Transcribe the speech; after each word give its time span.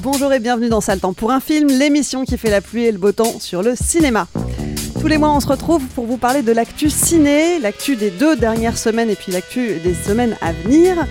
Bonjour 0.00 0.32
et 0.32 0.38
bienvenue 0.38 0.68
dans 0.68 0.80
Sale 0.80 1.00
Temps 1.00 1.12
pour 1.12 1.32
un 1.32 1.40
film, 1.40 1.68
l'émission 1.68 2.24
qui 2.24 2.38
fait 2.38 2.50
la 2.50 2.60
pluie 2.60 2.84
et 2.84 2.92
le 2.92 2.98
beau 2.98 3.10
temps 3.10 3.40
sur 3.40 3.62
le 3.62 3.74
cinéma. 3.74 4.28
Tous 5.00 5.08
les 5.08 5.18
mois, 5.18 5.30
on 5.30 5.40
se 5.40 5.48
retrouve 5.48 5.84
pour 5.88 6.06
vous 6.06 6.18
parler 6.18 6.42
de 6.42 6.52
l'actu 6.52 6.88
ciné, 6.88 7.58
l'actu 7.58 7.96
des 7.96 8.10
deux 8.10 8.36
dernières 8.36 8.78
semaines 8.78 9.10
et 9.10 9.16
puis 9.16 9.32
l'actu 9.32 9.80
des 9.82 9.94
semaines 9.94 10.36
à 10.40 10.52
venir. 10.52 11.04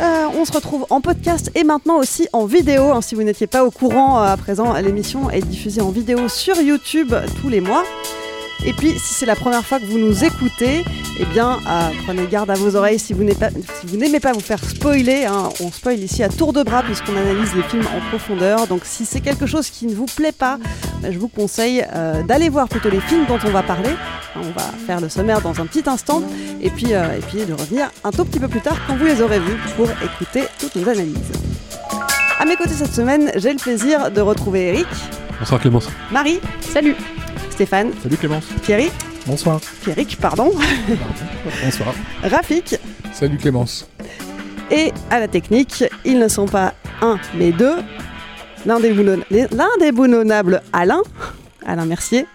Euh, 0.00 0.26
on 0.34 0.44
se 0.46 0.52
retrouve 0.52 0.86
en 0.88 1.00
podcast 1.00 1.50
et 1.54 1.64
maintenant 1.64 1.98
aussi 1.98 2.26
en 2.32 2.46
vidéo. 2.46 2.92
hein, 2.92 3.02
si 3.02 3.14
vous 3.14 3.22
n'étiez 3.22 3.46
pas 3.46 3.64
au 3.64 3.70
courant 3.70 4.18
euh, 4.18 4.32
à 4.32 4.36
présent, 4.36 4.72
l'émission 4.74 5.30
est 5.30 5.44
diffusée 5.44 5.82
en 5.82 5.90
vidéo 5.90 6.28
sur 6.28 6.56
YouTube 6.60 7.14
tous 7.40 7.48
les 7.50 7.60
mois. 7.60 7.84
Et 8.64 8.72
puis, 8.72 8.92
si 8.98 9.14
c'est 9.14 9.26
la 9.26 9.36
première 9.36 9.64
fois 9.64 9.78
que 9.78 9.84
vous 9.84 9.98
nous 9.98 10.24
écoutez, 10.24 10.84
eh 11.20 11.24
bien, 11.26 11.58
euh, 11.68 11.88
prenez 12.04 12.26
garde 12.26 12.50
à 12.50 12.54
vos 12.54 12.74
oreilles 12.74 12.98
si 12.98 13.12
vous 13.12 13.20
n'aimez 13.22 13.34
pas, 13.38 13.50
si 13.50 13.86
vous 13.86 13.96
n'aimez 13.96 14.18
pas 14.20 14.32
vous 14.32 14.40
faire 14.40 14.58
spoiler. 14.64 15.24
hein. 15.26 15.50
on 15.60 15.70
spoil 15.70 15.98
ici 16.00 16.22
à 16.22 16.28
tour 16.28 16.52
de 16.52 16.62
bras 16.62 16.82
puisqu'on 16.82 17.16
analyse 17.16 17.54
les 17.54 17.62
films 17.64 17.86
en 17.96 18.00
profondeur. 18.08 18.66
Donc, 18.66 18.80
si 18.84 19.04
c'est 19.04 19.20
quelque 19.20 19.46
chose 19.46 19.70
qui 19.70 19.86
ne 19.86 19.94
vous 19.94 20.06
plaît 20.06 20.32
pas, 20.32 20.58
bah, 21.00 21.10
je 21.12 21.18
vous 21.18 21.28
conseille 21.28 21.84
euh, 21.94 22.22
d'aller 22.22 22.48
voir 22.48 22.68
plutôt 22.68 22.90
les 22.90 23.00
films 23.00 23.26
dont 23.26 23.38
on 23.44 23.50
va 23.50 23.62
parler. 23.62 23.90
Hein, 23.90 24.40
On 24.42 24.50
va 24.58 24.66
faire 24.86 25.00
le 25.00 25.08
sommaire 25.08 25.40
dans 25.40 25.60
un 25.60 25.66
petit 25.66 25.88
instant 25.88 26.22
et 26.60 26.70
puis, 26.70 26.92
euh, 26.94 27.16
et 27.16 27.20
puis 27.20 27.44
de 27.44 27.52
revenir 27.52 27.90
un 28.04 28.10
tout 28.10 28.24
petit 28.24 28.40
peu 28.40 28.48
plus 28.48 28.60
tard 28.60 28.76
quand 28.86 28.96
vous 28.96 29.04
les 29.06 29.20
aurez 29.22 29.38
vus 29.38 29.56
pour 29.76 29.86
écouter 30.02 30.44
toutes 30.58 30.74
nos 30.76 30.88
analyses. 30.88 31.14
À 32.38 32.44
mes 32.44 32.56
côtés 32.56 32.74
cette 32.74 32.92
semaine, 32.92 33.30
j'ai 33.36 33.52
le 33.52 33.58
plaisir 33.58 34.10
de 34.10 34.20
retrouver 34.20 34.68
Eric, 34.68 34.86
Bonsoir 35.38 35.60
Clémence. 35.60 35.88
Marie, 36.10 36.40
salut, 36.72 36.96
Stéphane, 37.56 37.90
Salut 38.02 38.16
Clémence. 38.16 38.44
Pierry, 38.62 38.90
Bonsoir. 39.26 39.60
Pierrick, 39.82 40.18
pardon, 40.20 40.52
Bonsoir. 41.64 41.94
Rafik 42.22 42.76
Salut 43.12 43.38
Clémence. 43.38 43.88
et 44.70 44.92
à 45.10 45.18
la 45.20 45.26
technique, 45.28 45.82
ils 46.04 46.18
ne 46.18 46.28
sont 46.28 46.46
pas 46.46 46.74
un 47.02 47.18
mais 47.34 47.52
deux. 47.52 47.76
L'indéboulon- 48.66 49.22
les- 49.30 49.46
L'indéboulonnable 49.52 50.60
Alain, 50.72 51.00
Alain 51.64 51.86
Mercier, 51.86 52.26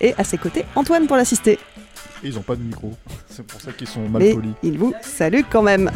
et 0.00 0.14
à 0.18 0.24
ses 0.24 0.36
côtés 0.38 0.64
Antoine 0.74 1.06
pour 1.06 1.16
l'assister. 1.16 1.58
Et 2.24 2.28
ils 2.28 2.38
ont 2.38 2.42
pas 2.42 2.56
de 2.56 2.62
micro. 2.62 2.92
C'est 3.28 3.46
pour 3.46 3.60
ça 3.60 3.70
qu'ils 3.72 3.86
sont 3.86 4.00
mal 4.08 4.20
Mais 4.22 4.34
polis. 4.34 4.50
il 4.62 4.78
vous 4.78 4.92
salue 5.02 5.42
quand 5.50 5.62
même. 5.62 5.90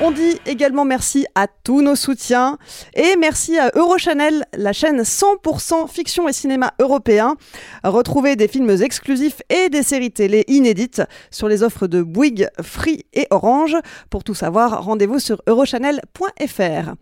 On 0.00 0.12
dit 0.12 0.38
également 0.46 0.84
merci 0.84 1.26
à 1.34 1.48
tous 1.48 1.82
nos 1.82 1.96
soutiens 1.96 2.56
et 2.94 3.16
merci 3.18 3.58
à 3.58 3.72
Eurochannel, 3.74 4.44
la 4.56 4.72
chaîne 4.72 5.02
100% 5.02 5.88
fiction 5.88 6.28
et 6.28 6.32
cinéma 6.32 6.72
européen. 6.78 7.34
Retrouvez 7.82 8.36
des 8.36 8.46
films 8.46 8.70
exclusifs 8.70 9.42
et 9.50 9.68
des 9.70 9.82
séries 9.82 10.12
télé 10.12 10.44
inédites 10.46 11.02
sur 11.32 11.48
les 11.48 11.64
offres 11.64 11.88
de 11.88 12.02
Bouygues, 12.02 12.48
Free 12.62 13.06
et 13.12 13.26
Orange. 13.30 13.76
Pour 14.08 14.22
tout 14.22 14.34
savoir, 14.34 14.84
rendez-vous 14.84 15.18
sur 15.18 15.42
eurochannel.fr. 15.48 16.94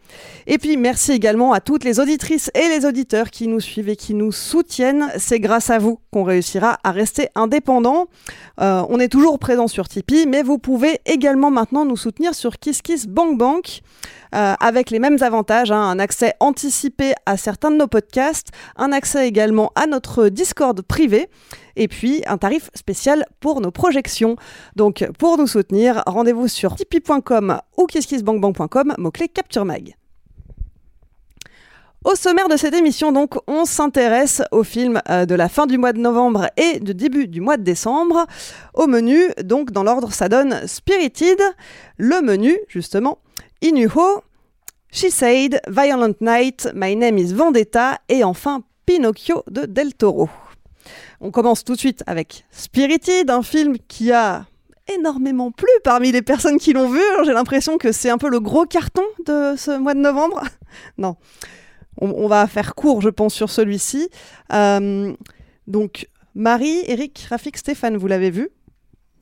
Et 0.47 0.57
puis 0.57 0.79
merci 0.79 1.13
également 1.13 1.53
à 1.53 1.61
toutes 1.61 1.85
les 1.85 2.01
auditrices 2.01 2.51
et 2.55 2.69
les 2.69 2.87
auditeurs 2.87 3.31
qui 3.31 3.47
nous 3.47 3.61
suivent 3.61 3.91
et 3.91 3.97
qui 3.97 4.15
nous 4.15 4.33
soutiennent. 4.33 5.11
C'est 5.19 5.41
grâce 5.41 5.69
à 5.69 5.79
vous 5.79 6.01
qu'on 6.13 6.25
réussira 6.25 6.79
à 6.83 6.93
rester 6.93 7.29
indépendant. 7.35 8.07
Euh, 8.63 8.83
on 8.89 8.99
est 9.01 9.09
toujours 9.09 9.39
présent 9.39 9.69
sur 9.69 9.87
Tipeee, 9.87 10.25
mais 10.27 10.43
vous 10.43 10.57
pouvez 10.57 11.01
également 11.05 11.51
maintenant 11.51 11.85
nous 11.85 11.99
soutenir 11.99 12.35
sur 12.35 12.59
KissKissBankBank. 12.87 13.83
euh, 14.35 14.55
avec 14.61 14.91
les 14.91 14.99
mêmes 14.99 15.19
avantages, 15.21 15.71
hein, 15.71 15.81
un 15.81 15.99
accès 15.99 16.35
anticipé 16.41 17.15
à 17.27 17.37
certains 17.37 17.71
de 17.71 17.77
nos 17.77 17.87
podcasts, 17.87 18.49
un 18.77 18.93
accès 18.93 19.27
également 19.27 19.73
à 19.77 19.87
notre 19.87 20.29
Discord 20.29 20.83
privé, 20.83 21.29
et 21.77 21.89
puis 21.89 22.23
un 22.27 22.37
tarif 22.37 22.71
spécial 22.75 23.25
pour 23.41 23.61
nos 23.61 23.71
projections. 23.71 24.37
Donc 24.75 25.09
pour 25.19 25.39
nous 25.39 25.47
soutenir, 25.47 26.03
rendez-vous 26.07 26.49
sur 26.49 26.75
tipeee.com 26.75 27.61
ou 27.79 27.87
kisskissbankbank.com, 27.87 28.95
mot-clé 28.99 29.29
Capture 29.29 29.65
Mag. 29.65 29.95
Au 32.07 32.15
sommaire 32.15 32.49
de 32.49 32.57
cette 32.57 32.73
émission, 32.73 33.11
donc, 33.11 33.35
on 33.49 33.65
s'intéresse 33.65 34.41
aux 34.53 34.63
films 34.63 35.03
euh, 35.09 35.27
de 35.27 35.35
la 35.35 35.49
fin 35.49 35.67
du 35.67 35.77
mois 35.77 35.93
de 35.93 35.99
novembre 35.99 36.49
et 36.57 36.79
du 36.79 36.95
début 36.95 37.27
du 37.27 37.41
mois 37.41 37.57
de 37.57 37.65
décembre. 37.65 38.27
Au 38.75 38.87
menu, 38.87 39.19
donc, 39.43 39.73
dans 39.73 39.83
l'ordre, 39.83 40.13
ça 40.13 40.29
donne 40.29 40.69
Spirited, 40.69 41.41
le 41.97 42.23
menu, 42.23 42.57
justement, 42.69 43.19
Inuho, 43.61 44.23
She 44.93 45.09
Said, 45.11 45.61
Violent 45.67 46.15
Night, 46.21 46.69
My 46.77 46.95
Name 46.95 47.19
is 47.19 47.35
Vendetta 47.35 47.99
et 48.09 48.23
enfin 48.23 48.63
Pinocchio 48.87 49.43
de 49.51 49.67
Del 49.67 49.93
Toro. 49.93 50.29
On 51.21 51.33
commence 51.33 51.65
tout 51.65 51.73
de 51.73 51.81
suite 51.81 52.05
avec 52.07 52.45
Spirited, 52.53 53.31
un 53.31 53.43
film 53.43 53.79
qui 53.89 54.13
a 54.13 54.47
énormément 54.97 55.51
plu 55.51 55.67
parmi 55.83 56.13
les 56.13 56.23
personnes 56.23 56.59
qui 56.59 56.73
l'ont 56.73 56.89
vu. 56.89 57.03
J'ai 57.25 57.33
l'impression 57.33 57.79
que 57.79 57.91
c'est 57.91 58.11
un 58.11 58.19
peu 58.19 58.29
le 58.29 58.39
gros 58.39 58.65
carton 58.65 59.03
de 59.27 59.55
ce 59.57 59.77
mois 59.77 59.95
de 59.95 59.99
novembre. 59.99 60.45
non, 60.99 61.17
on, 62.01 62.11
on 62.11 62.29
va 62.29 62.47
faire 62.47 62.75
court, 62.75 63.01
je 63.03 63.09
pense, 63.09 63.35
sur 63.35 63.51
celui-ci. 63.51 64.09
Euh, 64.53 65.13
donc, 65.67 66.09
Marie, 66.35 66.83
Eric, 66.87 67.27
Rafik, 67.31 67.57
Stéphane, 67.57 67.97
vous 67.97 68.07
l'avez 68.07 68.31
vu 68.31 68.49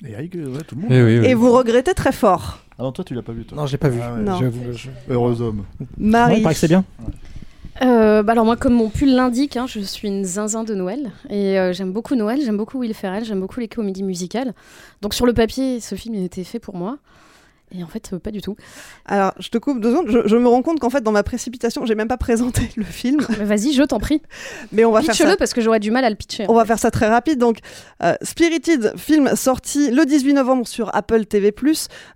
Et 0.07 0.13
Eric, 0.13 0.35
euh, 0.37 0.47
ouais, 0.49 0.63
tout 0.67 0.75
le 0.75 0.83
monde. 0.83 0.91
Eh 0.93 1.03
oui, 1.03 1.19
oui. 1.21 1.27
et 1.27 1.35
vous 1.35 1.53
regrettez 1.53 1.95
très 1.95 2.13
fort. 2.13 2.59
Ah 2.79 2.83
non, 2.83 2.91
toi 2.93 3.05
tu 3.05 3.15
l'as 3.15 3.23
pas 3.23 3.33
vu 3.33 3.45
toi. 3.45 3.57
Non, 3.57 3.67
j'ai 3.67 3.77
pas 3.79 3.89
vu. 3.89 4.01
Ah 4.03 4.15
ouais. 4.15 4.25
J'avoue, 4.41 4.73
je- 4.73 4.89
heureux 5.09 5.41
homme. 5.41 5.65
Marie, 5.97 6.43
que 6.43 6.53
c'est 6.55 6.67
bien. 6.67 6.85
Euh, 7.83 8.23
bah 8.23 8.33
alors 8.33 8.45
moi, 8.45 8.57
comme 8.57 8.75
mon 8.75 8.89
pull 8.89 9.15
l'indique, 9.15 9.57
hein, 9.57 9.67
je 9.69 9.81
suis 9.81 10.07
une 10.07 10.25
zinzin 10.25 10.63
de 10.63 10.75
Noël 10.75 11.11
et 11.29 11.59
euh, 11.59 11.73
j'aime 11.73 11.93
beaucoup 11.93 12.15
Noël, 12.15 12.41
j'aime 12.45 12.57
beaucoup 12.57 12.79
Will 12.79 12.95
Ferrell, 12.95 13.25
j'aime 13.25 13.41
beaucoup 13.41 13.59
les 13.59 13.67
comédies 13.69 14.05
musicales. 14.05 14.55
Donc 15.03 15.13
sur 15.15 15.27
le 15.27 15.33
papier, 15.35 15.81
ce 15.81 15.95
film 15.97 16.15
il 16.15 16.25
était 16.25 16.45
fait 16.45 16.61
pour 16.61 16.77
moi. 16.77 16.99
Et 17.77 17.83
en 17.83 17.89
fait, 17.89 18.11
euh, 18.13 18.19
pas 18.19 18.31
du 18.31 18.41
tout. 18.41 18.57
alors 19.07 19.33
je 19.41 19.49
te 19.49 19.59
coupe 19.59 19.81
deux 19.81 19.91
secondes. 19.91 20.09
Je, 20.09 20.29
je 20.29 20.37
me 20.37 20.49
rends 20.49 20.63
compte 20.63 20.79
qu'en 20.81 20.91
fait, 20.91 21.03
dans 21.03 21.13
ma 21.13 21.23
précipitation, 21.23 21.85
j'ai 21.87 21.95
même 21.95 22.09
pas 22.09 22.17
présenté 22.17 22.71
le 22.77 22.85
film, 22.85 23.21
Vas-y, 23.41 23.73
je 23.73 23.83
t'en 23.83 23.99
prie. 23.99 24.23
mais 24.73 24.85
on 24.85 24.93
va 24.93 25.03
faire 25.03 25.15
ça. 25.15 25.25
Pitch-le 25.25 25.37
parce 25.37 25.53
que 25.53 25.61
j'aurais 25.61 25.81
du 25.81 25.91
mal 25.91 26.05
à 26.05 26.11
le 26.11 26.17
pitcher. 26.17 26.47
On 26.49 26.55
va 26.55 26.65
faire 26.65 26.79
ça 26.79 26.91
très 26.91 27.09
rapide. 27.09 27.39
Donc, 27.39 27.59
euh, 28.03 28.15
Spirited, 28.23 28.95
film 28.97 29.35
sorti 29.35 29.91
le 29.91 30.05
18 30.07 30.35
novembre 30.35 30.67
sur 30.67 30.95
Apple 30.95 31.25
TV+, 31.27 31.53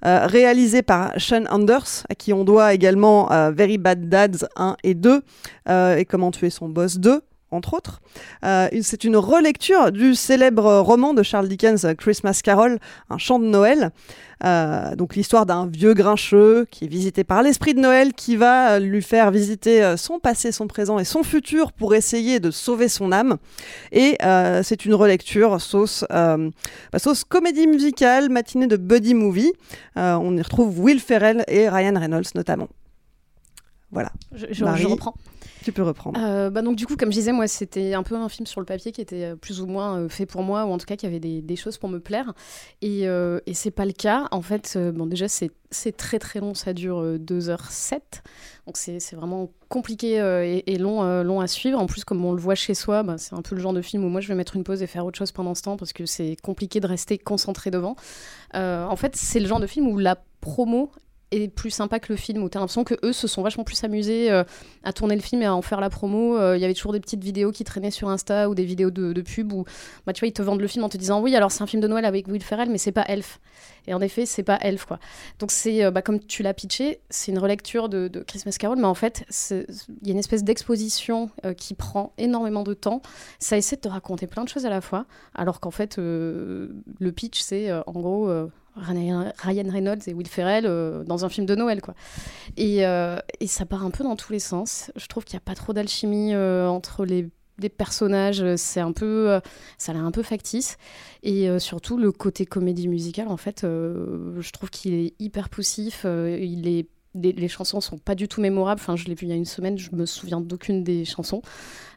euh, 0.05 0.27
réalisé 0.27 0.83
par 0.83 1.13
Sean 1.19 1.45
Anders, 1.51 2.05
à 2.09 2.15
qui 2.15 2.33
on 2.33 2.45
doit 2.45 2.73
également 2.75 3.31
euh, 3.33 3.51
Very 3.51 3.79
Bad 3.79 4.09
Dads 4.09 4.47
1 4.57 4.77
et 4.85 4.95
2, 4.95 5.23
euh, 5.69 5.97
et 5.97 6.05
Comment 6.05 6.31
tuer 6.31 6.51
son 6.51 6.69
boss 6.69 6.99
2. 6.99 7.21
Entre 7.51 7.75
autres. 7.75 8.01
Euh, 8.45 8.69
c'est 8.83 9.05
une 9.05 9.17
relecture 9.17 9.91
du 9.93 10.15
célèbre 10.15 10.79
roman 10.81 11.15
de 11.15 11.23
Charles 11.23 11.49
Dickens, 11.49 11.87
Christmas 11.97 12.41
Carol, 12.45 12.79
un 13.11 13.19
chant 13.19 13.39
de 13.39 13.47
Noël. 13.47 13.91
Euh, 14.45 14.95
donc 14.95 15.17
l'histoire 15.17 15.47
d'un 15.47 15.67
vieux 15.67 15.95
grincheux 15.95 16.65
qui 16.71 16.85
est 16.85 16.89
visité 16.89 17.25
par 17.25 17.43
l'esprit 17.43 17.75
de 17.75 17.81
Noël 17.81 18.13
qui 18.13 18.37
va 18.37 18.75
euh, 18.75 18.79
lui 18.79 19.03
faire 19.03 19.33
visiter 19.33 19.97
son 19.97 20.21
passé, 20.21 20.53
son 20.53 20.69
présent 20.69 20.99
et 21.01 21.05
son 21.05 21.25
futur 21.25 21.73
pour 21.73 21.95
essayer 21.95 22.39
de 22.39 22.51
sauver 22.53 22.89
son 22.89 23.11
âme. 23.11 23.39
Et 23.91 24.17
euh, 24.23 24.63
c'est 24.63 24.85
une 24.85 24.95
relecture 24.95 25.61
sauce, 25.61 26.05
bah, 26.11 26.37
sauce 26.99 27.25
comédie 27.25 27.67
musicale, 27.67 28.29
matinée 28.31 28.67
de 28.69 28.77
buddy 28.77 29.15
movie. 29.15 29.53
On 29.97 30.37
y 30.37 30.43
retrouve 30.43 30.79
Will 30.81 31.01
Ferrell 31.01 31.45
et 31.49 31.69
Ryan 31.69 31.99
Reynolds 31.99 32.31
notamment. 32.37 32.69
Voilà, 33.91 34.13
Je, 34.35 34.47
je- 34.51 34.65
je 34.77 34.87
reprends. 34.87 35.15
Tu 35.63 35.73
peux 35.73 35.83
reprendre. 35.83 36.21
Euh, 36.23 36.51
bah 36.51 36.63
donc 36.63 36.77
du 36.77 36.87
coup, 36.87 36.97
comme 36.97 37.11
je 37.11 37.19
disais, 37.19 37.33
moi, 37.33 37.47
c'était 37.49 37.95
un 37.95 38.03
peu 38.03 38.15
un 38.15 38.29
film 38.29 38.47
sur 38.47 38.61
le 38.61 38.67
papier 38.67 38.93
qui 38.93 39.01
était 39.01 39.25
euh, 39.25 39.37
plus 39.37 39.61
ou 39.61 39.67
moins 39.67 39.99
euh, 39.99 40.09
fait 40.09 40.27
pour 40.27 40.43
moi, 40.43 40.65
ou 40.65 40.71
en 40.71 40.79
tout 40.79 40.87
cas 40.87 40.97
qui 40.97 41.07
avait 41.07 41.21
des, 41.21 41.57
choses 41.57 41.79
pour 41.79 41.89
me 41.89 41.99
plaire. 41.99 42.33
Et, 42.83 43.09
euh, 43.09 43.41
et 43.47 43.55
c'est 43.55 43.71
pas 43.71 43.85
le 43.85 43.93
cas. 43.93 44.29
En 44.31 44.43
fait, 44.43 44.79
bon, 44.95 45.07
déjà, 45.07 45.27
c'est 45.29 45.97
très 45.97 46.19
très 46.19 46.41
long, 46.41 46.55
ça 46.55 46.73
dure 46.73 47.01
euh, 47.01 47.19
2h07. 47.19 48.01
Donc 48.67 48.77
c'est 48.77 49.15
vraiment 49.15 49.51
compliqué 49.69 50.17
et, 50.67 50.79
long, 50.79 51.23
long 51.23 51.41
à 51.41 51.47
suivre. 51.47 51.79
En 51.79 51.87
plus, 51.87 52.05
comme 52.05 52.23
on 52.25 52.33
le 52.33 52.41
voit 52.41 52.55
chez 52.55 52.75
soi, 52.75 53.03
bah, 53.03 53.17
c'est 53.17 53.35
un 53.35 53.41
peu 53.41 53.55
le 53.55 53.63
genre 53.63 53.73
de 53.73 53.81
film 53.81 54.05
où 54.05 54.09
moi, 54.09 54.21
je 54.21 54.29
vais 54.29 54.35
mettre 54.35 54.57
une 54.57 54.65
pause 54.65 54.83
et 54.83 54.87
faire 54.87 55.07
autre 55.07 55.17
chose 55.17 55.33
pendant 55.33 55.55
ce 55.55 55.63
temps 55.63 55.79
parce 55.79 55.95
que 55.95 56.05
c'est 56.05 56.37
compliqué 56.43 56.79
de 56.79 56.87
rester 56.87 57.17
concentré 57.17 57.71
devant. 57.71 57.97
En 58.53 58.97
fait, 58.97 59.17
c'est 59.17 59.41
le 59.41 59.47
genre 59.47 59.61
de 59.61 59.67
film 59.67 59.89
où 59.89 59.97
la 59.97 60.19
promo 60.41 60.91
est 61.31 61.49
plus 61.49 61.71
sympa 61.71 62.01
que 62.01 62.13
le 62.13 62.17
film, 62.17 62.43
où 62.43 62.49
tu 62.49 62.57
as 62.57 62.61
l'impression 62.61 62.85
que 62.85 62.95
eux 63.05 63.13
se 63.13 63.27
sont 63.27 63.43
vachement 63.43 63.65
plus 63.65 63.83
amusés 63.85 64.31
euh, 64.31 64.45
à 64.83 64.93
tourner 64.93 65.15
le 65.15 65.21
film 65.21 65.43
et 65.43 65.47
à 65.47 65.55
en 65.55 65.63
faire 65.63 65.81
la 65.81 65.91
promo. 65.91 66.39
Euh, 66.39 66.57
Il 66.57 66.61
y 66.61 66.65
avait 66.65 66.75
toujours 66.75 66.93
des 66.93 67.01
petites 67.01 67.23
vidéos 67.23 67.53
qui 67.53 67.65
traînaient 67.65 67.91
sur 67.91 68.09
Insta 68.09 68.49
ou 68.49 68.55
des 68.55 68.65
vidéos 68.65 68.91
de, 68.91 69.13
de 69.13 69.23
pub 69.23 69.53
où 69.53 69.65
bah, 70.07 70.13
tu 70.13 70.21
vois, 70.21 70.29
ils 70.29 70.33
te 70.33 70.43
vendent 70.43 70.61
le 70.61 70.67
film 70.67 70.85
en 70.85 70.89
te 70.89 70.97
disant 70.97 71.21
oui, 71.21 71.37
alors 71.37 71.53
c'est 71.53 71.63
un 71.63 71.67
film 71.67 71.83
de 71.83 71.89
Noël 71.89 72.05
avec 72.05 72.29
Will 72.29 72.43
Ferrell, 72.43 72.71
mais 72.71 72.79
c'est 72.79 72.93
pas 72.93 73.05
Elf. 73.09 73.41
Et 73.87 73.95
en 73.95 74.01
effet, 74.01 74.27
c'est 74.27 74.43
pas 74.43 74.59
Elf 74.61 74.85
quoi. 74.87 74.99
Donc 75.39 75.51
c'est 75.51 75.85
euh, 75.85 75.91
bah, 75.91 76.03
comme 76.03 76.21
tu 76.21 76.43
l'as 76.43 76.55
pitché, 76.55 77.01
c'est 77.11 77.31
une 77.33 77.39
relecture 77.39 77.89
de, 77.89 78.09
de 78.09 78.21
Christmas 78.21 78.57
Carol, 78.59 78.79
mais 78.79 78.87
en 78.87 78.95
fait, 78.95 79.25
il 79.51 80.07
y 80.07 80.11
a 80.11 80.13
une 80.13 80.19
espèce 80.19 80.45
d'exposition 80.45 81.31
qui 81.57 81.75
prend 81.75 82.13
énormément 82.19 82.63
de 82.63 82.75
temps. 82.75 83.03
Ça 83.39 83.57
essaie 83.57 83.77
de 83.77 83.83
te 83.83 83.89
raconter 83.89 84.27
plein 84.27 84.45
de 84.45 84.49
choses 84.49 84.67
à 84.67 84.71
la 84.71 84.81
fois, 84.81 85.07
alors 85.35 85.61
qu'en 85.61 85.71
fait, 85.71 85.97
le 85.99 86.71
pitch 87.15 87.41
c'est 87.41 87.73
en 87.73 87.93
gros. 87.93 88.31
Ryan 88.79 89.71
Reynolds 89.71 90.03
et 90.07 90.15
Will 90.15 90.29
Ferrell 90.29 90.65
euh, 90.67 91.05
dans 91.05 91.25
un 91.25 91.29
film 91.29 91.47
de 91.47 91.55
Noël 91.55 91.81
quoi. 91.81 91.95
Et, 92.57 92.87
euh, 92.87 93.19
et 93.41 93.47
ça 93.47 93.67
part 93.67 93.85
un 93.85 93.91
peu 93.91 94.05
dans 94.05 94.17
tous 94.17 94.33
les 94.33 94.39
sens. 94.39 94.91
Je 94.97 95.07
trouve 95.07 95.25
qu'il 95.25 95.37
n'y 95.37 95.43
a 95.43 95.47
pas 95.47 95.55
trop 95.55 95.73
d'alchimie 95.73 96.35
euh, 96.35 96.69
entre 96.69 97.05
les 97.05 97.29
personnages, 97.77 98.45
c'est 98.55 98.79
un 98.79 98.93
peu, 98.93 99.41
ça 99.79 99.91
a 99.91 99.95
l'air 99.97 100.05
un 100.05 100.13
peu 100.13 100.23
factice. 100.23 100.77
Et 101.25 101.49
surtout 101.59 101.99
le 101.99 102.13
côté 102.13 102.47
comédie 102.47 102.87
musicale, 102.87 103.27
en 103.27 103.37
fait, 103.37 103.63
je 103.65 104.51
trouve 104.53 104.71
qu'il 104.71 104.95
est 104.95 105.15
hyper 105.19 105.49
poussif. 105.49 106.07
il 106.07 106.69
est 106.69 106.87
les, 107.15 107.33
les 107.33 107.49
chansons 107.49 107.81
sont 107.81 107.99
pas 107.99 108.15
du 108.15 108.29
tout 108.29 108.41
mémorables. 108.41 108.81
Enfin, 108.81 108.97
je 108.97 109.07
l'ai 109.07 109.15
vu 109.15 109.27
il 109.27 109.31
y 109.31 109.33
a 109.33 109.37
une 109.37 109.45
semaine, 109.45 109.79
je 109.79 109.91
me 109.93 110.07
souviens 110.07 110.41
d'aucune 110.41 110.85
des 110.85 111.05
chansons. 111.05 111.43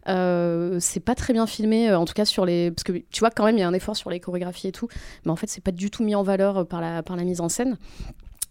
Euh, 0.08 0.78
c'est 0.80 1.00
pas 1.00 1.16
très 1.16 1.34
bien 1.34 1.46
filmé, 1.46 1.90
euh, 1.90 2.00
en 2.00 2.06
tout 2.06 2.14
cas 2.14 2.26
sur 2.26 2.46
les. 2.46 2.72
Parce 2.72 2.84
que 2.84 2.94
tu 2.94 3.20
vois, 3.20 3.30
quand 3.30 3.46
même, 3.46 3.58
il 3.58 3.60
y 3.60 3.64
a 3.64 3.68
un 3.68 3.74
effort 3.74 3.96
sur 3.96 4.10
les 4.10 4.20
chorégraphies 4.20 4.68
et 4.68 4.72
tout. 4.72 4.88
Mais 5.26 5.32
en 5.32 5.36
fait, 5.36 5.48
c'est 5.48 5.64
pas 5.64 5.72
du 5.72 5.92
tout 5.92 6.04
mis 6.04 6.16
en 6.16 6.24
valeur 6.24 6.60
euh, 6.60 6.64
par 6.64 6.82
la, 6.82 7.04
par 7.04 7.16
la 7.16 7.24
mise 7.24 7.42
en 7.42 7.50
scène. 7.50 7.78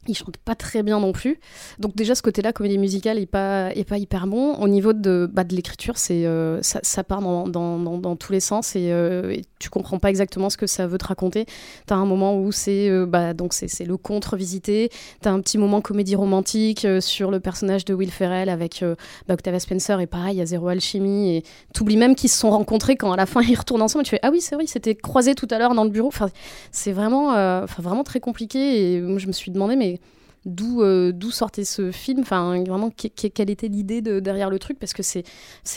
Il 0.06 0.14
chante 0.16 0.38
pas 0.38 0.54
très 0.54 0.82
bien 0.82 0.98
non 0.98 1.12
plus. 1.12 1.38
Donc 1.78 1.94
déjà 1.94 2.14
ce 2.14 2.22
côté-là, 2.22 2.54
comédie 2.54 2.78
musicale, 2.78 3.18
est 3.18 3.26
pas, 3.26 3.70
est 3.74 3.84
pas 3.84 3.98
hyper 3.98 4.26
bon. 4.26 4.54
Au 4.54 4.66
niveau 4.66 4.94
de, 4.94 5.28
bah, 5.30 5.44
de 5.44 5.54
l'écriture, 5.54 5.98
c'est 5.98 6.24
euh, 6.24 6.58
ça, 6.62 7.04
part 7.04 7.20
dans, 7.20 7.46
dans, 7.46 7.98
dans, 7.98 8.16
tous 8.16 8.32
les 8.32 8.40
sens 8.40 8.74
et, 8.76 8.92
euh, 8.92 9.30
et 9.30 9.44
tu 9.58 9.68
comprends 9.68 9.98
pas 9.98 10.08
exactement 10.08 10.48
ce 10.48 10.56
que 10.56 10.66
ça 10.66 10.86
veut 10.86 10.96
te 10.96 11.04
raconter. 11.04 11.44
T'as 11.84 11.96
un 11.96 12.06
moment 12.06 12.40
où 12.40 12.50
c'est 12.50 12.88
euh, 12.88 13.04
bah, 13.04 13.34
donc 13.34 13.52
c'est 13.52 13.84
le 13.84 13.98
contre 13.98 14.36
visité. 14.36 14.88
T'as 15.20 15.32
un 15.32 15.40
petit 15.40 15.58
moment 15.58 15.82
comédie 15.82 16.16
romantique 16.16 16.86
sur 17.00 17.30
le 17.30 17.38
personnage 17.38 17.84
de 17.84 17.92
Will 17.92 18.10
Ferrell 18.10 18.48
avec 18.48 18.82
bah, 19.28 19.34
Octavia 19.34 19.60
Spencer 19.60 20.00
et 20.00 20.06
pareil, 20.06 20.36
il 20.36 20.38
y 20.38 20.42
a 20.42 20.46
zéro 20.46 20.68
alchimie 20.68 21.36
et 21.36 21.44
t'oublies 21.74 21.98
même 21.98 22.14
qu'ils 22.14 22.30
se 22.30 22.38
sont 22.38 22.50
rencontrés 22.50 22.96
quand 22.96 23.12
à 23.12 23.16
la 23.16 23.26
fin 23.26 23.42
ils 23.42 23.54
retournent 23.54 23.82
ensemble. 23.82 24.04
Et 24.04 24.06
tu 24.06 24.10
fais 24.10 24.20
ah 24.22 24.30
oui 24.30 24.40
c'est 24.40 24.54
vrai, 24.54 24.64
ils 24.64 24.68
s'étaient 24.68 24.94
croisés 24.94 25.34
tout 25.34 25.48
à 25.50 25.58
l'heure 25.58 25.74
dans 25.74 25.84
le 25.84 25.90
bureau. 25.90 26.08
Enfin 26.08 26.30
c'est 26.72 26.92
vraiment, 26.92 27.28
enfin 27.28 27.82
vraiment 27.82 28.02
très 28.02 28.20
compliqué 28.20 28.94
et 28.94 29.00
moi 29.02 29.18
je 29.18 29.26
me 29.26 29.32
suis 29.32 29.50
demandé 29.50 29.76
mais 29.76 29.99
d'où 30.46 30.82
euh, 30.82 31.12
d'où 31.12 31.30
sortait 31.30 31.64
ce 31.64 31.90
film 31.90 32.20
enfin 32.20 32.62
vraiment 32.64 32.90
que- 32.90 33.08
que- 33.08 33.28
quelle 33.28 33.50
était 33.50 33.68
l'idée 33.68 34.00
de, 34.00 34.20
derrière 34.20 34.48
le 34.50 34.58
truc 34.58 34.78
parce 34.78 34.92
que 34.92 35.02
c'est 35.02 35.24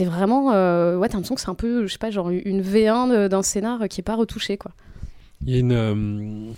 vraiment 0.05 0.53
euh, 0.53 0.97
ouais 0.97 1.09
t'as 1.09 1.15
l'impression 1.15 1.35
que 1.35 1.41
c'est 1.41 1.49
un 1.49 1.55
peu 1.55 1.85
je 1.85 1.91
sais 1.91 1.97
pas 1.97 2.11
genre 2.11 2.29
une 2.29 2.61
V1 2.61 3.11
de- 3.11 3.27
d'un 3.27 3.41
scénar 3.41 3.87
qui 3.89 4.01
est 4.01 4.03
pas 4.03 4.15
retouché 4.15 4.57
quoi 4.57 4.71
Il 5.45 5.53
y 5.53 5.57
a 5.57 5.59
une, 5.59 5.71
euh, 5.73 6.51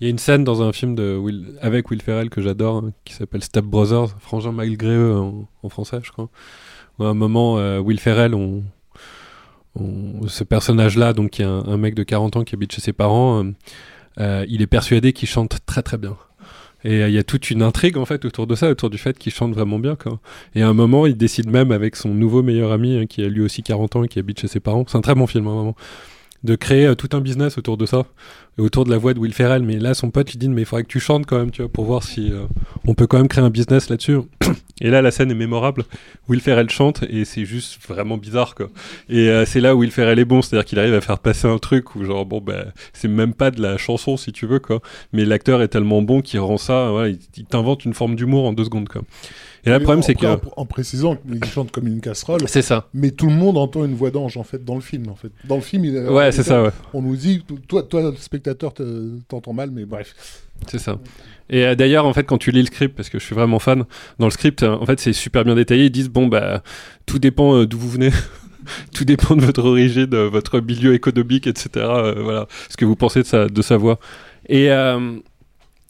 il 0.00 0.04
y 0.04 0.06
a 0.06 0.10
une 0.10 0.18
scène 0.18 0.44
dans 0.44 0.62
un 0.62 0.72
film 0.72 0.94
de 0.94 1.16
Will, 1.16 1.58
avec 1.60 1.90
Will 1.90 2.00
Ferrell 2.00 2.30
que 2.30 2.40
j'adore, 2.40 2.76
hein, 2.76 2.92
qui 3.04 3.12
s'appelle 3.14 3.42
Step 3.42 3.64
Brothers, 3.64 4.16
Frangin 4.20 4.52
malgré 4.52 4.94
eux 4.94 5.14
en, 5.14 5.68
français, 5.68 5.98
je 6.02 6.10
crois. 6.10 6.30
À 7.00 7.04
un 7.04 7.14
moment, 7.14 7.58
euh, 7.58 7.80
Will 7.80 8.00
Ferrell, 8.00 8.34
ce 10.26 10.44
personnage-là, 10.44 11.12
donc 11.12 11.30
qui 11.30 11.42
est 11.42 11.46
un, 11.46 11.76
mec 11.76 11.94
de 11.94 12.02
40 12.02 12.36
ans 12.36 12.44
qui 12.44 12.54
habite 12.54 12.72
chez 12.72 12.80
ses 12.80 12.92
parents, 12.92 13.44
il 14.18 14.62
est 14.62 14.66
persuadé 14.66 15.12
qu'il 15.12 15.28
chante 15.28 15.58
très 15.66 15.82
très 15.82 15.98
bien. 15.98 16.16
Et 16.84 17.02
euh, 17.02 17.08
il 17.08 17.14
y 17.14 17.18
a 17.18 17.24
toute 17.24 17.50
une 17.50 17.62
intrigue 17.62 17.96
en 17.96 18.04
fait 18.04 18.24
autour 18.24 18.46
de 18.46 18.54
ça, 18.54 18.70
autour 18.70 18.90
du 18.90 18.98
fait 18.98 19.18
qu'il 19.18 19.32
chante 19.32 19.52
vraiment 19.52 19.78
bien. 19.78 19.96
Quoi. 19.96 20.18
Et 20.54 20.62
à 20.62 20.68
un 20.68 20.74
moment, 20.74 21.06
il 21.06 21.16
décide 21.16 21.50
même 21.50 21.72
avec 21.72 21.96
son 21.96 22.10
nouveau 22.10 22.42
meilleur 22.42 22.72
ami, 22.72 22.96
hein, 22.96 23.06
qui 23.06 23.22
a 23.22 23.28
lui 23.28 23.42
aussi 23.42 23.62
40 23.62 23.96
ans 23.96 24.04
et 24.04 24.08
qui 24.08 24.18
habite 24.18 24.40
chez 24.40 24.48
ses 24.48 24.60
parents, 24.60 24.84
c'est 24.86 24.98
un 24.98 25.02
très 25.02 25.14
bon 25.14 25.26
film, 25.26 25.46
hein, 25.46 25.54
vraiment, 25.54 25.76
de 26.42 26.54
créer 26.54 26.86
euh, 26.86 26.94
tout 26.94 27.08
un 27.12 27.20
business 27.20 27.58
autour 27.58 27.76
de 27.76 27.86
ça, 27.86 28.04
autour 28.58 28.84
de 28.84 28.90
la 28.90 28.98
voix 28.98 29.14
de 29.14 29.18
Will 29.18 29.32
Ferrell. 29.32 29.62
Mais 29.62 29.78
là, 29.78 29.94
son 29.94 30.10
pote 30.10 30.30
lui 30.30 30.38
dit, 30.38 30.48
mais 30.48 30.62
il 30.62 30.64
faudrait 30.64 30.84
que 30.84 30.88
tu 30.88 31.00
chantes 31.00 31.26
quand 31.26 31.38
même, 31.38 31.50
tu 31.50 31.62
vois, 31.62 31.70
pour 31.70 31.84
voir 31.84 32.02
si 32.02 32.32
euh, 32.32 32.46
on 32.86 32.94
peut 32.94 33.06
quand 33.06 33.18
même 33.18 33.28
créer 33.28 33.44
un 33.44 33.50
business 33.50 33.90
là-dessus. 33.90 34.18
et 34.80 34.90
là, 34.90 35.02
la 35.02 35.10
scène 35.10 35.30
est 35.30 35.34
mémorable. 35.34 35.84
Will 36.28 36.40
Ferrell 36.40 36.70
chante 36.70 37.02
et 37.08 37.24
c'est 37.24 37.44
juste 37.44 37.78
vraiment 37.86 38.16
bizarre, 38.16 38.54
quoi. 38.54 38.68
Et 39.08 39.28
euh, 39.28 39.44
c'est 39.44 39.60
là 39.60 39.74
où 39.74 39.80
Will 39.80 39.90
Ferrell 39.90 40.18
est 40.18 40.24
bon, 40.24 40.40
c'est-à-dire 40.40 40.64
qu'il 40.64 40.78
arrive 40.78 40.94
à 40.94 41.00
faire 41.00 41.18
passer 41.18 41.46
un 41.46 41.58
truc 41.58 41.94
où 41.94 42.04
genre 42.04 42.24
bon 42.24 42.40
bah 42.40 42.66
c'est 42.92 43.08
même 43.08 43.34
pas 43.34 43.50
de 43.50 43.60
la 43.60 43.76
chanson 43.76 44.16
si 44.16 44.32
tu 44.32 44.46
veux 44.46 44.58
quoi, 44.58 44.80
mais 45.12 45.24
l'acteur 45.24 45.62
est 45.62 45.68
tellement 45.68 46.02
bon 46.02 46.20
qu'il 46.20 46.40
rend 46.40 46.56
ça, 46.56 46.92
il 47.36 47.44
t'invente 47.44 47.84
une 47.84 47.94
forme 47.94 48.14
d'humour 48.14 48.46
en 48.46 48.52
deux 48.52 48.64
secondes 48.64 48.88
quoi. 48.88 49.02
Et 49.64 49.70
là 49.70 49.78
le 49.78 49.84
problème 49.84 50.02
c'est 50.02 50.14
que 50.14 50.26
En, 50.26 50.40
en 50.56 50.66
précisant 50.66 51.16
qu'il 51.16 51.44
chante 51.44 51.70
comme 51.70 51.86
une 51.86 52.00
casserole. 52.00 52.40
C'est 52.46 52.62
ça. 52.62 52.88
Mais 52.94 53.10
tout 53.10 53.26
le 53.26 53.34
monde 53.34 53.58
entend 53.58 53.84
une 53.84 53.94
voix 53.94 54.10
d'ange, 54.10 54.36
en 54.36 54.42
fait, 54.42 54.64
dans 54.64 54.74
le 54.74 54.80
film. 54.80 55.08
En 55.08 55.14
fait. 55.16 55.30
Dans 55.44 55.56
le 55.56 55.60
film, 55.60 55.84
il, 55.84 55.98
Ouais, 56.08 56.32
c'est 56.32 56.42
ça, 56.42 56.62
ouais. 56.62 56.70
On 56.94 57.02
nous 57.02 57.16
dit, 57.16 57.44
toi, 57.68 57.82
toi 57.82 58.02
le 58.10 58.16
spectateur, 58.16 58.72
te- 58.72 59.18
t'entends 59.28 59.52
mal, 59.52 59.70
mais 59.70 59.84
bref. 59.84 60.14
C'est 60.66 60.78
ça. 60.78 60.98
Et 61.48 61.64
euh, 61.66 61.74
d'ailleurs, 61.74 62.06
en 62.06 62.12
fait, 62.12 62.24
quand 62.24 62.38
tu 62.38 62.50
lis 62.52 62.60
le 62.60 62.66
script, 62.66 62.94
parce 62.96 63.08
que 63.08 63.18
je 63.18 63.24
suis 63.24 63.34
vraiment 63.34 63.58
fan, 63.58 63.84
dans 64.18 64.26
le 64.26 64.30
script, 64.30 64.62
euh, 64.62 64.76
en 64.76 64.86
fait, 64.86 65.00
c'est 65.00 65.12
super 65.12 65.44
bien 65.44 65.54
détaillé. 65.54 65.86
Ils 65.86 65.90
disent 65.90 66.10
bon 66.10 66.26
bah 66.26 66.62
tout 67.06 67.18
dépend 67.18 67.56
euh, 67.56 67.66
d'où 67.66 67.78
vous 67.78 67.90
venez. 67.90 68.10
Tout 68.94 69.06
dépend 69.06 69.34
de 69.36 69.40
votre 69.44 69.64
origine, 69.64 70.04
de 70.04 70.18
votre 70.18 70.60
milieu 70.60 70.92
économique, 70.92 71.46
etc. 71.46 71.70
euh, 71.76 72.14
voilà, 72.22 72.46
ce 72.68 72.76
que 72.76 72.84
vous 72.84 72.94
pensez 72.94 73.20
de 73.22 73.26
sa, 73.26 73.46
de 73.48 73.62
sa 73.62 73.78
voix. 73.78 73.98
Et, 74.48 74.70
euh, 74.70 75.16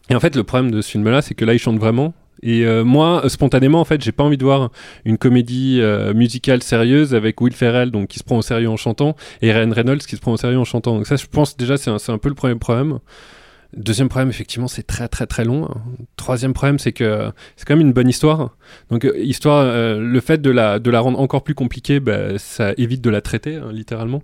et 0.09 0.15
en 0.15 0.19
fait, 0.21 0.35
le 0.37 0.43
problème 0.45 0.71
de 0.71 0.81
ce 0.81 0.89
film-là, 0.91 1.21
c'est 1.21 1.35
que 1.35 1.43
là, 1.43 1.53
il 1.53 1.59
chante 1.59 1.77
vraiment. 1.77 2.13
Et 2.43 2.65
euh, 2.65 2.83
moi, 2.83 3.23
spontanément, 3.29 3.79
en 3.79 3.85
fait, 3.85 4.01
j'ai 4.01 4.11
pas 4.11 4.23
envie 4.23 4.37
de 4.37 4.43
voir 4.43 4.71
une 5.05 5.17
comédie 5.17 5.79
euh, 5.81 6.13
musicale 6.13 6.63
sérieuse 6.63 7.13
avec 7.13 7.39
Will 7.41 7.53
Ferrell, 7.53 7.91
donc 7.91 8.07
qui 8.07 8.19
se 8.19 8.23
prend 8.23 8.37
au 8.37 8.41
sérieux 8.41 8.69
en 8.69 8.77
chantant, 8.77 9.15
et 9.41 9.51
Ryan 9.51 9.71
Reynolds 9.71 9.99
qui 9.99 10.15
se 10.15 10.21
prend 10.21 10.33
au 10.33 10.37
sérieux 10.37 10.59
en 10.59 10.65
chantant. 10.65 10.95
Donc 10.95 11.07
ça, 11.07 11.15
je 11.15 11.25
pense 11.27 11.55
déjà, 11.57 11.77
c'est 11.77 11.89
un, 11.89 12.17
peu 12.17 12.29
le 12.29 12.35
premier 12.35 12.55
problème. 12.55 12.99
Deuxième 13.77 14.09
problème, 14.09 14.29
effectivement, 14.29 14.67
c'est 14.67 14.83
très 14.83 15.07
très 15.07 15.25
très 15.27 15.45
long. 15.45 15.69
Troisième 16.17 16.51
problème, 16.51 16.77
c'est 16.77 16.91
que 16.91 17.31
c'est 17.55 17.65
quand 17.65 17.77
même 17.77 17.87
une 17.87 17.93
bonne 17.93 18.09
histoire. 18.09 18.57
Donc 18.89 19.05
euh, 19.05 19.17
histoire, 19.17 19.63
le 19.97 20.19
fait 20.19 20.41
de 20.41 20.49
la 20.49 20.77
de 20.79 20.91
la 20.91 20.99
rendre 20.99 21.17
encore 21.21 21.41
plus 21.41 21.55
compliquée, 21.55 22.01
bah, 22.01 22.37
ça 22.37 22.73
évite 22.77 23.01
de 23.01 23.09
la 23.09 23.21
traiter 23.21 23.55
hein, 23.55 23.69
littéralement. 23.71 24.23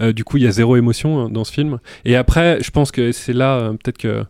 Du 0.00 0.22
coup, 0.22 0.36
il 0.36 0.44
y 0.44 0.46
a 0.46 0.52
zéro 0.52 0.76
émotion 0.76 1.18
hein, 1.18 1.28
dans 1.28 1.42
ce 1.42 1.52
film. 1.52 1.78
Et 2.04 2.14
après, 2.14 2.62
je 2.62 2.70
pense 2.70 2.92
que 2.92 3.10
c'est 3.10 3.32
là 3.32 3.70
peut-être 3.82 3.98
que 3.98 4.24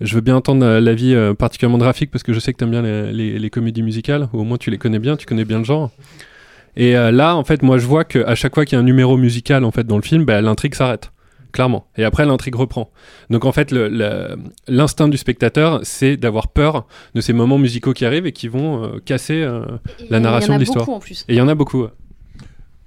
je 0.00 0.14
veux 0.14 0.20
bien 0.20 0.36
entendre 0.36 0.64
euh, 0.64 0.80
l'avis 0.80 1.14
euh, 1.14 1.34
particulièrement 1.34 1.78
de 1.78 1.84
Rafik 1.84 2.10
parce 2.10 2.22
que 2.22 2.32
je 2.32 2.40
sais 2.40 2.52
que 2.52 2.58
tu 2.58 2.64
aimes 2.64 2.70
bien 2.70 2.82
les, 2.82 3.12
les- 3.12 3.38
les 3.38 3.50
comédies 3.50 3.82
musicales, 3.82 4.28
ou 4.32 4.40
au 4.40 4.44
moins 4.44 4.58
tu 4.58 4.70
les 4.70 4.78
connais 4.78 4.98
bien, 4.98 5.16
tu 5.16 5.26
connais 5.26 5.44
bien 5.44 5.58
le 5.58 5.64
genre. 5.64 5.90
Et 6.76 6.96
euh, 6.96 7.10
là, 7.12 7.36
en 7.36 7.44
fait, 7.44 7.62
moi, 7.62 7.78
je 7.78 7.86
vois 7.86 8.04
qu'à 8.04 8.34
chaque 8.34 8.54
fois 8.54 8.64
qu'il 8.64 8.74
y 8.76 8.78
a 8.78 8.80
un 8.80 8.84
numéro 8.84 9.16
musical 9.16 9.64
en 9.64 9.70
fait 9.70 9.86
dans 9.86 9.96
le 9.96 10.02
film, 10.02 10.24
bah, 10.24 10.40
l'intrigue 10.40 10.74
s'arrête 10.74 11.10
clairement. 11.52 11.86
Et 11.96 12.02
après, 12.02 12.26
l'intrigue 12.26 12.56
reprend. 12.56 12.90
Donc 13.30 13.44
en 13.44 13.52
fait, 13.52 13.70
l'instinct 14.68 15.06
du 15.08 15.16
spectateur, 15.16 15.80
c'est 15.84 16.16
d'avoir 16.16 16.48
peur 16.48 16.86
de 17.14 17.20
ces 17.20 17.32
moments 17.32 17.58
musicaux 17.58 17.92
qui 17.92 18.04
arrivent 18.04 18.26
et 18.26 18.32
qui 18.32 18.48
vont 18.48 18.82
euh, 18.82 18.88
casser 19.04 19.40
euh, 19.42 19.62
il 20.00 20.06
y 20.06 20.08
la 20.10 20.16
en 20.16 20.20
a 20.20 20.22
narration 20.24 20.54
de 20.54 20.58
l'histoire. 20.58 20.84
beaucoup, 20.84 20.96
en 20.96 21.00
plus. 21.00 21.24
Et 21.28 21.34
il 21.34 21.36
y 21.36 21.40
en 21.40 21.46
a 21.48 21.54
beaucoup. 21.54 21.86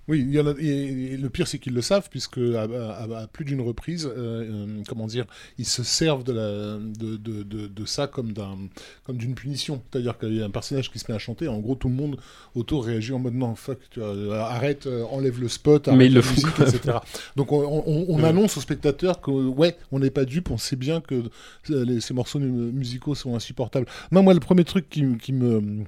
Oui, 0.10 0.22
il 0.22 0.34
y 0.34 0.40
en 0.40 0.48
a, 0.48 0.54
et, 0.60 1.14
et 1.14 1.18
le 1.18 1.30
pire 1.30 1.48
c'est 1.48 1.60
qu'ils 1.60 1.74
le 1.74 1.82
savent 1.82 2.08
puisque 2.10 2.38
à, 2.38 2.62
à- 2.64 3.18
à 3.24 3.28
plus 3.28 3.44
d'une 3.44 3.60
reprise, 3.60 4.06
euh, 4.06 4.68
euh, 4.68 4.84
comment 4.88 5.06
dire, 5.06 5.26
ils 5.58 5.66
se 5.66 5.84
servent 5.84 6.24
de, 6.24 6.32
la, 6.32 6.78
de, 6.78 7.18
de, 7.18 7.44
de, 7.44 7.68
de 7.68 7.86
ça 7.86 8.08
comme 8.08 8.32
d'un 8.32 8.58
comme 9.04 9.18
d'une 9.18 9.36
punition. 9.36 9.82
C'est-à-dire 9.92 10.18
qu'il 10.18 10.36
y 10.36 10.42
a 10.42 10.46
un 10.46 10.50
personnage 10.50 10.92
qui 10.92 11.00
se 11.00 11.12
met 11.12 11.16
à 11.16 11.20
chanter, 11.20 11.48
en 11.50 11.60
gros 11.60 11.76
tout 11.76 11.90
le 11.90 11.96
monde 11.96 12.18
autour 12.56 12.86
réagit 12.86 13.12
en 13.12 13.20
mode 13.20 13.34
non 13.36 13.54
fuck, 13.56 13.80
tu 13.92 14.00
vois, 14.00 14.10
euh, 14.16 14.32
arrête, 14.40 14.88
enlève 15.12 15.42
le 15.42 15.50
spot, 15.50 15.88
arrête 15.90 15.98
Mais 16.00 16.06
ils 16.08 16.14
le 16.14 16.22
musique, 16.22 16.60
etc. 16.62 17.00
Donc 17.36 17.52
on, 17.52 17.62
on- 17.86 18.06
on 18.08 18.18
Ouais. 18.22 18.24
annonce 18.30 18.56
aux 18.58 18.62
spectateurs 18.62 19.20
que 19.20 19.32
ouais, 19.32 19.76
on 19.92 20.00
n'est 20.00 20.10
pas 20.10 20.24
dupe, 20.26 20.52
on 20.52 20.58
sait 20.58 20.76
bien 20.78 21.02
que 21.02 21.24
les- 21.68 22.00
ces 22.00 22.14
morceaux 22.14 22.40
mu- 22.40 22.72
musicaux 22.72 23.14
sont 23.14 23.36
insupportables. 23.36 23.88
Non, 24.14 24.24
moi 24.24 24.34
le 24.34 24.40
premier 24.40 24.64
truc 24.64 24.88
qui 24.90 25.34
me 25.34 25.84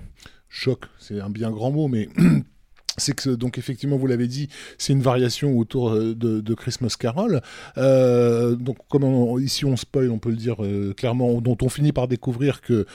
choque, 0.49 0.85
c'est 0.99 1.21
un 1.21 1.29
bien 1.29 1.51
grand 1.51 1.71
mot, 1.71 1.87
mais 1.87 2.09
c'est 2.99 3.13
que 3.13 3.29
donc 3.29 3.57
effectivement 3.57 3.97
vous 3.97 4.07
l'avez 4.07 4.27
dit 4.27 4.49
c'est 4.77 4.93
une 4.93 5.01
variation 5.01 5.57
autour 5.57 5.91
euh, 5.91 6.15
de, 6.15 6.53
Christmas 6.53 6.95
Carol. 6.99 7.41
Euh, 7.77 8.55
donc 8.55 8.77
comme 8.89 9.39
ici 9.39 9.65
on 9.65 9.77
spoil 9.77 10.09
on 10.11 10.19
peut 10.19 10.29
le 10.29 10.35
dire 10.35 10.63
euh, 10.63 10.93
clairement 10.93 11.41
dont 11.41 11.57
on 11.61 11.69
finit 11.69 11.91
par 11.91 12.07
découvrir 12.07 12.61
que 12.61 12.85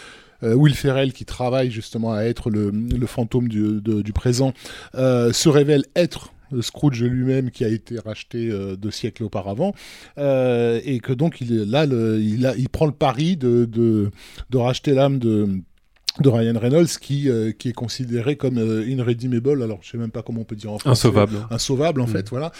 Will 0.42 0.74
Ferrell 0.74 1.14
qui 1.14 1.24
travaille 1.24 1.70
justement 1.70 2.12
à 2.12 2.24
être 2.24 2.50
le, 2.50 2.70
fantôme 3.06 3.48
du, 3.48 4.12
présent 4.12 4.52
se 4.92 5.48
révèle 5.48 5.84
être 5.96 6.34
Scrooge 6.60 7.02
lui-même 7.02 7.50
qui 7.50 7.64
a 7.64 7.68
été 7.68 7.98
racheté 7.98 8.50
euh, 8.50 8.76
deux 8.76 8.90
siècles 8.90 9.24
auparavant. 9.24 9.74
Et 10.18 11.00
que 11.02 11.12
donc 11.12 11.40
il 11.40 11.70
là 11.70 11.84
il, 11.86 12.68
prend 12.68 12.86
le 12.86 12.92
pari 12.92 13.36
de 13.36 14.10
racheter 14.52 14.92
l'âme 14.92 15.18
de 15.18 15.48
de 16.20 16.28
Ryan 16.28 16.58
Reynolds 16.58 16.86
qui, 17.00 17.28
euh, 17.28 17.50
qui 17.50 17.70
est 17.70 17.72
considéré 17.72 18.36
comme 18.36 18.58
euh, 18.58 18.86
irredeemable, 18.86 19.62
alors 19.64 19.78
je 19.82 19.90
sais 19.90 19.98
même 19.98 20.12
pas 20.12 20.22
comment 20.22 20.42
on 20.42 20.44
peut 20.44 20.54
dire 20.54 20.70
en 20.72 20.78
français. 20.78 21.08
Insauvable. 21.08 21.38
Insauvable 21.50 22.00
en 22.00 22.04
Mm. 22.06 22.08
fait, 22.08 22.28
voilà, 22.30 22.52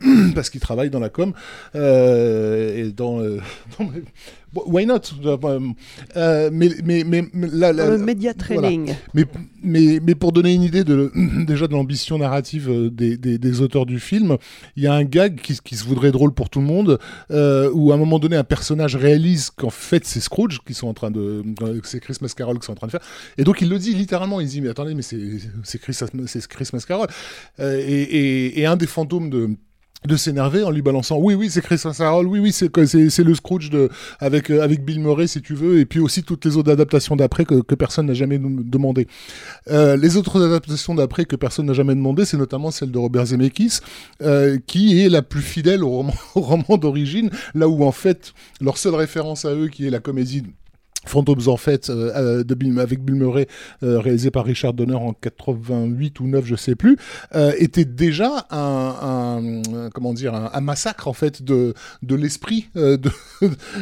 parce 0.34 0.48
qu'il 0.48 0.60
travaille 0.62 0.88
dans 0.88 0.98
la 1.00 1.10
com 1.10 1.34
euh, 1.74 2.74
et 2.86 2.90
dans, 2.90 3.20
euh, 3.20 3.38
dans- 3.78 3.90
why 4.54 4.86
not? 4.86 5.00
Euh, 5.24 5.36
euh, 6.16 6.50
mais, 6.52 6.70
mais, 6.84 7.04
mais, 7.04 7.24
là- 7.52 7.72
Dans 7.72 7.90
le 7.90 7.98
media 7.98 8.32
voilà. 8.36 8.62
training. 8.68 8.94
Mais, 9.14 9.24
mais, 9.62 10.00
mais 10.02 10.14
pour 10.14 10.32
donner 10.32 10.54
une 10.54 10.62
idée 10.62 10.84
de, 10.84 11.10
déjà 11.46 11.66
de 11.66 11.72
l'ambition 11.72 12.18
narrative 12.18 12.68
euh, 12.70 12.90
des, 12.90 13.16
des, 13.16 13.38
des 13.38 13.60
auteurs 13.60 13.86
du 13.86 14.00
film, 14.00 14.36
il 14.76 14.82
y 14.82 14.86
a 14.86 14.92
un 14.94 15.04
gag 15.04 15.40
qui, 15.40 15.58
qui 15.62 15.76
se 15.76 15.84
voudrait 15.84 16.12
drôle 16.12 16.32
pour 16.32 16.50
tout 16.50 16.60
le 16.60 16.66
monde, 16.66 16.98
euh, 17.30 17.70
où 17.72 17.92
à 17.92 17.94
un 17.94 17.98
moment 17.98 18.18
donné, 18.18 18.36
un 18.36 18.44
personnage 18.44 18.96
réalise 18.96 19.50
qu'en 19.50 19.70
fait, 19.70 20.04
c'est 20.04 20.20
Scrooge 20.20 20.60
qui 20.66 20.74
sont 20.74 20.88
en 20.88 20.94
train 20.94 21.10
de. 21.10 21.42
c'est 21.84 22.00
Christmas 22.00 22.32
Carol 22.36 22.58
qui 22.58 22.66
sont 22.66 22.72
en 22.72 22.76
train 22.76 22.86
de 22.88 22.92
faire. 22.92 23.00
Et 23.38 23.44
donc, 23.44 23.60
il 23.60 23.68
le 23.68 23.78
dit 23.78 23.94
littéralement. 23.94 24.40
Il 24.40 24.46
dit 24.48 24.60
Mais 24.60 24.68
attendez, 24.68 24.94
mais 24.94 25.02
c'est 25.02 25.20
c'est 25.64 25.80
Christmas, 25.80 26.80
Carol. 26.86 27.06
Euh, 27.60 27.78
et, 27.78 28.02
et, 28.02 28.60
et 28.60 28.66
un 28.66 28.76
des 28.76 28.86
fantômes 28.86 29.30
de 29.30 29.50
de 30.06 30.16
s'énerver 30.16 30.62
en 30.62 30.70
lui 30.70 30.82
balançant 30.82 31.18
oui 31.18 31.34
oui 31.34 31.48
c'est 31.50 31.62
Christmas 31.62 31.94
Carol 31.98 32.26
oui 32.26 32.38
oui 32.40 32.52
c'est 32.52 32.70
c'est 32.86 33.24
le 33.24 33.34
Scrooge 33.34 33.70
de 33.70 33.88
avec 34.18 34.50
euh, 34.50 34.62
avec 34.62 34.84
Bill 34.84 35.00
Murray 35.00 35.26
si 35.26 35.40
tu 35.40 35.54
veux 35.54 35.78
et 35.78 35.86
puis 35.86 36.00
aussi 36.00 36.22
toutes 36.22 36.44
les 36.44 36.56
autres 36.56 36.72
adaptations 36.72 37.16
d'après 37.16 37.44
que, 37.44 37.62
que 37.62 37.74
personne 37.74 38.06
n'a 38.06 38.14
jamais 38.14 38.38
demandé. 38.38 39.06
Euh, 39.68 39.96
les 39.96 40.16
autres 40.16 40.44
adaptations 40.44 40.94
d'après 40.94 41.24
que 41.24 41.36
personne 41.36 41.66
n'a 41.66 41.72
jamais 41.72 41.94
demandé 41.94 42.24
c'est 42.24 42.36
notamment 42.36 42.70
celle 42.70 42.90
de 42.90 42.98
Robert 42.98 43.26
Zemeckis 43.26 43.78
euh, 44.22 44.58
qui 44.66 45.00
est 45.02 45.08
la 45.08 45.22
plus 45.22 45.42
fidèle 45.42 45.84
au 45.84 45.90
roman 45.90 46.14
au 46.34 46.40
roman 46.40 46.76
d'origine 46.78 47.30
là 47.54 47.68
où 47.68 47.84
en 47.84 47.92
fait 47.92 48.32
leur 48.60 48.78
seule 48.78 48.94
référence 48.94 49.44
à 49.44 49.54
eux 49.54 49.68
qui 49.68 49.86
est 49.86 49.90
la 49.90 50.00
comédie 50.00 50.42
Phantoms 51.06 51.48
en 51.48 51.56
fait 51.56 51.90
euh, 51.90 52.12
euh, 52.14 52.44
de 52.44 52.54
Bill, 52.54 52.78
avec 52.78 53.02
Bill 53.04 53.16
Murray 53.16 53.48
euh, 53.82 53.98
réalisé 53.98 54.30
par 54.30 54.44
Richard 54.44 54.72
Donner 54.72 54.94
en 54.94 55.12
88 55.12 56.20
ou 56.20 56.26
9 56.26 56.44
je 56.46 56.56
sais 56.56 56.74
plus 56.74 56.96
euh, 57.34 57.52
était 57.58 57.84
déjà 57.84 58.46
un, 58.50 59.62
comment 59.94 60.14
dire 60.14 60.34
un, 60.34 60.50
un 60.52 60.60
massacre 60.60 61.08
en 61.08 61.12
fait 61.12 61.42
de 61.42 61.74
de 62.02 62.14
l'esprit 62.14 62.68
de, 62.74 62.98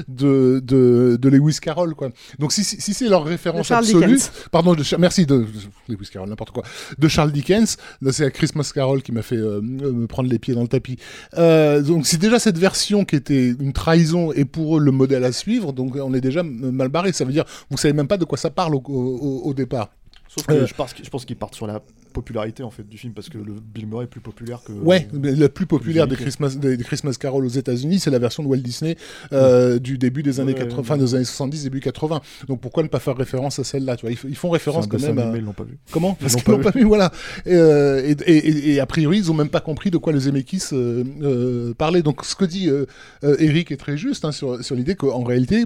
de 0.08 0.60
de 0.60 1.18
de 1.20 1.28
Lewis 1.28 1.58
Carroll 1.60 1.94
quoi. 1.94 2.10
Donc 2.38 2.52
si 2.52 2.64
si, 2.64 2.80
si 2.80 2.94
c'est 2.94 3.08
leur 3.08 3.24
référence 3.24 3.70
absolue 3.70 4.00
Dickens. 4.06 4.30
pardon 4.50 4.74
de 4.74 4.82
merci 4.98 5.26
de, 5.26 5.46
Lewis 5.88 6.08
Carroll 6.12 6.28
n'importe 6.28 6.50
quoi 6.50 6.64
de 6.98 7.08
Charles 7.08 7.32
Dickens 7.32 7.76
c'est 8.10 8.30
Christmas 8.32 8.70
Carol 8.74 9.02
qui 9.02 9.12
m'a 9.12 9.22
fait 9.22 9.36
me 9.36 10.06
prendre 10.06 10.28
les 10.28 10.38
pieds 10.38 10.54
dans 10.54 10.62
le 10.62 10.68
tapis. 10.68 10.96
Donc 11.36 12.06
c'est 12.06 12.18
déjà 12.18 12.38
cette 12.38 12.58
version 12.58 13.04
qui 13.04 13.16
était 13.16 13.48
une 13.48 13.72
trahison 13.72 14.32
et 14.32 14.44
pour 14.44 14.78
eux 14.78 14.80
le 14.80 14.92
modèle 14.92 15.24
à 15.24 15.32
suivre 15.32 15.72
donc 15.72 15.96
on 15.96 16.14
est 16.14 16.20
déjà 16.20 16.42
mal 16.42 16.88
barré 16.88 17.09
ça 17.16 17.24
veut 17.24 17.32
dire 17.32 17.44
vous 17.70 17.76
savez 17.76 17.92
même 17.94 18.08
pas 18.08 18.16
de 18.18 18.24
quoi 18.24 18.38
ça 18.38 18.50
parle 18.50 18.74
au, 18.74 18.82
au- 18.86 19.42
au 19.44 19.54
départ 19.54 19.90
Sauf 20.28 20.46
que 20.46 20.52
Euh, 20.52 20.64
je 20.66 20.74
pense, 20.74 20.92
que- 20.94 21.02
je 21.04 21.10
pense 21.10 21.24
qu'ils 21.24 21.34
partent 21.34 21.56
sur 21.56 21.66
la 21.66 21.82
popularité 22.12 22.62
en 22.62 22.70
fait 22.70 22.88
du 22.88 22.96
film 22.98 23.12
parce 23.14 23.28
que 23.28 23.36
le 23.38 23.54
Bill 23.54 23.86
Murray 23.88 24.04
est 24.04 24.08
plus 24.08 24.20
populaire 24.20 24.60
que. 24.64 24.70
Ouais, 24.70 25.08
mais 25.12 25.34
la 25.34 25.48
plus 25.48 25.66
populaire 25.66 26.06
des. 26.06 26.14
Christmas, 26.14 26.54
des, 26.56 26.76
des 26.76 26.84
Christmas 26.84 27.14
Carol 27.18 27.44
aux 27.44 27.48
États-Unis, 27.48 27.98
c'est 27.98 28.10
la 28.12 28.20
version 28.20 28.44
de 28.44 28.48
Walt 28.48 28.58
Disney 28.58 28.96
euh, 29.32 29.80
du 29.80 29.98
début 29.98 30.22
des 30.22 30.38
années 30.38 30.52
Ouais, 30.52 30.58
80, 30.60 30.76
ouais. 30.78 30.84
fin 30.84 30.96
des 30.98 31.14
années 31.16 31.24
70, 31.24 31.64
début 31.64 31.80
80. 31.80 32.20
Donc 32.46 32.60
pourquoi 32.60 32.84
ne 32.84 32.88
pas 32.88 33.00
faire 33.00 33.16
référence 33.16 33.58
à 33.58 33.64
celle-là 33.64 33.96
tu 33.96 34.06
vois? 34.06 34.12
Ils, 34.28 34.36
font 34.36 34.50
référence 34.50 34.86
quand 34.86 35.00
même. 35.00 35.18
à- 35.18 35.36
ils 35.36 35.42
l'ont 35.44 35.52
pas 35.52 35.64
vu. 35.64 35.78
Comment? 35.90 36.16
Ils 36.20 36.22
Parce 36.22 36.36
qu'ils 36.36 36.52
l'ont 36.52 36.60
pas 36.60 36.70
vu, 36.70 36.84
voilà. 36.84 37.10
Et, 37.44 37.54
euh, 37.54 38.00
et, 38.04 38.12
et- 38.12 38.48
et- 38.48 38.74
et 38.74 38.80
a 38.80 38.86
priori, 38.86 39.18
ils 39.18 39.32
ont 39.32 39.34
même 39.34 39.48
pas 39.48 39.60
compris 39.60 39.90
de 39.90 39.98
quoi 39.98 40.12
les 40.12 40.20
Zemeckis 40.20 40.62
euh, 40.72 41.02
euh, 41.22 41.74
parlaient. 41.74 42.02
Donc 42.02 42.24
ce 42.24 42.36
que 42.36 42.44
dit 42.44 42.68
euh, 42.68 42.86
euh, 43.24 43.34
Eric 43.40 43.72
est 43.72 43.76
très 43.78 43.96
juste 43.96 44.24
hein, 44.24 44.30
sur, 44.30 44.62
sur 44.64 44.76
l'idée 44.76 44.94
qu'en 44.94 45.24
réalité, 45.24 45.64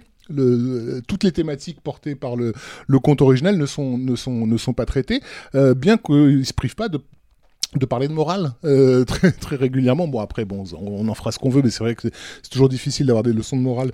toutes 1.07 1.25
les 1.25 1.33
thématiques 1.33 1.81
portées 1.81 2.15
par 2.15 2.37
le, 2.37 2.53
conte 2.99 3.21
original 3.23 3.57
ne 3.57 3.67
sont, 3.67 3.99
ne 3.99 4.17
sont, 4.17 4.47
ne 4.47 4.57
sont 4.57 4.73
pas 4.73 4.87
traitées, 4.87 5.21
euh, 5.55 5.75
bien 5.75 5.97
qu'ils 5.97 6.39
ne 6.39 6.43
se 6.45 6.53
privent 6.53 6.77
pas 6.77 6.89
de 6.89 7.01
de 7.77 7.87
parler 7.87 8.07
de 8.07 8.13
morale 8.13 8.53
euh, 8.65 9.05
très, 9.13 9.33
très 9.33 9.57
régulièrement. 9.57 10.07
Bon, 10.07 10.21
après, 10.21 10.45
bon, 10.45 10.63
on, 10.81 11.09
en 11.09 11.15
fera 11.15 11.33
ce 11.33 11.41
qu'on 11.41 11.51
veut, 11.51 11.61
mais 11.61 11.71
c'est 11.71 11.83
vrai 11.83 11.97
que 11.97 12.03
c'est- 12.03 12.49
toujours 12.51 12.69
difficile 12.69 13.07
d'avoir 13.07 13.25
des 13.25 13.33
leçons 13.33 13.57
de 13.57 13.63
morale 13.63 13.91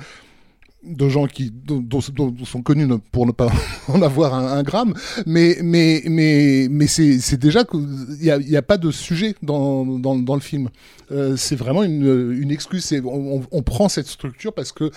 de 0.83 1.09
gens 1.11 1.27
qui 1.27 1.51
dont, 1.51 1.79
dont- 1.81 2.01
dont 2.31 2.45
sont 2.47 2.63
connus 2.63 2.89
pour 3.13 3.27
ne 3.27 3.33
pas 3.33 3.51
en 3.89 4.01
avoir 4.03 4.35
un, 4.35 4.63
gramme, 4.63 4.95
mais 5.27 5.59
mais 5.63 6.03
mais 6.07 6.69
mais 6.71 6.87
c'est 6.87 7.37
déjà 7.39 7.65
qu'il 7.65 7.87
y 8.23 8.31
a, 8.31 8.59
a 8.59 8.63
pas 8.63 8.79
de 8.79 8.91
sujet 8.91 9.35
dans, 9.43 9.85
dans, 9.85 10.17
dans 10.17 10.35
le 10.35 10.41
film. 10.41 10.69
Euh, 11.11 11.37
c'est 11.37 11.57
vraiment 11.57 11.83
une, 11.83 12.33
une 12.33 12.51
excuse. 12.51 12.95
On 13.05 13.63
prend 13.63 13.89
cette 13.89 14.07
structure 14.07 14.53
parce 14.55 14.73
que 14.73 14.91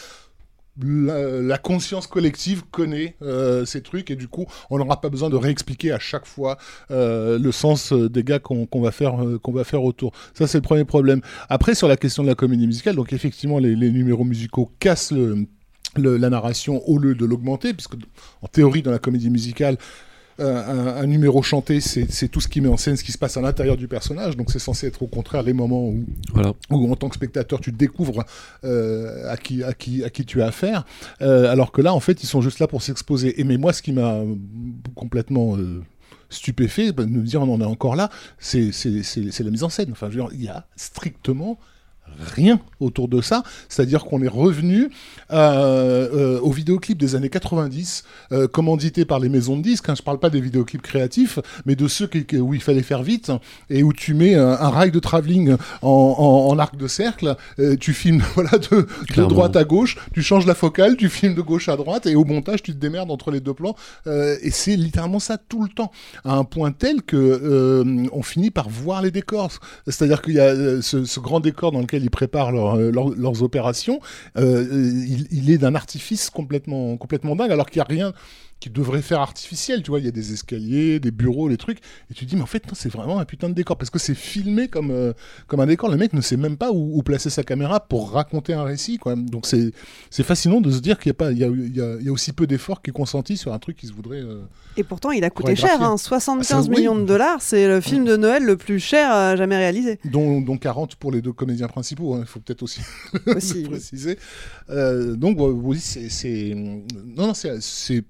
la, 0.82 1.58
conscience 1.58 2.08
collective 2.08 2.64
connaît 2.72 3.16
euh, 3.22 3.66
ces 3.66 3.82
trucs 3.82 4.10
et 4.10 4.16
du 4.16 4.28
coup 4.28 4.46
on 4.70 4.80
n'aura 4.80 5.02
pas 5.02 5.10
besoin 5.10 5.30
de 5.30 5.36
réexpliquer 5.36 5.92
à 5.92 6.00
chaque 6.00 6.26
fois 6.26 6.58
euh, 6.90 7.38
le 7.38 7.52
sens 7.52 7.94
euh, 7.94 8.10
des 8.10 8.24
gars 8.24 8.40
qu'on 8.40 8.68
va 8.82 8.92
faire 8.92 9.16
qu'on 9.42 9.52
va 9.52 9.64
faire 9.64 9.84
autour. 9.84 10.14
Ça 10.34 10.48
c'est 10.48 10.58
le 10.58 10.64
premier 10.64 10.86
problème. 10.86 11.22
Après 11.50 11.76
sur 11.76 11.88
la 11.88 11.98
question 11.98 12.24
de 12.24 12.28
la 12.28 12.36
comédie 12.36 12.66
musicale 12.68 12.96
donc 12.96 13.14
effectivement 13.14 13.60
les, 13.60 13.76
numéros 13.76 14.24
musicaux 14.24 14.72
cassent 14.80 15.14
la 15.96 16.30
narration 16.30 16.82
au 16.88 16.98
lieu 16.98 17.14
de 17.14 17.26
l'augmenter 17.26 17.74
puisque 17.74 17.96
en 18.42 18.48
théorie 18.48 18.82
dans 18.82 18.92
la 18.92 19.00
comédie 19.00 19.30
musicale 19.30 19.78
un, 20.44 20.88
un 20.98 21.06
numéro 21.06 21.42
chanté, 21.42 21.80
c'est 21.82 22.28
tout 22.28 22.40
ce 22.42 22.48
qui 22.48 22.62
met 22.62 22.70
en 22.70 22.78
scène 22.78 22.96
ce 22.98 23.04
qui 23.04 23.12
se 23.12 23.18
passe 23.18 23.38
à 23.38 23.42
l'intérieur 23.42 23.78
du 23.78 23.88
personnage. 23.88 24.36
Donc 24.38 24.52
c'est 24.52 24.60
censé 24.60 24.88
être 24.88 25.02
au 25.02 25.08
contraire 25.08 25.44
les 25.44 25.54
moments 25.54 25.86
où, 25.88 26.04
Voilà. 26.34 26.54
où 26.70 26.92
en 26.92 26.96
tant 26.96 27.10
que 27.10 27.16
spectateur, 27.16 27.60
tu 27.60 27.72
découvres 27.72 28.24
euh, 28.64 29.30
à, 29.32 29.38
qui, 29.38 29.64
à, 29.64 29.74
qui, 29.74 30.04
à 30.04 30.10
qui 30.10 30.26
tu 30.26 30.42
as 30.42 30.48
affaire. 30.48 30.86
Euh, 31.22 31.52
alors 31.52 31.72
que 31.72 31.82
là, 31.82 31.94
en 31.94 32.00
fait, 32.00 32.24
ils 32.24 32.28
sont 32.28 32.42
juste 32.42 32.60
là 32.60 32.68
pour 32.68 32.82
s'exposer. 32.82 33.40
Et 33.40 33.44
mais 33.44 33.58
moi, 33.58 33.74
ce 33.74 33.82
qui 33.82 33.92
m'a 33.94 34.22
complètement 34.96 35.58
euh, 35.58 35.82
stupéfait, 36.30 36.92
bah, 36.92 37.04
de 37.06 37.10
me 37.10 37.22
dire 37.22 37.42
on 37.42 37.54
en 37.54 37.62
est 37.62 37.66
encore 37.66 37.96
là, 37.96 38.10
c'est 38.40 38.72
la 39.44 39.50
mise 39.52 39.64
en 39.64 39.70
scène. 39.70 39.90
Enfin, 39.92 40.08
je 40.10 40.18
veux 40.18 40.24
dire, 40.24 40.30
il 40.34 40.44
y 40.44 40.48
a 40.50 40.66
strictement 40.76 41.58
rien 42.20 42.60
autour 42.80 43.08
de 43.08 43.22
ça. 43.22 43.44
C'est-à-dire 43.70 44.04
qu'on 44.06 44.22
est 44.22 44.28
revenu 44.28 44.90
euh, 45.32 46.10
euh, 46.14 46.40
aux 46.42 46.52
vidéoclips 46.52 46.98
des 46.98 47.16
années 47.16 47.30
90, 47.30 48.04
euh, 48.32 48.48
commandités 48.48 49.06
par 49.06 49.20
les 49.20 49.30
maisons 49.30 49.58
de 49.58 49.62
disques. 49.64 49.90
Hein. 49.90 49.96
Je 49.98 50.02
parle 50.04 50.20
pas 50.20 50.30
des 50.30 50.42
vidéoclips 50.42 50.82
créatifs, 50.82 51.40
mais 51.66 51.76
de 51.76 51.88
ceux 51.88 52.08
qui- 52.08 52.38
où 52.38 52.54
il 52.54 52.62
fallait 52.62 52.84
faire 52.84 53.04
vite 53.04 53.32
et 53.70 53.84
où 53.84 53.94
tu 53.94 54.14
mets 54.14 54.36
un, 54.36 54.48
un 54.52 54.70
rail 54.70 54.92
de 54.92 55.00
travelling 55.00 55.56
en, 55.82 55.88
en- 56.18 56.48
en 56.52 56.60
arc 56.60 56.76
de 56.78 56.88
cercle, 56.88 57.36
euh, 57.60 57.76
tu 57.80 57.94
filmes 57.94 58.22
voilà, 58.36 58.52
de, 58.58 58.88
droite 59.30 59.56
à 59.56 59.64
gauche, 59.64 59.98
tu 60.14 60.22
changes 60.22 60.46
la 60.46 60.56
focale, 60.56 60.98
tu 60.98 61.10
filmes 61.10 61.36
de 61.36 61.42
gauche 61.42 61.70
à 61.70 61.78
droite 61.78 62.06
et 62.06 62.16
au 62.16 62.26
montage, 62.26 62.62
tu 62.64 62.74
te 62.74 62.78
démerdes 62.80 63.12
entre 63.12 63.32
les 63.32 63.40
deux 63.40 63.54
plans. 63.54 63.76
Euh, 64.08 64.36
et 64.42 64.52
c'est 64.52 64.76
littéralement 64.76 65.20
ça 65.20 65.38
tout 65.38 65.64
le 65.64 65.70
temps, 65.70 65.92
à 66.26 66.36
un 66.36 66.44
point 66.44 66.72
tel 66.72 67.02
que 67.02 67.16
euh, 67.18 68.06
on 68.12 68.24
finit 68.24 68.52
par 68.52 68.70
voir 68.70 69.02
les 69.02 69.12
décors. 69.12 69.52
C'est-à-dire 69.88 70.22
qu'il 70.22 70.36
y 70.36 70.40
a 70.40 70.82
ce, 70.82 71.06
ce 71.06 71.20
grand 71.20 71.40
décor 71.40 71.72
dans 71.72 71.80
lequel 71.82 72.03
ils 72.04 72.12
préparent 72.12 72.54
euh, 72.54 72.92
leur- 72.92 73.10
leurs 73.10 73.44
opérations, 73.44 74.00
euh, 74.38 74.66
il, 75.08 75.28
il 75.32 75.50
est 75.52 75.58
d'un 75.58 75.76
artifice 75.76 76.30
complètement, 76.30 76.98
complètement 76.98 77.36
dingue, 77.36 77.52
alors 77.52 77.70
qu'il 77.70 77.80
n'y 77.80 77.86
a 77.88 77.90
rien 77.90 78.14
qui 78.64 78.70
devrait 78.70 79.02
faire 79.02 79.20
artificiel, 79.20 79.84
tu 79.84 79.92
vois. 79.92 80.00
Il 80.00 80.06
y 80.06 80.08
a 80.08 80.12
des 80.12 80.32
escaliers, 80.32 81.02
des 81.02 81.12
bureaux, 81.12 81.50
les 81.50 81.58
trucs. 81.58 81.80
Et 82.10 82.14
tu 82.14 82.24
te 82.26 82.30
dis, 82.30 82.38
mais 82.38 82.44
en 82.44 82.46
fait, 82.46 82.64
c'est 82.72 82.88
vraiment 82.90 83.20
un 83.20 83.26
putain 83.26 83.50
de 83.50 83.54
décor. 83.54 83.76
Parce 83.78 83.90
que 83.90 84.00
c'est 84.00 84.16
filmé 84.16 84.70
comme, 84.70 84.90
euh, 84.90 85.12
comme 85.48 85.60
un 85.60 85.66
décor. 85.66 85.90
Le 85.90 85.98
mec 85.98 86.14
ne 86.14 86.22
sait 86.22 86.38
même 86.38 86.56
pas 86.56 86.72
où, 86.72 86.98
où 86.98 87.04
placer 87.04 87.30
sa 87.30 87.44
caméra 87.44 87.82
pour 87.82 88.12
raconter 88.12 88.54
un 88.54 88.64
récit, 88.64 89.00
quoi. 89.00 89.16
Donc 89.18 89.46
c'est 89.46 89.74
fascinant 90.24 90.62
de 90.62 90.72
se 90.72 90.80
dire 90.80 90.98
qu'il 90.98 91.10
y 91.10 91.12
a, 91.12 91.14
pas, 91.14 91.34
il 91.34 91.38
y 91.40 91.44
a, 91.44 91.48
il 91.48 91.76
y 91.76 91.82
a, 91.82 91.96
il 92.00 92.06
y 92.06 92.08
a 92.08 92.12
aussi 92.14 92.32
peu 92.32 92.48
d'efforts 92.48 92.82
qui 92.82 92.92
est 92.92 92.94
consenti 92.94 93.36
sur 93.36 93.52
un 93.52 93.60
truc 93.60 93.76
qui 93.76 93.88
se 93.88 93.92
voudrait. 93.92 94.22
euh, 94.22 94.44
Et 94.78 94.84
pourtant, 94.86 95.12
il 95.12 95.26
a 95.26 95.30
coûté 95.30 95.58
cher, 95.58 95.82
hein, 95.82 95.98
75 95.98 96.66
Ah, 96.66 96.70
oui. 96.70 96.78
millions 96.78 96.96
de 96.96 97.04
dollars. 97.04 97.42
C'est 97.42 97.68
le 97.68 97.82
film 97.82 98.06
de 98.06 98.16
Noël 98.16 98.46
le 98.46 98.56
plus 98.56 98.80
cher 98.80 99.14
euh, 99.14 99.36
jamais 99.36 99.58
réalisé. 99.58 100.00
dont, 100.06 100.40
dont 100.40 100.58
40 100.58 100.96
pour 100.96 101.12
les 101.12 101.22
deux 101.22 101.34
comédiens 101.34 101.68
principaux, 101.68 102.14
hein, 102.14 102.20
il 102.22 102.28
faut 102.28 102.40
peut-être 102.40 102.64
aussi, 102.64 102.80
Aussi, 103.28 103.64
préciser. 103.64 104.18
Euh, 104.70 105.18
donc 105.18 105.36
oui, 105.40 105.80
c'est, 105.82 106.54
non, 106.56 107.28
non, 107.28 107.34
c'est- 107.34 108.04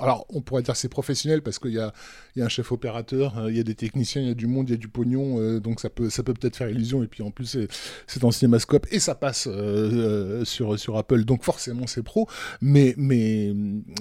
alors 0.00 0.26
on 0.30 0.40
pourrait 0.40 0.62
dire 0.62 0.76
c'est 0.76 0.88
professionnel 0.88 1.42
parce 1.42 1.58
qu'il 1.58 1.72
y 1.72 1.78
a, 1.78 1.92
il 2.34 2.40
y 2.40 2.42
a 2.42 2.46
un 2.46 2.48
chef 2.48 2.72
opérateur, 2.72 3.38
euh, 3.38 3.50
il 3.50 3.56
y 3.56 3.60
a 3.60 3.62
des 3.62 3.74
techniciens, 3.74 4.22
il 4.22 4.28
y 4.28 4.30
a 4.30 4.34
du 4.34 4.46
monde, 4.46 4.68
il 4.68 4.72
y 4.72 4.74
a 4.74 4.78
du 4.78 4.88
pognon, 4.88 5.40
euh, 5.40 5.60
donc 5.60 5.80
ça 5.80 5.90
peut, 5.90 6.10
ça 6.10 6.22
peut 6.22 6.34
peut-être 6.34 6.56
faire 6.56 6.68
illusion. 6.68 7.02
Et 7.02 7.06
puis 7.06 7.22
en 7.22 7.30
plus 7.30 7.58
c'est, 8.06 8.24
en 8.24 8.30
cinémascope 8.30 8.86
et 8.90 9.00
ça 9.00 9.14
passe 9.14 9.46
euh, 9.46 9.52
euh, 9.52 10.44
sur 10.44 10.78
sur 10.78 10.96
Apple, 10.96 11.24
donc 11.24 11.44
forcément 11.44 11.86
c'est 11.86 12.02
pro. 12.02 12.28
Mais 12.60 12.94
mais 12.96 13.52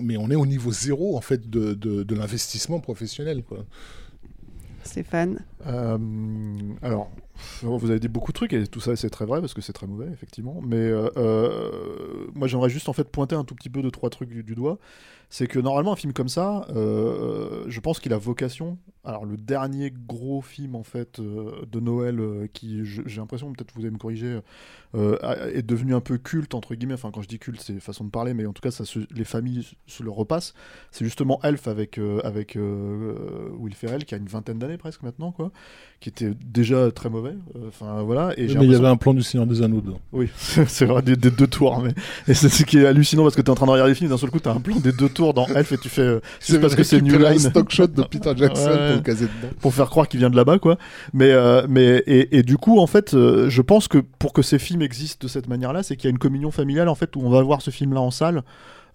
mais 0.01 0.17
on 0.17 0.29
est 0.29 0.35
au 0.35 0.45
niveau 0.45 0.71
zéro 0.71 1.17
en 1.17 1.21
fait 1.21 1.49
de, 1.49 1.73
de, 1.73 2.03
de 2.03 2.15
l'investissement 2.15 2.79
professionnel 2.79 3.43
quoi. 3.43 3.65
Stéphane 4.87 5.39
Euh, 5.67 5.97
alors, 6.81 7.11
vous 7.61 7.91
avez 7.91 7.99
dit 7.99 8.07
beaucoup 8.07 8.31
de 8.31 8.37
trucs 8.37 8.53
et 8.53 8.65
tout 8.65 8.79
ça 8.79 8.95
c'est 8.95 9.09
très 9.09 9.25
vrai 9.25 9.41
parce 9.41 9.53
que 9.53 9.61
c'est 9.61 9.73
très 9.73 9.85
mauvais 9.85 10.07
effectivement. 10.11 10.61
Mais 10.65 10.77
euh, 10.77 11.09
euh, 11.17 12.27
moi 12.33 12.47
j'aimerais 12.47 12.69
juste 12.69 12.89
en 12.89 12.93
fait 12.93 13.03
pointer 13.03 13.35
un 13.35 13.43
tout 13.43 13.53
petit 13.53 13.69
peu 13.69 13.81
de 13.81 13.89
trois 13.89 14.09
trucs 14.09 14.29
du, 14.29 14.43
du 14.43 14.55
doigt. 14.55 14.79
C'est 15.29 15.47
que 15.47 15.59
normalement 15.59 15.91
un 15.91 15.97
film 15.97 16.13
comme 16.13 16.29
ça, 16.29 16.65
euh, 16.69 17.65
je 17.67 17.79
pense 17.81 17.99
qu'il 17.99 18.13
a 18.13 18.17
vocation. 18.17 18.77
Alors 19.03 19.25
le 19.25 19.37
dernier 19.37 19.91
gros 19.91 20.41
film 20.41 20.75
en 20.75 20.83
fait 20.83 21.19
euh, 21.19 21.65
de 21.69 21.79
Noël 21.79 22.19
euh, 22.19 22.47
qui 22.51 22.83
j'ai 22.83 23.19
l'impression 23.19 23.51
peut-être 23.51 23.73
vous 23.73 23.81
allez 23.81 23.91
me 23.91 23.97
corriger 23.97 24.39
euh, 24.95 25.17
a- 25.21 25.49
est 25.49 25.61
devenu 25.63 25.93
un 25.95 25.99
peu 25.99 26.17
culte 26.17 26.53
entre 26.55 26.75
guillemets. 26.75 26.93
Enfin 26.93 27.11
quand 27.13 27.21
je 27.21 27.27
dis 27.27 27.39
culte 27.39 27.61
c'est 27.61 27.79
façon 27.79 28.03
de 28.05 28.09
parler, 28.09 28.33
mais 28.33 28.45
en 28.45 28.53
tout 28.53 28.61
cas 28.61 28.71
ça 28.71 28.85
se- 28.85 28.99
les 29.13 29.23
familles 29.23 29.65
se 29.85 30.03
le 30.03 30.09
repassent. 30.11 30.53
C'est 30.91 31.05
justement 31.05 31.39
Elf 31.43 31.67
avec 31.67 31.97
euh, 31.97 32.19
avec 32.23 32.55
euh, 32.55 33.49
Will 33.57 33.73
Ferrell 33.73 34.05
qui 34.05 34.15
a 34.15 34.17
une 34.17 34.27
vingtaine 34.27 34.59
d'années 34.59 34.77
presque 34.77 35.03
maintenant 35.03 35.31
quoi, 35.31 35.51
qui 35.99 36.09
était 36.09 36.31
déjà 36.45 36.91
très 36.91 37.09
mauvais. 37.09 37.35
Euh, 37.55 37.67
Enfin 37.67 38.01
voilà. 38.03 38.33
Et 38.37 38.47
Mais 38.55 38.65
il 38.65 38.71
y 38.71 38.75
avait 38.75 38.87
un 38.87 38.95
plan 38.97 39.13
du 39.13 39.21
Seigneur 39.23 39.45
des 39.47 39.61
Anneaux 39.61 39.81
dedans. 39.81 39.99
oui, 40.13 40.29
c'est 40.67 40.85
vrai, 40.85 41.01
des, 41.01 41.15
des 41.15 41.31
deux 41.31 41.47
tours. 41.47 41.81
Mais... 41.83 41.93
Et 42.27 42.33
c'est 42.33 42.49
ce 42.49 42.63
qui 42.63 42.77
est 42.79 42.85
hallucinant 42.87 43.23
parce 43.23 43.35
que 43.35 43.41
t'es 43.41 43.49
en 43.49 43.55
train 43.55 43.65
de 43.65 43.71
regarder 43.71 43.91
les 43.91 43.95
films, 43.95 44.09
d'un 44.09 44.17
seul 44.17 44.29
coup, 44.31 44.39
t'as 44.39 44.53
un 44.53 44.59
plan 44.61 44.77
des 44.77 44.91
deux 44.93 45.09
tours 45.09 45.33
dans 45.33 45.47
Elf 45.47 45.71
et 45.73 45.77
tu 45.77 45.89
fais. 45.89 46.01
euh, 46.01 46.19
C'est 46.39 46.59
parce 46.59 46.75
que 46.75 46.83
c'est 46.83 47.01
New 47.01 47.17
Line. 47.19 47.39
stock 47.39 47.69
shot 47.71 47.87
de 47.87 48.03
Peter 48.03 48.31
Jackson 48.37 48.69
Ouais. 48.69 48.87
pour 48.87 48.95
le 48.97 49.01
caser 49.01 49.25
dedans. 49.25 49.53
Pour 49.59 49.73
faire 49.73 49.89
croire 49.89 50.07
qu'il 50.07 50.19
vient 50.19 50.29
de 50.29 50.35
là-bas, 50.35 50.59
quoi. 50.59 50.77
Mais, 51.13 51.31
euh, 51.31 51.65
mais 51.69 52.03
et, 52.07 52.37
et 52.37 52.43
du 52.43 52.57
coup, 52.57 52.79
en 52.79 52.87
fait, 52.87 53.13
euh, 53.13 53.49
je 53.49 53.61
pense 53.61 53.87
que 53.87 53.97
pour 53.97 54.33
que 54.33 54.41
ces 54.41 54.59
films 54.59 54.81
existent 54.87 55.23
de 55.23 55.27
cette 55.29 55.47
manière-là, 55.47 55.83
c'est 55.83 55.95
qu'il 55.95 56.05
y 56.05 56.11
a 56.11 56.15
une 56.17 56.17
communion 56.17 56.49
familiale, 56.49 56.89
en 56.89 56.95
fait, 56.95 57.15
où 57.15 57.21
on 57.21 57.29
va 57.29 57.41
voir 57.43 57.61
ce 57.61 57.69
film-là 57.69 58.01
en 58.01 58.09
salle. 58.11 58.41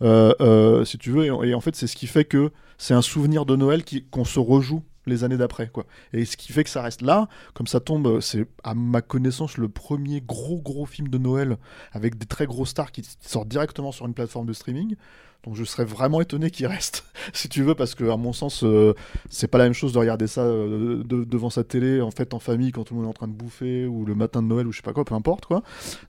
euh, 0.02 0.34
euh, 0.40 0.84
si 0.84 0.98
tu 0.98 1.12
veux, 1.12 1.24
et, 1.46 1.54
en 1.54 1.60
fait, 1.60 1.76
c'est 1.76 1.86
ce 1.86 1.94
qui 1.94 2.08
fait 2.08 2.24
que 2.24 2.50
c'est 2.76 2.92
un 2.94 3.02
souvenir 3.02 3.46
de 3.46 3.54
Noël 3.54 3.84
qui- 3.84 4.02
qu'on 4.10 4.24
se 4.24 4.40
rejoue 4.40 4.82
les 5.06 5.22
années 5.22 5.36
d'après, 5.36 5.68
quoi. 5.68 5.84
Et 6.12 6.24
ce 6.24 6.36
qui 6.36 6.52
fait 6.52 6.64
que 6.64 6.70
ça 6.70 6.82
reste 6.82 7.02
là, 7.02 7.28
comme 7.54 7.68
ça 7.68 7.78
tombe, 7.78 8.18
c'est 8.20 8.46
à 8.64 8.74
ma 8.74 9.00
connaissance 9.00 9.58
le 9.58 9.68
premier 9.68 10.20
gros 10.20 10.60
gros 10.60 10.86
film 10.86 11.06
de 11.08 11.18
Noël 11.18 11.56
avec 11.92 12.18
des 12.18 12.26
très 12.26 12.46
gros 12.46 12.66
stars 12.66 12.90
qui 12.90 13.02
sortent 13.20 13.46
directement 13.48 13.92
sur 13.92 14.06
une 14.06 14.14
plateforme 14.14 14.46
de 14.46 14.52
streaming. 14.52 14.96
Donc 15.44 15.56
je 15.56 15.64
serais 15.64 15.84
vraiment 15.84 16.20
étonné 16.20 16.50
qu'il 16.50 16.66
reste, 16.68 17.04
si 17.32 17.48
tu 17.48 17.62
veux, 17.64 17.74
parce 17.74 17.94
que 17.96 18.04
à 18.08 18.16
mon 18.16 18.32
sens, 18.32 18.62
euh, 18.62 18.94
c'est 19.28 19.48
pas 19.48 19.58
la 19.58 19.64
même 19.64 19.72
chose 19.72 19.92
de 19.92 19.98
regarder 19.98 20.28
ça 20.28 20.42
euh, 20.42 21.02
de- 21.04 21.24
devant 21.24 21.50
sa 21.50 21.64
télé, 21.64 22.00
en 22.00 22.12
fait, 22.12 22.32
en 22.32 22.38
famille, 22.38 22.70
quand 22.70 22.84
tout 22.84 22.94
le 22.94 23.00
monde 23.00 23.06
est 23.06 23.10
en 23.10 23.14
train 23.14 23.26
de 23.28 23.32
bouffer, 23.32 23.86
ou 23.86 24.04
le 24.04 24.14
matin 24.14 24.40
de 24.40 24.46
Noël, 24.46 24.66
ou 24.68 24.72
je 24.72 24.76
sais 24.76 24.82
pas 24.82 24.92
quoi, 24.92 25.04
peu 25.04 25.14
importe, 25.16 25.46
quoi. 25.46 25.62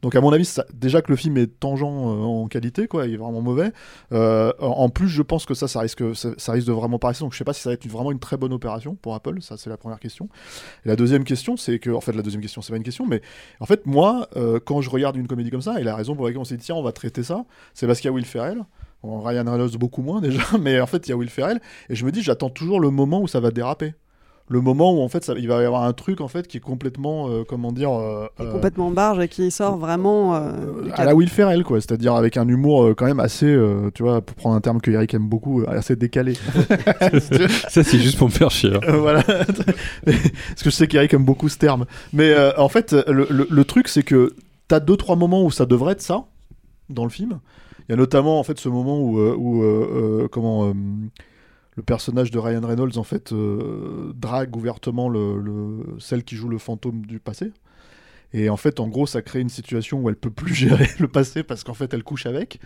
Donc 0.03 0.13
à 0.15 0.21
mon 0.21 0.31
avis, 0.31 0.47
déjà 0.73 1.01
que 1.01 1.09
le 1.11 1.15
film 1.15 1.37
est 1.37 1.47
tangent 1.59 1.81
euh, 1.83 1.85
en 1.87 2.47
qualité, 2.47 2.87
quoi, 2.87 3.07
il 3.07 3.13
est 3.15 3.17
vraiment 3.17 3.41
mauvais. 3.41 3.71
En 4.11 4.89
plus, 4.89 5.07
je 5.07 5.21
pense 5.23 5.45
que 5.45 5.53
ça, 5.55 5.67
ça 5.67 5.79
risque, 5.79 6.03
de 6.03 6.71
vraiment 6.71 6.99
rester. 7.01 7.23
Donc 7.23 7.33
je 7.33 7.37
sais 7.39 7.43
pas 7.43 7.53
si 7.53 7.61
ça 7.61 7.69
va 7.69 7.73
être 7.73 7.85
une- 7.85 7.91
vraiment 7.91 8.11
une 8.11 8.19
très 8.19 8.37
bonne 8.37 8.53
opération 8.53 8.95
pour 8.95 9.15
Apple. 9.15 9.41
Ça, 9.41 9.57
c'est 9.57 9.69
la 9.69 9.77
première 9.77 9.99
question. 9.99 10.29
Et 10.85 10.89
la 10.89 10.95
deuxième 10.95 11.23
question, 11.23 11.57
c'est 11.57 11.79
que, 11.79 11.89
en 11.89 12.01
fait, 12.01 12.13
la 12.13 12.21
deuxième 12.21 12.41
question, 12.41 12.61
c'est 12.61 12.71
pas 12.71 12.77
une 12.77 12.83
question, 12.83 13.07
mais 13.07 13.21
en 13.59 13.65
fait, 13.65 13.85
moi, 13.87 14.29
quand 14.65 14.81
je 14.81 14.89
regarde 14.91 15.15
une 15.15 15.27
comédie 15.27 15.49
comme 15.49 15.61
ça, 15.61 15.79
et 15.81 15.83
la 15.83 15.95
raison 15.95 16.15
pour 16.15 16.25
laquelle 16.25 16.39
on 16.41 16.45
s'est 16.45 16.57
dit 16.57 16.65
tiens, 16.65 16.75
on 16.75 16.83
va 16.83 16.91
traiter 16.91 17.23
ça, 17.23 17.45
c'est 17.73 17.87
parce 17.87 17.99
qu'il 17.99 18.09
y 18.09 18.11
a 18.11 18.13
Will 18.13 18.25
Ferrell. 18.25 18.63
Ryan 19.03 19.43
Reynolds 19.51 19.77
beaucoup 19.77 20.01
moins 20.01 20.21
déjà, 20.21 20.41
mais 20.61 20.79
en 20.79 20.87
fait 20.87 21.07
il 21.07 21.11
y 21.11 21.13
a 21.13 21.17
Will 21.17 21.29
Ferrell 21.29 21.59
et 21.89 21.95
je 21.95 22.05
me 22.05 22.11
dis 22.11 22.21
j'attends 22.21 22.49
toujours 22.49 22.79
le 22.79 22.89
moment 22.89 23.21
où 23.21 23.27
ça 23.27 23.39
va 23.39 23.51
déraper, 23.51 23.93
le 24.49 24.59
moment 24.61 24.93
où 24.93 25.01
en 25.01 25.07
fait 25.07 25.23
ça, 25.23 25.33
il 25.37 25.47
va 25.47 25.61
y 25.61 25.65
avoir 25.65 25.83
un 25.83 25.93
truc 25.93 26.19
en 26.21 26.27
fait 26.27 26.47
qui 26.47 26.57
est 26.57 26.61
complètement 26.61 27.29
euh, 27.29 27.43
comment 27.47 27.71
dire 27.71 27.91
euh, 27.91 28.27
euh, 28.41 28.51
Complètement 28.51 28.91
barge 28.91 29.19
et 29.19 29.27
qui 29.29 29.49
sort 29.51 29.77
vraiment. 29.77 30.35
euh, 30.35 30.41
à 30.95 31.05
la 31.05 31.15
Will 31.15 31.29
Ferrell 31.29 31.63
quoi, 31.63 31.79
c'est-à-dire 31.79 32.13
avec 32.15 32.35
un 32.37 32.47
humour 32.47 32.83
euh, 32.83 32.93
quand 32.93 33.05
même 33.05 33.21
assez, 33.21 33.45
euh, 33.47 33.89
tu 33.95 34.03
vois, 34.03 34.19
pour 34.21 34.35
prendre 34.35 34.55
un 34.55 34.61
terme 34.61 34.81
que 34.81 34.91
Eric 34.91 35.13
aime 35.13 35.27
beaucoup, 35.29 35.61
euh, 35.61 35.65
assez 35.69 35.95
décalé. 35.95 36.33
Ça, 37.69 37.83
c'est 37.83 37.99
juste 37.99 38.17
pour 38.17 38.27
me 38.27 38.33
faire 38.33 38.51
chier. 38.51 38.73
hein. 38.75 38.79
Euh, 38.87 38.97
voilà. 38.97 39.23
Parce 39.23 40.63
que 40.63 40.65
je 40.65 40.69
sais 40.69 40.87
qu'Eric 40.87 41.13
aime 41.13 41.25
beaucoup 41.25 41.49
ce 41.49 41.57
terme. 41.57 41.85
Mais 42.11 42.31
euh, 42.33 42.51
en 42.57 42.69
fait, 42.69 42.93
le, 43.07 43.27
le- 43.29 43.47
le 43.49 43.65
truc, 43.65 43.87
c'est 43.87 44.03
que 44.03 44.33
t'as 44.67 44.79
deux, 44.79 44.97
trois 44.97 45.15
moments 45.15 45.43
où 45.43 45.51
ça 45.51 45.65
devrait 45.65 45.93
être 45.93 46.01
ça, 46.01 46.25
dans 46.89 47.03
le 47.05 47.09
film. 47.09 47.39
Il 47.87 47.91
y 47.91 47.93
a 47.93 47.97
notamment, 47.97 48.39
en 48.39 48.43
fait, 48.43 48.59
ce 48.59 48.69
moment 48.69 49.01
où, 49.01 49.19
euh, 49.19 49.35
euh, 49.37 50.23
euh, 50.23 50.27
comment, 50.27 50.73
le 51.75 51.83
personnage 51.83 52.29
de 52.31 52.37
Ryan 52.39 52.61
Reynolds, 52.65 52.97
en 52.97 53.03
fait, 53.03 53.33
drague 53.33 54.55
ouvertement 54.55 55.09
le, 55.09 55.39
le- 55.39 55.99
celle 55.99 56.23
qui 56.23 56.35
joue 56.35 56.49
le 56.49 56.57
fantôme 56.59 57.05
du 57.05 57.19
passé. 57.19 57.51
Et 58.33 58.49
en 58.49 58.57
fait, 58.57 58.79
en 58.79 58.87
gros, 58.89 59.07
ça 59.07 59.21
crée 59.21 59.41
une 59.41 59.49
situation 59.49 60.01
où 60.01 60.09
elle 60.09 60.15
peut 60.17 60.31
plus 60.31 60.53
gérer 60.55 60.89
le 60.99 61.07
passé 61.07 61.43
parce 61.43 61.63
qu'en 61.63 61.73
fait, 61.75 61.93
elle 61.93 62.03
couche 62.03 62.25
avec. 62.27 62.59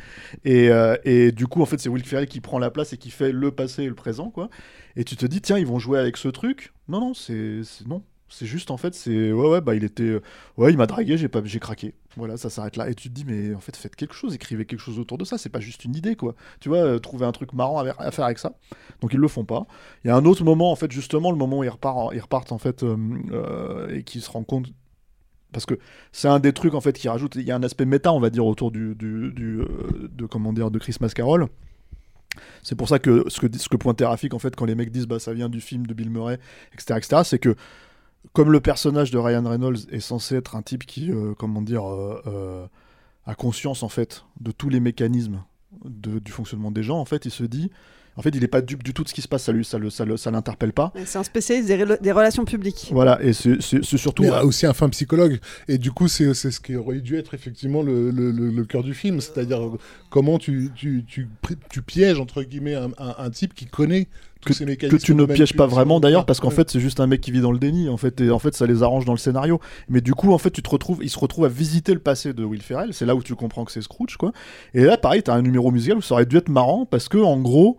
Et, 0.45 0.69
et 1.05 1.31
du 1.31 1.47
coup, 1.47 1.61
en 1.61 1.65
fait, 1.65 1.79
c'est 1.79 1.89
Will 1.89 2.03
Ferrell 2.05 2.27
qui 2.27 2.41
prend 2.41 2.59
la 2.59 2.71
place 2.71 2.93
et 2.93 2.97
qui 2.97 3.11
fait 3.11 3.31
le 3.31 3.51
passé 3.51 3.83
et 3.83 3.89
le 3.89 3.95
présent, 3.95 4.29
quoi. 4.31 4.49
Et 4.95 5.03
tu 5.03 5.15
te 5.17 5.25
dis, 5.25 5.41
tiens, 5.41 5.57
ils 5.57 5.67
vont 5.67 5.79
jouer 5.79 5.99
avec 5.99 6.17
ce 6.17 6.29
truc? 6.29 6.73
Non, 6.89 6.99
non, 7.01 7.13
c'est- 7.13 7.61
non. 7.87 8.03
C'est 8.29 8.45
juste, 8.45 8.71
en 8.71 8.77
fait, 8.77 8.93
c'est 8.93 9.31
ouais, 9.31 9.49
ouais, 9.49 9.61
bah, 9.61 9.75
il 9.75 9.83
était, 9.83 10.03
euh, 10.03 10.21
ouais, 10.57 10.71
il 10.71 10.77
m'a 10.77 10.85
dragué, 10.85 11.17
j'ai 11.17 11.29
pas, 11.29 11.41
j'ai 11.43 11.59
craqué. 11.59 11.93
Voilà, 12.17 12.35
ça 12.35 12.49
s'arrête 12.49 12.75
là. 12.75 12.89
Et 12.89 12.95
tu 12.95 13.09
te 13.09 13.13
dis, 13.13 13.23
mais 13.25 13.53
en 13.53 13.59
fait, 13.59 13.75
faites 13.75 13.95
quelque 13.95 14.15
chose, 14.15 14.33
écrivez 14.33 14.65
quelque 14.65 14.79
chose 14.79 14.99
autour 14.99 15.19
de 15.19 15.23
ça. 15.23 15.37
C'est 15.37 15.49
pas 15.49 15.59
juste 15.59 15.85
une 15.85 15.95
idée, 15.95 16.15
quoi. 16.15 16.35
Tu 16.59 16.67
vois, 16.67 16.79
euh, 16.79 16.99
trouver 16.99 17.25
un 17.25 17.31
truc 17.31 17.53
marrant 17.53 17.79
à, 17.79 18.11
faire 18.11 18.25
avec 18.25 18.39
ça. 18.39 18.53
Donc 19.01 19.13
ils 19.13 19.19
le 19.19 19.27
font 19.27 19.45
pas. 19.45 19.67
Il 20.03 20.07
y 20.07 20.11
a 20.11 20.15
un 20.15 20.25
autre 20.25 20.43
moment, 20.43 20.71
en 20.71 20.75
fait, 20.75 20.91
justement, 20.91 21.31
le 21.31 21.37
moment 21.37 21.59
où 21.59 21.63
ils 21.63 21.69
repartent, 21.69 22.13
ils 22.13 22.19
repartent 22.19 22.51
en 22.51 22.57
fait, 22.57 22.83
euh, 22.83 22.97
euh, 23.31 23.95
et 23.95 24.03
qui 24.03 24.19
se 24.19 24.29
rendent 24.31 24.47
compte 24.47 24.67
parce 25.53 25.65
que 25.65 25.79
c'est 26.11 26.27
un 26.27 26.39
des 26.39 26.51
trucs 26.51 26.73
en 26.73 26.81
fait 26.81 26.91
qui 26.91 27.07
rajoute 27.07 27.35
il 27.35 27.43
y 27.43 27.51
a 27.51 27.55
un 27.55 27.63
aspect 27.63 27.85
méta 27.85 28.11
on 28.11 28.19
va 28.19 28.29
dire 28.29 28.45
autour 28.45 28.69
du, 28.69 28.95
du, 28.95 29.31
de 29.33 30.25
comment 30.25 30.51
dire 30.51 30.69
de 30.69 30.77
Christmas 30.77 31.11
Carol 31.15 31.47
c'est 32.63 32.75
pour 32.75 32.89
ça 32.89 32.99
que 32.99 33.23
ce 33.29 33.39
que 33.39 33.57
ce 33.57 33.69
que 33.69 33.77
pointait 33.77 34.05
Rafik 34.05 34.33
en 34.33 34.39
fait 34.39 34.57
quand 34.57 34.65
les 34.65 34.75
mecs 34.75 34.91
disent 34.91 35.07
bah 35.07 35.19
ça 35.19 35.33
vient 35.33 35.47
du 35.47 35.61
film 35.61 35.87
de 35.87 35.93
Bill 35.93 36.09
Murray 36.09 36.37
etc 36.73 36.95
etc 36.97 37.21
c'est 37.23 37.39
que 37.39 37.55
comme 38.33 38.51
le 38.51 38.59
personnage 38.59 39.11
de 39.11 39.17
Ryan 39.17 39.43
Reynolds 39.47 39.79
est 39.91 39.99
censé 39.99 40.35
être 40.35 40.55
un 40.55 40.61
type 40.61 40.85
qui 40.85 41.11
euh, 41.11 41.33
comment 41.37 41.61
dire 41.61 41.85
euh, 41.89 42.21
euh, 42.27 42.65
a 43.25 43.35
conscience 43.35 43.83
en 43.83 43.89
fait 43.89 44.23
de 44.41 44.51
tous 44.51 44.69
les 44.69 44.79
mécanismes 44.79 45.43
de- 45.85 46.19
du 46.19 46.31
fonctionnement 46.31 46.71
des 46.71 46.83
gens 46.83 46.97
en 46.99 47.05
fait 47.05 47.25
il 47.25 47.31
se 47.31 47.43
dit 47.43 47.71
en 48.15 48.21
fait 48.23 48.29
il 48.33 48.43
est 48.43 48.47
pas 48.47 48.61
dupe 48.61 48.81
du 48.83 48.93
tout 48.93 49.03
de 49.03 49.09
ce 49.09 49.13
qui 49.13 49.21
se 49.21 49.27
passe 49.27 49.43
ça 49.43 49.51
lui 49.51 49.63
ça 49.65 49.77
le 49.77 49.89
ça 49.89 50.05
le- 50.05 50.17
ça 50.17 50.31
l'interpelle 50.31 50.73
pas 50.73 50.91
C'est 51.05 51.19
un 51.19 51.23
spécialiste 51.23 51.67
des, 51.67 51.85
des 52.01 52.11
relations 52.11 52.45
publiques. 52.45 52.89
voilà 52.91 53.21
et 53.21 53.33
c'est 53.33 53.61
surtout 53.83 54.23
Mais 54.23 54.31
aussi 54.41 54.65
un 54.65 54.73
fin 54.73 54.89
psychologue. 54.89 55.39
Et 55.67 55.77
du 55.77 55.91
coup, 55.91 56.07
c'est 56.07 56.33
c'est 56.33 56.49
ce 56.51 56.59
qui 56.59 56.75
aurait 56.75 56.99
dû 57.01 57.15
être 57.17 57.33
effectivement 57.35 57.83
le, 57.83 58.09
le, 58.09 58.31
le- 58.31 58.49
le 58.49 58.65
cœur 58.65 58.81
du 58.83 58.93
film. 58.95 59.21
C'est-à-dire 59.21 59.63
euh, 59.63 59.77
comment 60.09 60.39
tu, 60.39 60.71
tu, 60.73 61.03
tu, 61.05 61.27
tu 61.69 61.81
pièges, 61.83 62.19
entre 62.19 62.41
guillemets, 62.43 62.73
un, 62.75 62.89
un- 62.97 63.15
un 63.19 63.29
type 63.29 63.53
qui 63.53 63.65
connaît 63.67 64.07
ces 64.49 64.77
que 64.77 64.95
tu 64.97 65.15
ne 65.15 65.25
pièges 65.25 65.53
pas 65.55 65.67
vraiment 65.67 65.99
d'ailleurs 65.99 66.25
parce 66.25 66.39
qu'en 66.39 66.49
Ouais. 66.49 66.55
fait 66.55 66.69
c'est 66.69 66.79
juste 66.79 66.99
un 66.99 67.07
mec 67.07 67.21
qui 67.21 67.31
vit 67.31 67.41
dans 67.41 67.51
le 67.51 67.59
déni 67.59 67.89
en 67.89 67.97
fait 67.97 68.19
et 68.21 68.29
en 68.31 68.39
fait 68.39 68.55
ça 68.55 68.65
les 68.65 68.83
arrange 68.83 69.05
dans 69.05 69.11
le 69.13 69.17
scénario 69.17 69.59
mais 69.89 70.01
du 70.01 70.13
coup 70.13 70.31
en 70.33 70.37
fait 70.37 70.51
tu 70.51 70.61
te 70.61 70.69
retrouves 70.69 70.99
il 71.01 71.09
se 71.09 71.19
retrouve 71.19 71.45
à 71.45 71.49
visiter 71.49 71.93
le 71.93 71.99
passé 71.99 72.33
de 72.33 72.43
Will 72.43 72.61
Ferrell 72.61 72.93
c'est 72.93 73.05
là 73.05 73.15
où 73.15 73.23
tu 73.23 73.35
comprends 73.35 73.65
que 73.65 73.71
c'est 73.71 73.81
Scrooge 73.81 74.17
quoi 74.17 74.31
et 74.73 74.83
là 74.83 74.97
pareil 74.97 75.23
t'as 75.23 75.33
un 75.33 75.41
numéro 75.41 75.71
musical 75.71 75.97
où 75.97 76.01
ça 76.01 76.13
aurait 76.15 76.25
dû 76.25 76.37
être 76.37 76.49
marrant 76.49 76.85
parce 76.85 77.09
que 77.09 77.17
en 77.17 77.37
gros 77.39 77.77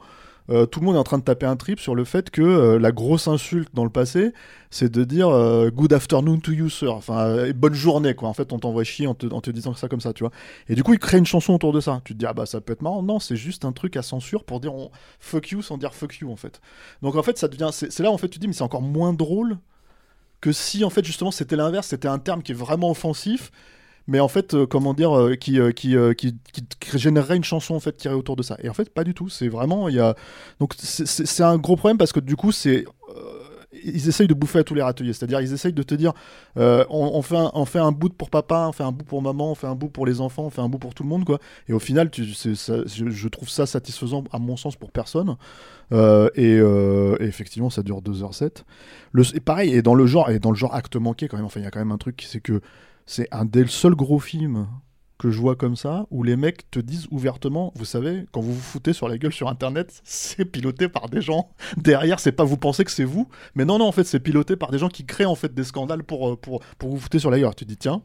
euh, 0.51 0.67
tout 0.67 0.81
le 0.81 0.87
monde 0.87 0.97
est 0.97 0.99
en 0.99 1.05
train 1.05 1.19
de 1.19 1.23
taper 1.23 1.47
un 1.47 1.57
trip 1.57 1.79
sur 1.79 1.95
le 1.95 2.05
fait 2.05 2.31
que 2.31 2.41
euh, 2.41 2.79
la 2.79 2.91
grosse 2.91 3.29
insulte 3.29 3.69
dans 3.75 3.85
le 3.85 3.91
passé, 3.91 4.33
c'est 4.71 4.91
de 4.91 5.05
dire 5.05 5.29
euh, 5.29 5.71
good 5.71 5.93
afternoon 5.93 6.39
to 6.39 6.53
you, 6.53 6.71
sir. 6.71 6.95
Enfin, 6.95 7.51
bonne 7.53 7.75
journée, 7.75 8.15
quoi. 8.15 8.29
En 8.29 8.35
fait, 8.35 8.53
on 8.53 8.59
t'envoie 8.59 8.85
chier 8.85 9.07
en 9.07 9.15
te, 9.15 9.51
disant 9.51 9.75
ça 9.75 9.89
comme 9.89 10.01
ça, 10.01 10.13
tu 10.13 10.23
vois. 10.23 10.33
Et 10.69 10.75
du 10.75 10.83
coup, 10.83 10.95
il 10.95 10.99
crée 10.99 11.19
une 11.19 11.27
chanson 11.27 11.55
autour 11.55 11.73
de 11.73 11.81
ça. 11.81 12.01
Tu 12.05 12.15
te 12.15 12.19
dis, 12.19 12.27
ah 12.27 12.33
bah 12.33 12.47
ça 12.47 12.61
peut 12.61 12.73
être 12.73 12.83
marrant. 12.83 13.03
Non, 13.03 13.19
c'est 13.21 13.37
juste 13.37 13.65
un 13.65 13.73
truc 13.73 13.97
à 13.97 14.03
censure 14.03 14.45
pour 14.45 14.61
dire 14.61 14.73
fuck 15.21 15.51
you 15.51 15.63
sans 15.63 15.77
dire 15.77 15.95
fuck 15.95 16.19
you, 16.19 16.31
en 16.31 16.37
fait. 16.37 16.61
Donc 17.03 17.17
en 17.17 17.23
fait, 17.23 17.37
ça 17.39 17.49
devient. 17.49 17.71
C'est 17.73 18.01
là, 18.01 18.11
en 18.11 18.19
fait, 18.19 18.29
tu 18.29 18.39
te 18.39 18.41
dis, 18.41 18.49
mais 18.49 18.55
c'est 18.55 18.63
encore 18.63 18.83
moins 18.83 19.13
drôle 19.13 19.59
que 20.41 20.53
si, 20.53 20.85
en 20.85 20.91
fait, 20.91 21.05
justement, 21.05 21.31
c'était 21.31 21.57
l'inverse. 21.57 21.89
C'était 21.89 22.09
un 22.09 22.19
terme 22.19 22.43
qui 22.43 22.53
est 22.53 22.55
vraiment 22.55 22.91
offensif. 22.91 23.51
Mais 24.09 24.21
en 24.21 24.29
fait, 24.29 24.55
euh, 24.55 24.66
comment 24.66 24.94
dire, 24.94 25.16
euh, 25.16 25.35
qui, 25.35 25.61
euh, 25.61 25.71
qui, 25.71 25.94
qui, 26.16 26.35
qui, 26.53 26.64
qui 26.81 26.99
générerait 26.99 27.37
une 27.37 27.44
chanson 27.44 27.75
en 27.75 27.81
fait 27.81 27.92
tirée 27.92 28.14
autour 28.14 28.37
de 28.37 28.42
ça. 28.42 28.57
Et 28.62 28.68
en 28.71 28.73
fait, 28.75 28.92
pas 28.92 29.05
du 29.05 29.12
tout. 29.12 29.29
C'est 29.29 29.49
vraiment, 29.49 29.88
il 29.88 29.97
y 29.97 30.01
a 30.01 30.16
donc 30.61 30.75
c'est- 30.79 31.42
un 31.42 31.59
gros 31.59 31.77
problème 31.77 31.99
parce 31.99 32.12
que 32.12 32.21
du 32.21 32.35
coup, 32.35 32.51
c'est 32.51 32.87
ils 33.85 34.09
essayent 34.09 34.27
de 34.27 34.35
bouffer 34.35 34.61
à 34.61 34.64
tous 34.64 34.75
les 34.75 34.83
râteliers. 34.83 35.12
C'est-à-dire, 35.12 35.40
ils 35.40 35.53
essayent 35.53 35.75
de 35.75 35.83
te 35.83 35.94
dire, 35.94 36.14
on, 36.57 37.23
fait 37.23 37.37
un, 37.37 37.51
on 37.55 37.64
fait 37.66 37.79
un 37.79 37.92
bout 37.92 38.09
pour 38.09 38.31
papa, 38.31 38.66
on 38.68 38.73
fait 38.73 38.83
un 38.83 38.90
bout 38.92 39.05
pour 39.05 39.23
maman, 39.23 39.53
on 39.53 39.55
fait 39.55 39.66
un 39.66 39.75
bout 39.75 39.88
pour 39.88 40.07
les 40.07 40.21
enfants, 40.21 40.44
on 40.44 40.51
fait 40.51 40.62
un 40.62 40.68
bout 40.68 40.79
pour 40.79 40.94
tout 40.94 41.03
le 41.03 41.09
monde, 41.09 41.25
quoi. 41.25 41.38
Et 41.68 41.73
au 41.75 41.79
final, 41.79 42.11
je, 42.12 43.29
trouve 43.29 43.49
ça 43.49 43.66
satisfaisant, 43.66 44.25
à 44.33 44.38
mon 44.38 44.57
sens, 44.57 44.75
pour 44.75 44.90
personne. 44.90 45.37
Et, 45.92 46.55
et 46.57 47.25
effectivement, 47.25 47.71
ça 47.71 47.83
dure 47.83 48.01
2h07. 48.01 48.64
Le, 49.12 49.23
et 49.37 49.40
pareil, 49.40 49.75
et 49.75 49.83
dans 49.83 49.94
le 49.94 50.07
genre, 50.07 50.31
et 50.31 50.38
dans 50.38 50.51
le 50.51 50.57
genre 50.57 50.75
acte 50.75 50.97
manqué, 50.97 51.29
quand 51.29 51.37
même, 51.37 51.47
enfin, 51.47 51.61
il 51.61 51.64
y 51.64 51.66
a 51.66 51.71
quand 51.71 51.79
même 51.79 51.92
un 51.92 51.99
truc, 51.99 52.25
c'est 52.27 52.40
que 52.40 52.61
c'est 53.09 53.27
un 53.33 53.47
des 53.47 53.66
seuls 53.66 53.94
gros 53.94 54.18
films 54.18 54.68
que 55.18 55.31
je 55.31 55.40
vois 55.40 55.57
comme 55.57 55.77
ça, 55.77 56.07
où 56.11 56.23
les 56.23 56.37
mecs 56.37 56.71
te 56.71 56.79
disent 56.79 57.09
ouvertement, 57.11 57.73
vous 57.75 57.87
savez, 57.87 58.27
quand 58.31 58.40
vous 58.40 58.53
vous 58.53 58.61
foutez 58.61 58.92
sur 58.92 59.09
la 59.09 59.16
gueule 59.18 59.33
sur 59.33 59.49
Internet, 59.49 60.01
c'est 60.05 60.44
piloté 60.44 60.88
par 60.88 61.09
des 61.09 61.23
gens. 61.23 61.51
Derrière, 61.79 62.21
c'est 62.21 62.33
pas 62.33 62.44
vous 62.44 62.59
pensez 62.59 62.85
que 62.85 62.90
c'est 62.90 63.05
vous, 63.05 63.27
mais 63.55 63.64
non, 63.64 63.79
non, 63.79 63.87
en 63.87 63.92
fait, 63.92 64.05
c'est 64.05 64.21
piloté 64.21 64.57
par 64.57 64.71
des 64.71 64.79
gens 64.79 64.90
qui 64.90 65.07
créent 65.07 65.25
en 65.25 65.35
fait 65.35 65.53
des 65.55 65.64
scandales 65.64 66.05
pour, 66.05 66.29
euh, 66.29 66.38
vous 66.81 66.99
fouter 66.99 67.18
sur 67.18 67.31
la 67.31 67.40
gueule. 67.40 67.55
Tu 67.57 67.64
te 67.64 67.71
dis, 67.71 67.79
tiens, 67.79 68.03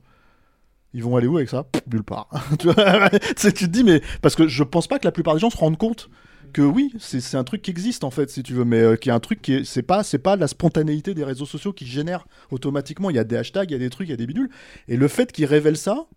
ils 0.93 1.03
vont 1.03 1.17
aller 1.17 1.27
où 1.27 1.35
avec 1.35 1.49
ça? 1.49 1.63
Pff, 1.65 1.83
Nulle 1.91 2.03
part. 2.03 2.29
tu, 2.57 2.69
tu 3.35 3.53
te 3.53 3.65
dis, 3.65 3.83
mais 3.83 4.01
parce 4.21 4.35
que 4.35 4.47
je 4.47 4.63
pense 4.63 4.87
pas 4.87 4.99
que 4.99 5.05
la 5.05 5.11
plupart 5.11 5.33
des 5.33 5.41
gens 5.41 5.49
se 5.49 5.57
rendent 5.57 5.77
compte 5.77 6.09
que 6.53 6.61
oui, 6.61 6.93
c'est 6.99 7.35
un 7.35 7.43
truc 7.43 7.61
qui 7.61 7.71
existe 7.71 8.05
en 8.05 8.11
fait, 8.11 8.29
si 8.29 8.43
tu 8.43 8.53
veux, 8.53 8.63
mais 8.63 8.79
euh, 8.79 8.95
qui 8.95 9.09
est 9.09 9.11
un 9.11 9.19
truc 9.19 9.41
qui 9.41 9.53
est, 9.53 9.63
c'est 9.65 9.83
pas, 9.83 10.03
c'est 10.03 10.19
pas 10.19 10.37
la 10.37 10.47
spontanéité 10.47 11.13
des 11.13 11.25
réseaux 11.25 11.45
sociaux 11.45 11.73
qui 11.73 11.85
génère 11.85 12.25
automatiquement. 12.51 13.09
Il 13.09 13.17
y 13.17 13.19
a 13.19 13.25
des 13.25 13.35
hashtags, 13.35 13.69
il 13.69 13.73
y 13.73 13.75
a 13.75 13.79
des 13.79 13.89
trucs, 13.89 14.07
il 14.07 14.11
y 14.11 14.13
a 14.13 14.17
des 14.17 14.27
bidules, 14.27 14.49
et 14.87 14.95
le 14.95 15.07
fait 15.09 15.31
qu'ils 15.31 15.45
révèlent 15.45 15.75
ça, 15.75 16.07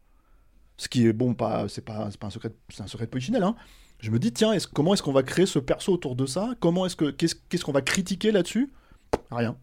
ce 0.77 0.89
qui 0.89 1.07
est 1.07 1.13
bon, 1.13 1.35
pas, 1.35 1.67
c'est 1.69 1.85
pas, 1.85 2.09
c'est 2.11 2.21
pas 2.21 2.29
un 2.29 2.31
secret, 2.31 2.53
c'est 2.69 2.83
un 2.83 2.87
secret 2.87 3.07
de 3.07 3.11
polichinelle, 3.11 3.43
hein. 3.43 3.57
Je 3.99 4.11
me 4.11 4.19
dis 4.19 4.31
tiens, 4.31 4.53
est 4.53 4.67
comment 4.67 4.93
est-ce 4.93 5.03
qu'on 5.03 5.13
va 5.13 5.23
créer 5.23 5.47
ce 5.47 5.59
perso 5.59 5.93
autour 5.93 6.17
de 6.17 6.27
ça? 6.27 6.55
Comment 6.61 6.85
est-ce 6.85 6.97
que 6.97 7.11
qu'est-ce 7.11 7.65
qu'on 7.65 7.73
va 7.73 7.81
critiquer 7.81 8.31
là-dessus? 8.31 8.71
Rien. 9.31 9.57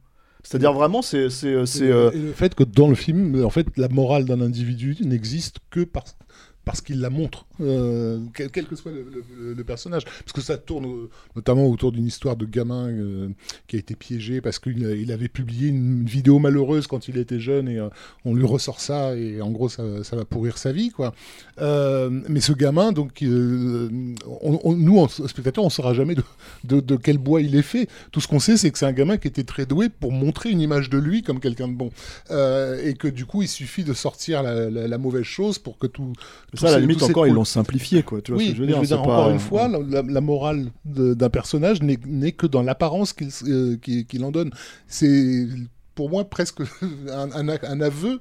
C'est-à-dire 0.43 0.73
vraiment, 0.73 1.01
c'est 1.01 1.29
c'est 1.29 1.53
euh, 1.53 2.11
le 2.11 2.33
fait 2.33 2.53
que 2.55 2.63
dans 2.63 2.89
le 2.89 2.95
film, 2.95 3.45
en 3.45 3.49
fait, 3.49 3.67
la 3.77 3.87
morale 3.89 4.25
d'un 4.25 4.41
individu 4.41 4.97
n'existe 5.01 5.57
que 5.69 5.81
parce, 5.81 6.17
parce 6.65 6.79
qu'il 6.79 7.01
la 7.01 7.09
montre, 7.09 7.45
euh, 7.59 8.19
quel, 8.33 8.65
que 8.65 8.75
soit 8.75 8.91
le, 8.91 9.63
personnage. 9.63 10.05
Parce 10.05 10.31
que 10.33 10.41
ça 10.41 10.57
tourne 10.57 10.85
euh, 10.85 11.09
notamment 11.35 11.67
autour 11.67 11.91
d'une 11.91 12.05
histoire 12.05 12.37
de 12.37 12.45
gamin 12.45 12.89
euh, 12.89 13.29
qui 13.67 13.75
a 13.75 13.79
été 13.79 13.95
piégé 13.95 14.39
parce 14.39 14.59
qu'il 14.59 14.81
il 14.81 15.11
avait 15.11 15.27
publié 15.27 15.69
une 15.69 16.05
vidéo 16.05 16.39
malheureuse 16.39 16.87
quand 16.87 17.07
il 17.07 17.17
était 17.17 17.39
jeune 17.39 17.67
et 17.67 17.79
on 18.25 18.33
lui 18.33 18.45
ressort 18.45 18.79
ça 18.79 19.15
et 19.15 19.41
en 19.41 19.51
gros 19.51 19.67
ça, 19.69 19.83
va 19.83 20.25
pourrir 20.25 20.57
sa 20.57 20.71
vie. 20.71 20.89
quoi. 20.89 21.13
Mais 21.59 22.39
ce 22.39 22.53
gamin, 22.53 22.91
donc, 22.91 23.23
on- 23.23 24.59
on- 24.63 24.75
nous, 24.75 24.99
en 24.99 25.07
spectateur, 25.07 25.63
on 25.63 25.67
ne 25.67 25.71
saura 25.71 25.93
jamais 25.93 26.15
de, 26.63 26.95
quel 26.95 27.17
bois 27.17 27.41
il 27.41 27.55
est 27.55 27.61
fait. 27.61 27.87
Tout 28.11 28.21
ce 28.21 28.27
qu'on 28.27 28.39
sait, 28.39 28.57
c'est 28.57 28.71
que 28.71 28.77
c'est 28.77 28.85
un 28.85 28.93
gamin 28.93 29.17
qui 29.17 29.27
était 29.27 29.43
très 29.43 29.65
doué 29.65 29.89
pour 29.89 30.11
montrer 30.11 30.49
une 30.49 30.61
image 30.61 30.89
de 30.89 30.97
lui 30.97 31.23
comme 31.23 31.39
quelqu'un 31.39 31.67
de 31.67 31.73
bon. 31.75 31.91
Et 32.29 32.93
que 32.93 33.07
du 33.07 33.25
coup, 33.25 33.41
il 33.41 33.47
suffit 33.47 33.83
de 33.83 33.93
sortir 33.93 34.43
la 34.43 34.97
mauvaise 34.97 35.23
chose 35.23 35.59
pour 35.59 35.77
que 35.77 35.87
tout. 35.87 36.13
Ça, 36.55 36.67
à 36.67 36.71
la 36.71 36.79
limite, 36.79 37.01
encore, 37.03 37.27
ils 37.27 37.33
l'ont 37.33 37.45
simplifié, 37.45 38.03
quoi. 38.03 38.21
Tu 38.21 38.31
vois 38.31 38.37
oui, 38.39 38.45
ce 38.47 38.51
que 38.51 38.57
je 38.57 38.61
veux 38.61 38.67
dire, 38.67 38.99
encore 38.99 39.25
pas- 39.27 39.31
une 39.31 39.39
fois, 39.39 39.67
la, 39.67 39.79
la- 39.79 40.01
la 40.01 40.21
morale 40.21 40.67
de- 40.85 41.13
d'un 41.13 41.29
personnage 41.29 41.81
n'est 41.81 41.97
n'est 42.05 42.31
que 42.31 42.45
dans 42.47 42.61
l'apparence 42.61 43.13
qu'il 43.13 43.29
euh, 43.47 43.77
qu'il- 43.77 44.05
qu'il 44.05 44.23
en 44.23 44.31
donne. 44.31 44.51
C'est 44.87 45.47
pour 45.95 46.09
moi 46.09 46.23
presque 46.25 46.61
un, 47.11 47.31
un- 47.49 47.57
un 47.63 47.81
aveu 47.81 48.19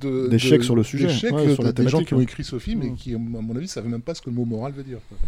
de 0.00 0.28
D'échec 0.28 0.60
de- 0.60 0.64
sur 0.64 0.76
le 0.76 0.82
sujet, 0.82 1.06
d'échec, 1.08 1.32
ouais, 1.32 1.46
euh, 1.48 1.54
sur 1.54 1.62
la 1.62 1.72
des 1.72 1.88
gens 1.88 2.02
qui 2.02 2.14
ont 2.14 2.20
écrit 2.20 2.44
ce 2.44 2.58
film 2.58 2.82
et 2.82 2.90
Mm. 2.90 2.96
qui, 2.96 3.14
à 3.14 3.18
mon 3.18 3.54
avis, 3.56 3.68
savaient 3.68 3.88
même 3.88 4.02
pas 4.02 4.14
ce 4.14 4.22
que 4.22 4.30
le 4.30 4.36
mot 4.36 4.44
moral 4.44 4.72
veut 4.72 4.82
dire. 4.82 4.98
quoi. 5.08 5.18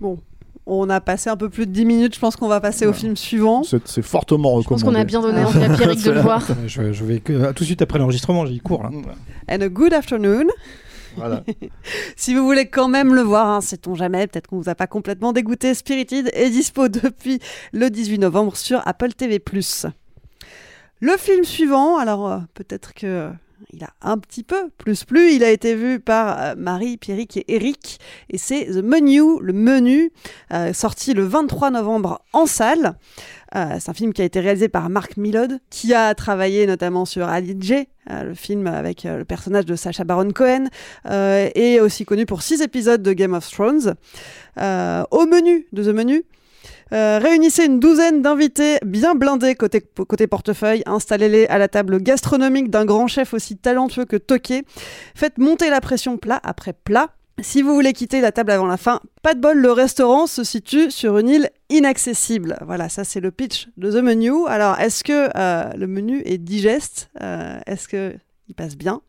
Bon, 0.00 0.18
on 0.66 0.90
a 0.90 1.00
passé 1.00 1.30
un 1.30 1.36
peu 1.36 1.48
plus 1.48 1.66
de 1.66 1.70
10 1.72 1.84
minutes, 1.84 2.14
je 2.14 2.20
pense 2.20 2.36
qu'on 2.36 2.48
va 2.48 2.60
passer 2.60 2.86
au 2.86 2.92
film 2.92 3.16
suivant. 3.16 3.62
C'est 3.62 4.02
fortement 4.02 4.50
recommandé. 4.52 4.68
pense 4.68 4.82
qu'on 4.82 4.98
a 4.98 5.04
bien 5.04 5.20
donné 5.22 5.44
envie 5.44 5.62
à 5.62 5.68
Pierrick 5.74 6.02
de 6.04 6.10
le 6.10 6.20
voir. 6.20 6.46
Je, 6.66 6.92
je 6.92 7.04
vais 7.04 7.20
que- 7.20 7.52
tout 7.52 7.62
de 7.62 7.66
suite 7.66 7.82
après 7.82 7.98
l'enregistrement, 7.98 8.46
j'y 8.46 8.58
cours 8.60 8.82
là. 8.82 8.90
And 9.48 9.60
a 9.60 9.68
good 9.68 9.92
afternoon. 9.92 10.46
Si 12.16 12.34
vous 12.34 12.44
voulez 12.44 12.66
quand 12.66 12.88
même 12.88 13.14
le 13.14 13.22
voir, 13.22 13.48
hein, 13.48 13.60
sait-on 13.60 13.94
jamais, 13.94 14.26
peut-être 14.26 14.48
qu'on 14.48 14.58
vous 14.58 14.68
a 14.68 14.74
pas 14.74 14.86
complètement 14.86 15.32
dégoûté, 15.32 15.74
Spirited 15.74 16.30
est 16.32 16.50
dispo 16.50 16.88
depuis 16.88 17.40
le 17.72 17.90
18 17.90 18.18
novembre 18.18 18.56
sur 18.56 18.86
Apple 18.86 19.12
TV+. 19.12 19.40
Le 21.00 21.16
film 21.18 21.44
suivant, 21.44 21.98
alors 21.98 22.30
euh, 22.30 22.38
peut-être 22.54 22.94
que 22.94 23.06
euh, 23.06 23.30
il 23.70 23.84
a 23.84 23.90
un 24.00 24.16
petit 24.16 24.42
peu 24.42 24.70
plus 24.78 25.04
plu, 25.04 25.32
il 25.32 25.44
a 25.44 25.50
été 25.50 25.74
vu 25.74 26.00
par 26.00 26.40
euh, 26.40 26.54
Marie, 26.56 26.96
Pierrick 26.96 27.36
et 27.36 27.44
Eric, 27.48 27.98
et 28.30 28.38
c'est 28.38 28.64
The 28.64 28.82
Menu, 28.82 29.38
le 29.40 29.52
menu, 29.52 30.10
sorti 30.72 31.12
le 31.12 31.24
23 31.24 31.70
novembre 31.70 32.22
en 32.32 32.46
salle. 32.46 32.96
Euh, 33.56 33.76
c'est 33.80 33.90
un 33.90 33.94
film 33.94 34.12
qui 34.12 34.22
a 34.22 34.24
été 34.24 34.40
réalisé 34.40 34.68
par 34.68 34.90
Mark 34.90 35.16
Millod, 35.16 35.58
qui 35.70 35.94
a 35.94 36.14
travaillé 36.14 36.66
notamment 36.66 37.04
sur 37.04 37.26
Ali 37.26 37.56
J, 37.58 37.88
euh, 38.10 38.22
le 38.24 38.34
film 38.34 38.66
avec 38.66 39.06
euh, 39.06 39.18
le 39.18 39.24
personnage 39.24 39.64
de 39.64 39.74
Sacha 39.76 40.04
Baron 40.04 40.30
Cohen, 40.30 40.66
et 41.54 41.80
aussi 41.80 42.04
connu 42.04 42.26
pour 42.26 42.42
six 42.42 42.60
épisodes 42.60 43.02
de 43.02 43.12
Game 43.12 43.32
of 43.32 43.50
Thrones. 43.50 43.94
Au 44.58 45.26
menu 45.26 45.66
de 45.72 45.82
The 45.82 45.94
Menu, 45.94 46.24
réunissez 46.90 47.64
une 47.64 47.80
douzaine 47.80 48.22
d'invités 48.22 48.78
bien 48.84 49.14
blindés 49.14 49.54
côté, 49.54 49.80
côté 49.80 50.26
portefeuille, 50.26 50.82
installez-les 50.86 51.46
à 51.46 51.58
la 51.58 51.68
table 51.68 52.02
gastronomique 52.02 52.70
d'un 52.70 52.84
grand 52.84 53.06
chef 53.06 53.32
aussi 53.34 53.56
talentueux 53.56 54.04
que 54.04 54.16
Toqué. 54.16 54.64
Faites 55.14 55.38
monter 55.38 55.70
la 55.70 55.80
pression 55.80 56.18
plat 56.18 56.40
après 56.42 56.72
plat. 56.72 57.10
Si 57.40 57.60
vous 57.60 57.74
voulez 57.74 57.92
quitter 57.92 58.22
la 58.22 58.32
table 58.32 58.50
avant 58.50 58.66
la 58.66 58.78
fin, 58.78 59.00
pas 59.22 59.34
de 59.34 59.40
bol, 59.40 59.58
le 59.58 59.70
restaurant 59.70 60.26
se 60.26 60.42
situe 60.42 60.90
sur 60.90 61.18
une 61.18 61.28
île 61.28 61.50
inaccessible. 61.68 62.56
Voilà, 62.64 62.88
ça 62.88 63.04
c'est 63.04 63.20
le 63.20 63.30
pitch 63.30 63.68
de 63.76 63.90
The 63.90 64.02
Menu. 64.02 64.46
Alors, 64.48 64.78
est-ce 64.80 65.04
que 65.04 65.28
euh, 65.36 65.70
le 65.76 65.86
menu 65.86 66.22
est 66.24 66.38
digeste 66.38 67.10
Euh, 67.20 67.58
Est-ce 67.66 67.88
que 67.88 68.14
il 68.48 68.54
passe 68.54 68.76
bien? 68.76 69.02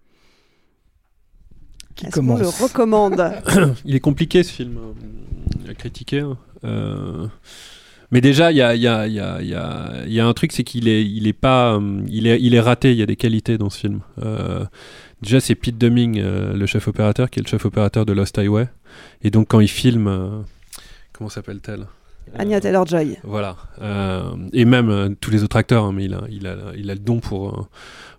Qui 1.96 2.06
Est-ce 2.08 2.20
qu'on 2.20 2.36
le 2.36 2.48
recommande? 2.48 3.32
Il 3.86 3.96
est 3.96 4.00
compliqué 4.02 4.44
ce 4.44 4.52
film 4.52 4.78
euh, 4.78 5.72
à 5.72 5.74
critiquer. 5.74 6.20
hein. 6.20 6.38
Euh, 6.66 7.28
Mais 8.12 8.20
déjà, 8.22 8.52
il 8.52 8.58
y 8.58 8.62
a, 8.62 8.76
il 8.76 8.82
y, 8.82 8.88
a, 8.88 9.08
il 9.08 9.14
y, 9.14 9.20
a, 9.20 9.38
il 9.42 9.48
y, 9.48 9.54
a, 9.56 10.04
il 10.06 10.14
y 10.14 10.20
a 10.20 10.28
un 10.28 10.34
truc, 10.34 10.52
c'est 10.52 10.64
qu'il 10.64 10.88
est, 10.90 11.04
il 11.04 11.28
est 11.28 11.34
pas, 11.34 11.80
il 12.08 12.28
est, 12.28 12.40
il 12.42 12.54
est 12.56 12.60
raté. 12.60 12.92
Il 12.92 12.98
y 12.98 13.04
a 13.04 13.06
des 13.08 13.16
qualités 13.16 13.58
dans 13.58 13.70
ce 13.70 13.80
film. 13.80 14.02
Euh, 14.22 14.66
déjà, 15.22 15.40
c'est 15.40 15.56
Pete 15.56 15.78
Dumming, 15.78 16.20
euh, 16.20 16.54
le 16.54 16.66
chef 16.66 16.88
opérateur, 16.88 17.30
qui 17.30 17.40
est 17.40 17.44
le 17.44 17.48
chef 17.48 17.66
opérateur 17.66 18.06
de 18.06 18.14
Lost 18.14 18.38
Highway. 18.38 18.68
Et 19.22 19.30
donc, 19.30 19.48
quand 19.50 19.60
il 19.60 19.68
filme, 19.68 20.08
euh, 20.08 20.42
comment 21.14 21.30
s'appelle-t-elle? 21.30 21.86
Anya 22.38 22.60
Taylor-Joy. 22.60 23.18
Voilà. 23.24 23.56
Euh, 23.82 24.32
et 24.52 24.66
même 24.66 25.16
tous 25.22 25.32
les 25.32 25.44
autres 25.44 25.56
acteurs, 25.56 25.86
hein, 25.86 25.94
mais 25.94 26.06
il 26.06 26.14
a, 26.14 26.22
il, 26.30 26.46
a, 26.46 26.56
il 26.76 26.92
a 26.92 26.94
le 26.94 27.00
don 27.00 27.20
pour, 27.20 27.70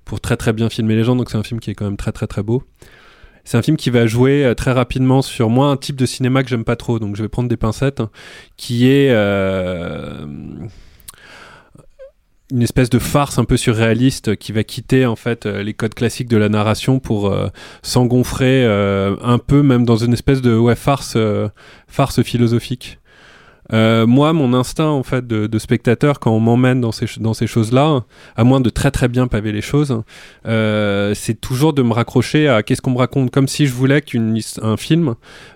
pour 0.07 0.21
très 0.21 0.37
très 0.39 0.55
bien 0.55 0.71
filmer 0.71 0.97
les 0.97 1.05
gens. 1.05 1.15
Donc 1.15 1.31
c'est 1.31 1.37
un 1.37 1.43
film 1.43 1.61
qui 1.61 1.71
est 1.71 1.75
quand 1.75 1.85
même 1.85 1.99
très 1.99 2.13
très 2.13 2.27
très 2.27 2.43
beau. 2.43 2.63
C'est 3.45 3.59
un 3.59 3.63
film 3.63 3.77
qui 3.77 3.91
va 3.91 4.07
jouer 4.07 4.53
très 4.57 4.73
rapidement 4.73 5.21
sur 5.21 5.51
moi 5.51 5.69
un 5.69 5.77
type 5.77 5.97
de 5.97 6.07
cinéma 6.07 6.43
que 6.43 6.49
j'aime 6.49 6.65
pas 6.65 6.77
trop, 6.77 6.99
donc 6.99 7.17
je 7.17 7.23
vais 7.23 7.29
prendre 7.29 7.49
des 7.49 7.57
pincettes, 7.57 8.01
hein, 8.01 8.11
qui 8.57 8.89
est 8.89 9.11
une 12.51 12.63
espèce 12.63 12.91
de 12.91 12.99
farce 12.99 13.39
un 13.39 13.45
peu 13.45 13.57
surréaliste 13.57 14.37
qui 14.37 14.53
va 14.53 14.65
quitter 14.65 15.07
en 15.07 15.17
fait 15.17 15.47
euh, 15.47 15.63
les 15.63 15.75
codes 15.75 15.95
classiques 15.95 16.29
de 16.29 16.37
la 16.37 16.49
narration 16.49 16.99
pour 16.99 17.27
euh, 17.27 17.49
s'engouffrer 17.83 18.65
euh, 18.65 19.17
un 19.23 19.39
peu 19.39 19.63
même 19.63 19.85
dans 19.85 19.97
une 19.97 20.13
espèce 20.13 20.41
de 20.41 20.57
ouais, 20.57 20.75
farce, 20.75 21.15
euh, 21.17 21.49
farce 21.89 22.23
philosophique. 22.23 22.99
Euh, 23.73 24.07
moi, 24.07 24.33
mon 24.33 24.55
instinct 24.55 24.89
en 24.89 25.03
fait 25.03 25.27
de, 25.27 25.59
spectateur, 25.59 26.21
quand 26.21 26.31
on 26.31 26.41
m'emmène 26.41 26.81
dans 26.81 26.93
ces, 26.93 27.47
choses-là, 27.47 28.05
à 28.37 28.45
moins 28.45 28.61
de 28.61 28.71
très 28.71 28.91
très 28.91 29.09
bien 29.09 29.27
paver 29.27 29.53
les 29.53 29.61
choses, 29.61 30.03
euh, 30.47 31.15
c'est 31.15 31.41
toujours 31.41 31.73
de 31.73 31.83
me 31.83 31.93
raccrocher 31.93 32.49
à 32.49 32.63
qu'est-ce 32.63 32.81
qu'on 32.81 32.93
me 32.93 32.99
raconte, 32.99 33.31
comme 33.31 33.49
si 33.49 33.67
je 33.67 33.73
voulais 33.73 34.01
qu'un 34.01 34.77
film, 34.77 35.15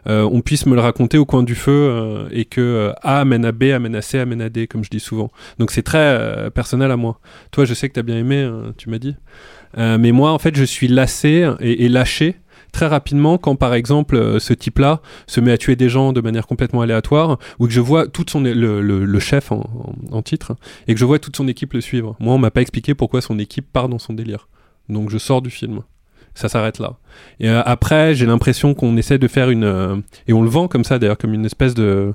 euh, 0.08 0.28
on 0.30 0.40
puisse 0.40 0.66
me 0.66 0.74
le 0.74 0.80
raconter 0.80 1.18
au 1.18 1.24
coin 1.24 1.42
du 1.42 1.54
feu 1.54 2.26
et 2.30 2.44
que 2.44 2.92
A 3.02 3.20
amène 3.20 3.44
à 3.44 3.52
B, 3.52 3.64
amène 3.64 3.96
à 3.96 4.02
C, 4.02 4.18
amène 4.18 4.42
à 4.42 4.48
D, 4.48 4.66
comme 4.66 4.84
je 4.84 4.90
dis 4.90 5.00
souvent. 5.00 5.30
Donc 5.58 5.70
c'est 5.70 5.82
très 5.82 6.50
personnel 6.50 6.90
à 6.90 6.96
moi. 6.96 7.18
Toi, 7.50 7.64
je 7.64 7.74
sais 7.74 7.88
que 7.88 7.94
tu 7.94 8.00
as 8.00 8.04
bien 8.04 8.18
aimé, 8.18 8.36
euh, 8.36 8.72
tu 8.76 8.90
m'as 8.90 8.98
dit. 8.98 9.16
Mais 9.76 10.12
moi, 10.12 10.32
en 10.32 10.38
fait, 10.38 10.54
je 10.54 10.64
suis 10.64 10.86
lassé 10.86 11.48
et 11.60 11.88
lâché 11.88 12.36
très 12.72 12.86
rapidement 12.86 13.38
quand 13.38 13.54
par 13.54 13.74
exemple 13.74 14.16
euh, 14.16 14.38
ce 14.38 14.52
type-là 14.54 15.00
se 15.26 15.40
met 15.40 15.52
à 15.52 15.58
tuer 15.58 15.76
des 15.76 15.88
gens 15.90 16.12
de 16.12 16.20
manière 16.20 16.46
complètement 16.46 16.80
aléatoire 16.80 17.38
ou 17.58 17.66
que 17.66 17.72
je 17.72 17.80
vois 17.80 18.06
toute 18.08 18.30
son 18.30 18.40
le, 18.40 18.80
le- 18.80 19.18
chef 19.20 19.52
en, 19.52 19.60
en- 20.10 20.16
en 20.16 20.22
titre 20.22 20.56
et 20.88 20.94
que 20.94 20.98
je 21.00 21.04
vois 21.04 21.18
toute 21.18 21.36
son 21.36 21.46
équipe 21.48 21.74
le 21.74 21.80
suivre. 21.80 22.16
Moi, 22.18 22.34
on 22.34 22.38
m'a 22.38 22.50
pas 22.50 22.62
expliqué 22.62 22.94
pourquoi 22.94 23.20
son 23.20 23.38
équipe 23.38 23.70
part 23.72 23.88
dans 23.88 23.98
son 23.98 24.14
délire. 24.14 24.48
Donc 24.88 25.10
je 25.10 25.18
sors 25.18 25.42
du 25.42 25.50
film. 25.50 25.82
Ça 26.34 26.48
s'arrête 26.48 26.78
là. 26.78 26.94
Et 27.40 27.50
euh, 27.50 27.62
après, 27.66 28.14
j'ai 28.14 28.24
l'impression 28.24 28.72
qu'on 28.72 28.96
essaie 28.96 29.18
de 29.18 29.28
faire 29.28 29.50
une 29.50 29.64
euh, 29.64 29.96
et 30.26 30.32
on 30.32 30.40
le 30.42 30.48
vend 30.48 30.66
comme 30.66 30.82
ça 30.82 30.98
d'ailleurs 30.98 31.18
comme 31.18 31.34
une 31.34 31.44
espèce 31.44 31.74
de 31.74 32.14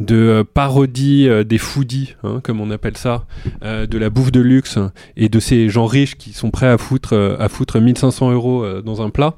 de 0.00 0.16
euh, 0.16 0.44
parodie 0.44 1.28
euh, 1.28 1.44
des 1.44 1.58
foodies, 1.58 2.16
hein, 2.24 2.40
comme 2.42 2.60
on 2.60 2.70
appelle 2.70 2.96
ça, 2.96 3.26
euh, 3.62 3.86
de 3.86 3.98
la 3.98 4.10
bouffe 4.10 4.32
de 4.32 4.40
luxe 4.40 4.78
et 5.16 5.28
de 5.28 5.38
ces 5.38 5.68
gens 5.68 5.86
riches 5.86 6.16
qui 6.16 6.32
sont 6.32 6.50
prêts 6.50 6.68
à 6.68 6.78
foutre, 6.78 7.14
à 7.38 7.48
foutre 7.48 7.78
1500 7.80 8.32
euros 8.32 8.80
dans 8.82 9.02
un 9.02 9.10
plat. 9.10 9.34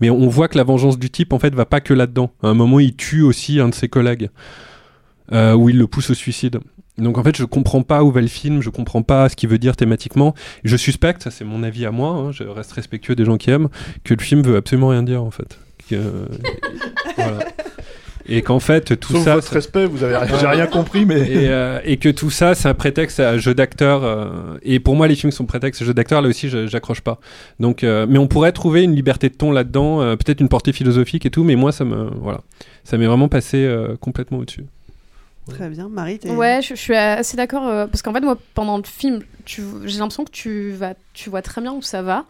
Mais 0.00 0.10
on 0.10 0.28
voit 0.28 0.48
que 0.48 0.58
la 0.58 0.64
vengeance 0.64 0.98
du 0.98 1.10
type, 1.10 1.32
en 1.32 1.38
fait, 1.38 1.54
va 1.54 1.64
pas 1.64 1.80
que 1.80 1.94
là-dedans. 1.94 2.30
À 2.42 2.48
un 2.48 2.54
moment, 2.54 2.78
il 2.78 2.94
tue 2.94 3.22
aussi 3.22 3.58
un 3.58 3.68
de 3.68 3.74
ses 3.74 3.88
collègues, 3.88 4.30
euh, 5.32 5.54
où 5.54 5.70
il 5.70 5.78
le 5.78 5.86
pousse 5.86 6.10
au 6.10 6.14
suicide. 6.14 6.60
Donc 6.98 7.16
en 7.16 7.22
fait, 7.22 7.34
je 7.36 7.44
comprends 7.44 7.82
pas 7.82 8.04
où 8.04 8.10
va 8.10 8.20
le 8.20 8.26
film, 8.26 8.60
je 8.60 8.68
comprends 8.68 9.02
pas 9.02 9.30
ce 9.30 9.36
qu'il 9.36 9.48
veut 9.48 9.58
dire 9.58 9.76
thématiquement. 9.76 10.34
Je 10.62 10.76
suspecte, 10.76 11.22
ça 11.22 11.30
c'est 11.30 11.44
mon 11.44 11.62
avis 11.62 11.86
à 11.86 11.90
moi, 11.90 12.10
hein, 12.10 12.32
je 12.32 12.44
reste 12.44 12.72
respectueux 12.72 13.14
des 13.14 13.24
gens 13.24 13.38
qui 13.38 13.50
aiment, 13.50 13.68
que 14.04 14.12
le 14.12 14.20
film 14.20 14.42
veut 14.42 14.56
absolument 14.56 14.88
rien 14.88 15.02
dire 15.02 15.22
en 15.22 15.30
fait. 15.30 15.58
Voilà. 17.16 17.38
Et 18.28 18.42
qu'en 18.42 18.60
fait, 18.60 18.98
tout 19.00 19.12
Sauf 19.14 19.24
ça. 19.24 19.34
votre 19.34 19.52
respect, 19.52 19.86
vous 19.86 20.02
avez- 20.04 20.16
j'ai 20.40 20.46
rien 20.46 20.66
compris, 20.66 21.04
mais- 21.04 21.20
Et, 21.22 21.48
euh, 21.48 21.80
et 21.84 21.96
que 21.96 22.08
tout 22.08 22.30
ça, 22.30 22.54
c'est 22.54 22.68
un 22.68 22.74
prétexte 22.74 23.18
à 23.20 23.36
jeu 23.38 23.54
d'acteur. 23.54 24.04
euh, 24.04 24.58
et 24.62 24.78
pour 24.80 24.94
moi, 24.96 25.08
les 25.08 25.14
films 25.16 25.32
sont 25.32 25.44
prétexte 25.46 25.82
à 25.82 25.84
jeu 25.84 25.94
d'acteur. 25.94 26.22
Là 26.22 26.28
aussi, 26.28 26.48
je- 26.48 26.66
j'accroche 26.66 27.00
pas. 27.00 27.18
Donc, 27.60 27.82
euh, 27.84 28.06
mais 28.08 28.18
on 28.18 28.26
pourrait 28.28 28.52
trouver 28.52 28.82
une 28.84 28.94
liberté 28.94 29.28
de 29.28 29.34
ton 29.34 29.50
là-dedans, 29.50 30.00
euh, 30.02 30.16
peut-être 30.16 30.40
une 30.40 30.48
portée 30.48 30.72
philosophique 30.72 31.26
et 31.26 31.30
tout. 31.30 31.44
Mais 31.44 31.56
moi, 31.56 31.72
ça 31.72 31.84
me, 31.84 32.10
voilà, 32.20 32.40
ça 32.84 32.96
m'est 32.98 33.06
vraiment 33.06 33.28
passé 33.28 33.58
euh, 33.64 33.96
complètement 34.00 34.38
au-dessus. 34.38 34.64
Très 35.50 35.68
bien, 35.68 35.88
Marie. 35.88 36.20
Ouais, 36.24 36.60
je, 36.62 36.76
je 36.76 36.80
suis 36.80 36.94
assez 36.94 37.36
d'accord 37.36 37.66
euh, 37.66 37.86
parce 37.88 38.00
qu'en 38.02 38.12
fait 38.12 38.20
moi 38.20 38.38
pendant 38.54 38.76
le 38.76 38.84
film, 38.84 39.22
j'ai 39.44 39.98
l'impression 39.98 40.24
que 40.24 40.30
tu 40.30 40.70
vas, 40.70 40.94
tu 41.14 41.30
vois 41.30 41.42
très 41.42 41.60
bien 41.60 41.72
où 41.72 41.82
ça 41.82 42.00
va. 42.00 42.26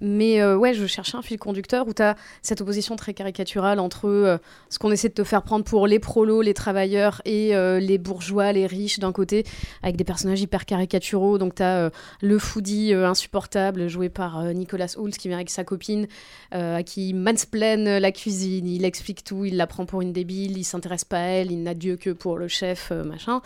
Mais 0.00 0.40
euh, 0.40 0.56
ouais, 0.56 0.74
je 0.74 0.86
cherchais 0.86 1.16
un 1.16 1.22
fil 1.22 1.38
conducteur 1.38 1.88
où 1.88 1.94
tu 1.94 2.02
as 2.02 2.16
cette 2.42 2.60
opposition 2.60 2.96
très 2.96 3.14
caricaturale 3.14 3.78
entre 3.78 4.08
euh, 4.08 4.38
ce 4.68 4.78
qu'on 4.78 4.90
essaie 4.90 5.08
de 5.08 5.14
te 5.14 5.24
faire 5.24 5.42
prendre 5.42 5.64
pour 5.64 5.86
les 5.86 5.98
prolos, 5.98 6.42
les 6.42 6.54
travailleurs 6.54 7.22
et 7.24 7.56
euh, 7.56 7.80
les 7.80 7.98
bourgeois, 7.98 8.52
les 8.52 8.66
riches 8.66 8.98
d'un 8.98 9.12
côté, 9.12 9.44
avec 9.82 9.96
des 9.96 10.04
personnages 10.04 10.40
hyper 10.40 10.66
caricaturaux. 10.66 11.38
Donc 11.38 11.54
tu 11.54 11.62
as 11.62 11.90
le 12.20 12.38
foodie 12.38 12.92
insupportable 12.92 13.88
joué 13.88 14.08
par 14.08 14.42
Nicolas 14.54 14.94
Hoult 14.96 15.10
qui 15.10 15.28
vient 15.28 15.38
avec 15.38 15.50
sa 15.50 15.64
copine, 15.64 16.06
à 16.52 16.82
qui 16.82 17.14
mansplaine 17.14 17.98
la 17.98 18.12
cuisine, 18.12 18.66
il 18.66 18.84
explique 18.84 19.24
tout, 19.24 19.44
il 19.44 19.56
la 19.56 19.66
prend 19.66 19.86
pour 19.86 20.02
une 20.02 20.12
débile, 20.12 20.56
il 20.58 20.64
s'intéresse 20.64 21.04
pas 21.04 21.18
à 21.18 21.26
elle, 21.26 21.50
il 21.50 21.62
n'a 21.62 21.74
Dieu 21.74 21.96
que 21.96 22.10
pour 22.10 22.36
le 22.36 22.48
chef, 22.48 22.90
machin. 22.90 23.40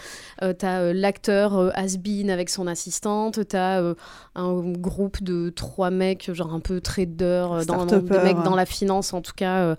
T'as 0.58 0.80
euh, 0.80 0.92
l'acteur 0.92 1.72
has-been 1.76 2.30
avec 2.30 2.50
son 2.50 2.66
assistante, 2.66 3.46
t'as 3.48 3.80
euh, 3.80 3.94
un 4.40 4.72
groupe 4.72 5.22
de 5.22 5.50
trois 5.50 5.90
mecs, 5.90 6.32
genre 6.32 6.52
un 6.52 6.60
peu 6.60 6.80
traders, 6.80 7.52
euh, 7.52 7.64
dans, 7.64 7.86
des 7.86 8.00
mecs 8.00 8.42
dans 8.42 8.56
la 8.56 8.66
finance 8.66 9.12
en 9.12 9.20
tout 9.20 9.32
cas, 9.36 9.58
euh, 9.64 9.76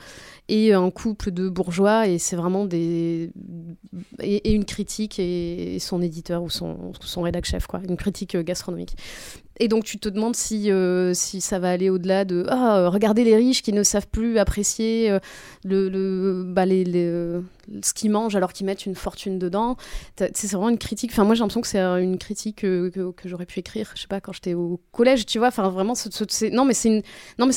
et 0.49 0.73
un 0.73 0.89
couple 0.89 1.31
de 1.31 1.49
bourgeois, 1.49 2.07
et 2.07 2.17
c'est 2.17 2.35
vraiment 2.35 2.65
des. 2.65 3.31
Et, 4.19 4.35
et 4.49 4.53
une 4.53 4.65
critique, 4.65 5.19
et, 5.19 5.75
et 5.75 5.79
son 5.79 6.01
éditeur 6.01 6.43
ou 6.43 6.49
son, 6.49 6.93
son 7.01 7.21
rédac 7.21 7.45
chef, 7.45 7.67
quoi, 7.67 7.81
une 7.87 7.97
critique 7.97 8.35
euh, 8.35 8.43
gastronomique. 8.43 8.95
Et 9.61 9.67
donc 9.67 9.83
tu 9.83 9.99
te 9.99 10.09
demandes 10.09 10.35
si, 10.35 10.71
euh, 10.71 11.13
si 11.13 11.39
ça 11.39 11.59
va 11.59 11.69
aller 11.69 11.91
au-delà 11.91 12.25
de 12.25 12.45
ah, 12.49 12.89
regardez 12.89 13.23
les 13.23 13.35
riches 13.35 13.61
qui 13.61 13.73
ne 13.73 13.83
savent 13.83 14.07
plus 14.07 14.39
apprécier 14.39 15.11
euh, 15.11 15.19
le, 15.63 15.87
le, 15.87 16.43
bah, 16.47 16.65
les, 16.65 16.83
les, 16.83 17.39
ce 17.83 17.93
qu'ils 17.93 18.11
mangent 18.11 18.35
alors 18.35 18.53
qu'ils 18.53 18.65
mettent 18.65 18.85
une 18.85 18.95
fortune 18.95 19.39
dedans. 19.39 19.77
C'est 20.17 20.47
vraiment 20.51 20.69
une 20.69 20.77
critique. 20.77 21.11
Enfin, 21.11 21.23
moi 21.23 21.35
j'ai 21.35 21.39
l'impression 21.39 21.61
que 21.61 21.67
c'est 21.67 21.79
euh, 21.79 22.01
une 22.01 22.17
critique 22.17 22.63
euh, 22.63 22.89
que, 22.89 23.11
que 23.11 23.29
j'aurais 23.29 23.45
pu 23.45 23.59
écrire, 23.59 23.91
je 23.95 24.01
sais 24.01 24.07
pas, 24.07 24.21
quand 24.21 24.33
j'étais 24.33 24.53
au 24.53 24.79
collège, 24.91 25.25
tu 25.25 25.37
vois. 25.37 25.47
Enfin, 25.49 25.69
vraiment, 25.69 25.93
non, 26.51 26.65
mais 26.65 26.73
c'est 26.73 27.01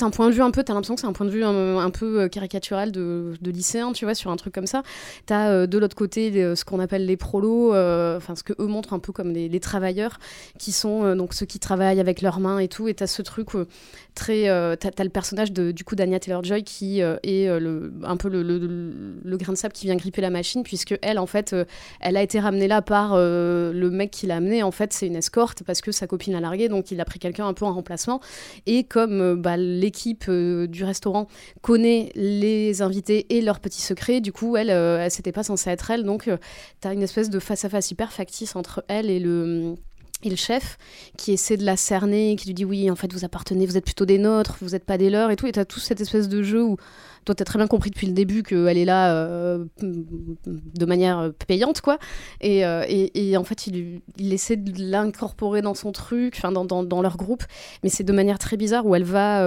un 0.05 0.11
point 0.11 0.29
de 0.29 0.35
vue 0.35 0.42
un 0.42 0.50
peu. 0.50 0.62
T'as 0.62 0.72
l'impression 0.74 0.94
que 0.94 1.00
c'est 1.00 1.07
un 1.07 1.12
point 1.12 1.27
de 1.27 1.31
vue 1.31 1.44
un, 1.44 1.79
un 1.79 1.90
peu 1.90 2.22
euh, 2.22 2.29
caricatural 2.29 2.92
de, 2.92 3.35
de 3.40 3.50
lycéen, 3.50 3.92
tu 3.92 4.05
vois, 4.05 4.14
sur 4.14 4.31
un 4.31 4.37
truc 4.37 4.55
comme 4.55 4.66
ça. 4.66 4.83
T'as 5.27 5.48
euh, 5.50 5.66
de 5.66 5.79
l'autre 5.79 5.96
côté 5.96 6.31
ce 6.55 6.64
qu'on 6.64 6.81
appelle 6.81 7.07
les 7.07 7.16
prolos, 7.16 7.74
euh, 7.74 8.16
enfin 8.16 8.35
ce 8.35 8.42
que 8.42 8.53
eux 8.59 8.66
montrent 8.66 8.92
un 8.92 8.98
peu 8.98 9.12
comme 9.12 9.31
les, 9.33 9.61
travailleurs, 9.61 10.18
qui 10.59 10.72
sont 10.72 11.05
euh, 11.05 11.14
donc 11.14 11.35
ceux 11.35 11.46
qui 11.46 11.59
travaillent 11.59 12.00
avec 12.00 12.22
leurs 12.22 12.40
mains 12.40 12.59
et 12.59 12.68
tout. 12.68 12.88
Et 12.88 12.94
t'as 12.94 13.07
ce 13.07 13.22
truc 13.22 13.55
euh, 13.55 13.66
très, 14.14 14.48
euh, 14.48 14.77
t'as 14.77 14.90
t'as 14.90 15.05
le 15.05 15.11
personnage 15.11 15.53
de, 15.53 15.70
du 15.72 15.85
coup 15.85 15.94
d'Anya 15.96 16.20
Taylor 16.20 16.44
Joy 16.44 16.62
qui 16.64 17.03
euh, 17.03 17.16
est 17.22 17.48
euh, 17.48 17.90
un 18.05 18.16
peu 18.16 18.29
le, 18.29 18.42
le- 18.42 19.14
le 19.24 19.37
grain 19.37 19.53
de 19.53 19.59
sable 19.59 19.72
qui 19.74 19.87
vient 19.87 19.96
la 20.16 20.30
machine, 20.30 20.62
puisque 20.62 20.96
elle 21.02 21.18
en 21.18 21.26
fait, 21.26 21.52
euh, 21.52 21.64
elle 22.00 22.16
a 22.16 22.22
été 22.22 22.40
ramenée 22.40 22.68
là 22.68 22.82
par 22.82 23.12
euh, 23.14 23.72
le 23.72 23.90
mec 23.90 24.10
qui 24.10 24.26
l'a 24.26 24.36
amenée. 24.36 24.62
En 24.62 24.70
fait, 24.70 24.92
c'est 24.92 25.06
une 25.06 25.16
escorte 25.16 25.62
parce 25.62 25.80
que 25.80 25.92
sa 25.92 26.06
copine 26.06 26.32
l'a 26.32 26.40
larguée, 26.40 26.68
donc 26.68 26.90
il 26.90 27.00
a 27.00 27.04
pris 27.04 27.18
quelqu'un 27.18 27.46
un 27.46 27.54
peu 27.54 27.64
en 27.64 27.72
remplacement. 27.72 28.20
Et 28.66 28.84
comme 28.84 29.20
euh, 29.20 29.36
bah, 29.36 29.56
l'équipe 29.56 30.30
du 30.30 30.84
restaurant 30.84 31.26
connaît 31.62 32.10
les 32.14 32.82
invités 32.82 33.26
et 33.36 33.40
leurs 33.40 33.60
petits 33.60 33.82
secrets, 33.82 34.20
du 34.20 34.32
coup, 34.32 34.56
elle, 34.56 34.70
elle 34.70 35.10
c'était 35.10 35.32
pas 35.32 35.42
censée 35.42 35.70
être 35.70 35.90
elle. 35.90 36.04
Donc, 36.04 36.28
euh, 36.28 36.36
t'as 36.80 36.92
une 36.92 37.02
espèce 37.02 37.30
de 37.30 37.38
face-à-face 37.38 37.90
hyper 37.90 38.12
factice 38.12 38.56
entre 38.56 38.84
elle 38.88 39.10
et 39.10 39.20
le. 39.20 39.74
Et 40.22 40.30
le 40.30 40.36
chef 40.36 40.78
qui 41.18 41.32
essaie 41.32 41.58
de 41.58 41.66
la 41.66 41.76
cerner, 41.76 42.34
qui 42.36 42.46
lui 42.46 42.54
dit 42.54 42.64
oui, 42.64 42.90
en 42.90 42.96
fait, 42.96 43.12
vous 43.12 43.26
appartenez, 43.26 43.66
vous 43.66 43.76
êtes 43.76 43.84
plutôt 43.84 44.06
des 44.06 44.16
nôtres, 44.16 44.56
vous 44.62 44.70
n'êtes 44.70 44.86
pas 44.86 44.96
des 44.96 45.10
leurs 45.10 45.30
et 45.30 45.36
tout. 45.36 45.46
Et 45.46 45.52
t'as 45.52 45.66
tout 45.66 45.80
cette 45.80 46.00
espèce 46.00 46.30
de 46.30 46.42
jeu 46.42 46.62
où 46.62 46.78
toi, 47.24 47.34
t'as 47.34 47.44
très 47.44 47.58
bien 47.58 47.66
compris 47.66 47.90
depuis 47.90 48.06
le 48.06 48.12
début 48.12 48.42
qu'elle 48.42 48.76
est 48.76 48.84
là 48.84 49.14
euh, 49.14 49.64
de 49.82 50.84
manière 50.84 51.18
euh, 51.18 51.30
payante, 51.46 51.80
quoi. 51.80 51.98
Et, 52.40 52.64
euh, 52.66 52.84
et, 52.88 53.30
et 53.30 53.37
en 53.37 53.44
fait, 53.44 53.66
il, 53.66 54.02
il 54.18 54.32
essaie 54.32 54.56
de 54.56 54.72
l'incorporer 54.82 55.62
dans 55.62 55.74
son 55.74 55.92
truc, 55.92 56.34
enfin, 56.37 56.52
dans, 56.52 56.64
dans, 56.64 57.02
leur 57.02 57.16
groupe, 57.16 57.44
mais 57.82 57.88
c'est 57.88 58.04
de 58.04 58.12
manière 58.12 58.38
très 58.38 58.56
bizarre 58.56 58.87
où 58.87 58.94
elle 58.94 59.04
va, 59.04 59.44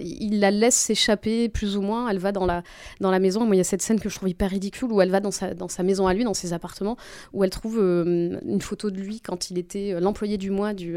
il 0.00 0.40
la 0.40 0.50
laisse 0.50 0.74
s'échapper 0.74 1.48
plus 1.48 1.76
ou 1.76 1.82
moins. 1.82 2.08
Elle 2.08 2.18
va 2.18 2.32
dans 2.32 2.46
la, 2.46 2.62
dans 3.00 3.10
la 3.10 3.18
maison. 3.18 3.44
Moi, 3.44 3.56
il 3.56 3.58
y 3.58 3.60
a 3.60 3.64
cette 3.64 3.82
scène 3.82 4.00
que 4.00 4.08
je 4.08 4.16
trouve 4.16 4.28
hyper 4.28 4.50
ridicule 4.50 4.92
où 4.92 5.00
elle 5.00 5.10
va 5.10 5.20
dans 5.20 5.30
sa, 5.30 5.54
dans 5.54 5.68
sa 5.68 5.82
maison 5.82 6.06
à 6.06 6.14
lui, 6.14 6.24
dans 6.24 6.34
ses 6.34 6.52
appartements, 6.52 6.96
où 7.32 7.44
elle 7.44 7.50
trouve 7.50 7.78
une 7.78 8.60
photo 8.60 8.90
de 8.90 8.98
lui 8.98 9.20
quand 9.20 9.50
il 9.50 9.58
était 9.58 9.98
l'employé 10.00 10.38
du 10.38 10.50
mois 10.50 10.74
du, 10.74 10.96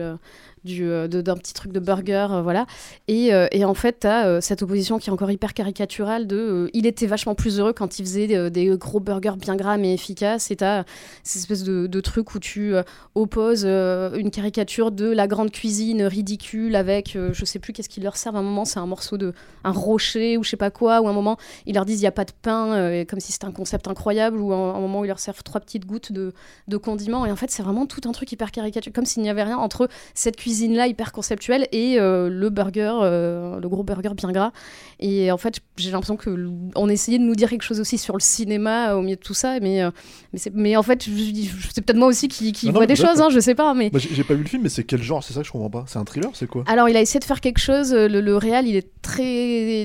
euh, 0.68 1.08
d'un 1.08 1.36
petit 1.36 1.54
truc 1.54 1.72
de 1.72 1.80
burger, 1.80 2.28
euh, 2.32 2.42
voilà. 2.42 2.66
Et, 3.08 3.34
euh, 3.34 3.48
et 3.52 3.66
en 3.66 3.74
fait, 3.74 4.02
tu 4.02 4.08
as 4.08 4.42
cette 4.42 4.62
opposition 4.62 5.00
qui 5.00 5.10
est 5.10 5.14
encore 5.14 5.32
hyper 5.32 5.54
caricaturale 5.54 6.28
de 6.28 6.70
il 6.74 6.86
était 6.86 7.08
vachement 7.08 7.36
plus 7.36 7.60
heureux 7.60 7.74
quand 7.74 8.00
il 8.00 8.06
faisait 8.06 8.50
des 8.50 8.78
gros 8.78 9.00
burgers 9.00 9.38
bien 9.38 9.56
gras 9.56 9.78
mais 9.78 9.94
efficaces. 9.94 10.52
Et 10.52 10.56
tu 10.56 10.64
as 10.64 10.86
cette 11.24 11.42
espèce 11.42 11.64
de, 11.64 11.88
de 11.88 12.02
truc 12.02 12.34
où 12.36 12.40
tu 12.40 12.74
opposes 13.16 13.66
une 13.66 14.32
caricature 14.32 14.92
de 14.92 15.08
la 15.08 15.28
grande 15.28 15.52
cuisine 15.52 16.04
ridicule 16.04 16.76
avec, 16.76 17.18
je 17.32 17.46
sais 17.46 17.60
plus 17.60 17.74
qu'est-ce 17.74 17.90
qu'ils 17.90 18.04
leur 18.04 18.18
servent. 18.18 18.36
Un 18.36 18.42
moment, 18.42 18.66
c'est 18.66 18.80
un 18.80 18.86
morceau 18.86 19.18
de 19.18 19.34
un 19.64 19.72
rocher 19.72 20.38
ou 20.38 20.44
je 20.44 20.50
sais 20.50 20.58
pas 20.58 20.72
quoi. 20.72 21.02
Ou 21.02 21.08
un 21.08 21.14
moment, 21.14 21.38
ils 21.66 21.76
leur 21.76 21.86
disent 21.86 22.00
il 22.00 22.04
n'y 22.04 22.08
a 22.08 22.12
pas 22.12 22.26
de 22.26 22.32
pain, 22.42 23.04
comme 23.06 23.20
si 23.20 23.32
c'était 23.32 23.46
un 23.46 23.52
concept 23.52 23.88
incroyable. 23.88 24.40
Ou 24.40 24.54
un, 24.54 24.80
moment, 24.80 25.04
ils 25.04 25.08
leur 25.08 25.20
servent 25.20 25.44
trois 25.44 25.62
petites 25.62 25.86
gouttes 25.86 26.12
de, 26.12 26.34
de 26.68 26.78
condiments. 26.78 27.26
Et 27.26 27.32
en 27.32 27.36
fait, 27.36 27.52
c'est 27.52 27.64
vraiment 27.64 27.86
tout 27.86 28.02
un 28.08 28.12
truc 28.12 28.32
hyper 28.32 28.52
caricature, 28.52 28.92
comme 28.94 29.06
s'il 29.06 29.24
n'y 29.24 29.30
avait 29.30 29.44
rien 29.44 29.58
entre 29.58 29.90
cette 30.14 30.38
cuisine-là 30.50 30.88
hyper 30.88 31.12
conceptuelle 31.12 31.68
et 31.72 32.00
euh, 32.00 32.28
le 32.30 32.50
burger, 32.50 32.94
euh, 33.04 33.60
le 33.60 33.70
gros 33.70 33.84
burger 33.84 34.10
bien 34.16 34.32
gras. 34.32 34.52
Et 35.00 35.32
en 35.32 35.38
fait, 35.38 35.60
j'ai 35.78 35.92
l'impression 35.92 36.18
que 36.18 36.30
l- 36.32 36.50
on 36.76 36.90
essayait 36.90 37.20
de 37.20 37.24
nous 37.24 37.36
dire 37.36 37.50
quelque 37.50 37.62
chose 37.62 37.80
aussi 37.80 37.98
sur 38.00 38.16
le 38.16 38.20
cinéma 38.22 38.90
euh, 38.92 38.96
au 38.96 39.02
milieu 39.02 39.16
de 39.16 39.22
tout 39.22 39.34
ça, 39.36 39.60
mais 39.60 39.84
euh, 39.84 39.92
mais, 40.34 40.40
mais 40.54 40.76
en 40.76 40.84
fait, 40.84 41.04
c'est 41.72 41.82
peut-être 41.82 41.98
moi 41.98 42.08
aussi 42.08 42.28
qui, 42.28 42.52
qui 42.52 42.66
Non, 42.68 42.74
non, 42.74 42.80
vois 42.80 42.88
des 42.88 42.96
choses, 42.96 43.22
hein, 43.22 43.30
je 43.30 43.40
sais 43.40 43.56
pas, 43.56 43.74
mais. 43.74 43.92
J'ai 43.96 44.24
pas 44.24 44.34
vu 44.34 44.44
le 44.44 44.50
film, 44.50 44.64
mais 44.64 44.70
c'est 44.70 44.84
quel 44.84 45.02
genre 45.04 45.24
C'est 45.24 45.34
ça 45.34 45.42
que 45.42 45.46
je 45.48 45.52
comprends 45.52 45.70
pas. 45.70 45.86
C'est 45.88 46.00
un 46.00 46.04
thriller 46.06 46.30
C'est 46.34 46.48
quoi? 46.48 46.64
Alors, 46.68 46.90
il 46.90 46.98
a 46.98 47.02
essayé 47.02 47.20
de 47.20 47.26
faire 47.26 47.42
quelque 47.42 47.60
chose. 47.60 47.94
euh, 47.94 48.08
Le, 48.08 48.22
le 48.22 48.36
réal, 48.38 48.68
il 48.68 48.76
est 48.76 48.88
très. 49.02 49.24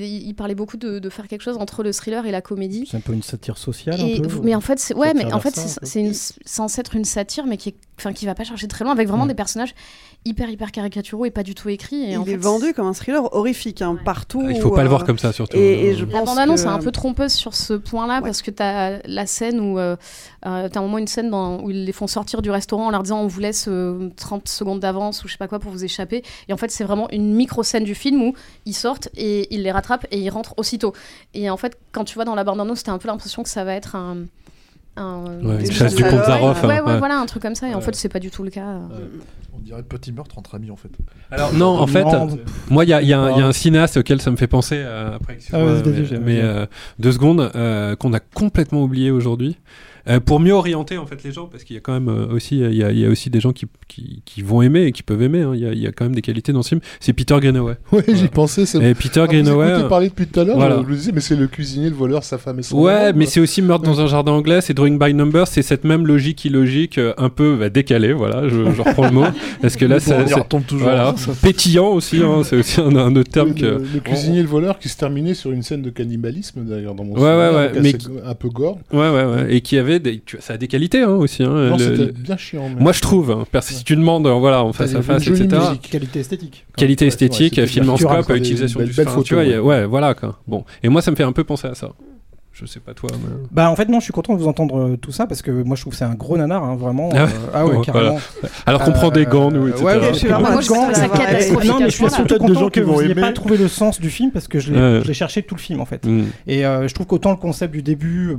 Il 0.09 0.35
parlait 0.35 0.55
beaucoup 0.55 0.77
de, 0.79 0.98
de 0.98 1.09
faire 1.11 1.29
quelque 1.29 1.42
chose 1.42 1.57
entre 1.59 1.83
le 1.83 1.92
thriller 1.92 2.24
et 2.27 2.31
la 2.31 2.40
comédie. 2.40 2.87
C'est 2.90 2.96
un 2.96 3.00
peu 3.00 3.12
une 3.12 3.22
satire 3.22 3.59
sociale. 3.59 4.00
Et- 4.00 4.16
un 4.18 4.20
peu, 4.22 4.40
mais 4.42 4.55
en 4.55 4.61
fait, 4.61 4.79
c'est 4.79 4.94
ouais, 4.94 5.12
mais 5.14 5.33
en 5.33 5.40
fait, 5.40 5.55
c'est 5.83 6.12
censé 6.44 6.81
être 6.81 6.96
une 6.96 7.05
satire, 7.05 7.46
mais 7.46 7.57
qui 7.57 7.70
est, 7.70 7.74
enfin, 7.98 8.12
qui 8.12 8.27
va 8.27 8.35
pas 8.35 8.44
chercher 8.44 8.68
très 8.68 8.85
loin, 8.85 8.92
avec 8.92 9.09
vraiment 9.09 9.27
des 9.27 9.35
personnages 9.35 9.74
hyper 10.24 10.48
hyper 10.48 10.72
caricaturaux 10.72 11.24
et 11.26 11.30
pas 11.30 11.42
du 11.42 11.54
tout 11.54 11.68
écrits. 11.68 12.04
Et 12.04 12.12
Il 12.12 12.18
en 12.18 12.22
est 12.22 12.30
fait, 12.30 12.37
vendu 12.37 12.72
comme 12.74 12.87
un 12.87 12.92
thriller 12.94 13.32
horrifique 13.34 13.82
hein, 13.82 13.98
partout. 14.04 14.42
Ah, 14.46 14.50
il 14.52 14.60
faut 14.60 14.70
pas 14.70 14.80
le 14.82 14.87
euh, 14.87 14.88
voir 14.90 15.04
comme 15.04 15.18
ça, 15.18 15.32
surtout. 15.32 15.56
Et, 15.56 15.88
et 15.88 15.94
je 15.94 16.04
La 16.04 16.18
pense 16.20 16.28
bande-annonce 16.30 16.62
que- 16.62 16.68
est 16.68 16.70
un 16.70 16.78
peu 16.78 16.90
trompeuse 16.92 17.32
sur 17.32 17.54
ce 17.54 17.74
point-là 17.74 18.22
parce 18.22 18.40
que 18.42 18.50
tu 18.50 18.62
as 18.62 19.00
la 19.06 19.26
scène 19.26 19.60
où 19.60 19.78
euh, 19.78 19.96
euh, 20.46 20.68
tu 20.68 20.78
as 20.78 20.80
un 20.80 20.84
moment 20.84 20.98
une 20.98 21.06
scène 21.06 21.30
dans- 21.30 21.60
où 21.62 21.70
ils 21.70 21.84
les 21.84 21.92
font 21.92 22.06
sortir 22.06 22.40
du 22.42 22.50
restaurant 22.50 22.87
en 22.87 22.90
leur 22.90 23.02
disant 23.02 23.20
on 23.20 23.26
vous 23.26 23.40
laisse 23.40 23.66
euh, 23.68 24.08
30 24.16 24.48
secondes 24.48 24.80
d'avance 24.80 25.22
ou 25.24 25.28
je 25.28 25.32
sais 25.32 25.38
pas 25.38 25.48
quoi 25.48 25.58
pour 25.58 25.70
vous 25.72 25.84
échapper. 25.84 26.22
Et 26.48 26.52
en 26.52 26.56
fait, 26.56 26.70
c'est 26.70 26.84
vraiment 26.84 27.08
une 27.10 27.34
micro-scène 27.34 27.84
du 27.84 27.94
film 27.94 28.22
où 28.22 28.34
ils 28.66 28.74
sortent 28.74 29.08
et 29.16 29.54
ils 29.54 29.62
les 29.62 29.72
rattrapent 29.72 30.06
et 30.10 30.18
ils 30.18 30.30
rentrent 30.30 30.54
aussitôt. 30.56 30.92
Et 31.34 31.50
en 31.50 31.56
fait, 31.56 31.76
quand 31.92 32.04
tu 32.04 32.14
vois 32.14 32.24
dans 32.24 32.34
la 32.34 32.44
bande-annonce, 32.44 32.82
tu 32.82 32.90
as 32.90 32.92
un 32.92 32.98
peu 32.98 33.08
l'impression 33.08 33.42
que 33.42 33.48
ça 33.50 33.64
va 33.64 33.74
être 33.74 33.94
un. 33.96 34.24
Un 34.96 35.24
Ouais, 35.42 35.57
des 35.59 35.66
une 35.66 35.72
chasse 35.72 35.94
du 35.94 36.02
comte 36.04 36.24
Zaroff, 36.24 36.62
Ouais, 36.62 36.76
hein, 36.78 36.85
ouais, 36.85 36.92
ouais. 36.92 36.98
voilà, 36.98 37.18
un 37.18 37.26
truc 37.26 37.42
comme 37.42 37.54
ça. 37.54 37.68
Et 37.68 37.74
en 37.74 37.78
Ouais. 37.78 37.85
fait, 37.85 37.94
c'est 37.94 38.09
pas 38.09 38.20
du 38.20 38.30
tout 38.30 38.42
le 38.44 38.50
cas. 38.50 38.78
On 39.57 39.59
dirait 39.61 39.83
petit 39.83 40.12
meurtre 40.12 40.38
entre 40.38 40.54
amis 40.57 40.70
en 40.70 40.76
fait. 40.76 40.90
Alors 41.30 41.52
non, 41.54 41.78
en 41.78 41.87
fait, 41.87 42.04
moi 42.70 42.85
il 42.85 42.90
y, 42.90 42.92
a- 42.92 43.00
il 43.02 43.09
y 43.09 43.12
a 43.12 43.20
un- 43.20 43.30
il 43.33 43.38
y 43.38 43.42
a 43.42 43.46
un 43.46 43.52
cinéaste 43.52 43.96
auquel 43.96 44.20
ça 44.20 44.30
me 44.30 44.37
fait 44.37 44.46
penser 44.46 44.76
euh, 44.78 45.16
après. 45.16 45.38
Ah, 45.52 45.59
mais 46.22 46.40
euh, 46.42 46.66
deux 46.98 47.12
secondes 47.12 47.50
euh, 47.54 47.96
qu'on 47.96 48.12
a 48.12 48.20
complètement 48.20 48.83
oublié 48.83 49.11
aujourd'hui. 49.11 49.57
Euh, 50.08 50.20
pour 50.20 50.38
mieux 50.40 50.52
orienter 50.52 50.98
en 50.98 51.06
fait 51.06 51.22
les 51.24 51.32
gens, 51.32 51.46
parce 51.46 51.64
qu'il 51.64 51.74
y 51.74 51.78
a 51.78 51.80
quand 51.80 51.92
même 51.94 52.08
euh, 52.08 52.26
aussi, 52.34 52.58
il 52.58 52.74
y 52.74 52.82
a, 52.84 52.90
il 52.92 52.98
y 52.98 53.06
a 53.06 53.08
aussi 53.08 53.30
des 53.30 53.40
gens 53.40 53.52
qui, 53.52 53.66
qui, 53.88 54.22
qui 54.26 54.42
vont 54.42 54.60
aimer 54.60 54.82
et 54.84 54.92
qui 54.92 55.02
peuvent 55.02 55.22
aimer. 55.22 55.42
hein. 55.42 55.52
Il 55.54 55.60
y, 55.60 55.66
a, 55.66 55.72
il 55.72 55.78
y 55.78 55.86
a 55.86 55.92
quand 55.92 56.04
même 56.04 56.14
des 56.14 56.20
qualités 56.22 56.52
dans 56.52 56.62
ce 56.62 56.68
film. 56.70 56.80
C'est 57.00 57.12
Peter 57.14 57.36
Greenaway. 57.40 57.74
Ouais, 57.92 58.04
j'y 58.12 58.28
pensais. 58.28 58.66
c'est- 58.66 58.78
Et 58.82 58.94
Peter 58.94 59.20
Ah, 59.20 59.26
vous 59.26 59.32
Greenaway. 59.32 59.70
écoutez 59.72 59.88
parler 59.88 60.08
depuis 60.10 60.26
tout 60.26 60.40
à 60.40 60.44
l'heure, 60.44 60.56
voilà. 60.56 60.82
je 60.84 60.90
me 60.90 60.94
disais, 60.96 61.12
mais 61.12 61.20
c'est 61.20 61.36
le 61.36 61.46
cuisinier, 61.46 61.88
le 61.88 61.94
voleur, 61.96 62.22
sa 62.24 62.36
femme 62.38 62.58
et 62.58 62.62
son 62.62 62.78
Ouais, 62.80 63.12
mais 63.14 63.24
c'est 63.26 63.40
aussi 63.40 63.62
Meurtre 63.62 63.84
dans 63.84 64.00
un 64.00 64.06
jardin 64.06 64.32
anglais, 64.32 64.60
c'est 64.60 64.74
Drawing 64.74 64.98
by 64.98 65.14
Number, 65.14 65.46
c'est 65.48 65.62
cette 65.62 65.84
même 65.84 66.06
logique 66.06 66.44
illogique, 66.44 66.98
euh, 66.98 67.14
un 67.16 67.30
peu 67.30 67.56
bah, 67.56 67.70
décalée, 67.70 68.12
voilà, 68.12 68.48
je, 68.48 68.56
je 68.72 68.82
reprends 68.82 69.04
le 69.06 69.10
mot. 69.12 69.24
Parce 69.62 69.76
que 69.76 69.84
là, 69.86 69.96
bon, 69.98 70.04
ça, 70.04 70.26
c'est- 70.26 70.34
retombe 70.34 70.66
toujours. 70.66 70.88
Voilà. 70.88 71.14
Pétillant 71.42 71.88
aussi, 71.88 72.18
hein, 72.22 72.42
c'est 72.44 72.56
aussi 72.56 72.80
un, 72.80 72.94
un 72.96 73.16
autre 73.16 73.30
terme 73.30 73.50
Oui, 73.54 73.60
que. 73.60 73.66
le, 73.66 73.78
le 73.94 74.00
cuisinier 74.00 74.42
le 74.42 74.48
voleur 74.48 74.78
qui 74.78 74.88
se 74.88 74.96
terminait 74.96 75.34
sur 75.34 75.50
une 75.50 75.62
scène 75.62 75.82
de 75.82 75.90
cannibalisme 75.90 76.60
d'ailleurs 76.64 76.94
dans 76.94 77.04
mon 77.04 77.14
Ouais, 77.14 77.20
ouais, 77.22 77.48
souvenir, 77.48 77.54
ouais, 77.84 77.92
donc 77.94 78.12
mais 78.22 78.28
un 78.28 78.34
peu 78.34 78.48
gore. 78.48 78.78
Ouais, 78.92 79.08
ouais, 79.10 79.24
ouais. 79.24 79.54
Et 79.54 79.60
qui 79.60 79.78
avait 79.78 79.93
des. 79.98 80.20
tu 80.20 80.37
vois, 80.37 80.44
ça 80.44 80.54
a 80.54 80.57
des 80.57 80.68
qualités 80.68 81.02
hein, 81.02 81.09
aussi. 81.11 81.42
Hein, 81.42 81.48
Non, 81.70 81.76
le- 81.76 81.78
c'était 81.78 82.07
le- 82.07 82.12
bien 82.12 82.37
chiant, 82.37 82.68
mais- 82.74 82.83
Moi, 82.83 82.92
je 82.92 83.00
trouve. 83.00 83.30
hein, 83.30 83.44
parce 83.52 83.68
que 83.68 83.74
si 83.74 83.85
tu 83.85 83.96
demandes, 83.96 84.26
euh, 84.26 84.33
voilà, 84.35 84.62
en 84.64 84.72
face 84.72 84.94
à 84.94 85.02
face, 85.02 85.26
etc. 85.26 85.46
musique. 85.46 85.90
Qualité 85.90 86.20
esthétique. 86.20 86.66
Qualité 86.76 87.07
esthétique, 87.07 87.57
ouais, 87.59 87.66
film 87.66 87.88
en 87.90 87.96
scope, 87.96 88.30
utilisation 88.30 88.80
du. 88.80 88.92
tu 89.24 89.35
vois, 89.35 89.44
y 89.44 89.54
a- 89.54 89.62
ouais. 89.62 89.85
voilà 89.87 90.14
quoi. 90.14 90.38
Bon. 90.46 90.64
Et 90.83 90.88
moi, 90.88 91.02
ça 91.02 91.11
me 91.11 91.16
fait 91.16 91.24
un 91.24 91.33
peu 91.33 91.44
penser 91.44 91.68
à 91.68 91.74
ça. 91.74 91.90
Je 92.57 92.66
sais 92.66 92.78
pas 92.78 92.94
toi. 92.94 93.11
Mais... 93.12 93.35
Bah 93.50 93.68
en 93.68 93.74
fait 93.74 93.88
non, 93.88 93.98
je 93.98 94.04
suis 94.04 94.12
content 94.12 94.33
de 94.33 94.38
vous 94.38 94.46
entendre 94.46 94.78
euh, 94.78 94.96
tout 94.96 95.11
ça 95.11 95.26
parce 95.26 95.42
que 95.42 95.50
moi 95.50 95.74
je 95.74 95.80
trouve 95.80 95.92
que 95.92 95.96
c'est 95.98 96.04
un 96.04 96.14
gros 96.14 96.37
nanar, 96.38 96.62
hein, 96.62 96.76
vraiment. 96.76 97.09
Ah 97.12 97.24
ouais 97.24 97.30
Euh, 97.33 97.50
ah 97.52 97.66
ouais, 97.66 97.80
carrément. 97.85 98.11
voilà. 98.11 98.20
Alors 98.64 98.85
qu'on 98.85 98.92
prend 98.92 99.11
des 99.11 99.26
gants, 99.26 99.50
nous, 99.50 99.66
etc. 99.66 99.85
Ouais, 99.85 99.96
ouais, 99.96 100.14
Je 100.14 100.28
Moi, 100.28 100.61
je 100.61 100.68
gants, 100.68 100.94
ça 100.94 101.09
Non, 101.09 101.80
mais 101.80 101.87
je 101.87 101.96
suis 101.96 102.09
surtout 102.09 102.22
Peut-être 102.22 102.28
des 102.42 102.48
content 102.52 102.61
gens 102.61 102.70
que 102.70 102.78
vous 102.78 103.02
n'ayez 103.02 103.16
pas 103.16 103.33
trouvé 103.33 103.57
le 103.57 103.66
sens 103.66 104.00
du 104.00 104.09
film 104.09 104.30
parce 104.30 104.46
que 104.46 104.61
je 104.61 104.72
l'ai 105.04 105.14
cherché 105.14 105.42
tout 105.42 105.57
le 105.57 105.61
film 105.61 105.80
en 105.80 105.85
fait. 105.85 106.07
Mm. 106.07 106.22
Et 106.46 106.64
euh, 106.64 106.87
je 106.87 106.94
trouve 106.94 107.09
qu'autant 107.09 107.33
le 107.33 107.38
concept 107.38 107.72
du 107.74 107.83
début, 107.83 108.28
euh, 108.30 108.37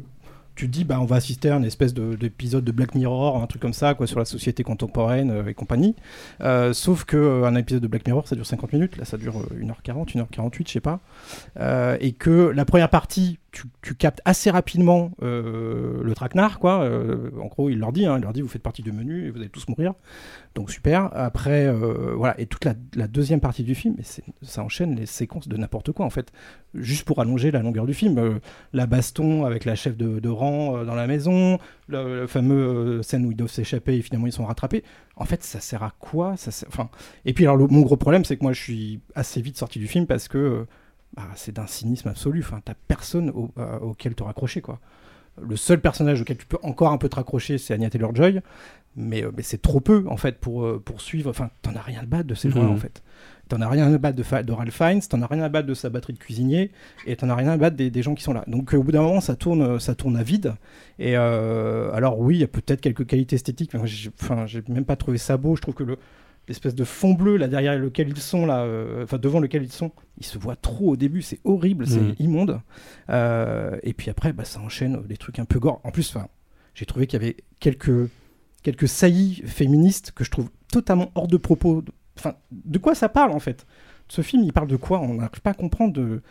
tu 0.56 0.68
dis 0.68 0.84
bah 0.84 1.00
on 1.02 1.06
va 1.06 1.18
assister 1.18 1.50
à 1.50 1.56
une 1.58 1.65
espèce 1.65 1.94
de- 1.94 2.15
d'épisode 2.15 2.63
de, 2.63 2.72
Black 2.72 2.96
Mirror, 2.96 3.41
un 3.41 3.48
truc 3.48 3.62
comme 3.62 3.74
ça 3.74 3.94
quoi 3.94 4.08
sur 4.08 4.20
la 4.20 4.26
société 4.26 4.63
contemporaine 4.63 5.30
euh, 5.32 5.48
et 5.48 5.54
compagnie. 5.54 5.96
Euh, 6.41 6.74
sauf 6.74 7.04
que 7.04 7.18
euh, 7.18 7.44
un 7.46 7.56
épisode 7.56 7.82
de 7.82 7.88
Black 7.88 8.06
Mirror 8.08 8.28
ça 8.28 8.36
dure 8.36 8.46
50 8.46 8.74
minutes, 8.74 8.98
là 8.98 9.06
ça 9.06 9.18
dure 9.18 9.36
euh, 9.38 9.63
1h40, 9.63 10.15
1h48, 10.15 10.68
je 10.68 10.72
sais 10.72 10.80
pas. 10.80 11.00
Et 12.00 12.13
que 12.13 12.50
la 12.56 12.65
première 12.65 12.89
partie 12.89 13.39
tu, 13.82 13.96
captes 13.96 14.22
assez 14.26 14.50
rapidement 14.50 15.12
euh, 15.22 16.04
le 16.04 16.13
traquenard 16.13 16.60
quoi. 16.60 16.82
Euh, 16.82 17.32
en 17.41 17.48
gros 17.48 17.70
il 17.70 17.80
leur 17.80 17.91
dit, 17.91 18.06
hein, 18.06 18.20
leur 18.20 18.34
vous 18.34 18.48
faites 18.48 18.62
partie 18.62 18.82
du 18.82 18.91
menu 18.91 19.28
et 19.28 19.32
vous 19.32 19.39
allez 19.39 19.50
tous 19.50 19.68
mourir. 19.68 19.94
Donc 20.56 20.72
super. 20.72 21.10
Après, 21.13 21.65
euh, 21.65 22.13
voilà. 22.15 22.39
Et 22.39 22.46
toute 22.46 22.65
la, 22.65 23.08
deuxième 23.08 23.39
partie 23.39 23.63
du 23.63 23.76
film, 23.76 23.96
ça 24.41 24.63
enchaîne 24.63 24.96
les 24.96 25.06
séquences 25.06 25.48
de 25.48 25.58
n'importe 25.58 25.91
quoi 25.91 26.06
en 26.06 26.10
fait, 26.10 26.32
juste 26.74 27.06
pour 27.06 27.20
allonger 27.20 27.52
la 27.52 27.62
longueur 27.62 27.86
du 27.86 27.94
film. 27.94 28.39
La 28.74 28.86
baston 28.86 29.46
avec 29.46 29.65
la 29.65 29.76
chef 29.76 29.98
de, 29.98 30.30
rang 30.30 30.84
dans 30.84 30.96
la 30.96 31.08
maison, 31.08 31.60
le, 31.88 32.22
le 32.22 32.28
fameux 32.28 33.02
scène 33.04 33.26
où 33.26 33.32
ils 33.32 33.38
doivent 33.38 33.52
s'échapper 33.52 33.96
et 33.96 34.02
finalement 34.02 34.28
ils 34.28 34.34
sont 34.34 34.46
rattrapés. 34.46 34.84
En 35.15 35.26
fait, 35.26 35.44
ça 35.44 35.60
sert 35.60 35.84
à 35.84 35.94
quoi? 36.00 36.36
Ça 36.38 36.52
sert-. 36.52 36.70
Et 37.26 37.34
puis 37.34 37.46
alors 37.46 37.72
mon 37.72 37.82
gros 37.82 37.98
problème, 37.98 38.26
c'est 38.26 38.38
que 38.38 38.44
moi 38.44 38.54
je 38.54 38.62
suis 38.62 39.00
assez 39.13 39.41
vite 39.41 39.58
sorti 39.58 39.80
du 39.80 39.88
film 39.88 40.08
parce 40.08 40.28
que 40.28 40.65
bah, 41.15 41.23
c'est 41.36 41.54
d'un 41.56 41.67
cynisme 41.67 42.10
absolu. 42.10 42.41
Enfin, 42.41 42.62
t'as 42.63 42.73
personne 42.88 43.30
au- 43.32 43.51
euh, 43.58 43.80
auquel 43.80 44.15
te 44.15 44.23
raccrocher 44.23 44.62
quoi. 44.62 44.80
Le 45.41 45.58
seul 45.58 45.82
personnage 45.82 46.21
auquel 46.21 46.38
tu 46.38 46.45
peux 46.45 46.58
encore 46.63 46.91
un 46.93 46.97
peu 46.97 47.10
te 47.10 47.15
raccrocher, 47.17 47.58
c'est 47.58 47.73
Anya 47.73 47.89
Taylor-Joy, 47.89 48.39
mais, 48.95 49.21
euh, 49.25 49.32
mais 49.36 49.43
c'est 49.43 49.62
trop 49.62 49.82
peu 49.82 50.06
en 50.08 50.15
fait 50.15 50.39
pour, 50.39 50.63
euh, 50.63 50.82
pour 50.84 51.01
suivre. 51.01 51.30
Enfin, 51.30 51.49
t'en 51.62 51.75
as 51.75 51.82
rien 51.82 51.99
à 52.01 52.06
battre 52.06 52.28
de 52.28 52.36
ces 52.36 52.47
Mhm. 52.47 52.69
en 52.69 52.78
fait. 52.78 53.04
T'en 53.49 53.60
as 53.62 53.67
rien 53.69 53.93
à 53.93 53.97
battre 53.97 54.15
de, 54.17 54.41
de 54.43 54.51
Ralph 54.54 54.73
Fiennes, 54.73 55.01
t'en 55.01 55.21
as 55.21 55.28
rien 55.28 55.43
à 55.43 55.49
battre 55.49 55.67
de 55.67 55.73
sa 55.73 55.89
batterie 55.89 56.13
de 56.13 56.17
cuisinier, 56.19 56.71
et 57.06 57.15
t'en 57.17 57.30
as 57.30 57.36
rien 57.36 57.49
à 57.49 57.58
battre 57.58 57.75
des, 57.75 57.91
des 57.91 58.01
gens 58.01 58.15
qui 58.15 58.23
sont 58.23 58.32
là. 58.34 58.43
Donc 58.47 58.73
euh, 58.73 58.78
au 58.78 58.84
bout 58.84 58.93
d'un 58.93 59.01
moment, 59.04 59.19
ça 59.21 59.36
tourne, 59.36 59.78
ça 59.80 59.93
tourne 59.93 60.15
à 60.15 60.23
vide. 60.23 60.56
Et 60.99 61.17
euh, 61.17 61.91
alors 61.93 62.17
oui, 62.19 62.38
il 62.38 62.39
y 62.39 62.43
a 62.45 62.47
peut-être 62.47 62.80
quelques 62.82 63.06
qualités 63.06 63.36
esthétiques, 63.36 63.71
mais 63.73 63.80
moi, 63.80 63.88
j'ai- 63.88 64.10
enfin, 64.21 64.45
j'ai 64.47 64.63
même 64.69 64.86
pas 64.86 64.95
trouvé 64.95 65.17
ça 65.17 65.36
beau. 65.38 65.56
Je 65.58 65.62
trouve 65.62 65.75
que 65.75 65.84
le 65.84 65.97
l'espèce 66.48 66.76
de 66.76 66.84
fond 66.84 67.14
bleu 67.14 67.38
là 67.38 67.48
derrière 67.48 67.78
lequel 67.78 68.10
ils 68.10 68.18
sont 68.20 68.46
là, 68.46 68.64
euh, 68.64 69.04
enfin 69.04 69.18
devant 69.18 69.40
lequel 69.40 69.64
ils 69.64 69.72
sont, 69.72 69.92
il 70.20 70.26
se 70.26 70.38
voit 70.38 70.56
trop 70.56 70.92
au 70.92 70.96
début, 70.96 71.22
c'est 71.22 71.40
horrible, 71.44 71.88
c'est 71.88 72.00
Mhm. 72.02 72.16
immonde. 72.20 72.62
Euh, 73.10 73.78
et 73.84 73.94
puis 73.94 74.10
après, 74.10 74.34
bah, 74.34 74.46
ça 74.46 74.60
enchaîne 74.60 75.02
des 75.08 75.18
trucs 75.18 75.40
un 75.40 75.46
peu 75.46 75.60
gore. 75.60 75.82
En 75.84 75.92
plus, 75.92 76.16
j'ai 76.74 76.86
trouvé 76.86 77.08
qu'il 77.08 77.22
y 77.22 77.24
avait 77.26 77.38
quelques 77.60 78.10
quelques 78.64 78.88
saillies 78.88 79.44
féministes 79.46 80.12
que 80.12 80.24
je 80.24 80.32
trouve 80.32 80.50
totalement 80.72 81.12
hors 81.16 81.28
de 81.28 81.38
propos. 81.38 81.84
Enfin, 82.18 82.34
de 82.52 82.78
quoi 82.80 82.96
ça 82.96 83.10
parle 83.10 83.32
en 83.32 83.40
fait? 83.40 83.66
Ce 84.08 84.22
film, 84.22 84.44
il 84.44 84.54
parle 84.54 84.68
de 84.68 84.76
quoi? 84.76 85.02
On 85.02 85.16
n'arrive 85.16 85.42
pas 85.42 85.52
à 85.52 85.54
comprendre. 85.54 85.94
De... 85.94 86.22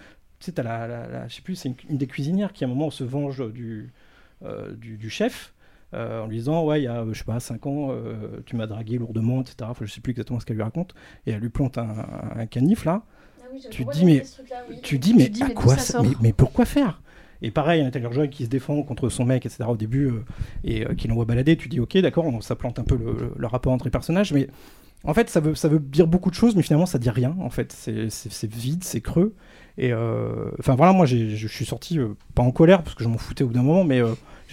Tu 0.41 0.47
sais, 0.47 0.53
t'as 0.53 0.63
la, 0.65 0.87
la, 0.89 1.07
la- 1.07 1.29
je 1.29 1.37
sais 1.37 1.43
plus, 1.43 1.55
c'est 1.55 1.69
une, 1.69 1.77
une 1.91 1.97
des 1.99 2.07
cuisinières 2.09 2.53
qui 2.53 2.65
à 2.65 2.67
un 2.67 2.71
moment 2.71 2.91
se 2.91 3.05
venge 3.05 3.43
du, 3.53 3.93
euh, 4.45 4.75
du, 4.75 4.97
du 4.97 5.11
chef. 5.11 5.55
Euh, 5.95 6.23
en 6.23 6.27
lui 6.27 6.37
disant 6.39 6.65
ouais 6.65 6.81
il 6.81 6.85
y 6.85 6.89
a 6.89 7.05
je 7.11 7.19
sais 7.19 7.25
pas 7.25 7.41
5 7.41 7.67
ans 7.67 7.89
euh, 7.91 8.41
tu 8.47 8.57
m'as 8.57 8.67
dragué 8.67 8.99
lourdement 8.99 9.41
etc 9.41 9.57
Enfin, 9.71 9.85
je 9.87 9.93
sais 9.93 10.01
plus 10.01 10.11
exactement 10.11 10.41
ce 10.41 10.47
qu'elle 10.47 10.57
lui 10.57 10.63
raconte 10.63 10.95
et 11.27 11.31
elle 11.33 11.41
lui 11.41 11.49
plante 11.51 11.79
un, 11.79 11.95
un 12.37 12.47
canif 12.47 12.85
là 12.85 13.03
tu 13.71 13.85
te 13.87 13.91
dis 13.91 14.05
mais 14.05 14.25
tu 14.83 14.99
dis 14.99 15.15
mais 15.15 15.31
à 15.43 15.51
quoi 15.51 15.77
ça 15.79 16.03
mais, 16.03 16.11
mais 16.21 16.33
pourquoi 16.33 16.65
faire? 16.65 17.01
Et 17.43 17.51
pareil, 17.51 17.83
un 17.83 17.91
Taylor 17.91 18.13
Joy 18.13 18.31
qui 18.31 18.45
se 18.45 18.49
défend 18.49 18.83
contre 18.83 19.11
son 19.11 19.27
mec, 19.27 19.45
etc. 19.45 19.65
au 19.69 19.77
début, 19.77 20.07
euh, 20.07 20.25
et 20.65 20.87
euh, 20.87 20.95
qui 20.95 21.09
l'envoie 21.09 21.27
balader, 21.27 21.57
tu 21.57 21.69
dis 21.69 21.79
ok, 21.79 21.99
d'accord, 21.99 22.25
on- 22.25 22.41
ça 22.41 22.57
plante 22.57 22.79
un 22.79 22.85
peu 22.85 22.97
le, 22.97 23.47
rapport 23.47 23.71
entre 23.73 23.85
les 23.85 23.91
personnages, 23.91 24.33
mais 24.33 24.49
en 25.05 25.13
fait, 25.13 25.29
ça 25.29 25.41
veut, 25.41 25.55
ça 25.55 25.69
veut 25.69 25.79
dire 25.79 26.07
beaucoup 26.07 26.31
de 26.31 26.35
choses, 26.35 26.57
mais 26.57 26.63
finalement, 26.63 26.87
ça 26.87 26.99
dit 26.99 27.11
rien. 27.11 27.37
En 27.41 27.51
fait, 27.51 27.73
c'est 27.73 28.47
vide, 28.51 28.83
c'est 28.83 29.03
creux. 29.03 29.35
Et 29.77 29.93
euh, 29.93 30.51
enfin 30.59 30.75
voilà, 30.75 30.95
moi, 30.95 31.05
je 31.05 31.47
suis 31.47 31.67
sorti 31.67 31.99
pas 32.35 32.43
en 32.43 32.51
colère 32.51 32.83
parce 32.83 32.95
que 32.95 33.05
je 33.05 33.09
m'en 33.11 33.19
foutais 33.19 33.45
au 33.45 33.49
bout 33.49 33.53
d'un 33.55 33.63
moment, 33.63 33.85
mais 33.85 34.01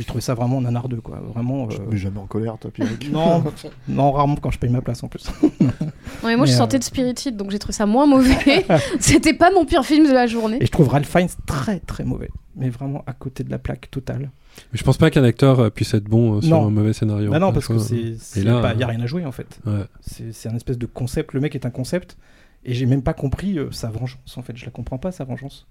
j'ai 0.01 0.07
trouvé 0.07 0.21
ça 0.21 0.33
vraiment 0.33 0.59
nanardeux, 0.61 1.01
quoi. 1.01 1.21
Vraiment. 1.33 1.69
Je 1.69 1.77
te 1.77 1.81
euh, 1.81 1.85
mets 1.85 1.97
jamais 1.97 2.19
en 2.19 2.25
colère, 2.27 2.57
toi, 2.59 2.71
Pierre. 2.71 2.89
non, 3.11 3.43
non, 3.87 4.11
rarement 4.11 4.35
quand 4.35 4.51
je 4.51 4.59
paye 4.59 4.69
ma 4.69 4.81
place 4.81 5.03
en 5.03 5.07
plus. 5.07 5.25
Non, 5.61 5.69
mais 6.23 6.35
moi, 6.35 6.45
je 6.45 6.51
Mais, 6.51 6.57
sortais 6.57 6.75
euh, 6.75 6.79
de 6.79 6.83
Spirited, 6.83 7.35
donc 7.37 7.51
j'ai 7.51 7.59
trouvé 7.59 7.73
ça 7.73 7.85
moins 7.85 8.05
mauvais. 8.05 8.65
C'était 8.99 9.33
pas 9.33 9.51
mon 9.51 9.65
pire 9.65 9.85
film 9.85 10.07
de 10.07 10.13
la 10.13 10.27
journée. 10.27 10.57
Et 10.61 10.65
je 10.65 10.71
trouve 10.71 10.89
Ralph 10.89 11.09
Fiennes 11.09 11.29
très 11.45 11.79
très 11.79 12.03
mauvais, 12.03 12.29
mais 12.55 12.69
vraiment 12.69 13.03
à 13.07 13.13
côté 13.13 13.43
de 13.43 13.49
la 13.51 13.59
plaque 13.59 13.89
totale. 13.89 14.31
Mais 14.71 14.77
je 14.79 14.83
pense 14.83 14.97
pas 14.97 15.09
qu'un 15.09 15.23
acteur 15.23 15.59
euh, 15.59 15.69
puisse 15.69 15.93
être 15.93 16.03
bon 16.05 16.37
euh, 16.37 16.41
sur 16.41 16.49
Non. 16.59 16.67
un 16.67 16.69
mauvais 16.69 16.93
scénario. 16.93 17.31
Bah 17.31 17.39
non, 17.39 17.53
parce 17.53 17.67
que 17.67 17.77
c'est, 17.77 18.43
là, 18.43 18.73
n'y 18.75 18.83
a 18.83 18.87
rien 18.87 19.01
à 19.01 19.05
jouer 19.05 19.25
en 19.25 19.31
fait. 19.31 19.59
ouais. 19.65 19.85
C'est, 20.01 20.33
c'est 20.33 20.49
un 20.49 20.55
espèce 20.55 20.77
de 20.77 20.85
concept. 20.85 21.33
Le 21.33 21.39
mec 21.39 21.55
est 21.55 21.65
un 21.65 21.69
concept, 21.69 22.17
et 22.65 22.73
j'ai 22.73 22.85
même 22.85 23.01
pas 23.01 23.13
compris 23.13 23.57
euh, 23.57 23.71
sa 23.71 23.89
vengeance 23.89 24.37
en 24.37 24.41
fait. 24.41 24.55
Je 24.55 24.65
la 24.65 24.71
comprends 24.71 24.97
pas 24.97 25.11
sa 25.11 25.23
vengeance. 25.23 25.67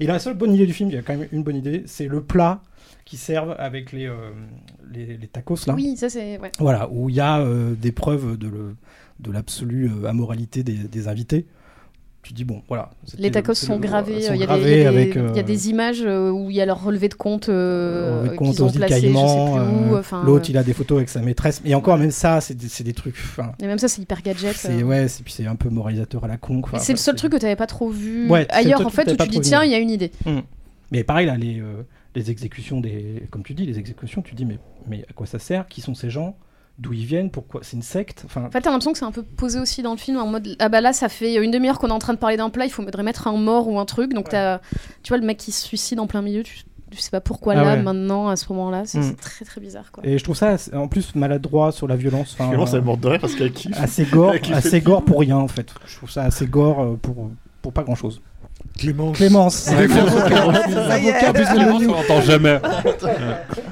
Et 0.00 0.06
la 0.06 0.18
seule 0.18 0.34
bonne 0.34 0.52
idée 0.54 0.66
du 0.66 0.72
film, 0.72 0.90
il 0.90 0.94
y 0.94 0.98
a 0.98 1.02
quand 1.02 1.16
même 1.16 1.28
une 1.32 1.42
bonne 1.42 1.56
idée, 1.56 1.82
c'est 1.86 2.08
le 2.08 2.22
plat 2.22 2.62
qui 3.04 3.16
servent 3.16 3.54
avec 3.58 3.92
les, 3.92 4.06
euh, 4.06 4.32
les, 4.92 5.16
les 5.16 5.26
tacos 5.28 5.66
là. 5.66 5.74
Oui, 5.74 5.96
ça 5.96 6.08
c'est. 6.08 6.38
Ouais. 6.38 6.50
Voilà, 6.58 6.90
où 6.90 7.08
il 7.08 7.16
y 7.16 7.20
a 7.20 7.38
euh, 7.38 7.74
des 7.74 7.92
preuves 7.92 8.36
de, 8.36 8.48
le, 8.48 8.76
de 9.20 9.30
l'absolue 9.30 9.88
euh, 9.88 10.08
amoralité 10.08 10.62
des, 10.62 10.74
des 10.74 11.08
invités. 11.08 11.46
Tu 12.26 12.32
dis 12.32 12.42
bon, 12.42 12.60
voilà. 12.66 12.90
Les 13.18 13.28
le- 13.28 13.30
tacos 13.30 13.54
sont 13.54 13.74
le- 13.74 13.78
gravés. 13.78 14.20
sont 14.20 14.34
Il 14.34 14.40
y, 14.40 14.42
a 14.42 14.46
des- 14.46 14.46
gravés 14.46 14.62
il 14.78 14.82
y 14.82 14.86
a 14.86 14.90
des- 14.90 14.96
avec, 14.98 15.14
il 15.14 15.20
y 15.20 15.20
a 15.20 15.42
euh, 15.42 15.42
des 15.44 15.70
images 15.70 16.02
euh, 16.04 16.28
où 16.32 16.50
il 16.50 16.56
y 16.56 16.60
a 16.60 16.66
leur 16.66 16.82
relevé 16.82 17.08
de 17.08 17.14
compte, 17.14 17.48
euh, 17.48 18.24
de 18.24 18.34
compte 18.34 18.58
ont 18.58 18.68
placé, 18.68 19.06
euh, 19.06 20.02
L'autre, 20.24 20.46
euh, 20.46 20.50
il 20.50 20.58
a 20.58 20.64
des 20.64 20.72
photos 20.72 20.96
avec 20.96 21.08
sa 21.08 21.20
maîtresse. 21.20 21.62
Et 21.64 21.76
encore, 21.76 21.98
même 21.98 22.10
ça, 22.10 22.40
c'est 22.40 22.54
des, 22.82 22.92
trucs. 22.94 23.14
Et 23.62 23.66
même 23.68 23.78
ça, 23.78 23.86
c'est 23.86 24.02
hyper 24.02 24.22
gadget. 24.22 24.56
C'est 24.56 24.82
euh. 24.82 24.82
ouais, 24.82 25.06
puis 25.24 25.32
c'est 25.32 25.46
un 25.46 25.54
peu 25.54 25.68
moralisateur 25.68 26.24
à 26.24 26.26
la 26.26 26.36
con. 26.36 26.62
c'est 26.78 26.94
le 26.94 26.98
seul 26.98 27.14
truc 27.14 27.30
que 27.30 27.36
tu 27.36 27.44
n'avais 27.44 27.54
pas 27.54 27.68
trop 27.68 27.90
vu 27.90 28.28
Ouais, 28.28 28.48
ailleurs, 28.50 28.84
en 28.84 28.90
fait, 28.90 29.12
où 29.12 29.16
tu 29.16 29.28
dis 29.28 29.40
tiens, 29.40 29.62
il 29.62 29.70
y 29.70 29.74
a 29.76 29.78
une 29.78 29.90
idée. 29.90 30.10
Hmm. 30.24 30.40
Mais 30.90 31.04
pareil 31.04 31.26
là, 31.28 31.36
les, 31.36 31.60
euh, 31.60 31.84
les 32.16 32.32
exécutions 32.32 32.80
des, 32.80 33.22
comme 33.30 33.44
tu 33.44 33.54
dis, 33.54 33.66
les 33.66 33.78
exécutions, 33.78 34.20
tu 34.22 34.34
dis 34.34 34.44
mais 34.44 34.58
mais 34.88 35.04
à 35.08 35.12
quoi 35.12 35.26
ça 35.26 35.38
sert? 35.38 35.68
Qui 35.68 35.80
sont 35.80 35.94
ces 35.94 36.10
gens? 36.10 36.36
D'où 36.78 36.92
ils 36.92 37.06
viennent 37.06 37.30
Pourquoi 37.30 37.60
C'est 37.62 37.76
une 37.76 37.82
secte 37.82 38.22
Enfin, 38.26 38.44
En 38.44 38.50
fait, 38.50 38.60
t'as 38.60 38.70
l'impression 38.70 38.92
que 38.92 38.98
c'est 38.98 39.04
un 39.04 39.10
peu 39.12 39.22
posé 39.22 39.58
aussi 39.58 39.82
dans 39.82 39.92
le 39.92 39.96
film, 39.96 40.18
en 40.18 40.26
mode 40.26 40.56
ah 40.58 40.68
bah 40.68 40.80
là, 40.82 40.92
ça 40.92 41.08
fait 41.08 41.42
une 41.42 41.50
demi-heure 41.50 41.78
qu'on 41.78 41.88
est 41.88 41.92
en 41.92 41.98
train 41.98 42.12
de 42.12 42.18
parler 42.18 42.36
d'un 42.36 42.50
plat, 42.50 42.66
il 42.66 42.70
faudrait 42.70 43.02
mettre 43.02 43.26
un 43.28 43.36
mort 43.36 43.68
ou 43.68 43.78
un 43.78 43.86
truc. 43.86 44.12
Donc, 44.12 44.28
t'as, 44.28 44.58
tu 45.02 45.08
vois, 45.08 45.16
le 45.18 45.24
mec 45.26 45.38
qui 45.38 45.52
se 45.52 45.64
suicide 45.64 45.98
en 46.00 46.06
plein 46.06 46.20
milieu, 46.20 46.42
tu, 46.42 46.58
tu 46.90 46.98
sais 46.98 47.10
pas 47.10 47.20
pourquoi 47.22 47.54
Ah 47.54 47.56
là, 47.56 47.74
ouais. 47.76 47.82
maintenant, 47.82 48.28
à 48.28 48.36
ce 48.36 48.52
moment-là. 48.52 48.82
C'est, 48.84 48.98
Mm. 48.98 49.02
c'est 49.02 49.16
très 49.16 49.44
très 49.44 49.60
bizarre 49.60 49.90
quoi. 49.90 50.04
Et 50.06 50.18
je 50.18 50.24
trouve 50.24 50.36
ça 50.36 50.56
en 50.74 50.88
plus 50.88 51.14
maladroit 51.14 51.72
sur 51.72 51.88
la 51.88 51.96
violence. 51.96 52.36
Enfin, 52.38 52.50
elle 52.52 52.60
euh, 52.60 52.96
de 52.96 53.08
rire 53.08 53.20
parce 53.20 53.34
qu'elle 53.34 53.52
kiffe. 53.52 53.72
Assez 53.80 54.04
gore, 54.04 54.34
assez 54.52 54.80
gore 54.80 55.02
pour 55.02 55.20
rien 55.20 55.36
en 55.38 55.48
fait. 55.48 55.74
Je 55.86 55.96
trouve 55.96 56.10
ça 56.10 56.24
assez 56.24 56.46
gore 56.46 56.80
euh, 56.82 56.98
pour 57.00 57.30
pour 57.62 57.72
pas 57.72 57.82
grand 57.82 57.96
chose. 57.96 58.20
Clémence. 58.78 59.16
Clémence. 59.16 59.68
Ouais, 59.68 59.86
Clémence, 59.86 61.82
on 61.88 61.92
l'entend 61.92 62.20
jamais. 62.20 62.58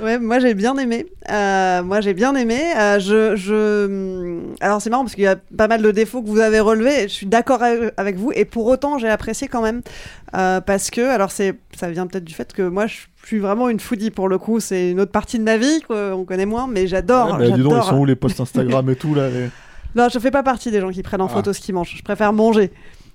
Ouais, 0.03 0.19
moi 0.19 0.39
j'ai 0.39 0.53
bien 0.53 0.77
aimé. 0.77 1.07
Euh, 1.31 1.83
moi 1.83 2.03
j'ai 2.03 2.13
bien 2.13 2.35
aimé. 2.35 2.59
Euh, 2.79 2.99
je, 2.99 3.37
je... 3.37 4.41
Alors 4.61 4.83
c'est 4.83 4.91
marrant 4.91 5.03
parce 5.05 5.15
qu'il 5.15 5.25
y 5.25 5.29
a 5.29 5.37
pas 5.57 5.67
mal 5.67 5.81
de 5.81 5.91
défauts 5.91 6.21
que 6.23 6.29
vous 6.29 6.41
avez 6.41 6.61
relevés. 6.61 7.05
Je 7.05 7.13
suis 7.15 7.27
d'accord 7.27 7.63
avec 7.97 8.17
vous 8.19 8.31
et 8.35 8.45
pour 8.45 8.67
autant 8.67 8.99
j'ai 8.99 9.09
apprécié 9.09 9.49
quand 9.49 9.63
même 9.63 9.81
Euh, 10.37 10.61
parce 10.61 10.91
que 10.91 11.01
alors 11.01 11.31
c'est 11.31 11.55
ça 11.79 11.89
vient 11.91 12.07
peut-être 12.07 12.25
du 12.25 12.35
fait 12.35 12.53
que 12.53 12.63
moi 12.69 12.87
je 12.87 12.97
suis 13.25 13.39
vraiment 13.39 13.69
une 13.71 13.81
foodie 13.81 14.11
pour 14.11 14.29
le 14.29 14.37
coup. 14.37 14.61
C'est 14.61 14.91
une 14.91 15.01
autre 15.01 15.13
partie 15.13 15.39
de 15.39 15.45
ma 15.45 15.57
vie 15.57 15.81
qu'on 15.89 16.25
connaît 16.27 16.45
moins, 16.47 16.67
mais 16.67 16.87
j'adore. 16.87 17.39
Ouais, 17.39 17.49
bah, 17.51 17.57
dis 17.57 17.63
donc, 17.63 17.75
ils 17.83 17.89
sont 17.89 17.97
où 17.99 18.05
les 18.05 18.17
posts 18.17 18.41
Instagram 18.41 18.91
et 18.91 18.97
tout 18.97 19.15
là 19.15 19.29
les- 19.31 19.49
Non, 19.95 20.09
je 20.13 20.19
fais 20.19 20.31
pas 20.33 20.43
partie 20.43 20.71
des 20.71 20.81
gens 20.83 20.91
qui 20.91 21.03
prennent 21.03 21.21
en 21.23 21.27
Ah. 21.31 21.37
photo 21.37 21.53
ce 21.55 21.61
qu'ils 21.61 21.75
mangent. 21.75 21.95
Je 21.97 22.03
préfère 22.03 22.33
manger. 22.35 22.73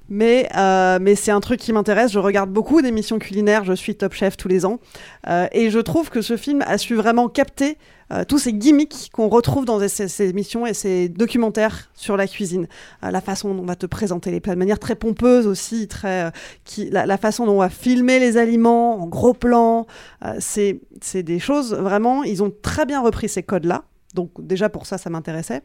Mais, 0.10 0.50
euh, 0.58 1.00
mais 1.02 1.16
c'est 1.16 1.32
un 1.32 1.40
truc 1.40 1.60
qui 1.60 1.72
m'intéresse. 1.74 2.12
Je 2.12 2.20
regarde 2.20 2.50
beaucoup 2.50 2.82
d'émissions 2.82 3.20
culinaires. 3.20 3.64
Je 3.64 3.74
suis 3.74 3.96
Top 3.96 4.14
Chef 4.14 4.38
tous 4.38 4.48
les 4.48 4.66
ans. 4.66 4.80
Euh, 5.28 5.48
et 5.52 5.70
je 5.70 5.80
trouve 5.80 6.10
que 6.10 6.22
ce 6.22 6.38
film 6.38 6.64
a 6.66 6.78
su 6.78 6.96
vraiment 6.96 7.30
capter 7.30 7.78
euh, 8.12 8.24
tous 8.24 8.40
ces 8.40 8.54
gimmicks 8.54 9.10
qu'on 9.14 9.28
retrouve 9.28 9.66
dans 9.66 9.88
ces, 9.88 10.30
émissions 10.30 10.66
et 10.66 10.74
ces 10.74 11.10
documentaires 11.10 11.90
sur 11.94 12.18
la 12.18 12.28
cuisine. 12.28 12.68
Euh, 13.04 13.12
la 13.12 13.22
façon 13.22 13.54
dont 13.54 13.62
on 13.62 13.66
va 13.66 13.76
te 13.76 13.86
présenter 13.86 14.32
les 14.32 14.40
plats 14.40 14.56
de 14.56 14.60
manière 14.60 14.80
très 14.80 14.96
pompeuse 14.96 15.46
aussi, 15.46 15.88
très, 15.88 16.26
euh, 16.26 16.32
qui, 16.66 16.90
la, 16.90 17.06
la 17.06 17.18
façon 17.18 17.46
dont 17.46 17.54
on 17.54 17.60
va 17.60 17.70
filmer 17.70 18.20
les 18.20 18.38
aliments 18.38 19.00
en 19.00 19.06
gros 19.06 19.34
plan. 19.34 19.86
Euh, 20.26 20.36
c'est 20.40 20.82
c'est 21.02 21.24
des 21.24 21.40
choses 21.40 21.74
vraiment, 21.74 22.24
ils 22.24 22.42
ont 22.42 22.52
très 22.62 22.86
bien 22.86 23.02
repris 23.02 23.30
ces 23.30 23.44
codes-là. 23.44 23.84
Donc 24.16 24.32
déjà 24.40 24.70
pour 24.70 24.88
ça, 24.88 24.98
ça 24.98 25.10
m'intéressait. 25.12 25.62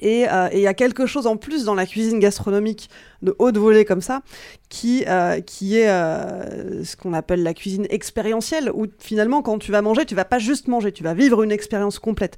Et 0.00 0.28
euh, 0.28 0.48
et 0.50 0.58
il 0.58 0.62
y 0.62 0.66
a 0.66 0.74
quelque 0.74 1.06
chose 1.06 1.26
en 1.26 1.36
plus 1.36 1.64
dans 1.64 1.74
la 1.74 1.86
cuisine 1.86 2.18
gastronomique 2.18 2.90
de 3.22 3.34
haute 3.38 3.56
volée 3.56 3.84
comme 3.84 4.00
ça, 4.00 4.22
qui, 4.68 5.04
euh, 5.06 5.40
qui 5.40 5.78
est 5.78 5.88
euh, 5.88 6.84
ce 6.84 6.96
qu'on 6.96 7.12
appelle 7.12 7.42
la 7.42 7.54
cuisine 7.54 7.86
expérientielle, 7.90 8.70
où 8.74 8.86
finalement 8.98 9.42
quand 9.42 9.58
tu 9.58 9.72
vas 9.72 9.82
manger, 9.82 10.04
tu 10.04 10.14
vas 10.14 10.24
pas 10.24 10.38
juste 10.38 10.68
manger, 10.68 10.92
tu 10.92 11.02
vas 11.04 11.14
vivre 11.14 11.42
une 11.42 11.52
expérience 11.52 11.98
complète. 11.98 12.36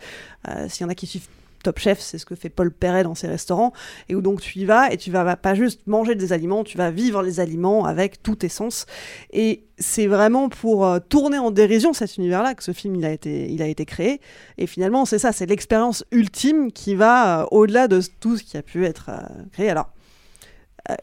S'il 0.69 0.83
y 0.83 0.85
en 0.85 0.91
a 0.91 0.95
qui 0.95 1.07
suivent 1.07 1.29
Top 1.67 1.81
Chef, 1.81 1.99
c'est 1.99 2.19
ce 2.19 2.25
que 2.25 2.37
fait 2.37 2.49
Paul 2.49 2.71
Perret 2.71 3.03
dans 3.03 3.17
ses 3.17 3.27
restaurants, 3.27 3.73
et 4.09 4.15
où 4.15 4.21
donc 4.21 4.41
tu 4.41 4.61
y 4.61 4.65
vas 4.65 4.93
et 4.93 4.97
tu 4.97 5.11
vas 5.11 5.35
pas 5.35 5.57
juste 5.57 5.85
manger 5.89 6.15
des 6.15 6.33
aliments, 6.33 6.63
tu 6.63 6.79
vas 6.79 6.93
vivre 6.93 7.25
les 7.25 7.41
aliments 7.41 7.87
avec 7.87 8.23
tout 8.23 8.37
tes 8.37 8.49
sens. 8.49 8.87
Et 9.33 9.65
c'est 9.79 10.07
vraiment 10.07 10.49
pour 10.49 10.87
euh, 10.87 11.01
tourner 11.01 11.39
en 11.39 11.51
dérision 11.51 11.93
cet 11.93 12.19
univers-là 12.19 12.55
que 12.55 12.63
ce 12.63 12.71
film 12.71 12.95
il 12.95 13.05
a 13.05 13.11
été, 13.11 13.51
il 13.51 13.63
a 13.63 13.67
été 13.67 13.85
créé. 13.85 14.21
Et 14.59 14.69
finalement, 14.69 15.07
c'est 15.07 15.19
ça, 15.19 15.33
c'est 15.33 15.47
l'expérience 15.47 16.05
ultime 16.13 16.71
qui 16.71 16.95
va 16.95 17.41
euh, 17.41 17.47
au-delà 17.51 17.89
de 17.89 18.01
tout 18.21 18.37
ce 18.37 18.45
qui 18.45 18.57
a 18.57 18.63
pu 18.63 18.87
être 18.87 19.07
euh, 19.09 19.27
créé. 19.51 19.69
Alors, 19.69 19.91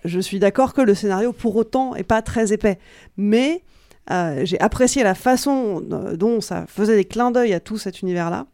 je 0.05 0.21
suis 0.21 0.39
d'accord 0.39 0.73
que 0.73 0.79
le 0.79 0.95
scénario, 0.95 1.33
pour 1.33 1.57
autant, 1.57 1.93
est 1.93 2.03
pas 2.03 2.21
très 2.21 2.53
épais, 2.53 2.79
mais 3.17 3.63
j'ai 4.43 4.59
apprécié 4.61 5.03
la 5.03 5.13
façon 5.13 5.81
dont 5.81 6.39
ça 6.39 6.65
faisait 6.67 6.95
des 6.95 7.03
clins 7.03 7.31
d'œil 7.31 7.53
à 7.53 7.59
tout 7.59 7.77
cet 7.77 8.01
univers-là. 8.01 8.45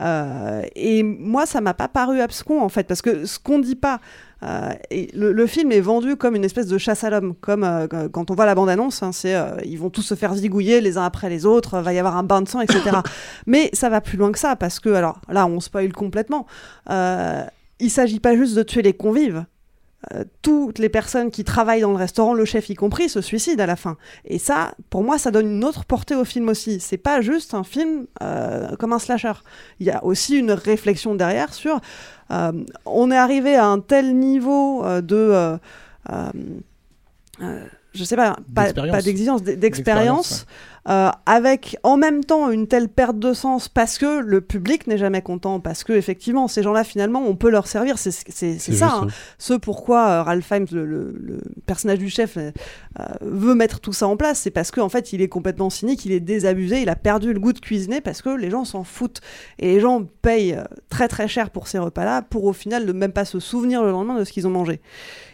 Euh, 0.00 0.62
et 0.76 1.02
moi, 1.02 1.46
ça 1.46 1.60
m'a 1.60 1.74
pas 1.74 1.88
paru 1.88 2.20
abscon 2.20 2.60
en 2.60 2.68
fait, 2.68 2.84
parce 2.84 3.02
que 3.02 3.24
ce 3.24 3.38
qu'on 3.38 3.58
dit 3.58 3.76
pas, 3.76 4.00
euh, 4.44 4.70
et 4.90 5.10
le, 5.14 5.32
le 5.32 5.46
film 5.46 5.72
est 5.72 5.80
vendu 5.80 6.16
comme 6.16 6.36
une 6.36 6.44
espèce 6.44 6.68
de 6.68 6.78
chasse 6.78 7.02
à 7.02 7.10
l'homme, 7.10 7.34
comme 7.40 7.64
euh, 7.64 7.88
quand 7.88 8.30
on 8.30 8.34
voit 8.34 8.46
la 8.46 8.54
bande-annonce, 8.54 9.02
hein, 9.02 9.10
c'est 9.12 9.34
euh, 9.34 9.56
ils 9.64 9.78
vont 9.78 9.90
tous 9.90 10.02
se 10.02 10.14
faire 10.14 10.34
zigouiller 10.34 10.80
les 10.80 10.96
uns 10.96 11.04
après 11.04 11.28
les 11.28 11.44
autres, 11.44 11.80
va 11.80 11.92
y 11.92 11.98
avoir 11.98 12.16
un 12.16 12.22
bain 12.22 12.42
de 12.42 12.48
sang, 12.48 12.60
etc. 12.60 12.98
Mais 13.46 13.70
ça 13.72 13.88
va 13.88 14.00
plus 14.00 14.16
loin 14.16 14.30
que 14.30 14.38
ça, 14.38 14.54
parce 14.54 14.78
que 14.78 14.90
alors 14.90 15.20
là, 15.28 15.46
on 15.46 15.60
spoil 15.60 15.92
complètement. 15.92 16.46
Il 17.80 17.90
s'agit 17.90 18.20
pas 18.20 18.36
juste 18.36 18.56
de 18.56 18.62
tuer 18.62 18.82
les 18.82 18.92
convives. 18.92 19.44
Euh, 20.14 20.24
toutes 20.42 20.78
les 20.78 20.88
personnes 20.88 21.30
qui 21.32 21.42
travaillent 21.42 21.80
dans 21.80 21.90
le 21.90 21.96
restaurant, 21.96 22.32
le 22.32 22.44
chef 22.44 22.70
y 22.70 22.74
compris, 22.74 23.08
se 23.08 23.20
suicident 23.20 23.64
à 23.64 23.66
la 23.66 23.74
fin. 23.74 23.96
Et 24.24 24.38
ça, 24.38 24.74
pour 24.90 25.02
moi, 25.02 25.18
ça 25.18 25.32
donne 25.32 25.50
une 25.50 25.64
autre 25.64 25.84
portée 25.84 26.14
au 26.14 26.24
film 26.24 26.48
aussi. 26.48 26.78
C'est 26.78 26.98
pas 26.98 27.20
juste 27.20 27.52
un 27.52 27.64
film 27.64 28.06
euh, 28.22 28.76
comme 28.76 28.92
un 28.92 29.00
slasher. 29.00 29.32
Il 29.80 29.86
y 29.86 29.90
a 29.90 30.04
aussi 30.04 30.36
une 30.38 30.52
réflexion 30.52 31.16
derrière 31.16 31.52
sur. 31.52 31.80
euh, 32.30 32.52
on 32.86 33.10
est 33.10 33.16
arrivé 33.16 33.56
à 33.56 33.66
un 33.66 33.80
tel 33.80 34.16
niveau 34.16 34.84
de. 35.00 35.58
Je 37.94 38.04
sais 38.04 38.16
pas, 38.16 38.36
pas, 38.54 38.72
d'exigence, 39.02 39.42
D'expérience, 39.42 40.46
euh, 40.88 41.10
avec 41.26 41.76
en 41.82 41.96
même 41.96 42.24
temps 42.24 42.50
une 42.50 42.66
telle 42.66 42.88
perte 42.88 43.18
de 43.18 43.32
sens 43.34 43.68
parce 43.68 43.98
que 43.98 44.20
le 44.20 44.40
public 44.40 44.86
n'est 44.86 44.96
jamais 44.98 45.20
content, 45.20 45.60
parce 45.60 45.84
que 45.84 45.92
effectivement 45.92 46.48
ces 46.48 46.62
gens-là 46.62 46.84
finalement 46.84 47.22
on 47.26 47.34
peut 47.36 47.50
leur 47.50 47.66
servir, 47.66 47.98
c'est 47.98 48.10
ça, 48.10 48.86
hein. 49.02 49.06
ce 49.38 49.54
pourquoi 49.54 50.08
euh, 50.08 50.22
Ralph 50.22 50.46
Fiennes, 50.46 50.66
le, 50.72 50.86
le- 50.86 51.14
le 51.20 51.40
personnage 51.66 51.98
du 51.98 52.08
chef, 52.08 52.36
euh, 52.36 52.52
euh, 53.00 53.04
veut 53.20 53.54
mettre 53.54 53.80
tout 53.80 53.92
ça 53.92 54.06
en 54.06 54.16
place, 54.16 54.38
c'est 54.40 54.50
parce 54.50 54.70
qu'en 54.70 54.88
fait 54.88 55.12
il 55.12 55.20
est 55.20 55.28
complètement 55.28 55.68
cynique, 55.70 56.04
il 56.06 56.12
est 56.12 56.20
désabusé, 56.20 56.80
il 56.82 56.88
a 56.88 56.96
perdu 56.96 57.32
le 57.34 57.40
goût 57.40 57.52
de 57.52 57.58
cuisiner 57.60 58.00
parce 58.00 58.22
que 58.22 58.30
les 58.30 58.48
gens 58.50 58.64
s'en 58.64 58.84
foutent. 58.84 59.20
Et 59.58 59.74
les 59.74 59.80
gens 59.80 60.04
payent 60.22 60.54
euh, 60.54 60.62
très 60.88 61.08
très 61.08 61.28
cher 61.28 61.50
pour 61.50 61.68
ces 61.68 61.78
repas-là 61.78 62.22
pour 62.22 62.44
au 62.44 62.52
final 62.52 62.86
ne 62.86 62.92
même 62.92 63.12
pas 63.12 63.24
se 63.26 63.40
souvenir 63.40 63.82
le 63.82 63.90
lendemain 63.90 64.18
de 64.18 64.24
ce 64.24 64.32
qu'ils 64.32 64.46
ont 64.46 64.50
mangé. 64.50 64.80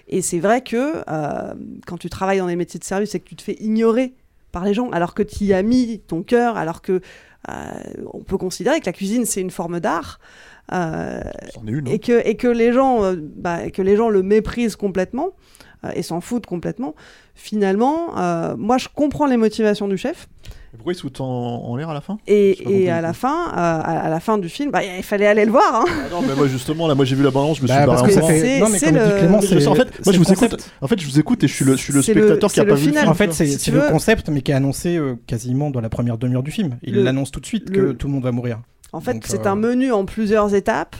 Et 0.08 0.22
c'est 0.22 0.38
vrai 0.38 0.62
que 0.62 1.02
euh, 1.08 1.54
quand 1.86 1.98
tu 1.98 2.10
travailles 2.10 2.38
dans 2.38 2.46
les 2.46 2.56
métiers 2.56 2.78
de 2.78 2.84
service 2.84 3.14
et 3.14 3.20
que 3.20 3.28
tu 3.28 3.36
te 3.36 3.42
fais 3.42 3.56
ignorer 3.60 4.14
par 4.52 4.64
les 4.64 4.74
gens, 4.74 4.90
alors 4.90 5.14
que 5.14 5.22
tu 5.22 5.44
y 5.44 5.52
as 5.52 5.62
mis 5.62 6.00
ton 6.00 6.22
cœur, 6.22 6.56
alors 6.56 6.82
que 6.82 7.00
euh, 7.50 7.52
on 8.12 8.20
peut 8.20 8.38
considérer 8.38 8.80
que 8.80 8.86
la 8.86 8.92
cuisine 8.92 9.24
c'est 9.26 9.40
une 9.40 9.50
forme 9.50 9.80
d'art, 9.80 10.18
euh, 10.72 11.20
une, 11.66 11.88
hein. 11.88 11.90
et 11.90 11.98
que 11.98 12.26
et 12.26 12.36
que 12.36 12.48
les 12.48 12.72
gens 12.72 13.04
euh, 13.04 13.16
bah, 13.18 13.70
que 13.70 13.82
les 13.82 13.96
gens 13.96 14.08
le 14.08 14.22
méprisent 14.22 14.76
complètement 14.76 15.32
euh, 15.84 15.90
et 15.94 16.02
s'en 16.02 16.20
foutent 16.20 16.46
complètement. 16.46 16.94
Finalement, 17.34 18.18
euh, 18.18 18.56
moi 18.56 18.78
je 18.78 18.88
comprends 18.94 19.26
les 19.26 19.36
motivations 19.36 19.88
du 19.88 19.98
chef. 19.98 20.28
Pourquoi 20.76 20.92
il 20.92 20.96
se 20.96 21.00
fout 21.02 21.20
en, 21.20 21.24
en 21.26 21.76
l'air 21.76 21.88
à 21.88 21.94
la 21.94 22.00
fin? 22.00 22.18
Et, 22.26 22.90
à 22.90 23.00
la 23.00 23.12
fin, 23.12 23.46
euh, 23.48 23.52
à, 23.56 24.06
à 24.06 24.08
la 24.10 24.20
fin 24.20 24.38
du 24.38 24.48
film, 24.48 24.70
bah, 24.70 24.80
il 24.84 25.02
fallait 25.02 25.26
aller 25.26 25.44
le 25.44 25.50
voir. 25.50 25.74
Hein. 25.74 25.84
Ah 25.88 26.08
non, 26.10 26.22
mais 26.26 26.34
moi 26.34 26.46
justement, 26.46 26.86
là, 26.88 26.94
moi 26.94 27.04
j'ai 27.04 27.16
vu 27.16 27.22
la 27.22 27.30
bande 27.30 27.56
je 27.56 27.62
me 27.62 27.66
Bah, 27.68 27.76
suis 27.78 27.86
parce 27.86 28.02
barré 28.02 28.14
que 28.14 28.20
en 28.20 28.26
fait- 28.26 28.60
non, 28.60 28.68
mais 28.70 28.78
c'est 28.78 28.86
comme 28.86 28.96
le- 28.96 29.04
dit 29.06 29.18
Clément, 29.18 29.40
c'est 29.40 29.66
en 29.66 29.74
fait, 29.74 29.84
moi 29.84 29.92
je 30.06 30.10
le 30.12 30.18
vous 30.18 30.32
écoute. 30.32 30.50
concept. 30.50 30.70
En 30.80 30.86
fait, 30.88 31.00
je 31.00 31.06
vous 31.06 31.18
écoute 31.18 31.44
et 31.44 31.48
je 31.48 31.54
suis 31.54 31.64
le, 31.64 31.72
je 31.76 31.82
suis 31.82 31.92
le 31.92 32.02
spectateur 32.02 32.52
qui 32.52 32.60
a 32.60 32.64
pas 32.64 32.74
vu 32.74 32.86
le 32.86 32.88
final. 32.88 33.02
film. 33.02 33.10
En 33.10 33.14
fait, 33.14 33.32
c'est 33.32 33.70
le 33.70 33.90
concept, 33.90 34.28
mais 34.28 34.40
qui 34.42 34.50
est 34.50 34.54
annoncé 34.54 34.96
euh, 34.96 35.14
quasiment 35.26 35.70
dans 35.70 35.80
la 35.80 35.88
première 35.88 36.18
demi-heure 36.18 36.42
du 36.42 36.50
film. 36.50 36.76
Il 36.82 37.02
l'annonce 37.02 37.30
tout 37.30 37.40
de 37.40 37.46
suite 37.46 37.70
que 37.70 37.92
tout 37.92 38.06
le 38.08 38.12
monde 38.14 38.22
va 38.24 38.32
mourir. 38.32 38.58
En 38.92 39.00
fait, 39.00 39.16
c'est 39.24 39.44
euh, 39.46 39.50
un 39.50 39.56
menu 39.56 39.90
en 39.92 40.04
plusieurs 40.04 40.54
étapes. 40.54 40.94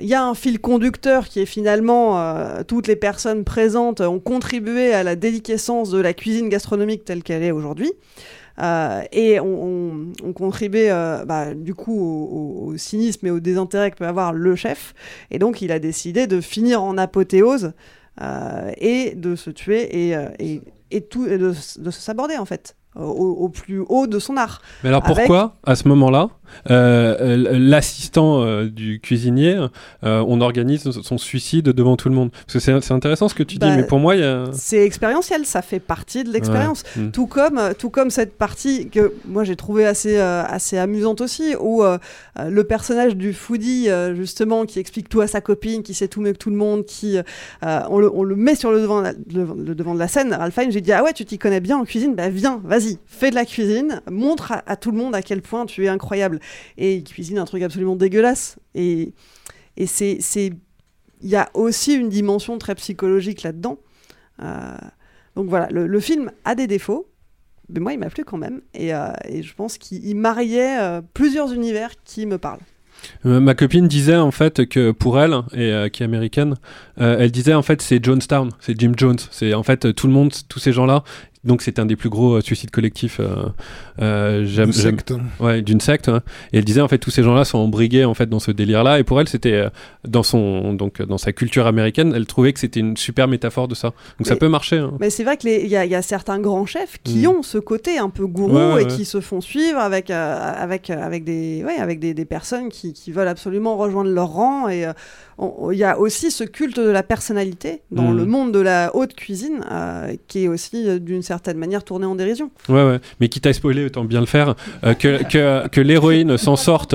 Il 0.00 0.08
y 0.08 0.14
a 0.14 0.24
un 0.24 0.34
fil 0.34 0.58
conducteur 0.58 1.28
qui 1.28 1.40
est 1.40 1.46
finalement 1.46 2.18
euh, 2.20 2.62
toutes 2.66 2.88
les 2.88 2.96
personnes 2.96 3.44
présentes 3.44 4.00
ont 4.00 4.18
contribué 4.18 4.92
à 4.92 5.04
la 5.04 5.14
déliquescence 5.14 5.90
de 5.90 6.00
la 6.00 6.14
cuisine 6.14 6.48
gastronomique 6.48 7.04
telle 7.04 7.22
qu'elle 7.22 7.44
est 7.44 7.52
aujourd'hui. 7.52 7.92
Euh, 8.60 9.02
et 9.12 9.38
on, 9.40 9.46
on, 9.46 9.92
on 10.24 10.32
contribuait 10.32 10.90
euh, 10.90 11.24
bah, 11.24 11.54
du 11.54 11.74
coup 11.74 11.98
au, 11.98 12.64
au- 12.66 12.66
au 12.72 12.76
cynisme 12.76 13.26
et 13.26 13.30
au 13.30 13.40
désintérêt 13.40 13.90
que 13.90 13.96
peut 13.96 14.06
avoir 14.06 14.32
le 14.32 14.56
chef. 14.56 14.94
Et 15.30 15.38
donc 15.38 15.62
il 15.62 15.70
a 15.72 15.78
décidé 15.78 16.26
de 16.26 16.40
finir 16.40 16.82
en 16.82 16.98
apothéose 16.98 17.72
euh, 18.20 18.72
et 18.78 19.14
de 19.14 19.36
se 19.36 19.50
tuer 19.50 20.08
et, 20.10 20.16
et, 20.40 20.60
et 20.90 21.00
tout, 21.02 21.26
et 21.26 21.38
de, 21.38 21.52
se 21.52 21.90
saborder 21.90 22.36
en 22.36 22.44
fait 22.44 22.74
au, 22.96 23.02
au 23.02 23.48
plus 23.48 23.84
haut 23.88 24.06
de 24.08 24.18
son 24.18 24.36
art. 24.36 24.60
Mais 24.82 24.88
alors 24.88 25.04
Avec- 25.04 25.18
pourquoi, 25.26 25.56
à 25.64 25.76
ce 25.76 25.86
moment-là, 25.88 26.28
euh, 26.70 27.16
euh, 27.20 27.58
l'assistant 27.58 28.42
euh, 28.42 28.66
du 28.68 29.00
cuisinier, 29.00 29.56
euh, 30.04 30.24
on 30.26 30.40
organise 30.40 30.90
son 31.02 31.18
suicide 31.18 31.66
devant 31.66 31.96
tout 31.96 32.08
le 32.08 32.14
monde 32.14 32.30
Parce 32.46 32.64
que 32.64 32.80
c'est 32.80 32.92
intéressant 32.92 33.28
ce 33.28 33.34
que 33.34 33.42
tu 33.42 33.58
Bah, 33.58 33.70
dis, 33.70 33.76
mais 33.76 33.84
pour 33.84 33.98
moi, 33.98 34.16
il 34.16 34.20
y 34.22 34.24
a... 34.24 34.44
C'est 34.52 34.84
expérientiel, 34.84 35.44
ça 35.44 35.62
fait 35.62 35.80
partie 35.80 36.24
de 36.24 36.30
l'expérience. 36.30 36.82
Ouais. 36.96 37.04
Mm. 37.04 37.10
Tout 37.12 37.26
comme, 37.26 37.60
tout 37.78 37.90
comme 37.90 38.10
cette 38.10 38.36
partie 38.36 38.88
que 38.88 39.12
moi 39.26 39.44
j'ai 39.44 39.56
trouvé 39.56 39.86
assez, 39.86 40.18
assez 40.18 40.78
amusante 40.78 41.20
aussi, 41.20 41.54
où 41.60 41.82
le 41.82 42.64
personnage 42.64 43.16
du 43.16 43.32
foodie, 43.32 43.88
justement, 44.14 44.64
qui 44.66 44.78
explique 44.78 45.08
tout 45.08 45.20
à 45.20 45.26
sa 45.26 45.40
copine, 45.40 45.82
qui 45.82 45.94
sait 45.94 46.08
tout 46.08 46.20
mieux 46.20 46.32
que 46.32 46.38
tout 46.38 46.50
le 46.50 46.56
monde, 46.56 46.84
qui, 46.84 47.18
on, 47.62 47.98
le, 47.98 48.10
on 48.14 48.22
le 48.22 48.36
met 48.36 48.54
sur 48.54 48.70
le 48.72 48.80
devant, 48.80 48.98
de 49.00 49.04
la- 49.04 49.12
le, 49.12 49.46
le 49.66 49.74
devant 49.74 49.94
de 49.94 49.98
la 49.98 50.08
scène. 50.08 50.32
Ralph 50.32 50.54
Fiennes, 50.54 50.72
j'ai 50.72 50.80
dit 50.80 50.92
ah 50.92 51.02
ouais, 51.04 51.12
tu 51.12 51.24
t'y 51.24 51.38
connais 51.38 51.60
bien 51.60 51.76
en 51.78 51.84
cuisine, 51.84 52.14
bah 52.14 52.28
viens, 52.28 52.60
vas-y, 52.64 52.98
fais 53.06 53.30
de 53.30 53.34
la 53.34 53.44
cuisine, 53.44 54.00
montre 54.10 54.52
à, 54.52 54.62
à 54.66 54.76
tout 54.76 54.90
le 54.90 54.98
monde 54.98 55.14
à 55.14 55.22
quel 55.22 55.42
point 55.42 55.66
tu 55.66 55.84
es 55.84 55.88
incroyable. 55.88 56.37
Et 56.76 56.96
il 56.96 57.04
cuisine 57.04 57.38
un 57.38 57.44
truc 57.44 57.62
absolument 57.62 57.96
dégueulasse. 57.96 58.58
Et, 58.74 59.12
et 59.76 59.86
c'est, 59.86 60.18
il 61.20 61.28
y 61.28 61.36
a 61.36 61.48
aussi 61.54 61.94
une 61.94 62.08
dimension 62.08 62.58
très 62.58 62.74
psychologique 62.74 63.42
là-dedans. 63.42 63.78
Euh, 64.42 64.76
donc 65.36 65.48
voilà, 65.48 65.68
le, 65.70 66.00
film 66.00 66.30
a 66.44 66.54
des 66.54 66.66
défauts, 66.66 67.08
mais 67.68 67.80
moi 67.80 67.92
il 67.92 67.98
m'a 67.98 68.10
plu 68.10 68.24
quand 68.24 68.38
même. 68.38 68.60
Et, 68.74 68.94
euh, 68.94 69.12
et 69.24 69.42
je 69.42 69.54
pense 69.54 69.78
qu'il 69.78 70.04
il 70.04 70.16
mariait 70.16 70.80
euh, 70.80 71.00
plusieurs 71.14 71.52
univers 71.52 71.90
qui 72.04 72.26
me 72.26 72.38
parlent. 72.38 72.60
Ma 73.22 73.54
copine 73.54 73.86
disait 73.86 74.16
en 74.16 74.32
fait 74.32 74.66
que 74.66 74.90
pour 74.90 75.20
elle, 75.20 75.32
et 75.52 75.88
qui 75.92 76.02
est 76.02 76.04
américaine, 76.04 76.56
elle 76.96 77.30
disait 77.30 77.54
en 77.54 77.62
fait 77.62 77.80
c'est 77.80 78.04
Jonestown, 78.04 78.50
c'est 78.58 78.78
Jim 78.78 78.92
Jones, 78.96 79.18
c'est 79.30 79.54
en 79.54 79.62
fait 79.62 79.94
tout 79.94 80.08
le 80.08 80.12
monde, 80.12 80.32
tous 80.48 80.58
ces 80.58 80.72
gens-là. 80.72 81.04
Donc 81.44 81.62
c'est 81.62 81.78
un 81.78 81.86
des 81.86 81.96
plus 81.96 82.08
gros 82.08 82.34
euh, 82.34 82.40
suicides 82.40 82.70
collectifs. 82.70 83.20
euh, 83.20 83.46
euh, 84.00 84.44
D'une 84.44 84.72
secte. 84.72 85.12
Ouais, 85.40 85.62
d'une 85.62 85.80
secte. 85.80 86.08
hein. 86.08 86.22
Et 86.52 86.58
elle 86.58 86.64
disait 86.64 86.80
en 86.80 86.88
fait 86.88 86.98
tous 86.98 87.10
ces 87.10 87.22
gens-là 87.22 87.44
sont 87.44 87.58
embrigués 87.58 88.04
en 88.04 88.14
fait 88.14 88.28
dans 88.28 88.40
ce 88.40 88.50
délire-là. 88.50 88.98
Et 88.98 89.04
pour 89.04 89.20
elle 89.20 89.28
c'était 89.28 89.52
euh, 89.52 89.68
dans 90.06 90.22
son 90.22 90.72
donc 90.74 91.00
dans 91.02 91.18
sa 91.18 91.32
culture 91.32 91.66
américaine, 91.66 92.12
elle 92.14 92.26
trouvait 92.26 92.52
que 92.52 92.60
c'était 92.60 92.80
une 92.80 92.96
super 92.96 93.28
métaphore 93.28 93.68
de 93.68 93.74
ça. 93.74 93.92
Donc 94.18 94.26
ça 94.26 94.36
peut 94.36 94.48
marcher. 94.48 94.78
hein. 94.78 94.92
Mais 95.00 95.10
c'est 95.10 95.24
vrai 95.24 95.36
qu'il 95.36 95.50
y, 95.66 95.68
y 95.70 95.76
a 95.94 96.02
certains 96.02 96.38
grands 96.40 96.66
chefs 96.66 96.98
qui 97.04 97.18
Mm. 97.18 97.26
ont 97.28 97.42
ce 97.42 97.58
côté 97.58 97.98
un 97.98 98.10
peu 98.10 98.26
gourou 98.26 98.54
Ouais, 98.56 98.72
ouais, 98.74 98.82
et 98.82 98.86
qui 98.86 99.04
se 99.04 99.20
font 99.20 99.40
suivre 99.40 99.78
avec, 99.78 100.10
euh, 100.10 100.52
avec, 100.56 100.90
avec, 100.90 101.24
des, 101.24 101.62
ouais, 101.64 101.76
avec 101.78 102.00
des, 102.00 102.14
des 102.14 102.24
personnes 102.24 102.68
qui, 102.68 102.92
qui, 102.92 103.12
veulent 103.12 103.28
absolument 103.28 103.76
rejoindre 103.76 104.10
leur 104.10 104.28
rang. 104.28 104.68
Et 104.68 104.84
euh, 104.86 104.92
il 105.72 105.78
y 105.78 105.84
a 105.84 105.98
aussi 105.98 106.30
ce 106.30 106.42
culte 106.44 106.78
de 106.80 106.88
la 106.90 107.02
personnalité 107.02 107.82
dans 107.92 108.10
Mhm. 108.10 108.16
le 108.16 108.24
monde 108.26 108.52
de 108.52 108.58
la 108.60 108.90
haute 108.94 109.14
cuisine, 109.14 109.64
euh, 109.70 110.14
qui 110.26 110.44
est 110.44 110.48
aussi 110.48 110.88
euh, 110.88 110.98
d'une 110.98 111.22
certaine 111.22 111.58
manière 111.58 111.84
tourné 111.84 112.06
en 112.06 112.14
dérision. 112.14 112.50
Ouais, 112.68 112.82
ouais. 112.84 112.98
Mais 113.20 113.28
quitte 113.28 113.46
à 113.46 113.52
spoiler, 113.52 113.84
autant 113.86 114.04
bien 114.04 114.20
le 114.20 114.26
faire. 114.26 114.54
euh, 114.84 114.94
que 114.94 115.22
que, 115.32 115.68
que 115.68 115.80
l'héroïne 115.80 116.36
s'en 116.38 116.56
sorte 116.56 116.94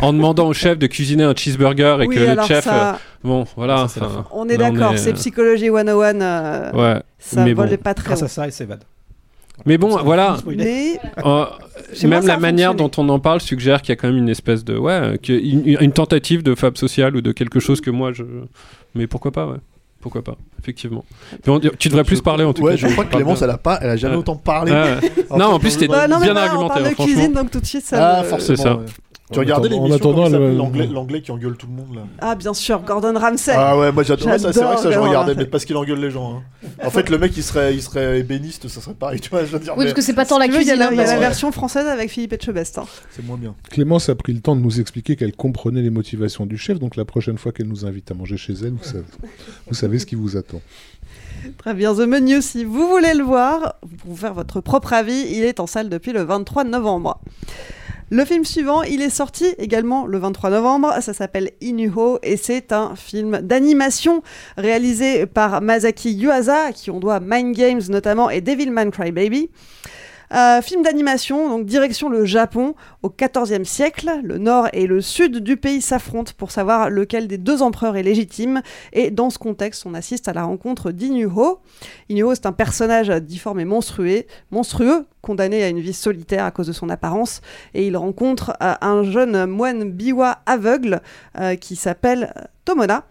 en 0.00 0.12
demandant 0.12 0.48
au 0.48 0.52
chef 0.52 0.78
de 0.78 0.86
cuisiner 0.86 1.24
un 1.24 1.34
cheeseburger 1.34 1.98
et 2.02 2.06
Oui, 2.06 2.14
que 2.14 2.20
le 2.20 2.42
chef. 2.42 2.64
ça- 2.64 2.98
bon, 3.24 3.44
voilà. 3.56 3.88
Ça, 3.88 4.24
On 4.32 4.48
est 4.48 4.56
d'accord, 4.58 4.92
est, 4.94 4.98
c'est 4.98 5.10
euh, 5.10 5.14
Psychologie 5.14 5.68
101. 5.68 6.20
euh, 6.20 6.72
Ouais, 6.72 7.02
Ça 7.18 7.44
mais 7.44 7.52
vole 7.52 7.68
bon. 7.70 7.76
pas 7.78 7.94
très 7.94 8.06
Grâce 8.06 8.22
à 8.22 8.28
ça, 8.28 8.46
il 8.46 8.52
s'évade. 8.52 8.84
Mais 9.64 9.78
bon, 9.78 9.96
voilà. 10.04 10.36
Mais 10.46 10.98
Euh, 11.24 11.44
même 12.04 12.26
la 12.26 12.38
manière 12.38 12.74
dont 12.74 12.90
on 12.98 13.08
en 13.08 13.18
parle 13.18 13.40
suggère 13.40 13.80
qu'il 13.80 13.90
y 13.90 13.92
a 13.92 13.96
quand 13.96 14.08
même 14.08 14.16
une 14.18 14.28
espèce 14.28 14.64
de 14.64 14.76
ouais 14.76 15.18
une, 15.28 15.76
une 15.80 15.92
tentative 15.92 16.42
de 16.42 16.54
fab 16.54 16.76
sociale 16.76 17.16
ou 17.16 17.20
de 17.20 17.32
quelque 17.32 17.58
chose 17.60 17.80
que 17.80 17.90
moi 17.90 18.12
je 18.12 18.24
mais 18.94 19.06
pourquoi 19.06 19.30
pas 19.32 19.46
ouais 19.46 19.56
pourquoi 20.00 20.22
pas 20.22 20.36
effectivement 20.60 21.04
on- 21.46 21.58
tu 21.60 21.88
devrais 21.88 22.04
plus 22.04 22.20
parler 22.20 22.44
en 22.44 22.52
tout 22.52 22.62
Ouais, 22.62 22.72
cas 22.76 22.86
je 22.88 22.92
crois 22.92 23.04
que 23.04 23.14
Clémence, 23.14 23.42
elle 23.42 23.50
a 23.50 23.58
pas, 23.58 23.78
elle 23.82 23.90
a 23.90 23.96
jamais 23.96 24.14
Ouais. 24.14 24.20
autant 24.20 24.36
parlé. 24.36 24.72
Ouais. 24.72 24.96
En 25.30 25.38
non 25.38 25.46
fait, 25.46 25.52
en 25.54 25.58
plus 25.58 25.78
dans- 25.78 25.86
Bah, 25.88 26.08
non, 26.08 26.16
bien 26.20 26.32
voilà, 26.32 26.40
on 26.40 26.44
argumenté 26.50 26.74
parle 26.74 26.88
de 26.90 26.94
cuisine, 26.94 27.14
franchement 27.16 27.40
donc 27.42 27.50
tout 27.50 27.60
de 27.60 27.66
suite 27.66 27.84
ça. 27.84 28.18
Ah, 28.18 28.22
me- 28.22 28.28
forcément. 28.28 28.56
C'est 28.56 28.62
ça. 28.62 28.78
Ouais. 29.30 29.34
Tu 29.34 29.38
regardais 29.40 29.74
en 29.74 29.84
l'émission 29.84 30.12
l'anglais 30.92 31.20
qui 31.20 31.30
engueule 31.32 31.56
tout 31.56 31.66
le 31.66 31.72
monde 31.72 31.94
là. 31.96 32.02
Ah, 32.20 32.34
bien 32.34 32.54
sûr, 32.54 32.80
Gordon 32.82 33.14
Ramsay. 33.18 33.52
Ah 33.56 33.76
ouais, 33.78 33.90
moi 33.92 34.02
j'adorais 34.02 34.38
ça, 34.38 34.52
c'est 34.52 34.60
vrai 34.62 34.76
que 34.76 34.80
ça 34.82 34.88
je 34.88 34.94
J'adore 34.94 35.08
regardais, 35.08 35.34
mais 35.34 35.46
parce 35.46 35.64
qu'il 35.64 35.76
engueule 35.76 35.98
les 36.00 36.10
gens. 36.10 36.36
hein. 36.36 36.42
En 36.84 36.90
fait, 36.90 37.10
le 37.10 37.18
mec 37.18 37.36
il 37.36 37.42
serait, 37.42 37.74
il 37.74 37.82
serait 37.82 38.20
ébéniste, 38.20 38.68
ça 38.68 38.80
serait 38.80 38.94
pareil, 38.94 39.20
tu 39.20 39.30
vois, 39.30 39.44
je 39.44 39.50
veux 39.52 39.58
dire. 39.58 39.72
Oui, 39.72 39.80
mais 39.80 39.84
parce 39.86 39.94
que 39.94 40.02
c'est 40.02 40.14
pas 40.14 40.26
tant 40.26 40.38
la 40.38 40.48
cuisine. 40.48 40.76
la, 40.76 40.86
hein, 40.86 40.90
il 40.92 40.96
y 40.98 41.00
a 41.00 41.06
la 41.06 41.14
que- 41.14 41.20
version 41.20 41.50
française 41.52 41.86
avec 41.86 42.10
Philippe 42.10 42.32
Etchebest. 42.34 42.78
hein. 42.78 42.84
C'est 43.10 43.24
moins 43.24 43.36
bien. 43.36 43.54
Clémence 43.70 44.08
a 44.08 44.14
pris 44.14 44.32
le 44.32 44.40
temps 44.40 44.54
de 44.56 44.60
nous 44.60 44.80
expliquer 44.80 45.16
qu'elle 45.16 45.34
comprenait 45.34 45.82
les 45.82 45.90
motivations 45.90 46.46
du 46.46 46.56
chef, 46.56 46.78
donc 46.78 46.96
la 46.96 47.04
prochaine 47.04 47.38
fois 47.38 47.52
qu'elle 47.52 47.68
nous 47.68 47.84
invite 47.84 48.10
à 48.10 48.14
manger 48.14 48.36
chez 48.36 48.52
elle, 48.52 48.74
vous 48.74 48.84
savez, 48.84 49.04
vous 49.68 49.74
savez 49.74 49.98
ce 49.98 50.06
qui 50.06 50.14
vous 50.14 50.36
attend. 50.36 50.60
Très 51.58 51.74
bien, 51.74 51.94
The 51.94 52.00
Menu, 52.06 52.42
si 52.42 52.64
vous 52.64 52.88
voulez 52.88 53.14
le 53.14 53.22
voir, 53.22 53.76
pour 54.00 54.10
vous 54.10 54.16
faire 54.16 54.34
votre 54.34 54.60
propre 54.60 54.92
avis, 54.92 55.26
il 55.30 55.44
est 55.44 55.60
en 55.60 55.66
salle 55.66 55.88
depuis 55.88 56.12
le 56.12 56.22
23 56.22 56.64
novembre. 56.64 57.20
Le 58.08 58.24
film 58.24 58.44
suivant, 58.44 58.82
il 58.84 59.02
est 59.02 59.10
sorti 59.10 59.46
également 59.58 60.06
le 60.06 60.18
23 60.18 60.50
novembre, 60.50 60.94
ça 61.00 61.12
s'appelle 61.12 61.50
Inuho 61.60 62.20
et 62.22 62.36
c'est 62.36 62.70
un 62.70 62.94
film 62.94 63.40
d'animation 63.42 64.22
réalisé 64.56 65.26
par 65.26 65.60
Masaki 65.60 66.12
Yuasa, 66.12 66.70
qui 66.70 66.92
on 66.92 67.00
doit 67.00 67.18
Mind 67.18 67.52
Games 67.56 67.82
notamment 67.88 68.30
et 68.30 68.40
Devilman 68.40 68.92
Crybaby. 68.92 69.50
Euh, 70.34 70.60
film 70.60 70.82
d'animation, 70.82 71.48
donc 71.48 71.66
direction 71.66 72.08
le 72.08 72.24
Japon 72.24 72.74
au 73.02 73.10
XIVe 73.10 73.64
siècle. 73.64 74.10
Le 74.22 74.38
nord 74.38 74.68
et 74.72 74.86
le 74.86 75.00
sud 75.00 75.38
du 75.38 75.56
pays 75.56 75.80
s'affrontent 75.80 76.32
pour 76.36 76.50
savoir 76.50 76.90
lequel 76.90 77.28
des 77.28 77.38
deux 77.38 77.62
empereurs 77.62 77.96
est 77.96 78.02
légitime. 78.02 78.62
Et 78.92 79.10
dans 79.10 79.30
ce 79.30 79.38
contexte, 79.38 79.86
on 79.86 79.94
assiste 79.94 80.28
à 80.28 80.32
la 80.32 80.44
rencontre 80.44 80.90
d'Inuho. 80.90 81.60
Inuho, 82.08 82.34
c'est 82.34 82.46
un 82.46 82.52
personnage 82.52 83.08
difforme 83.08 83.60
et 83.60 83.64
monstrueux, 83.64 84.24
monstrueux, 84.50 85.06
condamné 85.22 85.62
à 85.62 85.68
une 85.68 85.80
vie 85.80 85.92
solitaire 85.92 86.44
à 86.44 86.50
cause 86.50 86.66
de 86.66 86.72
son 86.72 86.88
apparence. 86.88 87.40
Et 87.74 87.86
il 87.86 87.96
rencontre 87.96 88.56
euh, 88.62 88.74
un 88.80 89.04
jeune 89.04 89.46
moine 89.46 89.90
biwa 89.90 90.38
aveugle 90.46 91.00
euh, 91.38 91.56
qui 91.56 91.76
s'appelle 91.76 92.32
Tomona. 92.64 93.04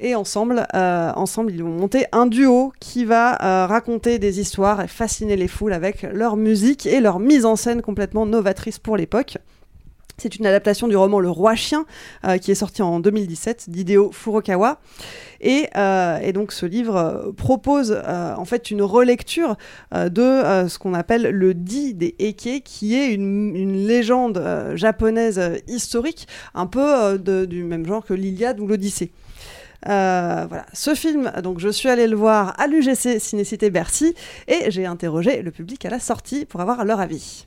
Et 0.00 0.14
ensemble, 0.14 0.66
euh, 0.74 1.12
ensemble, 1.16 1.52
ils 1.52 1.62
vont 1.62 1.70
monter 1.70 2.06
un 2.12 2.26
duo 2.26 2.72
qui 2.78 3.04
va 3.04 3.42
euh, 3.42 3.66
raconter 3.66 4.20
des 4.20 4.38
histoires 4.38 4.80
et 4.80 4.86
fasciner 4.86 5.34
les 5.34 5.48
foules 5.48 5.72
avec 5.72 6.02
leur 6.02 6.36
musique 6.36 6.86
et 6.86 7.00
leur 7.00 7.18
mise 7.18 7.44
en 7.44 7.56
scène 7.56 7.82
complètement 7.82 8.24
novatrice 8.24 8.78
pour 8.78 8.96
l'époque. 8.96 9.38
C'est 10.16 10.36
une 10.36 10.46
adaptation 10.46 10.88
du 10.88 10.96
roman 10.96 11.20
Le 11.20 11.30
Roi 11.30 11.54
Chien, 11.54 11.84
euh, 12.24 12.38
qui 12.38 12.50
est 12.50 12.56
sorti 12.56 12.82
en 12.82 12.98
2017 13.00 13.70
d'Hideo 13.70 14.10
Furukawa. 14.12 14.80
Et, 15.40 15.68
donc 16.32 16.52
ce 16.52 16.66
livre 16.66 17.32
propose 17.36 17.96
en 18.04 18.44
fait 18.44 18.72
une 18.72 18.82
relecture 18.82 19.56
de 19.92 20.66
ce 20.68 20.78
qu'on 20.80 20.94
appelle 20.94 21.30
le 21.30 21.54
Di 21.54 21.94
des 21.94 22.16
Eke, 22.18 22.64
qui 22.64 22.96
est 22.96 23.14
une, 23.14 23.86
légende 23.86 24.42
japonaise 24.74 25.40
historique, 25.68 26.26
un 26.54 26.66
peu 26.66 27.16
du 27.46 27.62
même 27.62 27.86
genre 27.86 28.04
que 28.04 28.14
l'Iliade 28.14 28.58
ou 28.58 28.66
l'Odyssée. 28.66 29.12
Euh, 29.86 30.46
voilà, 30.48 30.66
ce 30.72 30.94
film, 30.94 31.30
donc 31.42 31.60
je 31.60 31.68
suis 31.68 31.88
allée 31.88 32.08
le 32.08 32.16
voir 32.16 32.54
à 32.58 32.66
l'UGC 32.66 33.20
Cinécité 33.20 33.70
Bercy 33.70 34.14
et 34.48 34.70
j'ai 34.70 34.86
interrogé 34.86 35.42
le 35.42 35.50
public 35.52 35.84
à 35.84 35.90
la 35.90 36.00
sortie 36.00 36.44
pour 36.44 36.60
avoir 36.60 36.84
leur 36.84 37.00
avis. 37.00 37.46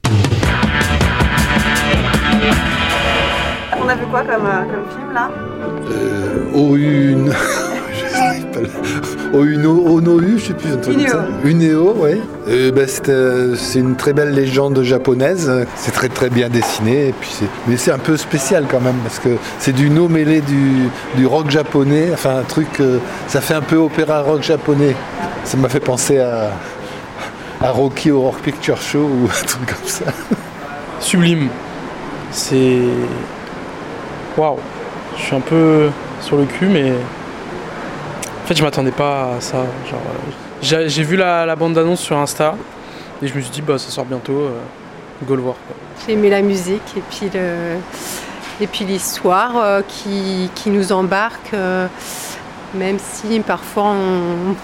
On 3.78 3.88
a 3.88 3.96
vu 3.96 4.06
quoi 4.06 4.24
comme, 4.24 4.48
film 4.92 5.14
là? 5.14 5.30
Euh, 5.92 6.52
au 6.54 6.76
une. 6.76 7.34
Au 9.34 9.46
une 9.46 9.66
Onohu, 9.66 10.38
je 10.38 10.48
sais 10.48 10.54
plus 10.54 10.74
un 10.74 10.78
truc 10.78 10.98
comme 10.98 11.08
ça. 11.08 11.26
Uneo, 11.44 11.94
ouais. 11.94 12.20
Euh, 12.50 12.72
bah, 12.72 12.82
c'est, 12.88 13.10
euh, 13.10 13.56
c'est 13.56 13.80
une 13.80 13.96
très 13.96 14.14
belle 14.14 14.32
légende 14.32 14.82
japonaise. 14.84 15.50
C'est 15.76 15.92
très 15.92 16.10
très 16.10 16.30
bien 16.30 16.50
dessiné. 16.50 17.10
Et 17.10 17.14
puis 17.14 17.30
c'est... 17.32 17.46
Mais 17.68 17.78
c'est 17.78 17.92
un 17.92 17.98
peu 17.98 18.18
spécial 18.18 18.66
quand 18.70 18.82
même 18.82 18.98
parce 19.04 19.20
que 19.20 19.38
c'est 19.60 19.74
du 19.74 19.90
no 19.90 20.10
mêlé 20.10 20.42
du, 20.42 20.90
du 21.16 21.26
rock 21.26 21.50
japonais. 21.50 22.10
Enfin 22.14 22.38
un 22.38 22.44
truc, 22.44 22.68
euh, 22.80 23.00
ça 23.28 23.42
fait 23.42 23.54
un 23.54 23.62
peu 23.62 23.78
opéra 23.78 24.22
rock 24.22 24.44
japonais. 24.44 24.96
Ça 25.44 25.58
m'a 25.58 25.70
fait 25.70 25.80
penser 25.80 26.20
à, 26.20 26.52
à 27.62 27.72
Rocky 27.72 28.12
Horror 28.12 28.36
Picture 28.36 28.82
Show 28.82 29.00
ou 29.00 29.26
un 29.28 29.46
truc 29.46 29.66
comme 29.66 29.88
ça. 29.88 30.06
sublime. 31.00 31.50
C'est. 32.32 32.80
Waouh! 34.38 34.58
Je 35.18 35.22
suis 35.22 35.36
un 35.36 35.42
peu 35.42 35.90
sur 36.22 36.38
le 36.38 36.46
cul, 36.46 36.68
mais. 36.68 36.94
En 38.44 38.48
fait, 38.48 38.56
je 38.56 38.64
m'attendais 38.64 38.92
pas 38.92 39.36
à 39.38 39.42
ça. 39.42 39.58
Genre, 39.90 40.00
euh, 40.00 40.32
j'ai 40.62 40.90
j'ai 40.90 41.04
vu 41.04 41.16
la, 41.16 41.46
la 41.46 41.56
bande-annonce 41.56 42.00
sur 42.02 42.18
Insta 42.18 42.56
et 43.22 43.28
je 43.28 43.36
me 43.36 43.42
suis 43.42 43.52
dit, 43.52 43.62
bah 43.62 43.78
ça 43.78 43.90
sort 43.90 44.06
bientôt, 44.06 44.34
euh, 44.34 44.52
go 45.26 45.36
le 45.36 45.42
voir. 45.42 45.56
J'ai 46.06 46.14
aimé 46.14 46.30
la 46.30 46.42
musique 46.42 46.82
et 46.98 47.02
puis 47.10 47.30
le 47.34 47.78
et 48.60 48.68
puis 48.68 48.86
l'histoire 48.86 49.54
euh, 49.58 49.82
qui, 49.88 50.50
qui 50.56 50.70
nous 50.70 50.92
embarque, 50.92 51.54
euh, 51.54 51.88
même 52.76 52.98
si 53.00 53.40
parfois 53.40 53.84
on 53.86 54.56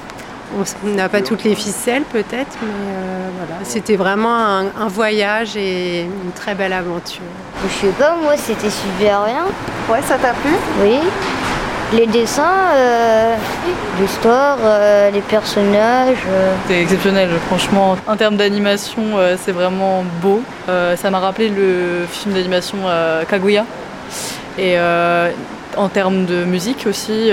on 0.56 0.88
n'a 0.96 1.10
pas 1.10 1.22
toutes 1.22 1.44
les 1.44 1.56
ficelles 1.56 2.04
peut-être, 2.04 2.58
mais 2.62 2.70
euh, 2.70 3.30
voilà, 3.38 3.60
c'était 3.66 3.98
vraiment 3.98 4.34
un, 4.34 4.68
un 4.80 4.88
voyage 4.88 5.58
et 5.58 6.04
une 6.04 6.32
très 6.34 6.56
belle 6.56 6.72
aventure. 6.72 7.22
Je 7.64 7.88
sais 7.88 7.92
pas, 7.94 8.16
moi 8.24 8.38
c'était 8.38 8.70
super 8.70 9.26
bien. 9.26 9.46
Ouais, 9.90 10.02
ça 10.04 10.18
t'a 10.18 10.32
plu? 10.32 10.52
Oui. 10.82 11.00
Les 11.94 12.06
dessins, 12.06 12.74
euh, 12.76 13.36
l'histoire, 14.02 14.58
euh, 14.62 15.10
les 15.10 15.22
personnages. 15.22 16.18
euh. 16.28 16.54
C'est 16.68 16.82
exceptionnel, 16.82 17.30
franchement. 17.48 17.96
En 18.06 18.18
termes 18.18 18.36
d'animation, 18.36 19.04
c'est 19.38 19.54
vraiment 19.54 20.04
beau. 20.22 20.42
Ça 20.68 21.10
m'a 21.10 21.20
rappelé 21.20 21.48
le 21.48 22.06
film 22.12 22.34
d'animation 22.36 22.78
Kaguya. 23.30 23.66
Et 24.58 24.76
en 25.78 25.88
termes 25.88 26.26
de 26.26 26.44
musique 26.44 26.86
aussi, 26.90 27.32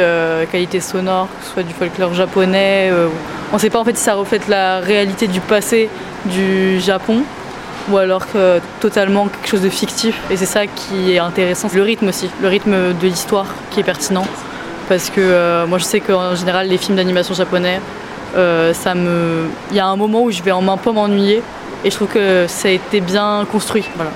qualité 0.53 0.81
sonore, 0.81 1.29
que 1.41 1.47
ce 1.47 1.53
soit 1.53 1.63
du 1.65 1.75
folklore 1.75 2.15
japonais. 2.15 2.93
on 3.53 3.57
ne 3.57 3.61
sait 3.61 3.71
pas 3.71 3.81
en 3.81 3.85
fait 3.85 3.97
si 3.97 4.05
ça 4.05 4.15
reflète 4.15 4.47
la 4.49 4.79
réalité 4.79 5.27
du 5.27 5.41
passé 5.41 5.89
du 6.27 6.79
Japon 6.81 7.23
ou 7.91 7.99
alors 7.99 8.31
que 8.31 8.61
totalement 8.81 9.29
quelque 9.29 9.49
chose 9.49 9.63
de 9.63 9.69
fictif. 9.69 10.19
Et 10.31 10.37
c'est 10.37 10.47
ça 10.47 10.67
qui 10.67 11.13
est 11.13 11.19
intéressant. 11.19 11.69
Le 11.75 11.83
rythme 11.83 12.09
aussi, 12.09 12.31
le 12.41 12.49
rythme 12.49 12.95
de 12.95 13.07
l'histoire 13.07 13.47
qui 13.71 13.81
est 13.81 13.85
pertinent. 13.85 14.27
Parce 14.89 15.11
que 15.11 15.21
euh, 15.21 15.67
moi 15.67 15.79
je 15.79 15.85
sais 15.85 16.01
qu'en 16.01 16.35
général 16.35 16.69
les 16.69 16.77
films 16.77 16.97
d'animation 16.97 17.35
japonais, 17.35 17.81
euh, 18.37 18.75
ça 18.75 18.95
me... 18.95 19.47
il 19.71 19.77
y 19.77 19.81
a 19.81 19.87
un 19.87 19.97
moment 19.97 20.23
où 20.23 20.31
je 20.31 20.43
vais 20.43 20.53
en 20.53 20.67
un 20.69 20.77
peu 20.77 20.93
m'ennuyer 20.93 21.43
et 21.85 21.91
je 21.91 21.95
trouve 21.95 22.09
que 22.09 22.47
ça 22.49 22.69
a 22.69 22.71
été 22.71 23.01
bien 23.01 23.47
construit. 23.51 23.85
Voilà. 23.97 24.11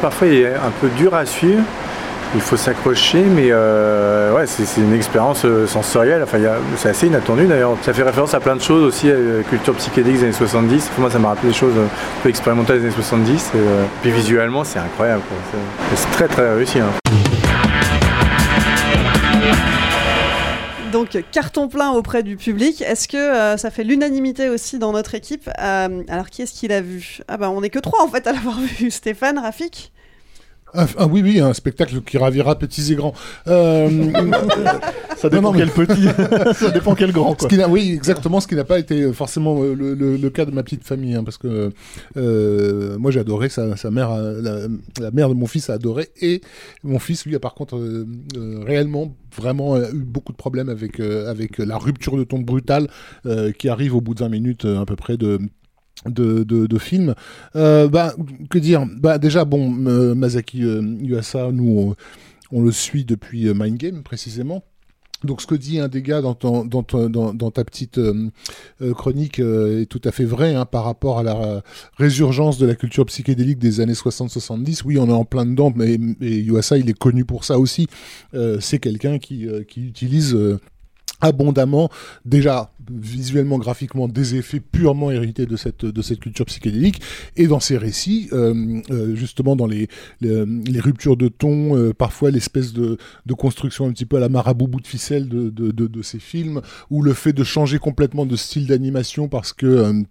Parfois 0.00 0.28
il 0.28 0.42
est 0.42 0.54
un 0.54 0.72
peu 0.80 0.88
dur 0.96 1.14
à 1.14 1.26
suivre, 1.26 1.62
il 2.34 2.40
faut 2.40 2.56
s'accrocher, 2.56 3.20
mais 3.22 3.48
euh, 3.50 4.32
ouais, 4.34 4.46
c'est 4.46 4.80
une 4.80 4.94
expérience 4.94 5.44
euh, 5.44 5.66
sensorielle, 5.66 6.22
enfin, 6.22 6.42
a- 6.44 6.56
c'est 6.76 6.88
assez 6.88 7.06
inattendu 7.06 7.46
d'ailleurs. 7.46 7.76
Ça 7.82 7.92
fait 7.92 8.02
référence 8.02 8.32
à 8.34 8.40
plein 8.40 8.56
de 8.56 8.62
choses 8.62 8.82
aussi, 8.82 9.08
la 9.08 9.42
culture 9.42 9.74
psychédélique 9.74 10.18
des 10.20 10.24
années 10.24 10.32
70. 10.32 10.88
Pour 10.94 11.00
moi, 11.02 11.10
ça 11.10 11.18
m'a 11.18 11.28
rappelé 11.28 11.48
des 11.52 11.54
choses 11.58 11.74
euh, 11.76 11.84
un 11.84 12.22
peu 12.22 12.28
expérimentales 12.30 12.78
des 12.78 12.84
années 12.86 12.94
70. 12.94 13.50
Et, 13.54 13.58
euh, 13.58 13.84
puis 14.00 14.10
visuellement, 14.12 14.64
c'est 14.64 14.78
incroyable. 14.78 15.22
C'est- 15.94 16.10
très 16.12 16.28
très 16.28 16.54
réussi. 16.54 16.78
hein. 16.78 16.88
Donc 20.92 21.18
carton 21.32 21.68
plein 21.68 21.90
auprès 21.92 22.22
du 22.22 22.36
public. 22.36 22.82
Est-ce 22.82 23.08
que 23.08 23.16
euh, 23.16 23.56
ça 23.56 23.70
fait 23.70 23.82
l'unanimité 23.82 24.50
aussi 24.50 24.78
dans 24.78 24.92
notre 24.92 25.14
équipe 25.14 25.48
Euh, 25.58 26.02
Alors 26.08 26.28
qui 26.28 26.42
est-ce 26.42 26.52
qui 26.52 26.68
l'a 26.68 26.82
vu? 26.82 27.20
Ah 27.28 27.38
bah 27.38 27.50
on 27.50 27.62
est 27.62 27.70
que 27.70 27.78
trois 27.78 28.02
en 28.04 28.08
fait 28.08 28.26
à 28.26 28.32
l'avoir 28.32 28.58
vu. 28.78 28.90
Stéphane, 28.90 29.38
Rafik? 29.38 29.90
Ah, 30.74 30.86
ah 30.98 31.06
oui, 31.06 31.20
oui, 31.22 31.38
un 31.40 31.52
spectacle 31.52 32.00
qui 32.02 32.16
ravira 32.18 32.58
petits 32.58 32.92
et 32.92 32.96
grands. 32.96 33.12
Euh, 33.48 33.88
Ça 35.16 35.28
dépend 35.28 35.52
quel 35.52 35.70
petit, 35.70 36.06
ça 36.56 36.70
dépend 36.70 36.96
quel 36.96 37.12
grand. 37.12 37.32
Ce 37.34 37.46
Quoi. 37.46 37.48
qui 37.48 37.64
oui, 37.68 37.92
exactement, 37.94 38.40
ce 38.40 38.48
qui 38.48 38.56
n'a 38.56 38.64
pas 38.64 38.80
été 38.80 39.12
forcément 39.12 39.62
euh, 39.62 39.72
le, 39.74 39.94
le- 39.94 40.16
le 40.16 40.30
cas 40.30 40.44
de 40.44 40.50
ma 40.50 40.64
petite 40.64 40.82
famille, 40.82 41.14
hein, 41.14 41.22
parce 41.22 41.38
que 41.38 41.70
euh, 42.16 42.98
moi 42.98 43.12
j'ai 43.12 43.20
adoré, 43.20 43.48
sa, 43.48 43.76
sa 43.76 43.92
mère, 43.92 44.10
a- 44.10 44.20
la, 44.32 44.66
la 45.00 45.10
mère 45.12 45.28
de 45.28 45.34
mon 45.34 45.46
fils 45.46 45.70
a 45.70 45.74
adoré, 45.74 46.08
et 46.20 46.40
mon 46.82 46.98
fils, 46.98 47.24
lui, 47.24 47.36
a 47.36 47.38
par 47.38 47.54
contre 47.54 47.76
euh, 47.76 48.04
euh, 48.36 48.64
réellement 48.66 49.14
vraiment 49.36 49.76
euh, 49.76 49.90
eu 49.92 49.98
beaucoup 50.02 50.32
de 50.32 50.36
problèmes 50.38 50.68
avec, 50.68 50.98
euh, 50.98 51.30
avec 51.30 51.58
la 51.58 51.78
rupture 51.78 52.16
de 52.16 52.24
ton 52.24 52.40
brutale 52.40 52.88
euh, 53.26 53.52
qui 53.52 53.68
arrive 53.68 53.94
au 53.94 54.00
bout 54.00 54.14
de 54.14 54.20
20 54.20 54.28
minutes 54.28 54.64
euh, 54.64 54.80
à 54.80 54.86
peu 54.86 54.96
près 54.96 55.16
de 55.16 55.38
de, 56.06 56.44
de, 56.44 56.66
de 56.66 56.78
film. 56.78 57.14
Euh, 57.56 57.88
bah, 57.88 58.14
que 58.50 58.58
dire? 58.58 58.86
Bah, 58.98 59.18
Déjà, 59.18 59.44
bon, 59.44 59.86
euh, 59.86 60.14
Masaki 60.14 60.64
euh, 60.64 60.82
Yuasa, 61.00 61.50
nous, 61.52 61.94
on, 62.50 62.62
le 62.62 62.72
suit 62.72 63.04
depuis 63.04 63.48
euh, 63.48 63.54
Mind 63.54 63.76
Game, 63.76 64.02
précisément. 64.02 64.64
Donc 65.24 65.40
ce 65.40 65.46
que 65.46 65.54
dit 65.54 65.78
un 65.78 65.86
des 65.86 66.02
gars 66.02 66.20
dans, 66.20 66.34
dans, 66.34 66.64
dans, 66.64 67.32
dans 67.32 67.50
ta 67.52 67.62
petite 67.62 68.00
chronique 68.96 69.38
est 69.38 69.86
tout 69.86 70.00
à 70.02 70.10
fait 70.10 70.24
vrai 70.24 70.56
hein, 70.56 70.64
par 70.64 70.82
rapport 70.82 71.20
à 71.20 71.22
la 71.22 71.62
résurgence 71.96 72.58
de 72.58 72.66
la 72.66 72.74
culture 72.74 73.06
psychédélique 73.06 73.60
des 73.60 73.78
années 73.78 73.92
60-70. 73.92 74.82
Oui, 74.84 74.98
on 74.98 75.06
est 75.08 75.12
en 75.12 75.24
plein 75.24 75.46
dedans, 75.46 75.72
mais, 75.76 75.96
mais 75.96 76.38
Yuasa, 76.38 76.76
il 76.76 76.90
est 76.90 76.98
connu 76.98 77.24
pour 77.24 77.44
ça 77.44 77.60
aussi. 77.60 77.86
C'est 78.58 78.80
quelqu'un 78.80 79.20
qui, 79.20 79.46
qui 79.68 79.86
utilise... 79.86 80.36
abondamment 81.22 81.88
déjà 82.26 82.72
visuellement 82.90 83.58
graphiquement 83.58 84.08
des 84.08 84.34
effets 84.34 84.60
purement 84.60 85.10
hérités 85.10 85.46
de 85.46 85.56
cette 85.56 86.20
culture 86.20 86.46
psychédélique. 86.46 87.00
Et 87.36 87.46
dans 87.46 87.60
ses 87.60 87.78
récits 87.78 88.28
euh, 88.32 88.80
euh, 88.90 89.14
justement 89.14 89.56
dans 89.56 89.66
les 89.66 89.88
les, 90.20 90.80
ruptures 90.80 91.16
de 91.16 91.28
ton 91.28 91.76
euh, 91.76 91.92
parfois 91.92 92.30
l'espèce 92.30 92.72
de, 92.72 92.98
construction 93.36 93.86
un 93.86 93.92
petit 93.92 94.04
peu 94.04 94.16
à 94.16 94.20
la 94.20 94.28
marabout 94.28 94.68
bout 94.68 94.80
de 94.80 94.86
ficelle 94.86 95.28
de, 95.28 95.48
de, 95.50 95.70
de, 95.70 96.02
ces 96.02 96.18
films 96.18 96.60
ou 96.90 97.02
le 97.02 97.14
fait 97.14 97.32
de 97.32 97.44
changer 97.44 97.78
complètement 97.78 98.26
de 98.26 98.36
style 98.36 98.66
d'animation 98.66 99.28
parce 99.28 99.52
que 99.52 100.04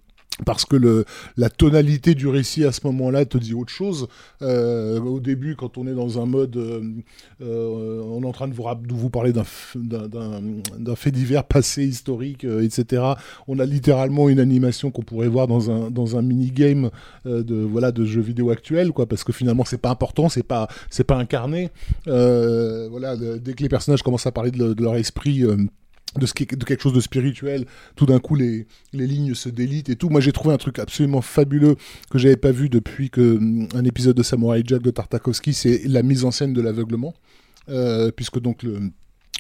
parce 0.46 0.66
que 0.66 0.76
le, 0.76 1.06
la 1.38 1.50
tonalité 1.50 2.16
du 2.16 2.28
récit 2.28 2.66
à 2.66 2.72
ce 2.72 2.82
moment-là 2.88 3.26
te 3.26 3.38
dit 3.38 3.54
autre 3.54 3.72
chose. 3.72 4.08
Euh, 4.42 5.00
au 5.00 5.20
début, 5.20 5.56
quand 5.56 5.78
on 5.78 5.88
est 5.88 5.94
dans 5.94 6.22
un 6.22 6.26
mode, 6.26 6.58
euh, 6.58 6.82
euh, 7.42 8.02
on 8.04 8.24
est 8.24 8.26
en 8.26 8.32
train 8.32 8.48
de 8.48 8.54
vous, 8.54 8.64
de 8.64 8.94
vous 8.94 9.10
parler 9.10 9.34
d'un 9.34 9.44
fait 10.96 11.12
divers 11.12 11.44
passé 11.44 11.86
historique, 11.86 12.46
euh, 12.46 12.64
etc. 12.64 13.04
On 13.48 13.60
a 13.60 13.66
littéralement 13.66 14.30
une 14.30 14.40
animation 14.40 14.92
qu'on 14.92 15.04
pourrait 15.04 15.28
voir 15.28 15.48
dans 15.48 15.72
un 15.72 15.90
dans 15.90 16.18
un 16.18 16.22
mini 16.22 16.52
game 16.52 16.90
de 17.26 17.56
voilà 17.56 17.92
de 17.92 18.06
jeux 18.06 18.22
vidéo 18.22 18.50
actuel, 18.50 18.92
quoi, 18.92 19.06
parce 19.06 19.24
que 19.24 19.32
finalement 19.32 19.66
c'est 19.66 19.80
pas 19.82 19.90
important, 19.90 20.30
c'est 20.30 20.44
pas 20.44 20.68
pas 21.08 21.16
incarné. 21.16 21.70
Euh, 22.08 22.88
voilà, 22.90 23.16
dès 23.18 23.54
que 23.54 23.64
les 23.64 23.70
personnages 23.70 24.04
commencent 24.04 24.28
à 24.28 24.32
parler 24.32 24.52
de, 24.52 24.74
de 24.74 24.84
leur 24.84 24.96
esprit. 24.96 25.44
De, 26.20 26.26
quelque 26.26 26.82
chose 26.82 26.94
de 26.94 27.00
spirituel, 27.00 27.66
tout 27.96 28.06
d'un 28.06 28.20
coup 28.20 28.36
les, 28.36 28.68
les 28.94 29.08
lignes 29.08 29.34
se 29.34 29.50
délitent 29.50 29.90
et 29.90 29.96
tout. 29.96 30.10
Moi 30.10 30.22
j'ai 30.22 30.32
trouvé 30.34 30.54
un 30.54 30.58
truc 30.58 30.80
absolument 30.80 31.22
fabuleux 31.22 31.76
que 32.10 32.18
j'avais 32.18 32.38
pas 32.38 32.52
vu 32.52 32.70
depuis 32.70 33.10
que 33.10 33.38
hum, 33.38 33.68
un 33.74 33.86
épisode 33.86 34.18
de 34.18 34.24
Samurai 34.24 34.62
Jack 34.66 34.82
de 34.82 34.92
Tartakovsky, 34.92 35.54
c'est 35.54 35.82
la 35.88 36.04
mise 36.04 36.26
en 36.26 36.32
scène 36.32 36.54
de 36.54 36.62
l'aveuglement, 36.62 37.14
Euh, 37.70 38.12
puisque 38.12 38.40
donc 38.40 38.64
le 38.64 38.80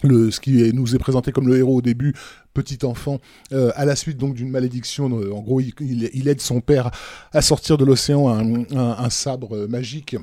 le, 0.03 0.31
ce 0.31 0.39
qui 0.39 0.73
nous 0.73 0.95
est 0.95 0.99
présenté 0.99 1.31
comme 1.31 1.47
le 1.47 1.57
héros 1.57 1.77
au 1.77 1.81
début, 1.81 2.13
petit 2.55 2.79
enfant, 2.85 3.19
euh, 3.51 3.71
à 3.75 3.85
la 3.85 3.95
suite 3.95 4.17
donc 4.17 4.33
d'une 4.33 4.49
malédiction, 4.49 5.09
euh, 5.19 5.31
en 5.31 5.41
gros 5.41 5.59
il, 5.61 6.27
aide 6.27 6.41
son 6.41 6.59
père 6.61 6.89
à 7.33 7.41
sortir 7.41 7.77
de 7.77 7.85
l'océan 7.85 8.27
un, 8.29 8.65
un- 8.75 9.09
sabre 9.11 9.67
magique 9.67 10.15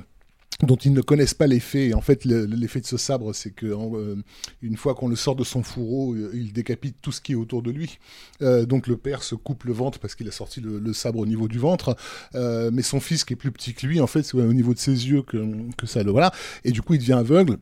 dont 0.66 0.76
ils 0.76 0.92
ne 0.92 1.00
connaissent 1.00 1.34
pas 1.34 1.46
l'effet. 1.46 1.88
Et 1.88 1.94
en 1.94 2.00
fait, 2.00 2.24
le- 2.24 2.44
l'effet 2.46 2.80
de 2.80 2.86
ce 2.86 2.96
sabre, 2.96 3.32
c'est 3.32 3.50
que 3.50 3.66
euh, 3.66 4.16
une 4.62 4.76
fois 4.76 4.94
qu'on 4.94 5.08
le 5.08 5.16
sort 5.16 5.36
de 5.36 5.44
son 5.44 5.62
fourreau, 5.62 6.14
euh, 6.14 6.30
il 6.34 6.52
décapite 6.52 6.96
tout 7.00 7.12
ce 7.12 7.20
qui 7.20 7.32
est 7.32 7.36
autour 7.36 7.62
de 7.62 7.70
lui. 7.70 7.98
Euh, 8.42 8.66
donc 8.66 8.86
le 8.88 8.96
père 8.96 9.22
se 9.22 9.34
coupe 9.36 9.64
le 9.64 9.72
ventre 9.72 9.98
parce 10.00 10.14
qu'il 10.14 10.26
a 10.28 10.32
sorti 10.32 10.60
le, 10.60 10.78
le 10.80 10.92
sabre 10.92 11.20
au 11.20 11.26
niveau 11.26 11.46
du 11.48 11.58
ventre. 11.58 11.96
Euh, 12.34 12.70
mais 12.72 12.82
son 12.82 13.00
fils, 13.00 13.24
qui 13.24 13.34
est 13.34 13.36
plus 13.36 13.52
petit 13.52 13.72
que 13.74 13.86
lui, 13.86 14.00
en 14.00 14.06
fait, 14.08 14.22
c'est 14.24 14.34
au 14.36 14.52
niveau 14.52 14.74
de 14.74 14.78
ses 14.80 15.08
yeux 15.08 15.22
que, 15.22 15.38
que 15.76 15.86
ça 15.86 16.02
le 16.02 16.10
voilà. 16.10 16.32
Et 16.64 16.72
du 16.72 16.82
coup, 16.82 16.94
il 16.94 16.98
devient 16.98 17.12
aveugle. 17.12 17.58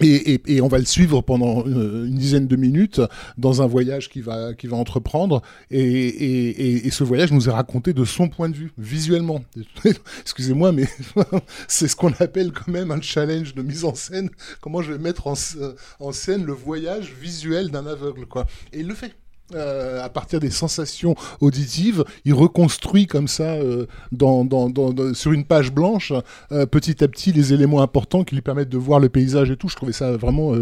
Et, 0.00 0.60
on 0.60 0.68
va 0.68 0.78
le 0.78 0.84
suivre 0.84 1.20
pendant 1.22 1.64
euh, 1.66 2.06
une 2.06 2.16
dizaine 2.16 2.46
de 2.46 2.56
minutes 2.56 3.00
dans 3.38 3.62
un 3.62 3.66
voyage 3.66 4.08
qu'il 4.08 4.22
va, 4.22 4.50
entreprendre. 4.72 5.42
Et, 5.70 6.90
ce 6.90 7.04
voyage 7.04 7.32
nous 7.32 7.48
est 7.48 7.52
raconté 7.52 7.92
de 7.92 8.04
son 8.04 8.28
point 8.28 8.48
de 8.48 8.56
vue, 8.56 8.72
visuellement. 8.78 9.44
Excusez-moi, 10.20 10.72
mais 10.72 10.86
c'est 11.68 11.88
ce 11.88 11.96
qu'on 11.96 12.12
appelle 12.18 12.52
quand 12.52 12.70
même 12.70 12.90
un 12.90 13.00
challenge 13.00 13.54
de 13.54 13.62
mise 13.62 13.84
en 13.84 13.94
scène. 13.94 14.30
Comment 14.60 14.82
je 14.82 14.92
vais 14.92 14.98
mettre 14.98 15.26
en, 15.26 15.34
s- 15.34 15.58
en 16.00 16.12
scène 16.12 16.44
le 16.44 16.52
voyage 16.52 17.12
visuel 17.20 17.70
d'un 17.70 17.86
aveugle, 17.86 18.26
quoi. 18.26 18.46
Et 18.72 18.80
il 18.80 18.86
le 18.88 18.94
fait. 18.94 19.12
Euh, 19.54 20.02
à 20.02 20.08
partir 20.08 20.40
des 20.40 20.48
sensations 20.48 21.14
auditives, 21.42 22.02
il 22.24 22.32
reconstruit 22.32 23.06
comme 23.06 23.28
ça 23.28 23.52
euh, 23.52 23.84
dans, 24.10 24.42
dans- 24.42 24.70
dans- 24.70 24.90
dans- 24.94 25.12
sur 25.12 25.32
une 25.32 25.44
page 25.44 25.70
blanche 25.70 26.14
euh, 26.50 26.64
petit 26.64 27.04
à 27.04 27.08
petit 27.08 27.30
les 27.30 27.52
éléments 27.52 27.82
importants 27.82 28.24
qui 28.24 28.34
lui 28.36 28.40
permettent 28.40 28.70
de 28.70 28.78
voir 28.78 29.00
le 29.00 29.10
paysage 29.10 29.50
et 29.50 29.56
tout. 29.58 29.68
Je 29.68 29.76
trouvais 29.76 29.92
ça 29.92 30.16
vraiment, 30.16 30.54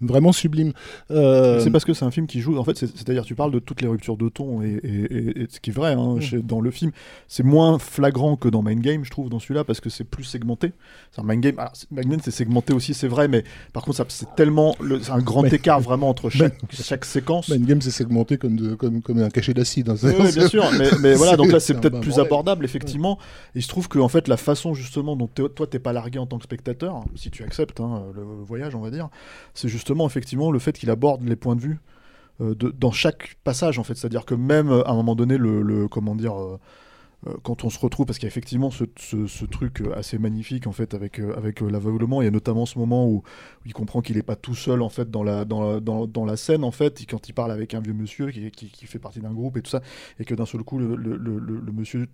vraiment 0.00 0.32
sublime. 0.32 0.72
C'est 1.10 1.70
parce 1.70 1.84
que 1.84 1.92
c'est 1.92 2.06
un 2.06 2.10
film 2.10 2.26
qui 2.26 2.40
joue. 2.40 2.56
En 2.56 2.64
fait, 2.64 2.76
c'est- 2.78 2.86
c'est-à-dire, 2.96 3.24
tu 3.26 3.34
parles 3.34 3.52
de 3.52 3.58
toutes 3.58 3.82
les 3.82 3.86
ruptures 3.88 4.16
de 4.16 4.30
ton 4.30 4.62
et, 4.62 4.80
et- 4.82 5.14
et- 5.14 5.42
et 5.42 5.46
ce 5.50 5.60
qui 5.60 5.68
est 5.68 5.74
vrai 5.74 5.92
hein, 5.92 6.14
Mm. 6.16 6.20
chez- 6.22 6.42
dans 6.42 6.62
le 6.62 6.70
film. 6.70 6.90
C'est 7.28 7.42
moins 7.44 7.78
flagrant 7.78 8.36
que 8.36 8.48
dans 8.48 8.62
Mind 8.62 8.80
Game, 8.80 9.04
je 9.04 9.10
trouve, 9.10 9.28
dans 9.28 9.40
celui-là, 9.40 9.64
parce 9.64 9.80
que 9.80 9.90
c'est 9.90 10.04
plus 10.04 10.24
segmenté. 10.24 10.72
Un 11.18 11.22
Mind 11.22 11.42
Game. 11.42 11.58
alors, 11.58 11.72
c'est- 11.74 11.90
Mind 11.90 12.08
Game, 12.10 12.20
c'est 12.24 12.30
segmenté 12.30 12.72
aussi, 12.72 12.94
c'est 12.94 13.08
vrai, 13.08 13.28
mais 13.28 13.44
par 13.74 13.82
contre, 13.84 14.04
c'est 14.08 14.34
tellement 14.36 14.74
le- 14.80 15.00
un 15.10 15.18
grand 15.20 15.42
Mais- 15.42 15.52
écart 15.54 15.80
vraiment 15.80 16.08
entre 16.08 16.30
chaque, 16.30 16.58
chaque 16.70 17.04
séquence. 17.04 17.50
Mind 17.50 17.66
Game, 17.66 17.82
c'est 17.82 17.90
segmenté 17.90 18.21
comme, 18.24 18.56
de- 18.56 18.74
comme, 18.74 19.02
comme 19.02 19.18
un 19.18 19.28
cachet 19.30 19.54
d'acide. 19.54 19.88
hein. 19.90 19.96
Oui, 20.02 20.12
oui, 20.18 20.32
bien 20.32 20.48
sûr, 20.48 20.64
mais, 20.78 20.88
mais 21.00 21.14
voilà, 21.14 21.36
donc 21.36 21.52
là 21.52 21.60
c'est 21.60 21.74
peut-être 21.80 22.00
plus 22.00 22.18
abordable, 22.18 22.64
effectivement. 22.64 23.18
Et 23.54 23.58
il 23.58 23.62
se 23.62 23.68
trouve 23.68 23.88
que 23.88 23.98
en 23.98 24.08
fait, 24.08 24.28
la 24.28 24.36
façon 24.36 24.74
justement 24.74 25.16
dont 25.16 25.26
toi 25.28 25.66
t'es 25.66 25.78
pas 25.78 25.92
largué 25.92 26.18
en 26.18 26.26
tant 26.26 26.38
que 26.38 26.44
spectateur, 26.44 27.04
si 27.14 27.30
tu 27.30 27.42
acceptes 27.44 27.80
hein, 27.80 28.04
le 28.14 28.22
voyage, 28.22 28.74
on 28.74 28.80
va 28.80 28.90
dire, 28.90 29.08
c'est 29.54 29.68
justement 29.68 30.06
effectivement 30.06 30.50
le 30.50 30.58
fait 30.58 30.72
qu'il 30.78 30.90
aborde 30.90 31.22
les 31.24 31.36
points 31.36 31.56
de 31.56 31.60
vue 31.60 31.78
euh, 32.40 32.54
de, 32.54 32.70
dans 32.76 32.92
chaque 32.92 33.36
passage, 33.44 33.78
en 33.78 33.84
fait. 33.84 33.94
C'est-à-dire 33.96 34.24
que 34.24 34.34
même 34.34 34.70
à 34.70 34.90
un 34.90 34.94
moment 34.94 35.14
donné, 35.14 35.36
le, 35.36 35.62
le- 35.62 35.88
comment 35.88 36.14
dire. 36.14 36.34
euh, 36.40 36.58
quand 37.42 37.64
on 37.64 37.70
se 37.70 37.78
retrouve, 37.78 38.06
parce 38.06 38.18
qu'il 38.18 38.26
y 38.26 38.28
a 38.28 38.32
effectivement 38.32 38.70
ce, 38.70 38.84
truc 39.44 39.80
euh, 39.80 39.96
assez 39.96 40.18
magnifique 40.18 40.66
en 40.66 40.72
fait 40.72 40.92
avec, 40.94 41.20
euh, 41.20 41.36
avec 41.36 41.62
euh, 41.62 41.70
l'aveuglement, 41.70 42.20
il 42.20 42.24
y 42.24 42.28
a 42.28 42.32
notamment 42.32 42.66
ce 42.66 42.78
moment 42.78 43.06
où, 43.08 43.22
il 43.64 43.72
comprend 43.72 44.00
qu'il 44.02 44.16
n'est 44.16 44.24
pas 44.24 44.34
tout 44.34 44.56
seul 44.56 44.82
en 44.82 44.88
fait 44.88 45.10
dans 45.10 45.22
la, 45.22 46.36
scène 46.36 46.64
en 46.64 46.72
fait, 46.72 47.00
et 47.00 47.06
quand 47.06 47.28
il 47.28 47.32
parle 47.32 47.52
avec 47.52 47.74
un 47.74 47.80
vieux 47.80 47.92
monsieur 47.92 48.30
qui, 48.30 48.86
fait 48.86 48.98
partie 48.98 49.20
d'un 49.20 49.32
groupe 49.32 49.56
et 49.56 49.62
tout 49.62 49.70
ça, 49.70 49.82
et 50.18 50.24
que 50.24 50.34
d'un 50.34 50.46
seul 50.46 50.64
coup 50.64 50.78
le, 50.78 50.96
le- 50.96 51.16
le- 51.16 51.38
le 51.38 51.72
monsieur 51.72 52.08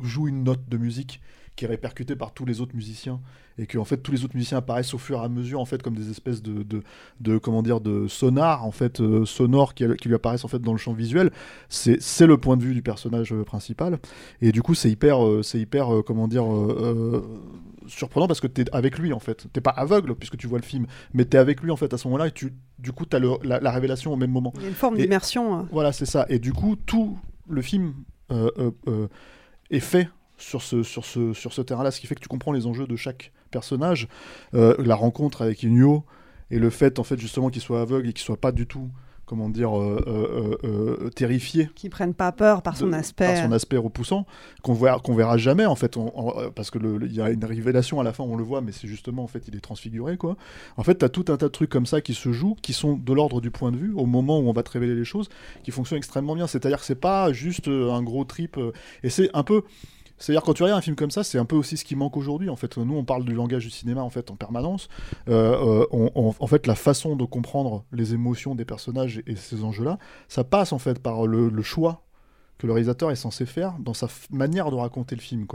joue 0.00 0.28
une 0.28 0.44
note 0.44 0.68
de 0.68 0.76
musique 0.76 1.20
qui 1.56 1.64
est 1.64 1.68
répercutée 1.68 2.16
par 2.16 2.32
tous 2.32 2.44
les 2.46 2.60
autres 2.60 2.74
musiciens 2.74 3.20
et 3.58 3.66
que 3.66 3.76
en 3.76 3.84
fait 3.84 3.98
tous 3.98 4.12
les 4.12 4.24
autres 4.24 4.34
musiciens 4.34 4.58
apparaissent 4.58 4.94
au 4.94 4.98
fur 4.98 5.20
et 5.20 5.24
à 5.24 5.28
mesure 5.28 5.60
en 5.60 5.66
fait 5.66 5.82
comme 5.82 5.94
des 5.94 6.08
espèces 6.10 6.40
de, 6.42 6.62
de, 6.62 6.82
de 7.20 7.36
comment 7.36 7.62
dire 7.62 7.80
de 7.80 8.06
sonars 8.08 8.64
en 8.64 8.70
fait 8.70 9.00
euh, 9.00 9.26
sonores 9.26 9.74
qui, 9.74 9.84
qui 10.00 10.08
lui 10.08 10.14
apparaissent 10.14 10.44
en 10.44 10.48
fait 10.48 10.60
dans 10.60 10.72
le 10.72 10.78
champ 10.78 10.94
visuel 10.94 11.30
c'est 11.68 12.00
c'est 12.00 12.26
le 12.26 12.38
point 12.38 12.56
de 12.56 12.62
vue 12.62 12.72
du 12.72 12.80
personnage 12.82 13.32
euh, 13.34 13.42
principal 13.44 13.98
et 14.40 14.52
du 14.52 14.62
coup 14.62 14.74
c'est 14.74 14.90
hyper 14.90 15.22
euh, 15.26 15.42
c'est 15.42 15.58
hyper 15.60 15.92
euh, 15.94 16.02
comment 16.02 16.28
dire 16.28 16.44
surprenant 17.86 18.26
parce 18.28 18.40
que 18.40 18.46
t'es 18.46 18.64
avec 18.72 18.98
lui 18.98 19.12
en 19.12 19.18
fait 19.18 19.46
t'es 19.52 19.60
pas 19.60 19.70
aveugle 19.70 20.14
puisque 20.14 20.36
tu 20.36 20.46
vois 20.46 20.58
le 20.58 20.64
film 20.64 20.86
mais 21.12 21.24
t'es 21.24 21.38
avec 21.38 21.60
lui 21.62 21.70
en 21.70 21.76
fait 21.76 21.92
à 21.92 21.98
ce 21.98 22.06
moment-là 22.08 22.28
et 22.28 22.32
tu 22.32 22.52
du 22.78 22.92
coup 22.92 23.04
t'as 23.04 23.18
le- 23.18 23.38
la, 23.42 23.60
la 23.60 23.70
révélation 23.70 24.12
au 24.12 24.16
même 24.16 24.30
moment 24.30 24.52
Il 24.56 24.62
y 24.62 24.66
a 24.66 24.68
une 24.68 24.74
forme 24.74 24.96
d'immersion. 24.96 25.60
euh. 25.60 25.62
voilà, 25.72 25.92
c'est 25.92 26.06
ça. 26.06 26.24
Et 26.28 26.38
du 26.38 26.52
coup, 26.52 26.76
tout 26.76 27.18
le 27.48 27.60
film 27.62 27.94
est 29.70 29.80
fait 29.80 30.08
sur 30.40 30.62
ce, 30.62 30.82
sur 30.82 31.04
ce, 31.04 31.32
sur 31.32 31.52
ce 31.52 31.62
terrain-là, 31.62 31.90
ce 31.90 32.00
qui 32.00 32.06
fait 32.06 32.14
que 32.14 32.20
tu 32.20 32.28
comprends 32.28 32.52
les 32.52 32.66
enjeux 32.66 32.86
de 32.86 32.96
chaque 32.96 33.32
personnage. 33.50 34.08
Euh, 34.54 34.74
la 34.78 34.94
rencontre 34.94 35.42
avec 35.42 35.62
Inyo 35.62 36.04
et 36.50 36.58
le 36.58 36.70
fait, 36.70 36.98
en 36.98 37.04
fait, 37.04 37.18
justement, 37.18 37.50
qu'il 37.50 37.62
soit 37.62 37.80
aveugle 37.80 38.08
et 38.08 38.12
qu'il 38.12 38.24
soit 38.24 38.36
pas 38.40 38.50
du 38.52 38.66
tout, 38.66 38.88
comment 39.26 39.48
dire, 39.48 39.78
euh, 39.78 40.02
euh, 40.08 40.58
euh, 40.64 40.96
euh, 41.04 41.08
terrifié 41.10 41.70
Qui 41.76 41.88
prennent 41.88 42.14
pas 42.14 42.32
peur 42.32 42.62
par 42.62 42.76
son 42.76 42.88
de- 42.88 42.94
aspect. 42.94 43.26
par 43.26 43.36
son 43.36 43.52
aspect 43.52 43.76
repoussant 43.76 44.26
qu'on 44.62 44.74
verra 44.74 44.98
qu'on 44.98 45.14
verra 45.14 45.36
jamais 45.38 45.66
en 45.66 45.76
fait 45.76 45.96
on- 45.96 46.10
on- 46.16 46.50
parce 46.50 46.72
que 46.72 46.78
le- 46.80 46.96
le- 46.98 47.06
il 47.06 47.14
y 47.14 47.20
a 47.20 47.30
une 47.30 47.44
révélation 47.44 48.00
à 48.00 48.02
la 48.02 48.12
fin 48.12 48.24
on 48.24 48.34
le 48.34 48.42
voit 48.42 48.60
mais 48.60 48.72
c'est 48.72 48.88
justement 48.88 49.22
en 49.22 49.28
fait 49.28 49.44
il 49.46 49.54
est 49.54 49.60
transfiguré 49.60 50.16
quoi 50.16 50.36
en 50.76 50.82
fait 50.82 50.98
tu 50.98 51.04
as 51.04 51.08
tout 51.08 51.26
un 51.28 51.36
tas 51.36 51.46
de 51.46 51.52
trucs 51.52 51.70
comme 51.70 51.86
ça 51.86 52.00
qui 52.00 52.12
se 52.14 52.32
jouent 52.32 52.56
qui 52.60 52.72
sont 52.72 52.96
de 52.96 53.12
l'ordre 53.12 53.40
du 53.40 53.52
point 53.52 53.70
de 53.70 53.76
vue 53.76 53.92
au 53.94 54.04
moment 54.04 54.40
où 54.40 54.48
on 54.48 54.52
va 54.52 54.64
te 54.64 54.70
révéler 54.72 54.96
les 54.96 55.04
choses 55.04 55.28
qui 55.62 55.70
fonctionnent 55.70 55.98
extrêmement 55.98 56.34
bien 56.34 56.48
c'est 56.48 56.66
à 56.66 56.68
dire 56.68 56.80
que 56.80 56.84
c'est 56.84 56.96
pas 57.00 57.32
juste 57.32 57.68
un 57.68 58.02
gros 58.02 58.24
trip 58.24 58.58
et 59.04 59.10
c'est 59.10 59.30
un 59.32 59.44
peu 59.44 59.62
c'est-à-dire 60.20 60.42
quand 60.42 60.52
tu 60.52 60.62
regardes 60.62 60.78
un 60.78 60.82
film 60.82 60.96
comme 60.96 61.10
ça, 61.10 61.24
c'est 61.24 61.38
un 61.38 61.46
peu 61.46 61.56
aussi 61.56 61.78
ce 61.78 61.84
qui 61.84 61.96
manque 61.96 62.16
aujourd'hui. 62.16 62.50
En 62.50 62.56
fait, 62.56 62.76
nous 62.76 62.94
on 62.94 63.04
parle 63.04 63.24
du 63.24 63.34
langage 63.34 63.64
du 63.64 63.70
cinéma 63.70 64.02
en 64.02 64.10
fait 64.10 64.30
en 64.30 64.36
permanence. 64.36 64.88
Euh, 65.28 65.86
euh, 65.92 66.10
en 66.14 66.46
fait, 66.46 66.66
la 66.66 66.74
façon 66.74 67.16
de 67.16 67.24
comprendre 67.24 67.84
les 67.90 68.12
émotions 68.12 68.54
des 68.54 68.66
personnages 68.66 69.22
et, 69.26 69.34
ces 69.34 69.64
enjeux-là, 69.64 69.98
ça 70.28 70.44
passe 70.44 70.72
en 70.72 70.78
fait 70.78 70.98
par 70.98 71.26
le, 71.26 71.62
choix 71.62 72.04
que 72.58 72.66
le 72.66 72.74
réalisateur 72.74 73.10
est 73.10 73.16
censé 73.16 73.46
faire 73.46 73.76
dans 73.78 73.94
sa 73.94 74.08
manière 74.30 74.70
de 74.70 74.76
raconter 74.76 75.16
le 75.16 75.22
film. 75.22 75.46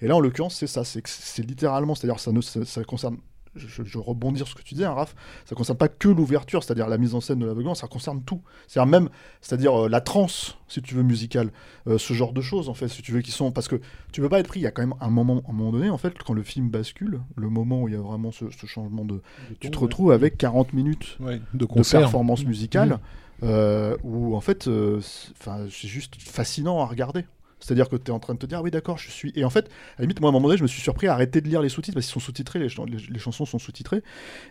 Et 0.00 0.08
là, 0.08 0.16
en 0.16 0.20
l'occurrence, 0.20 0.56
c'est 0.56 0.66
ça, 0.66 0.82
c'est 0.84 1.46
littéralement, 1.46 1.94
c'est-à-dire 1.94 2.18
ça, 2.18 2.32
ne, 2.32 2.40
ça 2.40 2.82
concerne, 2.82 3.18
je, 3.66 3.82
je 3.84 3.98
rebondis 3.98 4.38
sur 4.38 4.48
ce 4.48 4.54
que 4.54 4.62
tu 4.62 4.74
disais, 4.74 4.86
hein, 4.86 4.94
Raph, 4.94 5.14
ça 5.44 5.54
concerne 5.54 5.76
pas 5.78 5.88
que 5.88 6.08
l'ouverture, 6.08 6.62
c'est-à-dire 6.62 6.88
la 6.88 6.98
mise 6.98 7.14
en 7.14 7.20
scène 7.20 7.38
de 7.40 7.46
l'aveuglement, 7.46 7.74
ça 7.74 7.86
concerne 7.88 8.22
tout. 8.22 8.40
C'est-à-dire 8.66 8.90
même, 8.90 9.08
c'est-à-dire 9.40 9.84
euh, 9.84 9.88
la 9.88 10.00
transe, 10.00 10.56
si 10.68 10.80
tu 10.82 10.94
veux, 10.94 11.02
musicale, 11.02 11.50
euh, 11.86 11.98
ce 11.98 12.12
genre 12.12 12.32
de 12.32 12.40
choses, 12.40 12.68
en 12.68 12.74
fait, 12.74 12.88
si 12.88 13.02
tu 13.02 13.12
veux, 13.12 13.20
qui 13.20 13.30
sont... 13.30 13.50
Parce 13.52 13.68
que 13.68 13.80
tu 14.12 14.20
peux 14.20 14.28
pas 14.28 14.40
être 14.40 14.48
pris, 14.48 14.60
il 14.60 14.62
y 14.62 14.66
a 14.66 14.70
quand 14.70 14.82
même 14.82 14.94
un 15.00 15.10
moment, 15.10 15.42
un 15.48 15.52
moment 15.52 15.72
donné, 15.72 15.90
en 15.90 15.98
fait, 15.98 16.14
quand 16.24 16.32
le 16.34 16.42
film 16.42 16.68
bascule, 16.70 17.20
le 17.36 17.48
moment 17.50 17.82
où 17.82 17.88
il 17.88 17.94
y 17.94 17.96
a 17.96 18.00
vraiment 18.00 18.30
ce, 18.32 18.50
ce 18.50 18.66
changement 18.66 19.04
de... 19.04 19.20
tu 19.60 19.70
te 19.70 19.78
retrouves 19.78 20.12
avec 20.12 20.36
40 20.38 20.72
minutes 20.72 21.16
Ouais, 21.20 21.40
de 21.54 21.64
concert. 21.64 22.00
performance 22.00 22.44
musicale, 22.44 22.98
Mhm. 23.40 23.48
euh, 23.50 23.96
où 24.02 24.34
en 24.36 24.40
fait, 24.40 24.68
c'est 25.00 25.88
juste 25.88 26.14
fascinant 26.20 26.80
à 26.80 26.86
regarder. 26.86 27.24
C'est-à-dire 27.60 27.88
que 27.88 27.96
tu 27.96 28.10
es 28.10 28.14
en 28.14 28.18
train 28.20 28.34
de 28.34 28.38
te 28.38 28.46
dire, 28.46 28.58
ah 28.58 28.62
oui, 28.62 28.70
d'accord, 28.70 28.98
je 28.98 29.10
suis. 29.10 29.32
Et 29.34 29.44
en 29.44 29.50
fait, 29.50 29.66
à 29.66 30.00
la 30.00 30.02
limite, 30.02 30.20
moi, 30.20 30.28
à 30.28 30.30
un 30.30 30.32
moment 30.32 30.48
donné, 30.48 30.58
je 30.58 30.62
me 30.62 30.68
suis 30.68 30.80
surpris 30.80 31.08
à 31.08 31.14
arrêter 31.14 31.40
de 31.40 31.48
lire 31.48 31.62
les 31.62 31.68
sous-titres 31.68 31.94
parce 31.96 32.06
qu'ils 32.06 32.12
sont 32.14 32.20
sous-titrés, 32.20 32.58
les, 32.60 32.68
les- 33.10 33.18
chansons 33.18 33.44
sont 33.46 33.58
sous-titrées. 33.58 34.02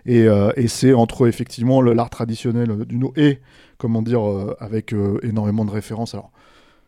Et, 0.05 0.23
euh, 0.23 0.51
et 0.57 0.67
c'est 0.67 0.93
entre 0.93 1.27
effectivement 1.27 1.81
l'art 1.81 2.09
traditionnel 2.09 2.71
euh, 2.71 2.85
du 2.85 2.97
no 2.97 3.13
et, 3.17 3.39
comment 3.77 4.01
dire, 4.01 4.27
euh, 4.27 4.55
avec 4.59 4.93
énormément 5.23 5.65
de 5.65 5.71
références. 5.71 6.13
Alors, 6.15 6.31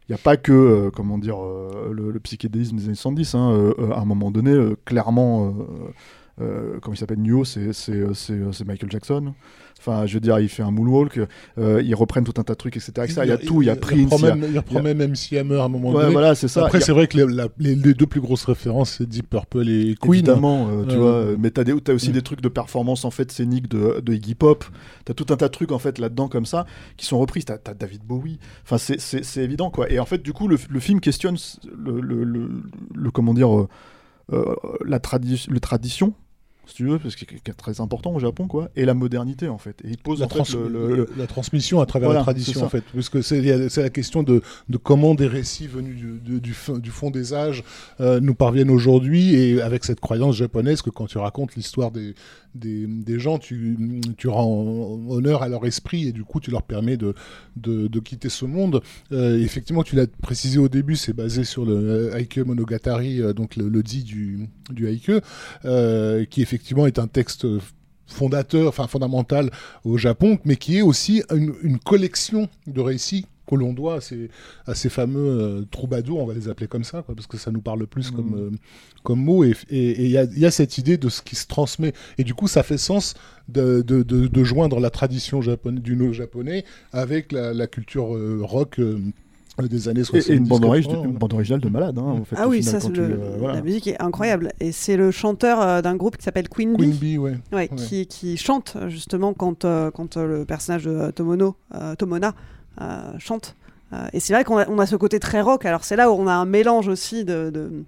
il 0.09 0.13
n'y 0.13 0.15
a 0.15 0.19
pas 0.19 0.37
que, 0.37 0.91
comment 0.95 1.17
dire, 1.19 1.37
le, 1.39 2.11
le 2.11 2.19
psychédélisme 2.19 2.77
des 2.77 2.85
années 2.85 2.95
70. 2.95 3.35
hein, 3.35 3.73
à 3.93 3.99
un 4.01 4.05
moment 4.05 4.31
donné, 4.31 4.75
clairement, 4.85 5.55
euh, 6.41 6.79
comment 6.81 6.93
il 6.93 6.97
s'appelle, 6.97 7.21
Neo, 7.21 7.43
c'est 7.45 8.65
Michael 8.65 8.89
Jackson. 8.91 9.33
Enfin, 9.77 10.05
je 10.05 10.13
veux 10.15 10.19
dire, 10.19 10.37
il 10.39 10.49
fait 10.49 10.61
un 10.61 10.71
moonwalk, 10.71 11.21
euh, 11.57 11.81
ils 11.81 11.95
reprennent 11.95 12.25
tout 12.25 12.33
un 12.37 12.43
tas 12.43 12.51
de 12.51 12.57
trucs, 12.57 12.75
etc. 12.75 12.91
etc. 12.97 13.21
Il 13.23 13.29
y 13.29 13.31
a 13.31 13.37
tout, 13.37 13.61
il 13.61 13.67
y 13.67 13.69
a 13.69 13.77
Prince. 13.77 14.11
il 14.19 14.25
y 14.25 14.27
a- 14.29 14.35
même, 14.35 14.51
il 14.51 14.57
reprend 14.57 14.79
il 14.79 14.83
même 14.83 15.01
MC 15.01 15.37
Hammer 15.37 15.55
à 15.55 15.63
un 15.63 15.67
moment 15.69 15.91
Ouais, 15.91 16.01
donné. 16.01 16.11
voilà, 16.11 16.35
c'est 16.35 16.49
ça. 16.49 16.65
Après, 16.65 16.79
a- 16.79 16.81
c'est 16.81 16.91
vrai 16.91 17.07
que 17.07 17.15
les, 17.17 17.25
la- 17.33 17.47
les- 17.59 17.75
les 17.75 17.93
deux 17.93 18.05
plus 18.05 18.19
grosses 18.19 18.43
références, 18.43 18.95
c'est 18.97 19.07
Deep 19.07 19.29
Purple 19.29 19.69
et 19.69 19.95
Queen. 20.01 20.15
Évidemment, 20.15 20.67
euh, 20.69 20.83
tu 20.85 20.95
Euh, 20.95 20.97
vois, 20.99 21.11
euh, 21.11 21.35
mais 21.39 21.49
t'as 21.51 21.63
t'as 21.63 21.93
aussi 21.93 22.11
des 22.11 22.21
trucs 22.21 22.41
de 22.41 22.49
performance 22.49 23.05
en 23.05 23.11
fait 23.11 23.31
scénique 23.31 23.69
de, 23.69 24.01
de 24.01 24.13
Iggy 24.13 24.35
Pop. 24.35 24.65
T'as 25.05 25.13
tout 25.13 25.27
un 25.29 25.37
tas 25.37 25.47
de 25.47 25.53
trucs 25.53 25.71
en 25.71 25.79
fait 25.79 25.97
là-dedans 25.97 26.27
comme 26.27 26.45
ça 26.45 26.65
qui 26.97 27.05
sont 27.05 27.17
repris. 27.17 27.45
T'as 27.45 27.55
as 27.65 27.73
David 27.73 28.01
Bowie. 28.03 28.37
Enfin, 28.65 28.77
c'est- 28.77 28.99
évident 29.41 29.69
quoi. 29.69 29.89
Et 29.89 29.99
en 29.99 30.05
fait, 30.05 30.21
du 30.21 30.33
coup, 30.33 30.49
le, 30.49 30.57
le 30.69 30.79
film 30.81 30.99
questionne 30.99 31.37
le, 31.77 32.01
le, 32.01 32.25
le- 32.25 32.49
le- 32.93 33.11
comment 33.11 33.33
dire 33.33 33.49
euh, 34.33 34.55
la 34.85 34.99
tradi 34.99 35.45
le 35.49 35.59
tradition. 35.61 36.13
Si 36.69 36.75
tu 36.75 36.85
veux, 36.85 36.99
parce 36.99 37.15
que 37.15 37.25
c'est 37.45 37.57
très 37.57 37.81
important 37.81 38.13
au 38.13 38.19
Japon, 38.19 38.47
quoi, 38.47 38.69
et 38.75 38.85
la 38.85 38.93
modernité 38.93 39.47
en 39.49 39.57
fait. 39.57 39.75
Et 39.83 39.89
il 39.89 39.97
pose 39.97 40.19
la, 40.19 40.27
en 40.27 40.29
fait, 40.29 40.43
trans- 40.43 40.59
le- 40.59 40.67
le- 40.69 40.95
le- 40.95 41.09
la 41.17 41.25
transmission 41.27 41.81
à 41.81 41.85
travers 41.85 42.07
Voilà, 42.09 42.19
la 42.19 42.23
tradition 42.23 42.63
en 42.63 42.69
fait 42.69 42.83
parce 42.93 43.09
que 43.09 43.21
c'est 43.21 43.41
la 43.41 43.89
question 43.89 44.23
de, 44.23 44.41
de 44.69 44.77
comment 44.77 45.15
des 45.15 45.27
récits 45.27 45.67
venus 45.67 45.97
du 46.23 46.91
fond 46.91 47.09
des 47.09 47.33
âges 47.33 47.63
euh, 47.99 48.19
nous 48.21 48.35
parviennent 48.35 48.69
aujourd'hui 48.69 49.33
et 49.35 49.61
avec 49.61 49.83
cette 49.83 49.99
croyance 49.99 50.35
japonaise 50.35 50.81
que 50.81 50.89
quand 50.91 51.07
tu 51.07 51.17
racontes 51.17 51.55
l'histoire 51.55 51.91
des, 51.91 52.13
des, 52.55 53.19
gens 53.19 53.37
tu, 53.37 53.77
tu 54.17 54.27
rends 54.27 54.99
honneur 55.09 55.43
à 55.43 55.49
leur 55.49 55.65
esprit 55.65 56.07
et 56.07 56.11
du 56.11 56.23
coup 56.23 56.39
tu 56.39 56.51
leur 56.51 56.63
permets 56.63 56.97
de, 56.97 57.13
de, 57.55 57.99
quitter 57.99 58.29
ce 58.29 58.45
monde. 58.45 58.81
Euh, 59.11 59.39
effectivement 59.39 59.83
tu 59.83 59.95
l'as 59.95 60.07
précisé 60.07 60.57
au 60.57 60.69
début 60.69 60.95
c'est 60.95 61.13
basé 61.13 61.43
sur 61.43 61.65
le 61.65 61.73
euh, 61.73 62.17
Heike 62.17 62.39
Monogatari 62.39 63.21
euh, 63.21 63.33
donc 63.33 63.55
le, 63.55 63.83
dit 63.83 64.03
du, 64.03 64.47
du 64.71 64.87
qui 66.29 66.41
effectivement 66.41 66.87
est 66.87 66.99
un 66.99 67.07
texte 67.07 67.45
fondateur, 68.07 68.69
enfin 68.69 68.87
fondamental 68.87 69.51
au 69.83 69.97
Japon, 69.97 70.39
mais 70.43 70.55
qui 70.55 70.77
est 70.77 70.81
aussi 70.81 71.23
une 71.31 71.77
collection 71.79 72.49
de 72.67 72.81
récits 72.81 73.25
que 73.49 73.55
l'on 73.55 73.73
doit 73.73 73.95
à 73.95 74.01
ces, 74.01 74.29
à 74.67 74.75
ces 74.75 74.89
fameux 74.89 75.19
euh, 75.41 75.61
troubadours, 75.71 76.19
on 76.19 76.25
va 76.25 76.33
les 76.33 76.47
appeler 76.49 76.67
comme 76.67 76.83
ça, 76.83 77.01
quoi, 77.01 77.15
parce 77.15 77.27
que 77.27 77.37
ça 77.37 77.49
nous 77.51 77.61
parle 77.61 77.87
plus 77.87 78.11
comme, 78.11 78.35
euh, 78.37 78.49
comme 79.03 79.23
mot, 79.23 79.43
et 79.43 79.53
il 79.71 79.77
et, 79.77 79.89
et 79.91 80.05
il 80.05 80.11
y, 80.11 80.17
a, 80.17 80.23
il 80.25 80.39
y 80.39 80.45
a 80.45 80.51
cette 80.51 80.77
idée 80.77 80.97
de 80.97 81.09
ce 81.09 81.21
qui 81.21 81.35
se 81.35 81.47
transmet, 81.47 81.93
et 82.17 82.23
du 82.23 82.33
coup 82.33 82.47
ça 82.47 82.61
fait 82.63 82.77
sens 82.77 83.15
de, 83.47 83.81
de, 83.81 84.03
de, 84.03 84.27
de 84.27 84.43
joindre 84.43 84.79
la 84.79 84.89
tradition 84.91 85.41
japonaise, 85.41 85.81
du 85.81 85.95
no 85.95 86.13
japonais 86.13 86.63
avec 86.91 87.31
la, 87.31 87.53
la 87.53 87.67
culture 87.67 88.15
euh, 88.15 88.39
rock 88.43 88.79
euh, 88.79 88.99
des 89.59 89.89
années 89.89 90.05
70. 90.05 90.29
et, 90.29 90.33
et 90.33 90.37
une 90.37 90.45
bande, 90.47 90.63
origi- 90.63 90.85
80, 90.85 91.03
une 91.03 91.17
bande 91.17 91.33
originale 91.33 91.59
de 91.59 91.67
malade. 91.67 91.97
Hein, 91.97 92.01
en 92.03 92.23
fait, 92.23 92.37
Ah 92.39 92.47
oui, 92.47 92.63
final, 92.63 92.81
ça, 92.81 92.89
tu, 92.89 92.99
euh, 93.01 93.35
voilà. 93.39 93.55
la 93.55 93.61
musique 93.61 93.87
est 93.87 94.01
incroyable. 94.01 94.53
Et 94.61 94.71
c'est 94.71 94.95
le 94.95 95.11
chanteur 95.11 95.59
euh, 95.61 95.81
d'un 95.81 95.97
groupe 95.97 96.15
qui 96.15 96.23
s'appelle 96.23 96.47
Queen 96.47 96.77
Bee. 96.77 96.83
Queen 96.85 96.95
Bee, 96.95 97.17
ouais. 97.17 97.37
Ouais, 97.51 97.67
Qui, 97.75 98.07
qui 98.07 98.37
chante 98.37 98.77
justement 98.87 99.33
quand, 99.33 99.65
euh, 99.65 99.91
quand 99.91 100.15
le 100.15 100.45
personnage 100.45 100.85
de 100.85 101.11
Tomono, 101.11 101.57
euh, 101.75 101.93
Tomona 101.95 102.35
chante. 103.19 103.55
Euh, 103.91 104.05
et 104.13 104.19
c'est 104.19 104.33
vrai 104.33 104.43
qu'on 104.43 104.57
a, 104.57 104.69
on 104.69 104.77
a 104.77 104.85
ce 104.85 104.95
côté 104.95 105.19
très 105.19 105.41
rock. 105.41 105.65
Alors 105.65 105.83
c'est 105.83 105.95
là 105.95 106.11
où 106.11 106.13
on 106.13 106.27
a 106.27 106.33
un 106.33 106.45
mélange 106.45 106.87
aussi 106.87 107.25
de, 107.25 107.49
de, 107.49 107.83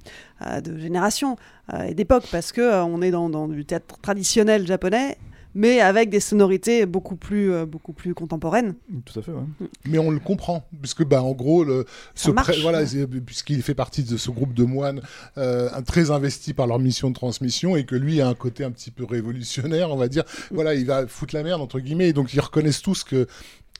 euh, 0.45 0.59
de 0.59 0.77
générations 0.79 1.35
euh, 1.73 1.83
et 1.83 1.93
d'époques 1.93 2.25
parce 2.31 2.51
que 2.51 2.61
euh, 2.61 2.83
on 2.83 3.01
est 3.03 3.11
dans, 3.11 3.29
dans 3.29 3.47
du 3.47 3.65
théâtre 3.65 3.99
traditionnel 4.01 4.65
japonais, 4.65 5.17
mais 5.53 5.79
avec 5.79 6.09
des 6.09 6.19
sonorités 6.21 6.85
beaucoup 6.87 7.17
plus, 7.17 7.51
euh, 7.51 7.65
beaucoup 7.67 7.93
plus 7.93 8.15
contemporaines. 8.15 8.73
Tout 9.05 9.19
à 9.19 9.21
fait. 9.21 9.31
Ouais. 9.31 9.43
Mais 9.85 9.99
on 9.99 10.09
le 10.09 10.17
comprend, 10.19 10.63
puisque 10.81 11.03
bah, 11.05 11.21
en 11.21 11.33
gros, 11.33 11.63
le, 11.63 11.85
Ça 12.15 12.29
ce 12.29 12.31
marche. 12.31 12.47
pré- 12.47 12.61
voilà, 12.61 12.79
puisqu'il 13.25 13.61
fait 13.61 13.75
partie 13.75 14.01
de 14.03 14.17
ce 14.17 14.31
groupe 14.31 14.53
de 14.55 14.63
moines 14.63 15.01
euh, 15.37 15.69
très 15.85 16.09
investis 16.09 16.53
par 16.53 16.65
leur 16.67 16.79
mission 16.79 17.09
de 17.09 17.15
transmission 17.15 17.75
et 17.75 17.83
que 17.85 17.95
lui 17.95 18.21
a 18.21 18.27
un 18.27 18.33
côté 18.33 18.63
un 18.63 18.71
petit 18.71 18.89
peu 18.91 19.03
révolutionnaire, 19.05 19.91
on 19.91 19.97
va 19.97 20.07
dire. 20.07 20.23
Voilà, 20.51 20.73
il 20.73 20.85
va 20.87 21.05
foutre 21.05 21.35
la 21.35 21.43
merde 21.43 21.61
entre 21.61 21.79
guillemets, 21.79 22.07
et 22.09 22.13
donc 22.13 22.33
ils 22.33 22.39
reconnaissent 22.39 22.81
tous 22.81 23.03
que 23.03 23.27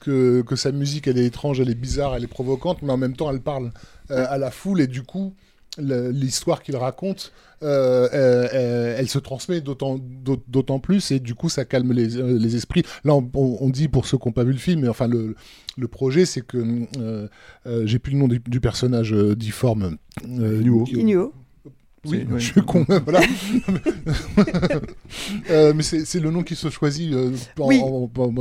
que, 0.02 0.42
que 0.42 0.56
sa 0.56 0.72
musique 0.72 1.06
elle 1.06 1.18
est 1.18 1.24
étrange, 1.26 1.60
elle 1.60 1.70
est 1.70 1.74
bizarre, 1.74 2.14
elle 2.16 2.24
est 2.24 2.34
provocante, 2.38 2.82
mais 2.82 2.92
en 2.92 2.96
même 2.98 3.16
temps 3.16 3.30
elle 3.30 3.40
parle 3.40 3.70
euh, 4.10 4.26
à 4.28 4.36
la 4.38 4.50
foule 4.50 4.80
et 4.80 4.86
du 4.86 5.02
coup 5.02 5.32
l'histoire 5.78 6.62
qu'il 6.62 6.76
raconte, 6.76 7.32
euh, 7.62 8.06
euh, 8.12 8.94
elle 8.98 9.08
se 9.08 9.18
transmet 9.18 9.62
d'autant 9.62 9.98
d'aut- 9.98 10.42
d'autant 10.46 10.78
plus 10.80 11.10
et 11.12 11.18
du 11.18 11.34
coup 11.34 11.48
ça 11.48 11.64
calme 11.64 11.92
les, 11.92 12.08
les 12.08 12.56
esprits. 12.56 12.82
Là 13.04 13.14
on, 13.14 13.26
on- 13.34 13.56
on 13.60 13.70
dit 13.70 13.88
pour 13.88 14.04
ceux 14.06 14.18
qui 14.18 14.28
n'ont 14.28 14.32
pas 14.32 14.44
vu 14.44 14.52
le 14.52 14.58
film, 14.58 14.80
mais 14.82 14.88
enfin 14.88 15.06
le, 15.08 15.34
le 15.78 15.88
projet 15.88 16.26
c'est 16.26 16.42
que 16.46 16.58
euh, 16.98 17.26
euh, 17.66 17.86
j'ai 17.86 17.98
plus 17.98 18.12
le 18.12 18.18
nom 18.18 18.28
du, 18.28 18.38
du 18.46 18.60
personnage 18.60 19.14
euh, 19.14 19.34
difforme. 19.34 19.96
Euh, 20.28 20.58
Inuo. 20.60 20.84
Inuo. 20.88 21.32
Oui, 22.04 22.26
je 22.36 22.44
suis 22.52 22.62
con, 22.62 22.84
voilà. 23.04 23.20
Euh, 25.50 25.72
mais 25.74 25.82
c'est 25.82 26.20
le 26.20 26.30
nom 26.30 26.42
qui 26.42 26.56
se 26.56 26.68
choisit. 26.70 27.12
euh, 27.12 27.30
en- 27.60 27.66
Oui, 27.68 27.80
en- 27.80 28.10
en- 28.16 28.32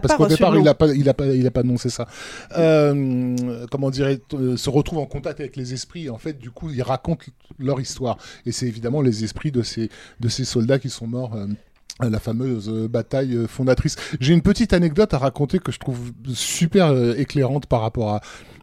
parce 0.00 0.14
qu'au 0.16 0.26
départ, 0.26 0.56
il 0.56 0.64
n'a 0.64 0.74
pas, 0.74 0.88
il 0.94 1.08
a 1.08 1.14
pas, 1.14 1.26
il 1.26 1.46
a 1.46 1.50
pas 1.50 1.60
annoncé 1.60 1.90
ça. 1.90 2.08
Euh, 2.56 3.36
comment 3.70 3.90
dirait, 3.90 4.20
se 4.56 4.70
retrouve 4.70 4.98
en 4.98 5.06
contact 5.06 5.40
avec 5.40 5.56
les 5.56 5.72
esprits. 5.74 6.06
Et 6.06 6.10
en 6.10 6.18
fait, 6.18 6.38
du 6.38 6.50
coup, 6.50 6.70
ils 6.70 6.82
racontent 6.82 7.24
leur 7.58 7.80
histoire. 7.80 8.18
Et 8.46 8.52
c'est 8.52 8.66
évidemment 8.66 9.00
les 9.02 9.24
esprits 9.24 9.52
de 9.52 9.62
ces, 9.62 9.90
de 10.20 10.28
ces 10.28 10.44
soldats 10.44 10.78
qui 10.78 10.90
sont 10.90 11.06
morts. 11.06 11.36
à 12.00 12.10
la 12.10 12.18
fameuse 12.18 12.68
bataille 12.90 13.38
fondatrice. 13.46 13.94
J'ai 14.18 14.32
une 14.34 14.42
petite 14.42 14.72
anecdote 14.72 15.14
à 15.14 15.18
raconter 15.18 15.60
que 15.60 15.70
je 15.70 15.78
trouve 15.78 16.10
super 16.34 16.92
éclairante 17.16 17.66
par 17.66 17.82
rapport 17.82 18.10
à, 18.14 18.20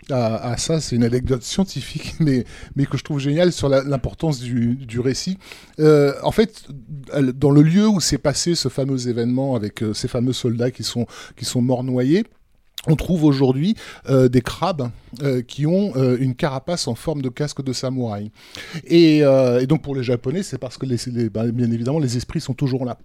à, 0.10 0.52
à 0.52 0.58
ça. 0.58 0.80
C'est 0.80 0.96
une 0.96 1.04
anecdote 1.04 1.44
scientifique, 1.44 2.16
mais, 2.20 2.46
mais 2.76 2.86
que 2.86 2.98
je 2.98 3.04
trouve 3.04 3.20
géniale 3.20 3.52
sur 3.52 3.70
l'importance 3.70 4.40
du, 4.40 4.76
du 4.76 5.00
récit. 5.00 5.38
Euh, 5.80 6.14
en 6.24 6.32
fait, 6.32 6.68
dans 7.36 7.52
le 7.52 7.62
lieu 7.62 7.88
où 7.88 8.00
s'est 8.00 8.18
passé 8.18 8.56
ce 8.56 8.70
fameux 8.70 9.08
événement 9.08 9.56
avec 9.56 9.84
euh, 9.84 9.94
ces 9.94 10.08
fameux 10.08 10.34
soldats 10.34 10.72
qui 10.72 10.84
sont, 10.84 11.06
qui 11.36 11.46
sont 11.46 11.62
morts 11.62 11.84
noyés, 11.84 12.24
on 12.88 12.96
trouve 12.96 13.26
aujourd'hui 13.26 13.76
euh, 14.10 14.28
des 14.28 14.42
crabes 14.42 14.90
qui 15.48 15.68
ont 15.68 15.94
une 16.16 16.34
carapace 16.34 16.88
en 16.88 16.96
forme 16.96 17.22
de 17.22 17.30
casque 17.30 17.62
de 17.62 17.74
samouraï. 17.74 18.32
Et, 18.86 19.22
donc 19.68 19.84
pour 19.84 19.94
les 19.94 20.04
Japonais, 20.04 20.42
c'est 20.42 20.58
parce 20.58 20.78
que 20.78 21.28
bah, 21.28 21.46
bien 21.52 21.70
évidemment 21.70 22.00
les 22.00 22.18
esprits 22.18 22.42
sont 22.42 22.54
toujours 22.54 22.86
là. 22.86 22.98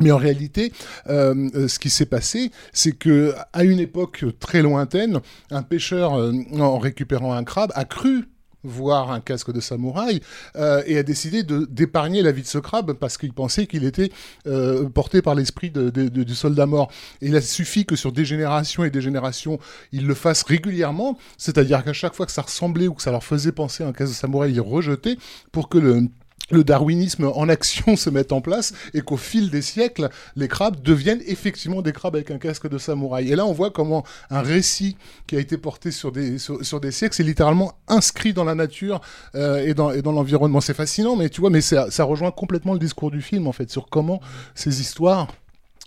Mais 0.00 0.10
en 0.10 0.16
réalité, 0.16 0.72
euh, 1.08 1.48
euh, 1.54 1.68
ce 1.68 1.78
qui 1.78 1.88
s'est 1.90 2.06
passé, 2.06 2.50
c'est 2.72 2.92
que 2.92 3.32
à 3.52 3.62
une 3.64 3.78
époque 3.78 4.24
très 4.40 4.60
lointaine, 4.60 5.20
un 5.50 5.62
pêcheur, 5.62 6.14
euh, 6.14 6.32
en 6.58 6.78
récupérant 6.78 7.32
un 7.32 7.44
crabe, 7.44 7.70
a 7.76 7.84
cru 7.84 8.24
voir 8.66 9.12
un 9.12 9.20
casque 9.20 9.52
de 9.52 9.60
samouraï 9.60 10.20
euh, 10.56 10.82
et 10.86 10.96
a 10.96 11.02
décidé 11.02 11.42
d'épargner 11.42 12.22
la 12.22 12.32
vie 12.32 12.40
de 12.40 12.46
ce 12.46 12.56
crabe 12.56 12.94
parce 12.94 13.18
qu'il 13.18 13.34
pensait 13.34 13.66
qu'il 13.66 13.84
était 13.84 14.10
euh, 14.46 14.88
porté 14.88 15.20
par 15.20 15.34
l'esprit 15.34 15.70
de- 15.70 15.90
de- 15.90 16.08
du 16.08 16.34
soldat 16.34 16.64
mort. 16.64 16.90
Il 17.20 17.36
a 17.36 17.42
suffi 17.42 17.84
que 17.84 17.94
sur 17.94 18.10
des 18.10 18.24
générations 18.24 18.82
et 18.82 18.88
des 18.90 19.02
générations, 19.02 19.58
il 19.92 20.06
le 20.06 20.14
fasse 20.14 20.42
régulièrement, 20.42 21.18
c'est-à-dire 21.36 21.84
qu'à 21.84 21.92
chaque 21.92 22.14
fois 22.14 22.24
que 22.24 22.32
ça 22.32 22.40
ressemblait 22.40 22.88
ou 22.88 22.94
que 22.94 23.02
ça 23.02 23.10
leur 23.10 23.22
faisait 23.22 23.52
penser 23.52 23.84
un 23.84 23.92
casque 23.92 24.12
de 24.12 24.16
samouraï, 24.16 24.52
ils 24.54 24.60
rejetaient 24.62 25.18
pour 25.52 25.68
que 25.68 25.76
le 25.76 26.08
le 26.50 26.64
darwinisme 26.64 27.30
en 27.34 27.48
action 27.48 27.96
se 27.96 28.10
mette 28.10 28.32
en 28.32 28.40
place 28.40 28.72
et 28.92 29.00
qu'au 29.00 29.16
fil 29.16 29.50
des 29.50 29.62
siècles, 29.62 30.08
les 30.36 30.48
crabes 30.48 30.80
deviennent 30.82 31.22
effectivement 31.26 31.82
des 31.82 31.92
crabes 31.92 32.16
avec 32.16 32.30
un 32.30 32.38
casque 32.38 32.68
de 32.68 32.78
samouraï. 32.78 33.30
Et 33.30 33.36
là, 33.36 33.46
on 33.46 33.52
voit 33.52 33.70
comment 33.70 34.04
un 34.30 34.42
récit 34.42 34.96
qui 35.26 35.36
a 35.36 35.40
été 35.40 35.56
porté 35.58 35.90
sur 35.90 36.12
des, 36.12 36.38
sur, 36.38 36.80
des 36.80 36.90
siècles, 36.90 37.14
c'est 37.14 37.22
littéralement 37.22 37.72
inscrit 37.88 38.32
dans 38.32 38.44
la 38.44 38.54
nature 38.54 39.00
euh, 39.34 39.64
et 39.64 39.74
dans, 39.74 39.90
et 39.90 40.02
dans 40.02 40.12
l'environnement. 40.12 40.60
C'est 40.60 40.74
fascinant, 40.74 41.16
mais 41.16 41.28
tu 41.28 41.40
vois, 41.40 41.50
mais 41.50 41.60
ça, 41.60 41.90
ça 41.90 42.04
rejoint 42.04 42.30
complètement 42.30 42.72
le 42.72 42.78
discours 42.78 43.10
du 43.10 43.22
film, 43.22 43.46
en 43.46 43.52
fait, 43.52 43.70
sur 43.70 43.88
comment 43.88 44.20
ces 44.54 44.80
histoires 44.80 45.28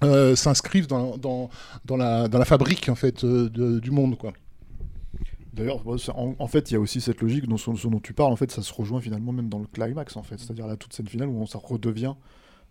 euh, 0.03 0.35
s'inscrivent 0.35 0.87
dans, 0.87 1.17
dans, 1.17 1.49
dans, 1.85 1.97
la, 1.97 2.27
dans 2.27 2.39
la 2.39 2.45
fabrique, 2.45 2.89
en 2.89 2.95
fait, 2.95 3.23
euh, 3.23 3.49
du 3.49 3.91
monde, 3.91 4.17
quoi. 4.17 4.33
D'ailleurs, 5.57 5.81
en, 6.15 6.35
en 6.37 6.47
fait, 6.47 6.69
il 6.71 6.75
y 6.75 6.77
a 6.77 6.79
aussi 6.79 7.01
cette 7.01 7.21
logique 7.21 7.47
dont, 7.47 7.57
ce 7.57 7.73
ce 7.75 7.87
dont 7.87 7.99
tu 7.99 8.13
parles. 8.13 8.31
En 8.31 8.35
fait, 8.35 8.51
ça 8.51 8.61
se 8.61 8.71
rejoint 8.73 9.01
finalement 9.01 9.31
même 9.31 9.49
dans 9.49 9.59
le 9.59 9.65
climax, 9.65 10.15
en 10.15 10.23
fait. 10.23 10.39
C'est-à-dire 10.39 10.67
la 10.67 10.75
toute 10.77 10.93
scène 10.93 11.07
finale 11.07 11.27
où 11.29 11.39
on, 11.41 11.45
ça 11.45 11.59
redevient 11.61 12.13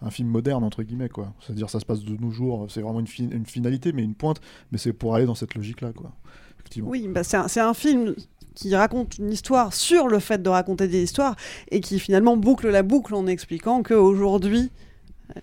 un 0.02 0.10
film 0.10 0.28
moderne 0.28 0.62
entre 0.62 0.82
guillemets, 0.82 1.08
quoi. 1.08 1.32
C'est-à-dire 1.40 1.70
ça 1.70 1.80
se 1.80 1.86
passe 1.86 2.04
de 2.04 2.16
nos 2.16 2.30
jours. 2.30 2.66
C'est 2.70 2.82
vraiment 2.82 3.00
une, 3.00 3.06
fi- 3.06 3.28
une 3.30 3.46
finalité, 3.46 3.92
mais 3.92 4.02
une 4.02 4.14
pointe. 4.14 4.40
Mais 4.70 4.78
c'est 4.78 4.92
pour 4.92 5.14
aller 5.14 5.26
dans 5.26 5.34
cette 5.34 5.54
logique-là, 5.54 5.92
quoi. 5.92 6.12
Effectivement. 6.58 6.88
Oui, 6.90 7.08
bah 7.08 7.24
c'est 7.24 7.36
un, 7.36 7.48
c'est 7.48 7.60
un 7.60 7.74
film 7.74 8.14
qui 8.54 8.74
raconte 8.74 9.18
une 9.18 9.32
histoire 9.32 9.74
sur 9.74 10.08
le 10.08 10.18
fait 10.18 10.42
de 10.42 10.48
raconter 10.48 10.88
des 10.88 11.02
histoires 11.02 11.36
et 11.70 11.80
qui 11.80 11.98
finalement 11.98 12.36
boucle 12.36 12.68
la 12.70 12.82
boucle 12.82 13.14
en 13.14 13.26
expliquant 13.26 13.82
qu'aujourd'hui, 13.82 14.70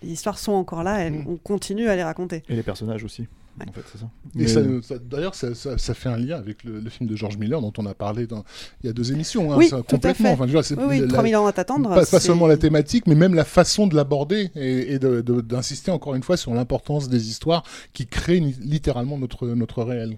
les 0.02 0.12
histoires 0.12 0.40
sont 0.40 0.54
encore 0.54 0.84
là 0.84 1.08
et 1.08 1.24
on 1.28 1.38
continue 1.38 1.90
à 1.90 1.96
les 1.96 2.04
raconter. 2.04 2.44
Et 2.50 2.56
les 2.56 2.64
personnages 2.64 3.04
aussi. 3.04 3.28
En 3.62 3.72
fait, 3.72 3.82
c'est 3.92 4.00
ça. 4.00 4.06
Et 4.36 4.40
Mais- 4.40 4.48
ça, 4.48 4.62
ça- 4.82 4.98
d'ailleurs, 4.98 5.36
ça, 5.36 5.54
ça- 5.54 5.78
ça 5.78 5.94
fait 5.94 6.10
un 6.10 6.18
lien 6.18 6.38
avec 6.38 6.64
le, 6.64 6.80
le 6.80 6.90
film 6.90 7.08
de 7.08 7.16
George 7.16 7.38
Miller 7.38 7.62
dont 7.62 7.72
on 7.78 7.86
a 7.86 7.94
parlé 7.94 8.26
dans, 8.26 8.44
il 8.82 8.88
y 8.88 8.90
a 8.90 8.94
deux 8.94 9.12
émissions. 9.12 9.54
hein, 9.54 9.58
Oui, 9.58 9.68
ça, 9.68 9.78
tout 9.78 9.82
à 9.82 9.84
complètement. 9.94 10.30
fait. 10.30 10.34
Enfin, 10.34 10.46
veux 10.46 10.52
dire, 10.52 10.66
c'est 10.66 10.76
Oui, 10.78 10.86
oui, 10.90 11.00
la- 11.02 11.08
3000 11.08 11.36
ans 11.36 11.46
à 11.46 11.54
t'attendre, 11.54 11.90
Pas, 11.94 12.04
seulement 12.20 12.48
la 12.48 12.58
thématique, 12.58 13.06
mais 13.06 13.14
même 13.16 13.36
la 13.36 13.46
façon 13.46 13.86
de 13.86 13.96
l'aborder 13.96 14.50
et, 14.56 14.94
et 14.94 15.00
de- 15.00 15.22
de- 15.22 15.42
d'insister 15.42 15.92
encore 15.92 16.16
une 16.16 16.24
fois 16.24 16.36
sur 16.36 16.54
l'importance 16.54 17.10
des 17.10 17.30
histoires 17.30 17.64
qui 17.94 18.08
créent 18.08 18.40
littéralement 18.40 19.18
notre, 19.20 19.48
notre 19.48 19.84
réel. 19.84 20.18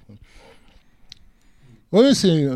Oui, 1.92 2.16
c'est 2.16 2.48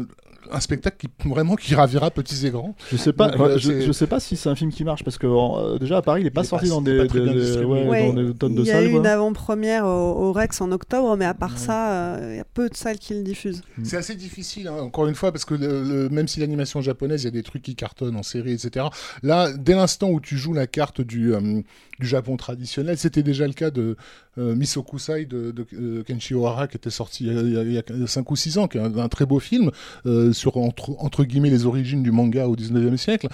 un 0.52 0.60
spectacle 0.60 0.98
qui 0.98 1.30
vraiment 1.30 1.56
qui 1.56 1.76
ravira 1.76 2.12
petits 2.12 2.46
et 2.46 2.50
grands. 2.52 2.76
Je 2.92 2.98
sais 2.98 3.14
pas, 3.14 3.30
Donc, 3.30 3.40
euh, 3.42 3.58
je, 3.58 3.92
sais 3.92 4.08
pas 4.08 4.20
si 4.20 4.36
c'est 4.36 4.50
un 4.50 4.56
film 4.56 4.72
qui 4.72 4.84
marche 4.84 5.04
parce 5.04 5.18
que 5.18 5.28
euh, 5.28 5.78
déjà 5.80 5.98
à 5.98 6.02
Paris 6.02 6.22
il 6.22 6.28
est 6.28 6.32
pas 6.32 6.42
Il 6.42 6.46
est 6.46 6.48
sorti 6.48 6.66
pas- 6.68 6.74
dans 6.76 6.82
des, 6.82 7.00
ouais, 7.00 7.88
Ouais, 7.88 8.08
dans 8.14 8.22
des 8.24 8.34
tonnes 8.34 8.56
de 8.56 8.62
il 8.62 8.68
y 8.68 8.72
a 8.72 8.74
salles. 8.76 8.86
eu 8.88 8.92
une 8.96 9.06
avant-première 9.08 9.86
au, 9.86 9.90
au 10.28 10.34
Rex 10.34 10.62
en 10.62 10.72
octobre, 10.72 11.16
mais 11.18 11.26
à 11.26 11.34
part 11.34 11.58
ça, 11.58 11.92
euh, 12.16 12.30
il 12.34 12.38
y 12.38 12.40
a 12.40 12.46
peu 12.46 12.70
de 12.70 12.76
salles 12.76 12.98
qui 13.00 13.14
le 13.14 13.22
diffusent. 13.24 13.62
C'est 13.84 13.98
assez 13.98 14.16
difficile, 14.16 14.68
hein, 14.68 14.78
encore 14.82 15.08
une 15.08 15.16
fois, 15.16 15.32
parce 15.32 15.46
que 15.46 15.54
le- 15.54 15.84
le- 15.84 16.10
même 16.10 16.28
si 16.28 16.40
l'animation 16.40 16.82
japonaise, 16.82 17.22
il 17.24 17.26
y 17.26 17.28
a 17.28 17.32
des 17.32 17.44
trucs 17.44 17.62
qui 17.62 17.76
cartonnent 17.76 18.16
en 18.18 18.24
série, 18.24 18.54
etc. 18.54 18.88
Là, 19.24 19.50
dès 19.58 19.76
l'instant 19.76 20.10
où 20.10 20.20
tu 20.20 20.38
joues 20.38 20.54
la 20.54 20.68
carte 20.68 21.02
du, 21.02 21.34
euh, 21.34 21.62
du 22.00 22.08
Japon 22.08 22.38
traditionnel, 22.38 22.98
c'était 22.98 23.24
déjà 23.24 23.46
le 23.48 23.54
cas 23.54 23.72
de 23.72 23.96
euh, 24.38 24.56
Misokusai 24.56 25.26
de, 25.26 25.52
de, 25.52 25.66
euh, 25.74 26.04
Kenshi 26.04 26.34
Ohara, 26.34 26.68
qui 26.68 26.78
était 26.78 26.90
sorti 26.90 27.26
il 27.26 27.34
y 27.34 27.38
a- 27.38 27.42
il 27.42 27.74
y 27.74 27.78
a, 27.78 27.82
il 27.90 28.00
y 28.00 28.04
a 28.04 28.08
5 28.08 28.30
ou 28.32 28.36
6 28.36 28.58
ans, 28.58 28.68
qui 28.68 28.78
est 28.78 28.82
un, 28.82 29.08
très 29.10 29.26
beau 29.26 29.40
film, 29.40 29.72
euh, 30.06 30.32
sur 30.34 30.58
entre, 30.58 31.24
guillemets 31.26 31.50
les 31.50 31.66
origines 31.66 32.04
du 32.04 32.12
manga 32.12 32.48
au 32.48 32.56
19e 32.56 32.98
siècle. 32.98 33.28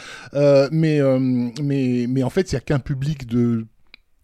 Mais, 0.72 1.00
mais, 1.62 2.06
mais 2.10 2.24
en 2.24 2.30
fait, 2.30 2.52
il 2.52 2.56
n'y 2.56 2.58
a 2.58 2.62
qu'un 2.62 2.80
public 2.80 3.28
de 3.28 3.66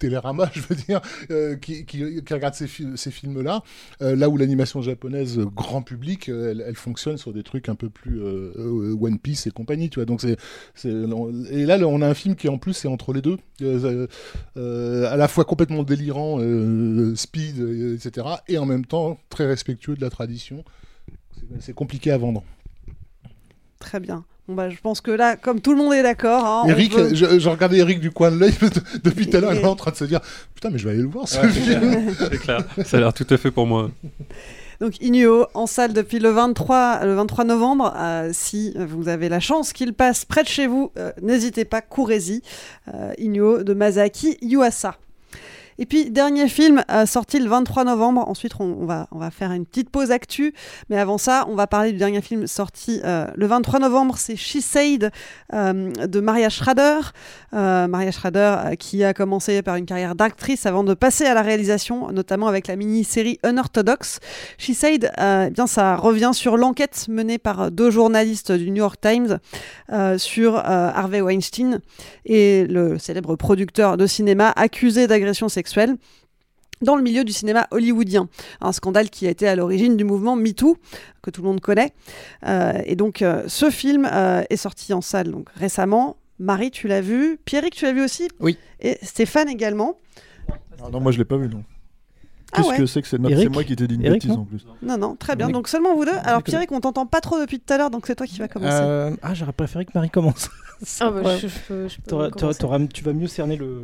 Télérama, 0.02 0.50
je 0.56 0.62
veux 0.62 0.76
dire, 0.76 1.00
euh, 1.30 1.56
qui, 1.58 1.86
regarde 2.32 2.56
ces, 2.56 2.66
fi- 2.66 2.88
ces 2.96 3.12
films-là, 3.12 3.62
euh, 4.02 4.16
là 4.16 4.30
où 4.30 4.36
l'animation 4.36 4.82
japonaise 4.82 5.38
euh, 5.38 5.46
grand 5.46 5.84
public, 5.84 6.28
elle, 6.28 6.76
fonctionne 6.76 7.18
sur 7.18 7.34
des 7.34 7.44
trucs 7.44 7.70
un 7.70 7.76
peu 7.76 7.92
plus 7.92 8.20
One 8.20 9.20
Piece 9.20 9.46
et 9.46 9.52
compagnie, 9.52 9.92
tu 9.92 10.00
vois. 10.00 10.06
Donc 10.06 10.22
c'est, 10.22 10.38
et 10.86 11.66
là, 11.66 11.78
on 11.88 12.02
a 12.02 12.08
un 12.08 12.14
film 12.16 12.36
qui 12.36 12.50
en 12.50 12.58
plus 12.58 12.84
est 12.84 12.88
entre 12.88 13.14
les 13.14 13.22
deux, 13.22 13.38
à 13.62 15.16
la 15.16 15.28
fois 15.28 15.46
complètement 15.46 15.84
délirant, 15.84 16.40
speed, 17.16 17.60
etc., 17.96 18.28
et 18.48 18.58
en 18.58 18.66
même 18.66 18.86
temps 18.86 19.20
très 19.30 19.46
respectueux 19.46 19.96
de 19.96 20.02
la 20.02 20.10
tradition. 20.10 20.64
C'est 21.60 21.74
compliqué 21.74 22.12
à 22.12 22.18
vendre. 22.18 22.44
Très 23.80 24.00
bien. 24.00 24.26
Bon, 24.48 24.56
bah, 24.56 24.70
je 24.70 24.78
pense 24.82 25.02
que 25.02 25.12
là, 25.12 25.36
comme 25.36 25.62
tout 25.62 25.72
le 25.72 25.78
monde 25.78 25.94
est 25.94 26.04
d'accord. 26.04 26.46
hein, 26.46 26.64
Eric, 26.68 26.94
je, 27.14 27.40
je 27.40 27.50
regardais 27.50 27.78
Eric 27.78 28.00
du 28.00 28.12
coin 28.12 28.32
de 28.32 28.38
l'œil 28.38 28.54
depuis 29.04 29.30
tout 29.30 29.38
à 29.38 29.40
l'heure, 29.40 29.54
il 29.54 29.60
est 29.60 29.66
en 29.66 29.76
train 29.76 29.92
de 29.92 29.96
se 29.96 30.04
dire 30.06 30.20
Putain, 30.56 30.70
mais 30.72 30.78
je 30.80 30.86
vais 30.86 30.92
aller 30.94 31.02
le 31.04 31.08
voir 31.08 31.28
ce 31.28 31.40
Ouais, 31.40 31.50
film. 31.50 32.14
c'est 32.18 32.38
clair. 32.40 32.60
Ça 32.86 32.98
a 32.98 33.00
l'air 33.00 33.14
tout 33.14 33.28
à 33.30 33.38
fait 33.38 33.52
pour 33.52 33.68
moi. 33.68 33.92
Donc 34.80 35.00
Inuo 35.00 35.46
en 35.54 35.68
salle 35.68 35.94
depuis 35.94 36.18
le 36.18 36.30
23, 36.32 37.06
le 37.06 37.14
23 37.14 37.44
novembre. 37.46 37.94
Euh, 37.96 38.32
si 38.34 38.74
vous 38.76 39.08
avez 39.10 39.30
la 39.30 39.40
chance 39.40 39.74
qu'il 39.74 39.94
passe 39.94 40.26
près 40.26 40.42
de 40.42 40.48
chez 40.48 40.66
vous, 40.66 40.92
euh, 40.98 41.12
n'hésitez 41.22 41.66
pas, 41.66 41.82
courez-y. 41.82 42.42
Euh, 42.94 43.14
Inuo 43.20 43.62
de 43.62 43.74
Masaki 43.76 44.38
Yuasa. 44.42 44.96
Et 45.82 45.88
puis, 45.88 46.12
dernier 46.12 46.48
film 46.48 46.84
euh, 46.92 47.08
sorti 47.08 47.40
le 47.40 47.50
23 47.50 47.86
novembre. 47.86 48.24
Ensuite, 48.28 48.52
on, 48.60 48.86
va, 48.86 49.08
faire 49.32 49.52
une 49.52 49.66
petite 49.66 49.90
pause 49.90 50.12
actu. 50.12 50.54
Mais 50.92 51.00
avant 51.00 51.18
ça, 51.18 51.48
on 51.50 51.56
va 51.56 51.66
parler 51.66 51.92
du 51.92 51.98
dernier 51.98 52.22
film 52.22 52.46
sorti 52.46 53.02
euh, 53.04 53.26
le 53.36 53.48
23 53.48 53.80
novembre. 53.80 54.14
C'est 54.20 54.36
She 54.36 54.60
Said 54.60 55.10
euh, 55.56 55.92
de 55.92 56.20
Maria 56.20 56.50
Schrader. 56.50 57.00
Maria 57.52 58.12
Schrader 58.12 58.78
qui 58.78 59.04
a 59.04 59.14
commencé 59.14 59.62
par 59.62 59.76
une 59.76 59.86
carrière 59.86 60.16
d'actrice 60.16 60.66
avant 60.66 60.86
de 60.86 60.94
passer 60.94 61.26
à 61.26 61.34
la 61.34 61.42
réalisation, 61.42 62.10
notamment 62.12 62.48
avec 62.48 62.68
la 62.68 62.78
mini-série 62.78 63.40
Unorthodox. 63.44 64.20
She 64.58 64.72
Said, 64.72 65.12
eh 65.18 65.50
bien, 65.50 65.68
ça 65.68 65.98
revient 65.98 66.32
sur 66.34 66.56
l'enquête 66.56 67.08
menée 67.10 67.40
par 67.40 67.70
deux 67.70 67.90
journalistes 67.90 68.54
du 68.54 68.70
New 68.70 68.78
York 68.78 69.02
Times 69.02 69.40
sur 70.18 70.56
Harvey 70.56 71.20
Weinstein 71.20 71.82
et 72.24 72.66
le 72.68 72.98
célèbre 72.98 73.36
producteur 73.36 73.98
de 73.98 74.08
cinéma 74.08 74.54
accusé 74.56 75.08
d'agression 75.08 75.50
sexuelle 75.50 75.71
dans 76.82 76.96
le 76.96 77.04
milieu 77.04 77.24
du 77.24 77.32
cinéma 77.32 77.68
hollywoodien. 77.72 78.28
Un 78.60 78.72
scandale 78.72 79.10
qui 79.10 79.28
a 79.28 79.30
été 79.30 79.48
à 79.48 79.56
l'origine 79.56 79.98
du 79.98 80.04
mouvement 80.04 80.36
MeToo, 80.36 80.78
que 81.22 81.30
tout 81.30 81.42
le 81.44 81.48
monde 81.48 81.62
connaît. 81.62 81.94
Euh, 82.48 82.74
et 82.86 82.96
donc, 82.96 83.22
euh, 83.22 83.44
ce 83.48 83.70
film 83.70 84.10
euh, 84.12 84.44
est 84.50 84.58
sorti 84.58 84.92
en 84.94 85.02
salle 85.02 85.30
donc, 85.32 85.48
récemment. 85.56 86.18
Marie, 86.40 86.72
tu 86.72 86.88
l'as 86.88 87.02
vu. 87.02 87.38
Pierrick, 87.46 87.76
tu 87.76 87.86
l'as 87.86 87.94
vu 87.94 88.02
aussi? 88.04 88.28
Oui. 88.40 88.58
Et 88.80 88.98
Stéphane 89.04 89.48
également. 89.48 89.98
Ah 90.84 90.90
non, 90.92 91.00
moi 91.00 91.12
je 91.12 91.20
l'ai 91.20 91.26
pas 91.26 91.38
vu, 91.38 91.48
non. 91.48 91.64
Ah 92.54 92.58
Qu'est-ce 92.58 92.70
ouais. 92.70 92.78
que 92.80 92.86
c'est 92.88 93.02
que 93.04 93.16
Eric 93.30 93.44
C'est 93.44 93.50
moi 93.50 93.64
qui 93.64 93.76
t'ai 93.76 93.88
dit 93.88 93.96
une 93.96 94.02
Eric, 94.04 94.24
bêtise 94.24 94.32
non 94.36 94.42
en 94.42 94.46
plus. 94.46 94.66
Non, 94.82 94.98
non, 94.98 95.16
très 95.16 95.36
bien. 95.36 95.50
Donc, 95.50 95.68
seulement 95.68 95.96
vous 95.96 96.04
deux. 96.04 96.12
Alors. 96.24 96.42
Pierrick, 96.42 96.72
on 96.72 96.80
t'entend 96.82 97.06
pas 97.06 97.22
trop 97.22 97.40
depuis 97.40 97.60
tout 97.60 97.72
à 97.72 97.78
l'heure, 97.78 97.92
donc 97.92 98.08
c'est 98.08 98.16
toi 98.16 98.26
qui 98.26 98.40
vas 98.40 98.48
commencer. 98.48 98.74
Euh, 98.82 99.12
ah, 99.22 99.34
j'aurais 99.36 99.54
préféré 99.54 99.86
que 99.86 99.92
Marie 99.94 100.10
commence. 100.10 100.50
Ah 101.00 101.12
bah, 101.12 101.22
Ouais. 101.22 101.38
je- 101.40 101.48
je 101.48 101.60
peux- 101.68 101.88
je 101.88 101.98
t'auras- 102.02 102.80
tu 102.92 103.04
vas 103.04 103.14
mieux 103.14 103.28
cerner 103.28 103.56
le, 103.56 103.84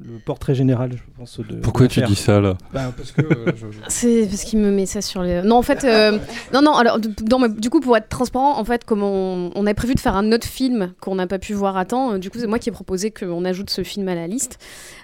le 0.00 0.18
portrait 0.24 0.54
général, 0.54 0.92
je 0.92 1.02
pense. 1.18 1.40
De, 1.40 1.56
Pourquoi 1.56 1.88
tu 1.88 2.00
dis 2.02 2.14
ça, 2.14 2.40
là 2.40 2.56
Bah, 2.72 2.92
Parce 2.96 3.10
que. 3.10 3.22
euh, 3.22 3.52
je- 3.56 3.66
C'est 3.88 4.26
parce 4.28 4.44
qu'il 4.44 4.60
me 4.60 4.70
met 4.70 4.86
ça 4.86 5.00
sur 5.02 5.22
les. 5.22 5.42
Non, 5.42 5.56
en 5.56 5.62
fait, 5.62 5.82
euh, 5.84 6.18
non, 6.54 6.62
non. 6.62 6.74
Alors, 6.74 6.98
non, 7.28 7.38
mais 7.40 7.48
du 7.48 7.68
coup, 7.68 7.80
pour 7.80 7.96
être 7.96 8.08
transparent, 8.08 8.58
en 8.58 8.64
fait, 8.64 8.84
comme 8.84 9.02
on, 9.02 9.50
on 9.56 9.66
avait 9.66 9.74
prévu 9.74 9.94
de 9.94 10.00
faire 10.00 10.14
un 10.14 10.30
autre 10.30 10.46
film 10.46 10.92
qu'on 11.00 11.16
n'a 11.16 11.26
pas 11.26 11.38
pu 11.40 11.52
voir 11.52 11.76
à 11.76 11.84
temps, 11.84 12.12
euh, 12.12 12.18
du 12.18 12.30
coup, 12.30 12.38
c'est 12.38 12.46
moi 12.46 12.58
qui 12.60 12.68
ai 12.68 12.72
proposé 12.72 13.10
qu'on 13.10 13.44
ajoute 13.44 13.70
ce 13.70 13.82
film 13.82 14.08
à 14.08 14.14
la 14.14 14.28
liste. 14.28 14.58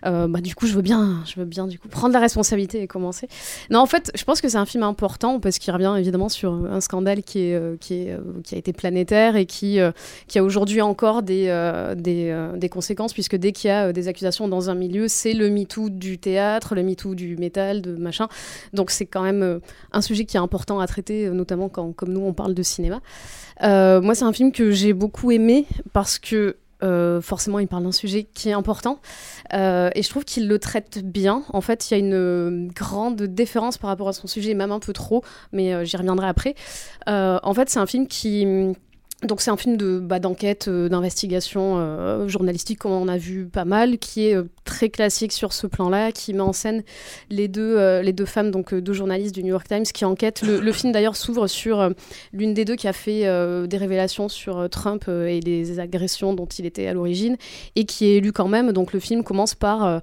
Euh, 0.06 0.28
bah, 0.28 0.40
du 0.40 0.54
coup, 0.54 0.66
je 0.66 0.74
veux 0.74 0.82
bien, 0.82 1.22
je 1.26 1.40
veux 1.40 1.46
bien, 1.46 1.66
du 1.66 1.78
coup, 1.80 1.88
prendre 1.88 2.12
la 2.14 2.20
responsabilité 2.20 2.80
et 2.82 2.86
commencer. 2.86 3.26
Non, 3.70 3.80
en 3.80 3.86
fait, 3.86 4.12
je 4.14 4.22
pense 4.24 4.40
que 4.40 4.48
c'est 4.48 4.58
un 4.58 4.66
film 4.66 4.84
important 4.84 5.40
parce 5.40 5.58
qu'il 5.58 5.72
revient 5.72 5.94
évidemment 5.98 6.28
sur 6.28 6.52
un 6.52 6.80
scandale 6.80 7.22
qui 7.24 7.40
est, 7.40 7.80
qui 7.80 7.94
est, 7.94 8.16
qui 8.44 8.54
a 8.54 8.58
été 8.58 8.72
planétaire 8.72 9.34
et 9.34 9.46
qui, 9.46 9.78
qui 10.28 10.38
a 10.38 10.44
aujourd'hui 10.44 10.82
encore 10.82 11.22
des, 11.24 11.46
des, 11.96 12.48
des 12.56 12.68
conséquences 12.68 13.12
puisque 13.12 13.36
dès 13.36 13.52
qu'il 13.52 13.68
y 13.68 13.70
a 13.72 13.92
des 13.92 14.08
accusations 14.08 14.46
dans 14.48 14.70
un 14.70 14.74
c'est 15.08 15.32
le 15.32 15.50
MeToo 15.50 15.90
du 15.90 16.18
théâtre, 16.18 16.74
le 16.74 16.82
MeToo 16.82 17.14
du 17.14 17.36
métal, 17.36 17.82
de 17.82 17.96
machin. 17.96 18.28
Donc 18.72 18.90
c'est 18.90 19.06
quand 19.06 19.22
même 19.22 19.42
euh, 19.42 19.58
un 19.92 20.00
sujet 20.00 20.24
qui 20.24 20.36
est 20.36 20.40
important 20.40 20.80
à 20.80 20.86
traiter, 20.86 21.26
euh, 21.26 21.32
notamment 21.32 21.68
quand, 21.68 21.92
comme 21.92 22.12
nous, 22.12 22.20
on 22.20 22.32
parle 22.32 22.54
de 22.54 22.62
cinéma. 22.62 23.00
Euh, 23.62 24.00
moi, 24.00 24.14
c'est 24.14 24.24
un 24.24 24.32
film 24.32 24.52
que 24.52 24.70
j'ai 24.70 24.92
beaucoup 24.92 25.30
aimé 25.30 25.66
parce 25.92 26.18
que 26.18 26.56
forcément, 27.22 27.60
il 27.60 27.66
parle 27.66 27.84
d'un 27.84 27.92
sujet 27.92 28.24
qui 28.24 28.50
est 28.50 28.52
important 28.52 28.98
et 29.54 30.02
je 30.02 30.08
trouve 30.10 30.26
qu'il 30.26 30.48
le 30.48 30.58
traite 30.58 31.02
bien. 31.02 31.42
En 31.54 31.62
fait, 31.62 31.90
il 31.90 31.94
y 31.94 31.96
a 31.96 31.98
une 31.98 32.68
grande 32.74 33.22
différence 33.22 33.78
par 33.78 33.88
rapport 33.88 34.08
à 34.08 34.12
son 34.12 34.26
sujet, 34.26 34.52
même 34.52 34.70
un 34.70 34.80
peu 34.80 34.92
trop, 34.92 35.24
mais 35.50 35.86
j'y 35.86 35.96
reviendrai 35.96 36.26
après. 36.26 36.54
En 37.06 37.54
fait, 37.54 37.70
c'est 37.70 37.78
un 37.78 37.86
film 37.86 38.06
qui 38.06 38.74
donc 39.24 39.40
c'est 39.40 39.50
un 39.50 39.56
film 39.56 39.76
de 39.76 39.98
bah, 39.98 40.18
d'enquête, 40.18 40.68
euh, 40.68 40.88
d'investigation 40.88 41.76
euh, 41.78 42.28
journalistique, 42.28 42.78
comme 42.78 42.92
on 42.92 43.08
a 43.08 43.16
vu 43.16 43.46
pas 43.46 43.64
mal, 43.64 43.98
qui 43.98 44.28
est 44.28 44.34
euh, 44.34 44.44
très 44.64 44.88
classique 44.88 45.32
sur 45.32 45.52
ce 45.52 45.66
plan-là, 45.66 46.12
qui 46.12 46.32
met 46.34 46.40
en 46.40 46.52
scène 46.52 46.82
les 47.30 47.48
deux, 47.48 48.00
les 48.00 48.12
deux 48.12 48.24
femmes, 48.24 48.50
donc 48.50 48.74
deux 48.74 48.92
journalistes 48.92 49.34
du 49.34 49.42
New 49.42 49.50
York 49.50 49.66
Times, 49.68 49.84
qui 49.84 50.04
enquêtent. 50.04 50.42
Le, 50.42 50.60
le 50.60 50.72
film 50.72 50.92
d'ailleurs 50.92 51.16
s'ouvre 51.16 51.46
sur 51.46 51.90
l'une 52.32 52.54
des 52.54 52.64
deux 52.64 52.76
qui 52.76 52.88
a 52.88 52.92
fait 52.92 53.22
des 53.66 53.76
révélations 53.76 54.28
sur 54.28 54.68
Trump 54.70 55.06
et 55.08 55.40
les 55.40 55.80
agressions 55.80 56.32
dont 56.32 56.46
il 56.46 56.64
était 56.64 56.86
à 56.86 56.94
l'origine, 56.94 57.36
et 57.76 57.84
qui 57.84 58.06
est 58.06 58.16
élu 58.16 58.32
quand 58.32 58.48
même. 58.48 58.72
Donc 58.72 58.92
le 58.92 59.00
film 59.00 59.22
commence 59.22 59.54
par 59.54 60.00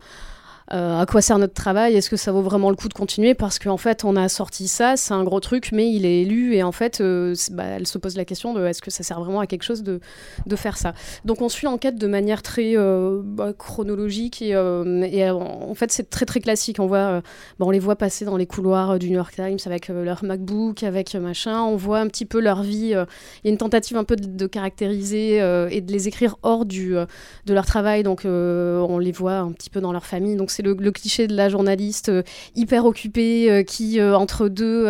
à 0.72 1.05
quoi 1.05 1.22
sert 1.22 1.38
notre 1.38 1.53
travail? 1.53 1.95
Est-ce 1.95 2.09
que 2.09 2.15
ça 2.15 2.32
vaut 2.32 2.41
vraiment 2.41 2.69
le 2.69 2.76
coup 2.76 2.88
de 2.88 2.93
continuer? 2.93 3.34
Parce 3.34 3.59
qu'en 3.59 3.78
fait, 3.78 4.05
on 4.05 4.15
a 4.15 4.30
sorti 4.30 4.67
ça, 4.67 4.95
c'est 4.95 5.13
un 5.13 5.24
gros 5.24 5.39
truc, 5.39 5.72
mais 5.74 5.91
il 5.91 6.05
est 6.05 6.22
élu 6.22 6.55
et 6.55 6.63
en 6.63 6.72
fait, 6.72 7.01
euh, 7.01 7.36
bah, 7.51 7.65
elle 7.65 7.88
se 7.88 7.97
pose 7.97 8.15
la 8.15 8.26
question 8.26 8.53
de 8.53 8.65
est-ce 8.65 8.82
que 8.82 8.89
ça 8.89 9.03
sert 9.03 9.19
vraiment 9.19 9.41
à 9.41 9.47
quelque 9.47 9.63
chose 9.63 9.84
de, 9.84 9.99
de 10.45 10.55
faire 10.55 10.78
ça? 10.78 10.93
Donc 11.26 11.41
on 11.41 11.49
suit 11.49 11.65
l'enquête 11.65 11.95
de 11.95 12.07
manière 12.07 12.41
très 12.41 12.78
euh, 12.78 13.22
bah, 13.24 13.51
chronologique 13.51 14.41
et, 14.41 14.55
euh, 14.55 15.03
euh, 15.03 15.32
en 15.32 15.74
fait, 15.76 15.91
c'est 15.91 16.09
très 16.09 16.26
très 16.26 16.39
classique. 16.39 16.78
On 16.80 16.88
voit, 16.88 16.97
euh, 16.97 17.22
bah, 17.59 17.65
on 17.65 17.72
les 17.72 17.80
voit 17.80 17.97
passer 17.97 18.24
dans 18.24 18.38
les 18.38 18.47
couloirs 18.47 18.91
euh, 18.91 18.97
du 18.97 19.09
New 19.09 19.15
York 19.17 19.34
Times 19.36 19.59
avec 19.65 19.89
euh, 19.89 20.05
leur 20.05 20.24
MacBook, 20.24 20.84
avec 20.84 21.15
euh, 21.15 21.19
machin. 21.19 21.61
On 21.61 21.76
voit 21.76 21.99
un 21.99 22.07
petit 22.07 22.26
peu 22.26 22.39
leur 22.39 22.63
vie. 22.63 22.93
euh, 22.95 23.05
Il 23.43 23.47
y 23.47 23.49
a 23.49 23.51
une 23.51 23.57
tentative 23.57 23.97
un 23.97 24.03
peu 24.05 24.15
de, 24.15 24.47
caractériser 24.47 25.41
euh, 25.41 25.67
et 25.69 25.82
de 25.82 25.91
les 25.91 26.07
écrire 26.07 26.38
hors 26.43 26.65
du, 26.65 26.95
euh, 26.95 27.05
de 27.45 27.53
leur 27.53 27.65
travail. 27.65 28.03
Donc 28.03 28.26
euh, 28.26 28.80
on 28.80 28.99
les 28.99 29.11
voit 29.11 29.38
un 29.38 29.51
petit 29.51 29.69
peu 29.69 29.82
dans 29.82 29.91
leur 29.91 30.05
famille. 30.05 30.36
Donc 30.36 30.51
c'est 30.51 30.61
le, 30.62 30.91
cliché 30.91 31.28
de 31.28 31.36
la 31.36 31.49
journaliste 31.49 32.09
euh, 32.09 32.24
hyper 32.55 32.86
occupée 32.86 33.51
euh, 33.51 33.64
qui, 33.64 33.99
euh, 33.99 34.16
entre 34.16 34.47
deux, 34.47 34.88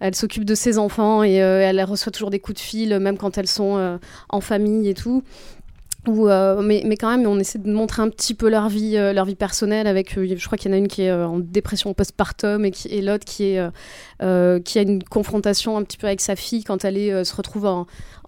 elle 0.00 0.14
s'occupe 0.14 0.44
de 0.44 0.54
ses 0.54 0.78
enfants 0.78 1.22
et 1.22 1.34
elle 1.34 1.82
reçoit 1.84 2.12
toujours 2.12 2.30
des 2.30 2.38
coups 2.38 2.56
de 2.60 2.64
fil, 2.64 2.98
même 2.98 3.16
quand 3.16 3.38
elles 3.38 3.48
sont 3.48 3.98
en 4.28 4.40
famille 4.40 4.88
et 4.88 4.94
tout. 4.94 5.22
Euh, 6.08 6.62
mais, 6.62 6.82
mais 6.84 6.96
quand 6.96 7.08
même, 7.08 7.26
on 7.26 7.38
essaie 7.38 7.58
de 7.58 7.72
montrer 7.72 8.02
un 8.02 8.08
petit 8.08 8.34
peu 8.34 8.48
leur 8.48 8.68
vie, 8.68 8.96
euh, 8.96 9.12
leur 9.12 9.24
vie 9.24 9.34
personnelle. 9.34 9.86
Avec, 9.86 10.16
euh, 10.18 10.34
je 10.36 10.46
crois 10.46 10.58
qu'il 10.58 10.70
y 10.70 10.74
en 10.74 10.76
a 10.76 10.78
une 10.78 10.88
qui 10.88 11.02
est 11.02 11.12
en 11.12 11.38
dépression 11.38 11.92
postpartum 11.94 12.64
et, 12.64 12.72
et 12.90 13.00
l'autre 13.00 13.24
qui 13.24 13.58
a 13.58 14.82
une 14.82 15.02
confrontation 15.04 15.76
un 15.76 15.82
petit 15.82 15.96
peu 15.96 16.06
avec 16.06 16.20
sa 16.20 16.36
fille 16.36 16.64
quand 16.64 16.84
elle 16.84 17.24
se 17.24 17.34
retrouve 17.34 17.66
en, 17.66 17.86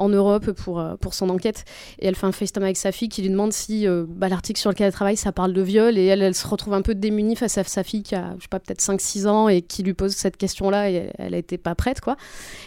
Europe 0.09 0.53
pour 0.53 1.15
son 1.15 1.31
enquête. 1.31 1.65
Et 1.99 2.07
elle 2.07 2.15
fait 2.15 2.27
un 2.27 2.33
FaceTime 2.33 2.63
avec 2.63 2.77
sa 2.77 2.93
fille 2.93 3.09
qui 3.09 3.23
lui 3.23 3.31
demande 3.31 3.53
si 3.53 3.87
bah, 4.09 4.29
l'article 4.29 4.61
sur 4.61 4.71
lequel 4.71 4.89
elle 4.89 4.93
travaille 4.93 5.17
ça 5.17 5.33
parle 5.33 5.53
de 5.53 5.63
viol 5.63 5.99
et 5.99 6.05
elle, 6.07 6.35
se 6.35 6.47
retrouve 6.47 6.75
un 6.75 6.83
peu 6.83 6.95
démunie 6.95 7.37
face 7.37 7.59
à 7.59 7.65
sa 7.65 7.83
fille 7.83 8.03
qui 8.03 8.15
a, 8.15 8.35
je 8.37 8.43
sais 8.43 8.49
pas, 8.49 8.61
peut-être 8.61 8.81
5-6 8.81 9.27
ans 9.27 9.49
et 9.49 9.63
qui 9.63 9.83
lui 9.83 9.95
pose 9.95 10.13
cette 10.13 10.37
question-là 10.37 10.91
et 10.91 11.11
elle, 11.19 11.35
été 11.35 11.59
pas 11.59 11.75
prête 11.75 12.01
quoi. 12.01 12.17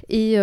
Et, 0.09 0.35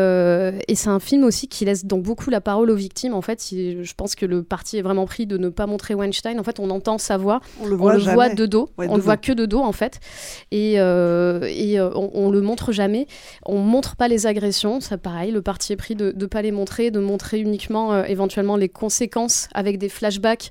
c'est 0.77 0.91
un 0.91 1.01
film 1.01 1.25
aussi 1.25 1.49
qui 1.49 1.64
laisse 1.64 1.87
donc 1.87 2.03
beaucoup 2.03 2.31
la 2.31 2.41
parole 2.41 2.71
aux 2.71 2.77
victimes. 2.77 3.14
En 3.14 3.23
fait, 3.23 3.43
je 3.51 3.95
pense 3.95 4.14
que 4.14 4.27
le 4.27 4.43
parti 4.57 4.78
est 4.78 4.82
vraiment 4.82 5.07
pris 5.07 5.26
de 5.26 5.36
ne 5.38 5.48
pas 5.50 5.66
montrer 5.66 5.94
Weinstein. 5.94 6.38
En 6.40 6.44
fait, 6.48 6.59
on 6.61 6.70
entend 6.70 6.98
sa 6.98 7.16
voix, 7.16 7.40
On 7.62 7.66
le 7.66 7.76
voit 7.76 8.28
de 8.40 8.46
dos, 8.46 8.70
Ouais, 8.78 8.86
on 8.88 8.94
de 8.94 8.98
le 8.98 9.02
voit 9.02 9.18
que 9.26 9.32
de 9.32 9.46
dos 9.52 9.61
en 9.61 9.72
fait, 9.80 9.94
et, 10.50 10.74
euh, 10.78 11.40
et 11.64 11.78
euh, 11.78 11.90
on, 11.94 12.11
on 12.24 12.30
le 12.30 12.40
montre 12.40 12.72
jamais. 12.72 13.07
On 13.44 13.59
montre 13.59 13.96
pas 13.96 14.09
les 14.09 14.26
agressions, 14.26 14.80
ça 14.80 14.96
pareil. 14.98 15.30
Le 15.30 15.42
parti 15.42 15.72
est 15.74 15.80
pris 15.84 15.94
de 15.94 16.14
ne 16.16 16.26
pas 16.26 16.42
les 16.42 16.52
montrer, 16.52 16.90
de 16.90 17.00
montrer 17.00 17.38
uniquement 17.40 17.92
euh, 17.92 18.04
éventuellement 18.14 18.57
les 18.57 18.70
conséquences 18.70 19.48
avec 19.54 19.78
des 19.78 19.90
flashbacks. 19.90 20.50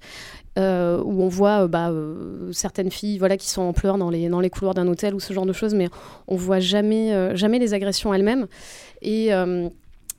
euh, 0.58 1.02
où 1.04 1.22
on 1.22 1.28
voit 1.28 1.64
euh, 1.64 1.68
bah, 1.68 1.90
euh, 1.90 2.52
certaines 2.54 2.92
filles 2.92 3.18
voilà, 3.18 3.36
qui 3.38 3.50
sont 3.50 3.62
en 3.62 3.74
pleurs 3.74 3.98
dans 3.98 4.10
les, 4.10 4.30
dans 4.30 4.40
les 4.40 4.50
couloirs 4.50 4.74
d'un 4.74 4.88
hôtel 4.88 5.14
ou 5.14 5.20
ce 5.20 5.34
genre 5.34 5.46
de 5.46 5.54
choses, 5.54 5.74
mais 5.74 5.90
on 6.28 6.36
voit 6.36 6.60
jamais, 6.60 7.36
jamais 7.36 7.60
les 7.60 7.74
agressions 7.74 8.14
elles-mêmes. 8.14 8.48
Et, 9.02 9.32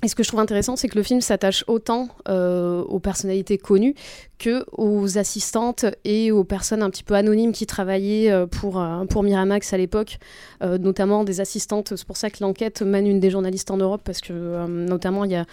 et 0.02 0.08
ce 0.08 0.14
que 0.14 0.22
je 0.22 0.28
trouve 0.28 0.40
intéressant, 0.40 0.76
c'est 0.76 0.88
que 0.88 0.96
le 0.96 1.02
film 1.02 1.22
s'attache 1.22 1.64
autant 1.68 2.08
euh, 2.28 2.82
aux 2.82 3.00
personnalités 3.00 3.56
connues 3.56 3.94
que 4.38 4.66
aux 4.72 5.16
assistantes 5.16 5.86
et 6.04 6.30
aux 6.30 6.44
personnes 6.44 6.82
un 6.82 6.90
petit 6.90 7.02
peu 7.02 7.14
anonymes 7.14 7.52
qui 7.52 7.64
travaillaient 7.64 8.30
euh, 8.30 8.46
pour, 8.46 8.78
euh, 8.78 9.06
pour 9.06 9.22
Miramax 9.22 9.72
à 9.72 9.78
l'époque, 9.78 10.18
notamment 10.60 11.24
des 11.24 11.40
assistantes. 11.40 11.96
C'est 11.96 12.06
pour 12.06 12.18
ça 12.18 12.28
que 12.28 12.36
l'enquête 12.40 12.82
mène 12.82 13.06
une 13.06 13.20
des 13.20 13.30
journalistes 13.30 13.70
en 13.70 13.78
Europe, 13.78 14.02
parce 14.04 14.20
que 14.20 14.66
notamment 14.66 15.24
il 15.24 15.30
y 15.30 15.36
a 15.36 15.46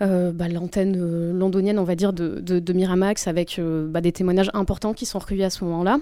bah, 0.00 0.48
l'antenne 0.48 0.96
euh, 0.98 1.32
londonienne, 1.32 1.78
on 1.78 1.84
va 1.84 1.94
dire, 1.94 2.12
de, 2.12 2.40
de- 2.40 2.58
de 2.58 2.72
Miramax, 2.72 3.26
avec 3.28 3.58
euh, 3.58 3.86
bah, 3.88 4.00
des 4.00 4.12
témoignages 4.12 4.50
importants 4.54 4.94
qui 4.94 5.04
sont 5.06 5.18
recueillis 5.18 5.44
à 5.44 5.50
ce 5.50 5.64
moment-là. 5.64 5.98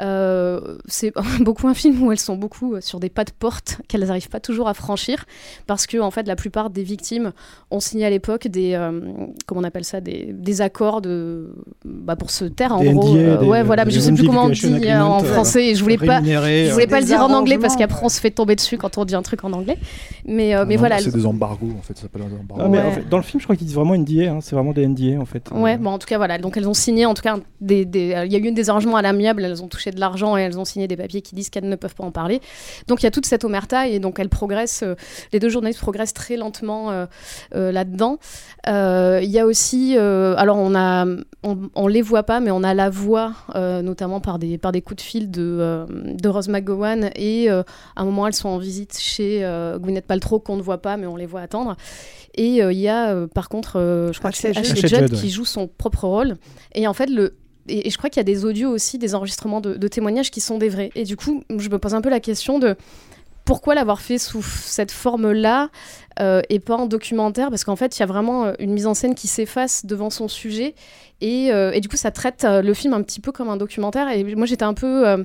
Euh, 0.00 0.76
c'est 0.86 1.12
beaucoup 1.40 1.66
un 1.66 1.74
film 1.74 2.00
où 2.02 2.12
elles 2.12 2.20
sont 2.20 2.36
beaucoup 2.36 2.74
euh, 2.74 2.80
sur 2.80 3.00
des 3.00 3.08
pas 3.08 3.24
de 3.24 3.32
porte 3.36 3.78
qu'elles 3.88 4.04
n'arrivent 4.04 4.28
pas 4.28 4.38
toujours 4.38 4.68
à 4.68 4.74
franchir 4.74 5.24
parce 5.66 5.86
que 5.88 5.98
en 5.98 6.12
fait 6.12 6.26
la 6.28 6.36
plupart 6.36 6.70
des 6.70 6.84
victimes 6.84 7.32
ont 7.72 7.80
signé 7.80 8.06
à 8.06 8.10
l'époque 8.10 8.46
des 8.46 8.74
euh, 8.74 9.00
comment 9.46 9.60
on 9.60 9.64
appelle 9.64 9.82
ça 9.84 10.00
des, 10.00 10.30
des 10.32 10.60
accords 10.60 11.00
de 11.00 11.52
bah, 11.84 12.14
pour 12.14 12.30
se 12.30 12.44
taire 12.44 12.74
en 12.76 12.80
Des 12.80 12.92
gros 12.92 13.12
NDA, 13.12 13.18
Euh, 13.20 13.36
des- 13.38 13.46
ouais 13.46 13.62
voilà 13.64 13.84
mais 13.84 13.90
je 13.90 13.98
sais 13.98 14.12
plus 14.12 14.24
comment 14.26 14.44
on 14.44 14.48
dit 14.50 14.64
euh, 14.88 15.00
en 15.02 15.18
français 15.20 15.66
et 15.68 15.74
je 15.74 15.82
voulais 15.82 15.98
pas 15.98 16.20
je 16.22 16.70
voulais 16.72 16.86
euh, 16.86 16.88
pas 16.88 17.00
le 17.00 17.06
dire 17.06 17.20
en 17.20 17.32
anglais 17.32 17.58
parce 17.58 17.74
qu'après 17.74 18.04
on 18.04 18.08
se 18.08 18.20
fait 18.20 18.30
tomber 18.30 18.54
dessus 18.54 18.78
quand 18.78 18.98
on 18.98 19.04
dit 19.04 19.16
un 19.16 19.22
truc 19.22 19.42
en 19.42 19.52
anglais 19.52 19.78
mais 20.24 20.54
euh, 20.54 20.64
mais 20.66 20.74
Non, 20.76 20.80
voilà 20.80 20.98
C'est 20.98 21.12
des 21.12 21.26
embargos 21.26 21.72
en 21.76 21.82
fait, 21.82 21.96
ça 21.96 22.02
s'appelle 22.02 22.22
des 22.22 22.36
embargos. 22.36 22.62
Ah, 22.64 22.68
mais 22.68 22.78
Ouais. 22.78 22.84
en 22.84 22.92
fait, 22.92 23.08
dans 23.08 23.17
le 23.18 23.24
film, 23.24 23.40
je 23.40 23.46
crois 23.46 23.56
qu'ils 23.56 23.66
disent 23.66 23.76
vraiment 23.76 23.96
NDA, 23.96 24.32
hein, 24.32 24.38
c'est 24.40 24.54
vraiment 24.54 24.72
des 24.72 24.86
NDA 24.86 25.20
en 25.20 25.24
fait. 25.24 25.48
Ouais, 25.52 25.76
bon, 25.76 25.90
en 25.90 25.98
tout 25.98 26.06
cas, 26.06 26.16
voilà. 26.16 26.38
Donc, 26.38 26.56
elles 26.56 26.68
ont 26.68 26.74
signé, 26.74 27.06
en 27.06 27.14
tout 27.14 27.22
cas, 27.22 27.38
il 27.68 27.96
y 27.96 28.14
a 28.14 28.24
eu 28.24 28.52
des 28.52 28.70
arrangements 28.70 28.96
à 28.96 29.02
l'amiable, 29.02 29.44
elles 29.44 29.62
ont 29.62 29.68
touché 29.68 29.90
de 29.90 30.00
l'argent 30.00 30.36
et 30.36 30.42
elles 30.42 30.58
ont 30.58 30.64
signé 30.64 30.88
des 30.88 30.96
papiers 30.96 31.22
qui 31.22 31.34
disent 31.34 31.50
qu'elles 31.50 31.68
ne 31.68 31.76
peuvent 31.76 31.94
pas 31.94 32.04
en 32.04 32.10
parler. 32.10 32.40
Donc, 32.86 33.02
il 33.02 33.04
y 33.04 33.06
a 33.06 33.10
toute 33.10 33.26
cette 33.26 33.44
omerta 33.44 33.88
et 33.88 33.98
donc 33.98 34.18
elles 34.18 34.28
progressent, 34.28 34.82
euh, 34.82 34.94
les 35.32 35.40
deux 35.40 35.48
journalistes 35.48 35.80
progressent 35.80 36.14
très 36.14 36.36
lentement 36.36 36.90
euh, 36.90 37.06
euh, 37.54 37.72
là-dedans. 37.72 38.18
Il 38.66 39.30
y 39.30 39.38
a 39.38 39.46
aussi, 39.46 39.96
alors, 39.96 40.58
on 40.58 40.74
a, 40.74 41.06
les 41.88 42.02
voit 42.02 42.22
pas, 42.22 42.40
mais 42.40 42.50
on 42.50 42.62
a 42.62 42.74
la 42.74 42.90
voix, 42.90 43.32
notamment 43.54 44.20
par 44.20 44.38
des, 44.38 44.58
coups 44.58 44.96
de 44.96 45.00
fil 45.00 45.30
de, 45.30 45.86
Rose 46.26 46.48
McGowan 46.48 47.10
et 47.16 47.48
à 47.48 47.64
un 47.96 48.04
moment, 48.04 48.26
elles 48.26 48.34
sont 48.34 48.50
en 48.50 48.58
visite 48.58 48.98
chez 48.98 49.40
Gwyneth 49.78 50.06
Paltrow 50.06 50.38
qu'on 50.40 50.56
ne 50.56 50.62
voit 50.62 50.82
pas, 50.82 50.96
mais 50.96 51.06
on 51.06 51.16
les 51.16 51.26
voit 51.26 51.40
attendre. 51.40 51.76
Et 52.38 52.62
euh, 52.62 52.72
il 52.72 52.78
y 52.78 52.88
a, 52.88 53.10
euh, 53.10 53.26
par 53.26 53.48
contre, 53.48 53.78
euh, 53.78 54.12
je 54.12 54.18
crois 54.18 54.30
que 54.30 54.38
c'est 54.38 54.56
Ashley 54.56 54.88
Judd. 54.88 55.12
Qui 55.12 55.28
joue 55.28 55.44
son 55.44 55.66
propre 55.66 56.06
rôle. 56.06 56.36
Et 56.74 56.86
en 56.86 56.94
fait, 56.94 57.10
le. 57.10 57.36
Et, 57.68 57.90
je 57.90 57.98
crois 57.98 58.08
qu'il 58.08 58.18
y 58.18 58.20
a 58.20 58.24
des 58.24 58.46
audios 58.46 58.70
aussi, 58.70 58.96
des 58.96 59.14
enregistrements 59.14 59.60
de, 59.60 59.74
de 59.74 59.88
témoignages 59.88 60.30
qui 60.30 60.40
sont 60.40 60.56
des 60.56 60.70
vrais. 60.70 60.90
Et 60.94 61.04
du 61.04 61.16
coup, 61.16 61.42
je 61.50 61.68
me 61.68 61.78
pose 61.78 61.94
un 61.94 62.00
peu 62.00 62.08
la 62.08 62.20
question 62.20 62.58
de 62.58 62.76
pourquoi 63.48 63.74
l'avoir 63.74 64.02
fait 64.02 64.18
sous 64.18 64.42
cette 64.42 64.92
forme-là 64.92 65.70
euh, 66.20 66.42
et 66.50 66.60
pas 66.60 66.76
en 66.76 66.84
documentaire? 66.84 67.48
Parce 67.48 67.64
qu'en 67.64 67.76
fait, 67.76 67.96
il 67.96 68.00
y 68.00 68.02
a 68.02 68.06
vraiment 68.06 68.52
une 68.58 68.74
mise 68.74 68.86
en 68.86 68.92
scène 68.92 69.14
qui 69.14 69.26
s'efface 69.26 69.86
devant 69.86 70.10
son 70.10 70.28
sujet. 70.28 70.74
Et, 71.22 71.50
euh, 71.50 71.72
et 71.72 71.80
du 71.80 71.88
coup, 71.88 71.96
ça 71.96 72.10
traite 72.10 72.44
euh, 72.44 72.60
le 72.60 72.74
film 72.74 72.92
un 72.92 73.00
petit 73.00 73.20
peu 73.20 73.32
comme 73.32 73.48
un 73.48 73.56
documentaire. 73.56 74.10
Et 74.10 74.22
moi, 74.34 74.44
j'étais 74.44 74.64
un 74.64 74.74
peu. 74.74 75.24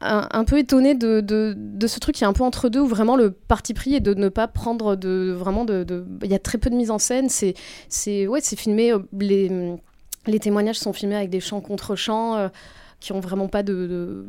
Un, 0.00 0.44
peu 0.44 0.58
étonnée 0.58 0.94
de, 0.94 1.20
de, 1.20 1.86
ce 1.86 1.98
truc 2.00 2.14
qui 2.14 2.24
est 2.24 2.26
un 2.26 2.32
peu 2.32 2.44
entre 2.44 2.68
deux 2.68 2.80
où 2.80 2.86
vraiment 2.86 3.16
le 3.16 3.30
parti 3.30 3.74
pris 3.74 3.94
est 3.94 4.00
de 4.00 4.14
ne 4.14 4.28
pas 4.28 4.48
prendre 4.48 4.96
de 4.96 5.34
vraiment 5.36 5.64
de 5.64 5.84
de- 5.84 6.06
il 6.22 6.30
y 6.30 6.34
a 6.34 6.38
très 6.38 6.58
peu 6.58 6.70
de 6.70 6.74
mise 6.74 6.90
en 6.90 6.98
scène. 6.98 7.28
C'est 7.28 7.54
c'est 7.88 8.26
ouais 8.26 8.40
c'est 8.40 8.56
filmé 8.56 8.92
euh, 8.92 9.00
les 9.18 9.76
les 10.26 10.38
témoignages 10.38 10.78
sont 10.78 10.92
filmés 10.92 11.16
avec 11.16 11.30
des 11.30 11.40
chants 11.40 11.60
contre 11.60 11.96
chants 11.96 12.36
euh, 12.36 12.48
qui 13.02 13.12
ont 13.12 13.20
vraiment 13.20 13.48
pas 13.48 13.62
de, 13.62 14.24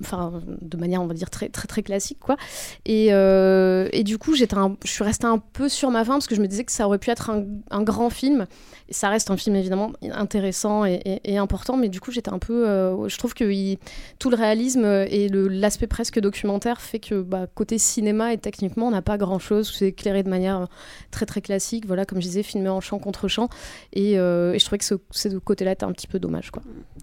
enfin 0.00 0.42
de 0.60 0.76
manière 0.76 1.00
on 1.00 1.06
va 1.06 1.14
dire 1.14 1.30
très 1.30 1.48
très 1.48 1.68
très 1.68 1.82
classique 1.82 2.18
quoi. 2.20 2.36
Et, 2.84 3.08
euh, 3.12 3.88
et 3.92 4.02
du 4.02 4.18
coup 4.18 4.34
j'étais 4.34 4.56
je 4.84 4.90
suis 4.90 5.04
restée 5.04 5.26
un 5.26 5.38
peu 5.38 5.68
sur 5.68 5.90
ma 5.90 6.04
faim 6.04 6.14
parce 6.14 6.26
que 6.26 6.34
je 6.34 6.40
me 6.40 6.48
disais 6.48 6.64
que 6.64 6.72
ça 6.72 6.86
aurait 6.86 6.98
pu 6.98 7.10
être 7.10 7.30
un, 7.30 7.44
un 7.70 7.82
grand 7.82 8.10
film. 8.10 8.46
Et 8.88 8.92
ça 8.92 9.08
reste 9.08 9.30
un 9.30 9.36
film 9.36 9.56
évidemment 9.56 9.92
intéressant 10.12 10.84
et, 10.84 11.20
important 11.36 11.76
mais 11.76 11.88
du 11.88 12.00
coup 12.00 12.12
j'étais 12.12 12.30
un 12.30 12.38
peu 12.38 12.68
euh, 12.68 13.08
je 13.08 13.18
trouve 13.18 13.34
que 13.34 13.74
tout 14.18 14.30
le 14.30 14.36
réalisme 14.36 14.84
et 14.84 15.28
l'aspect 15.28 15.88
presque 15.88 16.20
documentaire 16.20 16.80
fait 16.80 17.00
que 17.00 17.20
bah, 17.20 17.46
côté 17.52 17.78
cinéma 17.78 18.32
et 18.32 18.38
techniquement 18.38 18.86
on 18.86 18.90
n'a 18.90 19.02
pas 19.02 19.18
grand 19.18 19.38
chose 19.38 19.72
c'est 19.76 19.88
éclairé 19.88 20.22
de 20.22 20.30
manière 20.30 20.68
très 21.10 21.26
très 21.26 21.40
classique. 21.40 21.86
Voilà 21.86 22.04
comme 22.04 22.18
je 22.18 22.26
disais 22.26 22.42
filmé 22.42 22.68
en 22.68 22.80
chant 22.80 22.98
contre 22.98 23.28
chant 23.28 23.48
et, 23.92 24.18
euh, 24.18 24.56
je 24.56 24.64
trouvais 24.64 24.78
que 24.78 24.84
ce, 24.84 24.94
ce 25.10 25.28
côté-là 25.36 25.72
était 25.72 25.84
un 25.84 25.92
petit 25.92 26.06
peu 26.06 26.18
dommage 26.18 26.50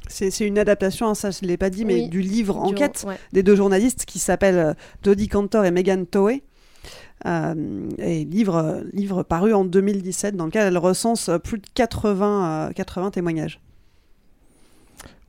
c'est 0.08 0.40
une 0.42 0.60
adaptation, 0.60 1.08
hein, 1.14 1.16
ça 1.16 1.32
je 1.32 1.40
ne 1.44 1.48
l'ai 1.48 1.58
pas 1.58 1.70
dit, 1.70 1.86
mais 1.86 1.96
Oui. 1.96 2.10
du 2.10 2.22
livre 2.22 2.56
Du- 2.66 2.74
Enquête 2.74 3.06
ouais. 3.08 3.18
des 3.32 3.44
deux 3.44 3.56
journalistes 3.56 4.06
qui 4.06 4.20
s'appellent 4.20 4.58
euh, 4.58 4.74
Dodie 5.04 5.28
Cantor 5.28 5.66
et 5.66 5.72
Megan 5.72 6.06
Toey. 6.06 6.44
Euh, 7.26 7.90
et 8.00 8.26
livre, 8.26 8.56
euh, 8.58 8.82
livre 8.92 9.24
paru 9.24 9.54
en 9.54 9.64
2017 9.64 10.36
dans 10.36 10.46
lequel 10.46 10.68
elle 10.68 10.78
recense 10.78 11.30
euh, 11.30 11.38
plus 11.38 11.58
de 11.60 11.66
80, 11.74 12.70
euh, 12.70 12.74
80 12.74 13.12
témoignages. 13.12 13.62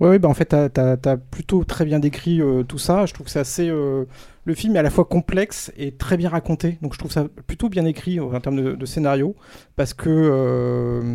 Ouais, 0.01 0.09
ouais, 0.09 0.19
bah 0.19 0.29
en 0.29 0.35
fait, 0.35 0.47
t'as 0.47 0.69
as, 1.05 1.17
plutôt 1.17 1.63
très 1.65 1.85
bien 1.85 2.01
décrit 2.01 2.41
euh, 2.43 2.65
tout 2.65 2.79
ça. 2.79 3.07
Je 3.07 3.15
trouve 3.15 3.27
que 3.27 3.31
c'est 3.33 3.39
assez. 3.39 3.69
euh, 3.69 4.05
le 4.45 4.55
film 4.55 4.75
est 4.75 4.79
à 4.81 4.83
la 4.83 4.91
fois 4.91 5.05
complexe 5.05 5.73
et 5.77 5.93
très 5.93 6.17
bien 6.17 6.29
raconté. 6.29 6.79
Donc 6.83 6.95
je 6.95 6.99
trouve 6.99 7.13
ça 7.13 7.27
plutôt 7.47 7.69
bien 7.69 7.85
écrit 7.85 8.19
euh, 8.19 8.25
en 8.25 8.41
termes 8.41 8.57
de, 8.63 8.73
de 8.73 8.87
scénario 8.87 9.37
parce 9.77 9.95
que 9.95 10.11
euh, 10.11 11.15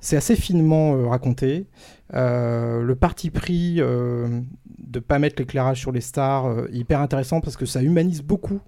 c'est 0.00 0.16
assez 0.16 0.34
finement 0.34 0.96
euh, 0.96 1.06
raconté. 1.08 1.66
Euh, 2.14 2.82
le 2.82 2.94
parti 2.94 3.30
pris 3.30 3.76
euh, 3.78 4.40
de 4.78 5.00
pas 5.00 5.18
mettre 5.18 5.36
l'éclairage 5.38 5.80
sur 5.80 5.92
les 5.92 6.00
stars 6.00 6.46
euh, 6.46 6.68
hyper 6.72 7.00
intéressant 7.00 7.40
parce 7.40 7.56
que 7.56 7.66
ça 7.66 7.82
humanise 7.82 8.22
beaucoup 8.22 8.60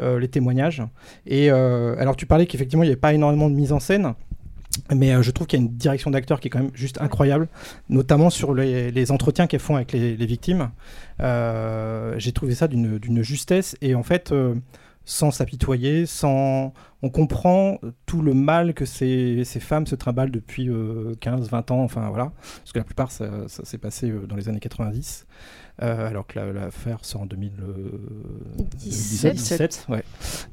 euh, 0.00 0.18
les 0.18 0.28
témoignages. 0.28 0.82
Et 1.26 1.50
alors 1.50 2.16
tu 2.16 2.26
parlais 2.26 2.46
qu'effectivement 2.46 2.84
il 2.84 2.86
n'y 2.86 2.92
avait 2.92 3.00
pas 3.00 3.14
énormément 3.14 3.48
de 3.50 3.54
mise 3.54 3.72
en 3.72 3.80
scène. 3.80 4.14
Mais 4.94 5.22
je 5.22 5.30
trouve 5.30 5.46
qu'il 5.46 5.58
y 5.58 5.62
a 5.62 5.64
une 5.64 5.72
direction 5.74 6.10
d'acteur 6.10 6.38
qui 6.38 6.48
est 6.48 6.50
quand 6.50 6.58
même 6.58 6.70
juste 6.74 7.00
incroyable, 7.00 7.48
notamment 7.88 8.28
sur 8.28 8.52
les, 8.52 9.10
entretiens 9.10 9.46
qu'elles 9.46 9.60
font 9.60 9.76
avec 9.76 9.92
les, 9.92 10.16
les 10.16 10.26
victimes. 10.26 10.70
J'ai 11.18 12.32
trouvé 12.32 12.54
ça 12.54 12.68
d'une 12.68 13.22
justesse 13.22 13.74
et 13.80 13.94
en 13.94 14.02
fait, 14.02 14.34
sans 15.08 15.30
s'apitoyer, 15.30 16.04
sans... 16.04 16.72
on 17.02 17.10
comprend 17.10 17.78
tout 18.06 18.22
le 18.22 18.34
mal 18.34 18.74
que 18.74 18.84
ces, 18.84 19.44
ces 19.44 19.60
femmes 19.60 19.86
se 19.86 19.94
trimballent 19.94 20.32
depuis 20.32 20.68
15-20 20.68 21.72
ans, 21.72 21.82
enfin 21.84 22.08
voilà, 22.10 22.32
parce 22.58 22.72
que 22.72 22.78
la 22.78 22.84
plupart 22.84 23.10
ça, 23.12 23.46
ça 23.48 23.64
s'est 23.64 23.78
passé 23.78 24.10
euh, 24.10 24.26
dans 24.26 24.34
les 24.36 24.48
années 24.48 24.58
90. 24.60 25.26
euh, 25.82 26.08
alors 26.08 26.26
que 26.26 26.38
la- 26.38 26.52
l'affaire 26.52 27.04
sort 27.04 27.22
en 27.22 27.26
2017. 27.26 29.34
17, 29.34 29.86
ouais. 29.90 30.02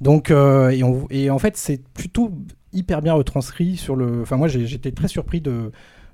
Donc, 0.02 0.32
euh, 0.32 0.70
et, 0.70 0.84
on- 0.84 1.08
et 1.10 1.30
en 1.30 1.40
fait, 1.40 1.58
c'est 1.58 1.82
plutôt 1.94 2.32
hyper 2.74 3.02
bien 3.02 3.14
retranscrit 3.14 3.78
sur 3.78 3.96
le. 3.96 4.22
Enfin, 4.22 4.38
moi, 4.38 4.48
j'étais 4.48 4.92
très 4.92 5.08
surpris 5.08 5.42
de, 5.42 5.72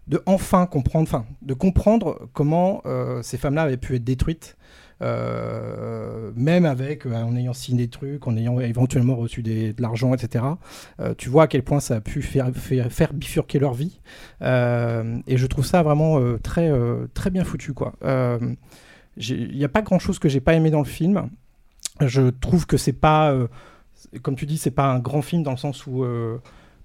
de 0.07 0.21
enfin 0.25 0.65
comprendre, 0.65 1.07
enfin, 1.07 1.25
de 1.41 1.53
comprendre 1.53 2.29
comment 2.33 2.81
euh, 2.85 3.21
ces 3.21 3.37
femmes-là 3.37 3.63
avaient 3.63 3.77
pu 3.77 3.95
être 3.95 4.03
détruites. 4.03 4.57
Euh, 5.01 6.31
même 6.35 6.65
avec 6.65 7.05
euh, 7.05 7.13
en 7.13 7.35
ayant 7.35 7.53
signé 7.53 7.85
des 7.85 7.89
trucs, 7.89 8.27
en 8.27 8.35
ayant 8.35 8.59
éventuellement 8.59 9.15
reçu 9.15 9.41
de 9.41 9.73
l'argent, 9.79 10.13
etc. 10.13 10.43
Euh, 10.99 11.13
tu 11.17 11.29
vois 11.29 11.43
à 11.43 11.47
quel 11.47 11.63
point 11.63 11.79
ça 11.79 11.97
a 11.97 12.01
pu 12.01 12.21
faire, 12.21 12.51
bifurquer 13.13 13.59
leur 13.59 13.73
vie. 13.73 13.99
Et 14.41 15.37
je 15.37 15.45
trouve 15.45 15.65
ça 15.65 15.83
vraiment 15.83 16.19
très, 16.43 16.71
très 17.13 17.29
bien 17.29 17.43
foutu. 17.43 17.73
Il 19.17 19.57
n'y 19.57 19.65
a 19.65 19.69
pas 19.69 19.81
grand 19.81 19.99
chose 19.99 20.19
que 20.19 20.29
j'ai 20.29 20.41
pas 20.41 20.53
aimé 20.53 20.69
dans 20.69 20.79
le 20.79 20.85
film. 20.85 21.29
Je 22.01 22.29
trouve 22.29 22.65
que 22.65 22.77
c'est 22.77 22.93
pas, 22.93 23.35
comme 24.21 24.35
tu 24.35 24.45
dis, 24.45 24.57
c'est 24.57 24.71
pas 24.71 24.85
un 24.85 24.99
grand 24.99 25.21
film 25.21 25.43
dans 25.43 25.51
le 25.51 25.57
sens 25.57 25.87
où. 25.87 26.05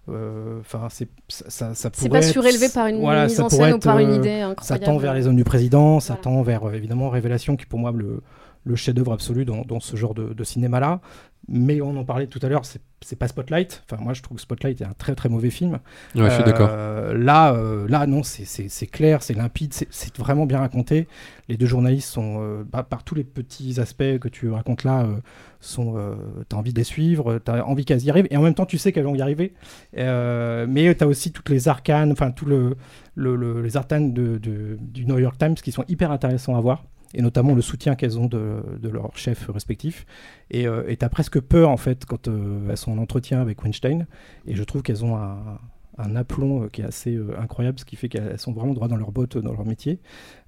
Enfin, 0.08 0.88
c'est 0.90 1.08
ça, 1.28 1.44
ça, 1.50 1.74
ça 1.74 1.90
C'est 1.92 2.08
pourrait 2.08 2.20
pas 2.20 2.26
être- 2.26 2.32
surélevé 2.32 2.68
par 2.68 2.86
une 2.88 3.00
voilà, 3.00 3.26
mise 3.26 3.40
en 3.40 3.48
scène 3.48 3.74
ou 3.74 3.78
par 3.78 3.98
une 3.98 4.10
euh, 4.10 4.16
idée 4.16 4.46
Ça 4.62 4.78
tend 4.78 4.98
vers 4.98 5.14
les 5.14 5.26
hommes 5.26 5.36
du 5.36 5.44
président, 5.44 6.00
ça 6.00 6.14
tend 6.16 6.42
vers 6.42 6.64
euh, 6.68 6.72
évidemment 6.74 7.08
Révélation, 7.10 7.56
qui 7.56 7.66
pour 7.66 7.78
moi 7.78 7.90
le, 7.92 8.20
le 8.64 8.76
chef-d'œuvre 8.76 9.12
absolu 9.12 9.44
dans, 9.44 9.62
dans 9.62 9.80
ce 9.80 9.96
genre 9.96 10.14
de, 10.14 10.32
de 10.34 10.44
cinéma-là. 10.44 11.00
Mais 11.48 11.80
on 11.82 11.96
en 11.96 12.04
parlait 12.04 12.26
tout 12.26 12.38
à 12.42 12.48
l'heure, 12.48 12.62
c'est 12.64 13.18
pas 13.18 13.28
Spotlight. 13.28 13.82
Enfin, 13.90 14.02
moi, 14.02 14.14
je 14.14 14.22
trouve 14.22 14.36
que 14.36 14.40
Spotlight 14.42 14.80
est 14.80 14.84
un 14.86 14.94
très 14.96 15.14
très 15.14 15.28
mauvais 15.28 15.50
film. 15.50 15.78
Ouais, 16.14 16.30
je 16.30 16.34
suis 16.36 16.44
d'accord. 16.44 16.70
Là, 17.12 17.52
euh, 17.54 17.86
là, 17.86 18.06
non, 18.06 18.22
c'est- 18.22 18.86
clair, 18.86 19.22
c'est 19.22 19.34
limpide, 19.34 19.74
c'est- 19.74 20.16
vraiment 20.18 20.46
bien 20.46 20.60
raconté. 20.60 21.06
Les 21.50 21.58
deux 21.58 21.66
journalistes 21.66 22.08
sont, 22.08 22.38
euh, 22.40 22.64
bah, 22.64 22.82
par 22.82 23.04
tous 23.04 23.14
les 23.14 23.24
petits 23.24 23.78
aspects 23.78 24.18
que 24.18 24.28
tu 24.28 24.48
racontes 24.50 24.84
là, 24.84 25.02
euh, 25.02 25.16
sont, 25.60 25.94
euh, 25.98 26.14
t'as 26.48 26.56
envie 26.56 26.72
de 26.72 26.78
les 26.78 26.84
suivre, 26.84 27.38
t'as 27.44 27.62
envie 27.62 27.84
qu'elles 27.84 28.02
y 28.04 28.10
arrivent, 28.10 28.28
et 28.30 28.36
en 28.38 28.42
même 28.42 28.54
temps, 28.54 28.64
tu 28.66 28.78
sais 28.78 28.92
qu'elles 28.92 29.04
vont 29.04 29.14
y 29.14 29.20
arriver. 29.22 29.52
Euh, 29.98 30.66
mais 30.68 30.94
t'as 30.94 31.06
aussi 31.06 31.30
toutes 31.30 31.50
les 31.50 31.68
arcanes, 31.68 32.12
enfin, 32.12 32.30
tout 32.30 32.46
le, 32.46 32.74
le- 33.16 33.36
le- 33.36 33.60
les 33.60 33.76
arcanes 33.76 34.12
de, 34.14 34.38
de- 34.38 34.78
du 34.80 35.04
New 35.04 35.18
York 35.18 35.36
Times 35.38 35.54
qui 35.54 35.72
sont 35.72 35.84
hyper 35.88 36.10
intéressants 36.10 36.56
à 36.56 36.60
voir 36.60 36.84
et 37.14 37.22
notamment 37.22 37.54
le 37.54 37.62
soutien 37.62 37.94
qu'elles 37.94 38.18
ont 38.18 38.26
de, 38.26 38.62
de 38.80 38.88
leurs 38.88 39.16
chefs 39.16 39.48
respectifs. 39.48 40.04
Et 40.50 40.66
euh, 40.66 40.84
et 40.88 40.96
t'as 40.96 41.08
presque 41.08 41.40
peur, 41.40 41.70
en 41.70 41.76
fait, 41.76 42.04
quand 42.04 42.28
euh, 42.28 42.68
elles 42.70 42.76
sont 42.76 42.92
en 42.92 42.98
entretien 42.98 43.40
avec 43.40 43.62
Weinstein. 43.62 44.06
Et 44.46 44.54
je 44.54 44.64
trouve 44.64 44.82
qu'elles 44.82 45.04
ont 45.04 45.16
un, 45.16 45.58
un 45.98 46.16
aplomb 46.16 46.64
euh, 46.64 46.68
qui 46.68 46.82
est 46.82 46.84
assez 46.84 47.14
euh, 47.14 47.38
incroyable, 47.38 47.78
ce 47.78 47.84
qui 47.84 47.96
fait 47.96 48.08
qu'elles 48.08 48.38
sont 48.38 48.52
vraiment 48.52 48.74
droit 48.74 48.88
dans 48.88 48.96
leurs 48.96 49.12
bottes, 49.12 49.38
dans 49.38 49.52
leur 49.52 49.64
métier. 49.64 50.00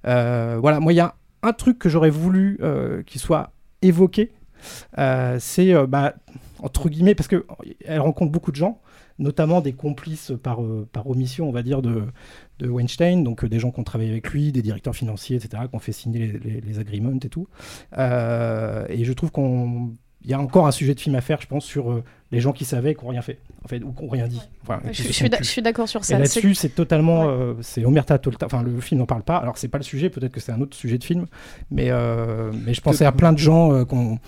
Euh, 0.05 0.57
voilà, 0.59 0.79
moi, 0.79 0.93
il 0.93 0.97
y 0.97 1.01
a 1.01 1.15
un 1.43 1.53
truc 1.53 1.79
que 1.79 1.89
j'aurais 1.89 2.09
voulu 2.09 2.59
qu'il 3.05 3.21
soit 3.21 3.51
évoqué. 3.81 4.31
c'est, 5.39 5.87
bah, 5.87 6.15
entre 6.59 6.89
guillemets, 6.89 7.15
parce 7.15 7.27
qu'elle 7.27 7.99
rencontre 7.99 8.31
beaucoup 8.31 8.51
de 8.51 8.55
gens, 8.55 8.81
notamment 9.19 9.61
des 9.61 9.73
complices 9.73 10.31
par, 10.43 10.61
euh, 10.63 10.87
par 10.91 11.07
omission, 11.07 11.47
on 11.49 11.51
va 11.51 11.63
dire, 11.63 11.81
de, 11.81 12.03
de 12.59 12.67
Weinstein, 12.69 13.23
donc 13.23 13.43
euh, 13.43 13.49
des 13.49 13.59
gens 13.59 13.71
qui 13.71 13.79
ont 13.79 13.83
travaillé 13.83 14.11
avec 14.11 14.29
lui, 14.29 14.51
des 14.51 14.61
directeurs 14.61 14.95
financiers, 14.95 15.37
etc., 15.37 15.63
qui 15.69 15.75
ont 15.75 15.79
fait 15.79 15.91
signer 15.91 16.19
les, 16.39 16.61
les- 16.61 16.79
agreements 16.79 17.17
et 17.23 17.29
tout. 17.29 17.47
Euh, 17.97 18.85
et 18.89 19.03
je 19.05 19.13
trouve 19.13 19.31
qu'on 19.31 19.93
il 20.23 20.31
y 20.31 20.33
a 20.33 20.39
encore 20.39 20.67
un 20.67 20.71
sujet 20.71 20.93
de 20.95 20.99
film 20.99 21.15
à 21.15 21.21
faire, 21.21 21.39
je 21.41 21.47
pense, 21.47 21.63
sur 21.65 21.91
euh, 21.91 22.03
les 22.31 22.39
gens 22.39 22.51
qui 22.51 22.65
savaient 22.65 22.91
et 22.91 22.95
qui 22.95 23.03
n'ont 23.05 23.11
rien 23.11 23.21
fait, 23.21 23.39
en 23.63 23.67
fait, 23.67 23.81
ou 23.83 23.91
qui 23.93 24.03
n'ont 24.03 24.09
rien 24.09 24.27
dit. 24.27 24.41
Voilà, 24.65 24.81
Ouais, 24.83 24.93
je- 24.93 25.03
suis 25.03 25.29
je 25.41 25.61
d'accord 25.61 25.87
sur 25.87 26.03
ça, 26.03 26.15
Et 26.15 26.19
là-dessus, 26.19 26.55
c'est- 26.55 26.67
c'est 26.67 26.75
totalement, 26.75 27.29
euh, 27.29 27.53
c'est 27.61 27.85
Omerta 27.85 28.17
Tolta. 28.17 28.45
Enfin, 28.47 28.63
le 28.63 28.79
film 28.81 28.99
n'en 28.99 29.05
parle 29.05 29.23
pas. 29.23 29.37
Alors, 29.37 29.57
c'est 29.57 29.67
pas 29.69 29.77
le 29.77 29.83
sujet. 29.83 30.09
Peut-être 30.09 30.33
que 30.33 30.39
c'est 30.41 30.51
un 30.51 30.59
autre 30.59 30.75
sujet 30.75 30.97
de 30.97 31.03
film, 31.03 31.25
mais 31.71 31.89
euh, 31.91 32.51
mais 32.65 32.73
je 32.73 32.81
pensais 32.81 33.05
à 33.05 33.11
plein 33.11 33.31
de 33.31 33.37
gens 33.37 33.71
euh, 33.71 33.85
qu'on 33.85 34.19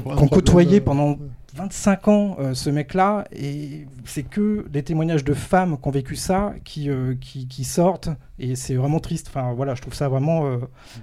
problème, 0.00 0.28
côtoyait 0.30 0.80
pendant 0.80 1.18
25 1.54 2.08
ans 2.08 2.36
euh, 2.40 2.54
ce 2.54 2.70
mec-là, 2.70 3.24
et 3.32 3.86
c'est 4.04 4.22
que 4.22 4.66
des 4.68 4.82
témoignages 4.82 5.24
de 5.24 5.34
femmes 5.34 5.76
qui 5.80 5.88
ont 5.88 5.90
vécu 5.92 6.16
ça, 6.16 6.54
qui, 6.64 6.90
euh, 6.90 7.14
qui, 7.20 7.46
qui 7.48 7.64
sortent, 7.64 8.10
et 8.38 8.54
c'est 8.56 8.74
vraiment 8.74 9.00
triste. 9.00 9.26
Enfin 9.28 9.52
voilà, 9.54 9.74
je 9.74 9.82
trouve 9.82 9.94
ça 9.94 10.08
vraiment. 10.08 10.46
euh, 10.46 10.58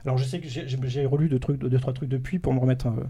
Alors 0.05 0.17
je 0.17 0.23
sais 0.26 0.39
que 0.39 0.47
j'ai- 0.49 1.05
relu 1.05 1.30
deux, 1.30 1.39
trucs, 1.39 1.59
deux, 1.59 1.80
trois 1.80 1.93
trucs 1.93 2.09
depuis 2.09 2.39
pour 2.39 2.53
me 2.53 2.59
remettre 2.59 2.88
euh, 2.88 3.03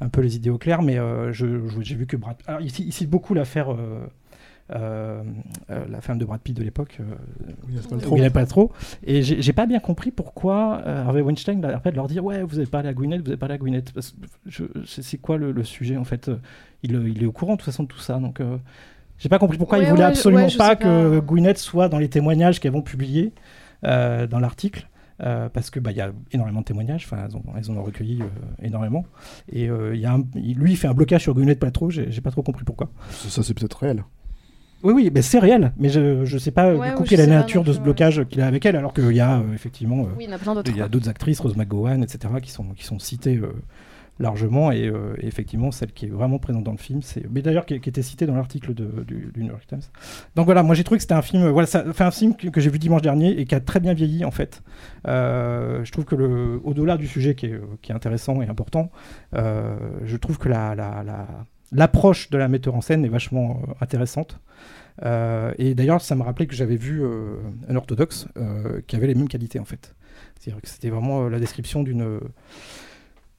un 0.00 0.08
peu 0.08 0.20
les 0.20 0.36
idées 0.36 0.50
au 0.50 0.58
clair, 0.58 0.82
mais 0.82 0.98
euh, 0.98 1.32
j'ai 1.32 1.94
vu 1.94 2.06
que 2.06 2.16
Brad. 2.16 2.36
Alors 2.46 2.60
ici, 2.60 2.82
ici 2.84 3.06
beaucoup 3.06 3.34
l'affaire. 3.34 3.72
euh, 3.72 4.06
euh, 4.74 5.22
euh, 5.70 5.84
la 5.90 6.00
femme 6.00 6.16
de 6.16 6.24
Brad 6.24 6.40
Pitt 6.40 6.56
de 6.56 6.62
l'époque, 6.62 6.96
euh, 7.00 7.04
Paltrow. 7.90 8.16
il 8.16 8.20
n'avait 8.22 8.30
pas 8.32 8.46
trop. 8.46 8.72
Et 9.06 9.20
j'ai 9.22 9.52
pas 9.52 9.66
bien 9.66 9.78
compris 9.78 10.10
pourquoi 10.10 10.80
euh, 10.86 11.02
Harvey 11.04 11.20
Weinstein 11.20 11.62
après 11.66 11.90
de 11.90 11.96
leur 11.96 12.06
dire 12.06 12.24
ouais 12.24 12.42
vous 12.42 12.56
avez 12.56 12.66
pas 12.66 12.82
la 12.82 12.94
Gwyneth, 12.94 13.20
vous 13.20 13.28
avez 13.28 13.36
pas 13.36 13.46
la 13.48 13.58
Gwyneth. 13.58 13.92
Parce 13.92 14.12
que 14.12 14.16
je- 14.46 14.64
c'est 14.86 15.18
quoi 15.18 15.36
le, 15.36 15.52
le 15.52 15.64
sujet 15.64 15.98
en 15.98 16.04
fait 16.04 16.30
il, 16.82 16.92
il 17.08 17.22
est 17.22 17.26
au 17.26 17.32
courant 17.32 17.52
de 17.52 17.58
toute 17.58 17.66
façon 17.66 17.82
de 17.82 17.88
tout 17.88 17.98
ça 17.98 18.18
donc. 18.18 18.40
euh, 18.40 18.56
j'ai 19.18 19.28
pas 19.28 19.38
compris 19.38 19.58
pourquoi 19.58 19.76
Ouais, 19.78 19.84
il 19.84 19.90
voulait 19.90 20.00
ouais, 20.02 20.08
absolument 20.08 20.44
ouais, 20.44 20.48
je 20.48 20.56
pas 20.56 20.70
sais 20.70 20.76
que 20.76 21.18
pas. 21.18 21.26
Gwyneth 21.26 21.58
soit 21.58 21.90
dans 21.90 21.98
les 21.98 22.08
témoignages 22.08 22.58
qu'elles 22.58 22.72
vont 22.72 22.80
publier 22.82 23.32
euh, 23.84 24.26
dans 24.26 24.40
l'article. 24.40 24.88
Euh, 25.22 25.48
parce 25.48 25.70
que 25.70 25.78
bah 25.80 25.90
il 25.92 25.96
y 25.96 26.00
a 26.00 26.12
énormément 26.32 26.60
de 26.60 26.64
témoignages, 26.64 27.04
enfin 27.06 27.28
elles, 27.56 27.70
en 27.70 27.76
ont 27.76 27.82
recueilli 27.82 28.20
euh, 28.22 28.26
énormément, 28.62 29.04
et 29.50 29.68
euh, 29.70 29.94
il 29.94 30.00
y 30.00 30.06
a 30.06 30.12
un- 30.14 30.24
lui 30.34 30.72
il 30.72 30.76
fait 30.76 30.88
un 30.88 30.94
blocage 30.94 31.22
sur 31.22 31.34
Gwyneth 31.34 31.58
Paltrow, 31.60 31.90
j'ai 31.90 32.10
j'ai 32.10 32.20
pas 32.20 32.30
trop 32.30 32.42
compris 32.42 32.64
pourquoi. 32.64 32.90
Ça, 33.10 33.28
ça, 33.28 33.42
c'est 33.42 33.54
peut-être 33.54 33.78
réel. 33.78 34.04
Oui, 34.82 34.92
oui, 34.92 35.10
mais 35.14 35.22
c'est 35.22 35.38
réel, 35.38 35.72
mais 35.78 35.88
je, 35.88 36.24
je 36.26 36.36
sais 36.36 36.50
pas 36.50 36.74
Ouais, 36.74 36.90
du 36.90 36.94
coup 36.96 37.04
quelle 37.04 37.20
est 37.20 37.26
la 37.26 37.36
nature 37.36 37.62
non 37.62 37.68
de 37.68 37.72
ce 37.72 37.80
blocage 37.80 38.22
qu'il 38.28 38.40
a 38.42 38.46
avec 38.46 38.66
elle, 38.66 38.76
alors 38.76 38.92
qu'il 38.92 39.12
y 39.12 39.20
a 39.20 39.38
euh, 39.38 39.54
effectivement 39.54 40.00
euh, 40.02 40.08
Oui, 40.18 40.26
il 40.26 40.30
y 40.30 40.34
a 40.34 40.38
d'autres. 40.38 40.70
il 40.70 40.76
y 40.76 40.82
a 40.82 40.88
d'autres 40.88 41.08
actrices, 41.08 41.40
Rose 41.40 41.56
McGowan, 41.56 42.02
etc., 42.02 42.34
qui 42.42 42.50
sont, 42.50 42.64
qui 42.74 42.84
sont 42.84 42.98
citées 42.98 43.36
euh, 43.38 43.52
largement, 44.18 44.70
et, 44.70 44.86
euh, 44.86 45.14
et 45.18 45.26
effectivement, 45.26 45.70
celle 45.70 45.92
qui 45.92 46.06
est 46.06 46.10
vraiment 46.10 46.38
présente 46.38 46.64
dans 46.64 46.72
le 46.72 46.78
film, 46.78 47.02
c'est. 47.02 47.26
Mais 47.30 47.42
d'ailleurs, 47.42 47.66
qui, 47.66 47.74
était 47.74 48.02
citée 48.02 48.26
dans 48.26 48.34
l'article 48.34 48.74
du, 48.74 48.84
du 49.32 49.42
New 49.42 49.50
York 49.50 49.66
Times. 49.66 49.80
Donc 50.36 50.46
voilà, 50.46 50.62
moi 50.62 50.74
j'ai 50.74 50.84
trouvé 50.84 50.98
que 50.98 51.02
c'était 51.02 51.14
un 51.14 51.22
film. 51.22 51.48
Voilà, 51.48 51.66
ça 51.66 51.84
un 51.98 52.10
film 52.10 52.36
que, 52.36 52.60
j'ai 52.60 52.70
vu 52.70 52.78
dimanche 52.78 53.02
dernier 53.02 53.38
et 53.38 53.44
qui 53.44 53.54
a 53.54 53.60
très 53.60 53.80
bien 53.80 53.94
vieilli, 53.94 54.24
en 54.24 54.30
fait. 54.30 54.62
Euh, 55.06 55.84
je 55.84 55.92
trouve 55.92 56.04
que, 56.04 56.14
le, 56.14 56.60
au-delà 56.64 56.96
du 56.96 57.06
sujet 57.06 57.34
qui 57.34 57.46
est, 57.46 57.60
qui 57.82 57.92
est 57.92 57.94
intéressant 57.94 58.40
et 58.42 58.46
important, 58.46 58.90
euh, 59.34 59.76
je 60.04 60.16
trouve 60.16 60.38
que 60.38 60.48
la. 60.48 60.74
la, 60.74 61.02
la 61.04 61.26
L'approche 61.72 62.30
de 62.30 62.38
la 62.38 62.46
metteur 62.46 62.76
en 62.76 62.80
scène 62.80 63.04
est 63.04 63.08
vachement 63.08 63.60
intéressante. 63.80 64.38
Et 65.02 65.74
d'ailleurs, 65.74 66.00
ça 66.02 66.14
me 66.14 66.22
rappelait 66.22 66.46
que 66.46 66.54
j'avais 66.54 66.76
vu 66.76 67.02
un 67.68 67.74
orthodoxe 67.74 68.28
qui 68.86 68.94
avait 68.94 69.08
les 69.08 69.16
mêmes 69.16 69.26
qualités 69.26 69.58
en 69.58 69.64
fait. 69.64 69.96
C'est-à-dire 70.38 70.62
que 70.62 70.68
c'était 70.68 70.90
vraiment 70.90 71.28
la 71.28 71.40
description 71.40 71.82
d'une 71.82 72.20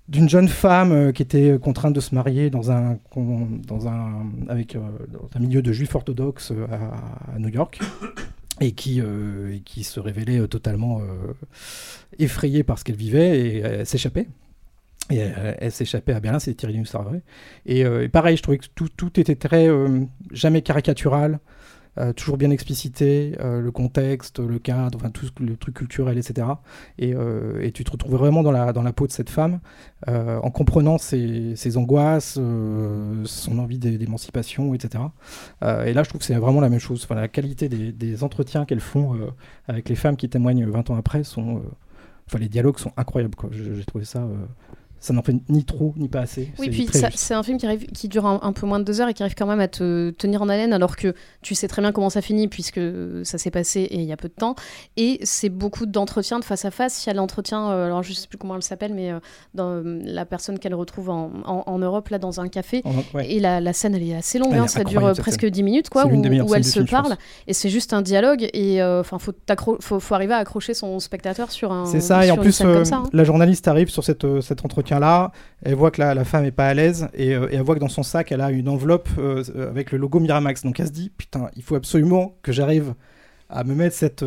d'une 0.08 0.30
jeune 0.30 0.48
femme 0.48 0.92
euh, 0.92 1.12
qui 1.12 1.22
était 1.22 1.58
contrainte 1.60 1.94
de 1.94 2.00
se 2.00 2.14
marier 2.14 2.50
dans 2.50 2.72
un 2.72 3.00
dans 3.16 3.88
un 3.88 4.28
avec 4.48 4.76
euh, 4.76 4.82
un 5.34 5.40
milieu 5.40 5.62
de 5.62 5.72
juifs 5.72 5.96
orthodoxes 5.96 6.52
euh, 6.52 6.68
à, 6.68 7.40
New 7.40 7.50
York 7.50 7.80
et 8.62 8.72
qui 8.72 9.02
qui 9.66 9.84
se 9.84 10.00
révélait 10.00 10.48
totalement 10.48 11.02
effrayée 12.20 12.64
par 12.64 12.80
ce 12.80 12.86
qu'elle 12.86 12.96
vivait 12.96 13.38
et 13.38 13.86
s'échappait. 13.86 14.28
Et 15.12 15.18
elle, 15.18 15.72
s'échappait 15.74 16.14
à 16.14 16.22
Berlin, 16.22 16.40
c'est 16.40 16.54
Thierry 16.54 16.80
Nussard, 16.80 17.04
vrai. 17.04 17.22
Et, 17.66 17.86
euh, 17.86 18.06
et 18.06 18.08
pareil, 18.08 18.38
je 18.38 18.42
trouvais 18.42 18.58
que 18.58 18.66
tout, 18.74 18.88
tout 18.88 19.20
était 19.20 19.36
très 19.36 19.68
jamais 20.32 20.62
caricatural, 20.62 21.40
euh, 21.98 22.14
toujours 22.14 22.38
bien 22.38 22.52
explicité, 22.52 23.36
euh, 23.40 23.62
le 23.62 23.72
contexte, 23.72 24.40
le 24.40 24.60
cadre, 24.60 24.98
enfin 24.98 25.10
tout 25.10 25.28
le 25.40 25.56
truc 25.58 25.76
culturel, 25.76 26.18
etc. 26.18 26.48
Et, 26.98 27.14
euh, 27.16 27.62
et 27.62 27.72
tu 27.72 27.84
te 27.84 27.92
retrouves 27.92 28.16
vraiment 28.16 28.44
dans 28.44 28.52
la, 28.52 28.74
dans 28.74 28.84
la 28.84 28.94
peau 28.94 29.08
de 29.08 29.12
cette 29.12 29.30
femme, 29.30 29.60
en 30.08 30.52
comprenant 30.52 30.98
ses, 30.98 31.56
ses 31.56 31.78
angoisses, 31.78 32.34
son 32.36 33.60
envie 33.60 33.80
d'é- 33.80 33.98
d'émancipation, 33.98 34.74
etc. 34.74 35.04
Et 35.64 35.94
là, 35.94 36.04
je 36.04 36.10
trouve 36.10 36.20
que 36.20 36.26
c'est 36.26 36.36
vraiment 36.36 36.62
la 36.62 36.70
même 36.70 36.80
chose. 36.80 37.04
Enfin, 37.04 37.16
la 37.16 37.28
qualité 37.28 37.70
des, 37.70 37.92
des 37.92 38.24
entretiens 38.24 38.66
qu'elles 38.66 38.80
font 38.80 39.18
avec 39.68 39.90
les 39.90 39.96
femmes 39.96 40.16
qui 40.18 40.30
témoignent 40.30 40.66
20 40.70 40.90
ans 40.92 40.96
après 40.96 41.24
sont. 41.24 41.64
Enfin, 42.28 42.40
les 42.40 42.50
dialogues 42.50 42.78
sont 42.78 42.92
incroyables. 42.98 43.36
j'ai 43.52 43.86
trouvé 43.86 44.06
ça. 44.06 44.28
Ça 45.06 45.14
n'en 45.14 45.22
fait 45.22 45.36
ni 45.50 45.64
trop 45.64 45.94
ni 45.98 46.08
pas 46.08 46.22
assez. 46.22 46.52
Oui, 46.60 46.70
puis 46.70 46.88
c'est 47.16 47.34
un 47.34 47.44
film 47.44 47.58
qui, 47.58 47.66
arrive, 47.66 47.86
qui 47.88 48.08
dure 48.08 48.26
un, 48.26 48.40
un 48.42 48.52
peu 48.54 48.66
moins 48.66 48.80
de 48.80 48.84
deux 48.84 49.02
heures 49.02 49.08
et 49.10 49.14
qui 49.14 49.22
arrive 49.24 49.36
quand 49.36 49.46
même 49.46 49.60
à 49.60 49.68
te 49.68 50.10
tenir 50.12 50.42
en 50.42 50.50
haleine 50.50 50.74
alors 50.74 50.96
que 50.96 51.14
tu 51.42 51.54
sais 51.56 51.68
très 51.68 51.82
bien 51.82 51.92
comment 51.92 52.10
ça 52.10 52.22
finit 52.22 52.48
puisque 52.48 52.80
ça 53.24 53.38
s'est 53.38 53.52
passé 53.52 53.82
et 53.82 53.98
il 53.98 54.06
y 54.06 54.12
a 54.12 54.18
peu 54.18 54.28
de 54.28 54.34
temps. 54.34 54.56
Et 54.98 55.20
c'est 55.24 55.50
beaucoup 55.50 55.86
d'entretiens 55.86 56.40
de 56.40 56.44
face 56.44 56.66
à 56.66 56.72
face. 56.72 57.06
Il 57.06 57.10
y 57.10 57.12
a 57.12 57.14
l'entretien, 57.14 57.70
euh, 57.70 57.86
alors 57.86 58.04
je 58.04 58.14
sais 58.14 58.28
plus 58.28 58.38
comment 58.38 58.56
elle 58.56 58.64
s'appelle, 58.64 58.94
mais 58.94 59.12
euh, 59.12 59.20
dans 59.54 59.70
euh, 59.70 60.00
la 60.04 60.26
personne 60.26 60.58
qu'elle 60.60 60.74
retrouve 60.76 61.10
en, 61.10 61.32
en- 61.46 61.64
en 61.66 61.78
Europe, 61.80 62.10
là, 62.10 62.18
dans 62.20 62.40
un 62.42 62.48
café. 62.48 62.82
En- 62.86 63.18
ouais. 63.18 63.32
Et 63.32 63.40
la, 63.40 63.62
la 63.62 63.74
scène, 63.74 63.96
elle 63.96 64.04
est 64.04 64.16
assez 64.16 64.40
longue, 64.40 64.52
Elle 64.54 64.60
hein, 64.60 64.66
est 64.66 64.70
ça 64.70 64.84
dure 64.84 65.06
euh, 65.06 65.14
presque. 65.14 65.46
10 65.46 65.64
minutes, 65.64 65.90
quoi, 65.90 66.06
où, 66.08 66.10
où 66.16 66.56
elle 66.56 66.64
se 66.64 66.72
film, 66.72 66.88
parle. 66.88 67.16
Et 67.48 67.54
c'est 67.54 67.70
juste 67.70 67.94
un 67.94 68.02
dialogue 68.02 68.50
et 68.54 68.82
euh, 68.82 69.02
enfin, 69.02 69.20
faut, 69.20 69.32
t'accro- 69.32 69.78
faut, 69.82 70.00
faut 70.00 70.16
arriver 70.16 70.34
à 70.34 70.38
accrocher 70.38 70.74
son 70.74 71.00
spectateur 71.00 71.52
sur 71.52 71.72
un. 71.72 71.86
C'est 71.86 72.00
ça, 72.00 72.26
et 72.26 72.32
en 72.32 72.38
plus, 72.38 72.60
euh, 72.62 72.84
ça, 72.84 72.96
hein. 72.98 73.04
la 73.14 73.24
journaliste 73.24 73.68
arrive 73.68 73.90
sur 73.90 74.04
cette, 74.04 74.26
cet 74.42 74.62
entretien-là, 74.96 75.32
elle 75.64 75.76
voit 75.76 75.92
que 75.92 76.02
la, 76.02 76.26
femme 76.26 76.46
est 76.46 76.52
pas 76.52 76.68
à 76.68 76.74
l'aise, 76.74 77.08
et, 77.14 77.34
euh, 77.34 77.48
et 77.52 77.56
elle 77.56 77.62
voit 77.62 77.76
que 77.76 77.80
dans 77.80 77.90
son 77.90 78.04
sac, 78.04 78.32
elle 78.32 78.42
a 78.42 78.52
une 78.52 78.70
enveloppe 78.70 79.10
euh, 79.18 79.44
euh, 79.56 79.70
avec 79.70 79.92
le 79.92 79.98
logo 79.98 80.20
Miramax. 80.20 80.64
Donc 80.64 80.80
elle 80.80 80.88
se 80.88 80.92
dit, 80.92 81.12
putain, 81.16 81.50
il 81.56 81.64
faut 81.64 81.76
absolument 81.76 82.38
que 82.42 82.52
j'arrive 82.52 82.94
à 83.50 83.64
me 83.64 83.76
mettre 83.76 83.96
cette, 83.96 84.26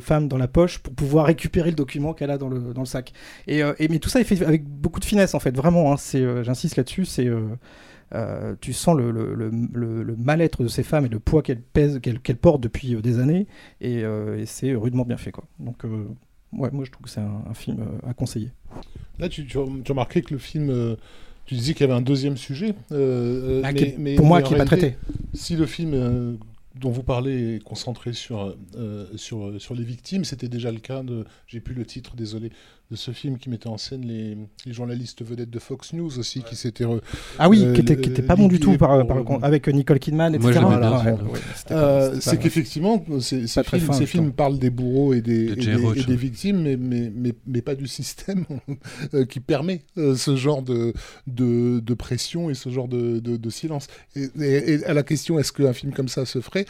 femme 0.00 0.28
dans 0.28 0.38
la 0.38 0.46
poche 0.46 0.78
pour 0.78 0.94
pouvoir 0.94 1.26
récupérer 1.26 1.70
le 1.70 1.76
document 1.76 2.14
qu'elle 2.14 2.30
a 2.30 2.38
dans 2.38 2.48
le, 2.48 2.84
sac. 2.84 3.12
Et, 3.48 3.62
mais 3.90 3.98
tout 3.98 4.08
ça 4.08 4.20
est 4.20 4.24
fait 4.24 4.44
avec 4.44 4.64
beaucoup 4.64 5.00
de 5.00 5.04
finesse, 5.04 5.34
en 5.34 5.40
fait, 5.40 5.56
vraiment, 5.56 5.92
hein, 5.92 5.96
j'insiste 6.42 6.76
là-dessus, 6.76 7.04
tu 8.60 8.72
sens 8.72 8.96
le, 8.96 10.14
mal-être 10.18 10.62
de 10.62 10.68
ces 10.68 10.84
femmes 10.84 11.06
et 11.06 11.08
le 11.08 11.18
poids 11.18 11.42
qu'elles 11.42 11.60
pèsent, 11.60 11.98
qu'elles 12.00 12.36
portent 12.36 12.60
depuis 12.62 12.94
des 13.02 13.18
années, 13.18 13.48
et, 13.80 14.04
c'est 14.46 14.72
rudement 14.72 15.04
bien 15.04 15.16
fait. 15.16 15.32
Donc, 15.58 15.82
moi 16.52 16.70
je 16.84 16.92
trouve 16.92 17.06
que 17.06 17.10
c'est 17.10 17.20
un, 17.20 17.54
film 17.54 17.84
à 18.06 18.14
conseiller. 18.14 18.52
Là, 19.18 19.28
tu, 19.28 19.44
tu, 19.46 19.58
tu 19.84 19.92
remarquais 19.92 20.22
que 20.22 20.32
le 20.32 20.38
film. 20.38 20.70
euh, 20.70 20.96
tu 21.46 21.54
disais 21.54 21.72
qu'il 21.72 21.80
y 21.86 21.90
avait 21.90 21.98
un 21.98 22.02
deuxième 22.02 22.36
sujet. 22.36 22.74
euh, 22.92 23.58
euh, 23.58 23.62
Bah, 23.62 23.72
mais, 23.72 23.78
qui 23.78 23.84
est- 23.84 23.98
mais- 23.98 24.14
pour 24.16 24.26
moi, 24.26 24.38
mais 24.40 24.46
qui 24.46 24.54
est 24.54 24.58
pas 24.58 24.64
traité. 24.66 24.96
Si 25.34 25.56
le 25.56 25.66
film 25.66 25.92
euh, 25.94 26.34
dont 26.74 26.90
vous 26.90 27.02
parlez 27.02 27.56
est 27.56 27.62
concentré 27.64 28.12
sur, 28.12 28.54
sur, 29.16 29.60
sur 29.60 29.74
les 29.74 29.82
victimes. 29.82 30.24
C'était 30.24 30.48
déjà 30.48 30.70
le 30.70 30.78
cas 30.78 31.02
de, 31.02 31.24
j'ai 31.48 31.58
plus 31.60 31.74
le 31.74 31.84
titre, 31.84 32.14
désolé, 32.14 32.50
de 32.90 32.96
ce 32.96 33.10
film 33.10 33.36
qui 33.36 33.50
mettait 33.50 33.68
en 33.68 33.76
scène 33.76 34.00
les, 34.06 34.38
les 34.64 34.72
journalistes 34.72 35.22
vedettes 35.22 35.50
de 35.50 35.58
Fox 35.58 35.92
News 35.92 36.18
aussi, 36.18 36.42
qui 36.42 36.56
s'étaient. 36.56 36.86
Ah 37.38 37.48
oui, 37.50 37.62
euh, 37.62 37.74
qui 37.74 37.82
était, 37.82 38.00
qui 38.00 38.08
était 38.08 38.22
pas 38.22 38.34
bon 38.34 38.48
du 38.48 38.58
tout 38.60 38.78
par, 38.78 39.06
par 39.06 39.18
le 39.18 39.24
avec 39.44 39.68
Nicole 39.68 39.98
Kidman, 39.98 40.34
etc. 40.34 40.60
Euh, 41.70 42.16
c'est 42.20 42.38
qu'effectivement, 42.38 43.04
ces, 43.20 43.46
films, 43.46 43.80
fin, 43.80 43.92
ces 43.92 44.06
films 44.06 44.32
parlent 44.32 44.58
des 44.58 44.70
bourreaux 44.70 45.12
et 45.14 45.20
des, 45.20 45.46
De 45.48 45.58
et 45.58 45.60
Jay 45.60 45.76
des- 45.76 45.82
Roach, 45.84 45.98
et 45.98 46.04
des 46.04 46.12
ouais. 46.12 46.16
victimes, 46.16 46.62
mais, 46.62 46.76
mais, 46.76 47.12
mais, 47.14 47.34
mais 47.46 47.62
pas 47.62 47.74
du 47.74 47.86
système 47.86 48.44
euh, 49.14 49.24
qui 49.24 49.40
permet 49.40 49.82
euh, 49.98 50.14
ce 50.16 50.36
genre 50.36 50.62
de, 50.62 50.92
de, 51.26 51.80
de 51.80 51.94
pression 51.94 52.50
et 52.50 52.54
ce 52.54 52.70
genre 52.70 52.88
de, 52.88 53.18
de, 53.20 53.36
de 53.36 53.50
silence. 53.50 53.86
Et, 54.16 54.28
et- 54.40 54.72
et 54.72 54.84
à 54.86 54.94
la 54.94 55.02
question, 55.02 55.38
est-ce 55.38 55.52
qu'un 55.52 55.72
film 55.72 55.92
comme 55.92 56.08
ça 56.08 56.24
se 56.26 56.40
ferait? 56.40 56.66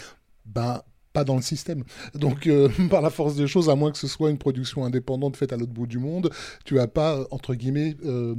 Ben, 0.46 0.82
pas 1.12 1.24
dans 1.24 1.36
le 1.36 1.42
système. 1.42 1.84
Donc, 2.14 2.46
euh, 2.46 2.68
par 2.90 3.00
la 3.02 3.10
force 3.10 3.34
des 3.36 3.46
choses, 3.46 3.68
à 3.70 3.74
moins 3.74 3.90
que 3.90 3.98
ce 3.98 4.06
soit 4.06 4.30
une 4.30 4.38
production 4.38 4.84
indépendante 4.84 5.36
faite 5.36 5.52
à 5.52 5.56
l'autre 5.56 5.72
bout 5.72 5.86
du 5.86 5.98
monde, 5.98 6.30
tu 6.64 6.74
vas 6.74 6.86
pas, 6.86 7.26
entre 7.30 7.54
guillemets, 7.54 7.96
euh, 8.04 8.34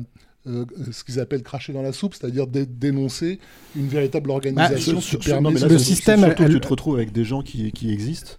euh, 0.48 0.66
ce 0.92 1.04
qu'ils 1.04 1.20
appellent 1.20 1.44
cracher 1.44 1.74
dans 1.74 1.82
la 1.82 1.92
soupe, 1.92 2.14
c'est-à-dire 2.16 2.48
dé- 2.48 2.66
dénoncer 2.66 3.40
une 3.76 3.88
véritable 3.88 4.32
organisation 4.32 4.70
Bah, 4.70 4.78
qui 4.78 4.84
sur- 4.84 5.04
sur- 5.04 5.20
permet 5.20 5.42
non, 5.50 5.54
mais 5.54 5.60
là, 5.60 5.68
ce- 5.70 5.78
c'est 5.78 5.96
surtout 6.18 6.44
elle- 6.44 6.54
tu 6.54 6.60
te 6.62 6.68
retrouves 6.68 6.96
avec 6.96 7.12
des 7.12 7.26
gens 7.26 7.42
qui, 7.42 7.72
qui 7.72 7.92
existent 7.92 8.32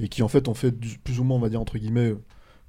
et 0.00 0.08
qui 0.08 0.22
en 0.22 0.28
fait 0.28 0.48
ont 0.48 0.54
fait 0.54 0.70
du- 0.78 0.98
plus 0.98 1.20
ou 1.20 1.24
moins, 1.24 1.36
on 1.36 1.40
va 1.40 1.48
dire 1.50 1.60
entre 1.60 1.76
guillemets, 1.78 2.14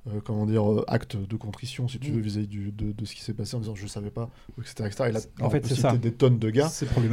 euh, 0.08 0.20
comment 0.24 0.46
dire, 0.46 0.70
euh, 0.72 0.84
acte 0.88 1.16
de 1.18 1.36
contrition, 1.36 1.88
si 1.88 2.00
tu 2.00 2.12
veux, 2.12 2.20
Mm. 2.20 2.24
vis-à-vis 2.24 2.48
de, 2.72 2.92
de 2.92 3.06
ce 3.06 3.16
qui 3.16 3.22
s'est 3.22 3.34
passé 3.34 3.56
en 3.56 3.60
disant 3.60 3.76
je 3.76 3.88
savais 3.88 4.12
pas, 4.12 4.30
etc. 4.60 4.74
etc. 4.86 5.04
Et 5.10 5.12
là, 5.12 5.20
En 5.42 5.50
fait, 5.50 5.66
c'est 5.66 6.00
des 6.00 6.12
tonnes 6.12 6.38
de 6.40 6.50
gars. 6.50 6.70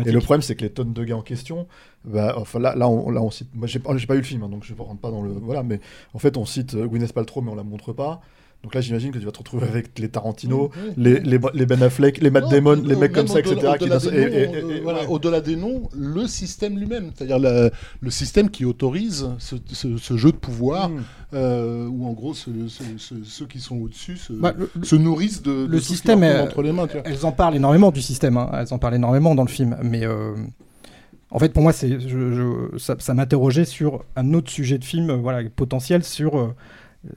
Et 0.06 0.12
le 0.12 0.20
problème, 0.20 0.43
c'est 0.43 0.56
que 0.56 0.62
les 0.62 0.70
tonnes 0.70 0.93
de 0.93 1.05
gars 1.05 1.16
en 1.16 1.23
question, 1.23 1.66
bah, 2.05 2.35
enfin 2.36 2.59
là, 2.59 2.74
là, 2.74 2.89
on, 2.89 3.10
là, 3.10 3.23
on 3.23 3.31
cite. 3.31 3.48
Moi, 3.55 3.66
j'ai 3.66 3.78
pas, 3.78 3.94
pas 3.94 4.14
eu 4.14 4.19
le 4.19 4.23
film, 4.23 4.43
hein, 4.43 4.48
donc 4.48 4.64
je 4.64 4.74
ne 4.74 4.81
rentre 4.81 5.01
pas 5.01 5.10
dans 5.10 5.23
le. 5.23 5.31
Voilà, 5.32 5.62
mais 5.62 5.81
en 6.14 6.19
fait, 6.19 6.36
on 6.36 6.44
cite 6.44 6.74
euh, 6.74 6.86
Gwyneth 6.86 7.12
Paltrow, 7.12 7.40
mais 7.40 7.51
on 7.51 7.55
la 7.55 7.62
montre 7.64 7.93
pas. 7.93 8.20
Donc 8.62 8.76
là, 8.76 8.80
j'imagine 8.80 9.10
que 9.10 9.18
tu 9.18 9.24
vas 9.24 9.32
te 9.32 9.39
retrouver 9.39 9.66
avec 9.66 9.98
les 9.98 10.09
Tarantino, 10.09 10.68
Mm, 10.68 11.02
les, 11.02 11.18
les, 11.20 11.39
les 11.55 11.66
Ben 11.66 11.82
Affleck, 11.82 12.20
les 12.20 12.30
Matt 12.30 12.44
Non, 12.44 12.51
Damon, 12.51 12.82
les 12.86 12.94
mecs 12.94 13.12
comme 13.12 13.26
ça, 13.26 13.40
etc. 13.40 13.56
au-delà- 13.56 13.98
des, 13.98 14.06
et- 14.06 14.10
noms, 14.10 14.55
et- 14.55 14.56
euh, 14.56 14.76
et- 14.76 14.80
voilà, 14.80 15.01
ouais. 15.01 15.06
au-delà 15.09 15.40
des 15.40 15.56
noms, 15.56 15.89
le 15.98 16.28
système 16.28 16.78
lui-même, 16.78 17.10
c'est-à-dire 17.14 17.40
le, 17.40 17.72
le 18.01 18.10
système 18.10 18.51
qui 18.51 18.64
autorise 18.64 19.28
ce, 19.39 19.56
ce- 19.72 19.97
ce 19.97 20.16
jeu 20.16 20.30
de 20.30 20.36
pouvoir, 20.36 20.90
Mm. 20.90 21.02
euh, 21.34 21.89
où 21.89 22.06
en 22.06 22.12
gros 22.12 22.34
ce- 22.34 22.51
ce- 22.68 22.84
ce- 22.98 23.14
ceux 23.24 23.47
qui 23.47 23.59
sont 23.59 23.78
au-dessus 23.80 24.16
se, 24.16 24.32
Bah, 24.32 24.55
se 24.84 24.94
nourrissent 24.94 25.43
de, 25.43 25.66
le 25.66 25.80
système, 25.80 26.22
entre 26.22 26.62
les 26.62 26.70
mains. 26.72 26.86
tu 26.86 26.98
vois. 26.98 27.02
elles 27.05 27.26
en 27.26 27.32
parlent 27.32 27.56
énormément 27.56 27.90
du 27.90 28.01
système. 28.01 28.36
hein. 28.36 28.48
Elles 28.55 28.72
en 28.72 28.78
parlent 28.78 28.94
énormément 28.94 29.34
dans 29.34 29.43
le 29.44 29.48
film, 29.51 29.76
mais 29.82 30.06
euh, 30.06 30.34
en 31.32 31.39
fait, 31.40 31.52
pour 31.52 31.62
moi, 31.64 31.72
c'est, 31.72 31.98
je, 31.98 32.32
je- 32.72 32.78
ça, 32.78 32.94
ça 33.01 33.12
m'interrogeait 33.14 33.64
sur 33.64 34.05
un 34.14 34.34
autre 34.34 34.51
sujet 34.52 34.78
de 34.78 34.84
film, 34.84 35.10
euh, 35.10 35.16
voilà, 35.16 35.48
potentiel 35.51 36.05
sur 36.05 36.55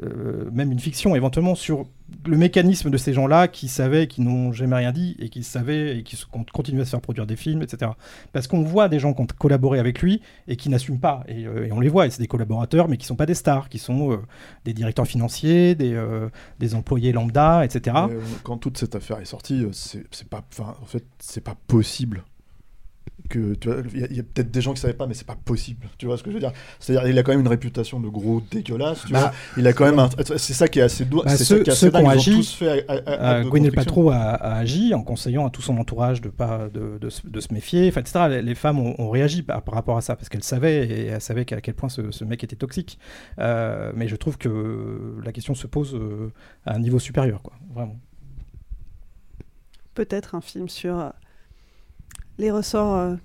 euh, 0.02 0.50
même 0.52 0.72
une 0.72 0.80
fiction, 0.80 1.16
éventuellement 1.16 1.54
sur 1.54 1.86
le 2.26 2.38
mécanisme 2.38 2.90
de 2.90 2.98
ces 2.98 3.14
gens-là 3.14 3.48
qui 3.48 3.68
savaient, 3.68 4.08
qui 4.08 4.22
n'ont 4.22 4.52
jamais 4.52 4.76
rien 4.78 4.92
dit 4.92 5.16
et 5.20 5.30
qui 5.30 5.44
savaient 5.44 5.98
et 6.00 6.04
qui 6.04 6.16
se- 6.16 6.26
con- 6.26 6.46
continuent 6.54 6.82
à 6.82 6.86
se 6.86 6.90
faire 6.90 7.02
produire 7.02 7.28
des 7.28 7.36
films, 7.36 7.62
etc. 7.62 7.92
Parce 8.34 8.48
qu'on 8.48 8.64
voit 8.64 8.90
des 8.90 8.98
gens 9.00 9.14
qui 9.14 9.22
ont 9.22 9.28
collaboré 9.38 9.78
avec 9.80 10.02
lui 10.02 10.22
et 10.48 10.56
qui 10.56 10.70
n'assument 10.70 11.00
pas, 11.00 11.24
et, 11.28 11.46
euh, 11.46 11.68
on 11.72 11.80
les 11.80 11.90
voit, 11.90 12.08
et 12.08 12.10
c'est 12.10 12.22
des 12.22 12.28
collaborateurs, 12.28 12.88
mais 12.88 12.98
qui 12.98 13.06
sont 13.06 13.16
pas 13.16 13.26
des 13.28 13.36
stars, 13.36 13.70
qui 13.70 13.78
sont 13.78 14.12
euh, 14.12 14.18
des 14.66 14.74
directeurs 14.74 15.08
financiers, 15.08 15.76
des, 15.76 15.96
employés 16.76 17.12
lambda, 17.12 17.64
etc. 17.64 17.96
Quand 18.44 18.58
toute 18.58 18.78
cette 18.78 18.96
affaire 18.96 19.20
est 19.20 19.26
sortie, 19.26 19.66
c'est 19.72 20.28
pas, 20.30 20.44
en 20.60 20.86
fait, 20.86 21.06
c'est 21.20 21.44
pas 21.44 21.56
possible 21.68 22.24
que 23.30 23.56
tu 23.56 23.70
vois, 23.70 23.78
il 23.94 24.16
y 24.16 24.20
a, 24.20 24.24
peut-être 24.24 24.52
des 24.52 24.62
gens 24.62 24.74
qui 24.74 24.82
savaient 24.82 24.94
pas, 24.94 25.08
mais 25.08 25.14
c'est 25.14 25.26
pas 25.26 25.36
possible. 25.36 25.88
Tu 25.98 26.06
vois 26.06 26.18
ce 26.18 26.24
que 26.24 26.30
je 26.30 26.36
veux 26.36 26.40
dire? 26.42 26.52
C'est-à-dire, 26.80 27.08
il 27.10 27.18
a 27.18 27.24
quand 27.24 27.32
même 27.32 27.42
une 27.42 27.48
réputation 27.48 28.00
de 28.00 28.08
gros 28.08 28.42
dégueulasse. 28.52 29.04
Tu 29.06 29.14
Bah, 29.14 29.20
vois 29.20 29.32
il 29.58 29.66
a 29.68 29.74
quand 29.74 29.86
même, 29.86 30.00
un- 30.00 30.10
c'est 30.38 30.54
ça 30.54 30.68
qui 30.68 30.80
est 30.80 30.84
assez 30.84 31.06
doux. 31.06 31.22
Bah, 31.24 31.32
c'est 31.32 31.38
ça 31.44 31.56
ceux, 31.56 31.64
qui 31.64 31.70
est 31.70 31.76
ceux 31.76 31.90
dingue. 31.92 32.04
Ils 32.04 32.06
ont 32.08 32.10
agi, 32.10 32.32
tous 32.36 32.54
fait. 32.54 32.86
euh, 32.90 32.98
a, 34.12 34.36
a 34.36 34.56
agi 34.58 34.94
en 34.94 35.02
conseillant 35.04 35.48
à 35.48 35.50
tout 35.50 35.62
son 35.62 35.78
entourage 35.78 36.22
de 36.22 36.30
pas 36.30 36.68
de, 36.74 36.98
de 37.00 37.10
se- 37.10 37.26
de 37.28 37.40
se 37.40 37.54
méfier, 37.54 37.88
enfin, 37.90 38.02
etc. 38.02 38.26
Les, 38.30 38.42
les 38.42 38.56
femmes 38.56 38.80
ont, 38.80 38.96
ont 39.00 39.10
réagi 39.10 39.44
par, 39.44 39.62
par 39.64 39.76
rapport 39.76 39.98
à 39.98 40.02
ça 40.02 40.16
parce 40.16 40.30
qu'elles 40.30 40.44
savaient 40.44 40.86
et 40.88 41.06
elles 41.08 41.22
savaient 41.22 41.52
à 41.54 41.62
quel 41.62 41.74
point 41.74 41.90
ce, 41.90 42.12
ce 42.12 42.24
mec 42.26 42.44
était 42.44 42.56
toxique. 42.56 43.00
Euh, 43.40 43.92
mais 43.96 44.08
je 44.08 44.16
trouve 44.16 44.38
que 44.38 45.16
la 45.24 45.32
question 45.32 45.56
se 45.56 45.68
pose 45.68 45.96
euh, 45.96 46.32
à 46.66 46.76
un 46.76 46.80
niveau 46.80 47.00
supérieur, 47.00 47.42
quoi. 47.42 47.54
Vraiment. 47.74 47.98
Peut-être 49.94 50.36
un 50.36 50.42
film 50.42 50.68
sur 50.68 51.00
euh, 51.00 51.10
les 52.38 52.52
ressorts. 52.52 52.96
euh, 52.96 53.16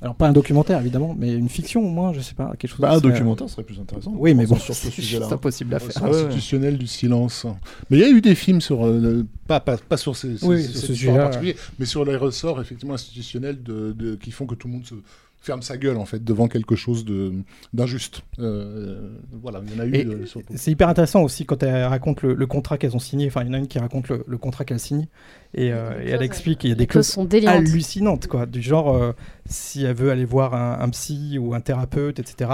Alors 0.00 0.14
pas 0.16 0.26
un 0.28 0.32
documentaire 0.32 0.80
évidemment, 0.80 1.14
mais 1.18 1.32
une 1.32 1.48
fiction 1.48 1.80
au 1.86 1.88
moins, 1.90 2.12
je 2.12 2.20
sais 2.20 2.34
pas, 2.34 2.52
quelque 2.58 2.70
chose. 2.70 2.80
Bah, 2.80 2.92
un 2.92 2.96
euh, 2.96 3.00
documentaire 3.00 3.48
serait 3.48 3.62
plus 3.62 3.78
intéressant. 3.78 4.12
Oui, 4.16 4.34
mais 4.34 4.46
bon, 4.46 4.56
Sur 4.56 4.74
ce 4.74 4.82
c'est 4.86 4.90
sujet-là, 4.90 5.20
juste 5.20 5.32
hein. 5.32 5.36
impossible 5.36 5.74
à 5.74 5.78
faire. 5.78 5.92
c'est 5.92 6.02
institutionnel 6.04 6.76
du 6.78 6.86
silence. 6.86 7.46
Mais 7.88 7.98
il 7.98 8.00
y 8.00 8.04
a 8.04 8.08
eu 8.10 8.20
des 8.20 8.34
films 8.34 8.60
sur, 8.60 8.84
euh, 8.86 9.24
pas, 9.46 9.60
pas, 9.60 9.76
pas 9.76 9.96
sur 9.96 10.16
ces, 10.16 10.36
ces- 10.38 10.46
Oui, 10.46 10.62
ces- 10.62 10.78
ce 10.86 10.92
histoire 10.92 11.16
en 11.16 11.18
particulier, 11.20 11.56
mais 11.78 11.86
sur 11.86 12.04
les 12.04 12.16
ressorts 12.16 12.60
effectivement 12.60 12.94
institutionnels 12.94 13.62
de, 13.62 13.92
de- 13.92 14.16
qui 14.16 14.30
font 14.32 14.46
que 14.46 14.54
tout 14.56 14.66
le 14.68 14.74
monde 14.74 14.84
se 14.86 14.94
ferme 15.40 15.60
sa 15.62 15.76
gueule 15.76 15.96
en 15.96 16.04
fait 16.04 16.22
devant 16.22 16.46
quelque 16.46 16.76
chose 16.76 17.04
de 17.04 17.32
d'injuste. 17.72 18.22
Euh, 18.38 19.08
voilà, 19.42 19.60
il 19.66 19.72
y 19.72 19.76
en 19.76 19.80
a 19.82 19.86
eu. 19.86 19.92
Euh, 20.08 20.24
c'est 20.54 20.70
hyper 20.70 20.88
intéressant 20.88 21.22
aussi 21.22 21.44
quand 21.46 21.62
elle 21.64 21.84
raconte 21.86 22.22
le, 22.22 22.34
le 22.34 22.46
contrat 22.46 22.78
qu'elles 22.78 22.94
ont 22.94 23.00
signé. 23.00 23.26
Enfin, 23.26 23.42
il 23.42 23.48
y 23.48 23.50
en 23.50 23.54
a 23.54 23.58
une 23.58 23.66
qui 23.66 23.78
raconte 23.80 24.08
le, 24.08 24.24
le 24.26 24.38
contrat 24.38 24.64
qu'elle 24.64 24.78
signe 24.78 25.06
et, 25.54 25.72
euh, 25.72 26.00
et 26.02 26.10
elle 26.10 26.22
explique 26.22 26.60
qu'il 26.60 26.70
y 26.70 26.72
a 26.72 26.76
des 26.76 26.86
clauses 26.86 27.06
sont 27.08 27.28
hallucinantes, 27.46 28.26
quoi. 28.26 28.46
Du 28.46 28.62
genre, 28.62 28.94
euh, 28.96 29.12
si 29.46 29.84
elle 29.84 29.94
veut 29.94 30.10
aller 30.10 30.24
voir 30.24 30.54
un, 30.54 30.78
un 30.80 30.88
psy 30.90 31.38
ou 31.38 31.54
un 31.54 31.60
thérapeute, 31.60 32.18
etc., 32.18 32.50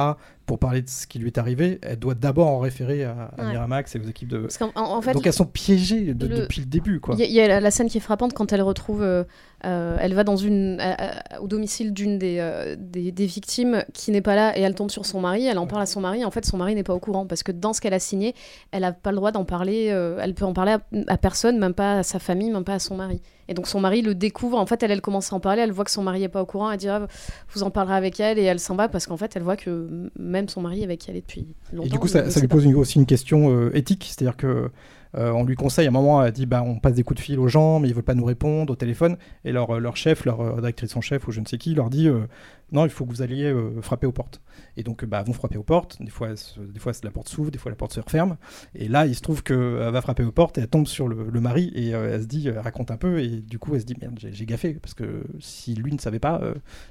pour 0.46 0.58
parler 0.58 0.80
de 0.82 0.88
ce 0.88 1.06
qui 1.06 1.18
lui 1.18 1.26
est 1.26 1.38
arrivé, 1.38 1.78
elle 1.82 1.98
doit 1.98 2.14
d'abord 2.14 2.48
en 2.48 2.58
référer 2.58 3.04
à, 3.04 3.30
à 3.36 3.44
Ouais. 3.44 3.50
Miramax 3.50 3.94
et 3.94 4.00
aux 4.00 4.08
équipes 4.08 4.28
de. 4.28 4.38
Parce 4.38 4.56
qu'en- 4.58 4.72
en- 4.74 4.96
en 4.96 5.02
fait, 5.02 5.12
Donc 5.12 5.26
elles 5.26 5.32
sont 5.32 5.44
piégées 5.44 6.14
de- 6.14 6.26
le- 6.26 6.36
depuis 6.38 6.60
le 6.60 6.66
début, 6.66 7.00
quoi. 7.00 7.14
Il 7.18 7.20
y, 7.30 7.38
a- 7.40 7.44
y 7.58 7.60
la 7.60 7.70
scène 7.70 7.88
qui 7.88 7.98
est 7.98 8.00
frappante 8.00 8.32
quand 8.32 8.52
elle 8.52 8.62
retrouve, 8.62 9.02
euh, 9.02 9.24
euh, 9.64 9.96
elle 10.00 10.14
va 10.14 10.22
dans 10.24 10.36
une, 10.36 10.78
à- 10.80 11.36
à- 11.36 11.40
au 11.40 11.48
domicile 11.48 11.92
d'une 11.92 12.18
des, 12.18 12.36
euh, 12.38 12.76
des, 12.78 13.10
des 13.12 13.26
victimes 13.26 13.84
qui 13.92 14.10
n'est 14.12 14.20
pas 14.20 14.36
là 14.36 14.56
et 14.56 14.62
elle 14.62 14.74
tombe 14.74 14.90
sur 14.90 15.04
son 15.04 15.20
mari. 15.20 15.46
Elle 15.46 15.58
en 15.58 15.66
parle 15.66 15.82
à 15.82 15.86
son 15.86 16.00
mari. 16.00 16.24
En 16.24 16.30
fait, 16.30 16.44
son 16.46 16.56
mari 16.56 16.74
n'est 16.74 16.84
pas 16.84 16.94
au 16.94 17.00
courant 17.00 17.26
parce 17.26 17.42
que 17.42 17.50
dans 17.52 17.72
ce 17.72 17.80
qu'elle 17.80 17.94
a 17.94 17.98
signé, 17.98 18.34
elle 18.70 18.82
n'a 18.82 18.92
pas 18.92 19.10
le 19.10 19.16
droit 19.16 19.32
d'en 19.32 19.44
parler. 19.44 19.88
euh, 19.90 20.18
elle 20.22 20.34
peut 20.34 20.44
en 20.44 20.52
parler 20.52 20.72
à, 20.72 20.80
à 21.08 21.16
personne, 21.16 21.58
même 21.58 21.74
pas 21.74 21.98
à 21.98 22.02
sa 22.02 22.18
famille, 22.18 22.50
même 22.50 22.64
pas 22.64 22.74
à 22.74 22.78
son 22.78 22.94
mari. 22.96 23.20
Et 23.48 23.54
donc 23.54 23.66
son 23.66 23.80
mari 23.80 24.02
le 24.02 24.14
découvre. 24.14 24.58
En 24.58 24.66
fait, 24.66 24.82
elle, 24.82 24.90
elle 24.90 25.00
commence 25.00 25.32
à 25.32 25.36
en 25.36 25.40
parler. 25.40 25.62
Elle 25.62 25.72
voit 25.72 25.84
que 25.84 25.90
son 25.90 26.02
mari 26.02 26.22
est 26.22 26.28
pas 26.28 26.42
au 26.42 26.46
courant. 26.46 26.70
Elle 26.70 26.78
dit 26.78 26.88
ah, 26.88 27.06
vous 27.54 27.62
en 27.62 27.70
parlerez 27.70 27.96
avec 27.96 28.20
elle 28.20 28.38
et 28.38 28.42
elle 28.44 28.60
s'en 28.60 28.76
va 28.76 28.88
parce 28.88 29.06
qu'en 29.06 29.16
fait, 29.16 29.34
elle 29.36 29.42
voit 29.42 29.56
que 29.56 30.10
même 30.18 30.48
son 30.48 30.60
mari 30.60 30.80
est 30.82 30.84
avec 30.84 31.08
elle 31.08 31.16
depuis 31.16 31.48
longtemps. 31.72 31.86
Et 31.86 31.90
du 31.90 31.98
coup, 31.98 32.08
ça, 32.08 32.22
lui 32.40 32.46
pose 32.48 32.64
une- 32.64 32.74
aussi 32.76 32.98
une 32.98 33.06
question 33.06 33.50
euh, 33.50 33.74
éthique, 33.74 34.04
c'est-à-dire 34.14 34.36
que 34.36 34.70
euh, 35.16 35.30
on 35.32 35.44
lui 35.44 35.54
conseille 35.56 35.86
à 35.86 35.88
un 35.88 35.92
moment, 35.92 36.22
elle 36.24 36.32
dit 36.32 36.46
bah 36.46 36.62
on 36.62 36.78
passe 36.78 36.94
des 36.94 37.02
coups 37.02 37.18
de 37.18 37.24
fil 37.24 37.38
aux 37.38 37.48
gens, 37.48 37.80
mais 37.80 37.88
ils 37.88 37.94
veulent 37.94 38.02
pas 38.04 38.14
nous 38.14 38.24
répondre 38.24 38.72
au 38.72 38.76
téléphone, 38.76 39.16
et 39.44 39.52
leur, 39.52 39.70
euh, 39.76 39.78
leur 39.78 39.96
chef, 39.96 40.24
leur 40.24 40.40
euh, 40.40 40.52
rédactrice 40.52 40.96
en 40.96 41.00
chef 41.00 41.26
ou 41.28 41.32
je 41.32 41.40
ne 41.40 41.46
sais 41.46 41.58
qui 41.58 41.74
leur 41.74 41.90
dit 41.90 42.08
euh, 42.08 42.26
non, 42.72 42.84
il 42.84 42.90
faut 42.90 43.06
que 43.06 43.10
vous 43.10 43.22
alliez 43.22 43.44
euh, 43.44 43.80
frapper 43.80 44.06
aux 44.06 44.12
portes. 44.12 44.42
Et 44.76 44.82
donc 44.82 45.04
bah 45.06 45.22
vont 45.22 45.32
frapper 45.32 45.56
aux 45.56 45.62
portes. 45.62 45.96
Des 46.02 46.10
fois, 46.10 46.36
se- 46.36 46.60
des 46.60 46.78
fois 46.78 46.92
la 47.02 47.10
porte 47.10 47.28
s'ouvre, 47.28 47.50
des 47.50 47.58
fois 47.58 47.70
la 47.70 47.76
porte 47.76 47.94
se 47.94 48.00
referme. 48.00 48.36
Et 48.74 48.88
là, 48.88 49.06
il 49.06 49.14
se 49.14 49.22
trouve 49.22 49.42
qu'elle 49.42 49.56
va 49.90 50.00
frapper 50.02 50.22
aux 50.24 50.32
portes 50.32 50.58
et 50.58 50.60
elle 50.60 50.68
tombe 50.68 50.86
sur 50.86 51.08
le, 51.08 51.28
le 51.30 51.40
mari 51.40 51.72
et 51.74 51.88
elle 51.90 52.20
se 52.22 52.26
dit, 52.26 52.46
elle 52.48 52.58
raconte 52.58 52.90
un 52.90 52.98
peu 52.98 53.20
et 53.20 53.28
du 53.40 53.58
coup 53.58 53.74
elle 53.74 53.80
se 53.80 53.86
dit 53.86 53.96
merde, 54.00 54.18
j'ai 54.20 54.44
gaffé 54.46 54.74
parce 54.74 54.92
que 54.94 55.24
si 55.40 55.74
lui 55.74 55.92
ne 55.92 55.98
savait 55.98 56.18
pas, 56.18 56.42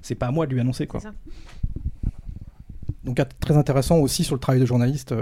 c'est 0.01 0.15
pas 0.15 0.27
à 0.27 0.31
moi 0.31 0.47
de 0.47 0.53
lui 0.53 0.59
annoncer 0.59 0.87
quoi. 0.87 0.99
Donc 3.03 3.21
très 3.39 3.55
intéressant 3.55 3.97
aussi 3.99 4.23
sur 4.23 4.35
le 4.35 4.39
travail 4.41 4.59
de 4.59 4.65
journaliste. 4.65 5.13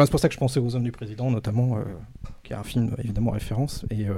Voilà, 0.00 0.06
c'est 0.06 0.10
pour 0.12 0.20
ça 0.20 0.28
que 0.28 0.34
je 0.34 0.38
pensais 0.38 0.60
aux 0.60 0.74
hommes 0.74 0.82
du 0.84 0.92
président, 0.92 1.30
notamment, 1.30 1.76
euh, 1.76 1.82
qui 2.42 2.52
est 2.54 2.56
un 2.56 2.62
film 2.62 2.94
évidemment 3.02 3.32
référence. 3.32 3.84
Et, 3.90 4.08
euh, 4.08 4.14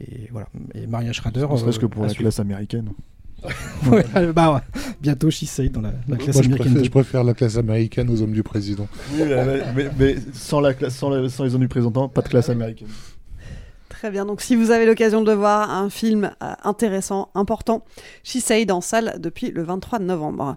et 0.00 0.28
voilà. 0.32 0.48
Et 0.74 0.86
Maria 0.88 1.12
Schrader. 1.12 1.46
Ne 1.50 1.56
serait-ce 1.56 1.78
que 1.78 1.86
euh, 1.86 1.88
pour 1.88 2.02
à 2.02 2.06
la 2.06 2.12
suivre. 2.12 2.24
classe 2.24 2.40
américaine. 2.40 2.90
Ouais, 3.88 4.32
bah 4.32 4.52
ouais. 4.52 4.80
bientôt 5.00 5.30
Shisei 5.30 5.68
dans 5.68 5.80
la, 5.80 5.92
la 6.08 6.16
classe 6.16 6.34
Moi, 6.34 6.42
je 6.42 6.48
américaine. 6.48 6.72
préfère, 6.72 6.84
je 6.84 6.90
préfère 6.90 7.22
la 7.24 7.34
classe 7.34 7.56
américaine 7.56 8.10
aux 8.10 8.20
hommes 8.20 8.32
du 8.32 8.42
président. 8.42 8.88
Oui, 9.12 9.20
mais, 9.24 9.44
mais- 9.44 9.62
mais- 9.76 9.90
mais 9.96 10.16
sans, 10.32 10.60
la 10.60 10.74
classe, 10.74 10.96
sans, 10.96 11.08
la- 11.10 11.28
sans 11.28 11.44
les 11.44 11.54
hommes 11.54 11.60
du 11.60 11.68
président, 11.68 12.08
pas 12.08 12.22
de 12.22 12.28
classe 12.28 12.48
américaine. 12.48 12.88
Très 13.88 14.10
bien. 14.10 14.26
Donc, 14.26 14.40
si 14.40 14.56
vous 14.56 14.72
avez 14.72 14.86
l'occasion 14.86 15.22
de 15.22 15.32
voir 15.32 15.70
un 15.70 15.88
film 15.90 16.32
intéressant, 16.64 17.30
important, 17.36 17.84
Shisei 18.24 18.66
dans 18.66 18.80
salle 18.80 19.14
depuis 19.20 19.52
le 19.52 19.62
23 19.62 20.00
novembre. 20.00 20.56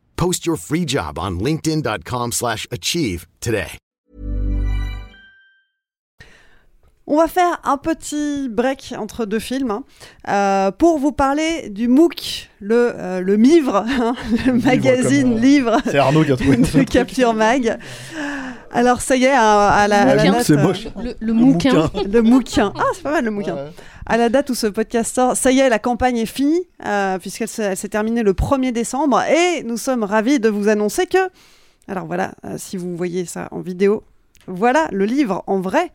Post 0.21 0.45
your 0.45 0.55
free 0.55 0.85
job 0.85 1.17
on 1.17 1.39
linkedin.com/achieve 1.39 2.31
slash 2.31 2.67
achieve 2.69 3.25
today. 3.39 3.71
On 7.07 7.17
va 7.17 7.27
faire 7.27 7.59
un 7.63 7.77
petit 7.77 8.47
break 8.47 8.93
entre 8.99 9.25
deux 9.25 9.39
films 9.39 9.71
hein, 9.71 9.83
euh, 10.27 10.69
pour 10.69 10.99
vous 10.99 11.11
parler 11.11 11.69
du 11.69 11.87
MOOC, 11.87 12.51
le, 12.59 12.93
euh, 12.95 13.19
le 13.21 13.35
MIVRE, 13.37 13.75
hein, 13.77 14.13
le 14.45 14.53
magazine 14.53 15.23
comme, 15.23 15.37
euh, 15.37 15.41
livre 15.41 15.77
c'est 15.85 15.97
Arnaud 15.97 16.23
qui 16.23 16.31
a 16.33 16.37
trouvé 16.37 16.57
de 16.57 16.67
truc. 16.67 16.89
Capture 16.89 17.33
Mag. 17.33 17.79
Alors 18.71 19.01
ça 19.01 19.15
y 19.15 19.23
est, 19.23 19.31
à, 19.31 19.69
à 19.69 19.87
la, 19.87 20.13
la 20.13 20.43
c'est 20.43 20.55
moche. 20.55 20.87
Le, 21.03 21.15
le 21.19 21.33
mouquin. 21.33 21.89
le 22.07 22.21
mouquin. 22.21 22.71
Ah, 22.77 22.83
c'est 22.93 23.01
pas 23.01 23.11
mal 23.11 23.25
le 23.25 23.31
mouquin. 23.31 23.57
À 24.05 24.17
la 24.17 24.29
date 24.29 24.49
où 24.49 24.55
ce 24.55 24.67
podcast 24.67 25.13
sort, 25.15 25.35
ça 25.37 25.51
y 25.51 25.59
est, 25.59 25.69
la 25.69 25.79
campagne 25.79 26.17
est 26.17 26.25
finie, 26.25 26.67
euh, 26.85 27.17
puisqu'elle 27.19 27.47
s'est 27.47 27.89
terminée 27.89 28.23
le 28.23 28.33
1er 28.33 28.71
décembre. 28.71 29.21
Et 29.23 29.63
nous 29.63 29.77
sommes 29.77 30.03
ravis 30.03 30.39
de 30.39 30.49
vous 30.49 30.67
annoncer 30.69 31.05
que. 31.05 31.17
Alors 31.87 32.05
voilà, 32.05 32.33
euh, 32.45 32.55
si 32.57 32.77
vous 32.77 32.95
voyez 32.95 33.25
ça 33.25 33.47
en 33.51 33.59
vidéo, 33.61 34.03
voilà 34.47 34.87
le 34.91 35.05
livre 35.05 35.43
en 35.47 35.59
vrai. 35.59 35.91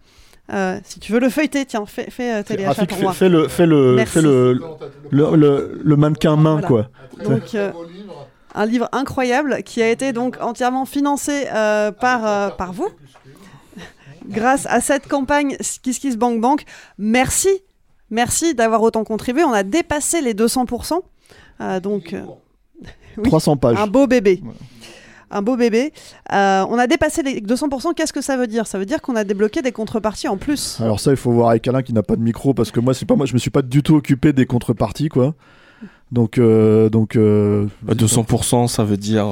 Euh, 0.53 0.79
si 0.85 1.01
tu 1.01 1.11
veux 1.13 1.19
le 1.19 1.29
feuilleter, 1.29 1.65
tiens, 1.67 1.85
fais, 1.87 2.09
fais 2.11 2.33
euh, 2.35 2.43
téléachat 2.45 2.83
Rafik, 2.83 2.89
pour 2.91 2.99
fais, 2.99 3.03
moi. 3.05 3.13
fais 3.13 3.29
le, 3.29 3.49
fais 3.49 3.67
le, 3.67 4.05
fais 4.07 4.23
le, 4.23 4.53
le, 5.11 5.37
le, 5.37 5.81
le 5.83 5.97
mannequin 5.97 6.37
main, 6.37 6.61
Voilà. 6.61 6.67
quoi. 6.69 6.89
Donc, 7.25 7.55
euh, 7.57 7.73
un 8.55 8.65
livre 8.67 8.89
incroyable 8.93 9.63
qui 9.65 9.83
a 9.83 9.91
été 9.91 10.13
donc 10.13 10.37
entièrement 10.41 10.85
financé 10.87 11.47
euh, 11.53 11.91
par, 11.91 12.25
euh, 12.25 12.51
par 12.51 12.73
vous. 12.73 12.89
Grâce 14.29 14.67
à 14.67 14.81
cette 14.81 15.07
campagne 15.09 15.57
Kiss 15.83 15.99
Kiss 15.99 16.17
Bank 16.17 16.41
Bank. 16.41 16.65
Merci, 16.99 17.49
merci 18.11 18.55
d'avoir 18.55 18.83
autant 18.83 19.05
contribué. 19.05 19.45
On 19.45 19.53
a 19.53 19.63
dépassé 19.63 20.21
les 20.21 20.35
200%. 20.35 21.01
Euh, 21.61 21.81
donc, 21.81 22.13
euh, 22.13 22.23
oui, 23.17 23.25
300 23.25 23.57
pages. 23.57 23.79
Un 23.79 23.87
beau 23.87 24.07
bébé. 24.07 24.43
Un 25.31 25.43
beau 25.43 25.57
bébé. 25.57 25.93
Euh, 26.33 26.65
on 26.69 26.79
a 26.79 26.87
dépassé 26.87 27.23
les 27.23 27.41
200%. 27.41 27.95
Qu'est-ce 27.95 28.13
que 28.13 28.21
ça 28.21 28.37
veut 28.37 28.47
dire? 28.47 28.67
Ça 28.67 28.79
veut 28.79 28.87
dire 28.87 29.03
qu'on 29.03 29.17
a 29.17 29.25
débloqué 29.25 29.61
des 29.63 29.73
contreparties 29.73 30.29
en 30.29 30.37
plus. 30.37 30.79
Alors 30.81 31.01
ça, 31.01 31.11
il 31.11 31.17
faut 31.17 31.33
voir 31.33 31.51
avec 31.51 31.67
Alain 31.67 31.83
qui 31.83 31.93
n'a 31.93 32.03
pas 32.03 32.15
de 32.17 32.23
micro 32.23 32.55
parce 32.55 32.71
que 32.71 32.79
moi, 32.81 32.95
c'est 32.95 33.07
pas 33.07 33.17
moi, 33.17 33.27
je 33.27 33.33
me 33.33 33.39
suis 33.39 33.51
pas 33.51 33.63
du 33.63 33.83
tout 33.83 33.95
occupé 33.97 34.33
des 34.33 34.47
contreparties, 34.47 35.09
quoi. 35.09 35.35
Donc, 36.13 36.39
euh, 36.39 36.89
donc. 36.89 37.17
euh, 37.17 37.67
Bah, 37.83 37.95
200%, 37.95 38.69
ça 38.69 38.85
veut 38.85 38.97
dire. 38.97 39.27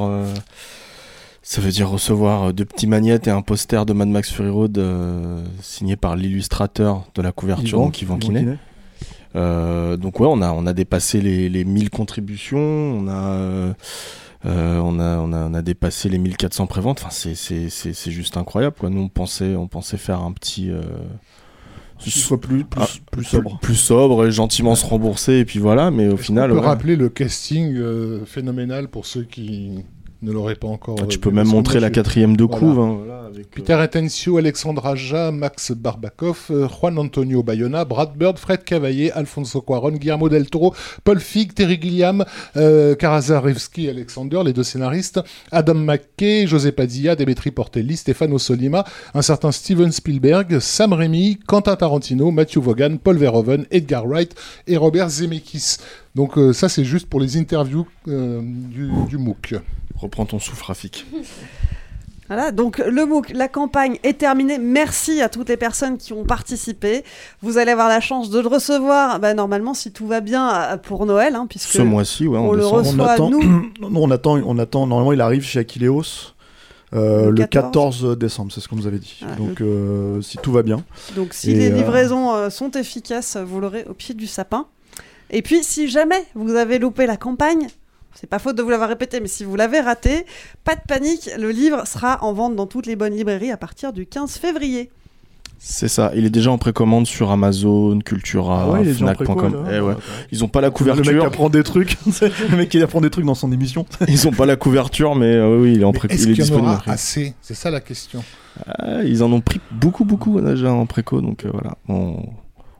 Ça 1.46 1.60
veut 1.60 1.70
dire 1.70 1.90
recevoir 1.90 2.44
euh, 2.48 2.52
deux 2.52 2.64
petits 2.64 2.86
magnettes 2.86 3.26
et 3.26 3.30
un 3.30 3.42
poster 3.42 3.84
de 3.84 3.92
Mad 3.92 4.08
Max 4.08 4.32
Fury 4.32 4.48
Road 4.48 4.78
euh, 4.78 5.44
signé 5.60 5.94
par 5.94 6.16
l'illustrateur 6.16 7.04
de 7.14 7.20
la 7.22 7.32
couverture, 7.32 7.78
Yvan- 7.78 7.84
donc 7.84 8.00
Yvan. 8.02 8.18
Quinet. 8.18 8.58
Euh, 9.36 9.96
donc 9.98 10.20
ouais, 10.20 10.26
on 10.30 10.40
a, 10.40 10.52
on 10.52 10.64
a 10.66 10.72
dépassé 10.72 11.20
les, 11.20 11.48
les 11.50 11.64
1000 11.64 11.90
contributions, 11.90 12.58
on 12.60 13.08
a, 13.08 13.12
euh, 13.26 13.74
on 14.46 14.98
a, 14.98 15.18
on 15.18 15.32
a, 15.34 15.44
on 15.46 15.54
a 15.54 15.60
dépassé 15.62 16.08
les 16.08 16.18
1400 16.18 16.66
préventes. 16.66 17.00
Enfin, 17.02 17.10
c'est, 17.10 17.34
c'est, 17.34 17.68
c'est, 17.68 17.92
c'est 17.92 18.10
juste 18.10 18.36
incroyable. 18.38 18.76
Quoi. 18.78 18.88
Nous, 18.90 19.00
on 19.02 19.08
pensait, 19.08 19.54
on 19.54 19.66
pensait 19.68 19.98
faire 19.98 20.20
un 20.20 20.32
petit. 20.32 20.70
Euh, 20.70 20.80
chiffre 21.98 22.36
plus, 22.36 22.64
plus, 22.64 22.80
ah, 22.82 22.86
plus 23.12 23.24
sobre. 23.24 23.58
plus 23.60 23.76
sobre 23.76 24.26
et 24.26 24.30
gentiment 24.30 24.74
se 24.74 24.84
rembourser 24.86 25.38
et 25.40 25.44
puis 25.44 25.58
voilà. 25.58 25.90
Mais 25.90 26.08
au 26.08 26.16
final, 26.16 26.50
On 26.50 26.54
peut 26.54 26.60
ouais. 26.60 26.66
rappeler 26.66 26.96
le 26.96 27.08
casting 27.08 27.74
euh, 27.76 28.24
phénoménal 28.26 28.88
pour 28.88 29.04
ceux 29.06 29.24
qui 29.24 29.84
ne 30.24 30.32
l'auraient 30.32 30.55
pas 30.55 30.68
encore. 30.68 30.96
Ah, 31.01 31.06
tu 31.06 31.18
peux 31.18 31.30
même 31.30 31.46
montrer 31.48 31.78
la 31.80 31.90
quatrième 31.90 32.36
de 32.36 32.44
Voilà. 32.44 32.59
couve. 32.59 32.78
hein, 32.80 32.96
voilà, 32.98 33.24
avec, 33.26 33.51
Peter 33.51 33.74
Atencio, 33.74 34.38
Alexandre 34.38 34.84
Aja, 34.86 35.30
Max 35.30 35.72
Barbakov, 35.72 36.46
euh, 36.51 36.66
Juan 36.68 36.98
Antonio 36.98 37.42
Bayona, 37.42 37.84
Brad 37.84 38.16
Bird, 38.16 38.38
Fred 38.38 38.64
Cavaillé, 38.64 39.12
Alfonso 39.12 39.60
Cuaron, 39.60 39.92
Guillermo 39.92 40.28
del 40.28 40.48
Toro, 40.48 40.74
Paul 41.05 41.20
Fig, 41.20 41.52
Terry 41.55 41.78
Gilliam, 41.80 42.24
euh, 42.56 42.94
Karazarewski, 42.94 43.88
Alexander, 43.88 44.40
les 44.44 44.52
deux 44.52 44.62
scénaristes, 44.62 45.20
Adam 45.52 45.74
McKay, 45.74 46.46
José 46.46 46.72
Padilla, 46.72 47.16
Demetri 47.16 47.51
Portelli, 47.51 47.96
Stefano 47.96 48.38
Solima, 48.38 48.84
un 49.14 49.22
certain 49.22 49.52
Steven 49.52 49.92
Spielberg, 49.92 50.59
Sam 50.60 50.92
Raimi, 50.92 51.38
Quentin 51.46 51.76
Tarantino, 51.76 52.30
Matthew 52.30 52.60
Vaughan, 52.60 52.96
Paul 53.02 53.16
Verhoeven, 53.18 53.66
Edgar 53.70 54.06
Wright 54.06 54.34
et 54.66 54.76
Robert 54.76 55.09
Zemeckis. 55.10 55.78
Donc 56.15 56.39
euh, 56.39 56.53
ça 56.53 56.69
c'est 56.69 56.85
juste 56.85 57.07
pour 57.07 57.20
les 57.20 57.36
interviews 57.36 57.86
euh, 58.09 58.41
du, 58.43 58.91
du 59.09 59.19
MOOC. 59.19 59.57
Reprends 59.97 60.27
ton 60.27 60.39
souffle, 60.39 60.65
Rafik. 60.65 61.07
Voilà, 62.28 62.53
donc 62.53 62.78
le 62.78 63.05
MOOC, 63.05 63.35
la 63.35 63.49
campagne 63.49 63.99
est 64.03 64.16
terminée. 64.16 64.57
Merci 64.57 65.20
à 65.20 65.28
toutes 65.28 65.51
les 65.51 65.59
personnes 65.59 65.99
qui 65.99 66.15
ont 66.15 66.24
participé. 66.24 67.05
Vous 67.43 67.59
allez 67.59 67.73
avoir 67.73 67.89
la 67.89 68.01
chance 68.01 68.31
de 68.31 68.41
le 68.41 68.49
recevoir, 68.49 69.20
bah, 69.20 69.35
normalement, 69.35 69.74
si 69.74 69.93
tout 69.93 70.07
va 70.07 70.23
bien, 70.23 70.51
euh, 70.51 70.77
pour 70.78 71.05
Noël, 71.05 71.35
hein, 71.35 71.47
puisque 71.47 71.69
Ce 71.69 71.82
mois-ci, 71.82 72.27
ouais, 72.27 72.39
en 72.39 72.47
on 72.47 72.53
le 72.53 72.62
décembre. 72.62 72.78
reçoit, 72.78 73.05
on 73.05 73.07
attend, 73.07 73.31
nous. 73.31 73.43
non, 73.81 73.91
on 73.93 74.11
attend, 74.11 74.41
on 74.43 74.59
attend. 74.59 74.86
Normalement, 74.86 75.12
il 75.12 75.20
arrive 75.20 75.45
chez 75.45 75.59
Aquileos 75.59 76.32
euh, 76.95 77.27
Le 77.27 77.31
le 77.32 77.47
14. 77.47 78.03
14 78.03 78.19
décembre, 78.19 78.53
c'est 78.53 78.61
ce 78.62 78.69
qu'on 78.69 78.77
nous 78.77 78.86
avait 78.86 78.99
dit. 78.99 79.20
Donc, 79.36 79.61
euh, 79.61 80.23
si 80.23 80.39
tout 80.39 80.51
va 80.53 80.62
bien. 80.62 80.82
Donc 81.16 81.35
si 81.35 81.51
Et, 81.51 81.55
les 81.55 81.70
euh, 81.70 81.74
livraisons 81.74 82.35
euh, 82.35 82.49
sont 82.49 82.70
efficaces, 82.70 83.36
vous 83.36 83.61
l'aurez 83.61 83.85
au 83.89 83.93
pied 83.93 84.15
du 84.15 84.27
sapin. 84.27 84.66
Et 85.36 85.43
puis 85.43 85.65
si 85.65 85.89
jamais 85.89 86.24
vous 86.36 86.55
avez 86.55 86.78
loupé 86.78 87.06
la 87.06 87.16
campagne, 87.16 87.66
c'est 88.15 88.28
pas 88.31 88.39
faute 88.39 88.56
de 88.56 88.62
vous 88.62 88.70
l'avoir 88.70 88.89
répété, 88.89 89.19
mais 89.19 89.27
si 89.27 89.43
vous 89.44 89.56
l'avez 89.56 89.81
raté, 89.81 90.24
pas 90.62 90.77
de 90.77 90.81
panique, 90.86 91.28
le 91.36 91.51
livre 91.51 91.86
sera 91.89 92.23
en 92.24 92.32
vente 92.32 92.55
dans 92.55 92.66
toutes 92.66 92.86
les 92.86 92.94
bonnes 92.94 93.15
librairies 93.15 93.51
à 93.51 93.56
partir 93.56 93.93
du 93.93 94.06
15 94.06 94.36
février. 94.36 94.90
C'est 95.59 95.89
ça, 95.89 96.12
il 96.15 96.24
est 96.24 96.31
déjà 96.31 96.52
en 96.52 96.59
précommande 96.59 97.06
sur 97.06 97.31
Amazon, 97.32 97.98
Cultura, 98.01 98.65
Ah 98.69 98.70
ouais, 98.81 98.85
Fnac.com. 98.85 99.65
là. 99.65 99.70
Eh 99.77 99.81
ouais. 99.81 99.94
Ils 100.31 100.44
ont 100.44 100.48
pas 100.48 100.61
la 100.61 100.69
Le 100.69 100.70
mec 100.73 100.77
couverture. 100.78 101.20
qui 101.20 101.27
apprend 101.27 101.48
des 101.48 101.62
trucs. 101.65 101.97
le 102.51 102.56
mec 102.56 102.69
qui 102.69 102.81
apprend 102.82 103.01
des 103.01 103.11
trucs 103.11 103.24
dans 103.24 103.35
son 103.35 103.51
émission. 103.51 103.86
Ils 104.09 104.28
ont 104.28 104.32
pas 104.32 104.47
la 104.47 104.56
couverture, 104.56 105.15
mais 105.16 105.35
euh, 105.35 105.59
oui, 105.61 105.73
il 105.74 105.81
est 105.81 105.85
en 105.85 105.93
préco. 105.93 106.12
Est-ce 106.15 106.24
Il 106.27 106.31
est 106.32 106.35
qu'il 106.35 106.40
y 106.40 106.43
en 106.43 106.44
disponible. 106.47 106.69
aura 106.69 106.77
après. 106.78 106.90
assez? 106.93 107.35
C'est 107.40 107.55
ça 107.55 107.70
la 107.70 107.81
question. 107.81 108.23
Ah, 108.66 109.02
ils 109.05 109.23
en 109.24 109.32
ont 109.32 109.40
pris 109.40 109.61
beaucoup, 109.73 110.05
beaucoup 110.05 110.40
déjà 110.40 110.73
en 110.73 110.86
préco, 110.86 111.20
donc 111.20 111.44
euh, 111.44 111.51
voilà. 111.52 111.77
On, 111.89 112.16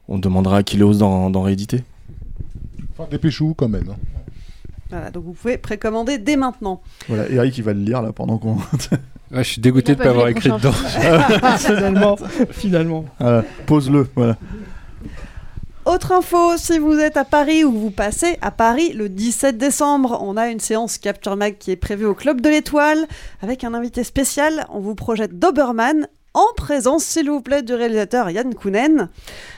on 0.09 0.19
demandera 0.19 0.59
à 0.59 0.63
Kileos 0.63 0.95
d'en 0.95 1.31
d'en 1.31 1.43
rééditer. 1.43 1.83
Enfin, 2.97 3.09
dépêchez-vous 3.11 3.55
quand 3.55 3.69
même. 3.69 3.89
hein. 3.91 3.97
Voilà, 4.91 5.11
donc 5.11 5.25
vous 5.25 5.33
pouvez 5.33 5.59
précommander 5.59 6.19
dès 6.19 6.37
maintenant. 6.37 6.81
Voilà, 7.09 7.29
Eric, 7.29 7.57
il 7.59 7.65
va 7.65 7.73
le 7.73 7.81
lire 7.81 8.03
là 8.03 8.13
pendant 8.13 8.39
qu'on. 8.39 8.57
Ouais, 9.33 9.43
je 9.43 9.49
suis 9.53 9.61
dégoûté 9.61 9.97
de 9.97 10.03
pas 10.03 10.11
avoir 10.11 10.29
écrit 10.29 10.49
dedans. 10.51 10.71
finalement, 11.59 12.17
finalement. 12.51 13.05
Voilà, 13.19 13.43
Pose-le, 13.67 14.07
voilà. 14.15 14.37
Autre 15.87 16.13
info, 16.13 16.57
si 16.57 16.79
vous 16.79 16.99
êtes 16.99 17.17
à 17.17 17.25
Paris 17.25 17.65
ou 17.65 17.73
vous 17.73 17.91
passez 17.91 18.39
à 18.41 18.51
Paris 18.51 18.93
le 18.93 19.09
17 19.09 19.59
décembre, 19.59 20.19
on 20.23 20.37
a 20.37 20.49
une 20.49 20.61
séance 20.61 20.99
Capture 20.99 21.37
Mag 21.37 21.59
qui 21.59 21.71
est 21.73 21.77
prévue 21.77 22.07
au 22.07 22.15
Club 22.15 22.41
de 22.41 22.49
l'Étoile 22.49 23.07
avec 23.43 23.65
un 23.65 23.75
invité 23.75 24.05
spécial. 24.05 24.67
On 24.71 24.79
vous 24.81 24.95
projette 24.95 25.39
Doberman 25.39 26.07
en 26.35 26.47
présence, 26.57 27.05
s'il 27.05 27.31
vous 27.31 27.41
plaît, 27.41 27.63
du 27.63 27.75
réalisateur 27.75 28.31
Yann 28.31 28.55
Kounen. 28.55 29.09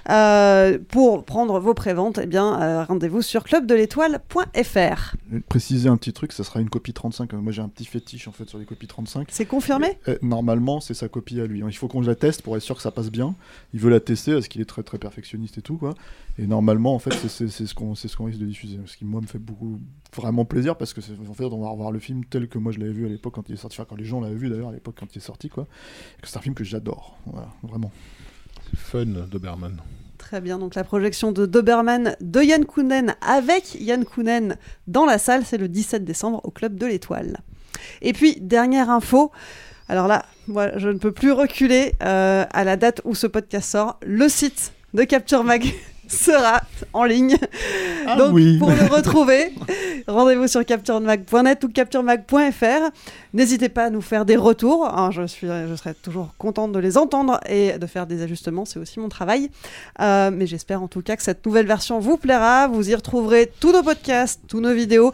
Euh, 0.09 0.79
pour 0.89 1.25
prendre 1.25 1.59
vos 1.59 1.75
préventes, 1.75 2.19
eh 2.23 2.27
bien, 2.27 2.61
euh, 2.63 2.85
rendez-vous 2.85 3.23
sur 3.23 3.45
clubdelétoile.fr. 3.45 5.17
Préciser 5.49 5.89
un 5.89 5.97
petit 5.97 6.13
truc, 6.13 6.33
ça 6.33 6.45
sera 6.45 6.61
une 6.61 6.71
copie 6.71 6.93
35. 6.93 7.33
Moi, 7.35 7.53
j'ai 7.53 7.63
un 7.63 7.69
petit 7.69 7.85
fétiche 7.85 8.29
en 8.29 8.33
fait 8.33 8.49
sur 8.49 8.59
les 8.59 8.65
copies 8.65 8.87
35. 8.87 9.29
C'est 9.31 9.47
confirmé? 9.47 9.99
Euh, 10.09 10.19
Normalement, 10.23 10.81
c'est 10.81 10.95
sa 10.95 11.09
copie 11.09 11.41
à 11.41 11.47
lui. 11.47 11.63
Il 11.67 11.77
faut 11.77 11.89
qu'on 11.89 12.03
la 12.03 12.15
teste 12.15 12.43
pour 12.43 12.57
être 12.57 12.63
sûr 12.63 12.77
que 12.77 12.83
ça 12.83 12.91
passe 12.91 13.11
bien. 13.11 13.35
Il 13.75 13.81
veut 13.81 13.91
la 13.91 14.01
tester 14.01 14.33
parce 14.33 14.49
qu'il 14.49 14.61
est 14.61 14.67
très 14.67 14.83
très 14.83 14.99
perfectionniste 14.99 15.59
et 15.59 15.63
tout 15.63 15.77
quoi. 15.77 15.95
Et 16.39 16.47
normalement, 16.47 16.95
en 16.95 16.99
fait, 16.99 17.15
c'est- 17.29 17.49
ce 17.49 17.75
qu'on 17.75 17.95
c'est 17.95 18.09
ce 18.09 18.17
qu'on 18.17 18.25
risque 18.27 18.39
de 18.39 18.45
diffuser. 18.47 18.79
Ce 18.87 18.97
qui 18.97 19.05
moi 19.07 19.21
me 19.23 19.27
fait 19.27 19.39
beaucoup 19.39 19.81
vraiment 20.15 20.45
plaisir 20.45 20.77
parce 20.77 20.93
que 20.93 21.01
c'est- 21.01 21.13
en 21.29 21.33
fait, 21.35 21.45
on 21.45 21.61
va 21.63 21.69
revoir 21.71 21.91
le 21.93 21.99
film 21.99 22.25
tel 22.25 22.49
que 22.49 22.59
moi 22.59 22.73
je 22.73 22.79
l'avais 22.79 22.93
vu 22.93 23.07
à 23.07 23.09
l'époque 23.09 23.35
quand 23.35 23.49
il 23.49 23.55
est 23.55 23.57
sorti. 23.57 23.77
Enfin, 23.81 23.87
quand 23.89 23.97
les 23.97 24.05
gens 24.05 24.21
l'avaient 24.21 24.35
vu 24.35 24.51
d'ailleurs 24.51 24.69
à 24.69 24.73
l'époque 24.73 24.97
quand 25.01 25.15
il 25.15 25.19
est 25.19 25.21
sorti 25.23 25.49
quoi. 25.49 25.67
C'est 26.23 26.37
un 26.37 26.41
film 26.43 26.55
que 26.55 26.65
j'adore. 26.65 27.17
Voilà, 27.27 27.49
vraiment. 27.63 27.91
C'est 28.71 28.79
fun, 28.79 29.07
Doberman. 29.31 29.81
Très 30.19 30.41
bien, 30.41 30.59
donc 30.59 30.75
la 30.75 30.83
projection 30.85 31.31
de 31.33 31.47
Doberman 31.47 32.17
de 32.21 32.43
Yann 32.43 32.65
Kounen 32.65 33.15
avec 33.21 33.77
Yann 33.81 34.05
Kounen 34.05 34.57
dans 34.89 35.05
la 35.07 35.19
salle, 35.19 35.45
c'est 35.45 35.59
le 35.59 35.69
17 35.69 36.05
décembre 36.05 36.41
au 36.45 36.51
Club 36.51 36.77
de 36.77 36.85
l'Étoile. 36.87 37.39
Et 38.03 38.13
puis, 38.13 38.41
dernière 38.41 38.91
info, 38.91 39.31
alors 39.89 40.09
là, 40.09 40.25
moi 40.49 40.77
je 40.79 40.89
ne 40.89 40.99
peux 40.99 41.13
plus 41.13 41.33
reculer 41.33 41.93
euh, 42.03 42.45
à 42.51 42.65
la 42.65 42.77
date 42.77 43.03
où 43.05 43.15
ce 43.15 43.27
podcast 43.27 43.71
sort, 43.71 44.01
le 44.05 44.29
site 44.29 44.73
de 44.95 45.05
Capture 45.05 45.45
Mag 45.45 45.65
sera 46.09 46.63
en 46.93 47.05
ligne. 47.05 47.37
Ah 48.07 48.17
donc 48.17 48.35
oui. 48.35 48.59
pour 48.59 48.71
le 48.71 48.87
retrouver, 48.95 49.53
rendez-vous 50.07 50.47
sur 50.49 50.65
capturemag.net 50.65 51.65
ou 51.65 51.69
capturemag.fr. 51.69 52.91
N'hésitez 53.35 53.69
pas 53.69 53.85
à 53.85 53.91
nous 53.91 54.01
faire 54.01 54.25
des 54.25 54.37
retours, 54.37 54.87
hein, 54.87 55.11
je, 55.11 55.27
suis, 55.27 55.47
je 55.47 55.75
serai 55.77 55.95
toujours 55.95 56.35
contente 56.39 56.73
de 56.73 56.79
les 56.79 56.97
entendre 56.99 57.39
et 57.49 57.79
de 57.79 57.87
faire 57.87 58.07
des 58.07 58.23
ajustements, 58.23 58.65
c'est 58.65 58.79
aussi 58.79 58.99
mon 59.01 59.09
travail. 59.09 59.51
Euh, 60.01 60.31
mais 60.33 60.47
j'espère 60.47 60.83
en 60.83 60.89
tout 60.89 61.03
cas 61.03 61.17
que 61.17 61.23
cette 61.23 61.45
nouvelle 61.45 61.67
version 61.67 61.99
vous 61.99 62.17
plaira. 62.17 62.69
Vous 62.69 62.89
y 62.91 62.95
retrouverez 62.95 63.51
tous 63.61 63.73
nos 63.73 63.83
podcasts, 63.83 64.41
tous 64.49 64.61
nos 64.61 64.73
vidéos 64.73 65.13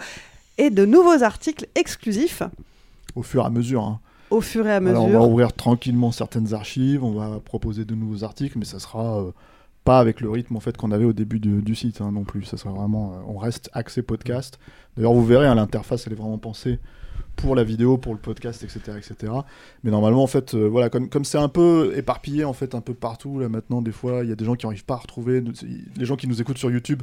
et 0.58 0.70
de 0.70 0.84
nouveaux 0.84 1.22
articles 1.22 1.66
exclusifs 1.74 2.42
Au 3.16 3.22
fur 3.22 3.42
et 3.42 3.46
à 3.46 3.50
mesure. 3.50 3.82
hein. 3.84 4.00
au 4.30 4.40
fur 4.40 4.66
et 4.66 4.72
à 4.72 4.80
mesure. 4.80 5.00
Alors, 5.00 5.08
on 5.10 5.20
va 5.20 5.26
ouvrir 5.26 5.52
tranquillement 5.52 6.12
certaines 6.12 6.54
archives, 6.54 7.02
on 7.02 7.12
va 7.12 7.40
proposer 7.44 7.84
de 7.84 7.94
nouveaux 7.94 8.22
articles, 8.24 8.58
mais 8.58 8.64
ça 8.66 8.78
sera 8.78 9.18
euh, 9.20 9.30
pas 9.84 9.98
avec 9.98 10.20
le 10.20 10.30
rythme 10.30 10.56
en 10.56 10.60
fait 10.60 10.76
qu'on 10.76 10.92
avait 10.92 11.04
au 11.04 11.12
début 11.12 11.40
du, 11.40 11.74
site 11.74 12.00
hein, 12.00 12.12
non 12.12 12.24
plus. 12.24 12.44
Ça 12.44 12.56
vraiment, 12.68 13.14
euh, 13.14 13.16
on 13.26 13.38
reste 13.38 13.70
axé 13.72 14.02
podcast. 14.02 14.58
D'ailleurs, 14.96 15.12
vous 15.12 15.24
verrez, 15.24 15.46
hein, 15.46 15.54
l'interface 15.54 16.06
elle 16.06 16.12
est 16.12 16.16
vraiment 16.16 16.38
pensée 16.38 16.78
pour 17.36 17.56
la 17.56 17.64
vidéo, 17.64 17.96
pour 17.96 18.12
le 18.12 18.20
podcast, 18.20 18.62
etc., 18.62 18.80
etc. 18.98 19.32
Mais 19.82 19.90
normalement, 19.90 20.22
en 20.22 20.26
fait, 20.28 20.54
euh, 20.54 20.68
voilà, 20.68 20.90
comme 20.90 21.08
comme 21.08 21.24
c'est 21.24 21.38
un 21.38 21.48
peu 21.48 21.92
éparpillé 21.96 22.44
en 22.44 22.52
fait 22.52 22.74
un 22.76 22.80
peu 22.80 22.94
partout 22.94 23.40
là 23.40 23.48
maintenant, 23.48 23.82
des 23.82 23.90
fois, 23.90 24.20
il 24.22 24.28
y 24.28 24.32
a 24.32 24.36
des 24.36 24.44
gens 24.44 24.54
qui 24.54 24.66
n'arrivent 24.66 24.84
pas 24.84 24.94
à 24.94 24.98
retrouver. 24.98 25.42
Les 25.96 26.04
gens 26.04 26.14
qui 26.16 26.28
nous 26.28 26.40
écoutent 26.40 26.58
sur 26.58 26.70
YouTube, 26.70 27.02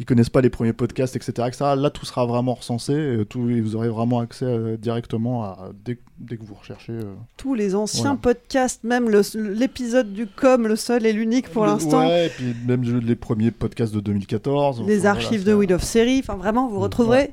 ils 0.00 0.04
connaissent 0.06 0.30
pas 0.30 0.40
les 0.40 0.50
premiers 0.50 0.72
podcasts, 0.72 1.14
etc., 1.14 1.32
etc. 1.46 1.64
Là, 1.76 1.90
tout 1.90 2.04
sera 2.04 2.26
vraiment 2.26 2.54
recensé, 2.54 2.94
et, 3.20 3.24
tout, 3.26 3.48
et 3.48 3.60
vous 3.60 3.76
aurez 3.76 3.88
vraiment 3.88 4.18
accès 4.18 4.44
euh, 4.46 4.76
directement 4.76 5.44
à 5.44 5.70
dès, 5.84 5.98
dès 6.18 6.36
que 6.36 6.42
vous 6.44 6.54
recherchez. 6.54 6.92
euh, 6.92 7.14
Tous 7.36 7.54
les 7.54 7.74
anciens 7.76 8.02
Voilà. 8.02 8.18
podcasts, 8.20 8.82
même 8.82 9.08
l'épisode 9.34 10.12
du 10.12 10.26
com, 10.26 10.66
le 10.66 10.74
seul 10.76 11.06
et 11.06 11.12
l'unique 11.12 11.48
pour 11.50 11.64
l'instant. 11.64 12.06
Ouais, 12.08 12.26
et 12.26 12.30
puis 12.30 12.54
même 12.66 12.82
les 12.82 13.14
premiers 13.14 13.52
podcasts 13.52 13.94
de 13.94 14.00
2014. 14.00 14.82
les 14.84 15.00
enfin, 15.00 15.10
archives 15.10 15.42
voilà, 15.42 15.52
de 15.52 15.54
Wheel 15.54 15.72
of 15.74 15.82
Series. 15.84 16.18
Enfin, 16.20 16.34
vraiment, 16.36 16.66
vous 16.68 16.80
retrouverez. 16.80 17.32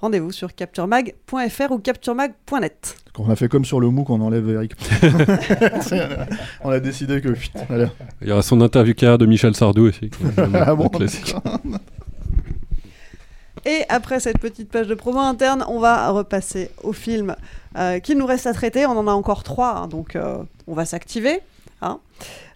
Rendez-vous 0.00 0.30
sur 0.30 0.54
capturemag.fr 0.54 1.72
ou 1.72 1.78
capturemag.net. 1.78 2.96
On 3.18 3.28
a 3.30 3.34
fait 3.34 3.48
comme 3.48 3.64
sur 3.64 3.80
le 3.80 3.90
MOOC, 3.90 4.10
on 4.10 4.20
enlève 4.20 4.48
Eric. 4.48 4.72
on 6.62 6.70
a 6.70 6.78
décidé 6.78 7.20
que. 7.20 7.30
putain, 7.30 7.66
allez. 7.68 7.88
Il 8.22 8.28
y 8.28 8.32
aura 8.32 8.42
son 8.42 8.60
interview 8.60 8.94
carrière 8.94 9.18
de 9.18 9.26
Michel 9.26 9.56
Sardou 9.56 9.88
aussi. 9.88 10.10
Ah 10.36 10.70
un 10.70 10.74
bon, 10.76 10.88
classique. 10.88 11.34
Et 13.64 13.82
après 13.88 14.20
cette 14.20 14.38
petite 14.38 14.70
page 14.70 14.86
de 14.86 14.94
promo 14.94 15.18
interne, 15.18 15.64
on 15.68 15.80
va 15.80 16.10
repasser 16.10 16.70
au 16.84 16.92
film 16.92 17.34
euh, 17.76 17.98
qu'il 17.98 18.18
nous 18.18 18.26
reste 18.26 18.46
à 18.46 18.54
traiter. 18.54 18.86
On 18.86 18.92
en 18.92 19.08
a 19.08 19.12
encore 19.12 19.42
trois, 19.42 19.76
hein, 19.76 19.88
donc 19.88 20.14
euh, 20.14 20.38
on 20.68 20.74
va 20.74 20.84
s'activer. 20.84 21.40
hein. 21.82 21.98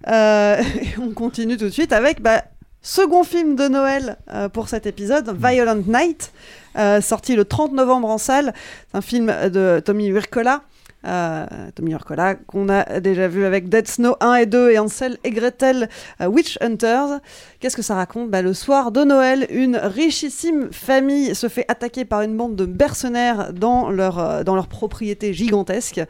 Euh, 0.08 0.62
et 0.80 0.98
on 1.00 1.10
continue 1.10 1.56
tout 1.56 1.64
de 1.64 1.70
suite 1.70 1.92
avec 1.92 2.22
bah, 2.22 2.44
second 2.82 3.24
film 3.24 3.54
de 3.56 3.68
Noël 3.68 4.18
euh, 4.30 4.48
pour 4.48 4.68
cet 4.68 4.86
épisode, 4.86 5.34
Violent 5.38 5.82
Night, 5.86 6.32
euh, 6.76 7.00
sorti 7.00 7.36
le 7.36 7.44
30 7.44 7.72
novembre 7.72 8.08
en 8.08 8.18
salle. 8.18 8.52
C'est 8.90 8.98
un 8.98 9.00
film 9.00 9.26
de 9.50 9.80
Tommy 9.84 10.12
Wirkola. 10.12 10.62
Euh, 11.04 11.46
Tommy 11.74 11.92
Wirkola, 11.92 12.36
qu'on 12.36 12.68
a 12.68 13.00
déjà 13.00 13.26
vu 13.26 13.44
avec 13.44 13.68
Dead 13.68 13.88
Snow 13.88 14.14
1 14.20 14.34
et 14.34 14.46
2 14.46 14.70
et 14.70 14.78
Ansel 14.78 15.18
et 15.24 15.30
Gretel 15.30 15.88
euh, 16.20 16.26
Witch 16.26 16.58
Hunters. 16.60 17.20
Qu'est-ce 17.58 17.76
que 17.76 17.82
ça 17.82 17.96
raconte? 17.96 18.30
Bah, 18.30 18.42
Le 18.42 18.54
soir 18.54 18.92
de 18.92 19.02
Noël, 19.02 19.46
une 19.50 19.76
richissime 19.76 20.72
famille 20.72 21.34
se 21.34 21.48
fait 21.48 21.64
attaquer 21.68 22.04
par 22.04 22.22
une 22.22 22.36
bande 22.36 22.54
de 22.54 22.66
mercenaires 22.66 23.52
dans 23.52 23.90
leur, 23.90 24.18
euh, 24.18 24.44
dans 24.44 24.54
leur 24.54 24.68
propriété 24.68 25.32
gigantesque. 25.32 26.00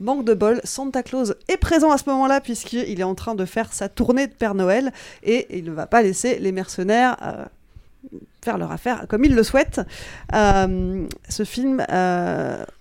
Manque 0.00 0.24
de 0.24 0.34
bol, 0.34 0.60
Santa 0.64 1.02
Claus 1.02 1.34
est 1.48 1.58
présent 1.58 1.92
à 1.92 1.98
ce 1.98 2.08
moment-là 2.10 2.40
puisqu'il 2.40 2.98
est 2.98 3.04
en 3.04 3.14
train 3.14 3.36
de 3.36 3.44
faire 3.44 3.72
sa 3.72 3.88
tournée 3.88 4.26
de 4.26 4.32
Père 4.32 4.54
Noël 4.54 4.92
et 5.22 5.46
il 5.58 5.64
ne 5.66 5.72
va 5.72 5.86
pas 5.86 6.02
laisser 6.02 6.38
les 6.40 6.52
mercenaires 6.52 7.16
euh, 7.22 7.44
faire 8.42 8.58
leur 8.58 8.72
affaire 8.72 9.06
comme 9.08 9.24
ils 9.24 9.34
le 9.34 9.42
souhaitent. 9.42 9.82
Ce 10.32 11.44
film, 11.44 11.84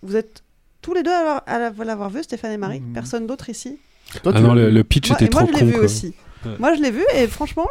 vous 0.01 0.15
êtes 0.15 0.43
tous 0.81 0.93
les 0.93 1.03
deux 1.03 1.11
à 1.11 1.23
l'avoir- 1.23 1.43
à 1.81 1.85
l'avoir 1.85 2.09
vu, 2.09 2.23
Stéphane 2.23 2.51
et 2.51 2.57
Marie 2.57 2.81
Personne 2.93 3.27
d'autre 3.27 3.49
ici 3.49 3.77
Toi, 4.23 4.31
Ah 4.35 4.37
tu 4.39 4.43
non, 4.43 4.53
le- 4.53 4.69
le 4.71 4.83
pitch 4.83 5.09
Moi- 5.09 5.17
était 5.17 5.25
et 5.25 5.29
moi, 5.31 5.43
trop 5.43 5.51
je 5.53 5.59
l'ai 5.59 5.65
vu 5.71 5.73
quoi. 5.75 5.83
aussi. 5.83 6.13
Ouais. 6.45 6.51
Moi, 6.59 6.73
je 6.75 6.81
l'ai 6.81 6.91
vu 6.91 7.03
et 7.15 7.27
franchement, 7.27 7.67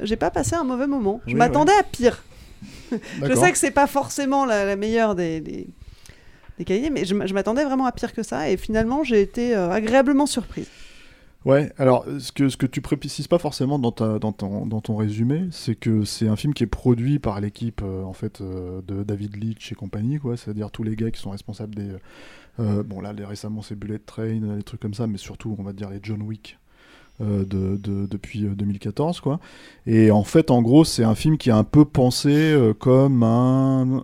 j'ai 0.00 0.16
pas 0.16 0.30
passé 0.30 0.54
un 0.54 0.64
mauvais 0.64 0.86
moment. 0.86 1.20
Je 1.26 1.32
Oui, 1.32 1.38
m'attendais 1.38 1.72
à 1.78 1.82
pire. 1.82 2.22
je 2.92 3.34
sais 3.34 3.50
que 3.52 3.58
c'est 3.58 3.70
pas 3.70 3.86
forcément 3.86 4.44
la, 4.44 4.64
la 4.64 4.76
meilleure 4.76 5.14
des, 5.14 5.40
des, 5.40 5.66
des 6.58 6.64
qualités, 6.64 6.90
mais 6.90 7.04
je, 7.04 7.14
je 7.26 7.34
m'attendais 7.34 7.64
vraiment 7.64 7.86
à 7.86 7.92
pire 7.92 8.12
que 8.12 8.22
ça 8.22 8.48
et 8.50 8.56
finalement, 8.56 9.02
j'ai 9.04 9.20
été 9.20 9.54
euh, 9.56 9.70
agréablement 9.70 10.26
surprise. 10.26 10.68
Ouais, 11.44 11.70
alors 11.76 12.06
ce 12.20 12.32
que, 12.32 12.48
ce 12.48 12.56
que 12.56 12.64
tu 12.64 12.80
précises 12.80 13.28
pas 13.28 13.38
forcément 13.38 13.78
dans, 13.78 13.92
ta, 13.92 14.18
dans, 14.18 14.32
ton, 14.32 14.66
dans 14.66 14.80
ton 14.80 14.96
résumé, 14.96 15.48
c'est 15.50 15.74
que 15.74 16.04
c'est 16.04 16.26
un 16.26 16.36
film 16.36 16.54
qui 16.54 16.64
est 16.64 16.66
produit 16.66 17.18
par 17.18 17.38
l'équipe 17.38 17.82
euh, 17.84 18.02
en 18.02 18.14
fait 18.14 18.40
euh, 18.40 18.80
de 18.88 19.02
David 19.02 19.36
Leitch 19.36 19.70
et 19.70 19.74
compagnie, 19.74 20.18
quoi. 20.18 20.38
C'est-à-dire 20.38 20.70
tous 20.70 20.84
les 20.84 20.96
gars 20.96 21.10
qui 21.10 21.20
sont 21.20 21.30
responsables 21.30 21.74
des. 21.74 21.90
euh, 22.60 22.82
bon, 22.84 23.00
là, 23.00 23.12
les, 23.12 23.24
récemment, 23.24 23.62
c'est 23.62 23.76
Bullet 23.76 23.98
Train, 23.98 24.56
les 24.56 24.62
trucs 24.64 24.80
comme 24.80 24.94
ça, 24.94 25.06
mais 25.06 25.18
surtout, 25.18 25.56
on 25.58 25.62
va 25.64 25.72
dire 25.74 25.90
les 25.90 26.00
John 26.02 26.22
Wick. 26.22 26.58
de, 27.20 27.44
de- 27.44 28.06
depuis 28.06 28.44
euh, 28.46 28.54
2014 28.56 29.20
quoi 29.20 29.40
et 29.86 30.10
en 30.10 30.24
fait 30.24 30.50
en 30.50 30.62
gros 30.62 30.84
c'est 30.84 31.04
un 31.04 31.14
film 31.14 31.38
qui 31.38 31.50
est 31.50 31.52
un 31.52 31.64
peu 31.64 31.84
pensé 31.84 32.56
comme 32.80 33.22
un 33.22 34.02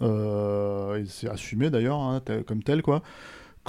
c'est 1.09 1.29
assumé 1.29 1.71
d'ailleurs 1.71 1.99
hein, 2.01 2.23
comme 2.47 2.63
tel 2.63 2.83
quoi 2.83 3.03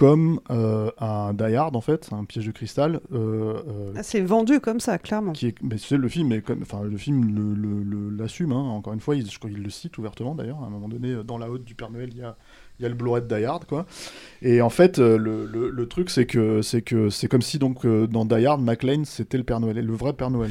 comme 0.02 0.40
euh, 0.50 0.90
un 1.00 1.32
Die 1.36 1.54
Hard 1.56 1.76
en 1.76 1.82
fait 1.82 2.10
un 2.12 2.26
piège 2.26 2.48
de 2.48 2.52
cristal 2.52 3.02
euh, 3.14 3.54
euh, 3.68 3.94
Ah, 3.96 4.02
c'est 4.02 4.22
vendu 4.22 4.60
comme 4.60 4.80
ça, 4.80 4.98
clairement. 4.98 5.32
qui 5.34 5.46
est, 5.46 5.56
mais 5.62 5.78
c'est 5.78 5.96
le 5.96 6.10
film, 6.10 6.32
est 6.32 6.42
comme, 6.42 6.64
enfin 6.64 6.82
le 6.82 6.98
film 6.98 7.36
le- 7.36 7.54
le- 7.54 7.84
le- 7.84 8.10
l'assume. 8.18 8.52
hein. 8.52 8.56
Encore 8.72 8.94
une 8.94 9.00
fois, 9.00 9.16
il, 9.16 9.30
je 9.30 9.38
crois 9.38 9.52
qu'il 9.52 9.62
le 9.62 9.70
cite 9.70 9.96
ouvertement 10.00 10.34
d'ailleurs. 10.34 10.58
À 10.64 10.66
un 10.66 10.70
moment 10.72 10.90
donné, 10.90 11.14
dans 11.24 11.38
la 11.38 11.52
haute 11.52 11.64
du 11.66 11.76
Père 11.76 11.92
Noël, 11.92 12.10
il 12.12 12.18
y 12.18 12.24
a, 12.24 12.36
il 12.80 12.84
y 12.84 12.86
a 12.88 12.90
le 12.90 12.96
Blu-ray 12.96 13.22
de 13.22 13.28
Die 13.28 13.46
Hard, 13.46 13.66
quoi. 13.66 13.86
Et 14.42 14.64
en 14.64 14.72
fait, 14.72 14.98
le, 14.98 15.18
le- 15.46 15.70
le 15.70 15.88
truc, 15.88 16.10
c'est 16.10 16.26
que 16.26 16.64
c'est 16.64 16.82
que 16.82 17.12
c'est 17.12 17.28
comme 17.28 17.44
si 17.44 17.60
donc 17.60 17.86
dans 17.86 18.26
Die 18.26 18.44
Hard, 18.48 18.60
McLean 18.64 19.04
c'était 19.06 19.38
le 19.38 19.44
Père 19.44 19.60
Noël, 19.60 19.78
et 19.78 19.84
le 19.84 19.94
vrai 19.94 20.14
Père 20.14 20.32
Noël. 20.32 20.50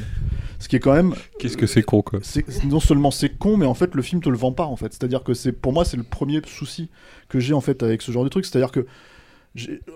Ce 0.59 0.69
qui 0.69 0.77
est 0.77 0.79
quand 0.79 0.93
même. 0.93 1.13
Qu'est-ce 1.39 1.57
que 1.57 1.67
c'est 1.67 1.81
con, 1.83 2.01
quoi. 2.03 2.19
c'est- 2.23 2.45
Non 2.63 2.79
seulement 2.79 3.11
c'est 3.11 3.37
con, 3.37 3.57
mais 3.57 3.65
en 3.65 3.73
fait 3.73 3.95
le 3.95 4.01
film 4.01 4.21
te 4.21 4.29
le 4.29 4.37
vend 4.37 4.53
pas 4.53 4.65
en 4.65 4.77
fait. 4.77 4.93
C'est-à-dire 4.93 5.23
que 5.25 5.33
c'est 5.33 5.51
pour 5.51 5.73
moi 5.73 5.83
c'est 5.83 5.97
le 5.97 6.03
premier 6.03 6.39
souci 6.45 6.89
que 7.27 7.39
j'ai 7.41 7.53
en 7.53 7.61
fait 7.61 7.83
avec 7.83 8.01
ce 8.01 8.13
genre 8.13 8.23
de 8.23 8.29
truc. 8.29 8.45
C'est-à-dire 8.45 8.71
que 8.71 8.85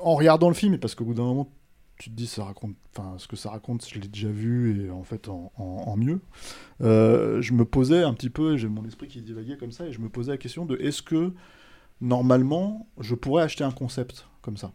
en 0.02 0.16
regardant 0.16 0.50
le 0.50 0.56
film, 0.56 0.78
parce 0.78 0.96
qu'au 0.96 1.06
bout 1.06 1.14
d'un 1.14 1.24
moment, 1.24 1.50
tu 1.98 2.10
te 2.10 2.16
dis, 2.16 2.28
ça 2.28 2.44
raconte, 2.44 2.76
ce 3.18 3.28
que 3.28 3.36
ça 3.36 3.50
raconte, 3.50 3.88
je 3.88 4.00
l'ai 4.00 4.08
déjà 4.08 4.30
vu, 4.30 4.86
et 4.86 4.90
en 4.90 5.04
fait, 5.04 5.30
en, 5.30 5.96
mieux. 5.98 6.20
Euh, 6.82 7.42
je 7.42 7.54
me 7.54 7.64
posais 7.64 8.04
un 8.04 8.14
petit 8.14 8.30
peu, 8.30 8.58
j'ai 8.58 8.68
mon 8.68 8.86
esprit 8.86 9.08
qui 9.08 9.22
divaguait 9.22 9.58
comme 9.58 9.72
ça, 9.72 9.86
et 9.88 9.94
je 9.94 10.00
me 10.02 10.10
posais 10.10 10.32
la 10.32 10.38
question 10.38 10.66
de 10.66 10.78
est-ce 10.78 11.02
que, 11.02 11.34
normalement, 12.02 12.88
je 13.00 13.16
pourrais 13.16 13.44
acheter 13.44 13.64
un 13.64 13.72
concept 13.72 14.28
comme 14.42 14.58
ça? 14.58 14.74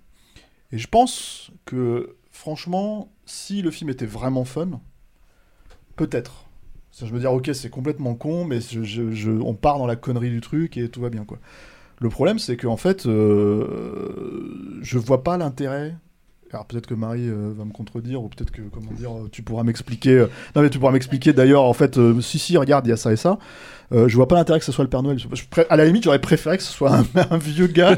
Et 0.72 0.78
je 0.78 0.86
pense 0.88 1.50
que, 1.66 2.16
franchement, 2.30 3.12
si 3.26 3.60
le 3.60 3.70
film 3.70 3.90
était 3.90 4.06
vraiment 4.06 4.44
fun, 4.44 4.80
peut-être. 5.96 6.46
Je 6.98 7.12
me 7.12 7.18
dire, 7.20 7.32
ok, 7.32 7.50
c'est 7.54 7.70
complètement 7.70 8.14
con, 8.14 8.44
mais 8.44 8.60
je- 8.60 9.30
on 9.30 9.54
part 9.54 9.78
dans 9.78 9.86
la 9.86 9.96
connerie 9.96 10.30
du 10.30 10.40
truc 10.40 10.76
et 10.76 10.88
tout 10.88 11.00
va 11.00 11.08
bien, 11.10 11.24
quoi. 11.24 11.38
Le 12.00 12.08
problème, 12.08 12.38
c'est 12.38 12.56
qu'en 12.56 12.78
fait, 12.78 13.04
euh, 13.04 14.78
je 14.80 14.98
vois 14.98 15.22
pas 15.22 15.36
l'intérêt. 15.36 15.94
Alors 16.50 16.66
peut-être 16.66 16.86
que 16.86 16.94
Marie 16.94 17.28
euh, 17.28 17.52
va 17.54 17.64
me 17.66 17.72
contredire, 17.72 18.22
ou 18.22 18.28
peut-être 18.28 18.50
que, 18.50 18.62
comment 18.62 18.90
dire, 18.92 19.12
euh, 19.12 19.28
tu 19.30 19.42
pourras 19.42 19.64
m'expliquer. 19.64 20.26
Non, 20.56 20.62
mais 20.62 20.70
tu 20.70 20.78
pourras 20.78 20.92
m'expliquer 20.92 21.34
d'ailleurs, 21.34 21.62
en 21.62 21.74
fait, 21.74 22.00
si, 22.22 22.38
si, 22.38 22.56
regarde, 22.56 22.86
il 22.86 22.90
y 22.90 22.92
a 22.92 22.96
ça 22.96 23.12
et 23.12 23.16
ça. 23.16 23.38
Je 23.92 24.14
vois 24.16 24.28
pas 24.28 24.36
l'intérêt 24.36 24.60
que 24.60 24.64
ce 24.64 24.72
soit 24.72 24.84
le 24.84 24.90
Père 24.90 25.02
Noël. 25.02 25.18
Je 25.18 25.62
à 25.68 25.76
la 25.76 25.84
limite, 25.84 26.04
j'aurais 26.04 26.20
préféré 26.20 26.56
que 26.56 26.62
ce 26.62 26.72
soit 26.72 27.02
un, 27.14 27.36
vieux 27.38 27.66
gars. 27.66 27.96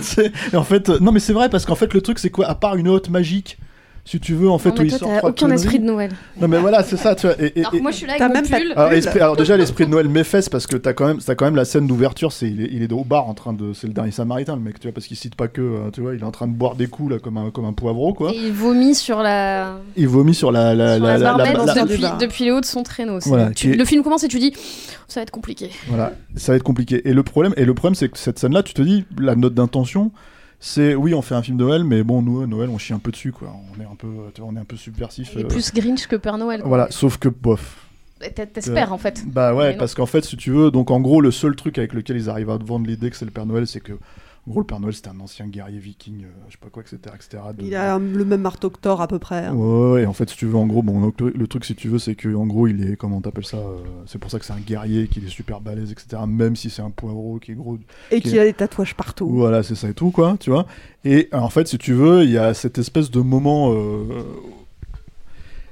en 0.54 0.64
fait, 0.64 0.88
non, 0.88 1.12
mais 1.12 1.20
c'est 1.20 1.32
vrai, 1.32 1.48
parce 1.48 1.64
qu'en 1.64 1.76
fait, 1.76 1.94
le 1.94 2.00
truc, 2.00 2.18
c'est 2.18 2.30
quoi? 2.30 2.46
À 2.46 2.56
part 2.56 2.74
une 2.74 2.88
haute 2.88 3.08
magique, 3.08 3.58
si 4.06 4.20
tu 4.20 4.34
veux, 4.34 4.50
en 4.50 4.58
fait, 4.58 4.68
Non, 4.68 4.82
où 4.84 4.86
toi, 4.88 4.98
sort 4.98 5.08
t'as 5.08 5.18
trois 5.18 5.30
aucun 5.30 5.50
esprit 5.50 5.78
de 5.78 5.84
Noël. 5.86 6.10
Non, 6.38 6.46
mais 6.46 6.58
voilà, 6.58 6.82
c'est 6.82 6.98
ça, 6.98 7.14
tu 7.14 7.26
vois. 7.26 7.36
Et, 7.42 7.58
et- 7.58 7.60
Alors 7.60 7.74
et- 7.74 7.80
moi, 7.80 7.90
je 7.90 7.96
suis 7.96 8.06
là 8.06 8.12
avec 8.12 8.20
T'as 8.20 8.28
mon 8.28 8.34
même 8.34 8.44
pull. 8.44 8.72
alors, 8.76 8.92
esprit- 8.92 9.20
alors 9.20 9.36
déjà 9.36 9.56
l'esprit 9.56 9.86
de 9.86 9.90
Noël 9.90 10.08
mes 10.08 10.24
fesses 10.24 10.48
parce 10.50 10.66
que 10.66 10.76
t'as 10.76 10.92
quand 10.92 11.06
même 11.06 11.18
t'as 11.18 11.34
quand 11.34 11.46
même 11.46 11.56
la 11.56 11.64
scène 11.64 11.86
d'ouverture 11.86 12.30
c'est 12.32 12.46
il 12.48 12.60
est, 12.62 12.68
il 12.70 12.82
est 12.82 12.92
au 12.92 13.02
bar 13.04 13.26
en 13.28 13.32
train 13.34 13.52
de 13.54 13.72
c'est 13.72 13.86
le 13.86 13.92
dernier 13.94 14.10
samaritain 14.10 14.56
le 14.56 14.60
mec 14.62 14.78
tu 14.78 14.86
vois 14.88 14.92
parce 14.92 15.06
qu'il 15.06 15.16
cite 15.16 15.34
pas 15.36 15.48
que 15.48 15.60
euh, 15.62 15.90
tu 15.92 16.02
vois 16.02 16.14
il 16.14 16.20
est 16.20 16.24
en 16.24 16.30
train 16.30 16.46
de 16.46 16.52
boire 16.52 16.74
des 16.74 16.86
coups 16.86 17.12
là 17.12 17.18
comme 17.18 17.38
un 17.38 17.50
comme 17.50 17.64
un 17.64 17.72
poivreau 17.72 18.12
quoi 18.12 18.32
Et 18.32 18.36
il 18.36 18.52
vomit 18.52 18.94
sur 18.94 19.22
la, 19.22 19.78
il 19.96 20.06
vomit 20.08 20.34
sur 20.34 20.52
la 20.52 20.74
la 20.74 20.96
sur 20.96 21.04
la, 21.04 21.18
la 21.18 21.32
la- 21.36 21.36
la- 21.52 21.64
la- 21.64 21.84
depuis, 21.84 22.04
depuis 22.20 22.44
les 22.44 22.50
hauts 22.50 22.60
de 22.60 22.66
son 22.66 22.82
traîneau. 22.82 23.18
Voilà, 23.24 23.50
tu- 23.52 23.72
est- 23.72 23.76
Le 23.76 23.84
film 23.86 24.02
commence 24.02 24.22
et 24.24 24.28
tu 24.28 24.38
dis 24.38 24.52
ça 25.08 25.20
va 25.20 25.22
être 25.22 25.30
compliqué. 25.30 25.70
voilà 25.88 26.12
ça 26.36 26.52
va 26.52 26.56
être 26.56 26.62
compliqué 26.62 27.08
et 27.08 27.14
le 27.14 27.22
problème 27.22 27.54
et 27.56 27.64
le 27.64 27.72
problème 27.74 27.94
c'est 27.94 28.08
que 28.10 28.18
cette 28.18 28.38
scène 28.38 28.52
là 28.52 28.62
tu 28.62 28.74
te 28.74 28.82
dis 28.82 29.04
la 29.18 29.34
note 29.34 29.54
d'intention 29.54 30.10
c'est 30.60 30.94
oui 30.94 31.14
on 31.14 31.22
fait 31.22 31.34
un 31.34 31.42
film 31.42 31.56
de 31.58 31.64
Noël 31.64 31.84
mais 31.84 32.02
bon 32.02 32.22
nous 32.22 32.42
euh, 32.42 32.46
Noël 32.46 32.70
on 32.70 32.78
chie 32.78 32.92
un 32.92 32.98
peu 32.98 33.10
dessus 33.10 33.32
quoi 33.32 33.54
on 33.76 33.80
est 33.80 33.84
un 33.86 33.94
peu 33.96 34.08
on 34.42 34.56
est 34.56 34.60
un 34.60 34.64
peu 34.64 34.76
subversif 34.76 35.36
euh, 35.36 35.44
plus 35.44 35.72
Grinch 35.72 36.06
que 36.06 36.16
Père 36.16 36.38
Noël. 36.38 36.60
quoi. 36.60 36.68
voilà 36.68 36.86
sauf 36.90 37.18
que 37.18 37.28
bof 37.28 37.86
Et 38.22 38.30
t'a- 38.32 38.46
T'espères 38.46 38.92
en 38.92 38.98
fait. 38.98 39.22
Bah 39.26 39.54
ouais, 39.54 39.76
parce 39.76 39.94
qu'en 39.94 40.06
fait, 40.06 40.24
si 40.24 40.36
tu 40.38 40.50
veux, 40.50 40.70
donc 40.70 40.90
en 40.90 41.00
gros, 41.00 41.20
le 41.20 41.30
seul 41.30 41.56
truc 41.56 41.76
avec 41.78 41.92
lequel 41.92 42.16
ils 42.16 42.30
arrivent 42.30 42.48
à 42.50 42.56
te 42.58 42.64
vendre 42.64 42.86
l'idée 42.86 43.10
que 43.10 43.16
c'est 43.16 43.24
le 43.26 43.30
Père 43.30 43.44
Noël, 43.44 43.66
c'est 43.66 43.80
que, 43.80 43.92
en 44.46 44.50
gros, 44.50 44.60
le 44.60 44.66
Père 44.66 44.78
Noël, 44.80 44.92
c'était 44.94 45.08
un 45.08 45.20
ancien 45.20 45.46
guerrier 45.46 45.78
viking, 45.78 46.24
euh, 46.24 46.28
je 46.48 46.52
sais 46.52 46.58
pas 46.60 46.68
quoi, 46.68 46.82
etc. 46.82 46.98
etc. 47.14 47.42
de- 47.56 47.64
Il 47.64 47.74
a 47.74 47.98
le 47.98 48.24
même 48.24 48.42
marteau 48.42 48.68
que 48.70 48.78
Thor 48.78 49.00
à 49.00 49.08
peu 49.08 49.18
près. 49.18 49.46
hein. 49.46 49.54
Ouais, 49.54 49.90
ouais, 49.92 50.02
et 50.02 50.06
en 50.06 50.12
fait, 50.12 50.28
si 50.28 50.36
tu 50.36 50.46
veux, 50.46 50.56
en 50.56 50.66
gros, 50.66 50.82
bon, 50.82 51.00
donc, 51.00 51.20
le, 51.20 51.46
truc, 51.46 51.64
si 51.64 51.74
tu 51.74 51.88
veux, 51.88 51.98
c'est 51.98 52.14
que, 52.14 52.34
en 52.34 52.46
gros, 52.46 52.66
il 52.66 52.84
est, 52.92 52.96
comment 52.96 53.20
t'appelles 53.20 53.46
ça, 53.46 53.56
euh, 53.56 53.78
c'est 54.06 54.18
pour 54.18 54.30
ça 54.30 54.38
que 54.38 54.44
c'est 54.44 54.52
un 54.52 54.58
guerrier, 54.60 55.08
qu'il 55.08 55.24
est 55.24 55.28
super 55.30 55.60
balèze, 55.60 55.90
etc. 55.92 56.22
Même 56.28 56.56
si 56.56 56.68
c'est 56.70 56.82
un 56.82 56.90
poivreau 56.90 57.38
qui 57.38 57.52
est 57.52 57.54
gros. 57.54 57.78
Et 58.10 58.20
qui 58.20 58.28
qu'il 58.30 58.38
a 58.38 58.44
des 58.44 58.52
tatouages 58.52 58.94
partout. 58.94 59.28
Voilà, 59.28 59.62
c'est 59.62 59.74
ça 59.74 59.88
et 59.88 59.94
tout, 59.94 60.10
quoi, 60.10 60.36
tu 60.38 60.50
vois. 60.50 60.66
Et 61.04 61.28
en 61.32 61.48
fait, 61.48 61.66
si 61.68 61.78
tu 61.78 61.92
veux, 61.94 62.24
il 62.24 62.30
y 62.30 62.38
a 62.38 62.52
cette 62.54 62.78
espèce 62.78 63.10
de 63.10 63.20
moment. 63.20 63.72
euh, 63.72 64.24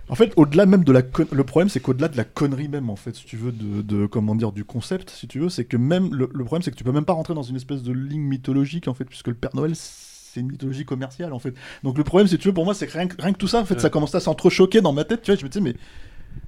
En 0.09 0.15
fait, 0.15 0.33
au-delà 0.37 0.67
même 0.67 0.85
de 0.85 0.93
la. 0.93 1.03
con- 1.03 1.27
Le 1.33 1.45
problème, 1.45 1.69
c'est 1.69 1.81
qu'au-delà 1.81 2.09
de 2.09 2.17
la 2.17 2.25
connerie 2.25 2.69
même, 2.69 2.91
en 2.91 2.97
fait, 2.97 3.15
si 3.15 3.25
tu 3.25 3.37
veux, 3.37 3.53
de, 3.53 3.83
de- 3.83 4.07
comment 4.07 4.35
dire, 4.35 4.53
du 4.53 4.65
concept, 4.65 5.11
si 5.11 5.27
tu 5.29 5.39
veux, 5.39 5.49
c'est 5.49 5.65
que 5.65 5.77
même. 5.77 6.13
Le, 6.15 6.29
le 6.33 6.45
problème, 6.45 6.63
c'est 6.63 6.71
que 6.71 6.77
tu 6.77 6.85
peux 6.85 6.93
même 6.93 7.05
pas 7.05 7.13
rentrer 7.15 7.35
dans 7.35 7.43
une 7.43 7.57
espèce 7.57 7.83
de 7.83 7.93
ligne 7.93 8.21
mythologique, 8.23 8.89
en 8.89 8.95
fait, 8.95 9.05
puisque 9.05 9.29
le 9.29 9.35
Père 9.35 9.51
Noël, 9.55 9.73
c'est 9.75 10.41
une 10.41 10.49
mythologie 10.51 10.85
commerciale, 10.85 11.33
en 11.33 11.39
fait. 11.39 11.55
Donc 11.83 11.97
le 11.99 12.05
problème, 12.05 12.27
si 12.27 12.37
tu 12.39 12.49
veux, 12.49 12.55
pour 12.55 12.65
moi, 12.65 12.75
c'est 12.75 12.87
que 12.87 12.93
rien, 12.93 13.07
que 13.07 13.21
rien 13.23 13.33
que 13.33 13.39
tout 13.39 13.49
ça, 13.49 13.61
en 13.61 13.65
fait, 13.65 13.81
ça 13.81 13.91
commençait 13.91 14.17
à 14.17 14.21
s'entrechoquer 14.21 14.81
dans 14.81 14.93
ma 14.93 15.05
tête, 15.05 15.23
tu 15.23 15.31
vois. 15.31 15.39
Je 15.39 15.45
me 15.45 15.49
disais, 15.51 15.63
mais. 15.63 15.75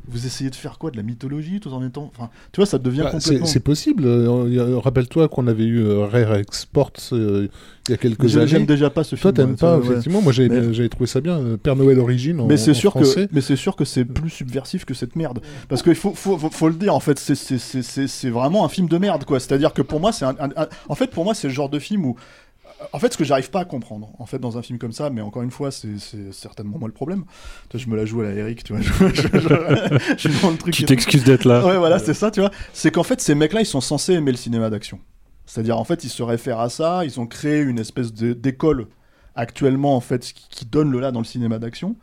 Vous 0.06 0.26
essayez 0.26 0.50
de 0.50 0.54
faire 0.54 0.78
quoi 0.78 0.90
De 0.90 0.96
la 0.98 1.02
mythologie 1.02 1.60
tout 1.60 1.72
en 1.72 1.80
même 1.80 1.90
temps? 1.90 2.10
Enfin, 2.14 2.28
tu 2.52 2.60
vois, 2.60 2.66
ça 2.66 2.78
devient 2.78 3.00
Bah, 3.04 3.12
c'est 3.20 3.20
complètement. 3.24 3.46
c'est 3.46 3.60
possible. 3.60 4.04
Euh, 4.06 4.78
Rappelle-toi 4.78 5.28
qu'on 5.28 5.46
avait 5.46 5.64
eu 5.64 5.80
euh, 5.82 6.04
Rare 6.06 6.34
Exports 6.36 6.92
euh, 7.12 7.48
il 7.88 7.90
y 7.90 7.94
a 7.94 7.96
quelques 7.96 8.36
années. 8.36 8.46
j'aime 8.46 8.66
déjà 8.66 8.90
pas 8.90 9.02
ce 9.04 9.16
Toi, 9.16 9.32
film, 9.32 9.34
t'aimes 9.34 9.50
ouais, 9.52 9.56
pas, 9.56 9.78
ouais. 9.78 9.86
effectivement. 9.86 10.20
Moi, 10.22 10.32
j'avais 10.32 10.48
Mais- 10.50 10.88
trouvé 10.90 11.06
ça 11.06 11.20
bien. 11.20 11.40
Père 11.62 11.76
Noël 11.76 11.98
Origine 11.98 12.40
en, 12.40 12.46
mais 12.46 12.56
c'est 12.58 12.74
sûr 12.74 12.90
français. 12.92 13.26
que 13.28 13.34
mais 13.34 13.40
c'est 13.40 13.56
sûr 13.56 13.76
que 13.76 13.84
c'est 13.84 14.04
plus 14.04 14.30
subversif 14.30 14.84
que 14.84 14.92
cette 14.94 15.16
merde 15.16 15.40
parce 15.68 15.82
qu'il 15.82 15.94
faut, 15.94 16.12
faut, 16.14 16.36
faut, 16.38 16.50
faut 16.50 16.68
le 16.68 16.74
dire 16.74 16.94
en 16.94 17.00
fait 17.00 17.18
c'est- 17.18 18.28
vraiment 18.30 18.64
un 18.64 18.68
film 18.68 18.88
de 18.88 18.98
merde 18.98 19.24
quoi 19.24 19.40
c'est 19.40 19.52
à 19.52 19.58
dire 19.58 19.72
que 19.72 19.82
pour 19.82 20.00
moi 20.00 20.12
c'est 20.12 20.24
un, 20.24 20.34
un- 20.40 20.50
un- 20.56 20.68
en 20.88 20.94
fait 20.94 21.10
pour 21.10 21.24
moi 21.24 21.34
c'est 21.34 21.48
le 21.48 21.54
genre 21.54 21.68
de 21.68 21.78
film 21.78 22.04
où 22.04 22.16
en 22.92 22.98
fait 22.98 23.12
ce 23.12 23.18
que 23.18 23.24
j'arrive 23.24 23.50
pas 23.50 23.60
à 23.60 23.64
comprendre 23.64 24.10
en 24.18 24.26
fait 24.26 24.38
dans 24.38 24.58
un 24.58 24.62
film 24.62 24.78
comme 24.78 24.92
ça 24.92 25.08
mais 25.10 25.20
encore 25.20 25.42
une 25.42 25.50
fois 25.50 25.70
c'est 25.70 25.96
certainement 26.32 26.78
moi 26.78 26.88
le 26.88 26.94
problème. 26.94 27.24
Toi, 27.68 27.80
je 27.80 27.88
me 27.88 27.96
la 27.96 28.04
joue 28.04 28.20
à 28.20 28.24
la 28.24 28.32
Eric 28.32 28.64
tu 28.64 28.72
vois. 28.74 28.82
Je, 28.82 28.92
je- 28.92 29.38
je- 29.38 30.14
je 30.18 30.28
suis 30.28 30.40
dans 30.42 30.50
le 30.50 30.56
truc. 30.56 30.74
Tu 30.74 30.84
t'excuses 30.84 31.24
d'être 31.24 31.44
là. 31.44 31.64
ouais 31.64 31.78
voilà 31.78 31.98
c'est 31.98 32.14
ça 32.14 32.30
tu 32.30 32.40
vois. 32.40 32.50
C'est 32.72 32.90
qu'en 32.90 33.02
fait 33.04 33.20
ces 33.20 33.34
mecs 33.34 33.52
là 33.52 33.60
ils 33.60 33.66
sont 33.66 33.80
censés 33.80 34.12
aimer 34.14 34.32
le 34.32 34.36
cinéma 34.36 34.70
d'action. 34.70 35.00
C'est-à-dire 35.46 35.78
en 35.78 35.84
fait 35.84 36.04
ils 36.04 36.08
se 36.10 36.22
réfèrent 36.22 36.60
à 36.60 36.68
ça 36.68 37.04
ils 37.04 37.20
ont 37.20 37.26
créé 37.26 37.60
une 37.60 37.78
espèce 37.78 38.12
d'école 38.12 38.88
actuellement 39.36 39.96
en 39.96 40.00
fait 40.00 40.20
qui, 40.32 40.46
qui 40.48 40.64
donne 40.66 40.90
le 40.90 41.00
là 41.00 41.10
dans 41.12 41.20
le 41.20 41.24
cinéma 41.26 41.58
d'action. 41.58 41.96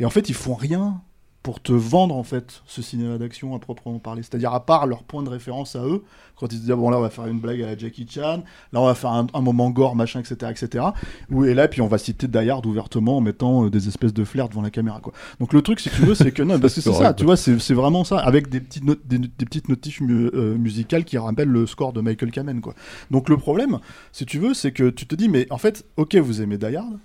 Et 0.00 0.04
en 0.04 0.10
fait, 0.10 0.28
ils 0.28 0.34
font 0.34 0.54
rien 0.54 1.00
pour 1.48 1.62
te 1.62 1.72
vendre 1.72 2.14
en 2.14 2.24
fait 2.24 2.60
ce 2.66 2.82
cinéma 2.82 3.16
d'action 3.16 3.54
à 3.56 3.58
proprement 3.58 3.98
parler. 3.98 4.22
C'est-à-dire 4.22 4.52
à 4.52 4.66
part 4.66 4.86
leur 4.86 5.02
point 5.02 5.22
de 5.22 5.30
référence 5.30 5.76
à 5.76 5.82
eux, 5.82 6.04
quand 6.36 6.52
ils 6.52 6.56
se 6.56 6.60
disent 6.60 6.70
bon 6.72 6.90
là 6.90 6.98
on 6.98 7.00
va 7.00 7.08
faire 7.08 7.26
une 7.26 7.40
blague 7.40 7.62
à 7.62 7.74
Jackie 7.74 8.06
Chan, 8.06 8.42
là 8.74 8.80
on 8.82 8.84
va 8.84 8.94
faire 8.94 9.12
un, 9.12 9.26
un 9.32 9.40
moment 9.40 9.70
gore 9.70 9.96
machin 9.96 10.20
etc 10.20 10.50
etc. 10.50 10.84
Ou 11.30 11.46
et 11.46 11.54
là 11.54 11.66
puis 11.66 11.80
on 11.80 11.86
va 11.88 11.96
citer 11.96 12.28
Die 12.28 12.50
Hard 12.50 12.66
ouvertement 12.66 13.16
en 13.16 13.20
mettant 13.22 13.64
euh, 13.64 13.70
des 13.70 13.88
espèces 13.88 14.12
de 14.12 14.24
flairs 14.24 14.50
devant 14.50 14.60
la 14.60 14.68
caméra 14.68 15.00
quoi. 15.00 15.14
Donc 15.40 15.54
le 15.54 15.62
truc 15.62 15.80
si 15.80 15.88
tu 15.88 16.02
veux 16.02 16.14
c'est 16.14 16.32
que 16.32 16.42
non 16.42 16.58
parce 16.60 16.74
que 16.74 16.82
c'est 16.82 16.90
ça, 16.92 17.14
tu 17.14 17.24
vois 17.24 17.38
c'est 17.38 17.58
c'est 17.58 17.72
vraiment 17.72 18.04
ça 18.04 18.18
avec 18.18 18.50
des 18.50 18.60
petites 18.60 18.84
notes 18.84 19.00
des, 19.06 19.16
des 19.16 19.46
petites 19.46 19.70
notifs 19.70 20.02
mu- 20.02 20.28
euh, 20.34 20.54
musicales 20.58 21.06
qui 21.06 21.16
rappellent 21.16 21.48
le 21.48 21.66
score 21.66 21.94
de 21.94 22.02
Michael 22.02 22.30
Kamen 22.30 22.60
quoi. 22.60 22.74
Donc 23.10 23.30
le 23.30 23.38
problème 23.38 23.78
si 24.12 24.26
tu 24.26 24.38
veux 24.38 24.52
c'est 24.52 24.72
que 24.72 24.90
tu 24.90 25.06
te 25.06 25.14
dis 25.14 25.30
mais 25.30 25.46
en 25.48 25.56
fait 25.56 25.86
ok 25.96 26.14
vous 26.16 26.42
aimez 26.42 26.58
Die 26.58 26.76
Hard 26.76 26.98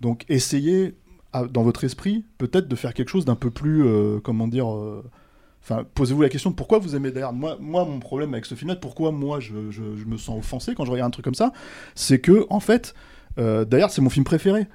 donc 0.00 0.24
essayez 0.28 0.94
dans 1.50 1.62
votre 1.62 1.84
esprit 1.84 2.24
peut-être 2.38 2.66
de 2.68 2.76
faire 2.76 2.92
quelque 2.94 3.08
chose 3.08 3.24
d'un 3.24 3.36
peu 3.36 3.50
plus 3.50 3.84
euh, 3.86 4.18
comment 4.22 4.48
dire 4.48 4.72
euh, 4.72 5.04
posez-vous 5.94 6.22
la 6.22 6.28
question 6.28 6.52
pourquoi 6.52 6.78
vous 6.78 6.96
aimez 6.96 7.16
Hard. 7.20 7.36
Moi, 7.36 7.56
moi, 7.60 7.84
mon 7.84 8.00
problème 8.00 8.32
avec 8.34 8.46
ce 8.46 8.54
film-là, 8.54 8.76
pourquoi 8.76 9.12
moi 9.12 9.40
je, 9.40 9.70
je- 9.70 10.04
me 10.06 10.16
sens 10.16 10.38
offensé 10.38 10.74
quand 10.74 10.84
je 10.84 10.90
regarde 10.90 11.08
un 11.08 11.10
truc 11.12 11.24
comme 11.24 11.34
ça, 11.34 11.52
c'est 11.94 12.18
que 12.18 12.46
en 12.50 12.60
fait, 12.60 12.94
euh, 13.38 13.64
Hard, 13.70 13.90
c'est 13.90 14.00
mon 14.02 14.10
film 14.10 14.24
préféré. 14.24 14.66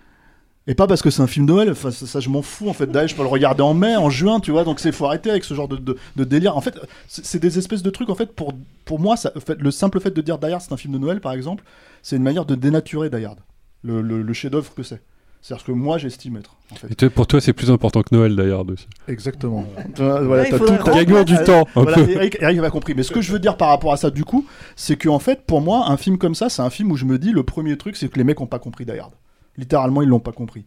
Et 0.67 0.73
pas 0.73 0.87
parce 0.87 1.03
que 1.03 1.11
c'est 1.11 1.21
un 1.21 1.27
film 1.27 1.45
de 1.45 1.51
Noël, 1.53 1.69
enfin, 1.71 1.91
ça, 1.91 2.19
je 2.19 2.29
m'en 2.29 2.41
fous 2.41 2.69
en 2.69 2.73
fait. 2.73 2.95
Hard, 2.95 3.07
je 3.07 3.15
peux 3.15 3.21
le 3.21 3.27
regarder 3.27 3.61
en 3.61 3.73
mai, 3.73 3.95
en 3.97 4.09
juin, 4.09 4.39
tu 4.39 4.51
vois, 4.51 4.63
donc 4.63 4.79
c'est 4.79 4.91
faut 4.91 5.05
arrêter 5.05 5.29
avec 5.29 5.43
ce 5.43 5.53
genre 5.53 5.67
de, 5.67 5.75
de- 6.15 6.23
délire. 6.23 6.55
En 6.57 6.61
fait, 6.61 6.79
c'est 7.07 7.39
des 7.39 7.57
espèces 7.59 7.83
de 7.83 7.89
trucs, 7.89 8.09
en 8.09 8.15
fait, 8.15 8.33
pour, 8.33 8.53
pour 8.85 8.99
moi, 8.99 9.15
le 9.59 9.71
simple 9.71 9.99
fait 9.99 10.11
de 10.11 10.21
dire 10.21 10.39
Hard, 10.41 10.61
c'est 10.61 10.71
un 10.73 10.77
film 10.77 10.93
de 10.93 10.99
Noël, 10.99 11.19
par 11.21 11.33
exemple, 11.33 11.63
c'est 12.01 12.15
une 12.15 12.23
manière 12.23 12.45
de 12.45 12.55
dénaturer 12.55 13.09
Hard, 13.13 13.39
le, 13.83 14.01
le- 14.01 14.21
le 14.23 14.33
chef-d'œuvre 14.33 14.73
que 14.73 14.83
c'est. 14.83 15.01
C'est-à-dire 15.47 15.63
que 15.67 15.71
moi, 15.73 15.99
j'estime 15.99 16.37
être. 16.37 16.55
En 16.71 16.75
fait. 16.75 17.03
Et 17.03 17.09
pour 17.11 17.27
toi, 17.27 17.39
c'est 17.39 17.53
plus 17.53 17.69
important 17.69 18.01
que 18.01 18.15
Noël 18.15 18.35
d'ailleurs 18.35 18.67
aussi. 18.67 18.87
Exactement. 19.07 19.63
Voilà, 19.95 20.49
Là, 20.49 20.57
faudrait 20.57 20.79
tout- 20.79 20.85
Gagnons 20.91 21.21
du 21.23 21.35
temps, 21.43 21.67
un 21.75 21.83
Voilà, 21.83 21.97
peu. 21.97 22.09
Eric, 22.09 22.37
Eric 22.41 22.57
avait 22.57 22.69
compris. 22.71 22.95
Mais 22.95 23.03
ce 23.03 23.11
que 23.11 23.21
je 23.21 23.31
veux 23.31 23.37
dire 23.37 23.55
par 23.55 23.67
rapport 23.69 23.93
à 23.93 23.97
ça, 23.97 24.09
du 24.09 24.23
coup, 24.25 24.47
c'est 24.75 24.95
que 24.97 25.07
en 25.07 25.19
fait, 25.19 25.45
pour 25.45 25.61
moi, 25.61 25.87
un 25.91 25.97
film 25.97 26.17
comme 26.17 26.33
ça, 26.33 26.49
c'est 26.49 26.63
un 26.63 26.71
film 26.71 26.91
où 26.91 26.95
je 26.97 27.05
me 27.05 27.19
dis 27.19 27.31
le 27.31 27.43
premier 27.43 27.77
truc, 27.77 27.95
c'est 27.95 28.09
que 28.09 28.17
les 28.17 28.23
mecs 28.23 28.41
ont 28.41 28.47
pas 28.47 28.57
compris 28.57 28.85
Die 28.85 28.97
Hard. 28.97 29.13
Littéralement, 29.55 30.01
ils 30.01 30.09
l'ont 30.09 30.19
pas 30.19 30.31
compris. 30.31 30.65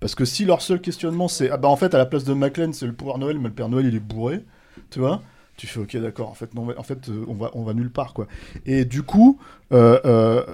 Parce 0.00 0.16
que 0.16 0.24
si 0.24 0.44
leur 0.44 0.62
seul 0.62 0.80
questionnement, 0.80 1.28
c'est 1.28 1.48
ah 1.50 1.56
bah 1.56 1.68
en 1.68 1.76
fait, 1.76 1.94
à 1.94 1.98
la 1.98 2.06
place 2.06 2.24
de 2.24 2.34
McLean, 2.34 2.72
c'est 2.72 2.86
le 2.86 2.94
pouvoir 2.94 3.18
Noël, 3.18 3.38
mais 3.38 3.46
le 3.50 3.54
Père 3.54 3.68
Noël, 3.68 3.86
il 3.86 3.94
est 3.94 4.00
bourré, 4.00 4.44
tu 4.90 4.98
vois. 4.98 5.22
Tu 5.56 5.68
fais 5.68 5.78
ok, 5.78 5.96
d'accord. 5.98 6.28
En 6.28 6.34
fait, 6.34 6.54
non, 6.56 6.66
en 6.76 6.82
fait, 6.82 7.08
euh, 7.08 7.24
on 7.28 7.34
va, 7.34 7.50
on 7.54 7.62
va 7.62 7.72
nulle 7.72 7.90
part, 7.90 8.14
quoi. 8.14 8.26
Et 8.66 8.84
du 8.84 9.04
coup, 9.04 9.38
euh, 9.72 10.00
euh, 10.04 10.44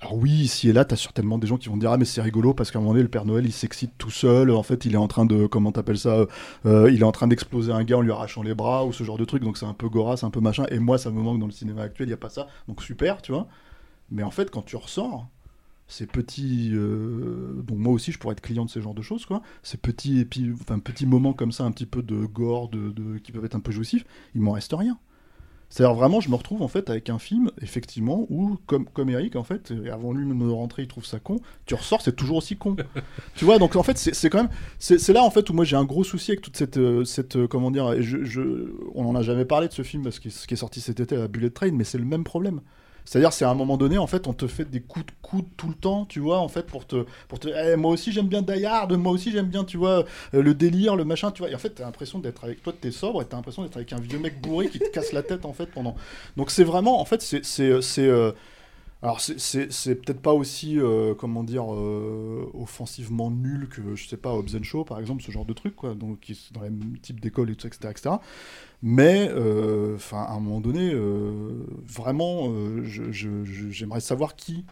alors 0.00 0.14
oui, 0.16 0.30
ici 0.30 0.68
et 0.68 0.72
là, 0.72 0.84
t'as 0.84 0.94
certainement 0.94 1.38
des 1.38 1.48
gens 1.48 1.56
qui 1.56 1.68
vont 1.68 1.76
dire 1.76 1.90
ah 1.90 1.96
mais 1.96 2.04
c'est 2.04 2.20
rigolo 2.22 2.54
parce 2.54 2.70
qu'à 2.70 2.78
un 2.78 2.82
moment 2.82 2.92
donné 2.92 3.02
le 3.02 3.08
Père 3.08 3.24
Noël 3.24 3.44
il 3.46 3.52
s'excite 3.52 3.92
tout 3.98 4.10
seul. 4.12 4.52
En 4.52 4.62
fait, 4.62 4.84
il 4.84 4.94
est 4.94 4.96
en 4.98 5.08
train 5.08 5.26
de 5.26 5.46
comment 5.46 5.72
t'appelles 5.72 5.98
ça 5.98 6.26
euh, 6.66 6.88
Il 6.92 7.00
est 7.00 7.04
en 7.04 7.10
train 7.10 7.26
d'exploser 7.26 7.72
un 7.72 7.82
gars 7.82 7.98
en 7.98 8.00
lui 8.02 8.12
arrachant 8.12 8.42
les 8.42 8.54
bras 8.54 8.84
ou 8.86 8.92
ce 8.92 9.02
genre 9.02 9.18
de 9.18 9.24
truc. 9.24 9.42
Donc 9.42 9.58
c'est 9.58 9.66
un 9.66 9.74
peu 9.74 9.88
gorasse, 9.88 10.22
un 10.22 10.30
peu 10.30 10.38
machin. 10.40 10.66
Et 10.70 10.78
moi, 10.78 10.98
ça 10.98 11.10
me 11.10 11.20
manque 11.20 11.40
dans 11.40 11.46
le 11.46 11.52
cinéma 11.52 11.82
actuel. 11.82 12.06
Il 12.08 12.10
y 12.12 12.14
a 12.14 12.16
pas 12.16 12.28
ça. 12.28 12.46
Donc 12.68 12.80
super, 12.82 13.20
tu 13.22 13.32
vois. 13.32 13.48
Mais 14.10 14.22
en 14.24 14.30
fait, 14.32 14.50
quand 14.50 14.62
tu 14.62 14.76
ressors 14.76 15.28
ces 15.88 16.06
petits, 16.06 16.70
euh, 16.74 17.62
donc 17.62 17.78
moi 17.78 17.92
aussi 17.94 18.12
je 18.12 18.18
pourrais 18.18 18.32
être 18.34 18.42
client 18.42 18.64
de 18.66 18.70
ce 18.70 18.80
genre 18.80 18.94
de 18.94 19.02
choses 19.02 19.26
quoi. 19.26 19.42
Ces 19.62 19.78
petits 19.78 20.26
enfin 20.62 20.78
petits 20.80 21.06
moments 21.06 21.32
comme 21.34 21.52
ça, 21.52 21.64
un 21.64 21.72
petit 21.72 21.86
peu 21.86 22.02
de 22.02 22.26
gore, 22.26 22.68
de, 22.70 22.90
de- 22.92 23.18
qui 23.18 23.32
peuvent 23.32 23.44
être 23.46 23.56
un 23.56 23.60
peu 23.60 23.72
jouissifs. 23.72 24.04
Il 24.34 24.42
m'en 24.42 24.52
reste 24.52 24.74
rien. 24.74 24.98
C'est-à-dire 25.70 25.94
vraiment, 25.94 26.20
je 26.20 26.30
me 26.30 26.34
retrouve 26.34 26.62
en 26.62 26.68
fait 26.68 26.88
avec 26.88 27.10
un 27.10 27.18
film, 27.18 27.50
effectivement, 27.60 28.26
où, 28.30 28.56
comme, 28.66 28.86
comme 28.86 29.10
Eric, 29.10 29.36
en 29.36 29.42
fait, 29.44 29.72
et 29.84 29.90
avant 29.90 30.12
lui 30.12 30.26
de 30.26 30.50
rentrer, 30.50 30.82
il 30.82 30.88
trouve 30.88 31.04
ça 31.04 31.18
con, 31.18 31.40
tu 31.66 31.74
ressors, 31.74 32.00
c'est 32.00 32.16
toujours 32.16 32.38
aussi 32.38 32.56
con. 32.56 32.74
tu 33.34 33.44
vois, 33.44 33.58
donc 33.58 33.76
en 33.76 33.82
fait, 33.82 33.98
c'est 33.98 34.14
c'est 34.14 34.30
quand 34.30 34.38
même. 34.38 34.50
C'est 34.78 35.12
là, 35.12 35.22
en 35.22 35.30
fait, 35.30 35.48
où 35.50 35.52
moi 35.52 35.64
j'ai 35.64 35.76
un 35.76 35.84
gros 35.84 36.04
souci 36.04 36.30
avec 36.30 36.40
toute 36.40 36.56
cette. 36.56 36.78
euh, 36.78 37.04
cette 37.04 37.36
euh, 37.36 37.46
comment 37.46 37.70
dire, 37.70 37.92
et 37.92 38.02
je, 38.02 38.24
je- 38.24 38.72
on 38.94 39.06
en 39.06 39.14
a 39.14 39.22
jamais 39.22 39.44
parlé 39.44 39.68
de 39.68 39.72
ce 39.72 39.82
film, 39.82 40.02
parce 40.04 40.18
que 40.20 40.30
ce 40.30 40.46
qui 40.46 40.54
est 40.54 40.56
sorti 40.56 40.80
cet 40.80 41.00
été, 41.00 41.16
la 41.16 41.28
Bullet 41.28 41.50
Train, 41.50 41.72
mais 41.72 41.84
c'est 41.84 41.98
le 41.98 42.04
même 42.04 42.24
problème. 42.24 42.60
C'est-à-dire, 43.08 43.32
c'est 43.32 43.46
à 43.46 43.48
un 43.48 43.54
moment 43.54 43.78
donné, 43.78 43.96
en 43.96 44.06
fait, 44.06 44.26
on 44.26 44.34
te 44.34 44.46
fait 44.46 44.66
des 44.66 44.82
coups 44.82 45.06
de 45.06 45.12
coude 45.22 45.46
tout 45.56 45.68
le 45.68 45.74
temps, 45.74 46.04
tu 46.04 46.20
vois, 46.20 46.40
en 46.40 46.48
fait, 46.48 46.66
pour 46.66 46.86
te. 46.86 47.06
Pour 47.28 47.40
te 47.40 47.48
Eh, 47.48 47.74
moi 47.74 47.90
aussi, 47.90 48.12
j'aime 48.12 48.26
bien 48.26 48.42
Die 48.42 48.66
Hard, 48.66 48.92
moi 48.92 49.12
aussi, 49.12 49.32
j'aime 49.32 49.46
bien, 49.46 49.64
tu 49.64 49.78
vois, 49.78 50.04
euh, 50.34 50.42
le 50.42 50.52
délire, 50.52 50.94
le 50.94 51.06
machin, 51.06 51.30
tu 51.30 51.40
vois. 51.40 51.50
Et 51.50 51.54
en 51.54 51.58
fait, 51.58 51.70
t'as 51.70 51.84
l'impression 51.84 52.18
d'être 52.18 52.44
avec 52.44 52.62
toi, 52.62 52.74
t'es 52.78 52.90
sobre, 52.90 53.22
et 53.22 53.24
t'as 53.24 53.38
l'impression 53.38 53.62
d'être 53.62 53.76
avec 53.76 53.94
un 53.94 53.98
vieux 53.98 54.18
mec 54.18 54.42
bourré 54.42 54.68
qui 54.68 54.78
te 54.78 54.90
casse 54.90 55.12
la 55.12 55.22
tête, 55.22 55.46
en 55.46 55.54
fait, 55.54 55.70
pendant. 55.70 55.96
Donc, 56.36 56.50
c'est 56.50 56.64
vraiment, 56.64 57.00
en 57.00 57.06
fait, 57.06 57.22
c'est. 57.22 57.42
c'est, 57.46 58.06
euh, 58.06 58.32
alors 59.02 59.20
c'est- 59.20 59.94
peut-être 59.94 60.20
pas 60.20 60.32
aussi, 60.32 60.78
euh, 60.80 61.14
comment 61.14 61.44
dire, 61.44 61.72
euh, 61.72 62.50
offensivement 62.54 63.30
nul 63.30 63.68
que, 63.68 63.94
je 63.94 64.08
sais 64.08 64.16
pas, 64.16 64.32
Hobbs 64.34 64.62
Show, 64.64 64.84
par 64.84 64.98
exemple, 64.98 65.22
ce 65.22 65.30
genre 65.30 65.44
de 65.44 65.52
truc, 65.52 65.76
quoi, 65.76 65.94
donc 65.94 66.20
qui 66.20 66.36
dans 66.52 66.62
le 66.62 66.70
même 66.70 66.98
type 66.98 67.20
d'école 67.20 67.50
et 67.50 67.54
tout, 67.56 67.68
etc., 67.68 67.90
etc. 67.92 68.20
Mais, 68.82 69.28
euh, 69.32 69.94
enfin, 69.96 70.22
à 70.22 70.32
un 70.32 70.40
moment 70.40 70.60
donné, 70.60 70.92
vraiment, 71.86 72.52
j'aimerais 72.84 74.00
savoir 74.00 74.34
qui 74.36 74.64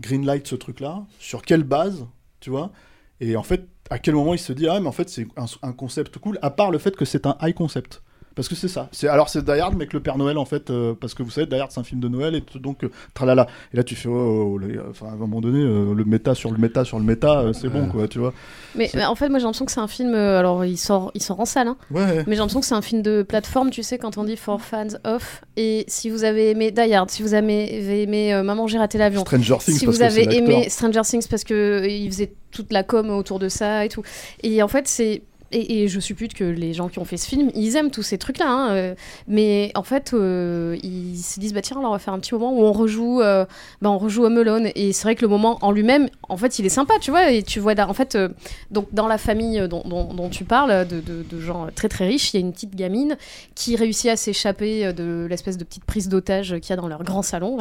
greenlight 0.00 0.46
ce 0.46 0.56
truc-là, 0.56 1.06
sur 1.18 1.42
quelle 1.42 1.64
base, 1.64 2.06
tu 2.40 2.50
vois, 2.50 2.72
et 3.20 3.36
en 3.36 3.42
fait, 3.42 3.68
à 3.90 3.98
quel 3.98 4.14
moment 4.14 4.34
il 4.34 4.38
se 4.38 4.52
dit, 4.52 4.68
ah, 4.68 4.80
mais 4.80 4.88
en 4.88 4.92
fait, 4.92 5.08
c'est 5.08 5.26
un 5.62 5.72
concept 5.72 6.18
cool, 6.18 6.38
à 6.42 6.50
part 6.50 6.70
le 6.70 6.78
fait 6.78 6.96
que 6.96 7.04
c'est 7.04 7.26
un 7.26 7.36
high 7.42 7.54
concept. 7.54 8.02
Parce 8.36 8.48
que 8.48 8.54
c'est 8.54 8.68
ça. 8.68 8.88
C'est 8.92 9.08
alors 9.08 9.28
c'est 9.28 9.44
Die 9.44 9.50
Hard, 9.50 9.74
mais 9.76 9.86
que 9.88 9.94
le 9.96 10.02
Père 10.02 10.18
Noël 10.18 10.38
en 10.38 10.44
fait, 10.44 10.70
euh, 10.70 10.94
parce 11.00 11.14
que 11.14 11.22
vous 11.24 11.30
savez, 11.30 11.46
Die 11.46 11.54
Hard 11.56 11.72
c'est 11.72 11.80
un 11.80 11.84
film 11.84 12.00
de 12.00 12.08
Noël 12.08 12.34
et 12.36 12.42
tout, 12.42 12.58
donc 12.60 12.84
euh, 12.84 12.90
tralala. 13.14 13.46
Et 13.72 13.76
là 13.78 13.82
tu 13.82 13.96
fais, 13.96 14.08
oh, 14.08 14.52
oh, 14.54 14.58
les 14.58 14.74
gars, 14.74 14.82
enfin 14.90 15.06
à 15.06 15.12
un 15.12 15.16
moment 15.16 15.40
donné, 15.40 15.58
euh, 15.60 15.94
le 15.94 16.04
méta 16.04 16.34
sur 16.34 16.50
le 16.52 16.58
méta 16.58 16.84
sur 16.84 16.98
le 16.98 17.04
méta, 17.04 17.40
euh, 17.40 17.52
c'est 17.52 17.68
bon 17.68 17.88
quoi, 17.88 18.06
tu 18.06 18.18
vois. 18.18 18.32
Mais, 18.74 18.90
mais 18.94 19.04
en 19.06 19.14
fait, 19.14 19.28
moi 19.30 19.38
j'ai 19.38 19.44
l'impression 19.44 19.64
que 19.64 19.72
c'est 19.72 19.80
un 19.80 19.88
film. 19.88 20.14
euh, 20.14 20.38
alors, 20.38 20.64
il 20.64 20.76
sort, 20.76 21.10
il 21.14 21.22
sort 21.22 21.40
en 21.40 21.46
salle, 21.46 21.68
hein. 21.68 21.76
Ouais. 21.90 22.24
mais 22.26 22.34
j'ai 22.34 22.38
l'impression 22.40 22.60
que 22.60 22.66
c'est 22.66 22.74
un 22.74 22.82
film 22.82 23.00
de 23.02 23.22
plateforme, 23.22 23.70
tu 23.70 23.82
sais, 23.82 23.96
quand 23.98 24.18
on 24.18 24.24
dit 24.24 24.36
for 24.36 24.60
fans 24.60 24.88
of. 25.04 25.40
Et 25.56 25.84
si 25.88 26.10
vous 26.10 26.24
avez 26.24 26.50
aimé 26.50 26.70
Die 26.70 26.92
Hard, 26.92 27.10
si 27.10 27.22
vous 27.22 27.32
avez 27.32 28.02
aimé 28.02 28.34
euh, 28.34 28.42
Maman, 28.42 28.66
j'ai 28.66 28.76
raté 28.76 28.98
l'avion. 28.98 29.22
Stranger 29.22 29.56
Things, 29.60 29.78
Si 29.78 29.84
parce 29.86 29.96
vous 29.96 30.02
que 30.02 30.06
avez 30.06 30.36
aimé. 30.36 30.68
Stranger 30.68 31.00
Things 31.04 31.26
parce 31.28 31.44
que 31.44 31.54
euh, 31.54 31.88
il 31.88 32.10
faisait 32.10 32.34
toute 32.50 32.70
la 32.70 32.82
com 32.82 33.08
autour 33.10 33.38
de 33.38 33.48
ça 33.48 33.84
et 33.86 33.88
tout. 33.88 34.02
Et 34.42 34.62
en 34.62 34.68
fait, 34.68 34.86
c'est. 34.88 35.22
Et, 35.52 35.88
je 35.88 36.00
suppute 36.00 36.34
que 36.34 36.44
les 36.44 36.72
gens 36.72 36.88
qui 36.88 36.98
ont 36.98 37.04
fait 37.04 37.16
ce 37.16 37.28
film, 37.28 37.50
ils 37.54 37.76
aiment 37.76 37.90
tous 37.90 38.02
ces 38.02 38.18
trucs-là. 38.18 38.48
hein, 38.48 38.70
euh, 38.70 38.94
mais 39.28 39.70
en 39.74 39.82
fait, 39.82 40.12
euh, 40.14 40.76
ils 40.82 41.18
se 41.18 41.38
disent, 41.40 41.52
bah 41.52 41.62
tiens, 41.62 41.80
là, 41.80 41.88
on 41.88 41.92
va 41.92 41.98
faire 41.98 42.14
un 42.14 42.18
petit 42.18 42.34
moment 42.34 42.52
où 42.52 42.62
on 42.62 42.72
rejoue, 42.72 43.20
euh, 43.20 43.44
bah, 43.82 43.90
on 43.90 43.98
rejoue 43.98 44.24
Home 44.24 44.38
Alone. 44.38 44.70
Et 44.74 44.92
c'est 44.92 45.04
vrai 45.04 45.14
que 45.14 45.22
le 45.22 45.28
moment 45.28 45.58
en 45.62 45.70
lui-même, 45.70 46.08
en 46.28 46.36
fait, 46.36 46.58
il 46.58 46.66
est 46.66 46.70
sympa, 46.70 46.94
tu 47.00 47.10
vois. 47.10 47.30
Et 47.30 47.42
tu 47.42 47.60
vois, 47.60 47.78
en 47.78 47.94
fait, 47.94 48.14
euh, 48.14 48.28
donc 48.70 48.88
dans 48.92 49.06
la 49.06 49.18
famille 49.18 49.66
dont, 49.68 50.28
tu 50.30 50.44
parles, 50.44 50.86
de, 50.86 51.40
gens 51.40 51.68
très 51.74 51.88
très 51.88 52.06
riches, 52.06 52.32
il 52.32 52.40
y 52.40 52.42
a 52.42 52.46
une 52.46 52.52
petite 52.52 52.74
gamine 52.74 53.16
qui 53.54 53.76
réussit 53.76 54.10
à 54.10 54.16
s'échapper 54.16 54.92
de 54.92 55.26
l'espèce 55.28 55.56
de 55.56 55.64
petite 55.64 55.84
prise 55.84 56.08
d'otage 56.08 56.58
qu'il 56.60 56.70
y 56.70 56.72
a 56.72 56.76
dans 56.76 56.88
leur 56.88 57.04
grand 57.04 57.22
salon, 57.22 57.58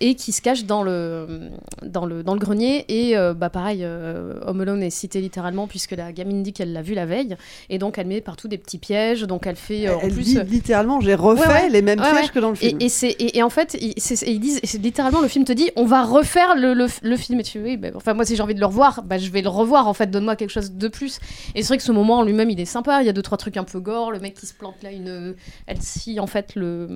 et 0.00 0.14
qui 0.14 0.32
se 0.32 0.42
cache 0.42 0.64
dans 0.64 0.82
le, 0.82 1.50
dans 1.82 2.06
le, 2.06 2.22
dans 2.22 2.34
le 2.34 2.40
grenier. 2.40 2.84
Et 2.88 3.14
bah, 3.36 3.50
pareil, 3.50 3.84
Home 3.84 4.60
Alone 4.60 4.82
est 4.82 4.90
cité 4.90 5.20
littéralement 5.20 5.66
puisque 5.66 5.92
la 5.92 6.12
gamine 6.12 6.42
dit 6.42 6.52
qu'elle 6.52 6.72
l'a 6.72 6.82
vu 6.82 6.94
la 6.94 7.06
veille. 7.06 7.27
Et 7.70 7.78
donc 7.78 7.98
elle 7.98 8.06
met 8.06 8.20
partout 8.20 8.48
des 8.48 8.58
petits 8.58 8.78
pièges. 8.78 9.22
Donc 9.22 9.46
elle 9.46 9.56
fait. 9.56 9.88
euh, 9.88 9.96
en 9.96 10.00
Elle 10.00 10.12
plus, 10.12 10.24
dit 10.24 10.38
euh, 10.38 10.42
littéralement, 10.44 11.00
j'ai 11.00 11.14
refait 11.14 11.40
Ouais, 11.48 11.54
ouais. 11.64 11.68
les 11.70 11.82
mêmes 11.82 11.98
Ouais, 12.00 12.10
pièges 12.10 12.24
ouais. 12.26 12.30
que 12.34 12.38
dans 12.38 12.50
le 12.50 12.54
film. 12.54 12.76
Et, 12.80 12.86
et 12.86 12.88
c'est- 12.88 13.08
et- 13.10 13.38
et 13.38 13.42
en 13.42 13.50
fait, 13.50 13.76
ils, 13.80 14.40
disent, 14.40 14.60
littéralement, 14.80 15.20
le 15.20 15.28
film 15.28 15.44
te 15.44 15.52
dit, 15.52 15.70
on 15.76 15.84
va 15.84 16.02
refaire 16.04 16.54
le, 16.56 16.74
le, 16.74 16.86
le 17.02 17.16
film. 17.16 17.40
Et 17.40 17.42
tu 17.42 17.60
oui, 17.60 17.76
ben, 17.76 17.92
enfin, 17.96 18.14
moi, 18.14 18.24
si 18.24 18.36
j'ai 18.36 18.42
envie 18.42 18.54
de 18.54 18.60
le 18.60 18.66
revoir, 18.66 19.02
bah, 19.02 19.18
je 19.18 19.30
vais 19.30 19.42
le 19.42 19.48
revoir, 19.48 19.88
en 19.88 19.94
fait, 19.94 20.10
donne-moi 20.10 20.36
quelque 20.36 20.50
chose 20.50 20.72
de 20.72 20.88
plus. 20.88 21.18
Et 21.54 21.62
c'est 21.62 21.68
vrai 21.68 21.76
que 21.78 21.82
ce 21.82 21.92
moment 21.92 22.18
en 22.18 22.22
lui-même, 22.22 22.50
il 22.50 22.60
est 22.60 22.64
sympa. 22.64 23.02
Il 23.02 23.06
y 23.06 23.08
a 23.08 23.12
deux, 23.12 23.22
trois 23.22 23.38
trucs 23.38 23.56
un 23.56 23.64
peu 23.64 23.80
gore. 23.80 24.12
Le 24.12 24.18
mec 24.20 24.34
qui 24.34 24.46
se 24.46 24.54
plante 24.54 24.76
là, 24.82 24.90
une, 24.92 25.34
elle 25.66 25.80
scie, 25.82 26.20
en 26.20 26.26
fait, 26.26 26.54
le, 26.54 26.88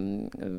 euh, 0.43 0.59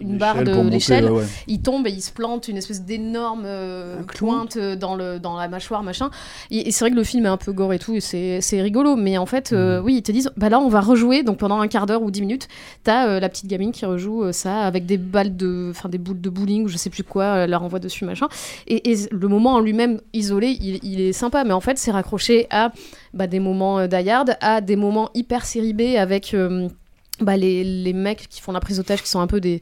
une, 0.00 0.18
barre 0.18 0.42
de 0.44 0.68
l'échelle. 0.70 1.10
ouais. 1.10 1.24
Il 1.46 1.62
tombe 1.62 1.86
et 1.86 1.90
il 1.90 2.00
se 2.02 2.12
plante 2.12 2.48
une 2.48 2.56
espèce 2.56 2.82
d'énorme 2.82 3.44
euh, 3.44 4.02
pointe 4.16 4.56
euh, 4.56 4.76
dans, 4.76 4.94
le, 4.94 5.18
dans 5.18 5.36
la 5.36 5.48
mâchoire, 5.48 5.82
machin. 5.82 6.10
Et, 6.50 6.68
et 6.68 6.70
c'est 6.72 6.84
vrai 6.84 6.90
que 6.90 6.96
le 6.96 7.04
film 7.04 7.26
est 7.26 7.30
un 7.30 7.36
peu 7.36 7.52
gore 7.52 7.72
et 7.72 7.78
tout, 7.78 7.94
et 7.94 8.00
c'est 8.00 8.40
c'est 8.40 8.60
rigolo, 8.62 8.96
mais 8.96 9.11
mais 9.12 9.18
en 9.18 9.26
fait, 9.26 9.52
euh, 9.52 9.78
oui, 9.82 9.96
ils 9.96 10.02
te 10.02 10.10
disent, 10.10 10.30
bah 10.38 10.48
là, 10.48 10.58
on 10.58 10.70
va 10.70 10.80
rejouer. 10.80 11.22
Donc 11.22 11.36
pendant 11.36 11.60
un 11.60 11.68
quart 11.68 11.84
d'heure 11.84 12.02
ou 12.02 12.10
dix 12.10 12.22
minutes, 12.22 12.48
t'as 12.82 13.08
euh, 13.08 13.20
la 13.20 13.28
petite 13.28 13.46
gamine 13.46 13.70
qui 13.70 13.84
rejoue 13.84 14.24
euh, 14.24 14.32
ça 14.32 14.60
avec 14.62 14.86
des 14.86 14.96
balles 14.96 15.36
de, 15.36 15.68
enfin 15.70 15.90
des 15.90 15.98
boules 15.98 16.22
de 16.22 16.30
bowling 16.30 16.64
ou 16.64 16.68
je 16.68 16.78
sais 16.78 16.88
plus 16.88 17.04
quoi, 17.04 17.24
euh, 17.24 17.46
leur 17.46 17.62
envoie 17.62 17.78
dessus 17.78 18.06
machin. 18.06 18.28
Et, 18.66 18.90
et 18.90 18.96
le 19.10 19.28
moment 19.28 19.52
en 19.52 19.60
lui-même 19.60 20.00
isolé, 20.14 20.56
il, 20.58 20.80
il 20.82 21.02
est 21.02 21.12
sympa, 21.12 21.44
mais 21.44 21.52
en 21.52 21.60
fait, 21.60 21.76
c'est 21.76 21.90
raccroché 21.90 22.46
à 22.48 22.72
bah, 23.12 23.26
des 23.26 23.38
moments 23.38 23.80
hard, 23.80 24.38
à 24.40 24.62
des 24.62 24.76
moments 24.76 25.10
hyper 25.12 25.44
série 25.44 25.74
B 25.74 25.96
avec 25.98 26.34
bah, 27.20 27.36
les, 27.36 27.64
les 27.64 27.92
mecs 27.92 28.30
qui 28.30 28.40
font 28.40 28.52
la 28.52 28.60
prise 28.60 28.78
d'otage 28.78 29.02
qui 29.02 29.10
sont 29.10 29.20
un 29.20 29.26
peu 29.26 29.40
des 29.40 29.60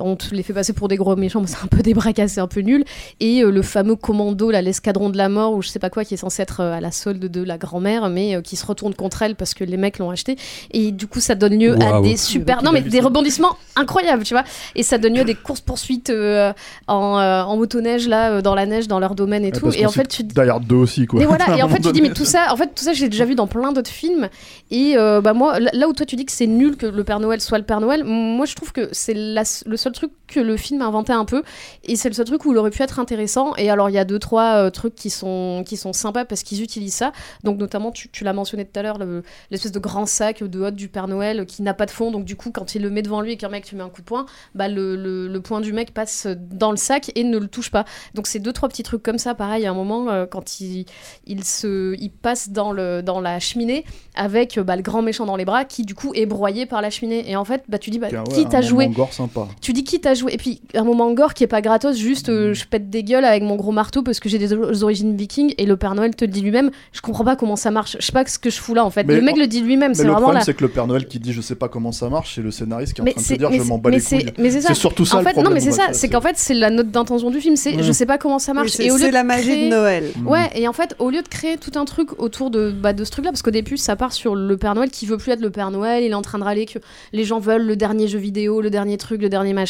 on 0.00 0.16
te 0.16 0.34
les 0.34 0.42
fait 0.42 0.52
passer 0.52 0.72
pour 0.72 0.88
des 0.88 0.96
gros 0.96 1.14
méchants, 1.16 1.40
mais 1.40 1.46
c'est 1.46 1.62
un 1.62 1.66
peu 1.66 1.82
des 1.82 1.94
c'est 2.28 2.40
un 2.40 2.46
peu 2.46 2.60
nul. 2.60 2.84
Et 3.20 3.42
euh, 3.42 3.50
le 3.50 3.62
fameux 3.62 3.96
commando, 3.96 4.50
là, 4.50 4.62
l'escadron 4.62 5.10
de 5.10 5.16
la 5.16 5.28
mort, 5.28 5.54
ou 5.54 5.62
je 5.62 5.68
sais 5.68 5.78
pas 5.78 5.90
quoi, 5.90 6.04
qui 6.04 6.14
est 6.14 6.18
censé 6.18 6.42
être 6.42 6.60
euh, 6.60 6.72
à 6.72 6.80
la 6.80 6.90
solde 6.90 7.24
de 7.24 7.42
la 7.42 7.58
grand-mère, 7.58 8.08
mais 8.08 8.36
euh, 8.36 8.40
qui 8.42 8.56
se 8.56 8.66
retourne 8.66 8.94
contre 8.94 9.22
elle 9.22 9.36
parce 9.36 9.54
que 9.54 9.64
les 9.64 9.76
mecs 9.76 9.98
l'ont 9.98 10.10
acheté. 10.10 10.36
Et 10.72 10.92
du 10.92 11.06
coup, 11.06 11.20
ça 11.20 11.34
donne 11.34 11.58
lieu 11.58 11.76
à 11.82 12.00
des 12.00 12.16
super. 12.16 12.62
Non, 12.62 12.72
mais 12.72 12.80
des 12.80 13.00
rebondissements 13.00 13.56
incroyables, 13.76 14.24
tu 14.24 14.34
vois. 14.34 14.44
Et 14.74 14.82
ça 14.82 14.98
donne 14.98 15.14
lieu 15.14 15.20
à 15.20 15.24
des 15.24 15.34
courses-poursuites 15.34 16.10
euh, 16.10 16.52
en, 16.86 17.18
euh, 17.18 17.42
en 17.42 17.56
motoneige, 17.56 18.08
là, 18.08 18.42
dans 18.42 18.54
la 18.54 18.66
neige, 18.66 18.88
dans 18.88 18.98
leur 18.98 19.14
domaine 19.14 19.44
et 19.44 19.50
Ouais, 19.50 19.72
tout. 19.72 19.72
Et 19.76 19.86
en 19.86 19.90
fait, 19.90 20.08
tu 20.08 20.22
Hard 20.36 20.64
2 20.66 20.74
aussi, 20.74 21.06
quoi. 21.06 21.20
mais 21.20 21.26
voilà, 21.26 21.56
et 21.56 21.62
en 21.62 21.68
fait, 21.68 21.80
tu 21.80 21.92
dis, 21.92 22.02
mais 22.02 22.12
tout 22.12 22.24
ça, 22.24 22.52
en 22.52 22.56
fait, 22.56 22.68
tout 22.74 22.84
ça, 22.84 22.92
j'ai 22.92 23.08
déjà 23.08 23.24
vu 23.24 23.34
dans 23.34 23.46
plein 23.46 23.72
d'autres 23.72 23.90
films. 23.90 24.28
Et 24.70 24.96
euh, 24.96 25.20
bah, 25.20 25.32
moi, 25.32 25.58
là 25.60 25.88
où 25.88 25.92
toi, 25.92 26.06
tu 26.06 26.16
dis 26.16 26.24
que 26.24 26.32
c'est 26.32 26.46
nul 26.46 26.76
que 26.76 26.86
le 26.86 27.04
Père 27.04 27.20
Noël 27.20 27.40
soit 27.40 27.58
le 27.58 27.64
Père 27.64 27.80
Noël, 27.80 28.04
moi, 28.04 28.46
je 28.46 28.54
trouve 28.54 28.72
que 28.72 28.88
c'est 28.92 29.14
le 29.14 29.76
seul 29.76 29.89
truc 29.92 30.12
que 30.26 30.40
le 30.40 30.56
film 30.56 30.82
a 30.82 30.86
inventé 30.86 31.12
un 31.12 31.24
peu. 31.24 31.42
Et 31.84 31.96
c'est 31.96 32.08
le 32.08 32.14
seul 32.14 32.24
truc 32.26 32.44
où 32.44 32.52
il 32.52 32.58
aurait 32.58 32.70
pu 32.70 32.82
être 32.82 32.98
intéressant. 32.98 33.54
Et 33.56 33.70
alors, 33.70 33.90
il 33.90 33.94
y 33.94 33.98
a 33.98 34.04
deux, 34.04 34.18
trois 34.18 34.54
euh, 34.56 34.70
trucs 34.70 34.94
qui 34.94 35.10
sont, 35.10 35.64
qui 35.66 35.76
sont 35.76 35.92
sympas 35.92 36.24
parce 36.24 36.42
qu'ils 36.42 36.62
utilisent 36.62 36.94
ça. 36.94 37.12
Donc, 37.44 37.58
notamment, 37.58 37.90
tu, 37.90 38.08
tu 38.10 38.24
l'as 38.24 38.32
mentionné 38.32 38.64
tout 38.64 38.78
à 38.78 38.82
l'heure, 38.82 38.98
le- 38.98 39.22
l'espèce 39.50 39.72
de 39.72 39.78
grand 39.78 40.06
sac 40.06 40.42
de 40.44 40.60
hotte 40.60 40.74
du 40.76 40.88
Père 40.88 41.08
Noël 41.08 41.46
qui 41.46 41.62
n'a 41.62 41.74
pas 41.74 41.86
de 41.86 41.90
fond. 41.90 42.10
Donc, 42.10 42.24
du 42.24 42.36
coup, 42.36 42.50
quand 42.52 42.74
il 42.74 42.82
le 42.82 42.90
met 42.90 43.02
devant 43.02 43.20
lui 43.20 43.32
et 43.32 43.36
qu'un 43.36 43.48
mec, 43.48 43.64
tu 43.64 43.74
mets 43.76 43.82
un 43.82 43.88
coup 43.88 44.00
de 44.00 44.06
poing, 44.06 44.26
bah, 44.54 44.68
le, 44.68 44.96
le, 44.96 45.26
le 45.28 45.40
poing 45.40 45.60
du 45.60 45.72
mec 45.72 45.92
passe 45.92 46.26
dans 46.26 46.70
le 46.70 46.76
sac 46.76 47.10
et 47.14 47.24
ne 47.24 47.38
le 47.38 47.48
touche 47.48 47.70
pas. 47.70 47.84
Donc, 48.14 48.26
c'est 48.26 48.38
deux, 48.38 48.52
trois 48.52 48.68
petits 48.68 48.82
trucs 48.82 49.02
comme 49.02 49.18
ça. 49.18 49.34
Pareil, 49.34 49.66
à 49.66 49.70
un 49.70 49.74
moment, 49.74 50.08
euh, 50.10 50.26
quand 50.26 50.60
il, 50.60 50.86
il, 51.26 51.44
se, 51.44 51.94
il 52.00 52.10
passe 52.10 52.50
dans, 52.50 52.72
le, 52.72 53.02
dans 53.02 53.20
la 53.20 53.40
cheminée 53.40 53.84
avec 54.14 54.58
bah, 54.58 54.76
le 54.76 54.82
grand 54.82 55.02
méchant 55.02 55.26
dans 55.26 55.36
les 55.36 55.44
bras 55.44 55.64
qui, 55.64 55.84
du 55.84 55.94
coup, 55.94 56.12
est 56.14 56.26
broyé 56.26 56.66
par 56.66 56.82
la 56.82 56.90
cheminée. 56.90 57.28
Et 57.30 57.36
en 57.36 57.44
fait, 57.44 57.64
bah, 57.68 57.78
tu 57.78 57.90
dis, 57.90 57.98
bah, 57.98 58.08
qui 58.34 58.46
t'a 58.48 58.60
joué 58.60 58.88
sympa. 59.12 59.48
tu 59.60 59.72
dis 59.72 59.79
qui 59.84 60.00
t'a 60.00 60.14
joué 60.14 60.32
et 60.34 60.36
puis 60.36 60.60
un 60.74 60.84
moment 60.84 61.10
gore 61.12 61.34
qui 61.34 61.44
est 61.44 61.48
pas 61.48 61.60
gratos 61.60 61.96
juste 61.96 62.28
euh, 62.28 62.54
je 62.54 62.64
pète 62.66 62.90
des 62.90 63.02
gueules 63.04 63.24
avec 63.24 63.42
mon 63.42 63.56
gros 63.56 63.72
marteau 63.72 64.02
parce 64.02 64.20
que 64.20 64.28
j'ai 64.28 64.38
des 64.38 64.52
o- 64.54 64.82
origines 64.82 65.16
vikings 65.16 65.54
et 65.58 65.66
le 65.66 65.76
Père 65.76 65.94
Noël 65.94 66.14
te 66.16 66.24
le 66.24 66.30
dit 66.30 66.40
lui-même 66.42 66.70
je 66.92 67.00
comprends 67.00 67.24
pas 67.24 67.36
comment 67.36 67.56
ça 67.56 67.70
marche 67.70 67.96
je 68.00 68.04
sais 68.06 68.12
pas 68.12 68.24
ce 68.26 68.38
que 68.38 68.50
je 68.50 68.58
fous 68.60 68.74
là 68.74 68.84
en 68.84 68.90
fait 68.90 69.04
Mais 69.04 69.16
le 69.16 69.22
mec 69.22 69.36
en- 69.36 69.40
le 69.40 69.46
dit 69.46 69.60
lui-même 69.60 69.90
Mais 69.90 69.94
c'est 69.94 70.02
le 70.04 70.08
vraiment 70.10 70.22
problème, 70.26 70.40
là 70.40 70.44
c'est 70.44 70.54
que 70.54 70.62
le 70.62 70.68
Père 70.70 70.86
Noël 70.86 71.06
qui 71.06 71.18
dit 71.18 71.32
je 71.32 71.40
sais 71.40 71.54
pas 71.54 71.68
comment 71.68 71.92
ça 71.92 72.08
marche, 72.08 72.34
c'est 72.36 72.42
le 72.42 72.50
scénariste 72.50 72.92
qui 72.94 73.00
est 73.00 73.02
en 73.02 73.04
mais 73.04 73.12
train 73.12 73.20
de 73.20 73.24
se 73.24 73.28
c'est 73.32 73.38
dire 73.38 73.50
mais 73.50 73.58
je 73.58 73.62
m'en 73.64 73.78
bats 73.78 73.90
les 73.90 74.00
couilles. 74.00 74.26
mais 74.38 74.50
c'est 74.50 74.60
ça. 74.60 74.68
C'est 74.68 74.74
surtout 74.74 75.04
ça 75.04 75.16
en 75.16 75.18
le 75.20 75.24
fait, 75.24 75.32
problème. 75.32 75.52
Non, 75.52 75.54
mais 75.54 75.60
c'est 75.60 75.72
ça. 75.72 75.88
C'est 75.92 76.08
qu'en 76.08 76.20
fait, 76.20 76.36
c'est 76.36 76.54
la 76.54 76.70
note 76.70 76.90
d'intention 76.90 77.30
du 77.30 77.40
film. 77.40 77.56
C'est 77.56 77.76
Ouais. 77.76 77.82
je 77.82 77.92
sais 77.92 78.06
pas 78.06 78.18
comment 78.18 78.38
ça 78.38 78.52
marche. 78.54 78.72
Oui, 78.78 78.86
et 78.86 78.90
au 78.90 78.94
lieu 78.94 79.00
c'est 79.02 79.08
de 79.08 79.14
la 79.14 79.24
magie 79.24 79.48
de 79.48 79.52
créer- 79.54 79.68
Noël. 79.70 80.04
Ouais. 80.26 80.50
Et 80.54 80.66
en 80.68 80.72
fait, 80.72 80.94
au 80.98 81.10
lieu 81.10 81.22
de 81.22 81.28
créer 81.28 81.56
tout 81.56 81.78
un 81.78 81.84
truc 81.84 82.20
autour 82.20 82.50
de 82.50 82.70
bah, 82.70 82.92
de 82.92 83.04
ce 83.04 83.10
truc-là, 83.10 83.30
parce 83.30 83.42
qu'au 83.42 83.50
début, 83.50 83.76
ça 83.76 83.94
part 83.96 84.12
sur 84.12 84.34
le 84.34 84.56
Père 84.56 84.74
Noël 84.74 84.90
qui 84.90 85.06
veut 85.06 85.16
plus 85.18 85.30
être 85.32 85.40
le 85.40 85.50
Père 85.50 85.70
Noël. 85.70 86.02
Il 86.02 86.10
est 86.10 86.14
en 86.14 86.22
train 86.22 86.38
de 86.38 86.44
râler 86.44 86.66
que 86.66 86.78
les 87.12 87.24
gens 87.24 87.38
veulent 87.38 87.64
le 87.66 87.76
dernier 87.76 88.08
jeu 88.08 88.18
vidéo, 88.18 88.60
le 88.60 88.70
dernier 88.70 88.96
truc, 88.96 89.22
le 89.22 89.28
dernier 89.28 89.52
machin, 89.52 89.69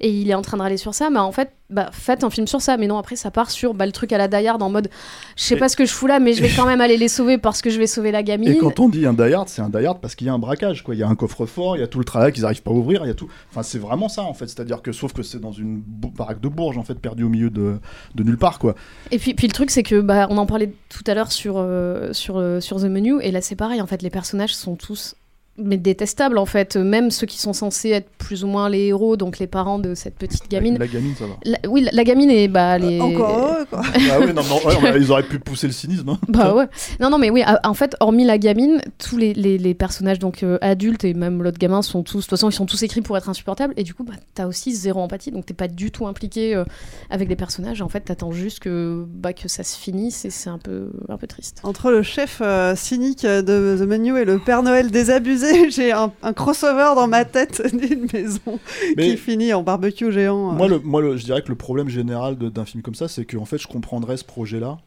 et 0.00 0.10
il 0.10 0.30
est 0.30 0.34
en 0.34 0.42
train 0.42 0.56
de 0.56 0.62
râler 0.62 0.76
sur 0.76 0.94
ça. 0.94 1.10
Mais 1.10 1.18
en 1.18 1.32
fait, 1.32 1.50
bah, 1.70 1.90
faites 1.92 2.24
un 2.24 2.30
film 2.30 2.46
sur 2.46 2.60
ça. 2.60 2.76
Mais 2.76 2.86
non, 2.86 2.98
après, 2.98 3.16
ça 3.16 3.30
part 3.30 3.50
sur 3.50 3.74
bah, 3.74 3.86
le 3.86 3.92
truc 3.92 4.12
à 4.12 4.18
la 4.18 4.28
Die 4.28 4.46
Hard 4.46 4.62
en 4.62 4.70
mode, 4.70 4.90
je 5.36 5.44
sais 5.44 5.56
pas 5.56 5.68
ce 5.68 5.76
que 5.76 5.84
je 5.84 5.92
fous 5.92 6.06
là, 6.06 6.18
mais 6.18 6.32
je 6.32 6.42
vais 6.42 6.50
quand 6.56 6.66
même 6.66 6.80
aller 6.80 6.96
les 6.96 7.08
sauver 7.08 7.38
parce 7.38 7.62
que 7.62 7.70
je 7.70 7.78
vais 7.78 7.86
sauver 7.86 8.10
la 8.12 8.22
gamine. 8.22 8.48
Et 8.48 8.58
quand 8.58 8.80
on 8.80 8.88
dit 8.88 9.06
un 9.06 9.12
die 9.12 9.32
hard, 9.32 9.48
c'est 9.48 9.62
un 9.62 9.68
die 9.68 9.86
hard 9.86 10.00
parce 10.00 10.14
qu'il 10.14 10.26
y 10.26 10.30
a 10.30 10.32
un 10.32 10.38
braquage, 10.38 10.82
quoi. 10.82 10.94
Il 10.94 10.98
y 10.98 11.02
a 11.02 11.08
un 11.08 11.14
coffre-fort, 11.14 11.76
il 11.76 11.80
y 11.80 11.82
a 11.82 11.86
tout 11.86 11.98
le 11.98 12.04
travail 12.04 12.32
qu'ils 12.32 12.44
arrivent 12.44 12.62
pas 12.62 12.70
à 12.70 12.74
ouvrir, 12.74 13.02
il 13.04 13.08
y 13.08 13.12
a 13.12 13.14
tout. 13.14 13.28
Enfin, 13.50 13.62
c'est 13.62 13.78
vraiment 13.78 14.08
ça, 14.08 14.22
en 14.22 14.34
fait. 14.34 14.46
C'est-à-dire 14.46 14.82
que, 14.82 14.92
sauf 14.92 15.12
que 15.12 15.22
c'est 15.22 15.40
dans 15.40 15.52
une 15.52 15.80
baraque 15.80 16.40
de 16.40 16.48
Bourges, 16.48 16.78
en 16.78 16.84
fait, 16.84 16.94
perdu 16.94 17.24
au 17.24 17.28
milieu 17.28 17.50
de, 17.50 17.78
de 18.14 18.22
nulle 18.22 18.38
part, 18.38 18.58
quoi. 18.58 18.74
Et 19.10 19.18
puis, 19.18 19.34
puis 19.34 19.46
le 19.46 19.52
truc, 19.52 19.70
c'est 19.70 19.82
que 19.82 20.00
bah, 20.00 20.26
on 20.30 20.38
en 20.38 20.46
parlait 20.46 20.72
tout 20.88 21.04
à 21.06 21.14
l'heure 21.14 21.32
sur, 21.32 21.54
euh, 21.56 22.12
sur, 22.12 22.38
euh, 22.38 22.60
sur 22.60 22.78
The 22.78 22.84
Menu, 22.84 23.20
et 23.22 23.30
là 23.30 23.40
c'est 23.40 23.56
pareil, 23.56 23.80
en 23.80 23.86
fait, 23.86 24.02
les 24.02 24.10
personnages 24.10 24.54
sont 24.54 24.76
tous 24.76 25.14
mais 25.58 25.76
détestables 25.76 26.38
en 26.38 26.46
fait, 26.46 26.76
même 26.76 27.10
ceux 27.10 27.26
qui 27.26 27.38
sont 27.38 27.52
censés 27.52 27.90
être 27.90 28.08
plus 28.18 28.44
ou 28.44 28.46
moins 28.46 28.68
les 28.70 28.86
héros, 28.86 29.16
donc 29.16 29.38
les 29.38 29.46
parents 29.46 29.78
de 29.78 29.94
cette 29.94 30.14
petite 30.14 30.48
gamine. 30.50 30.78
La 30.78 30.86
gamine, 30.86 31.14
ça 31.18 31.26
va. 31.26 31.34
La- 31.44 31.58
oui, 31.68 31.82
la, 31.82 31.90
la 31.92 32.04
gamine 32.04 32.30
est 32.30 32.48
bah 32.48 32.78
les. 32.78 32.98
Encore 33.00 33.38
heureux, 33.38 33.64
quoi. 33.68 33.82
ah 33.94 34.18
oui, 34.20 34.32
non, 34.32 34.42
non, 34.42 34.56
ouais, 34.66 34.74
non, 34.74 34.80
mais 34.82 34.96
ils 34.96 35.10
auraient 35.12 35.22
pu 35.22 35.38
pousser 35.38 35.66
le 35.66 35.72
cynisme. 35.74 36.08
hein. 36.08 36.18
Bah 36.28 36.54
ouais. 36.54 36.66
Non, 36.98 37.10
non, 37.10 37.18
mais 37.18 37.28
oui, 37.30 37.42
en 37.64 37.74
fait, 37.74 37.94
hormis 38.00 38.24
la 38.24 38.38
gamine, 38.38 38.80
tous 38.98 39.18
les, 39.18 39.34
les, 39.34 39.58
les 39.58 39.74
personnages 39.74 40.18
donc 40.18 40.42
euh, 40.42 40.56
adultes 40.62 41.04
et 41.04 41.12
même 41.12 41.42
l'autre 41.42 41.58
gamin 41.58 41.82
sont 41.82 42.02
tous, 42.02 42.18
de 42.18 42.22
toute 42.22 42.30
façon, 42.30 42.48
ils 42.48 42.54
sont 42.54 42.66
tous 42.66 42.82
écrits 42.82 43.02
pour 43.02 43.16
être 43.18 43.28
insupportables. 43.28 43.74
Et 43.76 43.82
du 43.82 43.92
coup, 43.92 44.04
bah, 44.04 44.14
t'as 44.34 44.46
aussi 44.46 44.74
zéro 44.74 45.00
empathie, 45.00 45.30
donc 45.30 45.44
t'es 45.46 45.52
pas 45.54 45.68
du 45.68 45.90
tout 45.90 46.06
impliqué 46.06 46.54
euh, 46.54 46.64
avec 47.10 47.28
les 47.28 47.36
personnages. 47.36 47.82
En 47.82 47.88
fait, 47.88 48.00
t'attends 48.00 48.32
juste 48.32 48.60
que, 48.60 49.04
bah, 49.06 49.32
que 49.34 49.48
ça 49.48 49.62
se 49.62 49.76
finisse 49.78 50.24
et 50.24 50.30
c'est 50.30 50.48
un 50.50 50.58
peu, 50.58 50.90
un 51.10 51.18
peu 51.18 51.26
triste. 51.26 51.60
Entre 51.64 51.90
le 51.90 52.02
chef 52.02 52.40
euh, 52.42 52.74
cynique 52.76 53.26
de 53.26 53.76
The 53.78 53.82
Menu 53.86 54.18
et 54.18 54.24
le 54.24 54.38
Père 54.38 54.62
Noël 54.62 54.90
désabusé, 54.90 55.49
j'ai 55.70 55.92
un, 55.92 56.12
un 56.22 56.32
crossover 56.32 56.92
dans 56.94 57.06
ma 57.08 57.24
tête 57.24 57.62
d'une 57.76 58.06
maison 58.12 58.58
Mais- 58.96 59.10
qui 59.10 59.16
finit 59.16 59.52
en 59.52 59.62
barbecue 59.62 60.10
géant. 60.12 60.52
euh. 60.52 60.56
Moi, 60.56 60.68
le, 60.68 60.78
moi 60.80 61.00
le- 61.00 61.16
je 61.16 61.24
dirais 61.24 61.42
que 61.42 61.48
le 61.48 61.56
problème 61.56 61.88
général 61.88 62.36
d'un 62.36 62.64
film 62.64 62.82
comme 62.82 62.94
ça, 62.94 63.08
c'est 63.08 63.24
qu'en 63.24 63.44
fait, 63.44 63.58
je 63.58 63.66
comprendrais 63.68 64.16
ce 64.16 64.24
projet-là 64.24 64.78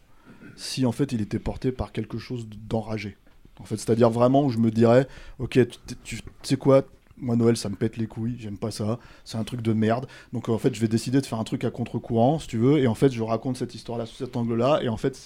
si 0.55 0.85
en 0.85 0.91
fait 0.91 1.11
il 1.11 1.21
était 1.21 1.39
porté 1.39 1.71
par 1.71 1.91
quelque 1.91 2.17
chose 2.19 2.47
d'enragé. 2.69 3.17
En 3.59 3.63
fait, 3.65 3.77
c'est-à-dire 3.77 4.09
vraiment 4.09 4.43
où 4.43 4.49
je 4.49 4.57
me 4.57 4.69
dirais, 4.71 5.07
ok, 5.39 5.59
tu, 6.03 6.19
sais 6.43 6.57
quoi, 6.57 6.83
moi 7.17 7.35
Noël 7.35 7.55
ça 7.57 7.69
me 7.69 7.75
pète 7.75 7.97
les 7.97 8.07
couilles, 8.07 8.35
j'aime 8.39 8.57
pas 8.57 8.71
ça, 8.71 8.99
c'est 9.25 9.37
un 9.37 9.43
truc 9.43 9.61
de 9.61 9.73
merde. 9.73 10.07
Donc 10.31 10.49
en 10.49 10.57
fait, 10.57 10.73
je 10.75 10.81
vais 10.81 10.87
décider 10.87 11.21
de 11.21 11.25
faire 11.25 11.39
un 11.39 11.43
truc 11.43 11.63
à 11.63 11.71
contre-courant, 11.71 12.39
si 12.39 12.47
tu 12.47 12.57
veux, 12.57 12.77
et 12.79 12.87
en 12.87 12.95
fait, 12.95 13.11
je 13.11 13.21
raconte 13.23 13.57
cette 13.57 13.73
histoire-là 13.75 14.05
sous 14.05 14.15
cet 14.15 14.35
angle-là, 14.35 14.79
et 14.83 14.89
en 14.89 14.97
fait, 14.97 15.19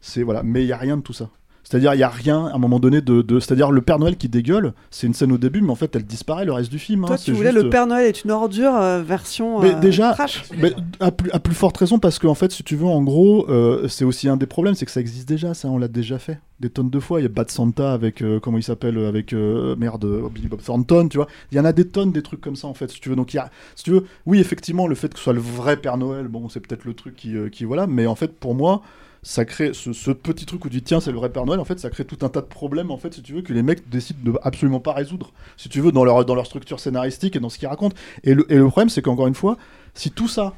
c'est, 0.00 0.22
voilà, 0.22 0.42
mais 0.42 0.62
il 0.62 0.66
y 0.68 0.72
a 0.72 0.76
rien 0.78 0.96
de 0.98 1.02
tout 1.02 1.12
ça. 1.14 1.28
C'est-à-dire, 1.70 1.94
il 1.94 2.00
y 2.00 2.02
a 2.02 2.08
rien 2.08 2.46
à 2.46 2.56
un 2.56 2.58
moment 2.58 2.80
donné 2.80 3.00
de, 3.00 3.22
de- 3.22 3.38
c'est-à-dire 3.38 3.70
le 3.70 3.80
Père 3.80 4.00
Noël 4.00 4.16
qui 4.16 4.28
dégueule, 4.28 4.72
c'est 4.90 5.06
une 5.06 5.14
scène 5.14 5.30
au 5.30 5.38
début, 5.38 5.60
mais 5.60 5.70
en 5.70 5.76
fait, 5.76 5.94
elle 5.94 6.02
disparaît 6.04 6.44
le 6.44 6.52
reste 6.52 6.68
du 6.70 6.80
film. 6.80 7.04
Toi, 7.06 7.14
hein, 7.14 7.18
tu 7.18 7.26
c'est 7.26 7.32
voulais 7.32 7.52
juste- 7.52 7.62
le 7.62 7.70
Père 7.70 7.86
Noël 7.86 8.06
est 8.06 8.24
une 8.24 8.32
ordure 8.32 8.74
euh, 8.74 9.00
version 9.02 9.60
mais 9.60 9.74
euh, 9.74 9.78
déjà, 9.80 10.10
trash. 10.12 10.42
mais 10.58 10.72
à, 10.98 11.12
plus, 11.12 11.30
à 11.30 11.38
plus 11.38 11.54
forte 11.54 11.76
raison, 11.76 12.00
parce 12.00 12.18
qu'en 12.18 12.34
fait, 12.34 12.50
si 12.50 12.64
tu 12.64 12.74
veux, 12.74 12.86
en 12.86 13.02
gros, 13.04 13.48
euh, 13.48 13.86
c'est 13.86 14.04
aussi 14.04 14.28
un 14.28 14.36
des 14.36 14.46
problèmes, 14.46 14.74
c'est 14.74 14.84
que 14.84 14.90
ça 14.90 15.00
existe 15.00 15.28
déjà, 15.28 15.54
ça, 15.54 15.68
on 15.68 15.78
l'a 15.78 15.86
déjà 15.86 16.18
fait 16.18 16.40
des 16.60 16.70
tonnes 16.70 16.90
de 16.90 17.00
fois. 17.00 17.20
Il 17.20 17.24
y 17.24 17.26
a 17.26 17.30
Bad 17.30 17.50
Santa 17.50 17.92
avec, 17.92 18.22
euh, 18.22 18.38
comment 18.38 18.58
il 18.58 18.62
s'appelle, 18.62 18.98
euh, 18.98 19.08
avec, 19.08 19.32
euh, 19.32 19.74
merde, 19.76 20.06
Billy 20.32 20.48
Bob 20.48 20.62
Thornton, 20.62 21.08
tu 21.08 21.16
vois. 21.16 21.26
Il 21.50 21.56
y 21.56 21.60
en 21.60 21.64
a 21.64 21.72
des 21.72 21.88
tonnes, 21.88 22.12
des 22.12 22.22
trucs 22.22 22.40
comme 22.40 22.56
ça, 22.56 22.68
en 22.68 22.74
fait, 22.74 22.90
si 22.90 23.00
tu 23.00 23.08
veux. 23.08 23.16
Donc, 23.16 23.32
il 23.34 23.38
y 23.38 23.40
a, 23.40 23.50
si 23.74 23.84
tu 23.84 23.90
veux, 23.90 24.04
oui, 24.26 24.38
effectivement, 24.38 24.86
le 24.86 24.94
fait 24.94 25.08
que 25.08 25.18
ce 25.18 25.24
soit 25.24 25.32
le 25.32 25.40
vrai 25.40 25.76
Père 25.78 25.96
Noël, 25.96 26.28
bon, 26.28 26.48
c'est 26.48 26.60
peut-être 26.60 26.84
le 26.84 26.94
truc 26.94 27.16
qui, 27.16 27.34
qui, 27.50 27.64
voilà, 27.64 27.86
mais 27.86 28.06
en 28.06 28.14
fait, 28.14 28.32
pour 28.32 28.54
moi, 28.54 28.82
ça 29.22 29.44
crée 29.44 29.72
ce, 29.74 29.92
ce 29.92 30.10
petit 30.10 30.46
truc 30.46 30.64
où 30.64 30.68
tu 30.68 30.76
dis 30.76 30.82
tiens 30.82 30.98
c'est 30.98 31.10
le 31.10 31.18
vrai 31.18 31.28
Père 31.28 31.44
Noël 31.44 31.60
en 31.60 31.66
fait 31.66 31.78
ça 31.78 31.90
crée 31.90 32.06
tout 32.06 32.24
un 32.24 32.30
tas 32.30 32.40
de 32.40 32.46
problèmes 32.46 32.90
en 32.90 32.96
fait 32.96 33.12
si 33.12 33.20
tu 33.20 33.34
veux 33.34 33.42
que 33.42 33.52
les 33.52 33.62
mecs 33.62 33.86
décident 33.90 34.18
de 34.24 34.38
absolument 34.42 34.80
pas 34.80 34.94
résoudre 34.94 35.32
si 35.58 35.68
tu 35.68 35.82
veux 35.82 35.92
dans 35.92 36.04
leur 36.04 36.24
dans 36.24 36.34
leur 36.34 36.46
structure 36.46 36.80
scénaristique 36.80 37.36
et 37.36 37.38
dans 37.38 37.50
ce 37.50 37.58
qu'ils 37.58 37.68
racontent 37.68 37.94
et 38.24 38.32
le, 38.32 38.50
et 38.50 38.56
le 38.56 38.66
problème 38.68 38.88
c'est 38.88 39.02
qu'encore 39.02 39.26
une 39.26 39.34
fois 39.34 39.58
si 39.92 40.10
tout 40.10 40.26
ça 40.26 40.54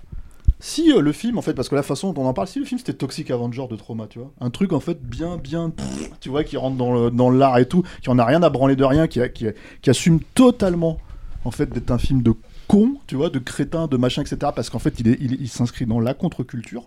si 0.64 0.92
euh, 0.92 1.00
le 1.00 1.10
film 1.12 1.38
en 1.38 1.42
fait 1.42 1.54
parce 1.54 1.68
que 1.68 1.74
la 1.74 1.82
façon 1.82 2.12
dont 2.12 2.22
on 2.22 2.26
en 2.26 2.32
parle 2.34 2.46
si 2.46 2.60
le 2.60 2.64
film 2.64 2.78
c'était 2.78 2.92
Toxic 2.92 3.30
Avenger 3.32 3.66
de 3.68 3.74
Trauma 3.76 4.06
tu 4.08 4.20
vois 4.20 4.30
un 4.40 4.50
truc 4.50 4.72
en 4.72 4.78
fait 4.80 5.02
bien 5.02 5.36
bien 5.36 5.70
pff, 5.70 6.10
tu 6.20 6.28
vois 6.28 6.44
qui 6.44 6.56
rentre 6.56 6.76
dans 6.76 6.94
le- 6.94 7.10
dans 7.10 7.30
l'art 7.30 7.58
et 7.58 7.66
tout 7.66 7.82
qui 8.00 8.10
en 8.10 8.18
a 8.18 8.24
rien 8.24 8.42
à 8.44 8.48
branler 8.50 8.76
de 8.76 8.84
rien 8.84 9.08
qui, 9.08 9.20
a- 9.20 9.28
qui, 9.28 9.48
a- 9.48 9.52
qui 9.82 9.90
assume 9.90 10.20
totalement 10.34 10.98
en 11.44 11.50
fait 11.50 11.68
d'être 11.68 11.90
un 11.90 11.98
film 11.98 12.22
de 12.22 12.32
con 12.68 12.94
tu 13.08 13.16
vois 13.16 13.28
de 13.28 13.40
crétin 13.40 13.88
de 13.88 13.96
machin 13.96 14.22
etc 14.22 14.52
parce 14.54 14.70
qu'en 14.70 14.78
fait 14.78 15.00
il 15.00 15.08
est- 15.08 15.18
il, 15.20 15.40
il 15.40 15.48
s'inscrit 15.48 15.84
dans 15.84 15.98
la 16.00 16.14
contre-culture 16.14 16.84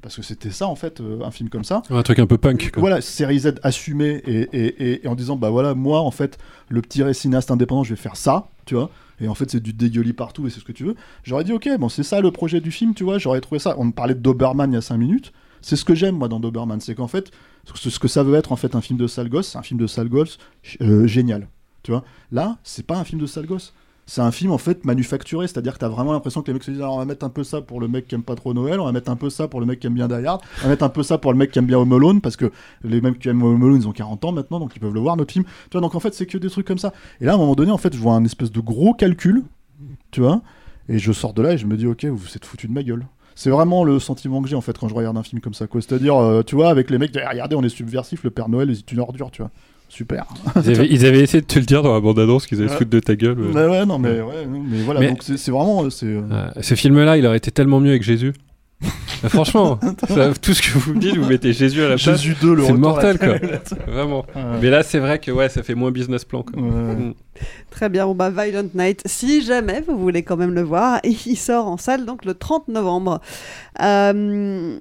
parce 0.00 0.16
que 0.16 0.22
c'était 0.22 0.50
ça 0.50 0.66
en 0.66 0.74
fait 0.74 1.00
euh, 1.00 1.20
un 1.22 1.30
film 1.30 1.48
comme 1.48 1.62
ça 1.64 1.82
Un 1.90 2.02
truc 2.02 2.18
un 2.18 2.26
peu 2.26 2.36
punk. 2.38 2.70
Quoi. 2.72 2.80
voilà, 2.80 3.00
série 3.00 3.38
Z 3.38 3.54
assumée 3.62 4.20
et, 4.26 4.48
et, 4.52 4.64
et, 4.90 5.04
et 5.04 5.08
en 5.08 5.14
disant 5.14 5.36
bah 5.36 5.50
voilà, 5.50 5.74
moi 5.74 6.00
en 6.00 6.10
fait, 6.10 6.38
le 6.68 6.82
petit 6.82 7.02
cinéaste 7.14 7.52
indépendant, 7.52 7.84
je 7.84 7.90
vais 7.94 8.00
faire 8.00 8.16
ça, 8.16 8.48
tu 8.66 8.74
vois. 8.74 8.90
Et 9.22 9.28
en 9.28 9.34
fait, 9.34 9.50
c'est 9.50 9.60
du 9.60 9.72
dégueulis 9.72 10.12
partout 10.12 10.46
et 10.46 10.50
c'est 10.50 10.60
ce 10.60 10.64
que 10.64 10.72
tu 10.72 10.84
veux. 10.84 10.96
J'aurais 11.22 11.44
dit 11.44 11.52
ok, 11.52 11.68
bon, 11.78 11.88
c'est 11.88 12.02
ça 12.02 12.20
le 12.20 12.30
projet 12.32 12.60
du 12.60 12.70
film, 12.70 12.92
tu 12.92 13.04
vois. 13.04 13.18
J'aurais 13.18 13.40
trouvé 13.40 13.58
ça. 13.58 13.76
On 13.78 13.84
me 13.84 13.92
parlait 13.92 14.14
de 14.14 14.20
Doberman 14.20 14.70
il 14.70 14.74
y 14.74 14.78
a 14.78 14.82
5 14.82 14.96
minutes. 14.98 15.32
C'est 15.62 15.76
ce 15.76 15.84
que 15.84 15.94
j'aime 15.94 16.16
moi 16.16 16.28
dans 16.28 16.40
Doberman, 16.40 16.80
c'est 16.80 16.96
qu'en 16.96 17.06
fait, 17.06 17.30
ce 17.72 17.98
que 17.98 18.08
ça 18.08 18.24
veut 18.24 18.34
être 18.34 18.50
en 18.50 18.56
fait 18.56 18.74
un 18.74 18.80
film 18.80 18.98
de 18.98 19.06
sale 19.06 19.28
gosse, 19.28 19.50
c'est 19.52 19.58
un 19.58 19.62
film 19.62 19.78
de 19.78 19.86
sale 19.86 20.08
gosse 20.08 20.38
euh, 20.80 21.06
génial, 21.06 21.48
tu 21.84 21.92
vois. 21.92 22.04
Là, 22.32 22.58
c'est 22.64 22.84
pas 22.84 22.98
un 22.98 23.04
film 23.04 23.20
de 23.20 23.26
sale 23.26 23.46
gosse. 23.46 23.72
C'est 24.04 24.20
un 24.20 24.32
film 24.32 24.50
en 24.50 24.58
fait 24.58 24.84
manufacturé, 24.84 25.46
c'est-à-dire 25.46 25.74
que 25.74 25.78
t'as 25.78 25.88
vraiment 25.88 26.12
l'impression 26.12 26.42
que 26.42 26.48
les 26.48 26.54
mecs 26.54 26.64
se 26.64 26.72
disent 26.72 26.80
alors 26.80 26.96
on 26.96 26.98
va 26.98 27.04
mettre 27.04 27.24
un 27.24 27.28
peu 27.28 27.44
ça 27.44 27.60
pour 27.60 27.80
le 27.80 27.86
mec 27.86 28.08
qui 28.08 28.16
aime 28.16 28.24
pas 28.24 28.34
trop 28.34 28.52
Noël, 28.52 28.80
on 28.80 28.84
va 28.84 28.92
mettre 28.92 29.10
un 29.10 29.16
peu 29.16 29.30
ça 29.30 29.46
pour 29.46 29.60
le 29.60 29.66
mec 29.66 29.78
qui 29.78 29.86
aime 29.86 29.94
bien 29.94 30.08
Die 30.08 30.14
on 30.14 30.38
va 30.62 30.68
mettre 30.68 30.84
un 30.84 30.88
peu 30.88 31.04
ça 31.04 31.18
pour 31.18 31.32
le 31.32 31.38
mec 31.38 31.52
qui 31.52 31.58
aime 31.60 31.66
bien 31.66 31.78
Home 31.78 31.92
Alone 31.92 32.20
parce 32.20 32.36
que 32.36 32.50
les 32.82 33.00
mecs 33.00 33.20
qui 33.20 33.28
aiment 33.28 33.42
Home 33.42 33.62
Alone 33.62 33.80
ils 33.80 33.88
ont 33.88 33.92
40 33.92 34.24
ans 34.24 34.32
maintenant 34.32 34.58
donc 34.58 34.72
ils 34.74 34.80
peuvent 34.80 34.92
le 34.92 35.00
voir 35.00 35.16
notre 35.16 35.32
film. 35.32 35.44
Tu 35.44 35.50
vois 35.72 35.80
donc 35.80 35.94
en 35.94 36.00
fait 36.00 36.14
c'est 36.14 36.26
que 36.26 36.36
des 36.36 36.50
trucs 36.50 36.66
comme 36.66 36.78
ça. 36.78 36.92
Et 37.20 37.26
là 37.26 37.32
à 37.32 37.34
un 37.36 37.38
moment 37.38 37.54
donné 37.54 37.70
en 37.70 37.78
fait 37.78 37.94
je 37.94 37.98
vois 37.98 38.14
un 38.14 38.24
espèce 38.24 38.50
de 38.50 38.60
gros 38.60 38.92
calcul, 38.92 39.44
tu 40.10 40.20
vois, 40.20 40.42
et 40.88 40.98
je 40.98 41.12
sors 41.12 41.32
de 41.32 41.42
là 41.42 41.52
et 41.52 41.58
je 41.58 41.66
me 41.66 41.76
dis 41.76 41.86
ok 41.86 42.04
vous 42.06 42.16
vous 42.16 42.36
êtes 42.36 42.44
foutu 42.44 42.66
de 42.66 42.72
ma 42.72 42.82
gueule. 42.82 43.06
C'est 43.34 43.50
vraiment 43.50 43.84
le 43.84 43.98
sentiment 43.98 44.42
que 44.42 44.48
j'ai 44.48 44.56
en 44.56 44.60
fait 44.60 44.76
quand 44.76 44.88
je 44.88 44.94
regarde 44.94 45.16
un 45.16 45.22
film 45.22 45.40
comme 45.40 45.54
ça 45.54 45.68
quoi. 45.68 45.80
C'est-à-dire 45.80 46.16
euh, 46.16 46.42
tu 46.42 46.56
vois 46.56 46.70
avec 46.70 46.90
les 46.90 46.98
mecs 46.98 47.16
eh, 47.16 47.26
regardez 47.26 47.54
on 47.54 47.62
est 47.62 47.68
subversif, 47.68 48.24
le 48.24 48.30
Père 48.30 48.48
Noël 48.48 48.68
est 48.68 48.92
une 48.92 48.98
ordure 48.98 49.30
tu 49.30 49.42
vois. 49.42 49.52
Super. 49.92 50.24
Ils 50.56 50.70
avaient, 50.70 50.88
ils 50.90 51.06
avaient 51.06 51.20
essayé 51.20 51.40
de 51.42 51.46
te 51.46 51.58
le 51.58 51.64
dire 51.66 51.82
dans 51.82 51.92
la 51.92 52.00
bande-annonce 52.00 52.46
qu'ils 52.46 52.58
allaient 52.58 52.68
se 52.68 52.72
Ouais. 52.72 52.78
foutre 52.78 52.90
de 52.90 53.00
ta 53.00 53.14
gueule. 53.14 53.38
Ouais, 53.40 53.66
ouais, 53.66 53.86
non, 53.86 53.98
mais, 53.98 54.20
ouais, 54.20 54.46
mais 54.48 54.80
voilà, 54.84 55.00
Mais- 55.00 55.08
donc 55.10 55.22
c'est 55.22 55.50
vraiment. 55.50 55.84
euh, 55.84 55.88
euh, 56.02 56.20
Ouais, 56.56 56.62
ce 56.62 56.74
film-là, 56.74 57.16
il 57.18 57.26
aurait 57.26 57.36
été 57.36 57.50
tellement 57.50 57.78
mieux 57.80 57.90
avec 57.90 58.02
Jésus. 58.02 58.32
Euh, 58.84 58.88
Franchement, 59.28 59.78
ça, 60.08 60.32
tout 60.40 60.54
ce 60.54 60.62
que 60.62 60.76
vous 60.78 60.94
me 60.94 60.98
dites, 60.98 61.16
vous 61.16 61.28
mettez 61.28 61.52
Jésus 61.52 61.80
à 61.82 61.88
la 61.88 61.96
place. 61.96 62.20
Jésus 62.20 62.34
2, 62.40 62.54
le 62.54 62.64
C'est 62.64 62.72
mortel, 62.72 63.16
quoi. 63.18 63.36
Vraiment. 63.86 64.24
Ouais. 64.34 64.42
Mais 64.60 64.70
là, 64.70 64.82
c'est 64.82 64.98
vrai 64.98 65.20
que 65.20 65.30
ouais, 65.30 65.48
ça 65.48 65.62
fait 65.62 65.76
moins 65.76 65.92
business 65.92 66.24
plan. 66.24 66.42
Quoi. 66.42 66.60
Mm. 66.60 67.14
Très 67.70 67.88
bien, 67.88 68.04
bon 68.06 68.14
bah 68.14 68.30
Violent 68.30 68.68
Night, 68.74 69.02
si 69.06 69.42
jamais 69.42 69.82
vous 69.86 69.96
voulez 69.98 70.22
quand 70.24 70.36
même 70.36 70.52
le 70.52 70.62
voir, 70.62 71.00
il 71.26 71.36
sort 71.36 71.68
en 71.68 71.76
salle 71.76 72.04
donc 72.06 72.24
le 72.24 72.34
30 72.34 72.66
novembre. 72.68 73.20
Euh, 73.80 74.78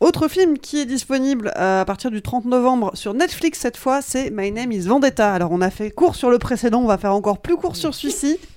autre 0.00 0.28
film 0.28 0.58
qui 0.58 0.80
est 0.80 0.86
disponible 0.86 1.52
euh, 1.56 1.82
à 1.82 1.84
partir 1.84 2.10
du 2.10 2.22
30 2.22 2.44
novembre 2.44 2.90
sur 2.94 3.14
Netflix 3.14 3.58
cette 3.58 3.76
fois, 3.76 4.02
c'est 4.02 4.30
My 4.30 4.50
Name 4.52 4.72
is 4.72 4.80
Vendetta. 4.80 5.32
Alors 5.32 5.52
on 5.52 5.60
a 5.60 5.70
fait 5.70 5.90
court 5.90 6.14
sur 6.14 6.30
le 6.30 6.38
précédent, 6.38 6.80
on 6.82 6.86
va 6.86 6.98
faire 6.98 7.14
encore 7.14 7.38
plus 7.38 7.56
court 7.56 7.76
sur 7.76 7.94
celui-ci. 7.94 8.38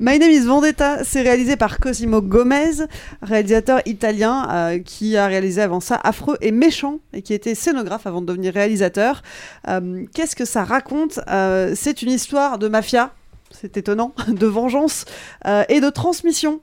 My 0.00 0.18
Name 0.18 0.30
is 0.30 0.40
Vendetta, 0.40 1.04
c'est 1.04 1.22
réalisé 1.22 1.56
par 1.56 1.78
Cosimo 1.78 2.20
Gomez, 2.20 2.86
réalisateur 3.22 3.80
italien 3.86 4.48
euh, 4.50 4.78
qui 4.78 5.16
a 5.16 5.26
réalisé 5.26 5.62
avant 5.62 5.80
ça 5.80 6.00
Affreux 6.02 6.36
et 6.40 6.50
Méchant 6.50 6.98
et 7.12 7.22
qui 7.22 7.34
était 7.34 7.54
scénographe 7.54 8.06
avant 8.06 8.20
de 8.20 8.26
devenir 8.26 8.54
réalisateur. 8.54 9.22
Euh, 9.68 10.04
Qu'est-ce 10.14 10.36
que 10.36 10.44
ça 10.44 10.64
raconte? 10.64 11.20
Euh, 11.28 11.72
C'est 11.76 12.02
une 12.02 12.10
histoire 12.10 12.58
de 12.58 12.68
mafia. 12.68 13.12
C'est 13.50 13.76
étonnant, 13.76 14.12
de 14.28 14.46
vengeance 14.46 15.04
euh, 15.46 15.64
et 15.68 15.80
de 15.80 15.90
transmission. 15.90 16.60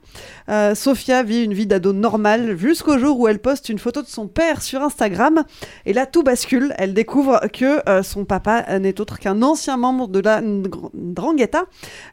Euh, 0.50 0.76
Sophia 0.76 1.24
vit 1.24 1.44
une 1.44 1.54
vie 1.54 1.66
d'ado 1.66 1.94
normale 1.94 2.58
jusqu'au 2.58 2.98
jour 2.98 3.20
où 3.20 3.28
elle 3.28 3.40
poste 3.40 3.70
une 3.70 3.80
photo 3.80 4.02
de 4.02 4.08
son 4.08 4.28
père 4.28 4.62
sur 4.62 4.82
Instagram. 4.82 5.44
Et 5.86 5.94
là, 5.94 6.06
tout 6.06 6.24
bascule. 6.24 6.74
Elle 6.78 6.94
découvre 6.94 7.42
que 7.52 7.88
euh, 7.90 8.04
son 8.04 8.24
papa 8.24 8.80
n'est 8.80 9.02
autre 9.02 9.20
qu'un 9.20 9.42
ancien 9.42 9.78
membre 9.78 10.08
de 10.08 10.20
la 10.20 10.42
Ndrangheta, 10.42 11.66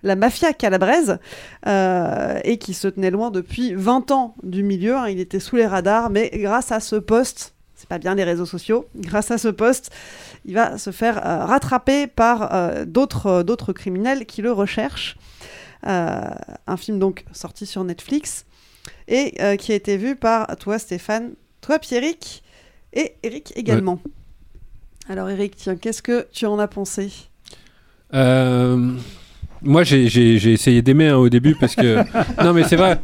la 0.03 0.17
mafia 0.17 0.53
calabraise, 0.53 1.19
euh, 1.67 2.39
et 2.45 2.59
qui 2.59 2.75
se 2.75 2.89
tenait 2.89 3.11
loin 3.11 3.31
depuis 3.31 3.75
20 3.75 4.11
ans 4.11 4.35
du 4.43 4.63
milieu. 4.63 4.97
hein. 4.97 5.09
Il 5.09 5.21
était 5.21 5.41
sous 5.41 5.57
les 5.57 5.67
radars, 5.67 6.11
mais 6.11 6.31
grâce 6.35 6.73
à 6.73 6.81
ce 6.81 6.97
poste, 6.97 7.55
pas 7.93 7.99
bien 7.99 8.15
les 8.15 8.25
réseaux 8.25 8.47
sociaux, 8.47 8.89
grâce 8.97 9.31
à 9.31 9.37
ce 9.37 9.49
poste, 9.49 9.91
il 10.47 10.55
va 10.55 10.79
se 10.79 10.93
faire 10.93 11.19
euh, 11.19 11.45
rattraper 11.45 12.07
par 12.07 12.55
euh, 12.55 12.87
d'autres 12.87 13.27
euh, 13.27 13.43
d'autres 13.43 13.75
criminels 13.75 14.25
qui 14.25 14.41
le 14.41 14.51
recherchent. 14.51 15.17
Euh, 15.87 16.31
un 16.67 16.77
film 16.79 16.99
donc 16.99 17.25
sorti 17.33 17.67
sur 17.67 17.85
Netflix 17.85 18.47
et 19.09 19.35
euh, 19.43 19.57
qui 19.57 19.73
a 19.73 19.75
été 19.75 19.99
vu 19.99 20.17
par 20.17 20.57
toi 20.57 20.79
Stéphane, 20.79 21.33
toi 21.61 21.79
Pierrick 21.79 22.43
et 22.95 23.13
Eric 23.23 23.53
également. 23.57 24.01
Alors 25.11 25.29
Eric, 25.29 25.55
tiens, 25.57 25.77
qu'est-ce 25.77 26.01
que 26.01 26.27
tu 26.33 26.47
en 26.47 26.59
as 26.59 26.69
pensé? 26.69 27.11
Euh, 28.15 28.93
moi, 29.61 29.83
j'ai- 29.85 30.09
j'ai 30.09 30.39
j'ai 30.39 30.53
essayé 30.53 30.81
d'aimer 30.81 31.09
hein, 31.09 31.17
au 31.17 31.29
début 31.29 31.55
parce 31.57 31.75
que. 31.75 32.03
non, 32.43 32.55
mais 32.55 32.65
c'est 32.65 32.77
vrai. 32.77 32.99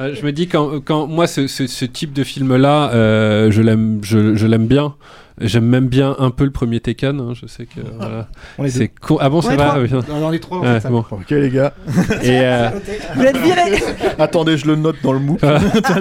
Euh, 0.00 0.14
je 0.14 0.24
me 0.24 0.32
dis 0.32 0.48
quand, 0.48 0.80
quand 0.84 1.06
moi 1.06 1.26
ce, 1.26 1.46
ce- 1.46 1.66
ce 1.66 1.84
type 1.84 2.12
de 2.12 2.24
film 2.24 2.56
là 2.56 2.90
euh, 2.92 3.50
je 3.50 3.62
l'aime 3.62 4.00
je, 4.02 4.34
je 4.34 4.46
l'aime 4.46 4.66
bien 4.66 4.94
j'aime 5.40 5.64
même 5.66 5.88
bien 5.88 6.14
un 6.18 6.30
peu 6.30 6.44
le 6.44 6.50
premier 6.50 6.80
Tekken 6.80 7.20
hein, 7.20 7.32
je 7.40 7.46
sais 7.46 7.66
que 7.66 7.80
voilà. 7.98 8.28
On 8.58 8.64
est 8.64 8.70
c'est 8.70 8.88
con 8.88 9.18
ah 9.20 9.28
bon 9.28 9.38
On 9.38 9.42
c'est 9.42 9.52
est 9.54 9.56
vrai 9.56 9.66
trois. 9.66 9.80
oui. 9.80 9.88
On 10.10 10.32
est 10.32 10.38
trois, 10.38 10.58
on 10.58 10.62
Ouais, 10.62 10.74
fait 10.74 10.80
ça. 10.80 10.90
bon. 10.90 11.04
Ok, 11.10 11.30
les 11.30 11.50
gars. 11.50 11.72
et 12.22 12.40
euh, 12.42 12.68
Vous 13.16 13.22
êtes 13.22 13.36
virés 13.38 13.82
Attendez, 14.18 14.56
je 14.56 14.66
le 14.66 14.76
note 14.76 14.96
dans 15.02 15.12
le 15.12 15.18
MOOC. 15.18 15.40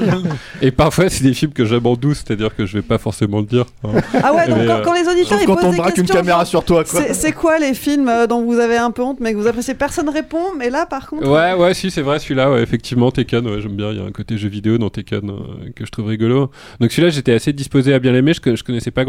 et 0.62 0.72
parfois 0.72 1.10
c'est 1.10 1.24
des 1.24 1.34
films 1.34 1.53
que 1.53 1.66
j'aime 1.66 1.86
en 1.86 1.95
douce 1.95 2.24
c'est 2.26 2.34
à 2.34 2.36
dire 2.36 2.56
que 2.56 2.66
je 2.66 2.78
vais 2.78 2.82
pas 2.82 2.98
forcément 2.98 3.40
le 3.40 3.45
dire 3.45 3.66
hein. 3.84 3.90
Ah 4.24 4.34
ouais, 4.34 4.48
donc 4.48 4.58
Mais, 4.60 4.66
quand, 4.68 4.74
euh, 4.74 4.82
quand 4.84 4.94
les 4.94 5.08
auditeurs 5.08 5.28
Sauf 5.40 5.41
ils 5.41 5.45
quand 5.45 5.56
posent 5.56 5.66
on 5.66 5.72
des 5.72 5.78
braque 5.78 5.98
une 5.98 6.06
caméra 6.06 6.45
sur 6.45 6.64
toi, 6.64 6.84
quoi. 6.84 7.02
C'est 7.14 7.32
quoi 7.32 7.58
les 7.60 7.74
films 7.74 8.10
euh, 8.10 8.28
dont 8.28 8.44
vous 8.44 8.60
avez 8.60 8.78
un 8.78 8.91
peu 8.91 9.02
honte 9.02 9.20
mais 9.20 9.34
que 9.34 9.38
vous 9.38 9.48
appréciez? 9.48 9.74
Personne 9.74 10.10
répond, 10.10 10.53
mais 10.58 10.70
là 10.70 10.86
par 10.86 11.08
contre. 11.10 11.28
Ouais, 11.30 11.53
ouais, 11.53 11.74
si, 11.74 11.91
c'est 11.91 12.02
vrai, 12.02 12.20
celui-là, 12.20 12.52
ouais, 12.52 12.62
effectivement, 12.62 13.12
Tekken, 13.12 13.45
ouais, 13.48 13.62
j'aime 13.62 13.76
bien, 13.76 13.91
il 13.91 13.98
y 13.98 14.02
a 14.02 14.03
un 14.06 14.12
côté 14.12 14.38
jeu 14.38 14.49
vidéo 14.49 14.78
dans 14.78 14.90
Tekken 14.90 15.30
euh, 15.30 15.70
que 15.76 15.86
je 15.86 15.91
trouve 15.91 16.08
rigolo. 16.08 16.52
Donc 16.80 16.91
celui-là, 16.91 17.10
j'étais 17.10 17.34
assez 17.34 17.53
disposé 17.53 17.94
à 17.94 17.99
bien 17.99 18.12
l'aimer, 18.12 18.34
je, 18.34 18.56
je 18.56 18.64
connaissais 18.64 18.91
pas 18.91 19.06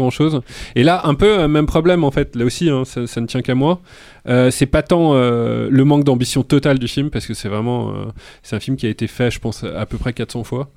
Et 0.75 0.83
là, 0.83 1.01
un 1.05 1.15
peu, 1.15 1.39
euh, 1.39 1.47
même 1.47 1.65
problème, 1.65 2.03
en 2.03 2.11
fait, 2.11 2.35
là 2.35 2.45
aussi, 2.45 2.69
hein, 2.69 2.83
ça, 2.85 3.21
ne 3.21 3.25
tient 3.25 3.41
qu'à 3.41 3.55
moi. 3.55 3.81
Euh, 4.27 4.51
c'est 4.51 4.65
pas 4.65 4.83
tant 4.83 5.13
euh, 5.13 5.67
le 5.69 5.85
manque 5.85 6.03
d'ambition 6.03 6.43
totale 6.43 6.79
du 6.79 6.87
film, 6.87 7.09
parce 7.09 7.25
que 7.25 7.33
c'est 7.33 7.49
vraiment, 7.49 7.91
euh, 7.91 8.05
c'est 8.41 8.55
un 8.55 8.59
film 8.59 8.77
qui 8.77 8.85
a 8.85 8.89
été 8.89 9.07
fait, 9.07 9.31
je 9.31 9.39
pense, 9.39 9.63
à 9.63 9.85
peu 9.85 9.97
près 9.97 10.13
400 10.13 10.43
fois. 10.43 10.69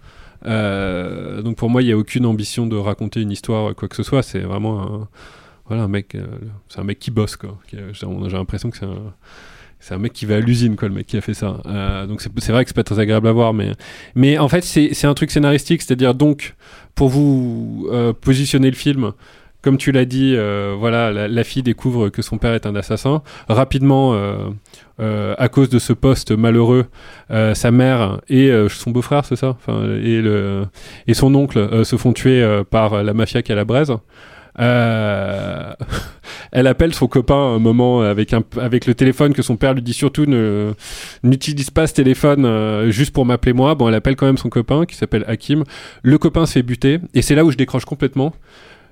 Donc 0.45 1.57
pour 1.57 1.71
moi, 1.71 1.83
il 1.83 1.87
n'y 1.87 1.93
a 1.93 1.99
aucune 1.99 2.27
ambition 2.27 2.67
de 2.67 2.77
raconter 2.77 3.21
une 3.21 3.33
histoire, 3.33 3.75
quoi 3.75 3.89
que 3.89 3.97
ce 3.97 4.03
soit, 4.03 4.23
c'est 4.23 4.41
vraiment 4.41 4.83
un... 4.83 5.09
Voilà, 5.69 5.83
un 5.83 5.89
mec, 5.89 6.17
c'est 6.69 6.79
un 6.79 6.85
mec 6.85 7.01
qui 7.01 7.11
bosse, 7.11 7.35
quoi. 7.35 7.59
J'ai 7.73 8.07
l'impression 8.07 8.71
que 8.71 8.77
c'est 8.77 8.85
un, 8.85 9.13
c'est 9.87 9.95
un 9.95 9.99
mec 9.99 10.13
qui 10.13 10.27
va 10.27 10.35
à 10.35 10.41
l'usine, 10.41 10.75
quoi, 10.75 10.89
le 10.89 10.95
mec 10.95 11.07
qui 11.07 11.17
a 11.17 11.21
fait 11.21 11.33
ça. 11.33 11.59
Euh, 11.67 12.07
donc 12.07 12.21
c'est 12.21 12.51
vrai 12.51 12.65
que 12.65 12.71
c'est 12.71 12.75
pas 12.75 12.83
très 12.83 12.99
agréable 12.99 13.29
à 13.29 13.33
voir, 13.33 13.55
mais, 13.55 13.71
mais 14.17 14.37
en 14.37 14.49
fait, 14.49 14.65
c'est 14.65 15.07
un 15.07 15.15
truc 15.15 15.31
scénaristique, 15.31 15.81
c'est-à-dire 15.81 16.13
donc, 16.13 16.57
pour 16.97 17.09
vous 17.09 17.87
euh, 17.93 18.13
positionner 18.13 18.69
le 18.69 18.75
film, 18.75 19.13
comme 19.63 19.79
tu 19.79 19.93
l'as 19.93 20.05
dit, 20.05 20.35
euh, 20.35 20.75
voilà, 20.77 21.29
la, 21.29 21.45
fille 21.45 21.63
découvre 21.63 22.09
que 22.09 22.21
son 22.21 22.37
père 22.37 22.55
est 22.55 22.67
un 22.67 22.75
assassin. 22.75 23.23
Rapidement, 23.49 24.21
à 24.99 25.49
cause 25.49 25.69
de 25.69 25.79
ce 25.79 25.93
poste 25.93 26.33
malheureux, 26.33 26.87
sa 27.31 27.71
mère 27.71 28.21
et 28.29 28.51
son 28.69 28.91
beau-frère, 28.91 29.25
c'est 29.25 29.37
ça, 29.37 29.57
et, 29.69 30.21
le, 30.21 30.65
et 31.07 31.15
son 31.15 31.33
oncle 31.37 31.85
se 31.85 31.95
font 31.95 32.13
tuer 32.13 32.45
par 32.71 33.05
la 33.05 33.15
mafia 33.15 33.43
calabraise. 33.43 33.93
Euh, 34.59 35.73
elle 36.53 36.67
appelle 36.67 36.95
son 36.95 37.07
copain 37.07 37.35
un 37.35 37.59
moment 37.59 38.01
avec, 38.03 38.33
un, 38.33 38.43
avec 38.61 38.87
le 38.87 38.95
téléphone 38.95 39.33
que 39.33 39.43
son 39.43 39.57
père 39.57 39.75
lui 39.75 39.83
dit 39.83 39.93
surtout 39.93 40.27
ne 40.27 40.73
n'utilise 41.23 41.71
pas 41.71 41.87
ce 41.87 41.95
téléphone 41.95 42.45
euh, 42.45 42.91
juste 42.91 43.13
pour 43.13 43.25
m'appeler 43.27 43.53
moi. 43.53 43.75
Bon, 43.75 43.89
elle 43.89 43.95
appelle 43.95 44.17
quand 44.17 44.27
même 44.27 44.39
son 44.39 44.49
copain 44.49 44.85
qui 44.85 44.97
s'appelle 44.97 45.25
Hakim. 45.27 45.65
Le 46.03 46.19
copain 46.19 46.47
se 46.47 46.55
fait 46.55 46.63
buter 46.63 47.01
et 47.15 47.23
c'est 47.23 47.35
là 47.35 47.45
où 47.45 47.51
je 47.51 47.57
décroche 47.57 47.85
complètement. 47.85 48.33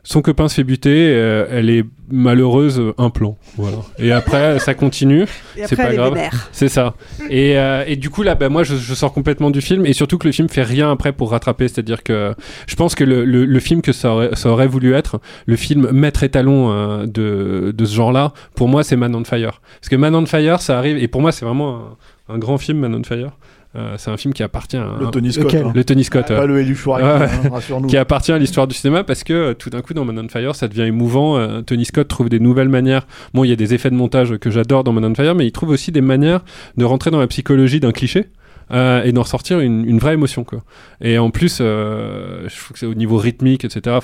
Son 0.07 0.21
copain 0.21 0.49
se 0.49 0.57
fait 0.57 0.65
buter, 0.65 1.09
euh, 1.15 1.47
elle 1.51 1.71
est 1.71 1.85
malheureuse, 2.11 2.79
euh, 2.79 2.93
un 2.99 3.09
plan. 3.09 3.39
Voilà. 3.57 3.79
Et 3.99 4.13
après, 4.13 4.59
ça 4.59 4.75
continue. 4.75 5.25
C'est 5.65 5.77
pas 5.77 5.95
grave. 5.95 6.13
C'est 6.53 6.69
ça. 6.69 6.95
Et, 7.31 7.57
euh, 7.59 7.85
et 7.87 7.97
du 7.97 8.11
coup, 8.11 8.23
là, 8.23 8.35
bah, 8.35 8.51
moi, 8.51 8.65
je, 8.65 8.77
je 8.77 8.95
sors 8.95 9.13
complètement 9.15 9.51
du 9.51 9.63
film. 9.63 9.87
Et 9.87 9.95
surtout 9.95 10.19
que 10.19 10.27
le 10.29 10.33
film 10.33 10.49
fait 10.51 10.63
rien 10.63 10.91
après 10.93 11.13
pour 11.13 11.31
rattraper. 11.31 11.69
C'est-à-dire 11.69 12.03
que 12.03 12.35
je 12.67 12.75
pense 12.77 12.95
que 12.95 13.03
le, 13.03 13.25
le- 13.25 13.47
le 13.47 13.61
film 13.61 13.81
que 13.81 13.93
ça 13.93 14.11
aurait, 14.13 14.31
ça 14.35 14.51
aurait 14.51 14.67
voulu 14.67 14.93
être, 14.93 15.21
le 15.47 15.57
film 15.57 15.91
maître 15.93 16.23
étalon 16.23 16.71
euh, 16.71 17.07
de, 17.07 17.73
de 17.75 17.85
ce 17.87 17.95
genre-là, 17.95 18.35
pour 18.55 18.69
moi, 18.69 18.85
c'est 18.85 18.97
Man 18.97 19.15
on 19.15 19.25
Fire. 19.25 19.63
Parce 19.81 19.89
que 19.89 19.97
Man 19.97 20.15
on 20.15 20.27
Fire, 20.27 20.61
ça 20.61 20.77
arrive. 20.79 20.99
Et 20.99 21.09
pour 21.09 21.23
moi, 21.23 21.33
c'est 21.33 21.47
vraiment 21.47 21.97
un, 22.29 22.35
un 22.35 22.39
grand 22.39 22.59
film, 22.59 22.79
Man 22.81 22.95
on 22.95 23.03
Fire. 23.05 23.31
Euh, 23.77 23.95
c'est 23.99 24.11
un 24.11 24.17
film 24.17 24.33
qui 24.33 24.43
appartient 24.45 24.77
à 24.77 24.97
Le 25.01 25.07
Tony 25.09 25.33
Scott, 25.33 25.47
Lequel 25.47 25.67
hein. 25.67 25.73
Le 25.75 25.85
Tony 25.85 26.05
Scott. 26.05 26.27
Ah, 26.31 26.35
pas 26.35 26.47
le 26.47 26.61
hein, 26.61 27.87
qui 27.89 27.97
appartient 27.97 28.31
à 28.31 28.39
l'histoire 28.39 28.69
du 28.69 28.75
cinéma 28.75 29.03
parce 29.03 29.25
que 29.25 29.33
euh, 29.33 29.55
tout 29.55 29.69
d'un 29.69 29.83
coup 29.83 29.95
dans 29.95 30.05
Man 30.05 30.19
on 30.19 30.29
Fire 30.29 30.55
ça 30.55 30.69
devient 30.69 30.83
émouvant. 30.83 31.37
Euh, 31.39 31.61
Tony 31.63 31.85
Scott 31.85 32.07
trouve 32.07 32.29
des 32.29 32.39
nouvelles 32.39 32.69
manières. 32.69 33.07
Bon, 33.33 33.43
il 33.43 33.51
y 33.51 33.53
a 33.53 33.57
des 33.57 33.75
effets 33.75 33.91
de 33.91 33.97
montage 33.97 34.37
que 34.39 34.51
j'adore 34.51 34.85
dans 34.85 34.93
Man 34.93 35.05
on 35.05 35.15
Fire, 35.15 35.35
mais 35.35 35.47
il 35.47 35.53
trouve 35.53 35.71
aussi 35.71 35.91
des 35.91 36.03
manières 36.03 36.45
de 36.77 36.85
rentrer 36.85 37.11
dans 37.11 37.19
la 37.19 37.27
psychologie 37.27 37.81
d'un 37.81 37.93
cliché. 37.93 38.29
Euh, 38.71 39.03
et 39.05 39.13
d'en 39.13 39.23
ressortir 39.23 39.61
une, 39.61 39.99
vraie 39.99 40.15
émotion 40.15 40.45
quoi. 40.45 40.63
Et 41.01 41.19
en 41.19 41.31
plus, 41.31 41.59
euh, 41.61 42.49
je 42.49 42.57
trouve 42.57 42.73
que 42.73 42.79
c'est 42.79 42.87
au 42.87 42.95
niveau 42.95 43.17
rythmique, 43.17 43.65
etc. 43.65 43.97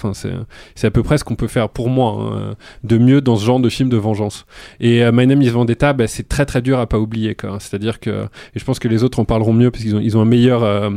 C'est 0.75 0.87
à 0.87 0.91
peu 0.91 1.03
près 1.03 1.19
ce 1.19 1.25
qu'on 1.25 1.35
peut 1.35 1.49
faire 1.49 1.69
pour 1.69 1.89
moi 1.89 2.19
hein, 2.21 2.55
de 2.85 2.99
mieux 2.99 3.21
dans 3.21 3.37
ce 3.37 3.45
genre 3.45 3.61
de 3.61 3.69
film 3.69 3.89
de 3.89 3.97
vengeance. 3.97 4.47
Et 4.81 5.03
euh, 5.03 5.13
My 5.13 5.27
Name 5.27 5.43
is 5.43 5.49
Vendetta, 5.49 5.93
bah, 5.93 6.07
c'est 6.07 6.29
très 6.29 6.47
très 6.47 6.63
dur 6.63 6.79
à 6.79 6.87
pas 6.87 6.99
oublier. 6.99 7.37
C'est-à-dire 7.59 8.01
que 8.01 8.25
et 8.55 8.59
je 8.59 8.65
pense 8.65 8.79
que 8.79 8.89
les 8.89 9.03
autres 9.03 9.19
en 9.21 9.25
parleront 9.25 9.53
mieux 9.53 9.71
parce 9.71 9.83
qu'ils 9.83 9.97
ont 9.97 10.01
ils 10.01 10.17
ont 10.17 10.21
un 10.21 10.27
meilleur 10.27 10.91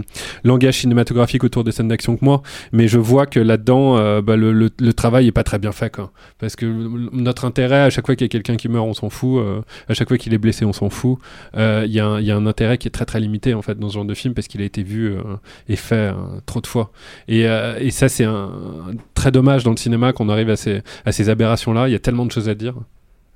langage 0.44 0.80
cinématographique 0.80 1.44
autour 1.44 1.64
des 1.64 1.72
scènes 1.72 1.88
d'action 1.88 2.18
que 2.18 2.26
moi. 2.26 2.42
Mais 2.72 2.88
je 2.88 3.00
vois 3.00 3.26
que 3.26 3.40
là-dedans, 3.40 4.22
bah, 4.22 4.36
le, 4.36 4.70
travail 4.94 5.28
est 5.28 5.32
pas 5.32 5.44
très 5.44 5.60
bien 5.60 5.72
fait 5.72 5.94
quoi. 5.94 6.12
Parce 6.40 6.56
que 6.56 6.66
notre 6.66 7.46
intérêt 7.46 7.82
à 7.82 7.90
chaque 7.90 8.06
fois 8.06 8.16
qu'il 8.16 8.26
y 8.26 8.30
a 8.30 8.30
quelqu'un 8.30 8.56
qui 8.56 8.70
meurt, 8.70 8.86
on 8.86 8.94
s'en 8.94 9.10
fout. 9.10 9.42
à 9.88 9.94
chaque 9.94 10.08
fois 10.08 10.18
qu'il 10.18 10.34
est 10.34 10.38
blessé, 10.38 10.66
on 10.66 10.74
s'en 10.74 10.90
fout. 10.90 11.18
Il 11.56 11.86
y, 11.88 11.96
y 11.96 12.00
a 12.00 12.36
un 12.36 12.46
intérêt 12.46 12.78
qui 12.78 12.88
est 12.88 12.92
très 12.92 13.06
très 13.06 13.20
limité 13.20 13.53
en 13.54 13.62
fait 13.62 13.78
dans 13.80 13.90
ce 13.90 13.96
genre 13.96 14.06
de 14.06 14.14
film 14.14 14.34
parce 14.34 14.48
qu'il 14.48 14.62
a 14.62 14.66
été 14.66 14.84
vu 14.84 15.12
euh, 15.12 15.22
et 15.68 15.76
fait 15.76 15.96
euh, 15.96 16.14
trop 16.46 16.62
de 16.62 16.68
fois. 16.68 16.92
Et, 17.28 17.48
euh, 17.48 17.90
ça 17.92 18.10
c'est 18.10 18.24
un, 18.24 18.52
très 19.14 19.32
dommage 19.32 19.64
dans 19.64 19.72
le 19.72 19.78
cinéma 19.78 20.14
qu'on 20.14 20.30
arrive 20.30 20.50
à 20.50 20.56
ces, 20.56 20.82
à 21.06 21.12
ces 21.12 21.30
aberrations 21.30 21.74
là. 21.74 21.88
Il 21.88 21.92
y 21.92 21.96
a 21.96 22.00
tellement 22.00 22.26
de 22.26 22.32
choses 22.32 22.50
à 22.50 22.56
dire. 22.56 22.76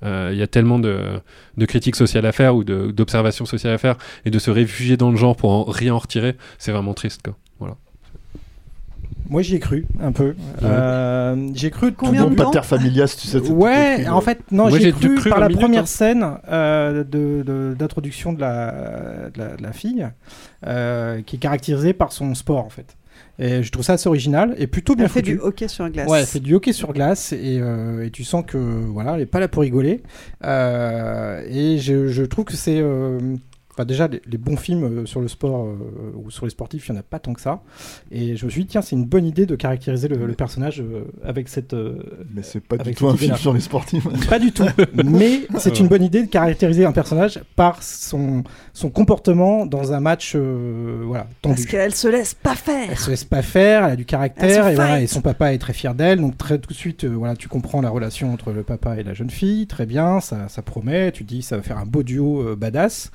Il 0.02 0.36
y 0.36 0.42
a 0.42 0.46
tellement 0.46 0.78
de, 0.78 1.20
critiques 1.66 1.96
sociales 1.96 2.24
à 2.24 2.30
faire 2.30 2.54
ou 2.54 2.62
d'observations 2.62 3.46
sociales 3.46 3.74
à 3.74 3.78
faire 3.78 3.96
et 4.24 4.30
de 4.30 4.38
se 4.38 4.50
réfugier 4.50 4.96
dans 4.96 5.10
le 5.10 5.16
genre 5.16 5.36
pour 5.36 5.50
en, 5.50 5.64
rien 5.64 5.94
en 5.94 5.98
retirer, 5.98 6.36
c'est 6.58 6.70
vraiment 6.70 6.94
triste 6.94 7.22
quoi. 7.24 7.34
Moi 9.28 9.42
j'y 9.42 9.56
ai 9.56 9.58
cru 9.58 9.86
un 10.00 10.12
peu. 10.12 10.34
Euh, 10.62 11.48
j'ai 11.54 11.70
cru 11.70 11.92
Combien 11.92 12.26
de 12.26 12.34
temps 12.34 12.50
Pater 12.50 12.64
familias, 12.66 13.14
tu 13.20 13.26
sais, 13.28 13.40
c'est 13.44 13.50
Ouais, 13.50 14.08
en 14.08 14.20
fait, 14.20 14.40
non, 14.50 14.70
j'ai 14.70 14.92
cru, 14.92 15.16
cru 15.16 15.30
par 15.30 15.40
la 15.40 15.48
minute, 15.48 15.60
première 15.60 15.82
hein. 15.82 15.86
scène 15.86 16.26
euh, 16.50 17.04
de- 17.04 17.42
de- 17.44 17.74
d'introduction 17.78 18.32
de, 18.32 18.40
la, 18.40 19.28
de, 19.34 19.38
la, 19.38 19.56
de 19.56 19.62
la 19.62 19.72
fille, 19.72 20.08
euh, 20.66 21.20
qui 21.22 21.36
est 21.36 21.38
caractérisée 21.38 21.92
par 21.92 22.12
son 22.12 22.34
sport 22.34 22.64
en 22.64 22.70
fait. 22.70 22.96
Et 23.40 23.62
je 23.62 23.70
trouve 23.70 23.84
ça 23.84 23.92
assez 23.94 24.08
original 24.08 24.54
et 24.58 24.66
plutôt 24.66 24.94
bien 24.96 25.04
Elle 25.04 25.10
fait 25.10 25.20
foutu. 25.20 25.32
du 25.34 25.40
hockey 25.40 25.68
sur 25.68 25.88
glace. 25.90 26.08
Ouais, 26.08 26.20
elle 26.20 26.26
fait 26.26 26.40
du 26.40 26.54
hockey 26.54 26.72
sur 26.72 26.92
glace 26.92 27.32
et, 27.32 27.58
euh, 27.60 28.04
et 28.06 28.10
tu 28.10 28.24
sens 28.24 28.44
que 28.46 28.56
voilà, 28.58 29.14
elle 29.14 29.20
est 29.20 29.26
pas 29.26 29.38
là 29.40 29.46
pour 29.48 29.62
rigoler. 29.62 30.02
Euh, 30.44 31.42
et 31.48 31.78
je, 31.78 32.08
je 32.08 32.22
trouve 32.24 32.44
que 32.46 32.56
c'est 32.56 32.80
euh, 32.80 33.18
Enfin, 33.78 33.84
déjà, 33.84 34.08
les, 34.08 34.20
les 34.26 34.38
bons 34.38 34.56
films 34.56 34.84
euh, 34.84 35.06
sur 35.06 35.20
le 35.20 35.28
sport 35.28 35.66
euh, 35.66 35.76
ou 36.16 36.32
sur 36.32 36.46
les 36.46 36.50
sportifs, 36.50 36.88
il 36.88 36.92
n'y 36.92 36.98
en 36.98 37.00
a 37.00 37.04
pas 37.04 37.20
tant 37.20 37.32
que 37.32 37.40
ça. 37.40 37.62
Et 38.10 38.34
je 38.36 38.44
me 38.44 38.50
suis 38.50 38.62
dit, 38.62 38.66
tiens, 38.66 38.82
c'est 38.82 38.96
une 38.96 39.04
bonne 39.04 39.24
idée 39.24 39.46
de 39.46 39.54
caractériser 39.54 40.08
le, 40.08 40.26
le 40.26 40.34
personnage 40.34 40.80
euh, 40.80 41.04
avec 41.24 41.48
cette. 41.48 41.74
Mais 42.34 42.42
c'est 42.42 42.60
pas 42.60 42.76
du 42.76 42.94
tout 42.94 43.08
un 43.08 43.16
film 43.16 43.36
sur 43.36 43.52
les 43.54 43.60
sportifs. 43.60 44.06
Pas 44.28 44.38
du 44.38 44.52
tout. 44.52 44.64
Mais 45.04 45.42
c'est 45.58 45.78
une 45.78 45.88
bonne 45.88 46.02
idée 46.02 46.22
de 46.22 46.28
caractériser 46.28 46.84
un 46.84 46.92
personnage 46.92 47.40
par 47.56 47.82
son, 47.82 48.42
son 48.72 48.90
comportement 48.90 49.64
dans 49.64 49.92
un 49.92 50.00
match 50.00 50.34
euh, 50.34 51.02
voilà, 51.04 51.26
tendu. 51.42 51.54
Parce 51.54 51.66
qu'elle 51.66 51.94
se 51.94 52.08
laisse 52.08 52.34
pas 52.34 52.54
faire. 52.54 52.88
Elle 52.90 52.96
se 52.96 53.10
laisse 53.10 53.24
pas 53.24 53.42
faire, 53.42 53.84
elle 53.84 53.92
a 53.92 53.96
du 53.96 54.04
caractère 54.04 54.68
et, 54.68 54.74
voilà, 54.74 55.00
et 55.00 55.06
son 55.06 55.20
papa 55.20 55.52
est 55.52 55.58
très 55.58 55.72
fier 55.72 55.94
d'elle. 55.94 56.20
Donc 56.20 56.36
très 56.36 56.58
tout 56.58 56.72
de 56.72 56.78
suite, 56.78 57.04
euh, 57.04 57.08
voilà, 57.08 57.36
tu 57.36 57.48
comprends 57.48 57.80
la 57.80 57.90
relation 57.90 58.32
entre 58.32 58.52
le 58.52 58.62
papa 58.62 58.96
et 58.96 59.02
la 59.02 59.14
jeune 59.14 59.30
fille. 59.30 59.66
Très 59.66 59.86
bien, 59.86 60.20
ça, 60.20 60.48
ça 60.48 60.62
promet. 60.62 61.12
Tu 61.12 61.24
dis, 61.24 61.42
ça 61.42 61.56
va 61.56 61.62
faire 61.62 61.78
un 61.78 61.86
beau 61.86 62.02
duo 62.02 62.42
euh, 62.42 62.56
badass. 62.56 63.10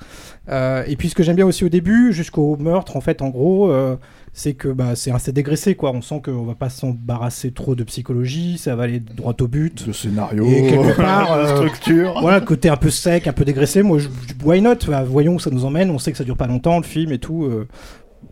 Euh, 0.54 0.84
et 0.86 0.96
puis 0.96 1.08
ce 1.08 1.14
que 1.14 1.22
j'aime 1.22 1.36
bien 1.36 1.46
aussi 1.46 1.64
au 1.64 1.68
début, 1.68 2.12
jusqu'au 2.12 2.56
meurtre, 2.56 2.96
en 2.96 3.00
fait, 3.00 3.22
en 3.22 3.28
gros, 3.30 3.70
euh, 3.70 3.96
c'est 4.32 4.54
que 4.54 4.68
bah, 4.68 4.94
c'est 4.94 5.10
assez 5.10 5.32
dégraissé, 5.32 5.74
quoi. 5.74 5.90
On 5.92 6.00
sent 6.02 6.22
qu'on 6.24 6.44
va 6.44 6.54
pas 6.54 6.68
s'embarrasser 6.68 7.50
trop 7.52 7.74
de 7.74 7.82
psychologie, 7.84 8.56
ça 8.58 8.76
va 8.76 8.84
aller 8.84 9.00
droit 9.00 9.34
au 9.40 9.48
but. 9.48 9.86
Le 9.86 9.92
scénario, 9.92 10.44
Et 10.46 10.68
quelque 10.70 10.96
part, 11.00 11.36
la 11.36 11.44
euh, 11.44 11.56
structure. 11.56 12.18
Voilà, 12.20 12.40
côté 12.40 12.68
un 12.68 12.76
peu 12.76 12.90
sec, 12.90 13.26
un 13.26 13.32
peu 13.32 13.44
dégraissé. 13.44 13.82
Moi, 13.82 13.98
je, 13.98 14.08
je- 14.08 14.44
why 14.46 14.60
not? 14.60 14.76
Bah, 14.86 15.02
Voyons 15.04 15.34
où 15.34 15.38
ça 15.40 15.50
nous 15.50 15.64
emmène. 15.64 15.90
On 15.90 15.98
sait 15.98 16.12
que 16.12 16.18
ça 16.18 16.24
dure 16.24 16.36
pas 16.36 16.46
longtemps, 16.46 16.76
le 16.78 16.84
film 16.84 17.10
et 17.12 17.18
tout. 17.18 17.50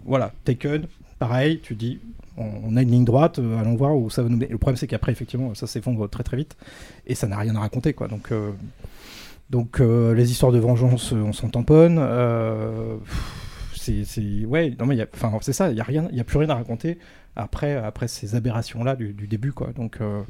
voilà, 0.05 0.33
Taken, 0.45 0.85
pareil, 1.19 1.61
tu 1.63 1.75
dis, 1.75 1.99
on, 2.37 2.47
on 2.65 2.77
a 2.77 2.83
une 2.83 2.91
ligne 2.91 3.05
droite, 3.05 3.39
euh, 3.39 3.59
allons 3.61 3.75
voir 3.77 3.95
où 3.97 4.11
ça 4.11 4.23
va 4.23 4.29
nous 4.29 4.37
mener. 4.37 4.49
Le 4.49 4.59
problème, 4.59 4.77
c'est 4.77 4.87
qu'après, 4.87 5.13
effectivement, 5.13 5.55
ça 5.55 5.67
s'effondre 5.67 6.09
très 6.09 6.23
très 6.23 6.37
vite 6.37 6.57
et 7.07 7.15
ça 7.15 7.27
n'a 7.27 7.37
rien 7.39 7.55
à 7.57 7.61
raconter, 7.61 7.93
quoi. 7.93 8.09
Donc, 8.09 8.33
euh, 8.33 8.51
donc 9.53 9.81
euh, 9.81 10.13
les 10.15 10.33
histoires 10.33 10.51
de 10.51 10.59
vengeance, 10.59 11.13
euh, 11.13 11.17
on 11.23 11.33
s'en 11.33 11.49
tamponne. 11.49 11.99
euh, 12.01 12.97
c'est, 13.75 14.05
c'est- 14.05 14.45
ouais, 14.45 14.75
non 14.79 14.87
mais 14.87 14.95
il 14.95 14.99
y 14.99 15.03
a- 15.03 15.07
enfin 15.15 15.33
c'est 15.41 15.53
ça, 15.53 15.71
il 15.71 15.77
y 15.77 15.81
a 15.81 15.85
rien, 15.85 16.09
il 16.11 16.17
y 16.17 16.21
a 16.21 16.25
plus 16.25 16.39
rien 16.39 16.49
à 16.51 16.55
raconter 16.55 16.99
après 17.35 17.75
après 17.75 18.07
ces 18.09 18.35
aberrations 18.35 18.85
là 18.85 18.95
du, 18.97 19.13
du 19.13 19.27
début 19.27 19.53
quoi. 19.53 19.69
Donc 19.75 19.99
euh, 20.01 20.23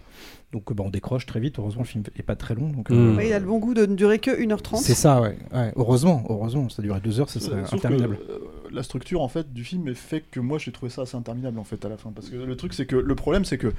donc 0.52 0.72
bah, 0.72 0.84
on 0.86 0.90
décroche 0.90 1.26
très 1.26 1.38
vite. 1.40 1.58
Heureusement 1.58 1.82
le 1.82 1.86
film 1.86 2.04
est 2.16 2.22
pas 2.22 2.36
très 2.36 2.54
long. 2.54 2.68
Donc, 2.70 2.90
euh, 2.90 3.14
Ouais, 3.16 3.28
il 3.28 3.32
a 3.32 3.38
le 3.38 3.46
bon 3.46 3.58
goût 3.58 3.74
de 3.74 3.84
ne 3.86 3.94
durer 3.94 4.18
que 4.18 4.30
1h30. 4.30 4.76
c'est 4.78 4.94
ça, 4.94 5.20
ouais. 5.20 5.36
ouais. 5.54 5.72
Heureusement, 5.76 6.24
heureusement, 6.28 6.68
ça 6.68 6.82
durait 6.82 7.00
deux 7.00 7.20
heures, 7.20 7.28
ça 7.30 7.40
serait 7.40 7.60
Euh, 7.60 7.64
sauf 7.64 7.74
interminable. 7.74 8.16
que, 8.18 8.22
euh, 8.32 8.38
la 8.72 8.82
structure 8.82 9.20
en 9.20 9.28
fait 9.28 9.52
du 9.52 9.64
film 9.64 9.86
est 9.88 9.94
fait 9.94 10.22
que 10.30 10.40
moi 10.40 10.58
j'ai 10.58 10.72
trouvé 10.72 10.90
ça 10.90 11.02
assez 11.02 11.16
interminable 11.16 11.58
en 11.58 11.64
fait 11.64 11.84
à 11.84 11.88
la 11.90 11.96
fin 11.98 12.10
parce 12.10 12.30
que 12.30 12.36
le 12.36 12.56
truc 12.56 12.72
c'est 12.74 12.86
que 12.86 12.96
le 12.96 13.14
problème 13.14 13.44
c'est 13.44 13.58
que 13.58 13.70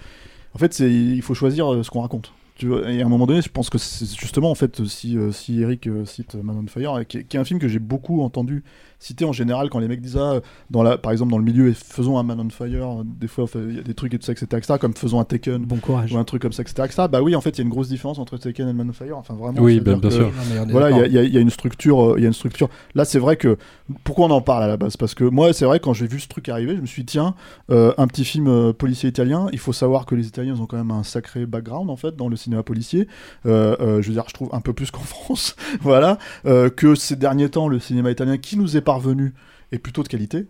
en 0.54 0.60
fait 0.60 0.72
c'est 0.74 0.92
il 0.92 1.22
faut 1.24 1.34
choisir 1.34 1.84
ce 1.84 1.90
qu'on 1.90 2.02
raconte. 2.02 2.32
Tu 2.56 2.68
vois, 2.68 2.92
et 2.92 3.02
à 3.02 3.06
un 3.06 3.10
moment 3.10 3.26
donné, 3.26 3.42
je 3.42 3.50
pense 3.50 3.70
que 3.72 3.80
c'est 3.80 4.06
justement 4.20 4.52
en 4.52 4.56
fait 4.56 4.86
si 4.86 5.18
euh, 5.18 5.32
si 5.32 5.62
Eric 5.62 5.88
euh, 5.88 6.06
cite 6.06 6.36
Man 6.36 6.56
on 6.64 6.68
Fire, 6.68 7.06
qui 7.08 7.18
est 7.18 7.36
un 7.36 7.44
film 7.44 7.60
que 7.60 7.68
j'ai 7.68 7.80
beaucoup 7.80 8.22
entendu 8.22 8.64
citer 9.04 9.26
en 9.26 9.34
général 9.34 9.70
quand 9.70 9.80
les 9.80 9.88
mecs 9.88 10.02
disent 10.02 10.18
ah, 10.18 10.40
dans 10.70 10.82
la 10.84 10.98
par 10.98 11.12
exemple 11.12 11.32
dans 11.32 11.38
le 11.38 11.44
milieu 11.44 11.74
faisons 11.74 12.18
un 12.18 12.24
Man 12.24 12.40
on 12.40 12.50
Fire, 12.50 13.02
euh, 13.02 13.04
des 13.06 13.28
fois 13.28 13.46
il 13.56 13.76
y 13.76 13.80
a 13.80 13.84
des 13.84 13.94
trucs 13.94 14.14
et 14.14 14.18
tout 14.20 14.26
ça 14.26 14.32
etc, 14.32 14.48
etc 14.54 14.76
comme 14.80 14.94
faisons 14.94 15.20
un 15.20 15.26
Taken 15.26 15.66
Bon 15.66 15.78
courage. 15.78 16.14
ou 16.14 16.18
un 16.18 16.24
truc 16.24 16.42
comme 16.42 16.54
ça 16.54 16.62
etc, 16.64 16.84
etc. 16.86 17.04
Bah 17.12 17.22
oui 17.22 17.36
en 17.36 17.42
fait 17.42 17.52
il 17.52 17.58
y 17.58 17.62
a 17.62 17.64
une 17.66 17.70
grosse 17.70 17.90
différence 17.90 18.18
entre 18.20 18.38
Taken 18.38 18.68
et 18.70 18.74
Man 18.74 18.90
on 18.90 18.94
Fire. 18.94 19.18
Enfin 19.18 19.34
vraiment. 19.34 19.60
Oui, 19.62 19.80
bah, 19.80 19.96
bien 19.96 20.10
que- 20.10 20.16
sûr. 20.16 20.32
Non, 20.56 20.66
Voilà 20.72 20.92
il 21.06 21.12
y 21.14 21.18
a- 21.18 21.24
y, 21.24 21.30
y 21.36 21.38
une 21.40 21.50
structure 21.50 22.02
euh, 22.02 22.16
il 22.18 22.22
y 22.22 22.26
a 22.26 22.28
une 22.28 22.34
structure. 22.34 22.70
Là 22.96 23.06
c'est 23.06 23.20
vrai 23.20 23.36
que 23.38 23.58
pourquoi 24.06 24.28
on 24.28 24.32
en 24.32 24.42
parle 24.42 24.64
à 24.64 24.68
la 24.68 24.78
base? 24.78 24.96
Parce 24.96 25.14
que 25.14 25.26
moi, 25.26 25.52
c'est 25.52 25.66
vrai, 25.66 25.80
quand 25.82 25.94
j'ai 25.94 26.08
vu 26.08 26.20
ce 26.22 26.28
truc 26.30 26.48
arriver, 26.48 26.76
je 26.76 26.82
me 26.82 26.86
suis 26.86 27.04
dit, 27.04 27.12
tiens, 27.14 27.36
euh, 27.70 27.94
un 27.98 28.08
petit 28.08 28.24
film 28.24 28.48
euh, 28.48 28.72
policier 28.72 29.10
italien, 29.10 29.48
il 29.52 29.60
faut 29.60 29.74
savoir 29.74 30.06
que 30.06 30.16
les 30.16 30.26
Italiens 30.28 30.54
ils 30.56 30.62
ont 30.62 30.66
quand 30.68 30.78
même 30.78 30.92
un 30.92 31.04
sacré 31.04 31.46
background, 31.46 31.90
en 31.90 31.98
fait, 31.98 32.16
dans 32.16 32.30
le 32.30 32.36
cinéma 32.38 32.64
policier. 32.64 33.08
Euh, 33.46 33.76
euh, 33.82 34.02
je 34.02 34.08
veux 34.08 34.14
dire, 34.14 34.24
je 34.30 34.34
trouve 34.34 34.50
un 34.54 34.62
peu 34.62 34.72
plus 34.72 34.90
qu'en 34.90 35.02
France. 35.04 35.56
voilà. 35.82 36.18
Euh, 36.46 36.70
que 36.70 36.96
ces 36.96 37.16
derniers 37.18 37.50
temps, 37.50 37.68
le 37.68 37.80
cinéma 37.80 38.10
italien 38.10 38.38
qui 38.38 38.58
nous 38.58 38.78
est 38.78 38.82
parvenu 38.94 39.34
est 39.72 39.80
plutôt 39.80 40.04
de 40.04 40.08
qualité. 40.08 40.46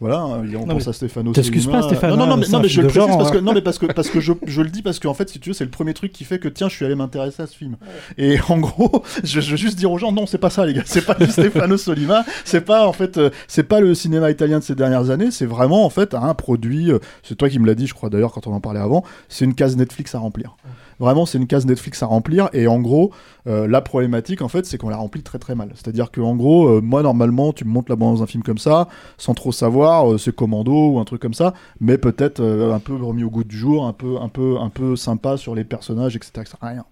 Voilà, 0.00 0.26
on 0.26 0.66
pense 0.66 0.88
à 0.88 0.92
Stefano 0.92 1.30
t'excuses 1.30 1.68
pas, 1.68 1.80
Stéphane, 1.82 2.10
Non, 2.10 2.16
non, 2.16 2.26
non, 2.26 2.32
hein, 2.32 2.36
mais, 2.40 2.48
non, 2.48 2.58
mais 2.58 2.68
je 2.68 2.80
le 2.80 2.88
précise 2.88 3.16
parce 3.16 3.30
que, 3.30 3.38
hein. 3.38 3.40
non, 3.40 3.52
mais 3.52 3.62
parce 3.62 3.78
que, 3.78 3.86
parce 3.86 4.10
que 4.10 4.18
je, 4.18 4.32
je 4.48 4.60
le 4.60 4.68
dis 4.68 4.82
parce 4.82 4.98
qu'en 4.98 5.14
fait, 5.14 5.28
si 5.28 5.38
tu 5.38 5.50
veux, 5.50 5.52
c'est 5.52 5.62
le 5.62 5.70
premier 5.70 5.94
truc 5.94 6.10
qui 6.10 6.24
fait 6.24 6.40
que 6.40 6.48
tiens, 6.48 6.68
je 6.68 6.74
suis 6.74 6.84
allé 6.84 6.96
m'intéresser 6.96 7.40
à 7.40 7.46
ce 7.46 7.54
film. 7.56 7.76
Et 8.18 8.36
en 8.48 8.58
gros, 8.58 9.04
je, 9.22 9.40
je 9.40 9.50
veux 9.52 9.56
juste 9.56 9.78
dire 9.78 9.92
aux 9.92 9.98
gens, 9.98 10.10
non, 10.10 10.26
c'est 10.26 10.38
pas 10.38 10.50
ça, 10.50 10.66
les 10.66 10.74
gars. 10.74 10.82
C'est 10.86 11.06
pas 11.06 11.14
du 11.14 11.26
Stefano 11.30 11.76
Solima. 11.76 12.24
C'est 12.44 12.62
pas, 12.62 12.88
en 12.88 12.92
fait, 12.92 13.16
euh, 13.18 13.30
c'est 13.46 13.62
pas 13.62 13.78
le 13.78 13.94
cinéma 13.94 14.28
italien 14.32 14.58
de 14.58 14.64
ces 14.64 14.74
dernières 14.74 15.10
années. 15.10 15.30
C'est 15.30 15.46
vraiment, 15.46 15.84
en 15.84 15.90
fait, 15.90 16.14
un 16.14 16.34
produit. 16.34 16.90
euh, 16.90 16.98
C'est 17.22 17.36
toi 17.36 17.48
qui 17.48 17.60
me 17.60 17.66
l'as 17.68 17.76
dit, 17.76 17.86
je 17.86 17.94
crois 17.94 18.10
d'ailleurs, 18.10 18.32
quand 18.32 18.48
on 18.48 18.54
en 18.54 18.60
parlait 18.60 18.80
avant. 18.80 19.04
C'est 19.28 19.44
une 19.44 19.54
case 19.54 19.76
Netflix 19.76 20.16
à 20.16 20.18
remplir. 20.18 20.56
Vraiment, 21.02 21.26
c'est 21.26 21.36
une 21.36 21.48
case 21.48 21.66
Netflix 21.66 22.00
à 22.04 22.06
remplir. 22.06 22.48
Et 22.52 22.68
en 22.68 22.78
gros, 22.78 23.10
euh, 23.48 23.66
la 23.66 23.80
problématique, 23.80 24.40
en 24.40 24.46
fait, 24.46 24.64
c'est 24.66 24.78
qu'on 24.78 24.88
la 24.88 24.98
remplit 24.98 25.24
très 25.24 25.40
très 25.40 25.56
mal. 25.56 25.72
C'est-à-dire 25.74 26.12
qu'en 26.12 26.36
gros, 26.36 26.68
euh, 26.68 26.80
moi, 26.80 27.02
normalement, 27.02 27.52
tu 27.52 27.64
me 27.64 27.70
montres 27.70 27.90
la 27.90 27.96
bande 27.96 28.18
dans 28.18 28.22
un 28.22 28.28
film 28.28 28.44
comme 28.44 28.58
ça, 28.58 28.86
sans 29.18 29.34
trop 29.34 29.50
savoir, 29.50 30.12
euh, 30.12 30.16
c'est 30.16 30.32
Commando 30.32 30.90
ou 30.90 31.00
un 31.00 31.04
truc 31.04 31.20
comme 31.20 31.34
ça, 31.34 31.54
mais 31.80 31.98
peut-être 31.98 32.40
un 32.40 32.78
peu 32.78 32.94
remis 32.94 33.24
au 33.24 33.30
goût 33.30 33.42
du 33.42 33.58
jour, 33.58 33.84
un 33.84 33.92
peu, 33.92 34.16
un 34.20 34.28
peu, 34.28 34.58
un 34.60 34.68
peu 34.68 34.94
sympa 34.94 35.36
sur 35.36 35.56
les 35.56 35.64
personnages, 35.64 36.14
etc. 36.14 36.30
etc. 36.36 36.54
Rien. 36.62 36.84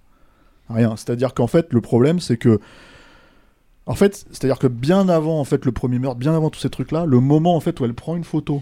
Rien. 0.68 0.96
C'est-à-dire 0.96 1.32
qu'en 1.32 1.46
fait, 1.46 1.72
le 1.72 1.80
problème, 1.80 2.18
c'est 2.18 2.36
que. 2.36 2.58
En 3.86 3.94
fait, 3.94 4.26
c'est-à-dire 4.32 4.58
que 4.58 4.66
bien 4.66 5.08
avant 5.08 5.38
en 5.38 5.44
fait 5.44 5.64
le 5.64 5.70
premier 5.72 6.00
meurtre, 6.00 6.18
bien 6.18 6.34
avant 6.34 6.50
tous 6.50 6.60
ces 6.60 6.70
trucs-là, 6.70 7.06
le 7.06 7.20
moment 7.20 7.54
en 7.54 7.60
fait 7.60 7.78
où 7.78 7.84
elle 7.84 7.94
prend 7.94 8.16
une 8.16 8.24
photo 8.24 8.60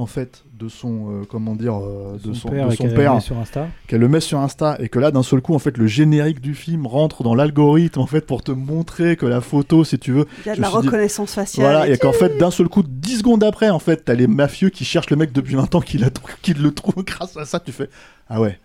en 0.00 0.06
fait 0.06 0.44
de 0.58 0.68
son 0.68 1.10
euh, 1.10 1.22
comment 1.28 1.54
dire 1.54 1.74
euh, 1.76 2.18
de 2.22 2.32
son 2.32 2.34
son, 2.34 2.48
père 2.48 2.68
de 2.68 2.72
et 2.72 2.76
son 2.76 2.84
qu'elle 2.84 2.94
père 2.94 3.10
le 3.12 3.16
met 3.16 3.20
sur 3.22 3.38
Insta. 3.38 3.68
qu'elle 3.86 4.00
le 4.00 4.08
met 4.08 4.20
sur 4.20 4.38
Insta 4.40 4.76
et 4.80 4.88
que 4.88 4.98
là 4.98 5.10
d'un 5.10 5.22
seul 5.22 5.40
coup 5.40 5.54
en 5.54 5.58
fait 5.58 5.78
le 5.78 5.86
générique 5.86 6.40
du 6.40 6.54
film 6.54 6.86
rentre 6.86 7.22
dans 7.22 7.34
l'algorithme 7.34 8.00
en 8.00 8.06
fait 8.06 8.26
pour 8.26 8.42
te 8.42 8.50
montrer 8.52 9.16
que 9.16 9.26
la 9.26 9.40
photo 9.40 9.84
si 9.84 9.98
tu 9.98 10.12
veux 10.12 10.26
Il 10.44 10.48
y 10.48 10.50
a 10.50 10.56
de 10.56 10.60
la 10.60 10.68
dit- 10.68 10.74
reconnaissance 10.74 11.32
faciale. 11.34 11.64
voilà 11.66 11.88
et 11.88 11.92
et 11.92 11.98
qu'en 11.98 12.12
fait 12.12 12.36
d'un 12.38 12.50
seul 12.50 12.68
coup 12.68 12.82
10 12.82 13.18
secondes 13.18 13.44
après 13.44 13.70
en 13.70 13.78
fait 13.78 14.04
t'as 14.04 14.14
les 14.14 14.26
mafieux 14.26 14.70
qui 14.70 14.84
cherchent 14.84 15.10
le 15.10 15.16
mec 15.16 15.32
depuis 15.32 15.54
20 15.54 15.74
ans 15.74 15.80
qui, 15.80 15.98
la 15.98 16.08
qui 16.42 16.54
le 16.54 16.72
trouvent 16.72 17.04
grâce 17.06 17.36
à 17.36 17.44
ça 17.44 17.60
tu 17.60 17.72
fais 17.72 17.88
ah 18.28 18.40
ouais 18.40 18.58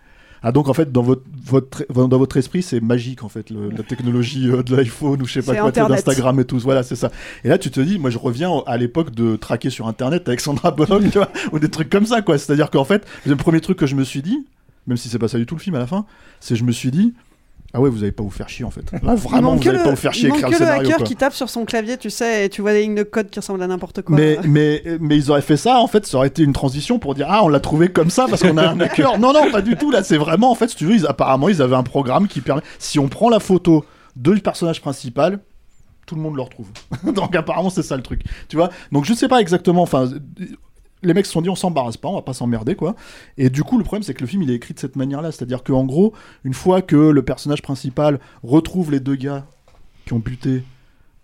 ah 0.48 0.52
donc 0.52 0.68
en 0.68 0.74
fait 0.74 0.92
dans 0.92 1.02
votre, 1.02 1.22
votre 1.44 1.84
dans 1.92 2.18
votre 2.18 2.36
esprit 2.36 2.62
c'est 2.62 2.80
magique 2.80 3.24
en 3.24 3.28
fait 3.28 3.50
le- 3.50 3.68
la 3.68 3.82
technologie 3.82 4.48
euh, 4.48 4.62
de 4.62 4.76
l'iPhone 4.76 5.20
ou 5.20 5.26
je 5.26 5.32
sais 5.32 5.42
pas 5.42 5.54
quoi 5.62 5.72
d'Instagram 5.96 6.38
et 6.38 6.44
tout. 6.44 6.58
Voilà 6.60 6.84
c'est 6.84 6.94
ça. 6.94 7.10
Et 7.42 7.48
là 7.48 7.58
tu 7.58 7.68
te 7.72 7.80
dis 7.80 7.98
moi 7.98 8.10
je 8.10 8.18
reviens 8.18 8.62
à 8.66 8.76
l'époque 8.76 9.10
de 9.10 9.34
traquer 9.34 9.70
sur 9.70 9.88
internet 9.88 10.28
avec 10.28 10.40
Sandra 10.40 10.70
Bullock 10.70 11.02
ou 11.52 11.58
des 11.58 11.68
trucs 11.68 11.90
comme 11.90 12.06
ça 12.06 12.22
quoi. 12.22 12.38
C'est 12.38 12.52
à 12.52 12.54
dire 12.54 12.70
qu'en 12.70 12.84
fait 12.84 13.04
le 13.26 13.34
premier 13.34 13.60
truc 13.60 13.76
que 13.76 13.86
je 13.86 13.96
me 13.96 14.04
suis 14.04 14.22
dit 14.22 14.46
même 14.86 14.96
si 14.96 15.08
c'est 15.08 15.18
pas 15.18 15.26
ça 15.26 15.36
du 15.38 15.46
tout 15.46 15.56
le 15.56 15.60
film 15.60 15.74
à 15.74 15.80
la 15.80 15.88
fin 15.88 16.06
c'est 16.38 16.54
je 16.54 16.62
me 16.62 16.70
suis 16.70 16.92
dit 16.92 17.12
ah 17.74 17.80
ouais 17.80 17.90
vous 17.90 18.02
allez 18.02 18.12
pas 18.12 18.22
vous 18.22 18.30
faire 18.30 18.48
chier 18.48 18.64
en 18.64 18.70
fait 18.70 18.90
là 18.92 18.98
Il 19.02 19.14
vraiment 19.16 19.54
vous 19.54 19.60
que 19.62 19.68
allez 19.68 19.78
le- 19.78 19.84
pas 19.84 19.90
vous 19.90 19.96
faire 19.96 20.14
chier 20.14 20.28
il 20.28 20.34
écrire 20.34 20.46
que 20.46 20.52
le 20.52 20.58
scénario 20.58 20.80
hacker 20.82 20.96
quoi. 20.98 21.06
qui 21.06 21.16
tape 21.16 21.34
sur 21.34 21.50
son 21.50 21.64
clavier, 21.64 21.98
tu 21.98 22.10
sais, 22.10 22.46
et 22.46 22.48
tu 22.48 22.62
vois 22.62 22.72
des 22.72 22.82
lignes 22.82 22.94
de 22.94 23.02
code 23.02 23.28
qui 23.28 23.38
ressemblent 23.38 23.62
à 23.62 23.66
n'importe 23.66 24.02
quoi. 24.02 24.16
Mais, 24.16 24.38
mais, 24.44 24.82
mais 25.00 25.16
ils 25.16 25.30
auraient 25.30 25.42
fait 25.42 25.56
ça, 25.56 25.78
en 25.78 25.86
fait, 25.86 26.06
ça 26.06 26.16
aurait 26.18 26.28
été 26.28 26.42
une 26.42 26.52
transition 26.52 26.98
pour 26.98 27.14
dire 27.14 27.26
Ah, 27.28 27.42
on 27.44 27.48
l'a 27.48 27.60
trouvé 27.60 27.88
comme 27.90 28.10
ça 28.10 28.26
parce 28.28 28.42
qu'on 28.42 28.56
a 28.56 28.68
un 28.68 28.80
hacker. 28.80 29.18
non, 29.18 29.32
non, 29.32 29.50
pas 29.50 29.62
du 29.62 29.76
tout. 29.76 29.90
Là, 29.90 30.02
c'est 30.02 30.16
vraiment, 30.16 30.50
en 30.50 30.54
fait, 30.54 30.68
si 30.68 30.76
tu 30.76 30.86
veux, 30.86 30.94
ils, 30.94 31.06
apparemment, 31.06 31.48
ils 31.48 31.60
avaient 31.60 31.76
un 31.76 31.82
programme 31.82 32.28
qui 32.28 32.40
permet. 32.40 32.62
Si 32.78 32.98
on 32.98 33.08
prend 33.08 33.28
la 33.28 33.40
photo 33.40 33.84
de 34.16 34.30
le 34.30 34.40
personnage 34.40 34.80
principal, 34.80 35.40
tout 36.06 36.14
le 36.14 36.20
monde 36.22 36.36
le 36.36 36.42
retrouve. 36.42 36.68
Donc, 37.12 37.34
apparemment, 37.34 37.70
c'est 37.70 37.82
ça 37.82 37.96
le 37.96 38.02
truc. 38.02 38.22
Tu 38.48 38.56
vois? 38.56 38.70
Donc, 38.92 39.04
je 39.04 39.12
sais 39.12 39.28
pas 39.28 39.40
exactement. 39.40 39.82
Enfin. 39.82 40.08
Les 41.02 41.14
mecs 41.14 41.26
se 41.26 41.32
sont 41.32 41.42
dit 41.42 41.50
on 41.50 41.54
s'embarrasse 41.54 41.96
pas, 41.96 42.08
on 42.08 42.14
va 42.14 42.22
pas 42.22 42.32
s'emmerder 42.32 42.74
quoi. 42.74 42.96
Et 43.38 43.50
du 43.50 43.62
coup 43.62 43.78
le 43.78 43.84
problème 43.84 44.02
c'est 44.02 44.14
que 44.14 44.22
le 44.22 44.26
film 44.26 44.42
il 44.42 44.50
est 44.50 44.54
écrit 44.54 44.74
de 44.74 44.78
cette 44.78 44.96
manière-là, 44.96 45.32
c'est-à-dire 45.32 45.62
qu'en 45.62 45.84
gros 45.84 46.12
une 46.44 46.54
fois 46.54 46.82
que 46.82 46.96
le 46.96 47.22
personnage 47.22 47.62
principal 47.62 48.20
retrouve 48.42 48.90
les 48.90 49.00
deux 49.00 49.16
gars 49.16 49.46
qui 50.06 50.12
ont 50.12 50.18
buté 50.18 50.62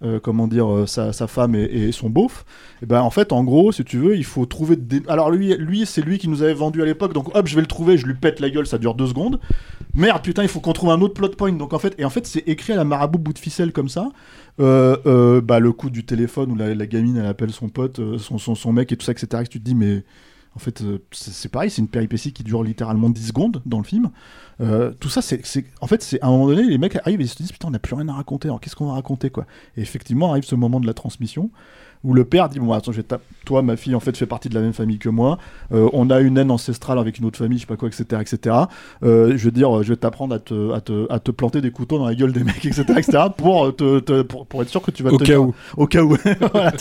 euh, 0.05 0.20
comment 0.20 0.49
dire, 0.49 0.70
euh, 0.70 0.87
sa, 0.87 1.12
femme 1.27 1.55
et, 1.55 1.93
son 1.93 2.11
beauf, 2.11 2.45
et 2.83 2.87
ben 2.87 3.01
en 3.01 3.11
fait, 3.11 3.33
en 3.33 3.45
gros, 3.45 3.73
si 3.73 3.85
tu 3.85 3.99
veux, 3.99 4.16
il 4.16 4.24
faut 4.24 4.47
trouver 4.47 4.77
des... 4.77 5.03
Alors 5.09 5.31
lui, 5.31 5.55
lui 5.57 5.87
c'est 5.87 6.03
lui 6.03 6.19
qui 6.19 6.29
nous 6.29 6.43
avait 6.43 6.55
vendu 6.55 6.83
à 6.83 6.85
l'époque, 6.85 7.12
donc 7.12 7.35
hop, 7.35 7.47
je 7.47 7.55
vais 7.55 7.61
le 7.61 7.66
trouver, 7.66 7.97
je 7.97 8.07
lui 8.07 8.15
pète 8.15 8.41
la 8.41 8.51
gueule, 8.51 8.66
ça 8.66 8.79
dure 8.79 8.95
deux 8.95 9.07
secondes. 9.07 9.39
Merde, 9.95 10.23
putain, 10.23 10.43
il 10.43 10.49
faut 10.49 10.61
qu'on 10.61 10.73
trouve 10.73 10.91
un 10.91 11.01
autre 11.01 11.15
plot 11.15 11.29
point. 11.31 11.53
Donc 11.53 11.73
en 11.73 11.79
fait, 11.79 11.95
et 11.99 12.05
en 12.05 12.11
fait, 12.11 12.27
c'est 12.27 12.47
écrit 12.49 12.73
à 12.73 12.77
la 12.77 12.85
marabout 12.85 13.19
bout 13.19 13.33
de 13.33 13.39
ficelle 13.39 13.73
comme 13.73 13.89
ça. 13.89 14.09
Euh, 14.61 15.41
bah, 15.41 15.61
le 15.61 15.73
coup 15.73 15.91
du 15.91 16.05
téléphone 16.05 16.53
où 16.53 16.57
la, 16.57 16.87
gamine, 16.87 17.16
elle 17.19 17.27
appelle 17.27 17.53
son 17.53 17.69
pote, 17.69 18.01
son, 18.19 18.39
son, 18.39 18.55
son 18.55 18.73
mec 18.73 18.91
et 18.91 18.97
tout 18.97 19.05
ça, 19.05 19.12
etc. 19.12 19.43
Et 19.45 19.47
tu 19.47 19.61
te 19.61 19.65
dis, 19.65 19.74
mais 19.74 20.05
En 20.55 20.59
fait, 20.59 20.83
euh, 20.83 20.99
c'est 21.12 21.49
pareil, 21.51 21.70
c'est 21.70 21.81
une 21.81 21.89
péripétie 21.89 22.33
qui 22.33 22.43
dure 22.43 22.62
littéralement 22.62 23.09
10 23.09 23.29
secondes 23.29 23.62
dans 23.65 23.79
le 23.79 23.85
film. 23.85 24.11
Euh, 24.61 24.93
tout 24.93 25.09
ça, 25.09 25.23
c'est- 25.23 25.43
en 25.81 25.87
fait, 25.87 26.03
c'est 26.03 26.20
à 26.20 26.27
un 26.27 26.31
moment 26.31 26.47
donné, 26.49 26.65
les 26.65 26.77
mecs 26.79 26.97
arrivent 26.97 27.20
et 27.20 27.24
ils 27.24 27.29
se 27.29 27.37
disent 27.37 27.53
putain, 27.53 27.69
on 27.69 27.70
n'a 27.70 27.79
plus 27.79 27.95
rien 27.95 28.09
à 28.09 28.12
raconter. 28.12 28.49
Alors 28.49 28.61
qu'est-ce 28.61 28.77
qu'on 28.77 28.87
va 28.87 28.93
raconter 28.93 29.31
quoi? 29.31 29.47
Et 29.77 29.81
effectivement, 29.81 30.31
arrive 30.31 30.45
ce 30.45 30.55
moment 30.55 30.79
de 30.79 30.87
la 30.87 30.93
transmission 30.95 31.51
où 32.05 32.15
le 32.15 32.24
père 32.24 32.49
dit 32.49 32.59
bon 32.59 32.73
attends, 32.73 32.93
je 32.93 33.01
vais 33.01 33.07
toi, 33.45 33.62
ma 33.62 33.77
fille, 33.77 33.95
en 33.95 34.01
fait, 34.01 34.16
fait 34.16 34.27
partie 34.27 34.49
de 34.49 34.55
la 34.55 34.61
même 34.61 34.73
famille 34.73 34.99
que 34.99 35.09
moi. 35.09 35.39
Euh, 35.73 35.89
on 35.93 36.11
a 36.11 36.20
une 36.20 36.39
haine 36.39 36.51
ancestrale 36.51 36.99
avec 36.99 37.19
une 37.19 37.24
autre 37.24 37.39
famille, 37.39 37.59
je 37.59 37.62
sais 37.62 37.66
pas 37.66 37.77
quoi, 37.77 37.89
etc., 37.89 38.05
etc. 38.20 38.57
Euh, 39.03 39.37
je 39.37 39.45
veux 39.45 39.51
dire, 39.51 39.83
je 39.83 39.89
vais 39.91 39.97
t'apprendre 39.97 40.35
à 40.35 40.39
te, 40.39 40.73
à 40.73 40.81
te, 40.81 41.11
à 41.12 41.19
te 41.19 41.31
planter 41.31 41.61
des 41.61 41.70
couteaux 41.70 41.99
dans 41.99 42.07
la 42.07 42.15
gueule 42.15 42.33
des 42.33 42.45
mecs, 42.45 42.65
etc., 42.65 42.85
etc. 42.97 43.19
pour, 43.37 43.66
euh, 43.66 43.73
te, 43.73 43.99
te- 44.01 44.23
pour, 44.23 44.47
pour 44.47 44.62
être 44.62 44.69
sûr 44.69 44.83
que 44.83 44.91
tu 44.91 45.03
vas 45.03 45.11
Au 45.11 45.19
cas 45.19 45.39
où. 45.39 45.55
au 45.77 45.87
cas 45.87 46.03
où. 46.03 46.16
Voilà, 46.53 46.73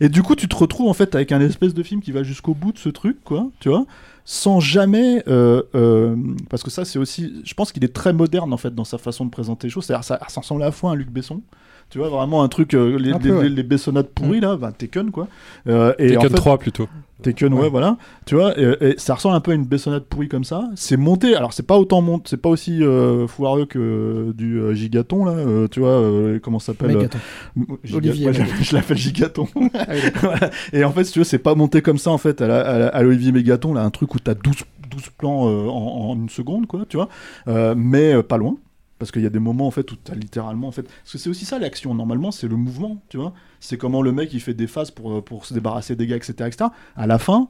et 0.00 0.08
du 0.08 0.22
coup, 0.22 0.34
tu 0.36 0.48
te 0.48 0.56
retrouves 0.56 0.88
en 0.88 0.94
fait 0.94 1.14
avec 1.14 1.32
un 1.32 1.40
espèce 1.40 1.74
de 1.74 1.82
film 1.82 2.00
qui 2.00 2.12
va 2.12 2.22
jusqu'au 2.22 2.54
bout 2.54 2.72
de 2.72 2.78
ce 2.78 2.88
truc, 2.88 3.18
quoi, 3.24 3.48
tu 3.60 3.68
vois, 3.68 3.84
sans 4.24 4.60
jamais, 4.60 5.22
euh, 5.28 5.62
euh, 5.74 6.16
parce 6.48 6.62
que 6.62 6.70
ça, 6.70 6.84
c'est 6.84 6.98
aussi, 6.98 7.42
je 7.44 7.54
pense 7.54 7.72
qu'il 7.72 7.84
est 7.84 7.92
très 7.92 8.12
moderne 8.12 8.52
en 8.52 8.56
fait 8.56 8.74
dans 8.74 8.84
sa 8.84 8.98
façon 8.98 9.24
de 9.24 9.30
présenter 9.30 9.66
les 9.66 9.70
choses. 9.70 9.84
C'est-à-dire, 9.84 10.04
ça, 10.04 10.20
ça 10.28 10.40
ressemble 10.40 10.62
à 10.62 10.66
la 10.66 10.72
fois 10.72 10.90
à 10.90 10.92
un 10.94 10.96
Luc 10.96 11.10
Besson. 11.10 11.42
Tu 11.90 11.98
vois, 11.98 12.08
vraiment 12.08 12.42
un 12.42 12.48
truc, 12.48 12.74
euh, 12.74 12.98
les, 12.98 13.12
Un 13.12 13.18
peu, 13.18 13.28
les- 13.28 13.34
ouais. 13.34 13.48
les 13.48 13.62
Bessonnades 13.62 14.08
pourries, 14.08 14.40
là, 14.40 14.56
bah, 14.56 14.72
Taken, 14.76 15.10
quoi. 15.12 15.28
Euh, 15.68 15.92
et 15.98 16.08
Taken 16.14 16.18
en 16.18 16.28
fait- 16.30 16.34
3 16.34 16.58
plutôt. 16.58 16.88
Taken, 17.22 17.54
ouais, 17.54 17.60
Ouais. 17.62 17.68
voilà. 17.70 17.96
Tu 18.26 18.34
vois, 18.34 18.58
et, 18.58 18.74
et 18.80 18.94
ça 18.98 19.14
ressemble 19.14 19.36
un 19.36 19.40
peu 19.40 19.52
à 19.52 19.54
une 19.54 19.64
Bessonnade 19.64 20.02
pourrie 20.04 20.28
comme 20.28 20.42
ça. 20.44 20.64
C'est 20.74 20.96
monté, 20.96 21.36
alors 21.36 21.52
c'est 21.52 21.62
pas 21.62 21.78
autant 21.78 22.02
monté, 22.02 22.24
c'est 22.30 22.40
pas 22.42 22.48
aussi 22.48 22.82
euh, 22.82 23.28
foireux 23.28 23.64
que 23.66 23.78
euh, 23.78 24.32
du 24.34 24.58
euh, 24.60 24.74
Gigaton, 24.74 25.24
là. 25.24 25.32
euh, 25.32 25.68
tu 25.68 25.78
vois, 25.80 25.90
euh, 25.90 26.40
comment 26.42 26.58
ça 26.58 26.72
s'appelle 26.72 26.96
Mégaton. 26.96 27.18
euh, 27.58 27.62
Giga- 27.84 27.96
Olivier 27.96 28.26
ouais, 28.26 28.32
je- 28.60 28.74
l'appelle 28.74 28.98
Gigaton. 28.98 29.46
Ah 29.74 29.84
oui, 29.90 30.00
d'accord. 30.02 30.20
Voilà. 30.30 30.50
Et 30.72 30.84
en 30.84 30.90
fait, 30.90 31.04
si 31.04 31.12
tu 31.12 31.20
veux, 31.20 31.24
c'est 31.24 31.38
pas 31.38 31.54
monté 31.54 31.80
comme 31.80 31.98
ça, 31.98 32.10
en 32.10 32.18
fait, 32.18 32.42
à, 32.42 32.48
la- 32.48 32.60
à 32.68 32.78
la- 32.78 32.88
à 32.88 33.02
l'Olivier 33.02 33.30
Mégaton, 33.30 33.72
là, 33.72 33.82
un 33.84 33.90
truc 33.90 34.14
où 34.16 34.18
t'as 34.18 34.34
12, 34.34 34.56
12 34.90 35.08
plans 35.16 35.46
euh, 35.48 35.68
en, 35.68 36.10
en 36.10 36.14
une 36.16 36.28
seconde, 36.28 36.66
quoi, 36.66 36.80
tu 36.88 36.96
vois, 36.96 37.08
Euh, 37.46 37.74
mais 37.76 38.14
euh, 38.14 38.22
pas 38.22 38.36
loin. 38.36 38.56
Parce 39.04 39.12
qu'il 39.12 39.22
y 39.22 39.26
a 39.26 39.30
des 39.30 39.38
moments 39.38 39.66
en 39.66 39.70
fait 39.70 39.92
où 39.92 39.96
t'as 39.96 40.14
littéralement 40.14 40.66
en 40.66 40.72
fait 40.72 40.84
parce 40.84 41.12
que 41.12 41.18
c'est 41.18 41.28
aussi 41.28 41.44
ça 41.44 41.58
l'action 41.58 41.94
normalement 41.94 42.30
c'est 42.30 42.48
le 42.48 42.56
mouvement 42.56 43.02
tu 43.10 43.18
vois 43.18 43.34
c'est 43.60 43.76
comment 43.76 44.00
le 44.00 44.12
mec 44.12 44.32
il 44.32 44.40
fait 44.40 44.54
des 44.54 44.66
phases 44.66 44.90
pour, 44.90 45.12
euh, 45.12 45.20
pour 45.20 45.44
se 45.44 45.52
débarrasser 45.52 45.94
des 45.94 46.06
gars 46.06 46.16
etc 46.16 46.32
etc 46.46 46.70
à 46.96 47.06
la 47.06 47.18
fin 47.18 47.48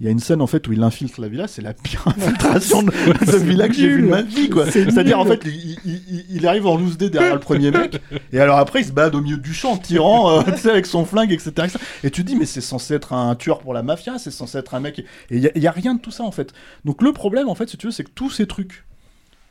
il 0.00 0.04
y 0.06 0.08
a 0.08 0.12
une 0.12 0.18
scène 0.20 0.40
en 0.42 0.46
fait 0.46 0.66
où 0.68 0.72
il 0.74 0.82
infiltre 0.82 1.20
la 1.22 1.28
villa, 1.28 1.48
c'est 1.48 1.62
la 1.62 1.72
pire 1.72 2.02
infiltration 2.06 2.82
de, 2.82 2.90
de 2.90 3.36
villa 3.38 3.66
que 3.68 3.72
j'ai 3.74 3.88
vue 3.88 4.02
de 4.02 4.08
ma 4.08 4.20
vie 4.22 4.50
quoi. 4.50 4.70
C'est 4.70 4.84
C'est-à-dire 4.90 5.18
en 5.18 5.24
fait 5.24 5.40
il, 5.46 5.78
il- 5.86 6.02
il- 6.08 6.24
il 6.30 6.46
arrive 6.46 6.66
en 6.66 6.76
loose 6.76 6.96
day 6.98 7.08
derrière 7.10 7.34
le 7.34 7.40
premier 7.40 7.70
mec 7.70 8.00
et 8.32 8.38
alors 8.40 8.58
après 8.58 8.80
il 8.80 8.86
se 8.86 8.92
balade 8.92 9.14
au 9.14 9.20
milieu 9.22 9.38
du 9.38 9.52
champ 9.54 9.72
en 9.72 9.76
tirant 9.78 10.30
euh, 10.30 10.42
avec 10.70 10.84
son 10.86 11.04
flingue 11.06 11.32
etc., 11.32 11.50
etc. 11.64 11.78
Et 12.04 12.10
tu 12.10 12.22
te 12.22 12.26
dis 12.26 12.36
mais 12.36 12.44
c'est 12.46 12.60
censé 12.62 12.92
être 12.94 13.12
un 13.14 13.34
tueur 13.36 13.58
pour 13.60 13.72
la 13.74 13.82
mafia, 13.82 14.18
c'est 14.18 14.30
censé 14.30 14.58
être 14.58 14.74
un 14.74 14.80
mec 14.80 14.98
et 14.98 15.04
il 15.30 15.50
y, 15.56 15.60
y 15.60 15.66
a 15.66 15.70
rien 15.72 15.94
de 15.94 16.00
tout 16.00 16.10
ça 16.10 16.24
en 16.24 16.30
fait. 16.30 16.52
Donc 16.84 17.00
le 17.02 17.12
problème 17.12 17.48
en 17.48 17.54
fait 17.54 17.68
si 17.68 17.76
tu 17.78 17.86
veux 17.86 17.92
c'est 17.92 18.04
que 18.04 18.10
tous 18.14 18.30
ces 18.30 18.46
trucs 18.46 18.84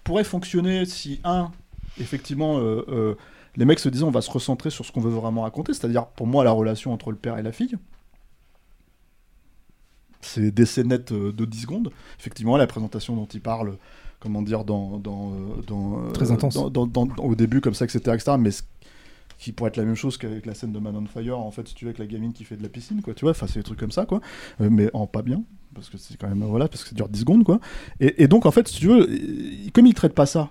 pourraient 0.05 0.23
fonctionner 0.23 0.85
si 0.85 1.19
un 1.25 1.51
effectivement 1.99 2.59
euh, 2.59 2.85
euh, 2.87 3.15
les 3.57 3.65
mecs 3.65 3.79
se 3.79 3.89
disaient 3.89 4.03
on 4.05 4.11
va 4.11 4.21
se 4.21 4.31
recentrer 4.31 4.69
sur 4.69 4.85
ce 4.85 4.91
qu'on 4.93 5.01
veut 5.01 5.09
vraiment 5.11 5.41
raconter, 5.41 5.73
c'est-à-dire 5.73 6.05
pour 6.07 6.27
moi 6.27 6.43
la 6.45 6.51
relation 6.51 6.93
entre 6.93 7.11
le 7.11 7.17
père 7.17 7.37
et 7.37 7.43
la 7.43 7.51
fille 7.51 7.75
c'est 10.21 10.51
des 10.51 10.65
scénettes 10.65 11.11
euh, 11.11 11.31
de 11.31 11.45
10 11.45 11.61
secondes. 11.61 11.91
Effectivement, 12.19 12.57
la 12.57 12.65
présentation 12.65 13.15
dont 13.15 13.27
il 13.27 13.41
parle, 13.41 13.77
comment 14.19 14.41
dire, 14.41 14.63
dans, 14.63 14.97
dans, 14.97 15.33
dans, 15.67 16.11
Très 16.13 16.31
intense. 16.31 16.55
dans- 16.55 16.69
dans- 16.71 16.87
dans- 16.87 17.07
au 17.23 17.35
début, 17.35 17.61
comme 17.61 17.75
ça, 17.75 17.85
etc., 17.85 17.99
etc., 18.15 18.31
mais 18.39 18.49
ce 18.49 18.63
qui 19.45 19.51
pourrait 19.51 19.67
être 19.67 19.77
la 19.77 19.85
même 19.85 19.93
chose 19.93 20.17
qu'avec 20.17 20.47
la 20.47 20.55
scène 20.55 20.71
de 20.71 20.79
Man 20.79 20.95
on 20.95 21.05
Fire, 21.05 21.37
en 21.37 21.51
fait, 21.51 21.67
si 21.67 21.75
tu 21.75 21.85
veux, 21.85 21.89
avec 21.89 21.99
la 21.99 22.07
gamine 22.07 22.33
qui 22.33 22.43
fait 22.43 22.57
de 22.57 22.63
la 22.63 22.69
piscine, 22.69 23.03
quoi, 23.03 23.13
tu 23.13 23.25
vois, 23.25 23.29
enfin, 23.29 23.45
c'est 23.45 23.59
des 23.59 23.63
trucs 23.63 23.77
comme 23.77 23.91
ça, 23.91 24.07
quoi, 24.07 24.19
Euh, 24.59 24.69
mais 24.71 24.89
en 24.95 25.05
pas 25.05 25.21
bien, 25.21 25.43
parce 25.75 25.87
que 25.87 25.99
c'est 25.99 26.17
quand 26.17 26.27
même, 26.27 26.43
voilà, 26.45 26.67
parce 26.67 26.81
que 26.81 26.89
ça 26.89 26.95
dure 26.95 27.07
10 27.07 27.19
secondes, 27.19 27.43
quoi. 27.43 27.59
Et, 27.99 28.23
et 28.23 28.27
donc, 28.27 28.47
en 28.47 28.51
fait, 28.51 28.67
si 28.67 28.79
tu 28.79 28.87
veux, 28.87 29.07
comme 29.71 29.85
il 29.85 29.93
traite 29.93 30.15
pas 30.15 30.25
ça, 30.25 30.49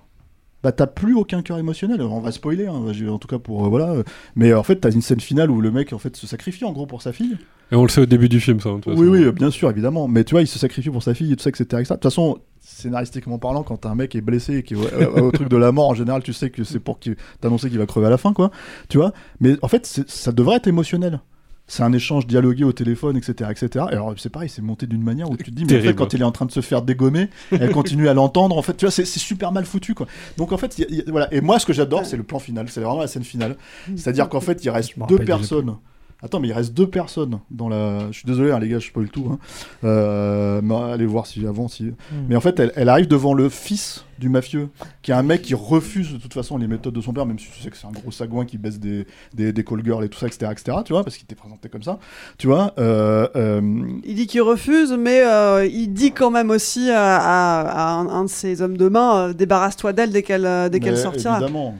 bah 0.65 0.73
t'as 0.73 0.87
plus 0.89 1.15
aucun 1.15 1.43
cœur 1.43 1.59
émotionnel. 1.59 2.01
Alors, 2.01 2.15
on 2.15 2.21
va 2.21 2.33
spoiler, 2.33 2.67
hein, 2.67 2.83
en 3.09 3.19
tout 3.19 3.29
cas 3.29 3.39
pour 3.39 3.67
euh, 3.67 3.69
voilà. 3.69 3.95
Mais 4.35 4.51
euh, 4.51 4.59
en 4.59 4.63
fait, 4.63 4.77
t'as 4.77 4.91
une 4.91 5.03
scène 5.03 5.21
finale 5.21 5.51
où 5.51 5.61
le 5.61 5.71
mec 5.71 5.93
en 5.93 5.99
fait 5.99 6.17
se 6.17 6.27
sacrifie 6.27 6.65
en 6.65 6.73
gros 6.73 6.87
pour 6.87 7.03
sa 7.03 7.13
fille. 7.13 7.37
Et 7.71 7.77
on 7.77 7.83
le 7.83 7.89
sait 7.91 8.01
au 8.01 8.07
début 8.07 8.29
du 8.31 8.41
film, 8.41 8.61
ça. 8.61 8.71
de 8.71 8.77
toute 8.77 8.87
Oui, 8.87 8.93
façon. 9.07 9.09
oui, 9.11 9.33
bien 9.33 9.51
sûr, 9.51 9.71
évidemment. 9.71 10.09
Mais 10.09 10.25
tu 10.25 10.33
vois, 10.35 10.41
il 10.41 10.47
se 10.47 10.59
sacrifie 10.59 10.89
pour 10.91 11.03
sa 11.03 11.13
fille 11.15 11.33
et 11.33 11.37
tout 11.37 11.43
ça, 11.43 11.51
etc. 11.51 11.65
etc. 11.65 11.83
De 11.83 11.89
toute 11.95 12.03
façon, 12.03 12.39
scénaristiquement 12.61 13.39
parlant, 13.39 13.63
quand 13.63 13.85
un 13.87 13.95
mec 13.95 14.15
est 14.15 14.23
blessé 14.23 14.57
et 14.57 14.63
qui 14.63 14.75
est 14.75 15.07
au, 15.07 15.31
truc 15.31 15.49
de 15.49 15.57
la 15.57 15.71
mort, 15.71 15.91
en 15.91 15.95
général, 15.95 16.23
tu 16.23 16.33
sais 16.33 16.49
que 16.51 16.65
c'est 16.65 16.81
pour 16.81 16.99
qu'il- 16.99 17.17
t'annoncer 17.41 17.69
qu'il 17.69 17.79
va 17.79 17.87
crever 17.87 18.07
à 18.07 18.11
la 18.11 18.19
fin, 18.19 18.33
quoi. 18.33 18.51
Tu 18.89 18.97
vois? 18.97 19.13
Mais 19.41 19.57
en 19.61 19.69
fait, 19.69 19.87
ça 20.07 20.33
devrait 20.33 20.57
être 20.57 20.67
émotionnel. 20.67 21.21
C'est 21.67 21.83
un 21.83 21.93
échange 21.95 22.27
dialogué 22.27 22.63
au 22.65 22.73
téléphone, 22.73 23.17
etc. 23.17 23.51
etc. 23.51 23.87
Et 23.91 23.95
alors, 23.95 24.13
c'est 24.19 24.29
pareil, 24.29 24.51
c'est 24.51 24.61
monté 24.61 24.87
d'une 24.87 25.03
manière 25.03 25.31
où 25.31 25.37
tu 25.37 25.45
te 25.45 25.51
dis, 25.51 25.65
mais 25.65 25.69
en 25.79 25.83
fait, 25.83 25.95
quand 25.95 26.13
il 26.13 26.21
est 26.21 26.25
en 26.25 26.31
train 26.33 26.45
de 26.45 26.51
se 26.53 26.61
faire 26.61 26.83
dégommer, 26.83 27.31
elle 27.51 27.71
continue 27.73 28.09
à 28.09 28.13
l'entendre. 28.15 28.57
En 28.59 28.63
fait, 28.63 28.77
tu 28.77 28.85
vois, 28.85 28.91
c'est 28.93 29.07
super 29.07 29.51
mal 29.51 29.65
foutu, 29.65 29.95
quoi. 29.95 30.07
Donc, 30.37 30.53
en 30.53 30.59
fait, 30.59 30.77
il 30.79 30.83
y 30.83 30.85
a- 30.85 30.89
il 30.91 30.97
y 30.97 31.01
a- 31.01 31.05
voilà. 31.11 31.33
Et 31.33 31.41
moi, 31.41 31.59
ce 31.59 31.65
que 31.65 31.73
j'adore, 31.73 32.05
c'est 32.05 32.19
le 32.19 32.23
plan 32.23 32.39
final. 32.39 32.69
C'est 32.69 32.81
vraiment 32.81 33.01
la 33.01 33.07
scène 33.07 33.25
finale. 33.25 33.57
C'est-à-dire 33.97 34.29
qu'en 34.29 34.41
fait, 34.41 34.63
il 34.65 34.69
reste 34.71 34.93
deux 35.09 35.17
déjà 35.19 35.37
personnes. 35.39 35.77
Attends, 36.25 36.41
mais 36.41 36.49
il 36.49 36.53
reste 36.55 36.73
deux 36.73 36.87
personnes 36.89 37.39
dans 37.51 37.69
la. 37.69 38.11
Je 38.11 38.17
suis 38.19 38.27
désolé, 38.27 38.51
hein, 38.51 38.59
les 38.59 38.69
gars, 38.69 38.79
je 38.79 38.87
spoil 38.87 39.11
tout. 39.11 39.27
Hein. 39.31 39.39
Euh, 39.85 40.61
mais 40.63 40.75
allez 40.75 41.05
voir 41.07 41.27
si 41.27 41.47
avant. 41.47 41.69
Si... 41.69 41.93
Mais 42.29 42.35
en 42.35 42.41
fait, 42.41 42.59
elle, 42.59 42.73
elle 42.77 42.89
arrive 42.89 43.09
devant 43.09 43.35
le 43.35 43.49
fils 43.51 44.05
du 44.19 44.29
mafieux, 44.29 44.69
qui 45.03 45.11
est 45.11 45.15
un 45.15 45.23
mec 45.23 45.43
qui 45.43 45.55
refuse 45.55 46.13
de 46.15 46.19
toute 46.19 46.33
façon 46.33 46.57
les 46.57 46.67
méthodes 46.67 46.95
de 46.95 47.01
son 47.01 47.13
père, 47.13 47.27
même 47.27 47.39
si 47.39 47.51
tu 47.51 47.61
sais 47.61 47.69
que 47.69 47.77
c'est 47.77 47.87
un 47.87 47.93
gros 47.93 48.11
sagouin 48.11 48.47
qui 48.47 48.57
baisse 48.57 48.79
des, 48.81 49.07
des, 49.35 49.53
des 49.53 49.65
call 49.65 49.85
girls 49.85 50.05
et 50.05 50.09
tout 50.09 50.19
ça, 50.19 50.27
etc., 50.27 50.51
etc. 50.53 50.79
Tu 50.85 50.93
vois, 50.95 51.05
parce 51.05 51.17
qu'il 51.17 51.25
était 51.25 51.35
présenté 51.35 51.69
comme 51.69 51.83
ça. 51.83 51.99
Tu 52.39 52.47
vois. 52.47 52.73
euh, 52.79 53.29
euh, 53.37 53.61
Il 54.05 54.15
dit 54.15 54.27
qu'il 54.27 54.41
refuse, 54.43 54.93
mais 54.99 55.21
euh, 55.27 55.67
il 55.67 55.89
dit 55.93 56.13
quand 56.13 56.31
même 56.31 56.49
aussi 56.51 56.91
à, 56.91 57.17
à- 57.19 57.69
à 57.69 57.93
un, 57.97 58.07
un 58.09 58.25
de 58.25 58.31
ses 58.31 58.63
hommes 58.63 58.77
de 58.79 58.89
main 58.89 59.33
débarrasse-toi 59.33 59.93
d'elle 59.93 60.11
dès 60.11 60.23
qu'elle 60.23 60.49
dès 60.71 60.81
qu'elle 60.81 60.97
sortira. 60.97 61.37
Évidemment. 61.39 61.75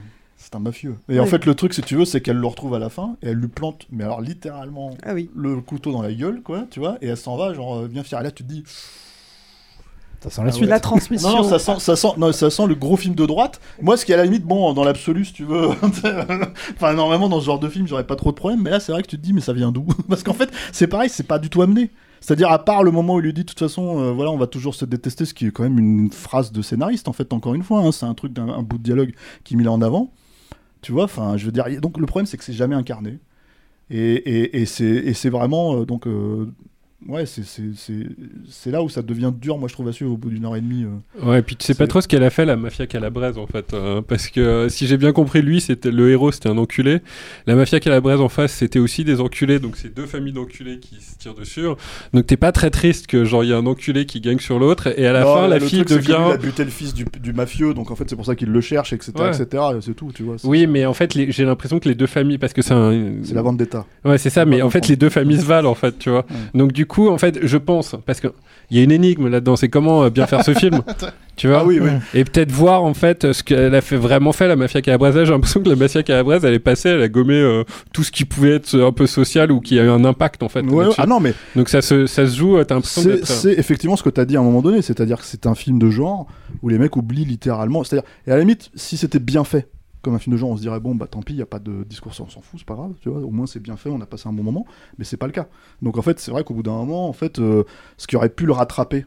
C'est 0.55 0.61
un 0.61 0.63
mafieux. 0.63 0.95
Et 1.09 1.13
Oui. 1.15 1.19
en 1.19 1.25
fait, 1.25 1.45
le 1.45 1.53
truc, 1.53 1.73
si 1.73 1.81
tu 1.81 1.95
veux, 1.97 2.05
c'est 2.05 2.21
qu'elle 2.21 2.37
le 2.37 2.47
retrouve 2.47 2.73
à 2.75 2.79
la 2.79 2.87
fin 2.89 3.17
et 3.21 3.27
elle 3.29 3.37
lui 3.37 3.49
plante, 3.49 3.87
mais 3.91 4.03
alors 4.05 4.21
littéralement, 4.21 4.91
Ah 5.03 5.13
oui. 5.13 5.29
le 5.35 5.59
couteau 5.59 5.91
dans 5.91 6.01
la 6.01 6.13
gueule, 6.13 6.41
quoi, 6.43 6.65
tu 6.71 6.79
vois, 6.79 6.97
et 7.01 7.07
elle 7.07 7.17
s'en 7.17 7.35
va, 7.35 7.53
genre, 7.53 7.75
euh, 7.79 7.87
bien 7.87 8.03
fière. 8.03 8.21
Et 8.21 8.23
là, 8.23 8.31
tu 8.31 8.43
te 8.43 8.47
dis. 8.49 8.63
Ça 10.21 10.29
sent 10.29 10.41
la 10.41 10.47
Ah 10.47 10.51
suite. 10.51 10.63
ouais. 10.63 10.69
La 10.69 10.79
transmission. 10.89 11.29
Non, 11.29 11.37
non, 11.43 11.43
ça 11.49 11.59
sent, 11.59 11.75
ça, 11.79 11.95
sent, 11.95 12.07
non, 12.17 12.31
ça 12.31 12.49
sent 12.49 12.65
le 12.67 12.75
gros 12.75 12.95
film 12.95 13.15
de 13.15 13.25
droite. 13.25 13.59
Moi, 13.81 13.97
ce 13.97 14.05
qui 14.05 14.11
est 14.11 14.15
à 14.15 14.17
la 14.17 14.23
limite, 14.25 14.43
bon, 14.45 14.73
dans 14.73 14.83
l'absolu, 14.83 15.25
si 15.25 15.33
tu 15.33 15.43
veux. 15.43 15.67
enfin, 16.75 16.93
normalement, 16.93 17.29
dans 17.29 17.39
ce 17.41 17.45
genre 17.45 17.59
de 17.59 17.67
film, 17.69 17.87
j'aurais 17.87 18.07
pas 18.07 18.15
trop 18.15 18.31
de 18.31 18.35
problème. 18.35 18.61
Mais 18.61 18.69
là, 18.69 18.79
c'est 18.79 18.91
vrai 18.91 19.01
que 19.03 19.07
tu 19.07 19.17
te 19.17 19.21
dis, 19.21 19.33
mais 19.33 19.41
ça 19.41 19.53
vient 19.53 19.71
d'où? 19.71 19.85
Parce 20.09 20.23
qu'en 20.23 20.33
fait, 20.33 20.49
c'est 20.71 20.87
pareil, 20.87 21.09
c'est 21.09 21.23
pas 21.27 21.39
du 21.39 21.49
tout 21.49 21.61
amené. 21.61 21.91
C'est-à-dire, 22.21 22.49
à 22.51 22.63
part 22.65 22.81
le 22.81 22.89
moment 22.89 23.15
où 23.15 23.19
il 23.19 23.23
lui 23.25 23.33
dit, 23.33 23.41
de 23.41 23.45
toute 23.45 23.59
façon, 23.59 23.99
euh, 23.99 24.11
voilà, 24.11 24.31
on 24.31 24.37
va 24.37 24.47
toujours 24.47 24.73
se 24.73 24.83
détester, 24.85 25.25
ce 25.25 25.33
qui 25.35 25.45
est 25.45 25.51
quand 25.51 25.61
même 25.61 25.77
une 25.77 26.09
phrase 26.11 26.51
de 26.51 26.63
scénariste, 26.63 27.07
en 27.07 27.13
fait, 27.13 27.31
encore 27.33 27.53
une 27.53 27.61
fois. 27.61 27.81
hein, 27.81 27.91
c'est 27.91 28.07
un 28.07 28.15
truc 28.15 28.33
d'un 28.33 28.49
un 28.49 28.63
bout 28.63 28.79
de 28.79 28.83
dialogue 28.83 29.13
qui 29.43 29.55
met 29.55 29.67
en 29.67 29.79
avant. 29.83 30.09
Tu 30.85 30.91
vois, 30.91 31.05
enfin, 31.05 31.35
je 31.35 31.47
veux 31.47 31.51
dire. 31.51 31.65
Donc, 31.81 31.97
le 31.97 32.05
problème, 32.05 32.27
c'est 32.27 32.37
que 32.37 32.43
c'est 32.43 32.53
jamais 32.53 32.75
incarné. 32.75 33.17
Et, 33.89 34.65
c'est 34.67 35.29
vraiment. 35.29 35.77
euh, 35.81 35.85
donc. 35.85 36.05
Ouais, 37.07 37.25
c'est- 37.25 38.71
là 38.71 38.81
où 38.81 38.89
ça 38.89 39.01
devient 39.03 39.31
dur, 39.39 39.57
moi 39.59 39.67
je 39.67 39.73
trouve, 39.73 39.87
à 39.87 39.91
suivre 39.91 40.11
au 40.13 40.17
bout 40.17 40.29
d'une 40.29 40.43
heure 40.45 40.55
et 40.55 40.61
demie. 40.61 40.85
euh. 40.85 41.27
Ouais, 41.29 41.39
et 41.39 41.41
puis 41.43 41.55
tu 41.55 41.63
sais 41.63 41.75
pas 41.75 41.85
trop 41.85 42.01
ce 42.01 42.07
qu'elle 42.07 42.23
a 42.23 42.29
fait, 42.31 42.45
la 42.45 42.55
mafia 42.55 42.87
calabraise, 42.87 43.37
en 43.37 43.45
fait. 43.45 43.73
euh, 43.73 44.01
parce 44.01 44.27
que 44.29 44.39
euh, 44.39 44.69
si 44.69 44.87
j'ai 44.87 44.97
bien 44.97 45.11
compris, 45.11 45.41
lui, 45.43 45.61
c'était 45.61 45.91
le 45.91 46.09
héros, 46.09 46.31
c'était 46.31 46.49
un 46.49 46.57
enculé. 46.57 47.01
La 47.45 47.55
mafia 47.55 47.79
calabraise 47.79 48.19
en 48.21 48.29
face, 48.29 48.53
c'était 48.53 48.79
aussi 48.79 49.03
des 49.03 49.21
enculés. 49.21 49.59
Donc 49.59 49.75
c'est 49.77 49.93
deux 49.93 50.05
familles 50.07 50.33
d'enculés 50.33 50.79
qui 50.79 50.95
se 50.95 51.15
tirent 51.19 51.35
dessus. 51.35 51.65
Donc 52.13 52.25
t'es 52.25 52.37
pas 52.37 52.51
très 52.51 52.71
triste 52.71 53.05
que, 53.07 53.23
genre, 53.23 53.43
il 53.43 53.49
y 53.51 53.53
a 53.53 53.57
un 53.57 53.65
enculé 53.67 54.05
qui 54.07 54.19
gagne 54.19 54.39
sur 54.39 54.57
l'autre. 54.57 54.87
Et 54.97 55.05
à 55.05 55.13
la 55.13 55.21
Non, 55.25 55.35
fin, 55.35 55.47
la 55.47 55.59
le 55.59 55.65
fille 55.65 55.79
truc, 55.85 55.89
c'est 55.89 55.95
que 55.95 55.99
lui, 55.99 56.07
devient. 56.13 56.23
Il 56.29 56.33
a 56.33 56.37
buté 56.37 56.63
le 56.63 56.71
fils 56.71 56.93
du, 56.93 57.05
du 57.21 57.33
mafieux, 57.33 57.73
donc 57.75 57.91
en 57.91 57.95
fait 57.95 58.09
c'est 58.09 58.15
pour 58.15 58.25
ça 58.25 58.35
qu'il 58.35 58.49
le 58.49 58.61
cherche, 58.61 58.93
etc. 58.93 59.11
Ouais. 59.17 59.29
etc. 59.29 59.63
C'est 59.81 59.93
tout, 59.95 60.11
tu 60.15 60.23
vois. 60.23 60.37
Oui, 60.43 60.65
mais 60.65 60.85
en 60.87 60.93
fait, 60.93 61.13
les- 61.13 61.31
j'ai 61.31 61.45
l'impression 61.45 61.77
que 61.79 61.87
les 61.87 61.95
deux 61.95 62.07
familles, 62.07 62.37
parce 62.39 62.53
que 62.53 62.61
c'est 62.63 62.73
un... 62.73 63.15
C'est 63.23 63.35
la 63.35 63.41
vendetta. 63.43 63.85
Ouais, 64.03 64.17
c'est 64.17 64.29
ça, 64.31 64.45
mais 64.45 64.61
en 64.63 64.69
fait, 64.71 64.87
les 64.87 64.95
deux 64.95 65.09
familles 65.09 65.39
se 65.41 65.45
valent, 65.45 65.69
en 65.69 65.75
fait, 65.75 65.99
tu 65.99 66.09
vois. 66.09 66.25
Donc, 66.55 66.71
du 66.71 66.84
coup, 66.85 67.09
en 67.09 67.17
fait, 67.17 67.39
je 67.45 67.57
pense, 67.57 67.95
parce 68.05 68.21
qu'il 68.21 68.31
y 68.71 68.79
a 68.79 68.83
une 68.83 68.91
énigme 68.91 69.27
là-dedans, 69.27 69.55
c'est 69.55 69.69
comment 69.69 70.03
euh, 70.03 70.09
bien 70.09 70.27
faire 70.27 70.43
ce 70.43 70.53
film, 70.53 70.81
tu 71.35 71.47
vois. 71.47 71.59
Ah 71.59 71.65
oui, 71.65 71.79
oui. 71.81 71.89
Et 72.13 72.23
peut-être 72.23 72.51
voir, 72.51 72.83
en 72.83 72.93
fait, 72.93 73.31
ce 73.31 73.43
qu'elle 73.43 73.75
a 73.75 73.81
fait, 73.81 73.97
vraiment 73.97 74.31
fait, 74.31 74.47
la 74.47 74.55
mafia 74.55 74.81
calabraise. 74.81 75.15
J'ai 75.15 75.31
l'impression 75.31 75.61
que 75.61 75.69
la 75.69 75.75
mafia 75.75 76.03
calabraise, 76.03 76.43
elle 76.45 76.53
est 76.53 76.59
passée, 76.59 76.89
elle 76.89 77.01
a 77.01 77.07
gommé 77.07 77.35
euh, 77.35 77.63
tout 77.93 78.03
ce 78.03 78.11
qui 78.11 78.25
pouvait 78.25 78.55
être 78.55 78.79
un 78.79 78.91
peu 78.91 79.07
social 79.07 79.51
ou 79.51 79.59
qui 79.59 79.79
a 79.79 79.83
eu 79.83 79.89
un 79.89 80.05
impact, 80.05 80.43
en 80.43 80.49
fait. 80.49 80.61
Ouais, 80.61 80.85
ah 80.97 81.05
non, 81.05 81.19
mais 81.19 81.33
Donc, 81.55 81.69
ça 81.69 81.81
se, 81.81 82.05
ça 82.05 82.27
se 82.27 82.35
joue, 82.35 82.57
euh, 82.57 82.63
t'as 82.63 82.75
l'impression 82.75 83.01
c'est 83.01 83.25
c'est 83.25 83.53
effectivement 83.53 83.95
ce 83.95 84.03
que 84.03 84.09
tu 84.09 84.19
as 84.21 84.25
dit 84.25 84.37
à 84.37 84.39
un 84.39 84.43
moment 84.43 84.61
donné, 84.61 84.81
c'est-à-dire 84.81 85.19
que 85.19 85.25
c'est 85.25 85.45
un 85.45 85.55
film 85.55 85.79
de 85.79 85.89
genre 85.89 86.27
où 86.61 86.69
les 86.69 86.77
mecs 86.77 86.95
oublient 86.95 87.25
littéralement. 87.25 87.83
C'est-à-dire, 87.83 88.07
et 88.27 88.31
à 88.31 88.35
la 88.35 88.41
limite, 88.41 88.71
si 88.75 88.97
c'était 88.97 89.19
bien 89.19 89.43
fait, 89.43 89.67
comme 90.05 90.13
un 90.15 90.19
film 90.19 90.35
de 90.35 90.39
genre, 90.39 90.51
on 90.51 90.55
se 90.55 90.61
dirait 90.61 90.79
bon 90.79 90.93
bah 90.95 91.07
tant 91.07 91.21
pis, 91.21 91.33
il 91.33 91.39
y 91.39 91.41
a 91.41 91.45
pas 91.47 91.59
de 91.59 91.83
discours, 91.83 92.11
on 92.19 92.29
s'en 92.29 92.41
fout, 92.41 92.59
c'est 92.59 92.65
pas 92.65 92.75
grave, 92.75 92.93
tu 93.01 93.09
vois. 93.09 93.19
Au 93.21 93.31
moins 93.31 93.47
c'est 93.47 93.59
bien 93.59 93.75
fait, 93.75 93.89
on 93.89 93.99
a 93.99 94.05
passé 94.05 94.29
un 94.29 94.33
bon 94.33 94.43
moment, 94.43 94.65
mais 94.97 95.03
c'est 95.03 95.17
pas 95.17 95.25
le 95.25 95.31
cas. 95.33 95.47
Donc 95.81 95.97
en 95.97 96.01
fait, 96.03 96.19
c'est 96.19 96.31
vrai 96.31 96.43
qu'au 96.43 96.53
bout 96.53 96.63
d'un 96.63 96.73
moment, 96.73 97.09
en 97.09 97.13
fait, 97.13 97.39
euh, 97.39 97.63
ce 97.97 98.05
qui 98.07 98.15
aurait 98.15 98.29
pu 98.29 98.45
le 98.45 98.53
rattraper, 98.53 99.05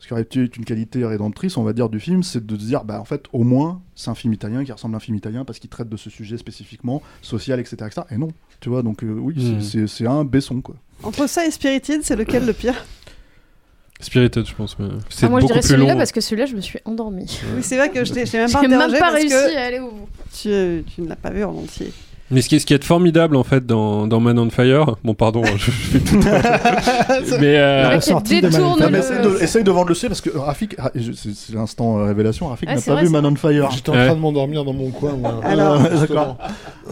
ce 0.00 0.06
qui 0.06 0.12
aurait 0.12 0.24
pu 0.24 0.44
être 0.44 0.56
une 0.58 0.66
qualité 0.66 1.02
rédemptrice, 1.06 1.56
on 1.56 1.62
va 1.62 1.72
dire, 1.72 1.88
du 1.88 1.98
film, 1.98 2.22
c'est 2.22 2.44
de 2.44 2.56
se 2.58 2.64
dire 2.66 2.84
bah 2.84 3.00
en 3.00 3.04
fait, 3.06 3.24
au 3.32 3.42
moins 3.42 3.80
c'est 3.94 4.10
un 4.10 4.14
film 4.14 4.32
italien 4.34 4.62
qui 4.64 4.70
ressemble 4.72 4.94
à 4.94 4.98
un 4.98 5.00
film 5.00 5.16
italien 5.16 5.44
parce 5.46 5.58
qu'il 5.58 5.70
traite 5.70 5.88
de 5.88 5.96
ce 5.96 6.10
sujet 6.10 6.36
spécifiquement 6.36 7.00
social, 7.22 7.58
etc., 7.58 7.76
etc. 7.86 8.02
Et 8.10 8.18
non, 8.18 8.28
tu 8.60 8.68
vois. 8.68 8.82
Donc 8.82 9.02
euh, 9.02 9.12
oui, 9.18 9.34
c'est- 9.62 9.78
Mhm. 9.78 9.86
c'est 9.88 10.06
un 10.06 10.24
Besson 10.24 10.60
quoi. 10.60 10.74
Entre 11.02 11.26
ça 11.26 11.46
et 11.46 11.50
Spiritide, 11.50 12.00
c'est 12.02 12.16
lequel 12.16 12.44
le 12.46 12.52
pire? 12.52 12.84
Spirited, 14.00 14.46
je 14.46 14.54
pense. 14.54 14.78
mais 14.78 14.88
C'est 15.08 15.26
Ah, 15.26 15.28
moi, 15.28 15.40
je 15.40 15.46
dirais 15.46 15.62
celui-là 15.62 15.96
parce 15.96 16.12
que 16.12 16.20
celui-là, 16.20 16.46
je 16.46 16.56
me 16.56 16.60
suis 16.60 16.78
endormie. 16.84 17.40
Oui, 17.54 17.62
c'est 17.62 17.76
vrai 17.76 17.90
que 17.90 18.04
je 18.04 18.12
t'ai 18.12 18.24
t'ai 18.24 18.38
même 18.38 18.50
pas 18.52 18.62
même 18.62 18.78
pas 18.78 18.98
parce 18.98 19.14
réussi 19.14 19.28
que 19.28 19.56
à 19.56 19.62
aller 19.64 19.78
au 19.78 19.90
bout. 19.90 20.08
Tu, 20.32 20.84
tu 20.94 21.00
ne 21.02 21.08
l'as 21.08 21.16
pas 21.16 21.30
vu 21.30 21.44
en 21.44 21.52
entier. 21.52 21.92
Mais 22.30 22.40
ce 22.40 22.48
qui, 22.48 22.56
est, 22.56 22.58
ce 22.58 22.64
qui 22.66 22.72
est 22.72 22.82
formidable 22.82 23.36
en 23.36 23.44
fait 23.44 23.66
dans, 23.66 24.06
dans 24.06 24.18
Man 24.18 24.38
on 24.38 24.48
Fire, 24.48 24.96
bon 25.04 25.12
pardon, 25.14 25.42
je, 25.44 25.56
je 25.58 25.70
fais 25.70 25.98
tout. 25.98 26.16
mais 27.40 27.58
euh, 27.58 27.82
La 27.82 27.96
ressortie 27.96 28.40
de 28.40 28.48
Man 28.48 28.62
on 28.62 28.70
Non, 28.70 28.76
Fire. 28.76 28.90
mais 28.90 28.98
essaye, 28.98 29.22
de, 29.22 29.42
essaye 29.42 29.62
de 29.64 29.70
vendre 29.70 29.88
le 29.90 29.94
C 29.94 30.08
parce 30.08 30.22
que 30.22 30.30
Rafik, 30.36 30.74
ah, 30.78 30.90
c'est 30.94 31.54
l'instant 31.54 31.98
euh, 31.98 32.06
révélation, 32.06 32.48
Rafik 32.48 32.68
Ah, 32.72 32.76
n'a 32.76 32.80
pas 32.80 32.92
vrai, 32.94 33.04
vu 33.04 33.10
Man 33.10 33.26
on 33.26 33.36
Fire. 33.36 33.70
J'étais 33.72 33.90
en 33.90 33.92
Ouais. 33.92 34.06
train 34.06 34.14
de 34.16 34.20
m'endormir 34.20 34.64
dans 34.64 34.72
mon 34.72 34.90
coin, 34.90 35.12
moi. 35.12 35.40
Alors- 35.44 35.74
Euh, 35.84 36.00
D'accord. 36.00 36.38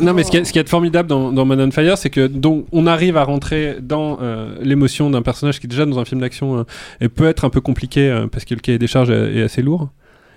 Non, 0.00 0.12
mais 0.12 0.22
ce 0.24 0.30
qui 0.30 0.36
est, 0.36 0.44
ce 0.44 0.52
qui 0.52 0.58
est 0.58 0.68
formidable 0.68 1.08
dans, 1.08 1.32
dans 1.32 1.46
Man 1.46 1.60
on 1.62 1.70
Fire, 1.70 1.96
c'est 1.96 2.10
que 2.10 2.26
donc, 2.26 2.66
on 2.70 2.86
arrive 2.86 3.16
à 3.16 3.24
rentrer 3.24 3.76
dans 3.80 4.18
euh, 4.20 4.54
l'émotion 4.60 5.08
d'un 5.08 5.22
personnage 5.22 5.60
qui, 5.60 5.66
déjà, 5.66 5.86
dans 5.86 5.98
un 5.98 6.04
film 6.04 6.20
d'action, 6.20 6.66
euh, 7.02 7.08
peut 7.08 7.26
être 7.26 7.46
un 7.46 7.50
peu 7.50 7.60
compliqué 7.62 8.08
euh, 8.10 8.26
parce 8.26 8.44
que 8.44 8.54
le 8.54 8.60
cahier 8.60 8.78
des 8.78 8.86
charges 8.86 9.10
est, 9.10 9.36
est 9.38 9.42
assez 9.42 9.62
lourd. 9.62 9.88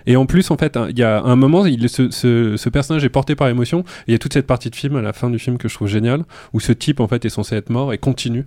Et 0.06 0.16
en 0.16 0.26
plus, 0.26 0.50
en 0.50 0.56
fait, 0.56 0.76
hein, 0.76 0.86
il 0.90 0.98
y 0.98 1.02
a 1.02 1.22
un 1.22 1.36
moment, 1.36 1.64
ce, 1.64 2.68
personnage 2.68 3.04
est 3.04 3.08
porté 3.08 3.34
par 3.34 3.48
l'émotion. 3.48 3.80
et 3.80 3.84
Il 4.08 4.12
y 4.12 4.14
a 4.14 4.18
toute 4.18 4.32
cette 4.32 4.46
partie 4.46 4.70
de 4.70 4.76
film 4.76 4.96
à 4.96 5.02
la 5.02 5.12
fin 5.12 5.30
du 5.30 5.38
film 5.38 5.58
que 5.58 5.68
je 5.68 5.74
trouve 5.74 5.88
géniale, 5.88 6.24
où 6.52 6.60
ce 6.60 6.72
type, 6.72 7.00
en 7.00 7.08
fait, 7.08 7.24
est 7.24 7.30
censé 7.30 7.56
être 7.56 7.70
mort 7.70 7.92
et 7.92 7.98
continue. 7.98 8.46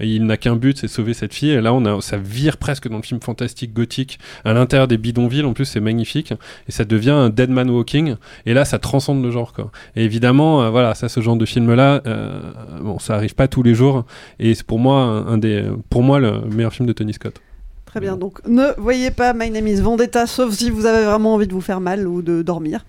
Il 0.00 0.26
n'a 0.26 0.36
qu'un 0.36 0.54
but, 0.54 0.78
c'est 0.78 0.88
sauver 0.88 1.14
cette 1.14 1.34
fille. 1.34 1.50
Et 1.50 1.60
là, 1.60 1.74
on 1.74 1.84
a, 1.84 2.00
ça 2.00 2.16
vire 2.16 2.56
presque 2.56 2.88
dans 2.88 2.96
le 2.96 3.02
film 3.02 3.20
fantastique 3.20 3.72
gothique, 3.72 4.18
à 4.44 4.52
l'intérieur 4.52 4.86
des 4.86 4.98
bidonvilles. 4.98 5.44
En 5.44 5.54
plus, 5.54 5.64
c'est 5.64 5.80
magnifique. 5.80 6.32
Et 6.68 6.72
ça 6.72 6.84
devient 6.84 7.10
un 7.10 7.30
Dead 7.30 7.50
Man 7.50 7.70
Walking. 7.70 8.16
Et 8.46 8.54
là, 8.54 8.64
ça 8.64 8.78
transcende 8.78 9.22
le 9.22 9.30
genre, 9.30 9.52
quoi. 9.52 9.70
Et 9.96 10.04
évidemment, 10.04 10.62
euh, 10.62 10.70
voilà, 10.70 10.94
ça, 10.94 11.08
ce 11.08 11.20
genre 11.20 11.36
de 11.36 11.46
film-là, 11.46 12.02
euh, 12.06 12.40
bon, 12.82 12.98
ça 12.98 13.14
arrive 13.14 13.34
pas 13.34 13.48
tous 13.48 13.62
les 13.62 13.74
jours. 13.74 14.04
Et 14.38 14.54
c'est 14.54 14.66
pour 14.66 14.78
moi, 14.78 15.02
un 15.02 15.38
des, 15.38 15.64
pour 15.90 16.02
moi, 16.02 16.20
le 16.20 16.42
meilleur 16.42 16.72
film 16.72 16.86
de 16.86 16.92
Tony 16.92 17.12
Scott. 17.12 17.40
Très 17.88 18.00
bien, 18.00 18.18
donc 18.18 18.46
ne 18.46 18.74
voyez 18.76 19.10
pas 19.10 19.32
My 19.32 19.50
Name 19.50 19.66
is 19.66 19.80
Vendetta, 19.80 20.26
sauf 20.26 20.52
si 20.52 20.68
vous 20.68 20.84
avez 20.84 21.06
vraiment 21.06 21.32
envie 21.32 21.46
de 21.46 21.54
vous 21.54 21.62
faire 21.62 21.80
mal 21.80 22.06
ou 22.06 22.20
de 22.20 22.42
dormir. 22.42 22.84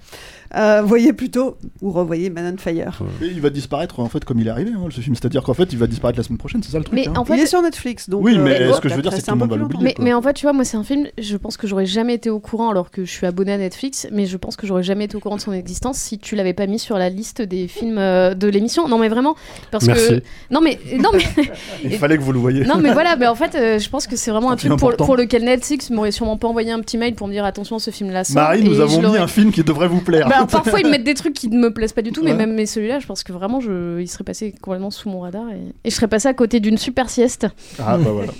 Euh, 0.56 0.82
voyez 0.82 1.14
plutôt, 1.14 1.58
ou 1.82 1.92
revoyez 1.92 2.30
Man 2.30 2.56
on 2.56 2.58
Fire. 2.58 3.00
Et 3.22 3.28
il 3.28 3.42
va 3.42 3.50
disparaître 3.50 4.00
en 4.00 4.10
fait 4.10 4.26
comme 4.26 4.40
il 4.40 4.48
est 4.48 4.50
arrivé, 4.50 4.72
hein, 4.76 4.88
ce 4.90 5.02
film. 5.02 5.16
C'est-à-dire 5.16 5.44
qu'en 5.44 5.54
fait, 5.54 5.72
il 5.72 5.78
va 5.78 5.88
disparaître 5.88 6.18
la 6.18 6.24
semaine 6.24 6.38
prochaine, 6.38 6.64
c'est 6.64 6.72
ça 6.72 6.80
le 6.80 6.84
truc. 6.84 6.96
Mais 6.96 7.08
hein. 7.08 7.14
en 7.18 7.26
fait, 7.26 7.36
Il 7.36 7.42
est 7.42 7.46
sur 7.46 7.62
Netflix, 7.62 8.10
donc... 8.10 8.24
Oui, 8.24 8.36
euh, 8.38 8.44
mais 8.44 8.74
ce 8.74 8.82
que 8.82 8.90
je 8.90 8.96
veux 8.96 9.02
dire, 9.02 9.12
c'est 9.14 9.22
que 9.22 9.26
tout 9.26 9.32
le 9.32 9.38
monde 9.38 9.50
va 9.50 9.58
l'oublier. 9.58 9.96
Mais, 10.00 10.14
en 10.14 10.22
fait, 10.22 10.34
tu 10.34 10.44
vois, 10.44 10.54
moi, 10.54 10.64
c'est 10.64 10.78
un 10.78 10.84
film, 10.84 11.08
je 11.18 11.38
pense 11.38 11.58
que 11.58 11.68
j'aurais 11.68 11.86
jamais 11.86 12.16
été 12.16 12.30
au 12.30 12.40
courant 12.40 12.70
alors 12.70 12.90
que 12.90 13.06
je 13.06 13.12
suis 13.12 13.28
abonné 13.28 13.54
à 13.54 13.58
Netflix, 13.58 14.08
mais 14.12 14.26
je 14.26 14.38
pense 14.38 14.56
que 14.56 14.66
j'aurais 14.66 14.84
jamais 14.84 15.06
été 15.06 15.18
au 15.18 15.20
courant 15.20 15.36
de 15.36 15.42
son 15.42 15.54
existence 15.54 15.98
si 15.98 16.18
tu 16.18 16.36
l'avais 16.36 16.54
pas 16.54 16.68
mis 16.68 16.80
sur 16.80 16.98
la 16.98 17.10
liste 17.10 17.42
des 17.42 17.68
films 17.68 17.98
euh, 17.98 18.34
de 18.34 18.48
l'émission. 18.48 18.88
Non, 18.88 18.98
mais 18.98 19.10
vraiment, 19.10 19.36
parce 19.72 19.86
Merci. 19.86 20.08
que. 20.08 20.24
Non, 20.52 20.62
mais. 20.62 20.80
Non, 20.98 21.10
mais. 21.14 21.24
Il 21.84 21.98
fallait 21.98 22.18
que 22.18 22.24
vous 22.24 22.32
le 22.32 22.40
voyiez. 22.40 22.66
Non 22.66 22.78
mais 22.78 22.94
voilà, 22.94 23.16
mais 23.16 23.28
en 23.28 23.36
fait, 23.36 23.56
euh, 23.56 23.80
je 23.80 23.90
pense 23.90 24.08
que 24.08 24.16
c'est 24.16 24.32
vraiment 24.32 24.52
un 24.52 24.56
truc 24.56 24.76
pour, 24.78 25.16
lequel 25.18 25.44
Netflix 25.44 25.90
m'aurait 25.90 26.12
sûrement 26.12 26.38
pas 26.38 26.48
envoyé 26.48 26.72
un 26.72 26.80
petit 26.80 26.98
mail 26.98 27.16
pour 27.16 27.28
me 27.28 27.34
dire 27.34 27.46
attention, 27.46 27.80
ce 27.80 27.92
film-là 27.92 28.24
sort. 28.24 28.36
Marie, 28.36 28.64
nous 28.64 28.80
avons 28.80 29.02
mis 29.12 29.18
un 29.18 29.28
film 29.28 29.52
qui 29.52 29.64
devrait 29.64 29.88
vous 29.88 30.02
plaire. 30.02 30.28
Bah, 30.42 30.48
parfois 30.52 30.80
ils 30.80 30.86
me 30.86 30.92
mettent 30.92 31.04
des 31.04 31.14
trucs 31.14 31.34
qui 31.34 31.50
ne 31.50 31.58
me 31.60 31.74
plaisent 31.74 31.94
pas 31.94 32.02
du 32.02 32.12
tout, 32.12 32.24
mais 32.24 32.34
même 32.34 32.54
mais 32.54 32.66
celui-là, 32.66 33.00
je 33.00 33.08
pense 33.08 33.24
que 33.24 33.32
vraiment, 33.32 33.60
je... 33.60 34.00
il 34.00 34.08
serait 34.08 34.24
passé 34.24 34.54
complètement 34.62 34.92
sous 34.92 35.10
mon 35.10 35.22
radar 35.22 35.50
et, 35.50 35.60
et 35.84 35.90
je 35.90 35.96
serais 35.96 36.08
passé 36.08 36.28
à 36.28 36.34
côté 36.34 36.60
d'une 36.60 36.78
super 36.78 37.10
sieste. 37.10 37.48
Ah 37.80 37.98
bah 37.98 38.12
voilà. 38.12 38.32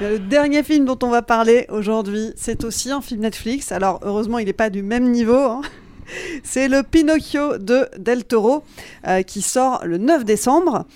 Le 0.00 0.18
dernier 0.18 0.62
film 0.64 0.84
dont 0.84 0.98
on 1.02 1.10
va 1.10 1.22
parler 1.22 1.66
aujourd'hui, 1.68 2.32
c'est 2.36 2.64
aussi 2.64 2.90
un 2.90 3.00
film 3.00 3.20
Netflix. 3.20 3.70
Alors 3.70 4.00
heureusement, 4.02 4.38
il 4.38 4.46
n'est 4.46 4.52
pas 4.52 4.68
du 4.70 4.82
même 4.82 5.10
niveau. 5.10 5.36
hein. 5.36 5.62
C'est 6.42 6.66
le 6.68 6.82
Pinocchio 6.82 7.58
de 7.58 7.88
Del 7.98 8.24
Toro 8.24 8.64
euh, 9.06 9.22
qui 9.22 9.40
sort 9.42 9.82
le 9.84 9.98
9 9.98 10.24
décembre, 10.24 10.86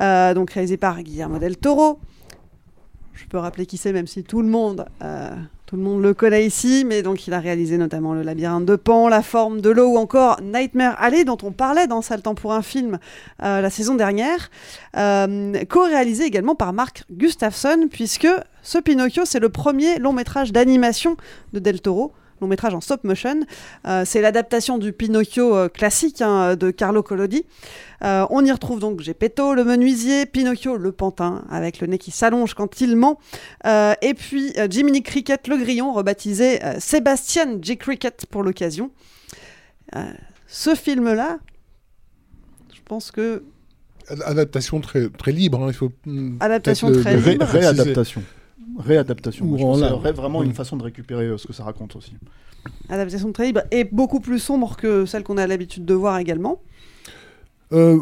euh, 0.00 0.34
donc 0.34 0.50
réalisé 0.50 0.76
par 0.76 1.00
Guillermo 1.02 1.38
Del 1.38 1.56
Toro. 1.56 1.98
Je 3.14 3.24
peux 3.26 3.38
rappeler 3.38 3.64
qui 3.66 3.76
c'est, 3.78 3.92
même 3.92 4.06
si 4.08 4.24
tout 4.24 4.42
le 4.42 4.48
monde, 4.48 4.84
euh, 5.02 5.30
tout 5.66 5.74
le 5.74 5.82
monde 5.82 6.00
le 6.00 6.14
connaît 6.14 6.46
ici, 6.46 6.84
mais 6.86 7.02
donc 7.02 7.26
il 7.26 7.34
a 7.34 7.40
réalisé 7.40 7.76
notamment 7.76 8.14
Le 8.14 8.22
Labyrinthe 8.22 8.64
de 8.64 8.76
Pan, 8.76 9.08
La 9.08 9.20
Forme 9.20 9.60
de 9.60 9.68
l'eau 9.68 9.94
ou 9.94 9.96
encore 9.96 10.40
Nightmare 10.40 10.94
Alley, 11.00 11.24
dont 11.24 11.38
on 11.42 11.50
parlait 11.50 11.88
dans 11.88 12.02
Sale 12.02 12.22
temps 12.22 12.36
pour 12.36 12.52
un 12.52 12.62
film 12.62 13.00
euh, 13.42 13.60
la 13.60 13.68
saison 13.68 13.96
dernière, 13.96 14.48
euh, 14.96 15.64
co-réalisé 15.64 16.24
également 16.24 16.54
par 16.54 16.72
Mark 16.72 17.02
Gustafsson, 17.10 17.88
puisque 17.90 18.28
ce 18.62 18.78
Pinocchio, 18.78 19.24
c'est 19.24 19.40
le 19.40 19.48
premier 19.48 19.98
long 19.98 20.12
métrage 20.12 20.52
d'animation 20.52 21.16
de 21.52 21.58
Del 21.58 21.80
Toro. 21.80 22.12
Long 22.40 22.48
métrage 22.48 22.74
en 22.74 22.80
stop 22.80 23.02
motion. 23.04 23.40
Euh, 23.86 24.02
c'est 24.04 24.20
l'adaptation 24.20 24.76
du 24.78 24.92
Pinocchio 24.92 25.54
euh, 25.56 25.68
classique 25.68 26.20
hein, 26.20 26.54
de 26.56 26.70
Carlo 26.70 27.02
Collodi. 27.02 27.44
Euh, 28.04 28.26
on 28.28 28.44
y 28.44 28.52
retrouve 28.52 28.78
donc 28.78 29.00
Geppetto, 29.00 29.54
le 29.54 29.64
menuisier, 29.64 30.26
Pinocchio, 30.26 30.76
le 30.76 30.92
pantin, 30.92 31.44
avec 31.50 31.80
le 31.80 31.86
nez 31.86 31.96
qui 31.96 32.10
s'allonge 32.10 32.52
quand 32.52 32.80
il 32.82 32.94
ment, 32.94 33.18
euh, 33.64 33.94
et 34.02 34.12
puis 34.12 34.52
euh, 34.58 34.66
Jiminy 34.70 35.02
Cricket, 35.02 35.48
le 35.48 35.56
grillon, 35.56 35.94
rebaptisé 35.94 36.62
euh, 36.62 36.74
Sébastien 36.78 37.58
J. 37.62 37.78
Cricket 37.78 38.26
pour 38.30 38.42
l'occasion. 38.42 38.90
Euh, 39.94 40.02
ce 40.46 40.74
film-là, 40.74 41.38
je 42.74 42.80
pense 42.84 43.10
que 43.10 43.42
Adaptation 44.24 44.80
très, 44.80 45.08
très 45.08 45.32
libre, 45.32 45.62
hein, 45.64 45.68
il 45.68 45.74
faut. 45.74 45.90
hmm, 46.04 46.36
Adaptation 46.40 46.92
très 46.92 47.14
le- 47.16 47.30
libre. 47.30 47.44
Réadaptation. 47.46 48.22
Réadaptation. 48.78 49.46
Ou 49.46 49.58
en 49.64 49.76
vrai- 49.98 50.12
vraiment 50.12 50.40
Oui. 50.40 50.46
une 50.46 50.54
façon 50.54 50.76
de 50.76 50.82
récupérer 50.82 51.24
euh, 51.26 51.38
ce 51.38 51.46
que 51.46 51.52
ça 51.52 51.64
raconte 51.64 51.96
aussi. 51.96 52.12
adaptation 52.88 53.30
très 53.32 53.46
libre 53.46 53.60
et 53.70 53.84
beaucoup 53.84 54.18
plus 54.20 54.38
sombre 54.40 54.76
que 54.76 55.06
celle 55.06 55.22
qu'on 55.22 55.36
a 55.36 55.46
l'habitude 55.46 55.84
de 55.84 55.94
voir 55.94 56.18
également. 56.18 56.60
Euh, 57.72 57.96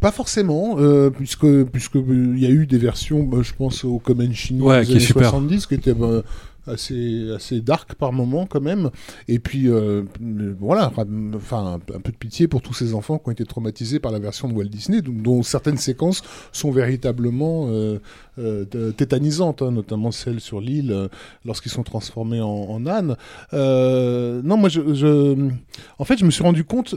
pas 0.00 0.10
forcément, 0.10 0.76
euh, 0.78 1.10
puisque 1.10 1.64
puisque 1.64 1.96
euh, 1.96 2.34
il 2.36 2.38
y 2.38 2.46
a 2.46 2.50
eu 2.50 2.66
des 2.66 2.78
versions, 2.78 3.22
bah, 3.24 3.38
je 3.42 3.52
pense 3.54 3.84
au 3.84 3.98
Comenchini 3.98 4.60
Ouais, 4.60 4.80
des 4.80 4.86
qui 4.86 4.92
est 4.92 4.96
années 4.96 5.04
super. 5.04 5.22
70, 5.30 5.66
qui 5.66 5.74
étaient 5.74 5.94
bah, 5.94 6.22
assez 6.66 7.30
assez 7.34 7.60
dark 7.60 7.94
par 7.94 8.12
moment 8.12 8.46
quand 8.46 8.60
même. 8.60 8.90
Et 9.28 9.38
puis 9.38 9.68
euh, 9.68 10.02
euh, 10.22 10.54
voilà, 10.58 10.92
enfin 10.94 11.74
un, 11.74 11.78
peu 11.78 12.12
de 12.12 12.16
pitié 12.16 12.48
pour 12.48 12.62
tous 12.62 12.74
ces 12.74 12.94
enfants 12.94 13.18
qui 13.18 13.28
ont 13.28 13.32
été 13.32 13.44
traumatisés 13.44 14.00
par 14.00 14.12
la 14.12 14.18
version 14.18 14.48
de 14.48 14.54
Walt 14.54 14.64
Disney, 14.64 15.02
dont, 15.02 15.42
certaines 15.42 15.78
séquences 15.78 16.22
sont 16.52 16.70
véritablement 16.70 17.68
euh, 17.68 18.64
tétanisantes, 18.96 19.62
hein, 19.62 19.70
notamment 19.70 20.10
celle 20.10 20.40
sur 20.40 20.60
l'île 20.60 21.08
lorsqu'ils 21.44 21.72
sont 21.72 21.82
transformés 21.82 22.40
en, 22.40 22.86
ânes. 22.86 23.16
Non, 23.52 24.56
moi, 24.56 24.68
je, 24.68 25.50
en 25.98 26.04
fait, 26.04 26.18
je 26.18 26.24
me 26.24 26.30
suis 26.30 26.42
rendu 26.42 26.64
compte 26.64 26.94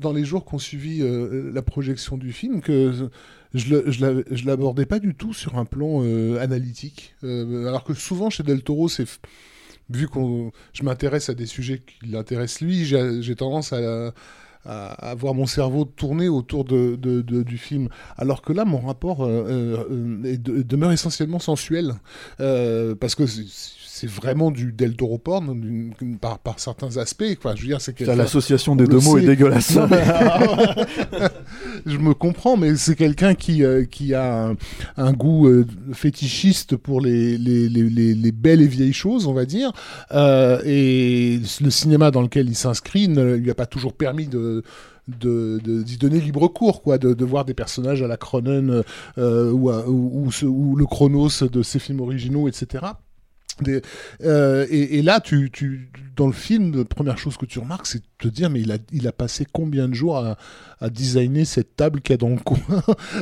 dans 0.00 0.12
les 0.12 0.24
jours 0.24 0.44
qui 0.44 0.54
ont 0.54 0.58
suivi 0.58 1.02
euh, 1.02 1.50
la 1.52 1.62
projection 1.62 2.16
du 2.16 2.32
film 2.32 2.60
que 2.60 3.10
je 3.54 4.46
l'abordais 4.46 4.86
pas 4.86 4.98
du 4.98 5.14
tout 5.14 5.34
sur 5.34 5.58
un 5.58 5.64
plan 5.64 6.02
euh, 6.02 6.40
analytique, 6.40 7.14
Euh, 7.24 7.66
alors 7.66 7.84
que 7.84 7.94
souvent 7.94 8.30
chez 8.30 8.42
Del 8.42 8.62
Toro, 8.62 8.88
vu 9.88 10.08
que 10.08 10.20
je 10.72 10.82
m'intéresse 10.82 11.28
à 11.28 11.34
des 11.34 11.46
sujets 11.46 11.80
qui 11.80 12.06
l'intéressent 12.06 12.62
lui, 12.62 12.84
j'ai 12.84 13.36
tendance 13.36 13.72
à 13.72 14.12
à, 14.66 15.14
voir 15.14 15.32
mon 15.32 15.46
cerveau 15.46 15.86
tourner 15.86 16.28
autour 16.28 16.66
de, 16.66 16.96
du 16.96 17.58
film. 17.58 17.88
Alors 18.18 18.42
que 18.42 18.52
là, 18.52 18.66
mon 18.66 18.78
rapport 18.78 19.24
euh, 19.24 19.86
demeure 20.28 20.92
essentiellement 20.92 21.38
sensuel. 21.38 21.94
Parce 22.36 23.14
que 23.14 23.24
c'est- 24.00 24.06
vraiment 24.10 24.50
du 24.50 24.72
Del 24.72 24.96
Toro 24.96 25.18
porn 25.18 25.92
par, 26.20 26.38
par 26.38 26.58
certains 26.60 26.96
aspects. 26.96 27.24
Enfin, 27.38 27.54
je 27.56 27.62
veux 27.62 27.68
dire, 27.68 27.80
c'est 27.80 27.98
l'association 28.16 28.76
des 28.76 28.84
deux 28.86 28.98
mots 29.00 29.18
est 29.18 29.26
dégueulasse. 29.26 29.74
Non, 29.76 29.86
mais- 29.88 30.04
je 31.86 31.98
me 31.98 32.14
comprends, 32.14 32.56
mais 32.56 32.76
c'est 32.76 32.94
quelqu'un 32.96 33.34
qui, 33.34 33.64
euh, 33.64 33.84
qui 33.84 34.14
a 34.14 34.48
un, 34.50 34.56
un 34.96 35.12
goût 35.12 35.46
euh, 35.48 35.66
fétichiste 35.92 36.76
pour 36.76 37.00
les, 37.00 37.36
les, 37.38 37.68
les, 37.68 37.82
les- 37.88 38.14
les 38.14 38.32
belles 38.32 38.62
et 38.62 38.66
vieilles 38.66 38.92
choses, 38.92 39.26
on 39.26 39.32
va 39.34 39.44
dire. 39.44 39.72
Euh, 40.12 40.60
et 40.64 41.40
le 41.60 41.70
cinéma 41.70 42.10
dans 42.10 42.22
lequel 42.22 42.48
il 42.48 42.56
s'inscrit 42.56 43.08
ne 43.08 43.34
lui 43.34 43.50
a 43.50 43.54
pas 43.54 43.66
toujours 43.66 43.92
permis 43.92 44.26
de 44.26 44.62
de- 45.08 45.58
de- 45.64 45.82
d'y 45.82 45.96
donner 45.96 46.20
libre 46.20 46.46
cours, 46.46 46.82
quoi, 46.82 46.96
de, 46.96 47.14
de 47.14 47.24
voir 47.24 47.44
des 47.44 47.54
personnages 47.54 48.00
à 48.00 48.06
la 48.06 48.16
Cronen 48.16 48.82
euh, 49.18 49.50
ou, 49.50 49.68
à- 49.70 49.88
ou, 49.88 50.26
ou 50.26 50.30
ce- 50.30 50.46
ou 50.46 50.76
le 50.76 50.86
Chronos 50.86 51.42
de 51.50 51.62
ses 51.64 51.80
films 51.80 51.98
originaux, 52.00 52.46
etc. 52.46 52.84
Euh, 54.22 54.66
et, 54.70 54.98
et 54.98 55.02
là, 55.02 55.20
tu, 55.20 55.50
tu, 55.50 55.90
dans 56.20 56.26
le 56.26 56.34
film, 56.34 56.76
la 56.76 56.84
première 56.84 57.16
chose 57.16 57.38
que 57.38 57.46
tu 57.46 57.58
remarques, 57.60 57.86
c'est 57.86 58.00
de 58.00 58.04
te 58.18 58.28
dire, 58.28 58.50
mais 58.50 58.60
il 58.60 58.70
a, 58.72 58.76
il 58.92 59.08
a 59.08 59.12
passé 59.12 59.46
combien 59.50 59.88
de 59.88 59.94
jours 59.94 60.18
à, 60.18 60.36
à 60.80 60.88
designer 60.90 61.44
cette 61.44 61.76
table 61.76 62.00
qu'il 62.00 62.12
y 62.12 62.14
a 62.14 62.16
dans 62.16 62.28
le 62.28 62.36
coin, 62.44 62.58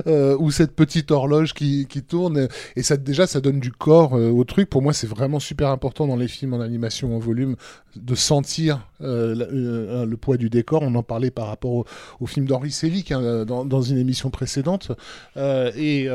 euh, 0.06 0.36
ou 0.38 0.50
cette 0.50 0.74
petite 0.74 1.10
horloge 1.10 1.54
qui, 1.54 1.86
qui 1.88 2.02
tourne. 2.02 2.48
Et 2.76 2.82
ça, 2.82 2.96
déjà, 2.96 3.26
ça 3.26 3.40
donne 3.40 3.60
du 3.60 3.72
corps 3.72 4.14
euh, 4.14 4.30
au 4.30 4.44
truc. 4.44 4.70
Pour 4.70 4.82
moi, 4.82 4.92
c'est 4.92 5.06
vraiment 5.06 5.40
super 5.40 5.68
important 5.70 6.06
dans 6.06 6.16
les 6.16 6.28
films 6.28 6.54
en 6.54 6.60
animation 6.60 7.14
en 7.14 7.18
volume 7.18 7.56
de 7.96 8.14
sentir 8.14 8.86
euh, 9.00 10.04
le 10.04 10.16
poids 10.16 10.36
du 10.36 10.50
décor. 10.50 10.82
On 10.82 10.94
en 10.94 11.02
parlait 11.02 11.30
par 11.30 11.48
rapport 11.48 11.84
au, 12.20 12.26
film 12.26 12.46
d'Henri 12.46 12.70
Selick 12.70 13.10
hein, 13.10 13.44
dans, 13.44 13.82
une 13.82 13.98
émission 13.98 14.30
précédente. 14.30 14.92
Et, 15.36 16.08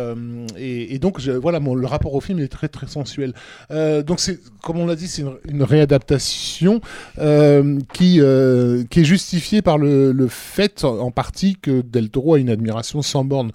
et, 0.57 0.99
donc, 0.99 1.19
voilà, 1.19 1.60
le 1.60 1.88
rapport 1.88 2.14
au 2.14 2.22
film 2.22 2.39
est 2.39 2.47
très 2.47 2.69
très 2.69 2.88
sensuel. 2.88 3.34
Donc, 3.69 4.22
comme 4.61 4.77
on 4.77 4.85
l'a 4.85 4.95
dit, 4.95 5.07
c'est 5.07 5.23
une, 5.23 5.38
une 5.49 5.64
réadaptation 5.64 6.72
euh, 7.19 7.79
qui, 7.93 8.19
euh, 8.19 8.83
qui 8.89 9.01
est 9.01 9.05
justifiée 9.05 9.61
par 9.61 9.77
le, 9.77 10.27
fait 10.29 10.83
en 10.83 11.11
partie 11.11 11.57
que 11.57 11.81
Del 11.81 12.09
Toro 12.09 12.35
a 12.35 12.39
une 12.39 12.49
admiration 12.49 13.01
sans 13.01 13.23
borne 13.23 13.51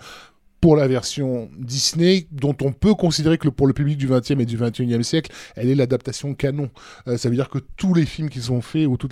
pour 0.60 0.76
la 0.76 0.88
version 0.88 1.48
Disney, 1.56 2.26
dont 2.32 2.56
on 2.62 2.72
peut 2.72 2.94
considérer 2.94 3.38
que 3.38 3.48
pour 3.48 3.66
le 3.66 3.72
public 3.72 3.96
du 3.96 4.08
20e 4.08 4.40
et 4.40 4.46
du 4.46 4.58
21e 4.58 5.02
siècle, 5.02 5.32
elle 5.54 5.68
est 5.68 5.74
l'adaptation 5.74 6.34
canon. 6.34 6.68
Euh, 7.06 7.16
ça 7.16 7.28
veut 7.28 7.36
dire 7.36 7.48
que 7.48 7.58
tous 7.76 7.94
les 7.94 8.06
films 8.06 8.28
qui 8.28 8.40
sont 8.40 8.60
faits 8.60 8.86
ou 8.86 8.96
tous 8.96 9.08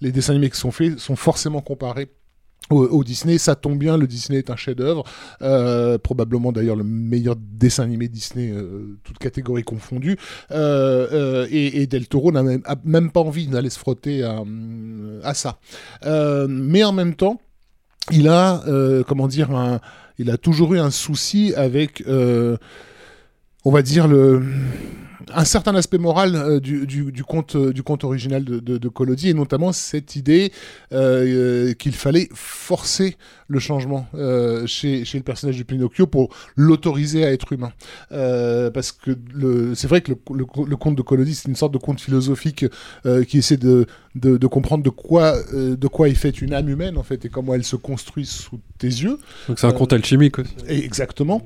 les 0.00 0.12
dessins 0.12 0.32
animés 0.32 0.50
qui 0.50 0.58
sont 0.58 0.70
faits 0.70 0.98
sont 0.98 1.16
forcément 1.16 1.60
comparés 1.60 2.08
au, 2.70 3.02
Disney, 3.02 3.38
ça 3.38 3.54
tombe 3.54 3.78
bien, 3.78 3.96
le 3.96 4.06
Disney 4.06 4.38
est 4.38 4.50
un 4.50 4.56
chef-d'œuvre, 4.56 5.04
euh, 5.40 5.96
probablement 5.96 6.52
d'ailleurs 6.52 6.76
le 6.76 6.84
meilleur 6.84 7.36
dessin 7.36 7.84
animé 7.84 8.08
Disney, 8.08 8.50
euh, 8.50 8.98
toutes 9.04 9.18
catégories 9.18 9.62
confondues. 9.62 10.18
Euh, 10.50 11.08
euh, 11.12 11.46
et, 11.50 11.86
Del 11.86 12.08
Toro 12.08 12.30
n'a 12.30 12.42
même, 12.84 13.10
pas 13.10 13.20
envie 13.20 13.46
d'aller 13.46 13.70
se 13.70 13.78
frotter 13.78 14.22
à, 14.22 15.34
ça. 15.34 15.58
Mais 16.04 16.84
en 16.84 16.92
même 16.92 17.14
temps, 17.14 17.40
il 18.10 18.28
a, 18.28 18.62
comment 19.06 19.28
dire, 19.28 19.80
il 20.18 20.30
a 20.30 20.36
toujours 20.36 20.74
eu 20.74 20.78
un 20.78 20.90
souci 20.90 21.54
avec, 21.56 22.04
on 23.64 23.70
va 23.70 23.82
dire, 23.82 24.08
le, 24.08 24.42
un 25.34 25.44
certain 25.44 25.74
aspect 25.74 25.98
moral 25.98 26.34
euh, 26.36 26.60
du, 26.60 26.86
du, 26.86 27.12
du 27.12 27.24
conte, 27.24 27.56
euh, 27.56 27.72
du 27.72 27.82
conte 27.82 28.04
original 28.04 28.44
de, 28.44 28.60
de, 28.60 28.78
de 28.78 28.88
Collodi, 28.88 29.28
et 29.28 29.34
notamment 29.34 29.72
cette 29.72 30.16
idée 30.16 30.52
euh, 30.92 31.74
qu'il 31.74 31.92
fallait 31.92 32.28
forcer 32.32 33.16
le 33.48 33.58
changement 33.58 34.06
chez, 34.66 35.06
chez 35.06 35.16
le 35.16 35.24
personnage 35.24 35.56
de 35.56 35.62
Pinocchio 35.62 36.06
pour 36.06 36.28
l'autoriser 36.54 37.24
à 37.24 37.32
être 37.32 37.50
humain. 37.52 37.72
Parce 38.10 38.92
que 38.92 39.12
c'est 39.74 39.86
vrai 39.86 40.02
que 40.02 40.12
le, 40.12 40.18
le, 40.34 40.44
le 40.66 40.76
conte 40.76 40.96
de 40.96 41.02
Collodi, 41.02 41.34
c'est 41.34 41.48
une 41.48 41.56
sorte 41.56 41.72
de 41.72 41.78
conte 41.78 41.98
philosophique 41.98 42.66
qui 43.26 43.38
essaie 43.38 43.56
de, 43.56 43.86
de, 44.16 44.46
comprendre 44.46 44.84
de 44.84 44.90
quoi, 44.90 45.34
de 45.54 45.88
quoi 45.88 46.10
est 46.10 46.14
faite 46.14 46.42
une 46.42 46.52
âme 46.52 46.68
humaine, 46.68 46.98
en 46.98 47.02
fait, 47.02 47.24
et 47.24 47.30
comment 47.30 47.54
elle 47.54 47.64
se 47.64 47.76
construit 47.76 48.26
sous 48.26 48.60
tes 48.76 48.86
yeux. 48.86 49.18
Donc 49.48 49.58
c'est 49.58 49.66
un 49.66 49.72
conte 49.72 49.94
alchimique 49.94 50.38
aussi. 50.40 50.52
Exactement. 50.68 51.40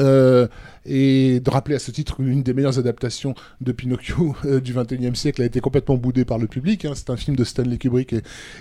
Euh, 0.00 0.48
et 0.88 1.40
de 1.40 1.50
rappeler 1.50 1.76
à 1.76 1.78
ce 1.78 1.90
titre 1.90 2.20
une 2.20 2.42
des 2.42 2.54
meilleures 2.54 2.78
adaptations 2.78 3.34
de 3.60 3.72
Pinocchio 3.72 4.34
euh, 4.44 4.60
du 4.60 4.74
21e 4.74 5.14
siècle 5.14 5.42
a 5.42 5.44
été 5.44 5.60
complètement 5.60 5.96
boudée 5.96 6.24
par 6.24 6.38
le 6.38 6.46
public. 6.46 6.84
hein. 6.84 6.92
C'est 6.94 7.10
un 7.10 7.16
film 7.16 7.36
de 7.36 7.44
Stanley 7.44 7.76
Kubrick 7.76 8.14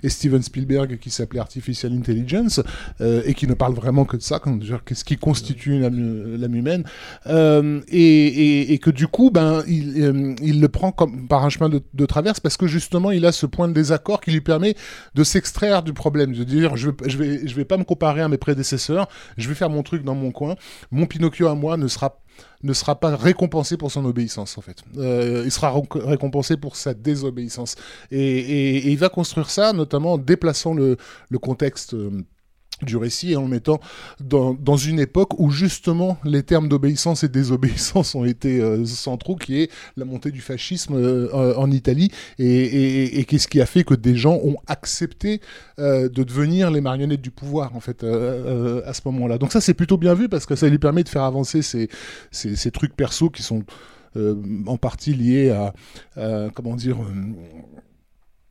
et, 0.04 0.10
Steven 0.10 0.42
Spielberg 0.42 0.98
qui 1.00 1.10
s'appelait 1.10 1.40
Artificial 1.40 1.94
Intelligence 1.94 2.62
euh, 3.02 3.22
et 3.26 3.34
qui 3.34 3.48
ne 3.48 3.54
parle 3.54 3.74
vraiment 3.74 4.06
que 4.06 4.18
de 4.18 4.22
ça, 4.22 4.42
qu'est-ce 4.86 5.06
qui 5.06 5.18
constitue 5.18 5.80
l'âme 5.80 6.56
humaine. 6.56 6.84
Euh, 7.28 7.82
et, 7.88 8.80
que 8.82 8.90
du 8.92 9.08
coup, 9.08 9.32
ben, 9.32 9.64
il, 9.68 10.62
le 10.62 10.68
prend 10.68 10.92
comme 10.92 11.28
par 11.28 11.44
un 11.46 11.50
chemin 11.50 11.70
de, 11.70 11.82
de 11.94 12.06
traverse 12.06 12.40
parce 12.40 12.58
que 12.58 12.68
justement, 12.68 13.12
il 13.12 13.26
a 13.26 13.32
ce 13.32 13.46
point 13.46 13.68
de 13.68 13.74
désaccord 13.74 14.22
qui 14.22 14.32
lui 14.32 14.42
permet 14.42 14.76
de 15.16 15.24
s'extraire 15.24 15.82
du 15.84 15.94
problème, 15.94 16.34
de 16.34 16.44
dire 16.44 16.76
je, 16.76 16.92
je 17.06 17.18
vais, 17.18 17.48
je 17.48 17.56
vais 17.56 17.66
pas 17.66 17.78
me 17.78 17.84
comparer 17.84 18.22
à 18.22 18.28
mes 18.28 18.38
prédécesseurs, 18.38 19.08
je 19.38 19.48
vais 19.48 19.56
faire 19.56 19.70
mon 19.70 19.84
truc 19.84 20.04
dans 20.04 20.16
mon 20.16 20.32
coin. 20.32 20.56
Mon 20.92 21.06
Pinocchio 21.06 21.27
à 21.48 21.56
moi 21.56 21.78
ne 21.78 21.88
sera 21.88 22.20
ne 22.64 22.74
sera 22.74 23.00
pas 23.00 23.16
récompensé 23.16 23.78
pour 23.78 23.92
son 23.92 24.06
obéissance 24.06 24.58
en 24.58 24.62
fait. 24.62 24.84
Euh, 24.98 25.42
il 25.46 25.52
sera 25.52 25.74
récompensé 25.96 26.56
pour 26.58 26.76
sa 26.76 26.94
désobéissance. 26.94 27.76
Et, 28.12 28.20
et- 28.20 28.78
et 28.78 28.90
il 28.92 28.98
va 28.98 29.10
construire 29.10 29.50
ça 29.50 29.74
notamment 29.74 30.14
en 30.14 30.18
déplaçant 30.18 30.74
le, 30.74 30.98
le 31.30 31.40
contexte. 31.40 31.94
euh, 31.96 32.12
du 32.84 32.98
récit 32.98 33.32
et 33.32 33.36
en 33.36 33.44
le 33.44 33.48
mettant 33.48 33.80
dans, 34.20 34.54
dans 34.54 34.78
une 34.78 35.00
époque 35.00 35.40
où 35.40 35.50
justement 35.50 36.18
les 36.24 36.44
termes 36.44 36.68
d'obéissance 36.68 37.24
et 37.24 37.30
désobéissance 37.30 38.16
ont 38.16 38.26
été 38.26 38.60
euh, 38.60 38.86
centraux, 38.86 39.36
qui 39.36 39.62
est 39.62 39.72
la 39.96 40.06
montée 40.06 40.32
du 40.32 40.42
fascisme 40.42 40.96
euh, 40.96 41.56
en 41.56 41.72
Italie 41.72 42.12
et, 42.38 42.46
et, 42.46 43.20
et 43.20 43.26
qu'est-ce 43.26 43.48
qui 43.48 43.62
a 43.62 43.66
fait 43.66 43.84
que 43.84 43.94
des 43.94 44.16
gens 44.16 44.40
ont 44.44 44.58
accepté 44.68 45.42
euh, 45.80 46.10
de 46.10 46.24
devenir 46.24 46.70
les 46.72 46.82
marionnettes 46.82 47.22
du 47.22 47.32
pouvoir 47.32 47.76
en 47.76 47.80
fait 47.80 48.04
euh, 48.04 48.82
euh, 48.82 48.82
à 48.86 48.94
ce 48.94 49.02
moment-là. 49.06 49.38
Donc 49.38 49.52
ça 49.52 49.62
c'est 49.62 49.74
plutôt 49.74 49.98
bien 49.98 50.14
vu 50.14 50.30
parce 50.30 50.46
que 50.46 50.56
ça 50.56 50.70
lui 50.70 50.80
permet 50.80 51.04
de 51.04 51.10
faire 51.10 51.24
avancer 51.24 51.62
ces, 51.62 51.90
ces, 52.32 52.56
ces 52.56 52.72
trucs 52.72 52.96
perso 52.96 53.30
qui 53.30 53.44
sont 53.44 53.64
euh, 54.16 54.36
en 54.68 54.78
partie 54.78 55.14
liés 55.14 55.50
à, 55.50 55.74
à, 56.16 56.50
comment 56.54 56.76
dire 56.76 56.98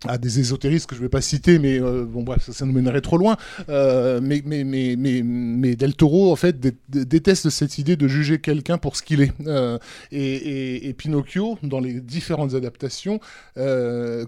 à 0.06 0.18
des 0.18 0.40
ésotéristes 0.40 0.86
que 0.88 0.94
je 0.94 1.00
vais 1.00 1.08
pas 1.08 1.22
citer, 1.22 1.58
mais 1.58 1.80
euh, 1.80 2.04
bon 2.04 2.22
bref, 2.22 2.50
ça, 2.50 2.66
nous 2.66 2.72
mènerait 2.72 3.00
trop 3.00 3.16
loin. 3.16 3.36
Euh, 3.70 4.20
mais, 4.22 4.42
mais, 4.44 4.62
mais, 4.62 4.94
mais, 4.96 5.22
mais 5.24 5.74
Del 5.74 5.94
Toro, 5.94 6.30
en 6.30 6.36
fait, 6.36 6.60
dé- 6.60 6.76
dé- 6.88 7.06
déteste 7.06 7.48
cette 7.48 7.78
idée 7.78 7.96
de 7.96 8.06
juger 8.06 8.38
quelqu'un 8.38 8.76
pour 8.76 8.96
ce 8.96 9.02
qu'il 9.02 9.22
est. 9.22 9.32
Euh, 9.46 9.78
et, 10.12 10.88
et, 10.88 10.92
Pinocchio, 10.92 11.58
dans 11.62 11.80
les 11.80 12.00
différentes 12.00 12.54
adaptations, 12.54 13.20
euh, 13.56 14.26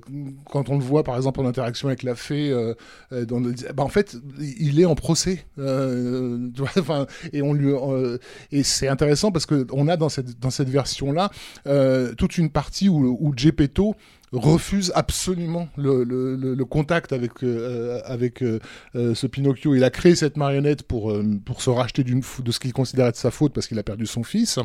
quand 0.51 0.71
on 0.71 0.79
le 0.79 0.85
voit, 0.85 1.05
par 1.05 1.17
exemple, 1.17 1.41
en 1.41 1.47
interaction 1.47 1.89
avec 1.89 2.03
la 2.03 2.15
fée, 2.15 2.51
euh, 2.51 2.75
euh, 3.13 3.27
dans 3.27 3.41
bah, 3.75 3.83
en 3.83 3.89
fait, 3.89 4.17
il 4.41 4.81
est 4.81 4.87
en 4.87 4.95
procès. 4.95 5.45
Euh, 5.59 6.49
et 7.33 7.43
euh, 7.43 8.19
et 8.53 8.63
c'est 8.63 8.89
intéressant 8.89 9.31
parce 9.33 9.47
que 9.47 9.67
on 9.73 9.87
a 9.89 9.97
dans 9.97 10.09
cette, 10.09 10.41
dans 10.41 10.51
cette 10.51 10.69
version-là 10.71 11.31
euh, 11.67 12.15
toute 12.15 12.39
une 12.39 12.51
partie 12.51 12.89
où, 12.89 13.19
où 13.21 13.33
Geppetto 13.37 13.95
refuse 14.33 14.93
absolument 14.95 15.69
le, 15.77 16.63
contact 16.65 17.13
avec, 17.13 17.43
euh, 17.43 18.01
avec 18.05 18.43
euh, 18.43 18.59
euh, 18.95 19.15
ce 19.15 19.27
Pinocchio. 19.27 19.75
Il 19.75 19.85
a 19.85 19.91
créé 19.91 20.15
cette 20.15 20.37
marionnette 20.37 20.83
pour, 20.83 21.11
euh, 21.11 21.25
pour 21.45 21.63
se 21.63 21.71
racheter 21.71 22.05
de 22.05 22.53
ce 22.53 22.61
qu'il 22.61 22.73
considère 22.73 23.07
être 23.07 23.17
sa 23.17 23.31
faute 23.31 23.53
parce 23.53 23.67
qu'il 23.67 23.79
a 23.79 23.83
perdu 23.83 24.07
son 24.07 24.23
fils. 24.23 24.59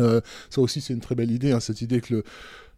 Euh, 0.00 0.20
ça 0.50 0.60
aussi, 0.60 0.80
c'est 0.80 0.92
une 0.92 1.00
très 1.00 1.14
belle 1.14 1.30
idée, 1.30 1.52
hein, 1.52 1.60
cette 1.60 1.80
idée 1.80 2.00
que 2.00 2.14
le, 2.14 2.24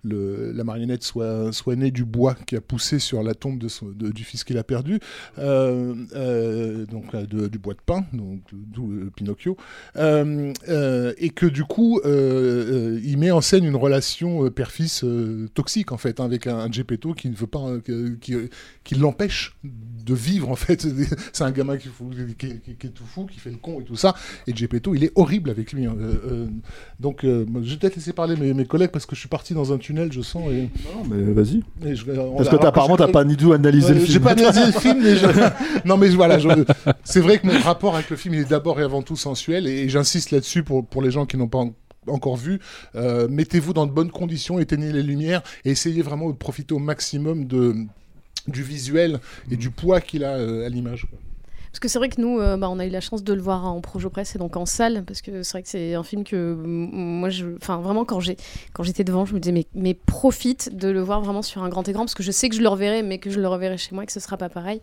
la 0.05 0.63
marionnette 0.65 1.03
soit, 1.03 1.53
soit 1.53 1.75
née 1.77 1.91
du 1.91 2.05
bois 2.05 2.37
qui 2.47 2.55
a 2.57 2.61
poussé 2.61 2.99
sur 2.99 3.23
la 3.23 3.35
tombe 3.35 3.59
de 3.59 3.69
son- 3.69 3.89
du 3.91 4.25
fils 4.25 4.45
qu'il 4.45 4.57
a 4.59 4.65
perdu, 4.65 5.01
euh, 5.39 5.95
euh, 6.15 6.87
donc 6.87 7.15
euh, 7.15 7.27
du 7.49 7.59
bois 7.59 7.75
de 7.75 7.81
pin, 7.85 8.05
donc 8.13 8.41
d'où 8.53 8.93
Pinocchio, 9.17 9.57
et 9.97 11.31
que 11.31 11.47
du 11.47 11.65
coup, 11.65 12.01
il 12.05 13.17
met 13.19 13.31
en 13.31 13.41
scène 13.41 13.65
une 13.65 13.77
relation 13.77 14.49
père-fils 14.51 15.05
toxique 15.55 15.93
en 15.93 15.97
fait, 15.97 16.21
hein, 16.21 16.25
avec 16.25 16.47
un, 16.47 16.59
un 16.59 16.71
Geppetto 16.71 17.15
qui 17.15 17.29
ne 17.29 17.35
veut 17.35 17.47
pas, 17.47 17.67
qui, 18.21 18.35
qui 18.85 18.95
l'empêche 18.95 19.57
de 19.65 20.15
vivre 20.15 20.51
en 20.51 20.57
fait. 20.57 20.87
C'est 21.33 21.45
un 21.45 21.51
gamin 21.51 21.77
qui, 21.77 21.89
est 21.89 22.89
tout 22.95 23.05
fou, 23.05 23.27
qui 23.27 23.39
fait 23.41 23.51
le 23.51 23.57
con 23.57 23.81
et 23.81 23.85
tout 23.85 23.97
ça, 23.97 24.15
et 24.47 24.55
Geppetto, 24.55 24.95
il 24.95 25.05
est 25.05 25.13
horrible 25.17 25.51
avec 25.51 25.73
lui. 25.73 25.87
hein. 25.87 25.97
Donc, 27.01 27.21
je 27.23 27.29
vais 27.45 27.77
peut-être 27.77 27.97
laisser 27.97 28.13
parler 28.13 28.37
mes, 28.37 28.55
mes 28.55 28.67
collègues 28.67 28.91
parce 28.91 29.07
que 29.07 29.15
je 29.15 29.21
suis 29.21 29.29
parti 29.29 29.55
dans 29.55 29.73
un 29.73 29.79
tunnel, 29.79 29.96
je 30.11 30.21
sens. 30.21 30.43
Et... 30.51 30.69
Non, 30.95 31.03
mais 31.09 31.23
vas-y. 31.33 31.63
Parce 32.37 32.49
que 32.49 32.57
t'as- 32.57 32.69
apparemment, 32.69 32.97
t'as 32.97 33.09
pas 33.09 33.25
du 33.25 33.37
tout 33.37 33.53
analysé 33.53 33.95
le 33.95 34.01
film. 34.01 34.13
J'ai 34.13 34.21
pas 34.21 34.31
analysé 34.33 34.67
le 34.67 34.73
film, 34.73 35.01
mais 35.03 35.17
je- 35.17 35.27
non, 35.89 35.97
mais 35.97 36.09
voilà, 36.09 36.39
je- 36.39 36.49
c'est 37.05 37.21
vrai 37.21 37.39
que 37.39 37.47
mon 37.47 37.59
rapport 37.61 37.95
avec 37.95 38.11
le 38.11 38.17
film 38.17 38.35
il 38.35 38.41
est 38.41 38.49
d'abord 38.51 38.79
et 38.81 38.83
avant 38.83 39.03
tout 39.03 39.17
sensuel, 39.17 39.67
et, 39.67 39.89
j'insiste 39.89 40.31
là-dessus 40.31 40.63
pour, 40.63 40.87
pour 40.87 41.03
les 41.03 41.11
gens 41.11 41.27
qui 41.27 41.37
n'ont 41.37 41.49
pas 41.49 41.59
en- 41.59 41.75
encore 42.09 42.37
vu. 42.37 42.61
Euh, 42.95 43.27
Mettez-vous 43.29 43.73
dans 43.73 43.87
de 43.87 43.93
bonnes 43.93 44.11
conditions, 44.13 44.59
éteignez 44.61 44.93
les 44.93 45.03
lumières, 45.03 45.43
et 45.65 45.71
essayez 45.71 46.03
vraiment 46.03 46.29
de 46.31 46.37
profiter 46.37 46.75
au 46.75 46.79
maximum 46.79 47.47
de 47.47 47.75
du 48.49 48.63
visuel 48.63 49.19
et 49.51 49.57
du 49.57 49.71
poids 49.71 50.01
qu'il 50.01 50.23
a 50.23 50.37
euh, 50.37 50.65
à 50.65 50.69
l'image. 50.69 51.07
Parce 51.77 51.81
que 51.83 51.89
c'est 51.89 51.99
vrai 51.99 52.09
que 52.09 52.19
nous, 52.23 52.41
euh, 52.41 52.57
bah, 52.57 52.71
on 52.71 52.79
a 52.79 52.87
eu 52.87 52.89
la 52.89 53.03
chance 53.03 53.23
de 53.23 53.35
le 53.35 53.43
voir 53.43 53.67
en 53.67 53.83
Projo 53.83 54.09
Press 54.09 54.35
et 54.35 54.39
donc 54.39 54.57
en 54.57 54.65
salle, 54.65 55.05
parce 55.07 55.21
que 55.21 55.43
c'est 55.43 55.53
vrai 55.53 55.63
que 55.63 55.69
c'est 55.69 55.93
un 55.93 56.03
film 56.03 56.25
que 56.25 56.55
mm, 56.55 56.89
moi, 56.95 57.29
je, 57.29 57.45
enfin 57.61 57.77
vraiment 57.83 58.07
quand 58.07 58.19
j'étais 58.19 59.05
devant, 59.05 59.27
je 59.27 59.35
me 59.35 59.41
disais 59.41 59.67
mais, 59.75 59.93
profite 59.93 60.75
de 60.75 60.89
le 60.89 61.03
voir 61.03 61.21
vraiment 61.21 61.43
sur 61.43 61.63
un 61.63 61.69
grand 61.69 61.87
écran, 61.87 62.05
parce 62.05 62.15
que 62.15 62.23
je 62.23 62.31
sais 62.31 62.49
que 62.49 62.57
je 62.57 62.63
le 62.63 62.69
reverrai, 62.69 63.03
mais 63.03 63.19
que 63.19 63.29
je 63.29 63.39
le 63.39 63.47
reverrai 63.47 63.77
chez 63.77 63.95
moi 63.95 64.05
et 64.05 64.07
que 64.07 64.13
ce 64.13 64.21
sera 64.21 64.39
pas 64.39 64.49
pareil. 64.49 64.81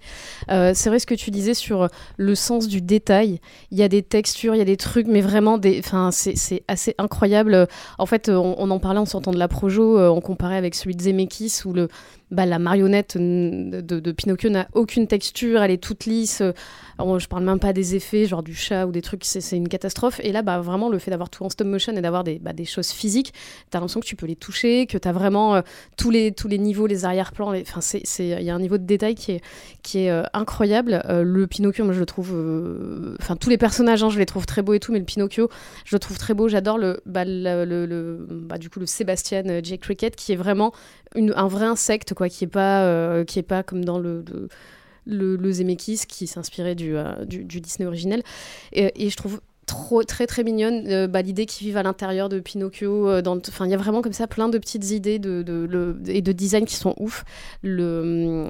Euh, 0.51 0.73
c'est 0.75 0.89
vrai 0.89 0.99
ce 0.99 1.07
que 1.07 1.15
tu 1.15 1.31
disais 1.31 1.55
sur 1.55 1.89
le 2.17 2.35
sens 2.35 2.67
du 2.67 2.79
détail. 2.79 3.39
Il 3.71 3.79
y 3.79 3.81
a 3.81 3.87
des 3.87 4.03
textures, 4.03 4.53
il 4.53 4.59
y 4.59 4.61
a 4.61 4.65
des 4.65 4.77
trucs, 4.77 5.07
mais 5.07 5.21
vraiment 5.21 5.59
c'est, 6.11 6.63
assez 6.67 6.93
incroyable. 6.99 7.67
En 7.97 8.05
fait, 8.05 8.29
on, 8.29 8.69
en 8.69 8.79
parlait 8.79 8.99
en 8.99 9.07
sortant 9.07 9.31
de 9.31 9.39
la 9.39 9.47
Projo, 9.47 9.97
euh, 9.97 10.09
on 10.09 10.21
comparait 10.21 10.57
avec 10.57 10.75
celui 10.75 10.95
de 10.95 11.01
Zemeckis 11.01 11.61
où 11.65 11.73
le 11.73 11.87
bah, 12.33 12.45
la 12.45 12.59
marionnette 12.59 13.17
de, 13.17 14.11
Pinocchio 14.11 14.49
n'a 14.49 14.67
aucune 14.73 15.07
texture, 15.07 15.61
elle 15.61 15.71
est 15.71 15.81
toute 15.81 16.05
lisse. 16.05 16.41
euh, 16.41 16.51
alors, 16.99 17.19
je 17.19 17.27
parle 17.27 17.43
même 17.43 17.59
pas 17.59 17.73
des 17.73 17.95
effets, 17.95 18.25
genre 18.25 18.43
du 18.43 18.53
chat 18.53 18.85
ou 18.85 18.91
des 18.91 19.01
trucs, 19.01 19.23
c'est 19.25 19.57
une 19.57 19.67
catastrophe. 19.67 20.19
Et 20.23 20.31
là, 20.31 20.41
bah, 20.41 20.59
vraiment, 20.59 20.89
le 20.89 20.99
fait 20.99 21.09
d'avoir 21.11 21.29
tout 21.29 21.43
en 21.43 21.49
stop 21.49 21.67
motion 21.67 21.93
et 21.93 22.01
d'avoir 22.01 22.23
des, 22.23 22.39
bah, 22.39 22.53
des 22.53 22.65
choses 22.65 22.91
physiques, 22.91 23.33
t'as 23.69 23.79
l'impression 23.79 23.99
que 23.99 24.05
tu 24.05 24.15
peux 24.15 24.27
les 24.27 24.35
toucher, 24.35 24.85
que 24.85 24.97
t'as 24.97 25.11
vraiment 25.11 25.55
euh, 25.55 25.61
tous, 25.97 26.11
les, 26.11 26.31
tous 26.31 26.47
les 26.47 26.57
niveaux, 26.57 26.85
les 26.87 27.05
arrière-plans. 27.05 27.53
Enfin, 27.61 27.79
il 28.19 28.25
y 28.41 28.49
a 28.49 28.55
un 28.55 28.59
niveau 28.59 28.77
de 28.77 28.85
détail 28.85 29.15
qui 29.15 29.31
est, 29.33 29.41
qui 29.81 29.99
est 29.99 30.11
euh, 30.11 30.23
incroyable. 30.33 31.01
Euh, 31.09 31.23
le 31.23 31.47
Pinocchio, 31.47 31.83
moi, 31.85 31.93
je 31.93 31.99
le 31.99 32.05
trouve. 32.05 32.31
euh, 32.33 33.15
Enfin, 33.21 33.35
tous 33.35 33.49
les 33.49 33.57
personnages, 33.57 34.03
hein, 34.03 34.09
je 34.09 34.19
les 34.19 34.25
trouve 34.25 34.45
très 34.45 34.61
beaux 34.61 34.73
et 34.73 34.79
tout, 34.79 34.91
mais 34.91 34.99
le 34.99 35.05
Pinocchio, 35.05 35.49
je 35.85 35.95
le 35.95 35.99
trouve 35.99 36.17
très 36.17 36.33
beau. 36.33 36.47
J'adore 36.47 36.77
le, 36.77 37.01
bah, 37.05 37.23
le, 37.25 38.25
bah, 38.29 38.57
du 38.57 38.69
coup, 38.69 38.79
le 38.79 38.85
Sébastien 38.85 39.43
euh, 39.47 39.61
J. 39.63 39.79
Cricket, 39.79 40.15
qui 40.15 40.31
est 40.33 40.35
vraiment 40.35 40.73
un 41.15 41.47
vrai 41.47 41.65
insecte, 41.65 42.13
quoi, 42.13 42.29
qui 42.29 42.43
est 42.43 42.47
pas, 42.47 42.83
euh, 42.83 43.23
qui 43.23 43.39
est 43.39 43.43
pas 43.43 43.63
comme 43.63 43.85
dans 43.85 43.99
le, 43.99 44.23
le, 45.05 45.51
Zemeckis, 45.51 46.01
qui 46.07 46.27
s'inspirait 46.27 46.75
du, 46.75 46.95
euh, 46.95 47.25
du, 47.25 47.61
Disney 47.61 47.87
originel. 47.87 48.23
Et, 48.71 49.09
je 49.09 49.15
trouve 49.17 49.41
trop 49.65 50.03
très 50.03 50.27
très 50.27 50.43
mignonne 50.43 50.87
euh, 50.89 51.07
bah, 51.07 51.21
l'idée 51.21 51.45
qu'ils 51.45 51.65
vivent 51.65 51.77
à 51.77 51.83
l'intérieur 51.83 52.27
de 52.27 52.41
Pinocchio 52.41 53.21
dans 53.21 53.39
il 53.39 53.69
y 53.69 53.73
a 53.73 53.77
vraiment 53.77 54.01
comme 54.01 54.11
ça 54.11 54.27
plein 54.27 54.49
de 54.49 54.57
petites 54.57 54.91
idées 54.91 55.19
de, 55.19 55.41
de, 55.41 55.65
le- 55.69 55.97
et 56.07 56.21
de 56.21 56.33
design 56.33 56.65
qui 56.65 56.75
sont 56.75 56.93
ouf 56.99 57.23
le 57.61 58.49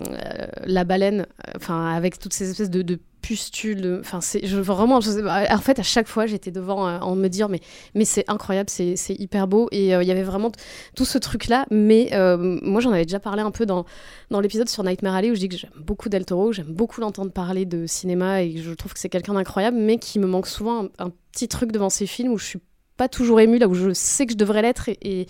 la 0.65 0.84
baleine 0.84 1.27
enfin 1.56 1.94
avec 1.94 2.18
toutes 2.18 2.34
ces 2.34 2.49
espèces 2.49 2.72
de, 2.72 2.81
de 2.81 2.98
pustule. 3.23 3.99
Enfin, 4.01 4.21
c'est 4.21 4.45
je, 4.45 4.57
vraiment. 4.57 4.97
en 4.97 5.57
fait, 5.57 5.79
à 5.79 5.83
chaque 5.83 6.07
fois, 6.07 6.27
j'étais 6.27 6.51
devant 6.51 6.87
euh, 6.87 6.99
en 6.99 7.15
me 7.15 7.27
dire 7.29 7.49
mais 7.49 7.61
mais 7.95 8.05
c'est 8.05 8.25
incroyable, 8.29 8.69
c'est 8.69 8.95
c'est 8.95 9.15
hyper 9.15 9.47
beau. 9.47 9.69
Et 9.71 9.95
euh, 9.95 10.03
il 10.03 10.07
y 10.07 10.11
avait 10.11 10.23
vraiment 10.23 10.51
tout 10.95 11.05
ce 11.05 11.17
truc 11.17 11.47
là. 11.47 11.65
Mais 11.71 12.09
euh, 12.13 12.37
moi, 12.61 12.81
j'en 12.81 12.91
avais 12.91 13.05
déjà 13.05 13.19
parlé 13.19 13.41
un 13.41 13.49
peu 13.49 13.65
dans 13.65 13.85
dans 14.29 14.41
l'épisode 14.41 14.69
sur 14.69 14.83
Nightmare 14.83 15.15
Alley 15.15 15.31
où 15.31 15.35
je 15.35 15.39
dis 15.39 15.49
que 15.49 15.57
j'aime 15.57 15.71
beaucoup 15.77 16.09
Del 16.09 16.25
Toro, 16.25 16.51
j'aime 16.51 16.71
beaucoup 16.71 17.01
l'entendre 17.01 17.31
parler 17.31 17.65
de 17.65 17.87
cinéma 17.87 18.43
et 18.43 18.57
je 18.57 18.71
trouve 18.73 18.93
que 18.93 18.99
c'est 18.99 19.09
quelqu'un 19.09 19.33
d'incroyable, 19.33 19.77
mais 19.77 19.97
qui 19.97 20.19
me 20.19 20.27
manque 20.27 20.47
souvent 20.47 20.89
un, 20.99 21.11
petit 21.31 21.47
truc 21.47 21.71
devant 21.71 21.89
ses 21.89 22.05
films 22.05 22.31
où 22.31 22.37
je 22.37 22.45
suis 22.45 22.59
pas 22.95 23.09
toujours 23.09 23.39
émue 23.39 23.57
là 23.57 23.67
où 23.67 23.73
je 23.73 23.91
sais 23.91 24.27
que 24.27 24.33
je 24.33 24.37
devrais 24.37 24.61
l'être 24.61 24.87
et 24.87 25.25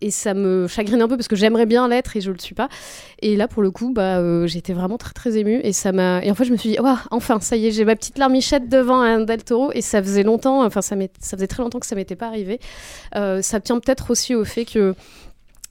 et 0.00 0.10
ça 0.10 0.34
me 0.34 0.66
chagrine 0.66 1.02
un 1.02 1.08
peu 1.08 1.16
parce 1.16 1.28
que 1.28 1.36
j'aimerais 1.36 1.66
bien 1.66 1.88
l'être 1.88 2.16
et 2.16 2.20
je 2.20 2.30
le 2.30 2.38
suis 2.38 2.54
pas. 2.54 2.68
Et 3.20 3.36
là, 3.36 3.48
pour 3.48 3.62
le 3.62 3.70
coup, 3.70 3.92
bah, 3.92 4.18
euh, 4.18 4.46
j'étais 4.46 4.72
vraiment 4.72 4.98
très 4.98 5.12
très 5.12 5.36
émue 5.36 5.60
et 5.62 5.72
ça 5.72 5.92
m'a. 5.92 6.24
Et 6.24 6.30
en 6.30 6.34
fait, 6.34 6.44
je 6.44 6.52
me 6.52 6.56
suis 6.56 6.70
dit, 6.70 6.78
enfin, 7.10 7.40
ça 7.40 7.56
y 7.56 7.66
est, 7.66 7.70
j'ai 7.70 7.84
ma 7.84 7.96
petite 7.96 8.18
larmichette 8.18 8.68
devant 8.68 9.00
un 9.00 9.20
Del 9.20 9.44
Toro 9.44 9.70
et 9.72 9.82
ça 9.82 10.02
faisait 10.02 10.22
longtemps, 10.22 10.64
enfin, 10.64 10.82
ça, 10.82 10.96
ça 11.20 11.36
faisait 11.36 11.46
très 11.46 11.62
longtemps 11.62 11.80
que 11.80 11.86
ça 11.86 11.96
m'était 11.96 12.16
pas 12.16 12.26
arrivé. 12.26 12.60
Euh, 13.16 13.42
ça 13.42 13.60
tient 13.60 13.78
peut-être 13.78 14.10
aussi 14.10 14.34
au 14.34 14.44
fait 14.44 14.64
que. 14.64 14.94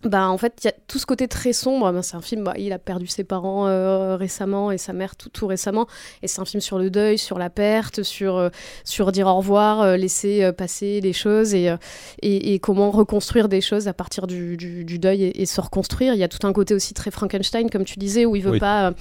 Bah, 0.03 0.29
en 0.29 0.37
fait, 0.37 0.53
il 0.63 0.67
y 0.67 0.69
a 0.69 0.73
tout 0.87 0.97
ce 0.97 1.05
côté 1.05 1.27
très 1.27 1.51
sombre. 1.51 1.91
Ben, 1.91 2.01
c'est 2.01 2.15
un 2.15 2.21
film, 2.21 2.45
bah, 2.45 2.53
il 2.57 2.71
a 2.71 2.79
perdu 2.79 3.05
ses 3.07 3.25
parents 3.25 3.67
euh, 3.67 4.15
récemment 4.15 4.71
et 4.71 4.77
sa 4.77 4.93
mère 4.93 5.17
tout, 5.17 5.27
tout 5.27 5.45
récemment. 5.45 5.87
Et 6.23 6.27
c'est 6.29 6.39
un 6.39 6.45
film 6.45 6.61
sur 6.61 6.79
le 6.79 6.89
deuil, 6.89 7.17
sur 7.17 7.37
la 7.37 7.49
perte, 7.49 8.03
sur, 8.03 8.37
euh, 8.37 8.49
sur 8.85 9.11
dire 9.11 9.27
au 9.27 9.35
revoir, 9.35 9.81
euh, 9.81 9.97
laisser 9.97 10.51
passer 10.53 11.01
les 11.01 11.11
choses 11.11 11.53
et, 11.53 11.75
et, 12.21 12.53
et 12.53 12.59
comment 12.59 12.91
reconstruire 12.91 13.49
des 13.49 13.59
choses 13.59 13.89
à 13.89 13.93
partir 13.93 14.25
du, 14.25 14.55
du, 14.55 14.85
du 14.85 14.99
deuil 14.99 15.23
et, 15.23 15.41
et 15.41 15.45
se 15.45 15.59
reconstruire. 15.59 16.13
Il 16.13 16.19
y 16.19 16.23
a 16.23 16.29
tout 16.29 16.47
un 16.47 16.53
côté 16.53 16.73
aussi 16.73 16.93
très 16.93 17.11
Frankenstein, 17.11 17.69
comme 17.69 17.83
tu 17.83 17.99
disais, 17.99 18.25
où 18.25 18.37
il 18.37 18.41
veut 18.41 18.51
Oui. 18.51 18.59
pas. 18.59 18.93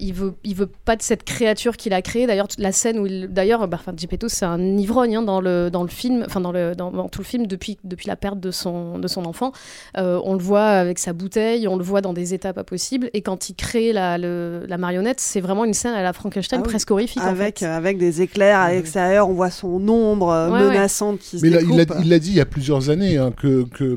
il 0.00 0.12
veut, 0.12 0.34
il 0.44 0.54
veut 0.54 0.70
pas 0.84 0.96
de 0.96 1.02
cette 1.02 1.24
créature 1.24 1.78
qu'il 1.78 1.94
a 1.94 2.02
créée. 2.02 2.26
D'ailleurs, 2.26 2.48
la 2.58 2.72
scène 2.72 2.98
où 2.98 3.06
il, 3.06 3.28
d'ailleurs, 3.28 3.66
bah, 3.68 3.78
enfin, 3.80 3.94
Geppetto, 3.96 4.28
c'est 4.28 4.44
un 4.44 4.60
ivrogne 4.76 5.16
hein, 5.16 5.22
dans 5.22 5.40
le 5.40 5.70
dans 5.70 5.82
le 5.82 5.88
film, 5.88 6.24
enfin 6.26 6.40
dans 6.40 6.52
le 6.52 6.74
dans, 6.74 6.90
dans 6.90 7.08
tout 7.08 7.20
le 7.22 7.26
film 7.26 7.46
depuis 7.46 7.78
depuis 7.84 8.06
la 8.08 8.16
perte 8.16 8.38
de 8.38 8.50
son 8.50 8.98
de 8.98 9.08
son 9.08 9.24
enfant. 9.24 9.52
Euh, 9.96 10.20
on 10.24 10.34
le 10.34 10.41
voit 10.42 10.66
avec 10.66 10.98
sa 10.98 11.12
bouteille, 11.12 11.66
on 11.68 11.76
le 11.76 11.84
voit 11.84 12.00
dans 12.00 12.12
des 12.12 12.34
états 12.34 12.52
pas 12.52 12.64
possibles. 12.64 13.08
Et 13.14 13.22
quand 13.22 13.48
il 13.48 13.54
crée 13.54 13.92
la 13.92 14.18
le- 14.18 14.64
la 14.68 14.78
marionnette, 14.78 15.20
c'est 15.20 15.40
vraiment 15.40 15.64
une 15.64 15.74
scène 15.74 15.94
à 15.94 16.02
la 16.02 16.12
Frankenstein 16.12 16.58
Ah 16.60 16.62
oui. 16.64 16.68
presque 16.68 16.90
horrifique. 16.90 17.22
en 17.22 17.26
Avec, 17.26 17.60
fait. 17.60 17.66
euh, 17.66 17.76
avec 17.76 17.98
des 17.98 18.20
éclairs 18.22 18.58
à 18.58 18.72
l'extérieur, 18.72 19.28
on 19.28 19.32
voit 19.34 19.50
son 19.50 19.88
ombre 19.88 20.28
euh, 20.30 20.50
ouais. 20.50 20.68
menaçante 20.68 21.18
qui 21.20 21.38
se 21.38 21.44
Mais 21.44 21.50
là, 21.50 21.60
il 21.62 21.68
l'a 21.76 21.84
découpe. 21.84 22.02
il 22.04 22.10
l'a 22.10 22.18
dit 22.18 22.30
il 22.30 22.36
y 22.36 22.40
a 22.40 22.46
plusieurs 22.46 22.90
années 22.90 23.16
hein, 23.16 23.32
que, 23.32 23.64
que 23.64 23.96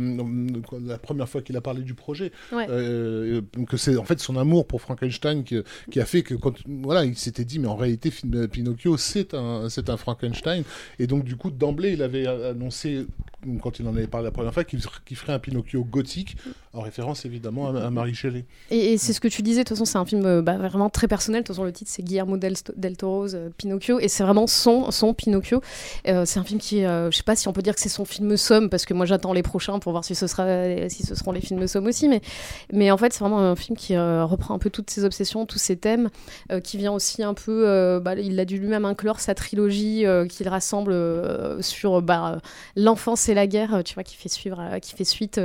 quoi, 0.67 0.79
la 0.85 0.97
première 0.97 1.27
fois 1.27 1.41
qu'il 1.41 1.57
a 1.57 1.61
parlé 1.61 1.81
du 1.81 1.93
projet, 1.93 2.31
Ouais. 2.51 2.65
euh, 2.69 3.41
que 3.69 3.77
c'est 3.77 3.97
en 3.97 4.03
fait 4.05 4.19
son 4.19 4.37
amour 4.37 4.65
pour 4.67 4.81
Frankenstein 4.81 5.43
qui, 5.43 5.57
qui 5.91 5.99
a 5.99 6.05
fait 6.05 6.21
que 6.21 6.33
quand 6.35 6.53
voilà 6.83 7.03
il 7.05 7.17
s'était 7.17 7.45
dit 7.45 7.59
mais 7.59 7.67
en 7.67 7.75
réalité 7.75 8.11
Pinocchio 8.51 8.97
c'est 8.97 9.33
un 9.33 9.67
c'est 9.69 9.89
un 9.89 9.97
Frankenstein 9.97 10.63
et 10.99 11.07
donc 11.07 11.23
du 11.23 11.35
coup 11.35 11.49
d'emblée 11.51 11.93
il 11.93 12.03
avait 12.03 12.27
annoncé 12.27 13.05
quand 13.61 13.79
il 13.79 13.87
en 13.87 13.95
avait 13.95 14.07
parlé 14.07 14.25
la 14.25 14.31
première 14.31 14.53
fois 14.53 14.63
qu'il 14.63 14.81
ferait 14.81 15.33
un 15.33 15.39
Pinocchio 15.39 15.83
gothique 15.83 16.37
en 16.75 16.81
référence 16.81 17.25
évidemment 17.25 17.73
à, 17.73 17.85
à 17.85 17.89
Marie 17.89 18.13
Shelley. 18.13 18.45
Et, 18.69 18.97
c'est 18.97 19.13
ce 19.13 19.19
que 19.19 19.27
tu 19.27 19.41
disais, 19.41 19.63
de 19.63 19.67
toute 19.67 19.77
façon, 19.77 19.85
c'est 19.85 19.97
un 19.97 20.05
film 20.05 20.25
euh, 20.25 20.41
bah, 20.41 20.57
vraiment 20.57 20.89
très 20.89 21.07
personnel. 21.07 21.41
De 21.41 21.47
toute 21.47 21.55
façon, 21.55 21.63
le 21.65 21.71
titre, 21.71 21.89
c'est 21.93 22.03
Guillermo 22.03 22.37
del, 22.37 22.55
del 22.75 22.97
Toro's 22.97 23.33
euh, 23.33 23.49
Pinocchio. 23.57 23.99
Et 23.99 24.07
c'est 24.07 24.23
vraiment 24.23 24.47
son, 24.47 24.91
son 24.91 25.13
Pinocchio. 25.13 25.61
Euh, 26.07 26.23
c'est 26.25 26.39
un 26.39 26.43
film 26.43 26.59
qui, 26.59 26.83
euh, 26.83 27.09
je 27.11 27.17
sais 27.17 27.23
pas 27.23 27.35
si 27.35 27.47
on 27.47 27.53
peut 27.53 27.61
dire 27.61 27.75
que 27.75 27.81
c'est 27.81 27.89
son 27.89 28.05
film 28.05 28.35
somme, 28.37 28.69
parce 28.69 28.85
que 28.85 28.93
moi, 28.93 29.05
j'attends 29.05 29.33
les 29.33 29.43
prochains 29.43 29.79
pour 29.79 29.91
voir 29.91 30.03
si 30.03 30.15
ce, 30.15 30.27
sera, 30.27 30.45
si 30.89 31.03
ce 31.05 31.15
seront 31.15 31.31
les 31.31 31.41
films 31.41 31.65
somme 31.67 31.87
aussi. 31.87 32.09
Mais, 32.09 32.21
mais 32.73 32.91
en 32.91 32.97
fait, 32.97 33.13
c'est 33.13 33.19
vraiment 33.19 33.39
un 33.39 33.55
film 33.55 33.77
qui 33.77 33.97
reprend 33.97 34.53
un 34.53 34.59
peu 34.59 34.69
toutes 34.69 34.89
ses 34.89 35.05
obsessions, 35.05 35.45
tous 35.45 35.59
ses 35.59 35.77
thèmes, 35.77 36.09
qui 36.63 36.77
vient 36.77 36.91
aussi 36.91 37.23
un 37.23 37.33
peu. 37.33 37.99
bah, 38.03 38.15
il 38.15 38.39
a 38.39 38.45
dû 38.45 38.57
lui-même 38.57 38.85
inclure 38.85 39.19
sa 39.19 39.35
trilogie 39.35 40.05
qu'il 40.29 40.47
rassemble 40.47 40.95
sur 41.61 42.01
bah, 42.01 42.39
l'enfance 42.75 43.29
et 43.29 43.33
la 43.33 43.47
guerre, 43.47 43.81
tu 43.83 43.93
vois, 43.93 44.03
qui 44.03 44.15
fait, 44.15 44.29
suivre, 44.29 44.61
qui 44.81 44.95
fait 44.95 45.03
suite 45.03 45.39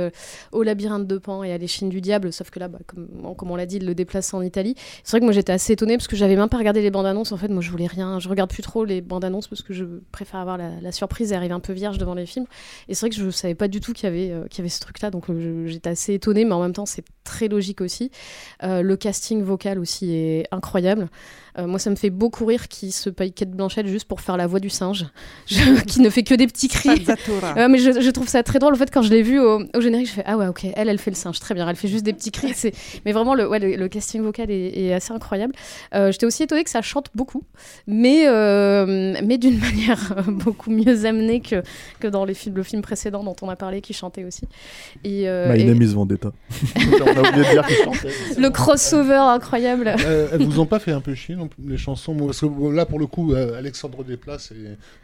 au 0.51 0.63
labyrinthe 0.63 1.07
de 1.07 1.17
Et 1.43 1.51
à 1.51 1.57
l'échine 1.57 1.89
du 1.89 2.01
diable, 2.01 2.33
sauf 2.33 2.49
que 2.49 2.59
là, 2.59 2.67
bah, 2.67 2.79
comme, 2.87 3.51
on 3.51 3.55
l'a 3.55 3.65
dit, 3.65 3.77
il 3.77 3.85
le 3.85 3.95
déplace 3.95 4.33
en 4.33 4.41
Italie. 4.41 4.75
C'est 5.03 5.11
vrai 5.11 5.19
que 5.19 5.25
moi 5.25 5.33
j'étais 5.33 5.51
assez 5.51 5.73
étonnée 5.73 5.97
parce 5.97 6.07
que 6.07 6.15
j'avais 6.15 6.35
même 6.35 6.49
pas 6.49 6.57
regardé 6.57 6.81
les 6.81 6.91
bandes 6.91 7.05
annonces. 7.05 7.31
En 7.31 7.37
fait, 7.37 7.47
moi 7.47 7.61
je 7.61 7.69
voulais 7.69 7.87
rien, 7.87 8.19
je 8.19 8.27
regarde 8.29 8.49
plus 8.49 8.63
trop 8.63 8.85
les 8.85 9.01
bandes 9.01 9.23
annonces 9.23 9.47
parce 9.47 9.61
que 9.61 9.73
je 9.73 9.85
préfère 10.11 10.39
avoir 10.39 10.57
la, 10.57 10.91
surprise 10.91 11.31
et 11.31 11.35
arriver 11.35 11.53
un 11.53 11.59
peu 11.59 11.73
vierge 11.73 11.97
devant 11.97 12.13
les 12.13 12.25
films. 12.25 12.45
Et 12.89 12.95
c'est 12.95 13.05
vrai 13.05 13.09
que 13.09 13.15
je 13.15 13.29
savais 13.29 13.55
pas 13.55 13.67
du 13.67 13.79
tout 13.79 13.93
qu'il 13.93 14.05
y 14.05 14.07
avait, 14.07 14.31
euh, 14.31 14.47
qu'il 14.47 14.59
y 14.59 14.61
avait 14.61 14.69
ce 14.69 14.81
truc-là, 14.81 15.09
donc 15.09 15.29
euh, 15.29 15.67
j'étais 15.67 15.89
assez 15.89 16.15
étonnée, 16.15 16.43
mais 16.43 16.53
en 16.53 16.61
même 16.61 16.73
temps 16.73 16.85
c'est 16.85 17.05
très 17.23 17.47
logique 17.47 17.81
aussi. 17.81 18.11
Euh, 18.63 18.81
le 18.81 18.97
casting 18.97 19.41
vocal 19.41 19.79
aussi 19.79 20.13
est 20.13 20.47
incroyable. 20.51 21.07
Euh, 21.57 21.67
moi, 21.67 21.79
ça 21.79 21.89
me 21.89 21.95
fait 21.95 22.09
beaucoup 22.09 22.45
rire 22.45 22.67
qu'il 22.67 22.91
se 22.93 23.09
paye 23.09 23.31
Kate 23.33 23.51
Blanchett 23.51 23.85
juste 23.87 24.05
pour 24.05 24.21
faire 24.21 24.37
la 24.37 24.47
voix 24.47 24.59
du 24.59 24.69
singe, 24.69 25.05
Je- 25.47 25.81
qui 25.83 25.99
ne 26.01 26.09
fait 26.09 26.23
que 26.23 26.33
des 26.35 26.47
petits 26.47 26.67
cris. 26.69 27.05
Ouais, 27.55 27.67
mais 27.67 27.77
je, 27.77 27.99
je 28.01 28.09
trouve 28.11 28.27
ça 28.27 28.43
très 28.43 28.59
drôle. 28.59 28.73
En 28.73 28.77
fait, 28.77 28.91
quand 28.91 29.01
je 29.01 29.09
l'ai 29.09 29.21
vu 29.21 29.39
au, 29.39 29.61
au 29.75 29.81
générique, 29.81 30.07
je 30.07 30.13
fais 30.13 30.23
ah 30.25 30.37
ouais, 30.37 30.47
ok, 30.47 30.65
elle, 30.75 30.89
elle 30.89 30.97
fait 30.99 31.11
le 31.11 31.15
singe, 31.15 31.39
très 31.39 31.53
bien. 31.53 31.67
Elle 31.69 31.75
fait 31.75 31.87
juste 31.87 32.05
des 32.05 32.13
petits 32.13 32.31
cris. 32.31 32.53
C'est, 32.55 32.73
mais 33.05 33.11
vraiment, 33.11 33.35
le, 33.35 33.47
ouais, 33.49 33.59
le, 33.59 33.75
le 33.75 33.87
casting 33.87 34.21
vocal 34.21 34.49
est, 34.51 34.77
est 34.77 34.93
assez 34.93 35.11
incroyable. 35.13 35.53
Euh, 35.95 36.11
J'étais 36.11 36.25
aussi 36.25 36.43
étonnée 36.43 36.63
que 36.63 36.69
ça 36.69 36.81
chante 36.81 37.07
beaucoup, 37.15 37.43
mais 37.87 38.25
mais, 38.25 39.21
mais 39.23 39.37
d'une 39.37 39.59
manière 39.59 40.13
euh, 40.17 40.21
beaucoup 40.31 40.71
mieux 40.71 41.05
amenée 41.05 41.41
que, 41.41 41.61
que 41.99 42.07
dans 42.07 42.25
les 42.25 42.33
films, 42.33 42.55
le 42.55 42.63
film 42.63 42.81
précédent 42.81 43.23
dont 43.23 43.35
on 43.41 43.49
a 43.49 43.55
parlé, 43.55 43.81
qui 43.81 43.93
chantait 43.93 44.23
aussi. 44.23 44.43
Et, 45.03 45.27
euh, 45.29 45.53
My 45.53 45.61
et- 45.61 45.65
name 45.65 45.81
is 45.81 45.93
Vendetta. 45.93 46.31
on 46.75 46.79
a 47.07 47.29
oublié 47.29 47.45
de 47.45 47.51
dire 47.51 47.65
qu'il 47.67 47.75
chantait. 47.77 48.09
le 48.37 48.49
crossover 48.49 49.15
incroyable. 49.15 49.93
Euh, 50.05 50.27
elles 50.31 50.43
vous 50.43 50.59
ont 50.59 50.65
pas 50.65 50.79
fait 50.79 50.91
un 50.91 51.01
peu 51.01 51.13
chier 51.15 51.35
non 51.41 51.47
plus, 51.47 51.63
les 51.67 51.77
chansons 51.77 52.15
Parce 52.15 52.41
que 52.41 52.73
là, 52.73 52.85
pour 52.85 52.99
le 52.99 53.07
coup, 53.07 53.33
euh, 53.33 53.57
Alexandre 53.57 54.03
Desplat, 54.03 54.37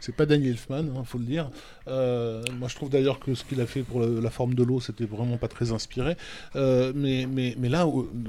c'est 0.00 0.14
pas 0.16 0.26
Danny 0.26 0.48
Elfman, 0.48 0.84
il 0.96 1.04
faut 1.04 1.18
le 1.18 1.24
dire. 1.24 1.50
Euh, 1.88 2.42
moi, 2.58 2.68
je 2.68 2.74
trouve 2.76 2.90
d'ailleurs 2.90 3.18
que 3.18 3.34
ce 3.34 3.44
qu'il 3.44 3.60
a 3.60 3.66
fait 3.66 3.82
pour 3.82 4.00
la, 4.00 4.06
la 4.20 4.30
forme 4.30 4.54
de 4.54 4.62
l'eau, 4.62 4.80
c'était 4.80 5.04
vraiment 5.04 5.36
pas 5.36 5.48
très 5.48 5.72
inspiré. 5.72 6.16
Euh, 6.56 6.92
mais, 6.94 7.26
mais, 7.30 7.54
mais 7.58 7.68
là, 7.68 7.86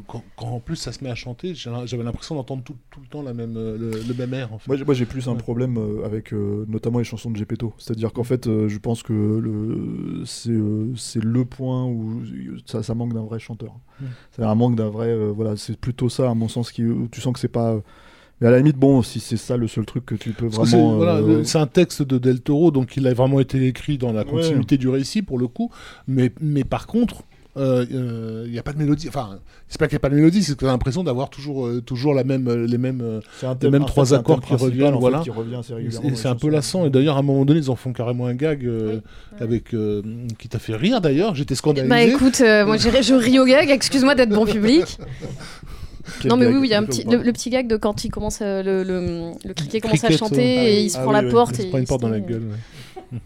quand, 0.08 0.24
quand 0.36 0.48
en 0.48 0.60
plus 0.60 0.76
ça 0.76 0.92
se 0.92 1.04
met 1.04 1.10
à 1.10 1.16
chanter, 1.16 1.54
j'avais 1.56 2.04
l'impression 2.04 2.36
d'entendre 2.36 2.64
tout, 2.64 2.76
tout 2.90 3.00
le 3.00 3.08
temps 3.08 3.22
la 3.22 3.34
même, 3.34 3.54
le, 3.54 4.02
le 4.08 4.14
même 4.14 4.34
air. 4.34 4.54
En 4.54 4.60
fait. 4.60 4.84
Moi, 4.84 4.94
j'ai- 4.94 5.06
plus 5.10 5.28
un 5.28 5.36
problème 5.36 5.80
avec 6.06 6.34
euh, 6.34 6.66
notamment 6.68 7.00
les 7.00 7.04
chansons 7.04 7.32
de 7.32 7.38
Gepetto. 7.38 7.74
C'est-à-dire 7.80 8.14
qu'en 8.14 8.24
fait, 8.24 8.46
je 8.46 8.78
pense 8.78 9.02
que 9.02 9.14
le, 9.14 10.24
c'est, 10.26 10.52
le 11.24 11.46
point 11.46 11.86
où 11.86 12.22
ça, 12.66 12.84
ça 12.84 12.94
manque 12.94 13.14
d'un 13.14 13.24
vrai 13.24 13.40
chanteur. 13.40 13.74
Mm. 14.00 14.06
C'est 14.32 14.44
un 14.44 14.56
manque 14.56 14.76
d'un 14.76 14.90
vrai. 14.90 15.16
voilà, 15.30 15.58
c'est 15.58 15.78
plutôt 15.80 16.10
ça, 16.10 16.30
à 16.30 16.34
mon 16.34 16.48
sens, 16.48 16.72
qui, 16.72 16.84
où 16.86 17.08
tu 17.08 17.22
sens 17.22 17.34
que 17.34 17.40
c'est 17.40 17.48
pas. 17.48 17.82
Euh, 18.40 18.42
mais 18.42 18.48
à 18.48 18.52
la 18.52 18.58
limite, 18.58 18.78
bon, 18.78 19.02
si 19.04 19.20
c'est 19.20 19.38
ça 19.38 19.58
le 19.58 19.68
seul 19.68 19.86
truc 19.86 20.06
que 20.06 20.16
tu 20.16 20.32
peux 20.32 20.50
c'est 20.50 20.58
vraiment. 20.58 20.96
voilà, 20.96 21.16
euh, 21.18 21.44
c'est 21.44 21.58
un 21.60 21.68
texte 21.68 22.02
de 22.04 22.18
Del 22.18 22.42
Toro, 22.42 22.72
donc 22.72 22.96
il 22.98 23.06
a 23.08 23.14
vraiment 23.14 23.40
été 23.40 23.66
écrit 23.68 23.98
dans 23.98 24.12
la 24.14 24.22
Ouais. 24.22 24.30
continuité 24.30 24.78
du 24.78 24.88
récit 24.90 25.22
pour 25.22 25.38
le 25.38 25.48
coup. 25.48 25.70
Mais, 26.08 26.32
mais 26.42 26.64
par 26.64 26.88
contre, 26.88 27.24
euh, 27.58 27.86
euh, 27.92 28.44
il 28.46 28.52
n'y 28.54 28.60
a 28.60 28.64
pas 28.64 28.72
de 28.74 28.78
mélodie. 28.78 29.10
Enfin, 29.10 29.40
c'est 29.68 29.78
pas 29.80 29.88
qu'il 29.88 29.96
n'y 29.96 29.98
a 29.98 30.00
pas 30.02 30.10
de 30.10 30.16
mélodie, 30.16 30.44
c'est 30.44 30.54
que 30.54 30.60
tu 30.60 30.66
as 30.66 30.70
l'impression 30.70 31.04
d'avoir 31.04 31.30
toujours, 31.30 31.66
euh, 31.68 31.82
toujours 31.82 32.14
la 32.14 32.24
même, 32.24 32.48
euh, 32.48 32.66
les 32.66 32.78
mêmes, 32.78 33.02
euh, 33.02 33.20
les 33.62 33.70
mêmes 33.70 33.82
fait, 33.82 33.88
trois 33.88 34.14
accords 34.14 34.40
qui 34.40 34.54
reviennent. 34.54 34.90
en 34.94 34.98
fait, 34.98 35.00
voilà. 35.00 35.20
qui 35.20 35.30
revient 35.32 35.60
c'est- 35.62 36.28
un 36.28 36.36
peu 36.36 36.50
lassant. 36.50 36.86
Et 36.86 36.90
d'ailleurs, 36.90 37.18
à 37.18 37.20
un 37.20 37.24
moment 37.24 37.44
donné, 37.44 37.60
ils 37.60 37.70
en 37.72 37.76
font 37.76 37.92
carrément 37.92 38.28
un 38.28 38.36
gag 38.36 38.66
euh, 38.66 39.02
avec 39.42 39.74
euh, 39.74 40.02
qui 40.38 40.48
t'a 40.48 40.60
fait 40.60 40.76
rire 40.76 41.02
d'ailleurs. 41.02 41.36
J'étais 41.36 41.56
scandalisé. 41.56 41.90
Bah 41.90 42.02
écoute, 42.04 42.40
euh, 42.42 42.66
moi 42.66 42.78
j'ai- 42.78 43.04
je 43.04 43.16
ris 43.16 43.40
au 43.40 43.46
gag, 43.46 43.70
excuse-moi 43.70 44.16
d'être 44.16 44.30
bon 44.30 44.46
public. 44.46 44.98
Non 46.26 46.38
mais 46.38 46.48
oui, 46.48 46.56
oui, 46.58 46.68
il 46.68 46.72
y 46.72 46.74
a 46.74 46.80
un 46.80 46.84
petit, 46.86 47.04
le, 47.04 47.18
le 47.18 47.32
petit 47.34 47.50
gag 47.50 47.68
de 47.68 47.78
quand 47.78 48.04
il 48.04 48.10
commence, 48.10 48.40
euh, 48.42 48.62
le, 48.64 48.84
le, 48.84 49.32
le 49.46 49.54
criquet 49.54 49.80
commence 49.82 50.04
à 50.04 50.12
chanter 50.12 50.60
euh, 50.60 50.64
et 50.64 50.84
il 50.84 50.90
se 50.90 50.98
ah 50.98 51.02
prend 51.02 51.12
oui, 51.12 51.18
la 51.22 51.26
oui, 51.28 51.32
porte. 51.32 51.58
il 51.60 51.64
se 51.64 51.68
prend 51.68 51.78
une 51.78 51.86
porte 51.86 52.02
dans 52.02 52.10
la 52.10 52.20
gueule. 52.20 52.44
ouais. 52.44 52.58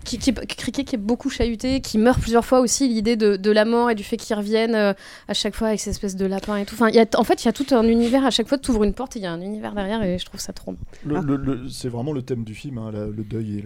Qui, 0.05 0.17
qui, 0.17 0.33
criquet 0.33 0.85
qui 0.85 0.95
est 0.95 0.97
beaucoup 0.97 1.29
chahuté, 1.29 1.81
qui 1.81 1.97
meurt 1.97 2.17
plusieurs 2.21 2.45
fois 2.45 2.61
aussi, 2.61 2.87
l'idée 2.87 3.17
de, 3.17 3.35
de 3.35 3.51
la 3.51 3.65
mort 3.65 3.89
et 3.91 3.95
du 3.95 4.03
fait 4.05 4.15
qu'il 4.15 4.33
revienne 4.33 4.75
euh, 4.75 4.93
à 5.27 5.33
chaque 5.33 5.55
fois 5.55 5.67
avec 5.67 5.81
cette 5.81 5.91
espèce 5.91 6.15
de 6.15 6.25
lapin 6.25 6.55
et 6.55 6.63
tout. 6.63 6.73
Enfin, 6.75 6.87
il 6.87 6.95
y 6.95 6.99
a, 6.99 7.05
en 7.17 7.25
fait, 7.25 7.43
il 7.43 7.47
y 7.47 7.49
a 7.49 7.51
tout 7.51 7.65
un 7.71 7.83
univers, 7.85 8.25
à 8.25 8.29
chaque 8.31 8.47
fois 8.47 8.57
tu 8.57 8.71
ouvres 8.71 8.85
une 8.85 8.93
porte, 8.93 9.17
et 9.17 9.19
il 9.19 9.23
y 9.23 9.25
a 9.25 9.31
un 9.33 9.41
univers 9.41 9.73
derrière 9.75 10.01
et 10.01 10.17
je 10.19 10.25
trouve 10.25 10.39
ça 10.39 10.53
trop 10.53 10.73
le- 11.05 11.35
le- 11.35 11.67
c'est 11.69 11.89
vraiment 11.89 12.13
le 12.13 12.21
thème 12.21 12.45
du 12.45 12.55
film, 12.55 12.77
hein, 12.77 12.91
la- 12.93 13.07
le 13.07 13.23
deuil 13.25 13.57
et 13.59 13.63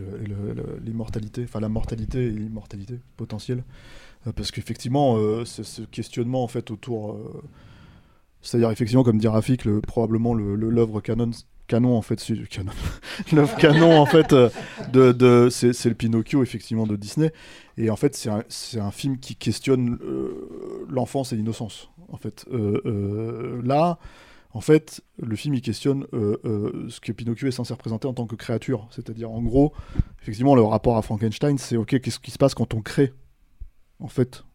l'immortalité, 0.84 1.44
enfin 1.44 1.60
la 1.60 1.70
mortalité 1.70 2.26
et 2.26 2.32
l'immortalité 2.32 2.96
potentielle. 3.16 3.64
Euh, 4.26 4.32
parce 4.36 4.50
qu'effectivement, 4.52 5.18
euh, 5.18 5.46
c'est 5.46 5.64
ce 5.64 5.84
questionnement 5.84 6.44
en 6.44 6.48
fait 6.48 6.72
autour. 6.72 7.16
C'est-à-dire, 8.48 8.72
effectivement, 8.72 9.04
comme 9.04 9.18
dit 9.18 9.28
Rafik, 9.28 9.66
le- 9.66 9.82
probablement 9.82 10.34
le- 10.34 10.56
le- 10.56 10.70
l'œuvre 10.70 11.02
canon, 11.02 11.32
en 11.98 12.02
fait, 12.02 12.26
canon, 13.60 14.00
en 14.00 14.06
fait, 14.06 14.34
de, 14.94 15.50
c'est 15.52 15.86
le 15.90 15.96
Pinocchio 15.96 16.42
effectivement 16.44 16.88
de 16.88 16.96
Disney. 16.96 17.34
Et 17.78 17.90
en 17.90 17.98
fait, 17.98 18.16
c'est 18.16 18.30
un, 18.30 18.44
un 18.82 18.92
film 18.92 19.18
qui 19.20 19.36
questionne 19.36 20.00
euh, 20.02 20.86
l'enfance 20.90 21.34
et 21.34 21.36
l'innocence. 21.36 21.90
En 22.10 22.16
fait, 22.18 22.46
Euh, 22.52 22.82
euh, 22.86 23.62
là, 23.66 24.00
en 24.54 24.62
fait, 24.62 25.02
le 25.22 25.36
film 25.36 25.54
il 25.56 25.62
questionne 25.62 26.08
ce 26.14 27.00
que 27.02 27.12
Pinocchio 27.12 27.50
est 27.50 27.52
censé 27.52 27.74
représenter 27.74 28.08
en 28.08 28.14
tant 28.14 28.26
que 28.28 28.36
créature. 28.36 28.88
C'est-à-dire, 28.92 29.30
en 29.30 29.42
gros, 29.44 29.74
effectivement, 30.22 30.56
le 30.56 30.64
rapport 30.64 30.96
à 30.98 31.02
Frankenstein, 31.02 31.58
c'est 31.58 31.76
ok, 31.76 32.00
qu'est-ce 32.00 32.20
qui 32.20 32.32
se 32.32 32.38
passe 32.38 32.56
quand 32.56 32.74
on 32.74 32.82
crée, 32.82 33.12
en 34.00 34.08
fait, 34.08 34.46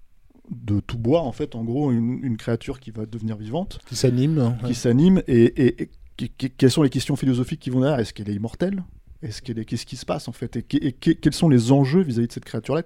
de 0.52 0.80
tout 0.80 0.98
bois, 0.98 1.20
en 1.22 1.32
fait, 1.32 1.54
en 1.54 1.64
gros, 1.64 1.90
une, 1.92 2.20
une 2.22 2.36
créature 2.36 2.78
qui 2.80 2.90
va 2.90 3.06
devenir 3.06 3.36
vivante, 3.36 3.78
Qui 3.86 3.96
s'anime. 3.96 4.38
hein, 4.38 4.56
qui 4.60 4.66
ouais. 4.66 4.74
s'anime, 4.74 5.22
et, 5.26 5.44
et- 5.44 5.82
et 5.82 5.90
que- 6.16 6.26
que- 6.38 6.46
quelles 6.56 6.70
sont 6.70 6.82
les 6.82 6.90
questions 6.90 7.16
philosophiques 7.16 7.60
qui 7.60 7.70
vont 7.70 7.80
derrière? 7.80 7.98
Est-ce 7.98 8.12
qu'elle 8.12 8.28
est 8.30 8.34
immortelle? 8.34 8.84
Est-ce 9.22 9.40
qu'elle 9.40 9.58
est- 9.60 9.64
Qu'est-ce 9.64 9.86
qui 9.86 9.94
se 9.96 10.04
passe 10.04 10.26
en 10.26 10.32
fait? 10.32 10.56
Et, 10.56 10.64
et 10.86 10.92
que- 10.92 11.12
quels 11.12 11.32
sont 11.32 11.48
les 11.48 11.70
enjeux 11.70 12.02
vis-à-vis 12.02 12.26
de 12.26 12.32
cette 12.32 12.44
créature-là? 12.44 12.82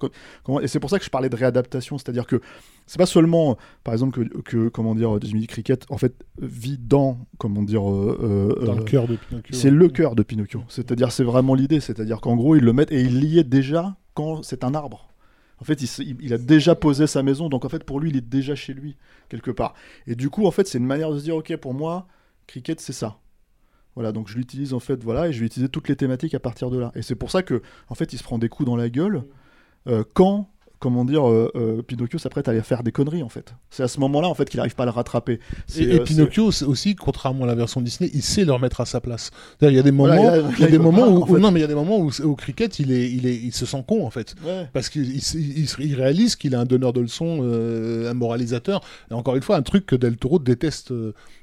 Et 0.62 0.68
c'est 0.68 0.80
pour 0.80 0.90
ça 0.90 0.98
que 0.98 1.04
je 1.04 1.08
parlais 1.10 1.30
de 1.30 1.34
réadaptation, 1.36 1.96
c'est-à-dire 1.96 2.26
que 2.26 2.40
c'est 2.86 2.98
pas 2.98 3.06
seulement, 3.06 3.56
par 3.84 3.94
exemple, 3.94 4.28
que, 4.28 4.42
que, 4.42 4.68
comment 4.68 4.94
dire, 4.94 5.18
Jiminy 5.20 5.46
Cricket 5.46 5.86
en 5.88 5.96
fait 5.96 6.14
vit 6.40 6.78
dans, 6.78 7.18
comment 7.38 7.62
dire, 7.62 7.90
euh, 7.90 8.52
euh, 8.60 8.66
Dans 8.66 8.74
le 8.74 8.82
euh, 8.82 8.84
cœur 8.84 9.08
de 9.08 9.16
Pinocchio. 9.16 9.54
C'est 9.56 9.70
le 9.70 9.88
cœur 9.88 10.14
de 10.14 10.22
Pinocchio. 10.22 10.62
C'est-à-dire, 10.68 11.10
c'est 11.10 11.24
vraiment 11.24 11.54
l'idée. 11.54 11.80
C'est-à-dire 11.80 12.20
qu'en 12.20 12.36
gros, 12.36 12.54
ils 12.54 12.62
le 12.62 12.72
mettent 12.74 12.92
et 12.92 13.00
il 13.00 13.24
y 13.24 13.38
est 13.38 13.44
déjà 13.44 13.96
quand 14.12 14.42
c'est 14.42 14.62
un 14.62 14.74
arbre. 14.74 15.05
En 15.58 15.64
fait, 15.64 15.80
il, 15.80 16.34
a 16.34 16.38
déjà 16.38 16.74
posé 16.74 17.06
sa 17.06 17.22
maison, 17.22 17.48
donc 17.48 17.64
en 17.64 17.68
fait, 17.68 17.84
pour 17.84 17.98
lui, 17.98 18.10
il 18.10 18.16
est 18.16 18.28
déjà 18.28 18.54
chez 18.54 18.74
lui, 18.74 18.96
quelque 19.28 19.50
part. 19.50 19.74
Et 20.06 20.14
du 20.14 20.28
coup, 20.28 20.46
en 20.46 20.50
fait, 20.50 20.66
c'est 20.66 20.78
une 20.78 20.86
manière 20.86 21.10
de 21.10 21.18
se 21.18 21.24
dire, 21.24 21.36
ok, 21.36 21.56
pour 21.56 21.72
moi, 21.72 22.06
cricket, 22.46 22.80
c'est 22.80 22.92
ça. 22.92 23.18
Voilà, 23.94 24.12
donc 24.12 24.28
je 24.28 24.36
l'utilise 24.36 24.74
en 24.74 24.80
fait, 24.80 25.02
voilà, 25.02 25.28
et 25.28 25.32
je 25.32 25.40
vais 25.40 25.46
utiliser 25.46 25.70
toutes 25.70 25.88
les 25.88 25.96
thématiques 25.96 26.34
à 26.34 26.40
partir 26.40 26.70
de 26.70 26.78
là. 26.78 26.92
Et 26.94 27.00
c'est 27.00 27.14
pour 27.14 27.30
ça 27.30 27.42
que, 27.42 27.62
en 27.88 27.94
fait, 27.94 28.12
il 28.12 28.18
se 28.18 28.22
prend 28.22 28.38
des 28.38 28.50
coups 28.50 28.66
dans 28.66 28.76
la 28.76 28.90
gueule 28.90 29.24
euh, 29.86 30.04
quand, 30.12 30.50
comment 30.78 31.04
dire, 31.04 31.28
euh, 31.28 31.50
euh, 31.56 31.82
Pinocchio 31.82 32.18
s'apprête 32.18 32.48
à 32.48 32.50
aller 32.50 32.60
faire 32.62 32.82
des 32.82 32.92
conneries, 32.92 33.22
en 33.22 33.28
fait. 33.28 33.54
C'est 33.70 33.82
à 33.82 33.88
ce 33.88 33.98
moment-là, 34.00 34.28
en 34.28 34.34
fait, 34.34 34.48
qu'il 34.50 34.58
n'arrive 34.58 34.74
pas 34.74 34.82
à 34.82 34.86
le 34.86 34.92
rattraper. 34.92 35.40
Et, 35.76 35.82
et 35.82 36.00
euh, 36.00 36.04
Pinocchio 36.04 36.46
aussi, 36.66 36.94
contrairement 36.94 37.44
à 37.44 37.46
la 37.46 37.54
version 37.54 37.80
Disney, 37.80 38.10
il 38.12 38.22
sait 38.22 38.44
le 38.44 38.52
remettre 38.52 38.80
à 38.80 38.86
sa 38.86 39.00
place. 39.00 39.30
Il 39.62 39.70
y 39.72 39.78
a 39.78 39.82
des 39.82 39.90
moments, 39.90 40.14
Voilà, 40.20 40.42
il 40.58 40.60
y 40.60 40.64
a 40.64 40.68
des 40.68 40.78
moments 40.78 41.08
où, 41.08 41.22
en 41.22 41.26
fait. 41.26 41.38
non, 41.38 41.50
mais 41.50 41.60
il 41.60 41.62
y 41.62 41.64
a 41.64 41.68
des 41.68 41.74
moments 41.74 41.98
où 41.98 42.10
au 42.24 42.34
cricket, 42.34 42.78
il 42.78 42.92
est, 42.92 43.10
il 43.10 43.26
est, 43.26 43.34
il 43.36 43.52
se 43.52 43.64
sent 43.66 43.82
con 43.88 44.06
en 44.06 44.10
fait, 44.10 44.34
Ouais. 44.44 44.68
parce 44.72 44.88
qu'il 44.90 45.14
il, 45.14 45.22
se- 45.22 45.38
il 45.38 45.68
se- 45.68 45.80
il 45.80 45.94
réalise 45.94 46.36
qu'il 46.36 46.52
est 46.52 46.56
un 46.58 46.66
donneur 46.66 46.92
de 46.92 47.00
leçons, 47.00 47.42
un 47.42 48.14
moralisateur. 48.14 48.80
Et 49.10 49.14
encore 49.14 49.36
une 49.36 49.42
fois, 49.42 49.56
un 49.56 49.62
truc 49.62 49.86
que 49.86 49.96
Del 49.96 50.16
Toro 50.16 50.38
déteste, 50.38 50.92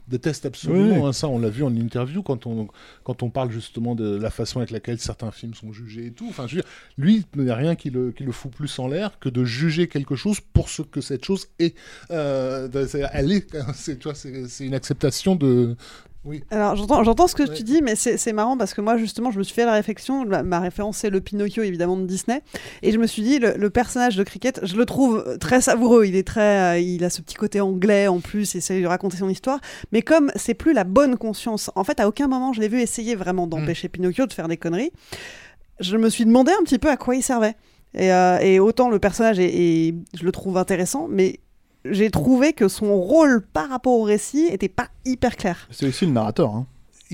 déteste 0.08 0.46
absolument. 0.46 1.00
Oui, 1.02 1.08
hein. 1.08 1.14
ça, 1.14 1.28
on 1.28 1.40
l'a 1.40 1.50
vu 1.50 1.64
en 1.64 1.76
interview 1.76 2.24
quand 2.24 2.46
on, 2.46 2.68
quand 3.04 3.24
on 3.24 3.30
parle 3.30 3.52
justement 3.52 3.96
de 3.96 4.16
la 4.16 4.30
façon 4.30 4.60
avec 4.60 4.72
laquelle 4.72 5.00
certains 5.00 5.32
films 5.32 5.54
sont 5.54 5.72
jugés 5.72 6.08
et 6.08 6.12
tout. 6.12 6.28
Enfin, 6.30 6.48
je 6.48 6.56
veux 6.56 6.62
dire, 6.62 6.70
lui, 6.98 7.26
il 7.36 7.42
n'y 7.44 7.50
a 7.50 7.56
rien 7.56 7.76
qui 7.76 7.90
le, 7.90 8.12
qui 8.12 8.24
le 8.24 8.32
fout 8.32 8.52
plus 8.52 8.78
en 8.80 8.88
l'air 8.88 9.20
que 9.20 9.30
de 9.30 9.44
juger 9.46 9.88
quelque 9.88 10.16
chose 10.16 10.40
pour 10.54 10.70
ce 10.70 10.82
que 10.82 11.02
cette 11.02 11.26
chose 11.26 11.48
est. 11.60 11.76
Euh, 12.12 12.68
c'est- 12.88 13.04
elle 13.14 13.32
est, 13.32 13.56
c'est, 13.76 14.00
c'est 14.48 14.66
une 14.66 14.74
acceptation 14.74 15.36
de. 15.36 15.76
Oui. 16.26 16.41
Alors 16.52 16.76
j'entends, 16.78 17.28
ce 17.28 17.36
que 17.36 17.44
tu 17.44 17.64
dis, 17.64 17.82
mais 17.82 17.95
c'est 17.95 18.32
marrant 18.34 18.56
parce 18.58 18.74
que 18.74 18.80
moi 18.80 18.95
justement 18.98 19.30
je 19.30 19.38
me 19.40 19.44
suis 19.44 19.54
fait 19.54 19.66
la 19.66 19.74
réflexion, 19.74 20.26
ma 20.26 20.60
référence 20.62 20.98
c'est 20.98 21.10
le 21.10 21.20
Pinocchio 21.20 21.64
évidemment 21.64 21.98
de 21.98 22.06
Disney, 22.06 22.41
et 22.82 22.91
je 22.94 22.98
me 22.98 23.08
suis 23.08 23.24
dit 23.24 23.40
le, 23.40 23.56
le 23.58 23.70
personnage 23.70 24.16
de 24.16 24.24
Cricket, 24.24 24.62
je 24.64 24.76
le 24.78 24.86
trouve 24.86 25.38
très 25.40 25.60
savoureux, 25.60 26.06
il 26.06 26.16
est 26.16 26.26
très, 26.26 26.78
euh, 26.78 26.80
il 26.80 27.04
a 27.04 27.10
ce 27.10 27.22
petit 27.22 27.36
côté 27.36 27.60
anglais 27.60 28.08
en 28.08 28.22
plus, 28.22 28.54
il 28.54 28.58
essaie 28.60 28.80
de 28.82 28.88
raconter 28.88 29.18
son 29.18 29.28
histoire, 29.28 29.60
mais 29.91 30.02
comme 30.02 30.32
c'est 30.38 30.54
plus 30.54 30.72
la 30.74 30.86
bonne 30.86 31.18
conscience, 31.18 31.70
en 31.76 31.84
fait 31.84 32.00
à 32.00 32.08
aucun 32.08 32.28
moment 32.28 32.54
je 32.54 32.62
l'ai 32.62 32.70
vu 32.70 32.80
essayer 32.80 33.16
vraiment 33.16 33.45
d'empêcher 33.45 33.90
Pinocchio 33.90 34.26
de 34.26 34.32
faire 34.34 34.48
des 34.48 34.58
conneries, 34.58 34.91
je 35.82 35.98
me 35.98 36.10
suis 36.10 36.24
demandé 36.26 36.52
un 36.58 36.64
petit 36.64 36.80
peu 36.80 36.90
à 36.90 36.95
quoi 36.98 37.16
il 37.16 37.24
servait. 37.24 37.56
Et, 37.95 38.12
euh, 38.12 38.40
et 38.40 38.60
autant 38.60 38.90
le 38.90 38.98
personnage 38.98 39.38
est, 39.40 39.54
est- 39.54 39.94
je 40.18 40.24
le 40.24 40.32
trouve 40.32 40.58
intéressant, 40.58 41.08
mais 41.10 41.40
j'ai 41.85 42.10
trouvé 42.11 42.53
que 42.53 42.68
son 42.68 42.95
rôle 42.95 43.43
par 43.53 43.69
rapport 43.69 43.93
au 43.93 44.03
récit 44.03 44.47
était 44.51 44.69
pas 44.69 44.88
hyper 45.05 45.35
clair. 45.35 45.68
C'est 45.72 45.88
aussi 45.88 46.05
le 46.05 46.11
narrateur. 46.14 46.49
Hein. 46.49 46.65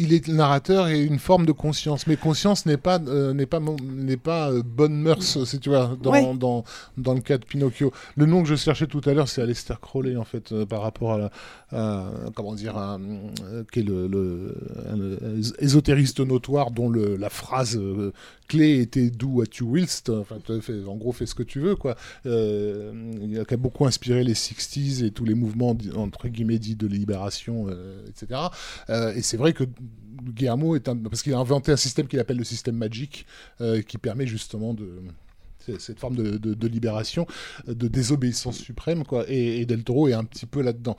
il 0.01 0.13
est 0.13 0.27
le 0.29 0.35
narrateur 0.35 0.87
et 0.87 1.01
une 1.03 1.19
forme 1.19 1.45
de 1.45 1.51
conscience. 1.51 2.07
Mais 2.07 2.15
conscience 2.15 2.65
n'est 2.65 2.77
pas 2.77 2.99
euh, 3.07 3.33
n'est 3.33 3.47
pas 3.47 3.59
mon- 3.59 3.75
n'est 3.83 4.15
pas 4.15 4.49
euh, 4.49 4.61
bonne 4.63 4.95
mœurs, 5.01 5.43
si 5.43 5.59
tu 5.59 5.67
vois, 5.69 5.97
dans, 6.01 6.11
Ouais. 6.11 6.33
dans 6.35 6.63
dans 6.97 7.13
le 7.13 7.19
cas 7.19 7.37
de 7.37 7.43
Pinocchio. 7.43 7.91
Le 8.15 8.25
nom 8.25 8.41
que 8.43 8.47
je 8.47 8.55
cherchais 8.55 8.87
tout 8.87 9.01
à 9.05 9.13
l'heure, 9.13 9.27
c'est 9.27 9.41
Aleister 9.41 9.73
Crowley 9.81 10.15
en 10.15 10.23
fait, 10.23 10.53
euh, 10.53 10.65
par 10.65 10.83
rapport 10.83 11.13
à, 11.13 11.17
la- 11.17 11.31
à- 11.71 12.11
comment 12.33 12.53
dire, 12.55 12.77
à, 12.77 12.95
euh, 12.95 13.63
qui 13.73 13.79
est 13.79 13.83
le, 13.83 14.07
le- 14.07 14.55
un, 14.89 14.99
euh, 14.99 15.41
ésotériste 15.59 16.21
notoire 16.21 16.71
dont 16.71 16.87
le, 16.87 17.17
la 17.17 17.29
phrase 17.29 17.75
euh, 17.75 18.13
clé 18.49 18.81
était 18.81 19.09
Do 19.09 19.27
what 19.27 19.45
you 19.59 19.71
willst. 19.71 20.09
Enfin, 20.09 20.39
en 20.87 20.95
gros, 20.97 21.13
fais 21.13 21.25
ce 21.25 21.35
que 21.35 21.43
tu 21.43 21.61
veux, 21.61 21.75
quoi. 21.75 21.95
Euh, 22.25 22.91
il 23.21 23.39
a 23.39 23.57
beaucoup 23.57 23.85
inspiré 23.85 24.23
les 24.23 24.33
60s 24.33 25.05
et 25.05 25.11
tous 25.11 25.23
les 25.23 25.35
mouvements 25.35 25.77
entre 25.95 26.27
guillemets 26.27 26.59
dits 26.59 26.75
de 26.75 26.87
libération, 26.87 27.67
euh, 27.69 28.03
etc. 28.07 28.41
Euh, 28.89 29.13
et 29.13 29.21
c'est 29.21 29.37
vrai 29.37 29.53
que 29.53 29.63
Guillermo 30.23 30.75
est 30.75 30.89
un... 30.89 30.97
parce 30.97 31.21
qu'il 31.21 31.33
a 31.33 31.37
inventé 31.37 31.71
un 31.71 31.77
système 31.77 32.07
qu'il 32.07 32.19
appelle 32.19 32.37
le 32.37 32.43
système 32.43 32.75
magique, 32.75 33.25
euh, 33.61 33.81
qui 33.81 33.97
permet 33.97 34.27
justement 34.27 34.73
de 34.73 34.89
cette 35.77 35.99
forme 35.99 36.15
de, 36.15 36.67
libération, 36.67 37.27
de 37.67 37.87
désobéissance 37.87 38.57
suprême, 38.57 39.03
quoi. 39.03 39.25
Et, 39.27 39.61
et 39.61 39.65
Del 39.67 39.83
Toro 39.83 40.07
est 40.07 40.13
un 40.13 40.23
petit 40.23 40.47
peu 40.47 40.63
là-dedans. 40.63 40.97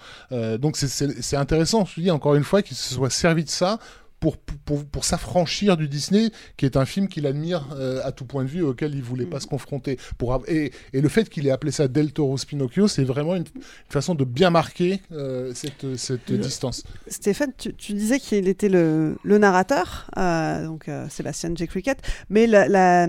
Donc 0.61 0.77
c'est 0.77 1.37
intéressant, 1.37 1.85
je 1.87 1.97
te 1.97 2.01
dis 2.01 2.11
encore 2.13 2.37
une 2.37 2.45
fois, 2.45 2.63
qu'il 2.63 2.77
se 2.77 2.95
soit 2.95 3.11
servi 3.11 3.43
de 3.43 3.49
ça. 3.49 3.81
Pour, 4.21 4.37
pour, 4.37 4.85
pour 4.85 5.05
s'affranchir 5.07 5.79
du 5.79 5.89
Disney, 5.89 6.31
qui 6.59 6.67
est 6.67 6.77
un 6.77 6.85
film 6.85 7.09
qu'il 7.09 7.27
admire 7.27 7.69
euh, 7.73 8.03
à 8.05 8.13
tout 8.13 8.27
point 8.27 8.45
de 8.45 8.49
vue, 8.51 8.61
auquel 8.63 8.95
il 8.95 9.03
voulait 9.03 9.25
pas 9.25 9.41
se 9.41 9.47
confronter. 9.47 9.99
Pour, 10.19 10.45
et, 10.47 10.73
et 10.93 11.01
le 11.01 11.09
fait 11.09 11.31
qu'il 11.31 11.47
ait 11.47 11.51
appelé 11.51 11.73
ça 11.73 11.89
Del 11.89 12.13
Toro's 12.13 12.45
Pinocchio, 12.45 12.87
c'est 12.87 13.03
vraiment 13.05 13.35
une, 13.35 13.45
une 13.57 13.63
façon 13.89 14.15
de 14.15 14.25
bien 14.25 14.51
marquer 14.51 15.01
euh, 15.13 15.53
cette, 15.55 15.97
cette 15.97 16.31
distance. 16.31 16.85
Stéphane, 17.09 17.53
tu, 17.57 17.73
tu 17.75 17.95
disais 17.95 18.21
qu'il 18.21 18.47
était 18.47 18.69
le, 18.69 19.17
le 19.23 19.39
narrateur, 19.39 20.07
euh, 20.19 20.67
donc 20.67 20.91
Sébastien 21.09 21.53
J. 21.55 21.67
Cricket, 21.67 21.97
mais 22.29 22.47
la- 22.47 22.69
la- 22.69 23.09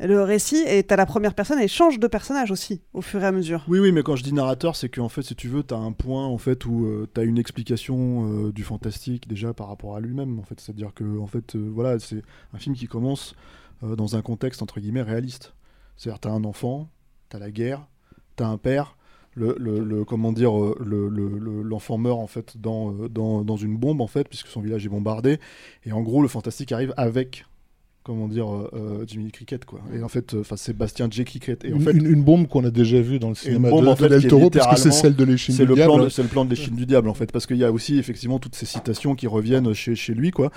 le 0.00 0.22
récit 0.22 0.56
est 0.66 0.90
à 0.92 0.96
la 0.96 1.06
première 1.06 1.34
personne 1.34 1.60
et 1.60 1.68
change 1.68 1.98
de 2.00 2.06
personnage 2.06 2.50
aussi 2.50 2.82
au 2.92 3.00
fur 3.00 3.22
et 3.22 3.26
à 3.26 3.32
mesure. 3.32 3.64
Oui, 3.68 3.78
oui, 3.78 3.92
mais 3.92 4.02
quand 4.02 4.16
je 4.16 4.24
dis 4.24 4.32
narrateur, 4.32 4.74
c'est 4.76 4.88
qu'en 4.88 5.08
fait, 5.08 5.22
si 5.22 5.34
tu 5.36 5.48
veux, 5.48 5.62
tu 5.62 5.72
as 5.74 5.78
un 5.78 5.92
point 5.92 6.26
en 6.26 6.38
fait 6.38 6.66
où 6.66 7.06
tu 7.14 7.20
as 7.20 7.24
une 7.24 7.38
explication 7.38 8.46
euh, 8.46 8.52
du 8.52 8.64
fantastique 8.64 9.28
déjà 9.28 9.54
par 9.54 9.68
rapport 9.68 9.94
à 9.96 10.00
lui-même. 10.00 10.38
En 10.38 10.42
fait, 10.42 10.58
c'est-à-dire 10.60 10.92
que 10.94 11.18
en 11.18 11.26
fait, 11.26 11.54
euh, 11.54 11.70
voilà, 11.72 11.98
c'est 12.00 12.22
un 12.52 12.58
film 12.58 12.74
qui 12.74 12.86
commence 12.86 13.34
euh, 13.84 13.94
dans 13.96 14.16
un 14.16 14.22
contexte 14.22 14.62
entre 14.62 14.80
guillemets 14.80 15.02
réaliste. 15.02 15.54
C'est-à-dire, 15.96 16.18
t'as 16.20 16.30
un 16.30 16.44
enfant, 16.44 16.88
t'as 17.28 17.38
la 17.38 17.50
guerre, 17.50 17.86
t'as 18.36 18.46
un 18.46 18.58
père. 18.58 18.96
Le, 19.36 20.04
comment 20.04 20.32
dire 20.32 20.56
euh, 20.56 20.76
le- 20.80 21.08
le- 21.08 21.38
le- 21.40 21.62
l'enfant 21.62 21.98
meurt 21.98 22.20
en 22.20 22.28
fait 22.28 22.56
dans, 22.56 22.92
euh, 22.92 23.08
dans, 23.08 23.42
dans 23.42 23.56
une 23.56 23.76
bombe 23.76 24.00
en 24.00 24.06
fait 24.06 24.28
puisque 24.28 24.46
son 24.46 24.60
village 24.60 24.86
est 24.86 24.88
bombardé 24.88 25.40
et 25.84 25.90
en 25.90 26.02
gros 26.02 26.22
le 26.22 26.28
fantastique 26.28 26.70
arrive 26.70 26.94
avec 26.96 27.44
comment 28.04 28.28
dire 28.28 28.52
euh, 28.52 28.70
euh, 28.74 29.04
Jimmy 29.06 29.32
Cricket 29.32 29.64
quoi 29.64 29.80
et 29.92 30.02
en 30.02 30.08
fait 30.08 30.34
euh, 30.34 30.40
enfin 30.42 30.56
Sébastien 30.56 31.08
J 31.10 31.24
Cricket 31.24 31.64
et 31.64 31.72
en 31.72 31.76
une, 31.76 31.82
fait 31.82 31.92
une- 31.92 32.06
une 32.06 32.22
bombe 32.22 32.46
qu'on 32.46 32.62
a 32.64 32.70
déjà 32.70 33.00
vue 33.00 33.18
dans 33.18 33.30
le 33.30 33.34
cinéma 33.34 33.70
bombe, 33.70 33.84
de, 33.84 33.88
en 33.88 33.96
fait, 33.96 34.08
Del 34.10 34.26
Toro, 34.28 34.50
parce 34.50 34.74
que 34.74 34.80
c'est 34.80 34.90
celle 34.92 35.16
de 35.16 35.24
l'échine 35.24 35.54
c'est 35.54 35.62
du 35.64 35.70
le 35.70 35.74
diable. 35.74 36.10
C'est 36.10 36.22
le 36.22 36.28
plan 36.28 36.44
de 36.44 36.50
l'échine 36.50 36.76
du 36.76 36.84
diable, 36.86 37.08
en 37.08 37.14
fait, 37.14 37.32
parce 37.32 37.46
qu'il 37.46 37.56
y 37.56 37.64
a 37.64 37.72
aussi 37.72 37.98
effectivement 37.98 38.38
toutes 38.38 38.54
ces 38.54 38.66
citations 38.66 39.14
qui 39.14 39.26
reviennent 39.26 39.72
chez, 39.72 39.94
chez 39.96 40.12
lui, 40.14 40.30
quoi. 40.30 40.50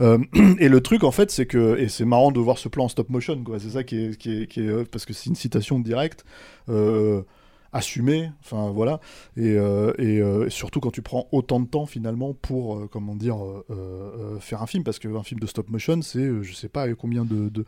Euh, 0.00 0.18
et 0.58 0.68
le 0.68 0.80
truc, 0.80 1.04
en 1.04 1.10
fait, 1.10 1.30
c'est 1.30 1.46
que, 1.46 1.78
et 1.78 1.88
c'est 1.88 2.04
marrant 2.06 2.32
de 2.32 2.40
voir 2.40 2.56
ce 2.58 2.68
plan 2.70 2.84
en 2.84 2.88
stop 2.88 3.10
motion, 3.10 3.42
quoi. 3.44 3.58
C'est 3.60 3.70
ça 3.70 3.84
qui 3.84 3.96
est, 3.98 4.16
qui 4.16 4.42
est, 4.42 4.46
qui 4.46 4.60
est, 4.60 4.68
euh, 4.68 4.84
parce 4.90 5.04
que 5.04 5.12
c'est 5.12 5.28
une 5.28 5.36
citation 5.36 5.78
directe. 5.78 6.24
Euh, 6.70 7.20
assumée, 7.76 8.30
enfin 8.40 8.70
voilà, 8.70 9.00
et, 9.36 9.50
euh, 9.50 9.92
euh, 10.00 10.48
surtout 10.48 10.80
quand 10.80 10.90
tu 10.90 11.02
prends 11.02 11.28
autant 11.30 11.60
de 11.60 11.66
temps 11.66 11.84
finalement 11.84 12.32
pour, 12.32 12.76
euh, 12.76 12.88
comment 12.90 13.14
dire, 13.14 13.36
faire 14.40 14.62
un 14.62 14.66
film, 14.66 14.82
parce 14.82 14.98
qu'un 14.98 15.22
film 15.22 15.40
de 15.40 15.46
stop 15.46 15.68
motion, 15.68 16.00
c'est, 16.02 16.42
je 16.42 16.54
sais 16.54 16.68
pas 16.68 16.92
combien 16.94 17.24
de, 17.24 17.64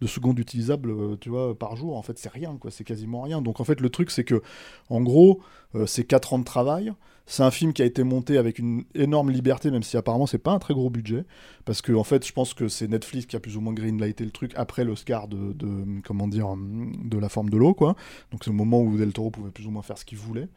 de 0.00 0.06
secondes 0.06 0.38
utilisables, 0.38 0.90
euh, 0.90 1.16
tu 1.20 1.28
vois, 1.28 1.58
par 1.58 1.76
jour, 1.76 1.96
en 1.96 2.02
fait, 2.02 2.18
c'est 2.18 2.30
rien, 2.30 2.56
quoi, 2.60 2.70
c'est 2.70 2.84
quasiment 2.84 3.22
rien. 3.22 3.42
Donc 3.42 3.60
en 3.60 3.64
fait, 3.64 3.80
le 3.80 3.90
truc, 3.90 4.10
c'est 4.10 4.24
que, 4.24 4.42
en 4.88 5.00
gros, 5.00 5.40
euh, 5.74 5.86
c'est 5.86 6.04
4 6.04 6.34
ans 6.34 6.38
de 6.38 6.44
travail. 6.44 6.92
C'est 7.26 7.42
un 7.42 7.50
film 7.50 7.74
qui 7.74 7.82
a 7.82 7.84
été 7.84 8.04
monté 8.04 8.38
avec 8.38 8.58
une 8.58 8.84
énorme 8.94 9.30
liberté, 9.30 9.70
même 9.70 9.82
si 9.82 9.98
apparemment 9.98 10.26
c'est 10.26 10.38
pas 10.38 10.52
un 10.52 10.58
très 10.58 10.72
gros 10.72 10.88
budget, 10.88 11.24
parce 11.66 11.82
que 11.82 11.92
en 11.92 12.04
fait, 12.04 12.26
je 12.26 12.32
pense 12.32 12.54
que 12.54 12.68
c'est 12.68 12.88
Netflix 12.88 13.26
qui 13.26 13.36
a 13.36 13.40
plus 13.40 13.58
ou 13.58 13.60
moins 13.60 13.74
greenlighté 13.74 14.24
le 14.24 14.30
truc 14.30 14.52
après 14.56 14.82
l'Oscar 14.82 15.28
de, 15.28 15.52
de 15.52 16.00
comment 16.02 16.26
dire 16.26 16.54
de 16.56 17.18
la 17.18 17.28
forme 17.28 17.50
de 17.50 17.58
l'eau, 17.58 17.74
quoi. 17.74 17.96
Donc 18.30 18.44
c'est 18.44 18.50
le 18.50 18.56
moment 18.56 18.80
où 18.80 18.96
Del 18.96 19.12
Toro 19.12 19.30
pouvait 19.30 19.50
plus 19.50 19.66
ou 19.66 19.70
moins 19.70 19.82
faire 19.82 19.98
ce 19.98 20.06
qu'il 20.06 20.16
voulait 20.16 20.48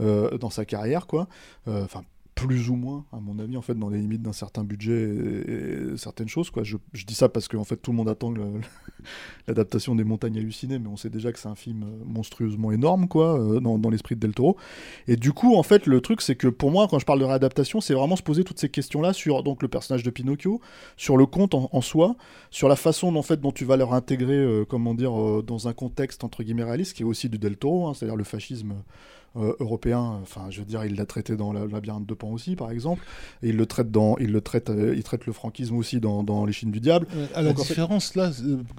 euh, 0.00 0.36
dans 0.36 0.50
sa 0.50 0.66
carrière, 0.66 1.06
quoi. 1.06 1.28
Enfin 1.66 2.02
plus 2.38 2.70
ou 2.70 2.76
moins, 2.76 3.04
à 3.12 3.18
mon 3.18 3.38
avis, 3.40 3.56
en 3.56 3.62
fait, 3.62 3.74
dans 3.74 3.88
les 3.88 3.98
limites 3.98 4.22
d'un 4.22 4.32
certain 4.32 4.62
budget 4.62 4.92
et, 4.92 5.96
certaines 5.96 6.28
choses. 6.28 6.50
Quoi. 6.50 6.62
Je, 6.62 6.76
dis 7.04 7.14
ça 7.14 7.28
parce 7.28 7.48
que 7.48 7.56
en 7.56 7.64
fait, 7.64 7.76
tout 7.76 7.90
le 7.90 7.96
monde 7.96 8.08
attend 8.08 8.32
l'adaptation 9.48 9.96
des 9.96 10.04
Montagnes 10.04 10.38
hallucinées, 10.38 10.78
mais 10.78 10.88
on 10.88 10.96
sait 10.96 11.10
déjà 11.10 11.32
que 11.32 11.38
c'est 11.38 11.48
un 11.48 11.56
film 11.56 11.82
euh, 11.82 12.04
monstrueusement 12.04 12.70
énorme, 12.70 13.08
quoi, 13.08 13.40
euh, 13.40 13.60
dans, 13.60 13.90
l'esprit 13.90 14.14
de 14.14 14.20
Del 14.20 14.34
Toro. 14.34 14.56
Et 15.08 15.16
du 15.16 15.32
coup, 15.32 15.56
en 15.56 15.64
fait, 15.64 15.86
le 15.86 16.00
truc, 16.00 16.20
c'est 16.20 16.36
que 16.36 16.46
pour 16.46 16.70
moi, 16.70 16.86
quand 16.88 17.00
je 17.00 17.06
parle 17.06 17.18
de 17.18 17.24
réadaptation, 17.24 17.80
c'est 17.80 17.94
vraiment 17.94 18.14
se 18.14 18.22
poser 18.22 18.44
toutes 18.44 18.60
ces 18.60 18.68
questions-là 18.68 19.12
sur 19.12 19.42
donc 19.42 19.60
le 19.62 19.68
personnage 19.68 20.04
de 20.04 20.10
Pinocchio, 20.10 20.60
sur 20.96 21.16
le 21.16 21.26
conte 21.26 21.54
en, 21.54 21.80
soi, 21.80 22.14
sur 22.50 22.68
la 22.68 22.76
façon 22.76 23.16
en 23.16 23.22
fait 23.22 23.40
dont 23.40 23.52
tu 23.52 23.64
vas 23.64 23.76
leur 23.76 23.94
intégrer, 23.94 24.38
euh, 24.38 24.64
comment 24.64 24.94
dire, 24.94 25.42
dans 25.42 25.66
un 25.66 25.72
contexte 25.72 26.22
entre 26.22 26.44
guillemets 26.44 26.64
réaliste, 26.64 26.96
qui 26.96 27.02
est 27.02 27.06
aussi 27.06 27.28
du 27.28 27.38
Del 27.38 27.56
Toro, 27.56 27.88
hein, 27.88 27.94
c'est-à-dire 27.94 28.16
le 28.16 28.24
fascisme 28.24 28.74
européen. 29.36 30.18
Enfin, 30.22 30.46
je 30.50 30.60
veux 30.60 30.64
dire, 30.66 30.84
il 30.84 30.94
l'a 30.96 31.06
traité 31.06 31.36
dans 31.36 31.52
la 31.52 31.66
labyrinthe 31.66 32.06
de 32.06 32.14
Pan 32.14 32.30
aussi, 32.30 32.56
par 32.56 32.70
exemple, 32.70 33.04
et 33.42 33.50
il 33.50 33.56
le 33.56 33.66
traite 33.66 33.90
dans, 33.90 34.16
il 34.18 34.32
le 34.32 34.40
traite, 34.40 34.70
euh, 34.70 34.94
il 34.96 35.02
traite 35.02 35.26
le 35.26 35.32
franquisme 35.32 35.76
aussi 35.76 36.00
dans, 36.00 36.22
dans 36.22 36.44
Les 36.44 36.52
Chines 36.52 36.70
du 36.70 36.80
diable. 36.80 37.06
Euh, 37.14 37.26
À 37.34 37.42
la 37.42 37.50
Donc, 37.50 37.60
en 37.60 37.62
fait- 37.64 37.68
différence, 37.68 38.14
là, 38.14 38.30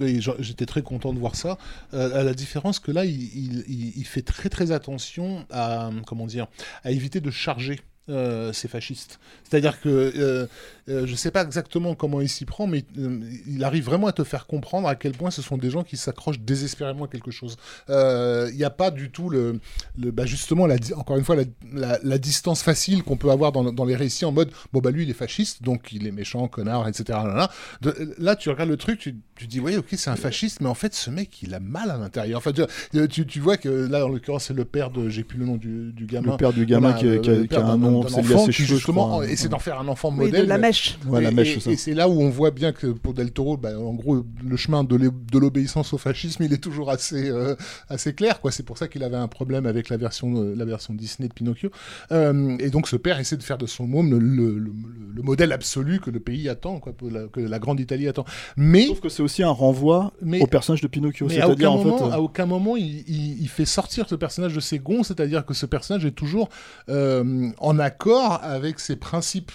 euh, 0.01 0.19
j'étais 0.39 0.65
très 0.65 0.81
content 0.81 1.13
de 1.13 1.19
voir 1.19 1.35
ça, 1.35 1.57
euh, 1.93 2.19
à 2.19 2.23
la 2.23 2.33
différence 2.33 2.79
que 2.79 2.91
là, 2.91 3.05
il- 3.05 3.93
il 3.97 4.05
fait 4.05 4.21
très 4.21 4.49
très 4.49 4.71
attention 4.71 5.45
à, 5.49 5.89
comment 6.07 6.25
dire, 6.25 6.47
à 6.83 6.91
éviter 6.91 7.21
de 7.21 7.31
charger 7.31 7.79
euh, 8.09 8.51
c'est 8.53 8.67
fasciste. 8.67 9.19
C'est-à-dire 9.43 9.79
que 9.81 9.89
euh, 9.89 10.47
euh, 10.89 11.05
je 11.05 11.11
ne 11.11 11.15
sais 11.17 11.31
pas 11.31 11.43
exactement 11.43 11.93
comment 11.95 12.19
il 12.21 12.29
s'y 12.29 12.45
prend, 12.45 12.65
mais 12.67 12.83
euh, 12.97 13.19
il 13.47 13.63
arrive 13.63 13.85
vraiment 13.85 14.07
à 14.07 14.11
te 14.11 14.23
faire 14.23 14.47
comprendre 14.47 14.87
à 14.87 14.95
quel 14.95 15.11
point 15.13 15.31
ce 15.31 15.41
sont 15.41 15.57
des 15.57 15.69
gens 15.69 15.83
qui 15.83 15.97
s'accrochent 15.97 16.39
désespérément 16.39 17.05
à 17.05 17.07
quelque 17.07 17.31
chose. 17.31 17.57
Euh, 17.89 18.49
Il 18.51 18.57
n'y 18.57 18.63
a 18.63 18.69
pas 18.69 18.91
du 18.91 19.11
tout 19.11 19.29
le, 19.29 19.59
le- 19.97 20.11
bah, 20.11 20.25
justement, 20.25 20.65
la, 20.67 20.75
encore 20.95 21.17
une 21.17 21.23
fois, 21.23 21.35
la, 21.35 21.43
la- 21.73 21.99
la 22.03 22.17
distance 22.17 22.61
facile 22.63 23.03
qu'on 23.03 23.17
peut 23.17 23.29
avoir 23.31 23.51
dans, 23.51 23.71
dans 23.71 23.85
les 23.85 23.95
récits 23.95 24.25
en 24.25 24.31
mode 24.31 24.49
bon 24.73 24.79
bah 24.79 24.91
lui 24.91 25.03
il 25.03 25.09
est 25.09 25.13
fasciste, 25.13 25.63
donc 25.63 25.91
il 25.91 26.07
est 26.07 26.11
méchant, 26.11 26.47
connard, 26.47 26.87
etc. 26.87 27.03
Là, 27.23 27.35
là. 27.35 27.51
De- 27.81 28.15
là, 28.17 28.35
tu 28.35 28.49
regardes 28.49 28.69
le 28.69 28.77
truc, 28.77 28.99
tu, 28.99 29.15
tu 29.35 29.47
dis 29.47 29.59
oui, 29.59 29.75
ok, 29.77 29.85
c'est 29.91 30.09
un 30.09 30.15
fasciste, 30.15 30.61
mais 30.61 30.67
en 30.67 30.73
fait 30.73 30.93
ce 30.93 31.09
mec 31.09 31.41
il 31.43 31.53
a 31.53 31.59
mal 31.59 31.91
à 31.91 31.97
l'intérieur. 31.97 32.39
Enfin, 32.39 32.51
tu, 32.51 33.25
tu, 33.25 33.39
vois 33.39 33.57
que 33.57 33.69
là 33.69 34.05
en 34.05 34.09
l'occurrence 34.09 34.45
c'est 34.45 34.53
le 34.53 34.65
père 34.65 34.89
de, 34.89 35.09
j'ai 35.09 35.23
plus 35.23 35.37
le 35.37 35.45
nom 35.45 35.57
du, 35.57 35.91
du 35.93 36.05
gamin. 36.05 36.31
Le 36.31 36.37
père 36.37 36.53
du 36.53 36.65
gamin 36.65 36.93
qui 36.93 37.07
a- 37.07 37.17
qui 37.19 37.29
a- 37.29 37.47
qui 37.47 37.55
a 37.55 37.65
un 37.65 37.77
nom, 37.77 37.98
d'un 38.03 38.09
c'est 38.15 38.21
lié 38.21 38.33
à 38.33 38.35
enfant 38.35 38.45
ses 38.45 38.51
qui, 38.51 38.57
cheveux, 38.63 38.67
je 38.67 38.75
justement 38.75 39.07
crois. 39.09 39.27
essaie 39.27 39.49
d'en 39.49 39.59
faire 39.59 39.79
un 39.79 39.87
enfant 39.87 40.09
Oui, 40.09 40.17
de 40.17 40.23
modèle. 40.25 40.47
la 40.47 40.57
mèche. 40.57 40.97
Ouais, 41.07 41.21
la 41.21 41.31
Et- 41.31 41.33
mèche, 41.33 41.47
et- 41.49 41.53
c'est 41.55 41.59
ça. 41.61 41.71
Et 41.71 41.75
c'est 41.75 41.93
là 41.93 42.07
où 42.09 42.19
on 42.21 42.29
voit 42.29 42.51
bien 42.51 42.71
que 42.71 42.87
pour 42.87 43.13
Del 43.13 43.31
Toro, 43.31 43.57
bah, 43.57 43.77
en 43.79 43.93
gros, 43.93 44.23
le 44.43 44.57
chemin 44.57 44.83
de 44.83 44.97
de 44.97 45.39
l'obéissance 45.39 45.93
au 45.93 45.97
fascisme, 45.97 46.43
il 46.43 46.53
est 46.53 46.57
toujours 46.63 46.89
assez, 46.91 47.29
euh, 47.29 47.55
assez 47.89 48.13
clair. 48.13 48.41
quoi. 48.41 48.51
C'est 48.51 48.63
pour 48.63 48.77
ça 48.77 48.87
qu'il 48.87 49.03
avait 49.03 49.15
un 49.17 49.27
problème 49.27 49.65
avec 49.65 49.89
la 49.89 49.97
version, 49.97 50.33
euh, 50.41 50.53
la 50.55 50.65
version 50.65 50.93
Disney 50.93 51.27
de 51.29 51.33
Pinocchio. 51.33 51.69
Euh, 52.11 52.57
et 52.59 52.69
donc 52.69 52.87
ce 52.87 52.95
père 52.95 53.19
essaie 53.19 53.37
de 53.37 53.43
faire 53.43 53.57
de 53.57 53.65
son 53.65 53.87
môme 53.87 54.09
le, 54.11 54.19
le- 54.19 54.57
le- 54.59 54.73
le 55.15 55.21
modèle 55.21 55.51
absolu 55.51 55.99
que 55.99 56.09
le 56.09 56.19
pays 56.19 56.49
attend, 56.49 56.79
quoi, 56.79 56.93
que 56.93 57.05
la, 57.05 57.27
que 57.27 57.39
la 57.39 57.59
grande 57.59 57.79
Italie 57.79 58.07
attend. 58.07 58.25
Mais 58.57 58.87
Sauf 58.87 58.99
que 58.99 59.09
c'est 59.09 59.23
aussi 59.23 59.43
un 59.43 59.49
renvoi 59.49 60.13
Mais- 60.21 60.41
au 60.41 60.47
personnage 60.47 60.81
de 60.81 60.87
Pinocchio. 60.87 61.27
mais 61.27 61.39
à 61.39 61.45
C'est-à-dire, 61.45 61.73
aucun, 61.73 61.89
en 61.91 61.97
fait. 61.97 62.03
euh, 62.05 62.11
à 62.11 62.19
aucun 62.21 62.45
moment, 62.45 62.75
il, 62.77 63.03
il- 63.07 63.41
il 63.41 63.47
fait 63.47 63.65
sortir 63.65 64.07
ce 64.09 64.15
personnage 64.15 64.53
de 64.53 64.59
ses 64.59 64.79
gonds, 64.79 65.03
c'est-à-dire 65.03 65.45
que 65.45 65.53
ce 65.53 65.65
personnage 65.65 66.05
est 66.05 66.11
toujours 66.11 66.49
euh, 66.89 67.49
en 67.59 67.79
accord 67.89 68.39
avec 68.43 68.79
ses 68.79 68.95
principes 68.95 69.51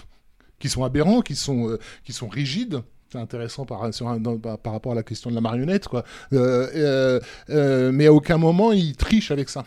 qui 0.58 0.68
sont 0.68 0.82
aberrants, 0.82 1.20
qui 1.20 1.36
sont, 1.36 1.68
euh, 1.68 1.78
qui 2.04 2.12
sont 2.12 2.28
rigides. 2.28 2.80
C'est 3.12 3.18
intéressant 3.20 3.64
par, 3.64 3.80
rapport 3.80 4.92
à 4.92 4.94
la 4.96 5.04
question 5.04 5.30
de 5.30 5.36
la 5.36 5.40
marionnette, 5.40 5.86
quoi. 5.86 6.02
Euh, 6.32 7.20
euh, 7.48 7.92
mais 7.92 8.06
à 8.06 8.12
aucun 8.12 8.38
moment 8.38 8.72
il 8.72 8.96
triche 8.96 9.30
avec 9.30 9.50
ça. 9.50 9.64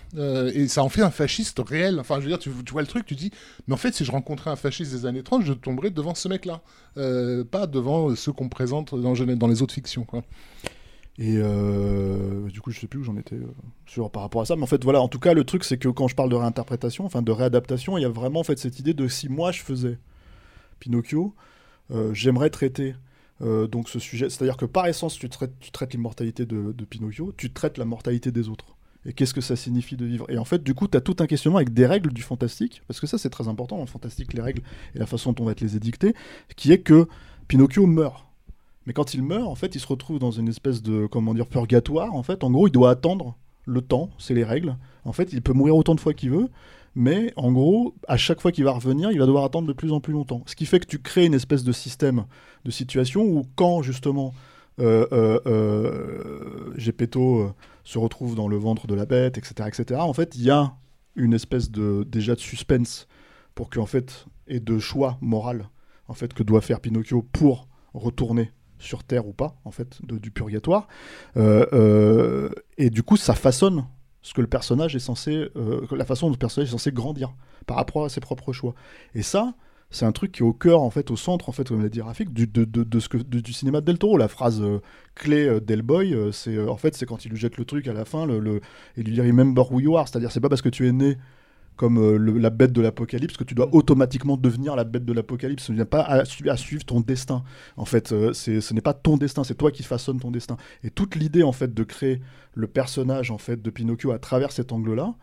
Et 0.54 0.68
ça 0.68 0.84
en 0.84 0.90
fait 0.90 1.02
un 1.02 1.12
fasciste 1.12 1.62
réel. 1.66 1.98
Enfin, 2.02 2.16
je 2.16 2.24
veux 2.24 2.28
dire, 2.28 2.40
tu, 2.40 2.50
vois 2.50 2.82
le 2.82 2.88
truc, 2.88 3.06
tu 3.06 3.16
dis, 3.16 3.32
mais 3.68 3.74
en 3.74 3.78
fait, 3.78 3.94
si 3.94 4.04
je 4.04 4.12
rencontrais 4.12 4.50
un 4.50 4.58
fasciste 4.58 4.92
des 4.92 5.06
années 5.06 5.24
30, 5.24 5.46
je 5.46 5.54
tomberais 5.54 5.92
devant 5.92 6.14
ce 6.14 6.28
mec-là. 6.28 6.60
Pas 6.96 7.68
devant 7.68 8.14
ceux 8.16 8.34
qu'on 8.34 8.50
présente 8.50 8.94
dans, 9.00 9.14
dans 9.14 9.48
les 9.48 9.62
autres 9.62 9.74
fictions, 9.74 10.04
quoi. 10.04 10.24
Et 11.20 11.38
euh, 11.38 12.48
du 12.50 12.62
coup, 12.62 12.70
je 12.72 12.80
sais 12.80 12.88
plus 12.88 13.00
où 13.00 13.04
j'en 13.04 13.18
étais 13.18 13.36
euh, 13.36 13.48
sur 13.88 14.12
par 14.12 14.22
rapport 14.22 14.42
à 14.42 14.46
ça, 14.46 14.56
mais 14.56 14.64
en 14.64 14.68
fait, 14.68 14.84
voilà. 14.84 15.02
En 15.02 15.08
tout 15.08 15.20
cas, 15.20 15.34
le 15.34 15.44
truc, 15.44 15.64
c'est 15.64 15.78
que 15.78 15.90
quand 15.90 16.08
je 16.08 16.16
parle 16.16 16.30
de 16.30 16.36
réinterprétation, 16.36 17.06
enfin 17.06 17.24
de 17.24 17.32
réadaptation, 17.32 17.98
il 17.98 18.02
y 18.02 18.06
a 18.06 18.10
vraiment 18.10 18.42
en 18.42 18.44
fait 18.44 18.60
cette 18.60 18.80
idée 18.80 18.94
de 18.94 19.08
si 19.08 19.28
moi 19.28 19.52
je 19.52 19.62
faisais 19.62 19.98
Pinocchio, 20.80 21.34
euh, 21.92 22.14
j'aimerais 22.14 22.50
traiter 22.50 22.96
donc 23.40 23.88
ce 23.88 24.00
sujet. 24.00 24.32
C'est-à-dire 24.32 24.58
que 24.58 24.66
par 24.66 24.88
essence, 24.88 25.16
tu 25.16 25.30
traites, 25.30 25.94
l'immortalité 25.94 26.48
de, 26.48 26.74
Pinocchio, 26.90 27.32
tu 27.38 27.54
traites 27.54 27.78
la 27.78 27.86
mortalité 27.86 28.32
des 28.32 28.50
autres. 28.50 28.76
Et 29.06 29.14
qu'est-ce 29.14 29.36
que 29.36 29.42
ça 29.42 29.56
signifie 29.56 29.96
de 29.96 30.06
vivre? 30.06 30.26
Et 30.28 30.40
en 30.40 30.44
fait, 30.44 30.64
du 30.64 30.74
coup, 30.74 30.88
tu 30.88 30.98
as 30.98 31.02
tout 31.02 31.18
un 31.20 31.28
questionnement 31.28 31.58
avec 31.58 31.72
des 31.72 31.86
règles 31.86 32.12
du 32.12 32.24
fantastique, 32.24 32.82
parce 32.88 33.00
que 33.00 33.06
ça, 33.06 33.20
c'est 33.20 33.30
très 33.30 33.48
important 33.48 33.80
le 33.80 33.86
fantastique, 33.86 34.34
les 34.34 34.42
règles 34.42 34.64
et 34.96 34.98
la 35.00 35.06
façon 35.06 35.34
dont 35.34 35.44
on 35.44 35.46
va 35.46 35.54
te 35.54 35.64
les 35.64 35.76
édicter, 35.76 36.16
qui 36.56 36.72
est 36.72 36.80
que 36.80 37.08
Pinocchio 37.48 37.86
meurt. 37.86 38.27
Mais 38.88 38.94
quand 38.94 39.14
il 39.14 39.22
meurt, 39.22 39.48
en 39.48 39.56
fait, 39.56 39.76
il 39.76 39.82
se 39.82 39.88
retrouve 39.88 40.18
dans 40.18 40.32
une 40.32 40.48
espèce 40.48 40.82
de, 40.82 41.08
comment 41.08 41.34
dire, 41.34 41.46
purgatoire. 41.46 42.16
En 42.16 42.24
fait, 42.24 42.46
en 42.46 42.50
gros, 42.50 42.68
il 42.68 42.72
doit 42.72 42.90
attendre 42.90 43.36
le 43.66 43.82
temps, 43.82 44.10
c'est 44.18 44.34
les 44.34 44.46
règles. 44.46 44.78
En 45.04 45.12
fait, 45.12 45.34
il 45.34 45.42
peut 45.42 45.52
mourir 45.52 45.76
autant 45.76 45.94
de 45.94 46.00
fois 46.00 46.14
qu'il 46.14 46.32
veut, 46.32 46.48
mais 46.96 47.34
en 47.36 47.52
gros, 47.52 47.96
à 48.08 48.16
chaque 48.16 48.40
fois 48.40 48.54
qu'il 48.54 48.64
va 48.64 48.72
revenir, 48.72 49.12
il 49.12 49.20
va 49.20 49.26
devoir 49.26 49.44
attendre 49.44 49.68
de 49.68 49.74
plus 49.74 49.92
en 49.92 50.00
plus 50.00 50.14
longtemps. 50.14 50.42
Ce 50.46 50.56
qui 50.56 50.66
fait 50.66 50.80
que 50.80 50.86
tu 50.86 51.00
crées 51.00 51.26
une 51.26 51.34
espèce 51.34 51.66
de 51.66 51.74
système, 51.74 52.26
de 52.64 52.72
situation 52.72 53.24
où 53.24 53.44
quand 53.58 53.82
justement 53.82 54.34
euh, 54.80 55.06
euh, 55.12 55.40
euh, 55.48 56.74
Gepetto 56.78 57.42
euh, 57.42 57.54
se 57.84 57.98
retrouve 57.98 58.36
dans 58.36 58.48
le 58.48 58.56
ventre 58.56 58.88
de 58.88 58.96
la 58.96 59.06
bête, 59.06 59.38
etc., 59.38 59.68
etc., 59.68 60.00
en 60.00 60.14
fait, 60.14 60.34
il 60.36 60.44
y 60.44 60.50
a 60.50 60.74
une 61.18 61.34
espèce 61.34 61.72
de 61.72 62.06
déjà 62.08 62.36
de 62.36 62.40
suspense 62.40 63.08
pour 63.54 63.70
fait 63.86 64.28
et 64.48 64.62
de 64.62 64.80
choix 64.80 65.18
moral 65.20 65.68
en 66.08 66.14
fait 66.14 66.34
que 66.34 66.44
doit 66.44 66.62
faire 66.62 66.80
Pinocchio 66.80 67.22
pour 67.34 67.68
retourner 67.94 68.52
sur 68.80 69.04
Terre 69.04 69.28
ou 69.28 69.34
pas, 69.34 69.56
en 69.66 69.72
fait, 69.72 70.00
de- 70.04 70.18
du 70.18 70.32
purgatoire. 70.32 70.88
Euh, 71.38 71.66
euh, 71.74 72.50
et 72.78 72.90
du 72.90 73.04
coup, 73.04 73.18
ça 73.18 73.34
façonne 73.34 73.86
ce 74.22 74.34
que 74.34 74.42
le 74.42 74.48
personnage 74.48 74.96
est 74.96 75.00
censé, 75.00 75.50
euh, 75.56 75.86
la 75.92 76.06
façon 76.06 76.28
dont 76.28 76.34
le 76.34 76.38
personnage 76.38 76.70
est 76.70 76.72
censé 76.72 76.92
grandir 76.92 77.34
par 77.66 77.78
rapport 77.78 78.06
à 78.06 78.10
ses 78.10 78.20
propres 78.20 78.52
choix. 78.54 78.76
Et 79.16 79.22
ça, 79.22 79.54
c'est 79.90 80.06
un 80.06 80.12
truc 80.12 80.34
qui 80.34 80.40
est 80.44 80.46
au 80.46 80.52
cœur, 80.54 80.82
en 80.82 80.90
fait, 80.90 81.12
au 81.12 81.16
centre, 81.16 81.48
en 81.48 81.54
fait, 81.54 81.70
comme 81.70 81.82
l'a 81.82 81.88
dit 81.88 82.02
Rafik, 82.02 82.34
du, 82.34 82.46
de, 82.46 82.66
de- 82.66 82.84
de 82.84 83.00
ce 83.00 83.08
que, 83.08 83.18
du 83.18 83.54
cinéma 83.54 83.80
de 83.80 83.86
Del 83.86 83.98
Toro. 83.98 84.18
La 84.18 84.28
phrase 84.28 84.62
clé 85.16 85.48
euh, 85.48 86.32
c'est 86.34 86.60
en 86.68 86.76
fait, 86.78 86.94
c'est 86.96 87.06
quand 87.06 87.24
il 87.24 87.32
lui 87.32 87.38
jette 87.38 87.58
le 87.58 87.64
truc 87.64 87.88
à 87.88 87.94
la 87.94 88.04
fin, 88.04 88.26
le, 88.26 88.40
le- 88.40 88.60
et 88.98 89.04
lui 89.04 89.14
dit 89.14 89.22
Remember 89.22 89.72
who 89.72 89.80
you 89.80 89.96
are, 89.98 90.08
c'est-à-dire 90.08 90.32
c'est 90.32 90.42
pas 90.42 90.50
parce 90.50 90.62
que 90.62 90.70
tu 90.70 90.88
es 90.88 90.92
né 90.92 91.18
comme 91.78 91.98
euh, 92.00 92.18
la 92.18 92.50
bête 92.50 92.74
de 92.74 92.82
l'apocalypse 92.82 93.38
que 93.38 93.44
tu 93.46 93.56
dois 93.56 93.74
automatiquement 93.74 94.36
devenir 94.36 94.76
la 94.76 94.84
bête 94.84 95.06
de 95.06 95.14
l'apocalypse. 95.14 95.68
Tu 95.68 95.72
n'as 95.74 95.86
pas 95.86 96.02
à, 96.02 96.26
su- 96.26 96.50
à 96.50 96.58
suivre 96.58 96.84
ton 96.84 97.00
destin. 97.00 97.44
En 97.78 97.86
fait, 97.86 98.12
euh, 98.12 98.34
ce 98.34 98.74
n'est 98.74 98.82
pas 98.82 98.94
ton 98.94 99.16
destin, 99.16 99.44
c'est 99.44 99.56
toi 99.56 99.72
qui 99.72 99.84
façonnes 99.84 100.20
ton 100.20 100.32
destin. 100.32 100.58
Et 100.84 100.90
toute 100.90 101.16
l'idée 101.16 101.44
en 101.44 101.54
fait 101.54 101.74
de 101.74 101.84
créer 101.84 102.20
le 102.56 102.68
personnage 102.68 103.32
en 103.32 103.38
fait 103.38 103.62
de 103.62 103.70
Pinocchio 103.70 104.12
à 104.12 104.20
travers 104.20 104.52
cet 104.52 104.72
angle-là, 104.72 105.14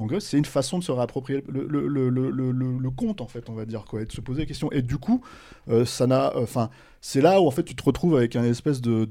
en 0.00 0.06
gros, 0.06 0.18
c'est 0.18 0.38
une 0.38 0.46
façon 0.46 0.78
de 0.78 0.84
se 0.84 0.90
réapproprier 0.92 1.44
le, 1.46 1.66
le, 1.66 2.90
conte, 2.90 3.20
en 3.20 3.26
fait, 3.26 3.50
on 3.50 3.52
va 3.52 3.66
dire, 3.66 3.84
quoi, 3.84 4.00
et 4.00 4.06
de 4.06 4.12
se 4.12 4.22
poser 4.22 4.42
des 4.42 4.46
questions. 4.46 4.72
Et 4.72 4.80
du 4.80 4.96
coup, 4.96 5.20
euh, 5.68 5.84
ça 5.84 6.06
n'a, 6.06 6.32
enfin, 6.36 6.70
c'est 7.02 7.20
là 7.20 7.40
où 7.40 7.46
en 7.46 7.50
fait 7.50 7.64
tu 7.64 7.74
te 7.74 7.82
retrouves 7.82 8.16
avec 8.16 8.34
un 8.34 8.44
espèce 8.44 8.80
de, 8.80 9.06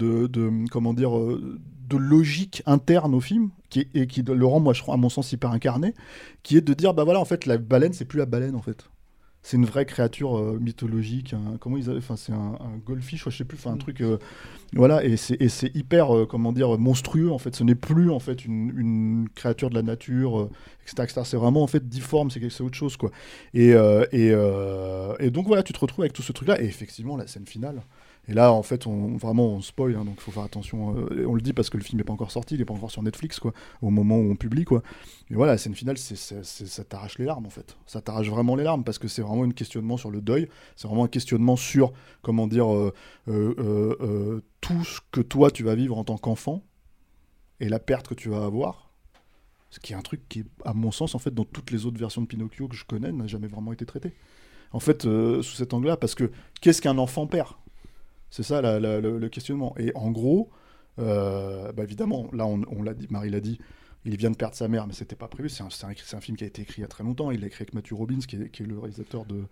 comment 0.71 0.93
dire, 0.93 1.15
euh, 1.15 1.59
de 1.87 1.97
logique 1.97 2.63
interne 2.65 3.13
au 3.13 3.21
film, 3.21 3.51
qui 3.69 3.87
et 3.93 4.07
qui 4.07 4.23
le 4.23 4.45
rend, 4.45 4.59
moi, 4.59 4.73
je 4.73 4.81
crois, 4.81 4.95
à 4.95 4.97
mon 4.97 5.09
sens, 5.09 5.31
hyper 5.31 5.51
incarné, 5.51 5.93
qui 6.41 6.57
est 6.57 6.61
de 6.61 6.73
dire, 6.73 6.95
bah 6.95 7.03
voilà, 7.03 7.19
en 7.19 7.25
fait, 7.25 7.45
la 7.45 7.59
baleine, 7.59 7.93
c'est 7.93 8.05
plus 8.05 8.17
la 8.17 8.25
baleine, 8.25 8.55
en 8.55 8.61
fait. 8.61 8.89
C'est 9.41 9.57
une 9.57 9.65
vraie 9.65 9.85
créature 9.85 10.37
euh, 10.37 10.59
mythologique. 10.59 11.33
un- 11.33 11.57
comment 11.59 11.77
ils 11.77 11.89
avaient, 11.89 11.99
enfin, 11.99 12.17
c'est 12.17 12.33
un, 12.33 12.57
un 12.59 12.77
goldfish, 12.85 13.23
je 13.25 13.29
sais 13.37 13.45
plus, 13.45 13.57
enfin, 13.57 13.71
un 13.71 13.77
truc, 13.77 14.01
euh, 14.01 14.17
voilà, 14.73 15.03
et 15.03 15.17
c'est, 15.17 15.41
et 15.41 15.49
c'est 15.49 15.73
hyper, 15.75 16.15
euh, 16.15 16.25
comment 16.25 16.51
dire, 16.53 16.77
monstrueux, 16.77 17.31
en 17.31 17.37
fait. 17.39 17.55
Ce 17.55 17.63
n'est 17.63 17.75
plus, 17.75 18.11
en 18.11 18.19
fait, 18.19 18.45
une, 18.45 18.73
une 18.77 19.29
créature 19.35 19.69
de 19.69 19.75
la 19.75 19.81
nature, 19.83 20.49
etc.. 20.85 21.23
C'est 21.25 21.37
vraiment, 21.37 21.63
en 21.63 21.67
fait, 21.67 21.87
difforme, 21.89 22.31
c'est, 22.31 22.61
autre 22.61 22.75
chose, 22.77 22.97
quoi. 22.97 23.11
Et, 23.53 23.69
et, 24.11 24.27
et 25.19 25.31
donc, 25.31 25.47
voilà, 25.47 25.63
tu 25.63 25.73
te 25.73 25.79
retrouves 25.79 26.03
avec 26.03 26.13
tout 26.13 26.21
ce 26.23 26.31
truc-là, 26.33 26.61
et 26.61 26.65
effectivement, 26.65 27.17
la 27.17 27.27
scène 27.27 27.45
finale. 27.47 27.81
Et 28.27 28.33
là, 28.33 28.53
en 28.53 28.61
fait, 28.61 28.85
on, 28.85 29.17
vraiment, 29.17 29.47
on 29.47 29.61
spoil, 29.61 29.95
hein, 29.95 30.05
donc 30.05 30.15
il 30.17 30.21
faut 30.21 30.31
faire 30.31 30.43
attention. 30.43 30.95
euh, 30.95 31.25
on 31.25 31.33
le 31.33 31.41
dit 31.41 31.51
parce 31.51 31.71
que 31.71 31.77
le 31.77 31.83
film 31.83 31.97
n'est 31.97 32.03
pas 32.03 32.13
encore 32.13 32.29
sorti, 32.29 32.53
il 32.53 32.59
n'est 32.59 32.65
pas 32.65 32.75
encore 32.75 32.91
sur 32.91 33.01
Netflix, 33.01 33.39
quoi, 33.39 33.53
au 33.81 33.89
moment 33.89 34.17
où 34.17 34.29
on 34.29 34.35
publie, 34.35 34.65
quoi. 34.65 34.83
Et 35.31 35.33
voilà, 35.33 35.53
la 35.53 35.57
scène 35.57 35.73
finale, 35.73 35.97
c'est, 35.97 36.15
ça 36.15 36.83
t'arrache 36.83 37.17
les 37.17 37.25
larmes, 37.25 37.47
en 37.47 37.49
fait. 37.49 37.75
Ça 37.87 38.01
t'arrache 38.01 38.29
vraiment 38.29 38.55
les 38.55 38.63
larmes 38.63 38.83
parce 38.83 38.99
que 38.99 39.07
c'est 39.07 39.23
vraiment 39.23 39.43
un 39.43 39.49
questionnement 39.51 39.97
sur 39.97 40.11
le 40.11 40.21
deuil, 40.21 40.47
c'est 40.75 40.87
vraiment 40.87 41.05
un 41.05 41.07
questionnement 41.07 41.55
sur, 41.55 41.91
comment 42.21 42.45
dire, 42.45 42.71
euh, 42.71 42.93
euh, 43.27 44.41
tout 44.61 44.83
ce 44.83 44.99
que 45.11 45.21
toi, 45.21 45.49
tu 45.49 45.63
vas 45.63 45.73
vivre 45.73 45.97
en 45.97 46.03
tant 46.03 46.17
qu'enfant 46.17 46.63
et 47.59 47.67
la 47.67 47.79
perte 47.79 48.07
que 48.07 48.13
tu 48.13 48.29
vas 48.29 48.43
avoir. 48.45 48.91
Ce 49.71 49.79
qui 49.79 49.93
est 49.93 49.95
un 49.95 50.01
truc 50.01 50.27
qui, 50.29 50.43
à 50.65 50.73
mon 50.75 50.91
sens, 50.91 51.15
en 51.15 51.19
fait, 51.19 51.33
dans 51.33 51.45
toutes 51.45 51.71
les 51.71 51.87
autres 51.87 51.99
versions 51.99 52.21
de 52.21 52.27
Pinocchio 52.27 52.67
que 52.67 52.75
je 52.75 52.85
connais, 52.85 53.11
n'a 53.11 53.25
jamais 53.25 53.47
vraiment 53.47 53.73
été 53.73 53.85
traité. 53.85 54.13
En 54.71 54.79
fait, 54.79 55.01
sous 55.01 55.55
cet 55.55 55.73
angle-là, 55.73 55.97
parce 55.97 56.13
que 56.13 56.31
qu'est-ce 56.61 56.79
qu'un 56.79 56.99
enfant 56.99 57.25
perd? 57.25 57.49
C'est 58.29 58.43
ça 58.43 58.61
la- 58.61 58.79
la- 58.79 58.99
le, 58.99 59.17
le 59.17 59.29
questionnement. 59.29 59.73
Et 59.77 59.91
en 59.95 60.11
gros, 60.11 60.49
euh, 60.99 61.71
bah, 61.71 61.83
évidemment, 61.83 62.29
là, 62.33 62.45
on, 62.45 62.61
on 62.71 62.83
l'a 62.83 62.93
dit, 62.93 63.07
Marie 63.09 63.29
l'a 63.29 63.39
dit, 63.39 63.59
il 64.05 64.15
vient 64.15 64.31
de 64.31 64.35
perdre 64.37 64.55
sa 64.55 64.67
mère, 64.69 64.87
mais 64.87 64.93
c'était 64.93 65.15
pas 65.17 65.27
prévu. 65.27 65.49
C'est 65.49 65.61
un, 65.63 66.21
film 66.21 66.37
qui 66.37 66.45
a 66.45 66.47
été 66.47 66.61
écrit 66.61 66.75
il 66.79 66.81
y 66.81 66.85
a 66.85 66.87
très 66.87 67.03
longtemps. 67.03 67.31
Il 67.31 67.41
l'a 67.41 67.47
écrit 67.47 67.63
avec 67.63 67.73
Matthew 67.73 67.93
Robbins, 67.93 68.19
qui 68.19 68.37
est, 68.37 68.49
qui 68.49 68.63
est 68.63 68.65
le 68.65 68.79
réalisateur 68.79 69.25
de. 69.25 69.43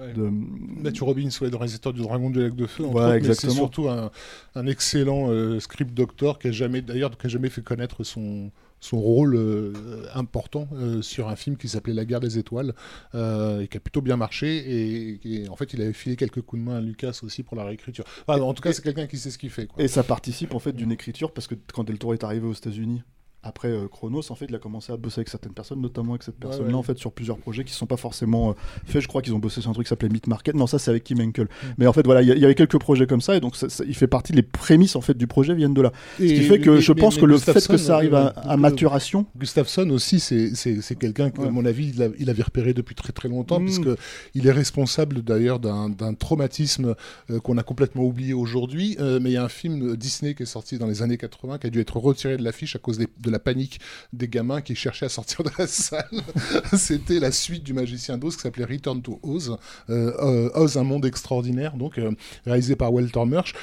Ouais. 0.00 0.12
de- 0.12 0.30
Matthew 0.30 1.02
Robbins, 1.02 1.28
ouais, 1.40 1.50
le 1.50 1.56
réalisateur 1.56 1.92
du 1.92 2.02
Dragon 2.02 2.30
du 2.30 2.40
lac 2.40 2.54
de 2.54 2.66
feu. 2.66 2.84
Ouais. 2.84 3.20
C'est 3.34 3.50
surtout 3.50 3.88
un, 3.88 4.10
un 4.54 4.66
excellent 4.66 5.28
euh, 5.30 5.58
script 5.58 5.92
doctor 5.92 6.38
qui 6.38 6.48
a 6.48 6.52
jamais, 6.52 6.82
d'ailleurs, 6.82 7.16
qui 7.18 7.26
a 7.26 7.30
jamais 7.30 7.48
fait 7.48 7.62
connaître 7.62 8.04
son 8.04 8.52
son 8.80 9.00
rôle 9.00 9.34
euh, 9.36 9.72
important 10.14 10.68
euh, 10.74 11.02
sur 11.02 11.28
un 11.28 11.36
film 11.36 11.56
qui 11.56 11.68
s'appelait 11.68 11.94
La 11.94 12.04
guerre 12.04 12.20
des 12.20 12.38
étoiles 12.38 12.74
euh, 13.14 13.60
et 13.60 13.68
qui 13.68 13.76
a 13.76 13.80
plutôt 13.80 14.02
bien 14.02 14.16
marché 14.16 14.56
et, 14.56 15.20
et 15.24 15.48
en 15.48 15.56
fait 15.56 15.72
il 15.72 15.82
avait 15.82 15.92
filé 15.92 16.16
quelques 16.16 16.42
coups 16.42 16.60
de 16.60 16.66
main 16.66 16.76
à 16.76 16.80
Lucas 16.80 17.20
aussi 17.22 17.42
pour 17.42 17.56
la 17.56 17.64
réécriture. 17.64 18.04
Enfin, 18.26 18.40
en 18.40 18.54
tout 18.54 18.62
cas 18.62 18.72
c'est 18.72 18.82
quelqu'un 18.82 19.06
qui 19.06 19.18
sait 19.18 19.30
ce 19.30 19.38
qu'il 19.38 19.50
fait. 19.50 19.66
Quoi. 19.66 19.82
Et 19.82 19.88
ça 19.88 20.02
participe 20.02 20.54
en 20.54 20.58
fait 20.58 20.72
d'une 20.72 20.92
écriture 20.92 21.32
parce 21.32 21.46
que 21.46 21.54
quand 21.72 21.84
Del 21.84 21.98
Toro 21.98 22.14
est 22.14 22.24
arrivé 22.24 22.46
aux 22.46 22.52
États-Unis 22.52 23.02
après 23.46 23.68
euh, 23.68 23.88
Chronos, 23.88 24.22
en 24.30 24.34
fait, 24.34 24.46
il 24.48 24.54
a 24.54 24.58
commencé 24.58 24.92
à 24.92 24.96
bosser 24.96 25.20
avec 25.20 25.28
certaines 25.28 25.52
personnes, 25.52 25.80
notamment 25.80 26.12
avec 26.12 26.22
cette 26.22 26.36
personne-là, 26.36 26.68
ouais. 26.68 26.74
en 26.74 26.82
fait, 26.82 26.98
sur 26.98 27.12
plusieurs 27.12 27.38
projets 27.38 27.64
qui 27.64 27.72
sont 27.72 27.86
pas 27.86 27.96
forcément 27.96 28.50
euh, 28.50 28.52
faits. 28.86 29.02
Je 29.02 29.08
crois 29.08 29.22
qu'ils 29.22 29.34
ont 29.34 29.38
bossé 29.38 29.60
sur 29.60 29.70
un 29.70 29.72
truc 29.74 29.86
qui 29.86 29.90
s'appelait 29.90 30.08
Meat 30.08 30.26
Market. 30.26 30.54
Non, 30.54 30.66
ça, 30.66 30.78
c'est 30.78 30.90
avec 30.90 31.04
Kim 31.04 31.20
Henkel. 31.20 31.48
Mais 31.78 31.86
en 31.86 31.92
fait, 31.92 32.04
voilà, 32.04 32.22
il 32.22 32.28
y, 32.38 32.44
avait 32.44 32.54
quelques 32.54 32.78
projets 32.78 33.06
comme 33.06 33.20
ça, 33.20 33.36
et 33.36 33.40
donc 33.40 33.56
ça- 33.56 33.68
ça- 33.68 33.84
il 33.86 33.94
fait 33.94 34.06
partie, 34.06 34.32
les 34.32 34.42
prémices, 34.42 34.96
en 34.96 35.00
fait, 35.00 35.16
du 35.16 35.26
projet 35.26 35.54
viennent 35.54 35.74
de 35.74 35.82
là. 35.82 35.92
Ce 36.18 36.24
qui 36.24 36.40
fait 36.42 36.58
que 36.60 36.70
mais- 36.70 36.80
je 36.80 36.92
mais- 36.92 37.00
pense 37.00 37.14
mais 37.16 37.20
que 37.22 37.26
le 37.26 37.38
fait 37.38 37.66
que 37.68 37.76
ça 37.76 37.94
arrive 37.94 38.14
à, 38.14 38.26
à 38.28 38.56
maturation. 38.56 39.26
Gustafsson 39.38 39.88
aussi, 39.90 40.20
c'est- 40.20 40.52
quelqu'un 40.98 41.30
que, 41.30 41.42
à 41.42 41.50
mon 41.50 41.64
avis, 41.64 41.88
il, 41.94 42.02
a- 42.02 42.08
il 42.18 42.30
avait 42.30 42.42
repéré 42.42 42.74
depuis 42.74 42.94
très 42.94 43.12
très 43.12 43.28
longtemps, 43.28 43.60
Mm. 43.60 43.64
puisque 43.64 43.88
il 44.34 44.46
est 44.46 44.52
responsable 44.52 45.22
d'ailleurs 45.22 45.58
d'un 45.60 46.14
traumatisme 46.14 46.94
euh, 47.30 47.40
qu'on 47.40 47.56
a 47.58 47.62
complètement 47.62 48.02
oublié 48.04 48.32
aujourd'hui. 48.34 48.96
Euh, 49.00 49.20
mais 49.22 49.30
il 49.30 49.34
y 49.34 49.36
a 49.36 49.44
un 49.44 49.48
film 49.48 49.96
Disney 49.96 50.34
qui 50.34 50.42
est 50.42 50.46
sorti 50.46 50.78
dans 50.78 50.86
les 50.86 51.02
années 51.02 51.16
80 51.16 51.58
qui 51.58 51.66
a 51.66 51.70
dû 51.70 51.80
être 51.80 51.96
retiré 51.98 52.36
de 52.36 52.42
l'affiche 52.42 52.76
à 52.76 52.78
cause 52.78 52.98
des- 52.98 53.06
de 53.20 53.30
la 53.30 53.35
panique 53.38 53.80
des 54.12 54.28
gamins 54.28 54.60
qui 54.60 54.74
cherchaient 54.74 55.06
à 55.06 55.10
sortir 55.10 55.42
de 55.44 55.50
la 55.58 55.66
salle. 55.66 56.08
C'était 56.76 57.20
la 57.20 57.32
suite 57.32 57.62
du 57.62 57.72
Magicien 57.72 58.18
d'Oz 58.18 58.36
qui 58.36 58.42
s'appelait 58.42 58.64
Return 58.64 59.02
to 59.02 59.20
Oz. 59.22 59.56
Euh, 59.90 60.12
euh, 60.20 60.50
Oz, 60.54 60.76
un 60.76 60.84
monde 60.84 61.04
extraordinaire, 61.06 61.76
donc 61.76 61.98
euh, 61.98 62.10
réalisé 62.44 62.76
par 62.76 62.92
Walter 62.92 63.24
Murch. 63.24 63.54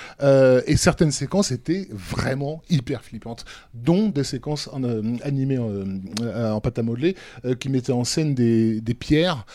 Et 0.68 0.78
certaines 0.78 1.12
séquences 1.12 1.52
étaient 1.52 1.88
vraiment 1.92 2.62
hyper 2.70 3.04
flippantes, 3.04 3.46
dont 3.74 4.10
des 4.10 4.24
séquences 4.24 4.70
en, 4.72 4.84
animées 5.22 5.58
en, 5.58 6.60
pâte 6.62 6.80
à 6.80 6.84
modeler 6.84 7.16
qui 7.60 7.70
mettaient 7.70 7.92
en 7.92 8.04
scène 8.04 8.34
des, 8.36 8.82
pierres 9.00 9.46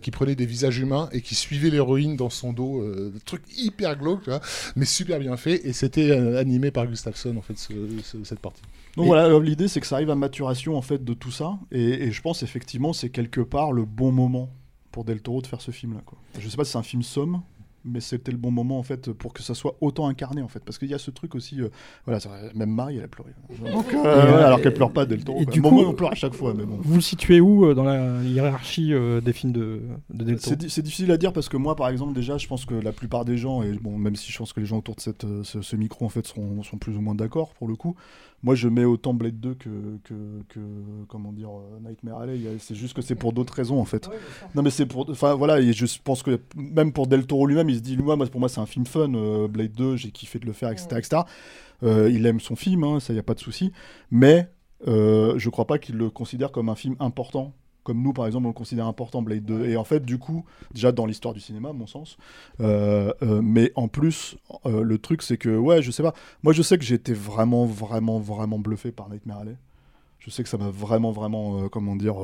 qui 0.00 0.10
prenaient 0.10 0.34
des 0.34 0.46
visages 0.46 0.78
humains 0.78 1.08
et 1.12 1.20
qui 1.20 1.34
suivaient 1.34 1.70
l'héroïne 1.70 2.16
dans 2.16 2.30
son 2.30 2.52
dos. 2.52 2.84
Trucs 3.24 3.42
hyper 3.58 3.96
vois, 4.24 4.40
mais 4.76 4.84
super 4.84 5.18
bien 5.18 5.36
fait. 5.36 5.66
Et 5.66 5.72
c'était 5.72 6.12
animé 6.12 6.70
par 6.70 6.86
Gustafsson, 6.86 7.36
en 7.36 7.42
fait, 7.42 7.58
ce- 7.58 7.72
ce- 8.02 8.24
cette 8.24 8.40
partie. 8.40 8.62
Donc 8.96 9.04
Et- 9.04 9.08
voilà, 9.08 9.38
l'idée 9.40 9.68
c'est 9.68 9.80
que 9.80 9.86
ça 9.86 9.96
arrive 9.96 10.10
à 10.10 10.14
maturation 10.14 10.76
en 10.76 10.82
fait 10.82 11.04
de 11.04 11.12
tout 11.14 11.30
ça, 11.30 11.58
et, 11.70 11.82
et 12.04 12.12
je 12.12 12.22
pense 12.22 12.42
effectivement 12.42 12.92
c'est 12.92 13.10
quelque 13.10 13.40
part 13.40 13.72
le 13.72 13.84
bon 13.84 14.10
moment 14.12 14.48
pour 14.90 15.04
Del 15.04 15.20
Toro 15.20 15.42
de 15.42 15.46
faire 15.46 15.60
ce 15.60 15.70
film-là. 15.70 16.00
Je 16.38 16.48
sais 16.48 16.56
pas 16.56 16.64
si 16.64 16.72
c'est 16.72 16.78
un 16.78 16.82
film 16.82 17.02
somme, 17.02 17.42
mais 17.84 18.00
c'était 18.00 18.32
le 18.32 18.38
bon 18.38 18.50
moment 18.50 18.78
en 18.78 18.82
fait 18.82 19.12
pour 19.12 19.32
que 19.34 19.42
ça 19.42 19.54
soit 19.54 19.76
autant 19.82 20.08
incarné 20.08 20.40
en 20.42 20.48
fait, 20.48 20.60
parce 20.64 20.78
qu'il 20.78 20.88
y 20.88 20.94
a 20.94 20.98
ce 20.98 21.10
truc 21.10 21.34
aussi, 21.34 21.60
euh, 21.60 21.68
voilà, 22.06 22.18
même 22.54 22.70
Marie 22.70 22.96
elle 22.96 23.04
a 23.04 23.08
pleuré. 23.08 23.30
Donc, 23.70 23.92
euh, 23.92 24.02
euh, 24.04 24.44
alors 24.46 24.60
qu'elle 24.62 24.72
pleure 24.74 24.90
pas 24.92 25.04
Del 25.06 25.22
Toro. 25.22 25.38
et 25.40 25.44
du 25.46 25.60
Bon, 25.60 25.68
coup, 25.68 25.74
moi, 25.76 25.88
on 25.88 25.92
pleure 25.92 26.12
à 26.12 26.14
chaque 26.16 26.32
fois, 26.34 26.54
mais 26.54 26.64
bon. 26.64 26.78
Vous 26.80 26.94
le 26.96 27.00
situez 27.02 27.40
où 27.40 27.66
euh, 27.66 27.74
dans 27.74 27.84
la 27.84 28.22
hiérarchie 28.24 28.92
des 29.22 29.32
films 29.34 29.52
de, 29.52 29.82
de 30.10 30.24
Del 30.24 30.36
Toro? 30.38 30.48
C'est 30.48 30.56
di- 30.56 30.70
c'est 30.70 30.82
difficile 30.82 31.10
à 31.12 31.18
dire 31.18 31.32
parce 31.34 31.48
que 31.50 31.56
moi, 31.58 31.76
par 31.76 31.88
exemple, 31.90 32.14
déjà, 32.14 32.38
je 32.38 32.46
pense 32.48 32.64
que 32.64 32.74
la 32.74 32.92
plupart 32.92 33.24
des 33.26 33.36
gens, 33.36 33.62
et 33.62 33.70
bon, 33.72 33.98
même 33.98 34.16
si 34.16 34.32
je 34.32 34.38
pense 34.38 34.52
que 34.54 34.60
les 34.60 34.66
gens 34.66 34.78
autour 34.78 34.94
de 34.96 35.00
cette, 35.02 35.26
ce, 35.44 35.60
ce 35.60 35.76
micro 35.76 36.06
en 36.06 36.08
fait 36.08 36.26
seront, 36.26 36.62
sont 36.62 36.78
plus 36.78 36.96
ou 36.96 37.00
moins 37.02 37.14
d'accord 37.14 37.50
pour 37.54 37.68
le 37.68 37.76
coup, 37.76 37.94
moi 38.42 38.54
je 38.54 38.68
mets 38.68 38.84
autant 38.84 39.14
Blade 39.14 39.40
2 39.40 39.54
que, 39.54 39.68
que, 40.04 40.14
que 40.48 40.60
comment 41.08 41.32
dire, 41.32 41.50
euh, 41.50 41.80
Nightmare 41.80 42.18
Alley. 42.20 42.38
Y 42.38 42.60
C'est 42.60 42.74
juste 42.74 42.94
que 42.94 43.02
c'est 43.02 43.14
pour 43.14 43.32
d'autres 43.32 43.54
raisons 43.54 43.80
en 43.80 43.84
fait. 43.84 44.08
non, 44.54 44.62
mais 44.62 44.70
c'est 44.70 44.86
pour. 44.86 45.08
Enfin 45.10 45.34
voilà, 45.34 45.60
et 45.60 45.72
je 45.72 45.86
pense 46.02 46.22
que 46.22 46.40
même 46.54 46.92
pour 46.92 47.06
Del 47.06 47.26
Toro 47.26 47.46
lui-même, 47.46 47.68
il 47.68 47.76
se 47.76 47.80
dit, 47.80 47.96
moi, 47.96 48.16
moi, 48.16 48.26
pour 48.26 48.40
moi, 48.40 48.48
c'est 48.48 48.60
un 48.60 48.66
film 48.66 48.86
fun, 48.86 49.12
euh, 49.14 49.48
Blade 49.48 49.72
2, 49.72 49.96
j'ai 49.96 50.10
kiffé 50.10 50.38
de 50.38 50.46
le 50.46 50.52
faire, 50.52 50.70
etc. 50.70 50.86
etc. 50.98 51.22
Euh, 51.82 52.10
il 52.10 52.26
aime 52.26 52.40
son 52.40 52.56
film, 52.56 52.84
hein, 52.84 53.00
ça, 53.00 53.12
il 53.12 53.16
n'y 53.16 53.20
a 53.20 53.24
pas 53.24 53.34
de 53.34 53.40
souci. 53.40 53.72
Mais 54.10 54.48
euh, 54.86 55.38
je 55.38 55.50
crois 55.50 55.66
pas 55.66 55.78
qu'il 55.78 55.96
le 55.96 56.10
considère 56.10 56.52
comme 56.52 56.68
un 56.68 56.74
film 56.74 56.96
important 57.00 57.54
comme 57.86 58.02
nous 58.02 58.12
par 58.12 58.26
exemple 58.26 58.46
on 58.46 58.48
le 58.48 58.54
considère 58.54 58.86
important 58.86 59.22
Blade 59.22 59.44
2 59.44 59.66
et 59.66 59.76
en 59.76 59.84
fait 59.84 60.04
du 60.04 60.18
coup 60.18 60.44
déjà 60.74 60.90
dans 60.90 61.06
l'histoire 61.06 61.32
du 61.32 61.40
cinéma 61.40 61.68
à 61.68 61.72
mon 61.72 61.86
sens 61.86 62.18
euh, 62.60 63.12
euh, 63.22 63.40
mais 63.40 63.70
en 63.76 63.86
plus 63.86 64.36
euh, 64.66 64.82
le 64.82 64.98
truc 64.98 65.22
c'est 65.22 65.36
que 65.36 65.56
ouais 65.56 65.82
je 65.82 65.92
sais 65.92 66.02
pas 66.02 66.12
moi 66.42 66.52
je 66.52 66.62
sais 66.62 66.78
que 66.78 66.84
j'ai 66.84 66.96
été 66.96 67.14
vraiment 67.14 67.64
vraiment 67.64 68.18
vraiment 68.18 68.58
bluffé 68.58 68.90
par 68.90 69.08
Nightmare 69.08 69.38
Alley 69.38 69.56
je 70.18 70.30
sais 70.30 70.42
que 70.42 70.48
ça 70.48 70.58
m'a 70.58 70.68
vraiment 70.68 71.12
vraiment 71.12 71.68
comment 71.68 71.94
dire 71.94 72.16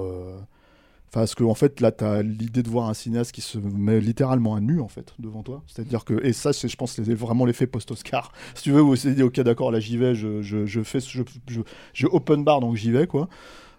Enfin, 1.12 1.20
parce 1.20 1.34
que 1.34 1.44
en 1.44 1.54
fait, 1.54 1.82
là, 1.82 1.92
tu 1.92 2.04
as 2.04 2.22
l'idée 2.22 2.62
de 2.62 2.70
voir 2.70 2.88
un 2.88 2.94
cinéaste 2.94 3.32
qui 3.32 3.42
se 3.42 3.58
met 3.58 4.00
littéralement 4.00 4.54
à 4.54 4.60
nu, 4.60 4.80
en 4.80 4.88
fait, 4.88 5.12
devant 5.18 5.42
toi. 5.42 5.62
C'est-à-dire 5.66 6.06
que, 6.06 6.24
et 6.24 6.32
ça, 6.32 6.54
c'est, 6.54 6.68
je 6.68 6.76
pense, 6.76 6.92
c'est 6.92 7.12
vraiment 7.12 7.44
l'effet 7.44 7.66
post-Oscar. 7.66 8.32
Si 8.54 8.62
tu 8.62 8.72
veux, 8.72 8.80
vous 8.80 8.94
vous 8.94 9.10
dit, 9.10 9.22
ok, 9.22 9.38
d'accord, 9.40 9.70
là, 9.70 9.78
j'y 9.78 9.98
vais, 9.98 10.14
je, 10.14 10.40
je, 10.40 10.64
je 10.64 10.82
fais, 10.82 11.00
je, 11.00 11.22
je, 11.48 11.60
je 11.92 12.06
open 12.06 12.44
bar, 12.44 12.60
donc 12.60 12.76
j'y 12.76 12.90
vais, 12.90 13.06
quoi. 13.06 13.28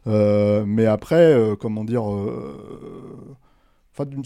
Euh, 0.07 0.65
mais 0.65 0.85
après, 0.85 1.33
euh, 1.33 1.55
comment 1.55 1.83
dire, 1.83 2.09
euh, 2.09 3.25
enfin, 3.93 4.05
d'une, 4.05 4.23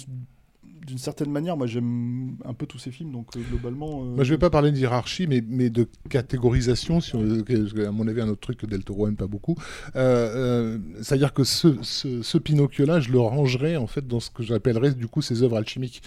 d'une 0.88 0.98
certaine 0.98 1.30
manière, 1.30 1.58
moi, 1.58 1.68
j'aime 1.68 2.38
un 2.46 2.54
peu 2.54 2.66
tous 2.66 2.80
ces 2.80 2.92
films, 2.92 3.12
donc 3.12 3.28
globalement. 3.50 4.02
euh, 4.02 4.16
Moi, 4.16 4.24
je 4.24 4.34
vais 4.34 4.38
pas 4.38 4.50
parler 4.50 4.72
de 4.72 4.78
hiérarchie, 4.78 5.28
mais, 5.28 5.44
mais 5.46 5.70
de 5.70 5.88
catégorisation, 6.10 7.02
si 7.02 7.14
on- 7.16 7.22
à 7.22 7.92
mon 7.92 8.08
avis, 8.08 8.22
un 8.22 8.30
autre 8.30 8.40
truc 8.40 8.58
que 8.58 8.66
Del 8.66 8.84
Toro 8.84 9.08
aime 9.08 9.18
pas 9.18 9.28
beaucoup. 9.28 9.56
C'est-à-dire 9.94 11.34
que 11.34 11.44
ce, 11.44 11.76
ce, 11.82 12.38
Pinocchio-là, 12.38 13.02
je 13.02 13.12
le 13.12 13.20
rangerais 13.20 13.76
en 13.76 13.88
fait 13.88 14.08
dans 14.08 14.20
ce 14.20 14.30
que 14.30 14.44
j'appellerais 14.44 14.94
du 14.94 15.08
coup 15.08 15.22
ces 15.22 15.44
œuvres 15.44 15.58
alchimiques 15.58 16.02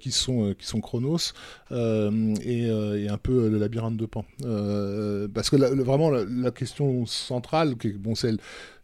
qui 0.00 0.10
sont 0.10 0.54
qui 0.58 0.66
sont 0.66 0.80
Chronos 0.80 1.32
et, 1.70 2.70
un 2.70 3.18
peu 3.18 3.50
le 3.50 3.58
labyrinthe 3.58 3.96
de 3.96 4.06
Pan. 4.06 4.24
Parce 5.34 5.50
que 5.50 5.56
vraiment 5.56 6.10
la, 6.10 6.50
question 6.50 7.04
centrale, 7.04 7.76
qui 7.76 7.92
bon, 7.92 8.14
celle 8.14 8.38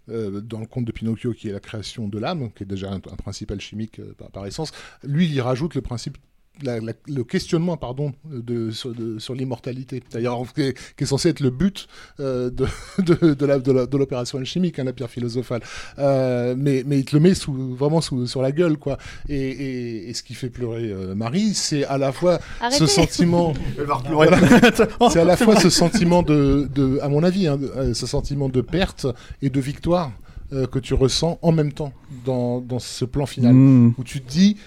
euh, 0.09 0.41
dans 0.41 0.61
le 0.61 0.67
conte 0.67 0.85
de 0.85 0.93
Pinocchio, 0.93 1.33
qui 1.33 1.49
est 1.49 1.53
la 1.53 1.61
création 1.61 2.09
de 2.09 2.19
l'âme, 2.19 2.53
qui 2.53 2.65
est 2.65 2.67
déjà 2.67 2.91
un, 2.91 2.97
un 2.97 3.17
principe 3.17 3.51
alchimique 3.51 4.01
euh, 4.01 4.15
par, 4.17 4.31
par 4.31 4.47
essence, 4.47 4.73
lui, 5.03 5.27
il 5.27 5.35
y 5.35 5.41
rajoute 5.41 5.75
le 5.75 5.83
principe 5.83 6.19
la- 6.63 6.81
la- 6.81 6.93
le 7.09 7.25
questionnement 7.25 7.77
pardon 7.79 8.13
de, 8.31 8.71
sur, 8.71 8.95
de- 8.95 9.19
sur 9.19 9.35
l'immortalité 9.35 10.03
d'ailleurs 10.13 10.41
qui, 10.55 10.61
est- 10.63 10.79
qui 10.97 11.05
est 11.05 11.07
censé 11.07 11.31
être 11.31 11.41
le 11.41 11.49
but 11.51 11.89
euh, 12.21 12.51
de, 12.51 12.67
de, 13.03 13.35
de 13.35 13.47
la- 13.47 13.59
de 13.59 13.73
la- 13.73 13.87
de 13.87 13.97
l'opération 13.97 14.39
alchimique 14.39 14.79
hein, 14.79 14.85
la 14.85 14.93
pierre 14.93 15.11
philosophale 15.11 15.63
Euh, 15.99 16.55
mais, 16.57 16.85
mais 16.87 16.99
il 16.99 17.05
te 17.05 17.17
le 17.17 17.21
met 17.21 17.35
sous, 17.35 17.53
vraiment 17.75 18.01
sous, 18.01 18.27
sur 18.27 18.43
la 18.43 18.53
gueule 18.53 18.77
quoi 18.77 18.99
et, 19.29 19.35
et- 19.37 20.11
et 20.11 20.15
ce 20.15 20.23
qui 20.23 20.35
fait 20.35 20.51
pleurer 20.51 20.91
euh, 20.91 21.15
Marie 21.15 21.55
c'est 21.55 21.85
à 21.85 21.97
la 21.99 22.13
fois 22.13 22.39
Arrêtez. 22.61 22.79
ce 22.79 22.87
sentiment 22.87 23.55
Elle 23.79 23.85
va 23.87 23.97
pleurer. 24.05 24.29
c'est 25.11 25.21
à 25.21 25.25
la 25.25 25.37
fois 25.39 25.57
ce 25.59 25.71
sentiment 25.71 26.23
de, 26.23 26.69
de 26.75 26.99
à 27.01 27.09
mon 27.09 27.23
avis 27.23 27.47
hein, 27.49 27.57
de- 27.57 27.95
ce 27.95 28.07
sentiment 28.07 28.49
de 28.51 28.61
perte 28.61 29.07
et 29.41 29.49
de 29.51 29.61
victoire 29.61 30.13
euh, 30.53 30.67
que 30.67 30.79
tu 30.79 30.93
ressens 30.93 31.39
en 31.41 31.51
même 31.51 31.73
temps 31.73 31.93
dans, 32.27 32.61
dans 32.61 32.79
ce 32.79 33.07
plan 33.07 33.25
final 33.27 33.55
Mm. 33.55 33.95
où 33.97 34.05
tu 34.05 34.21
te 34.21 34.31
dis 34.31 34.59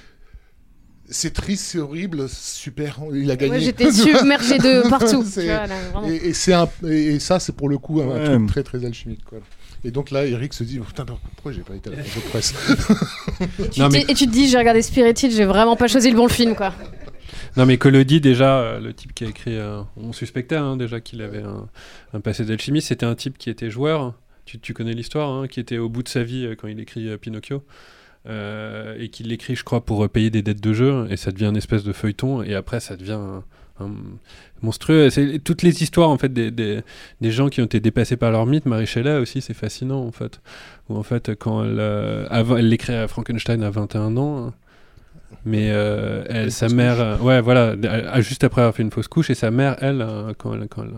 c'est 1.09 1.33
triste, 1.33 1.63
c'est 1.65 1.79
horrible, 1.79 2.27
super, 2.29 2.99
il 3.13 3.29
a 3.31 3.35
gagné. 3.35 3.53
Ouais, 3.53 3.59
j'étais 3.59 3.91
submergée 3.91 4.57
de 4.57 4.89
partout, 4.89 5.23
vois, 5.23 5.43
là, 5.43 5.67
et, 6.07 6.29
et 6.29 6.33
c'est 6.33 6.53
un, 6.53 6.67
et, 6.87 7.15
et 7.15 7.19
ça, 7.19 7.39
c'est 7.39 7.55
pour 7.55 7.69
le 7.69 7.77
coup 7.77 8.01
un, 8.01 8.07
Ouais. 8.07 8.25
truc 8.25 8.47
très 8.47 8.63
très 8.63 8.85
alchimique. 8.85 9.23
Quoi. 9.23 9.39
Et 9.83 9.91
donc 9.91 10.09
là, 10.11 10.25
Eric 10.25 10.53
se 10.53 10.63
dit 10.63 10.79
Putain, 10.79 11.05
pourquoi 11.05 11.51
j'ai 11.51 11.61
pas 11.61 11.75
été 11.75 11.89
à 11.89 11.93
la 11.93 12.01
de 12.01 12.29
presse 12.29 12.53
Tu 13.71 13.81
Et 14.09 14.13
tu 14.15 14.25
te 14.25 14.31
dis, 14.31 14.47
j'ai 14.47 14.57
regardé 14.57 14.81
Spirited, 14.81 15.31
j'ai 15.31 15.45
vraiment 15.45 15.75
pas 15.75 15.87
choisi 15.87 16.09
le 16.09 16.15
bon 16.17 16.27
film, 16.27 16.55
quoi. 16.55 16.73
Non 17.57 17.65
mais 17.65 17.77
Collodi 17.77 18.19
déjà, 18.19 18.59
euh, 18.59 18.79
le 18.81 18.93
type 18.93 19.13
qui 19.13 19.23
a 19.23 19.27
écrit, 19.29 19.55
euh, 19.57 19.81
on 19.95 20.11
suspectait 20.11 20.55
hein, 20.57 20.75
déjà 20.75 20.99
qu'il 20.99 21.21
avait 21.21 21.41
un, 21.43 21.69
un 22.13 22.19
passé 22.19 22.43
d'alchimiste, 22.43 22.89
c'était 22.89 23.05
un 23.05 23.15
type 23.15 23.37
qui 23.37 23.49
était 23.49 23.69
joueur, 23.69 24.13
tu, 24.45 24.59
tu 24.59 24.73
connais 24.73 24.91
l'histoire, 24.93 25.29
hein, 25.29 25.47
qui 25.47 25.61
était 25.61 25.77
au 25.77 25.87
bout 25.87 26.03
de 26.03 26.09
sa 26.09 26.23
vie 26.23 26.45
euh, 26.45 26.55
quand 26.55 26.67
il 26.67 26.79
écrit 26.81 27.07
euh, 27.07 27.17
Pinocchio, 27.17 27.63
euh, 28.27 28.95
et 28.99 29.09
qu'il 29.09 29.27
l'écrit 29.27 29.55
je 29.55 29.63
crois 29.63 29.83
pour 29.85 30.03
euh, 30.03 30.07
payer 30.07 30.29
des 30.29 30.41
dettes 30.41 30.61
de 30.61 30.73
jeu, 30.73 31.07
et 31.09 31.17
ça 31.17 31.31
devient 31.31 31.45
une 31.47 31.57
espèce 31.57 31.83
de 31.83 31.93
feuilleton, 31.93 32.43
et 32.43 32.55
après 32.55 32.79
ça 32.79 32.95
devient 32.95 33.11
un, 33.13 33.43
un 33.79 33.91
monstrueux. 34.61 35.09
C'est 35.09 35.39
toutes 35.39 35.61
les 35.63 35.83
histoires 35.83 36.09
en 36.09 36.17
fait 36.17 36.31
des, 36.33 36.49
des, 36.51 36.81
des 37.21 37.31
gens 37.31 37.49
qui 37.49 37.61
ont 37.61 37.65
été 37.65 37.79
dépassés 37.79 38.17
par 38.17 38.31
leur 38.31 38.45
mythe, 38.45 38.65
Marie 38.65 38.85
Shelley 38.87 39.17
aussi 39.17 39.41
c'est 39.41 39.53
fascinant 39.53 40.03
en 40.05 40.11
fait, 40.11 40.41
où 40.89 40.97
en 40.97 41.03
fait 41.03 41.35
quand 41.35 41.63
elle, 41.63 41.77
euh, 41.79 42.25
avant, 42.29 42.57
elle 42.57 42.69
l'écrit 42.69 42.93
à 42.93 43.07
Frankenstein 43.07 43.61
à 43.63 43.69
21 43.69 44.17
ans, 44.17 44.47
hein, 44.47 44.53
mais 45.43 45.69
euh, 45.71 46.23
elle, 46.29 46.51
sa 46.51 46.69
mère, 46.69 47.21
ouais, 47.23 47.41
voilà, 47.41 47.75
elle- 47.83 48.21
juste 48.23 48.43
après 48.43 48.61
avoir 48.61 48.73
fait 48.75 48.83
une 48.83 48.91
fausse 48.91 49.07
couche, 49.07 49.29
et 49.29 49.35
sa 49.35 49.51
mère, 49.51 49.75
elle, 49.81 50.05
quand 50.37 50.53
elle, 50.53 50.67
quand 50.67 50.83
elle, 50.83 50.91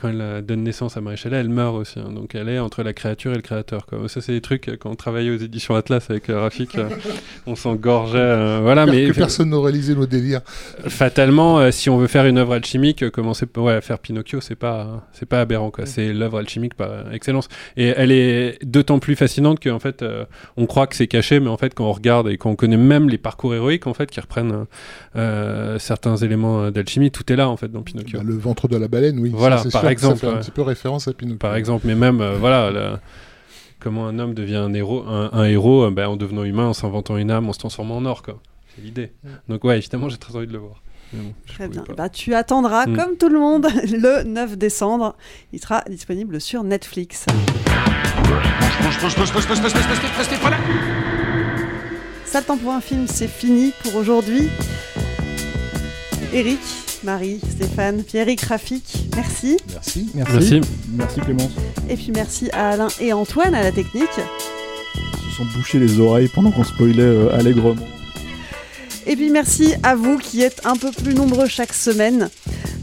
quand 0.00 0.08
elle 0.08 0.20
euh, 0.20 0.40
donne 0.42 0.62
naissance 0.62 0.96
à 0.96 1.16
Shelley, 1.16 1.36
elle 1.38 1.48
meurt 1.48 1.74
aussi. 1.76 1.98
hein. 1.98 2.12
donc 2.12 2.34
elle 2.34 2.48
est 2.48 2.58
entre 2.58 2.82
la 2.82 2.92
créature 2.92 3.32
et 3.32 3.36
le 3.36 3.42
créateur. 3.42 3.86
Quoi. 3.86 4.08
Ça, 4.08 4.20
c'est 4.20 4.32
des 4.32 4.40
trucs, 4.40 4.68
euh, 4.68 4.76
quand 4.78 4.90
on 4.90 4.94
travaillait 4.94 5.30
aux 5.30 5.36
éditions 5.38 5.74
Atlas 5.74 6.08
avec 6.10 6.30
euh, 6.30 6.40
Rafik, 6.40 6.76
euh, 6.76 6.88
on 7.46 7.54
s'engorgeait. 7.56 8.18
euh, 8.18 8.60
voilà, 8.62 8.84
Pire 8.84 8.94
mais 8.94 9.06
que 9.08 9.12
personne 9.16 9.50
n'aurait 9.50 9.72
lisé 9.72 9.94
nos 9.94 10.06
délires. 10.06 10.40
Fatalement, 10.86 11.58
euh, 11.58 11.70
si 11.70 11.90
on 11.90 11.98
veut 11.98 12.06
faire 12.06 12.26
une 12.26 12.38
œuvre 12.38 12.54
alchimique, 12.54 13.10
commencer 13.10 13.46
ouais, 13.56 13.74
à 13.74 13.80
faire 13.80 13.98
Pinocchio, 13.98 14.40
c'est 14.40 14.54
pas, 14.54 15.06
c'est 15.12 15.26
pas 15.26 15.40
aberrant. 15.40 15.70
Quoi. 15.70 15.86
C'est 15.86 16.12
l'œuvre 16.12 16.38
alchimique 16.38 16.74
par 16.74 17.12
excellence. 17.12 17.48
Et 17.76 17.86
elle 17.96 18.12
est 18.12 18.58
d'autant 18.64 18.98
plus 18.98 19.16
fascinante 19.16 19.62
qu'en 19.62 19.78
fait, 19.78 20.02
euh, 20.02 20.24
on 20.56 20.66
croit 20.66 20.86
que 20.86 20.96
c'est 20.96 21.06
caché, 21.06 21.40
mais 21.40 21.48
en 21.48 21.56
fait, 21.56 21.74
quand 21.74 21.84
on 21.86 21.92
regarde 21.92 22.28
et 22.28 22.36
quand 22.38 22.50
on 22.50 22.56
connaît 22.56 22.76
même 22.76 23.08
les 23.08 23.18
parcours 23.18 23.54
héroïques, 23.54 23.86
en 23.86 23.94
fait, 23.94 24.10
qui 24.10 24.20
reprennent 24.20 24.66
euh, 25.16 25.78
certains 25.78 26.16
éléments 26.16 26.70
d'alchimie, 26.70 27.10
tout 27.10 27.30
est 27.32 27.36
là 27.36 27.48
en 27.48 27.56
fait 27.56 27.68
dans 27.68 27.82
Pinocchio. 27.82 28.18
Bah, 28.18 28.24
le 28.26 28.36
ventre 28.36 28.68
de 28.68 28.76
la 28.76 28.88
baleine, 28.88 29.18
oui. 29.18 29.30
Voilà, 29.34 29.58
ça, 29.58 29.89
exemple. 29.90 30.18
Ça 30.18 30.30
fait 30.30 30.36
un 30.36 30.38
petit 30.40 30.50
peu 30.50 30.62
référence 30.62 31.08
à 31.08 31.12
Pinocchio. 31.12 31.38
Par 31.38 31.54
exemple, 31.56 31.86
mais 31.86 31.94
même, 31.94 32.20
euh, 32.20 32.36
voilà, 32.38 33.00
comment 33.78 34.06
un 34.06 34.18
homme 34.18 34.34
devient 34.34 34.56
un 34.56 34.72
héros, 34.74 35.04
un, 35.06 35.30
un 35.32 35.44
héros 35.44 35.84
euh, 35.84 35.90
ben, 35.90 36.08
en 36.08 36.16
devenant 36.16 36.44
humain, 36.44 36.66
en 36.66 36.72
s'inventant 36.72 37.16
une 37.16 37.30
âme, 37.30 37.48
en 37.48 37.52
se 37.52 37.58
transformant 37.58 37.96
en 37.96 38.04
or, 38.06 38.22
quoi. 38.22 38.38
C'est 38.74 38.82
l'idée. 38.82 39.12
Donc, 39.48 39.64
ouais, 39.64 39.78
évidemment, 39.78 40.08
j'ai 40.08 40.16
très 40.18 40.36
envie 40.36 40.46
de 40.46 40.52
le 40.52 40.58
voir. 40.58 40.82
Bon, 41.12 41.34
Très 41.48 41.66
bien. 41.68 41.82
Bah, 41.96 42.08
tu 42.08 42.34
attendras, 42.34 42.86
Mm. 42.86 42.96
comme 42.96 43.16
tout 43.16 43.28
le 43.28 43.40
monde, 43.40 43.66
le 43.90 44.22
9 44.22 44.56
décembre. 44.56 45.16
Il 45.52 45.60
sera 45.60 45.82
disponible 45.90 46.40
sur 46.40 46.62
Netflix. 46.62 47.26
Ça, 52.24 52.40
le 52.40 52.44
temps 52.46 52.56
pour 52.56 52.72
un 52.72 52.80
film, 52.80 53.06
c'est 53.08 53.26
fini 53.26 53.72
pour 53.82 53.96
aujourd'hui. 53.96 54.48
Eric, 56.32 56.60
Marie, 57.04 57.40
Stéphane, 57.48 58.02
Pierrick, 58.02 58.42
Rafik, 58.42 58.84
merci. 59.16 59.56
Merci. 59.72 60.10
Merci. 60.14 60.34
Merci. 60.34 60.60
Merci 60.92 61.20
Clémence. 61.20 61.52
Et 61.88 61.96
puis 61.96 62.12
merci 62.14 62.50
à 62.52 62.70
Alain 62.70 62.88
et 63.00 63.12
Antoine 63.12 63.54
à 63.54 63.62
la 63.62 63.72
technique. 63.72 64.08
Ils 64.94 65.30
se 65.30 65.36
sont 65.36 65.44
bouchés 65.56 65.78
les 65.78 65.98
oreilles 65.98 66.28
pendant 66.34 66.50
qu'on 66.50 66.64
spoilait 66.64 67.02
euh, 67.02 67.34
allègrement. 67.34 67.86
Et 69.10 69.16
puis 69.16 69.28
merci 69.28 69.74
à 69.82 69.96
vous 69.96 70.18
qui 70.18 70.40
êtes 70.40 70.64
un 70.64 70.76
peu 70.76 70.92
plus 70.92 71.14
nombreux 71.14 71.46
chaque 71.46 71.72
semaine. 71.72 72.30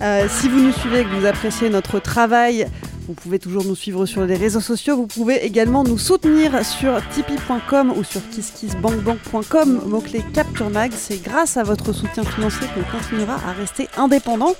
Euh, 0.02 0.28
si 0.30 0.50
vous 0.50 0.60
nous 0.60 0.74
suivez 0.74 1.00
et 1.00 1.04
que 1.06 1.18
vous 1.18 1.26
appréciez 1.26 1.70
notre 1.70 2.00
travail, 2.02 2.68
vous 3.08 3.14
pouvez 3.14 3.40
toujours 3.40 3.64
nous 3.64 3.78
suivre 3.78 4.06
sur 4.06 4.26
les 4.26 4.36
réseaux 4.36 4.60
sociaux. 4.60 4.98
Vous 4.98 5.08
pouvez 5.08 5.46
également 5.46 5.86
nous 5.86 5.98
soutenir 5.98 6.66
sur 6.66 7.00
tipeee.com 7.12 7.94
ou 7.96 8.04
sur 8.04 8.20
kisskissbankbank.com, 8.30 9.84
mot-clé 9.88 10.22
Capture 10.34 10.70
Mag. 10.70 10.92
C'est 10.94 11.24
grâce 11.24 11.56
à 11.56 11.64
votre 11.64 11.94
soutien 11.94 12.26
financier 12.26 12.68
qu'on 12.76 12.98
continuera 12.98 13.36
à 13.36 13.54
rester 13.54 13.88
indépendant. 13.96 14.54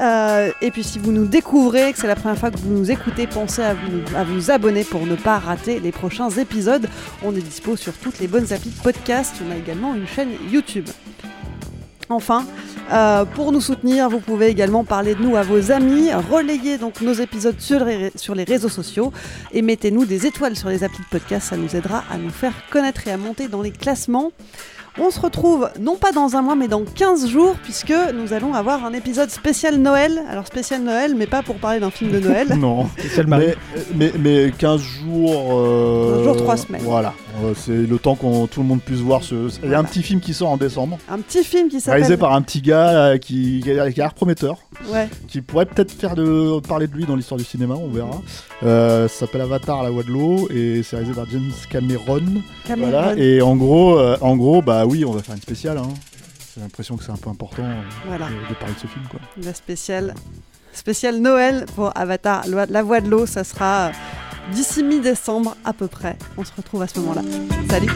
Euh, 0.00 0.50
et 0.60 0.70
puis 0.70 0.82
si 0.82 0.98
vous 0.98 1.12
nous 1.12 1.26
découvrez, 1.26 1.92
que 1.92 1.98
c'est 1.98 2.06
la 2.06 2.16
première 2.16 2.38
fois 2.38 2.50
que 2.50 2.58
vous 2.58 2.72
nous 2.72 2.90
écoutez, 2.90 3.26
pensez 3.26 3.62
à 3.62 3.74
vous, 4.24 4.50
abonner 4.50 4.84
pour 4.84 5.06
ne 5.06 5.14
pas 5.14 5.38
rater 5.38 5.80
les 5.80 5.92
prochains 5.92 6.30
épisodes. 6.30 6.88
On 7.22 7.34
est 7.34 7.40
dispo 7.40 7.76
sur 7.76 7.92
toutes 7.94 8.18
les 8.18 8.26
bonnes 8.26 8.52
applis 8.52 8.70
de 8.70 8.82
podcast. 8.82 9.36
On 9.46 9.52
a 9.52 9.56
également 9.56 9.94
une 9.94 10.06
chaîne 10.06 10.30
YouTube. 10.50 10.88
Enfin, 12.10 12.44
euh, 12.92 13.24
pour 13.24 13.50
nous 13.50 13.62
soutenir, 13.62 14.10
vous 14.10 14.20
pouvez 14.20 14.48
également 14.48 14.84
parler 14.84 15.14
de 15.14 15.22
nous 15.22 15.36
à 15.36 15.42
vos 15.42 15.72
amis, 15.72 16.12
relayer 16.12 16.76
donc 16.76 17.00
nos 17.00 17.14
épisodes 17.14 17.58
sur 17.58 17.82
les, 17.84 18.12
sur 18.14 18.34
les 18.34 18.44
réseaux 18.44 18.68
sociaux 18.68 19.10
et 19.52 19.62
mettez-nous 19.62 20.04
des 20.04 20.26
étoiles 20.26 20.54
sur 20.54 20.68
les 20.68 20.84
applis 20.84 20.98
de 20.98 21.18
podcast, 21.18 21.48
ça 21.48 21.56
nous 21.56 21.74
aidera 21.74 22.04
à 22.10 22.18
nous 22.18 22.28
faire 22.28 22.52
connaître 22.70 23.08
et 23.08 23.10
à 23.10 23.16
monter 23.16 23.48
dans 23.48 23.62
les 23.62 23.70
classements. 23.70 24.32
On 25.00 25.10
se 25.10 25.20
retrouve 25.20 25.68
non 25.80 25.96
pas 25.96 26.12
dans 26.12 26.36
un 26.36 26.42
mois 26.42 26.54
mais 26.54 26.68
dans 26.68 26.82
15 26.84 27.26
jours 27.28 27.56
puisque 27.62 27.92
nous 28.14 28.32
allons 28.32 28.54
avoir 28.54 28.84
un 28.84 28.92
épisode 28.92 29.28
spécial 29.28 29.76
Noël. 29.78 30.22
Alors 30.30 30.46
spécial 30.46 30.82
Noël 30.82 31.14
mais 31.16 31.26
pas 31.26 31.42
pour 31.42 31.56
parler 31.56 31.80
d'un 31.80 31.90
film 31.90 32.12
de 32.12 32.20
Noël. 32.20 32.48
non. 32.58 32.86
Spécial 32.98 33.26
Marie. 33.26 33.46
Mais, 33.94 34.12
mais, 34.22 34.44
mais 34.46 34.52
15 34.56 34.80
jours. 34.80 35.58
euh, 35.58 36.16
15 36.16 36.24
jours, 36.24 36.36
trois 36.36 36.56
semaines. 36.56 36.82
Voilà. 36.84 37.12
Euh, 37.42 37.52
c'est 37.56 37.72
le 37.72 37.98
temps 37.98 38.14
qu'on 38.14 38.46
tout 38.46 38.60
le 38.60 38.66
monde 38.68 38.80
puisse 38.80 39.00
voir 39.00 39.24
ce. 39.24 39.48
Il 39.64 39.70
y 39.70 39.74
a 39.74 39.78
un 39.80 39.84
petit 39.84 40.02
film 40.04 40.20
qui 40.20 40.32
sort 40.32 40.50
en 40.50 40.56
décembre. 40.56 40.98
Un 41.10 41.18
petit 41.18 41.42
film 41.42 41.68
qui 41.68 41.80
Réalisé 41.80 42.10
s'appelle... 42.10 42.18
par 42.20 42.32
un 42.34 42.42
petit 42.42 42.62
gars 42.62 42.92
là, 42.92 43.18
qui, 43.18 43.60
qui 43.64 43.70
a 43.72 43.90
qui 43.90 44.00
a 44.00 44.04
l'air 44.04 44.14
prometteur. 44.14 44.58
Ouais. 44.92 45.08
Qui 45.26 45.40
pourrait 45.40 45.66
peut-être 45.66 45.90
faire 45.90 46.14
de 46.14 46.60
parler 46.60 46.86
de 46.86 46.94
lui 46.94 47.04
dans 47.04 47.16
l'histoire 47.16 47.38
du 47.38 47.44
cinéma, 47.44 47.74
on 47.74 47.88
verra. 47.88 48.20
Euh, 48.62 49.08
ça 49.08 49.20
s'appelle 49.26 49.40
Avatar, 49.40 49.82
la 49.82 49.90
voix 49.90 50.04
de 50.04 50.10
l'eau, 50.10 50.48
et 50.54 50.82
c'est 50.84 50.96
réalisé 50.96 51.14
par 51.16 51.28
James 51.30 51.50
Cameron. 51.70 52.20
Cameron. 52.66 52.90
Voilà. 52.90 53.14
Et 53.16 53.42
en 53.42 53.56
gros, 53.56 53.98
euh, 53.98 54.16
en 54.20 54.36
gros, 54.36 54.62
bah 54.62 54.83
oui, 54.86 55.04
on 55.04 55.12
va 55.12 55.22
faire 55.22 55.34
une 55.34 55.40
spéciale. 55.42 55.78
Hein. 55.78 55.88
J'ai 56.54 56.60
l'impression 56.60 56.96
que 56.96 57.04
c'est 57.04 57.10
un 57.12 57.16
peu 57.16 57.30
important 57.30 57.64
euh, 57.64 57.82
Voilà. 58.06 58.28
de, 58.28 58.48
de 58.48 58.54
parler 58.54 58.74
de 58.74 58.78
ce 58.80 58.86
film, 58.86 59.04
quoi. 59.10 59.20
La 59.42 59.54
spéciale, 59.54 60.14
spéciale 60.72 61.18
Noël 61.18 61.66
pour 61.74 61.90
Avatar, 61.96 62.44
la 62.48 62.82
voix 62.82 63.00
de 63.00 63.08
l'eau, 63.08 63.26
ça 63.26 63.42
sera 63.44 63.86
euh, 63.88 63.90
d'ici 64.52 64.82
mi-décembre 64.84 65.56
à 65.64 65.72
peu 65.72 65.88
près. 65.88 66.16
On 66.36 66.44
se 66.44 66.52
retrouve 66.56 66.82
à 66.82 66.86
ce 66.88 67.00
moment-là. 67.00 67.22
Salut 67.70 67.90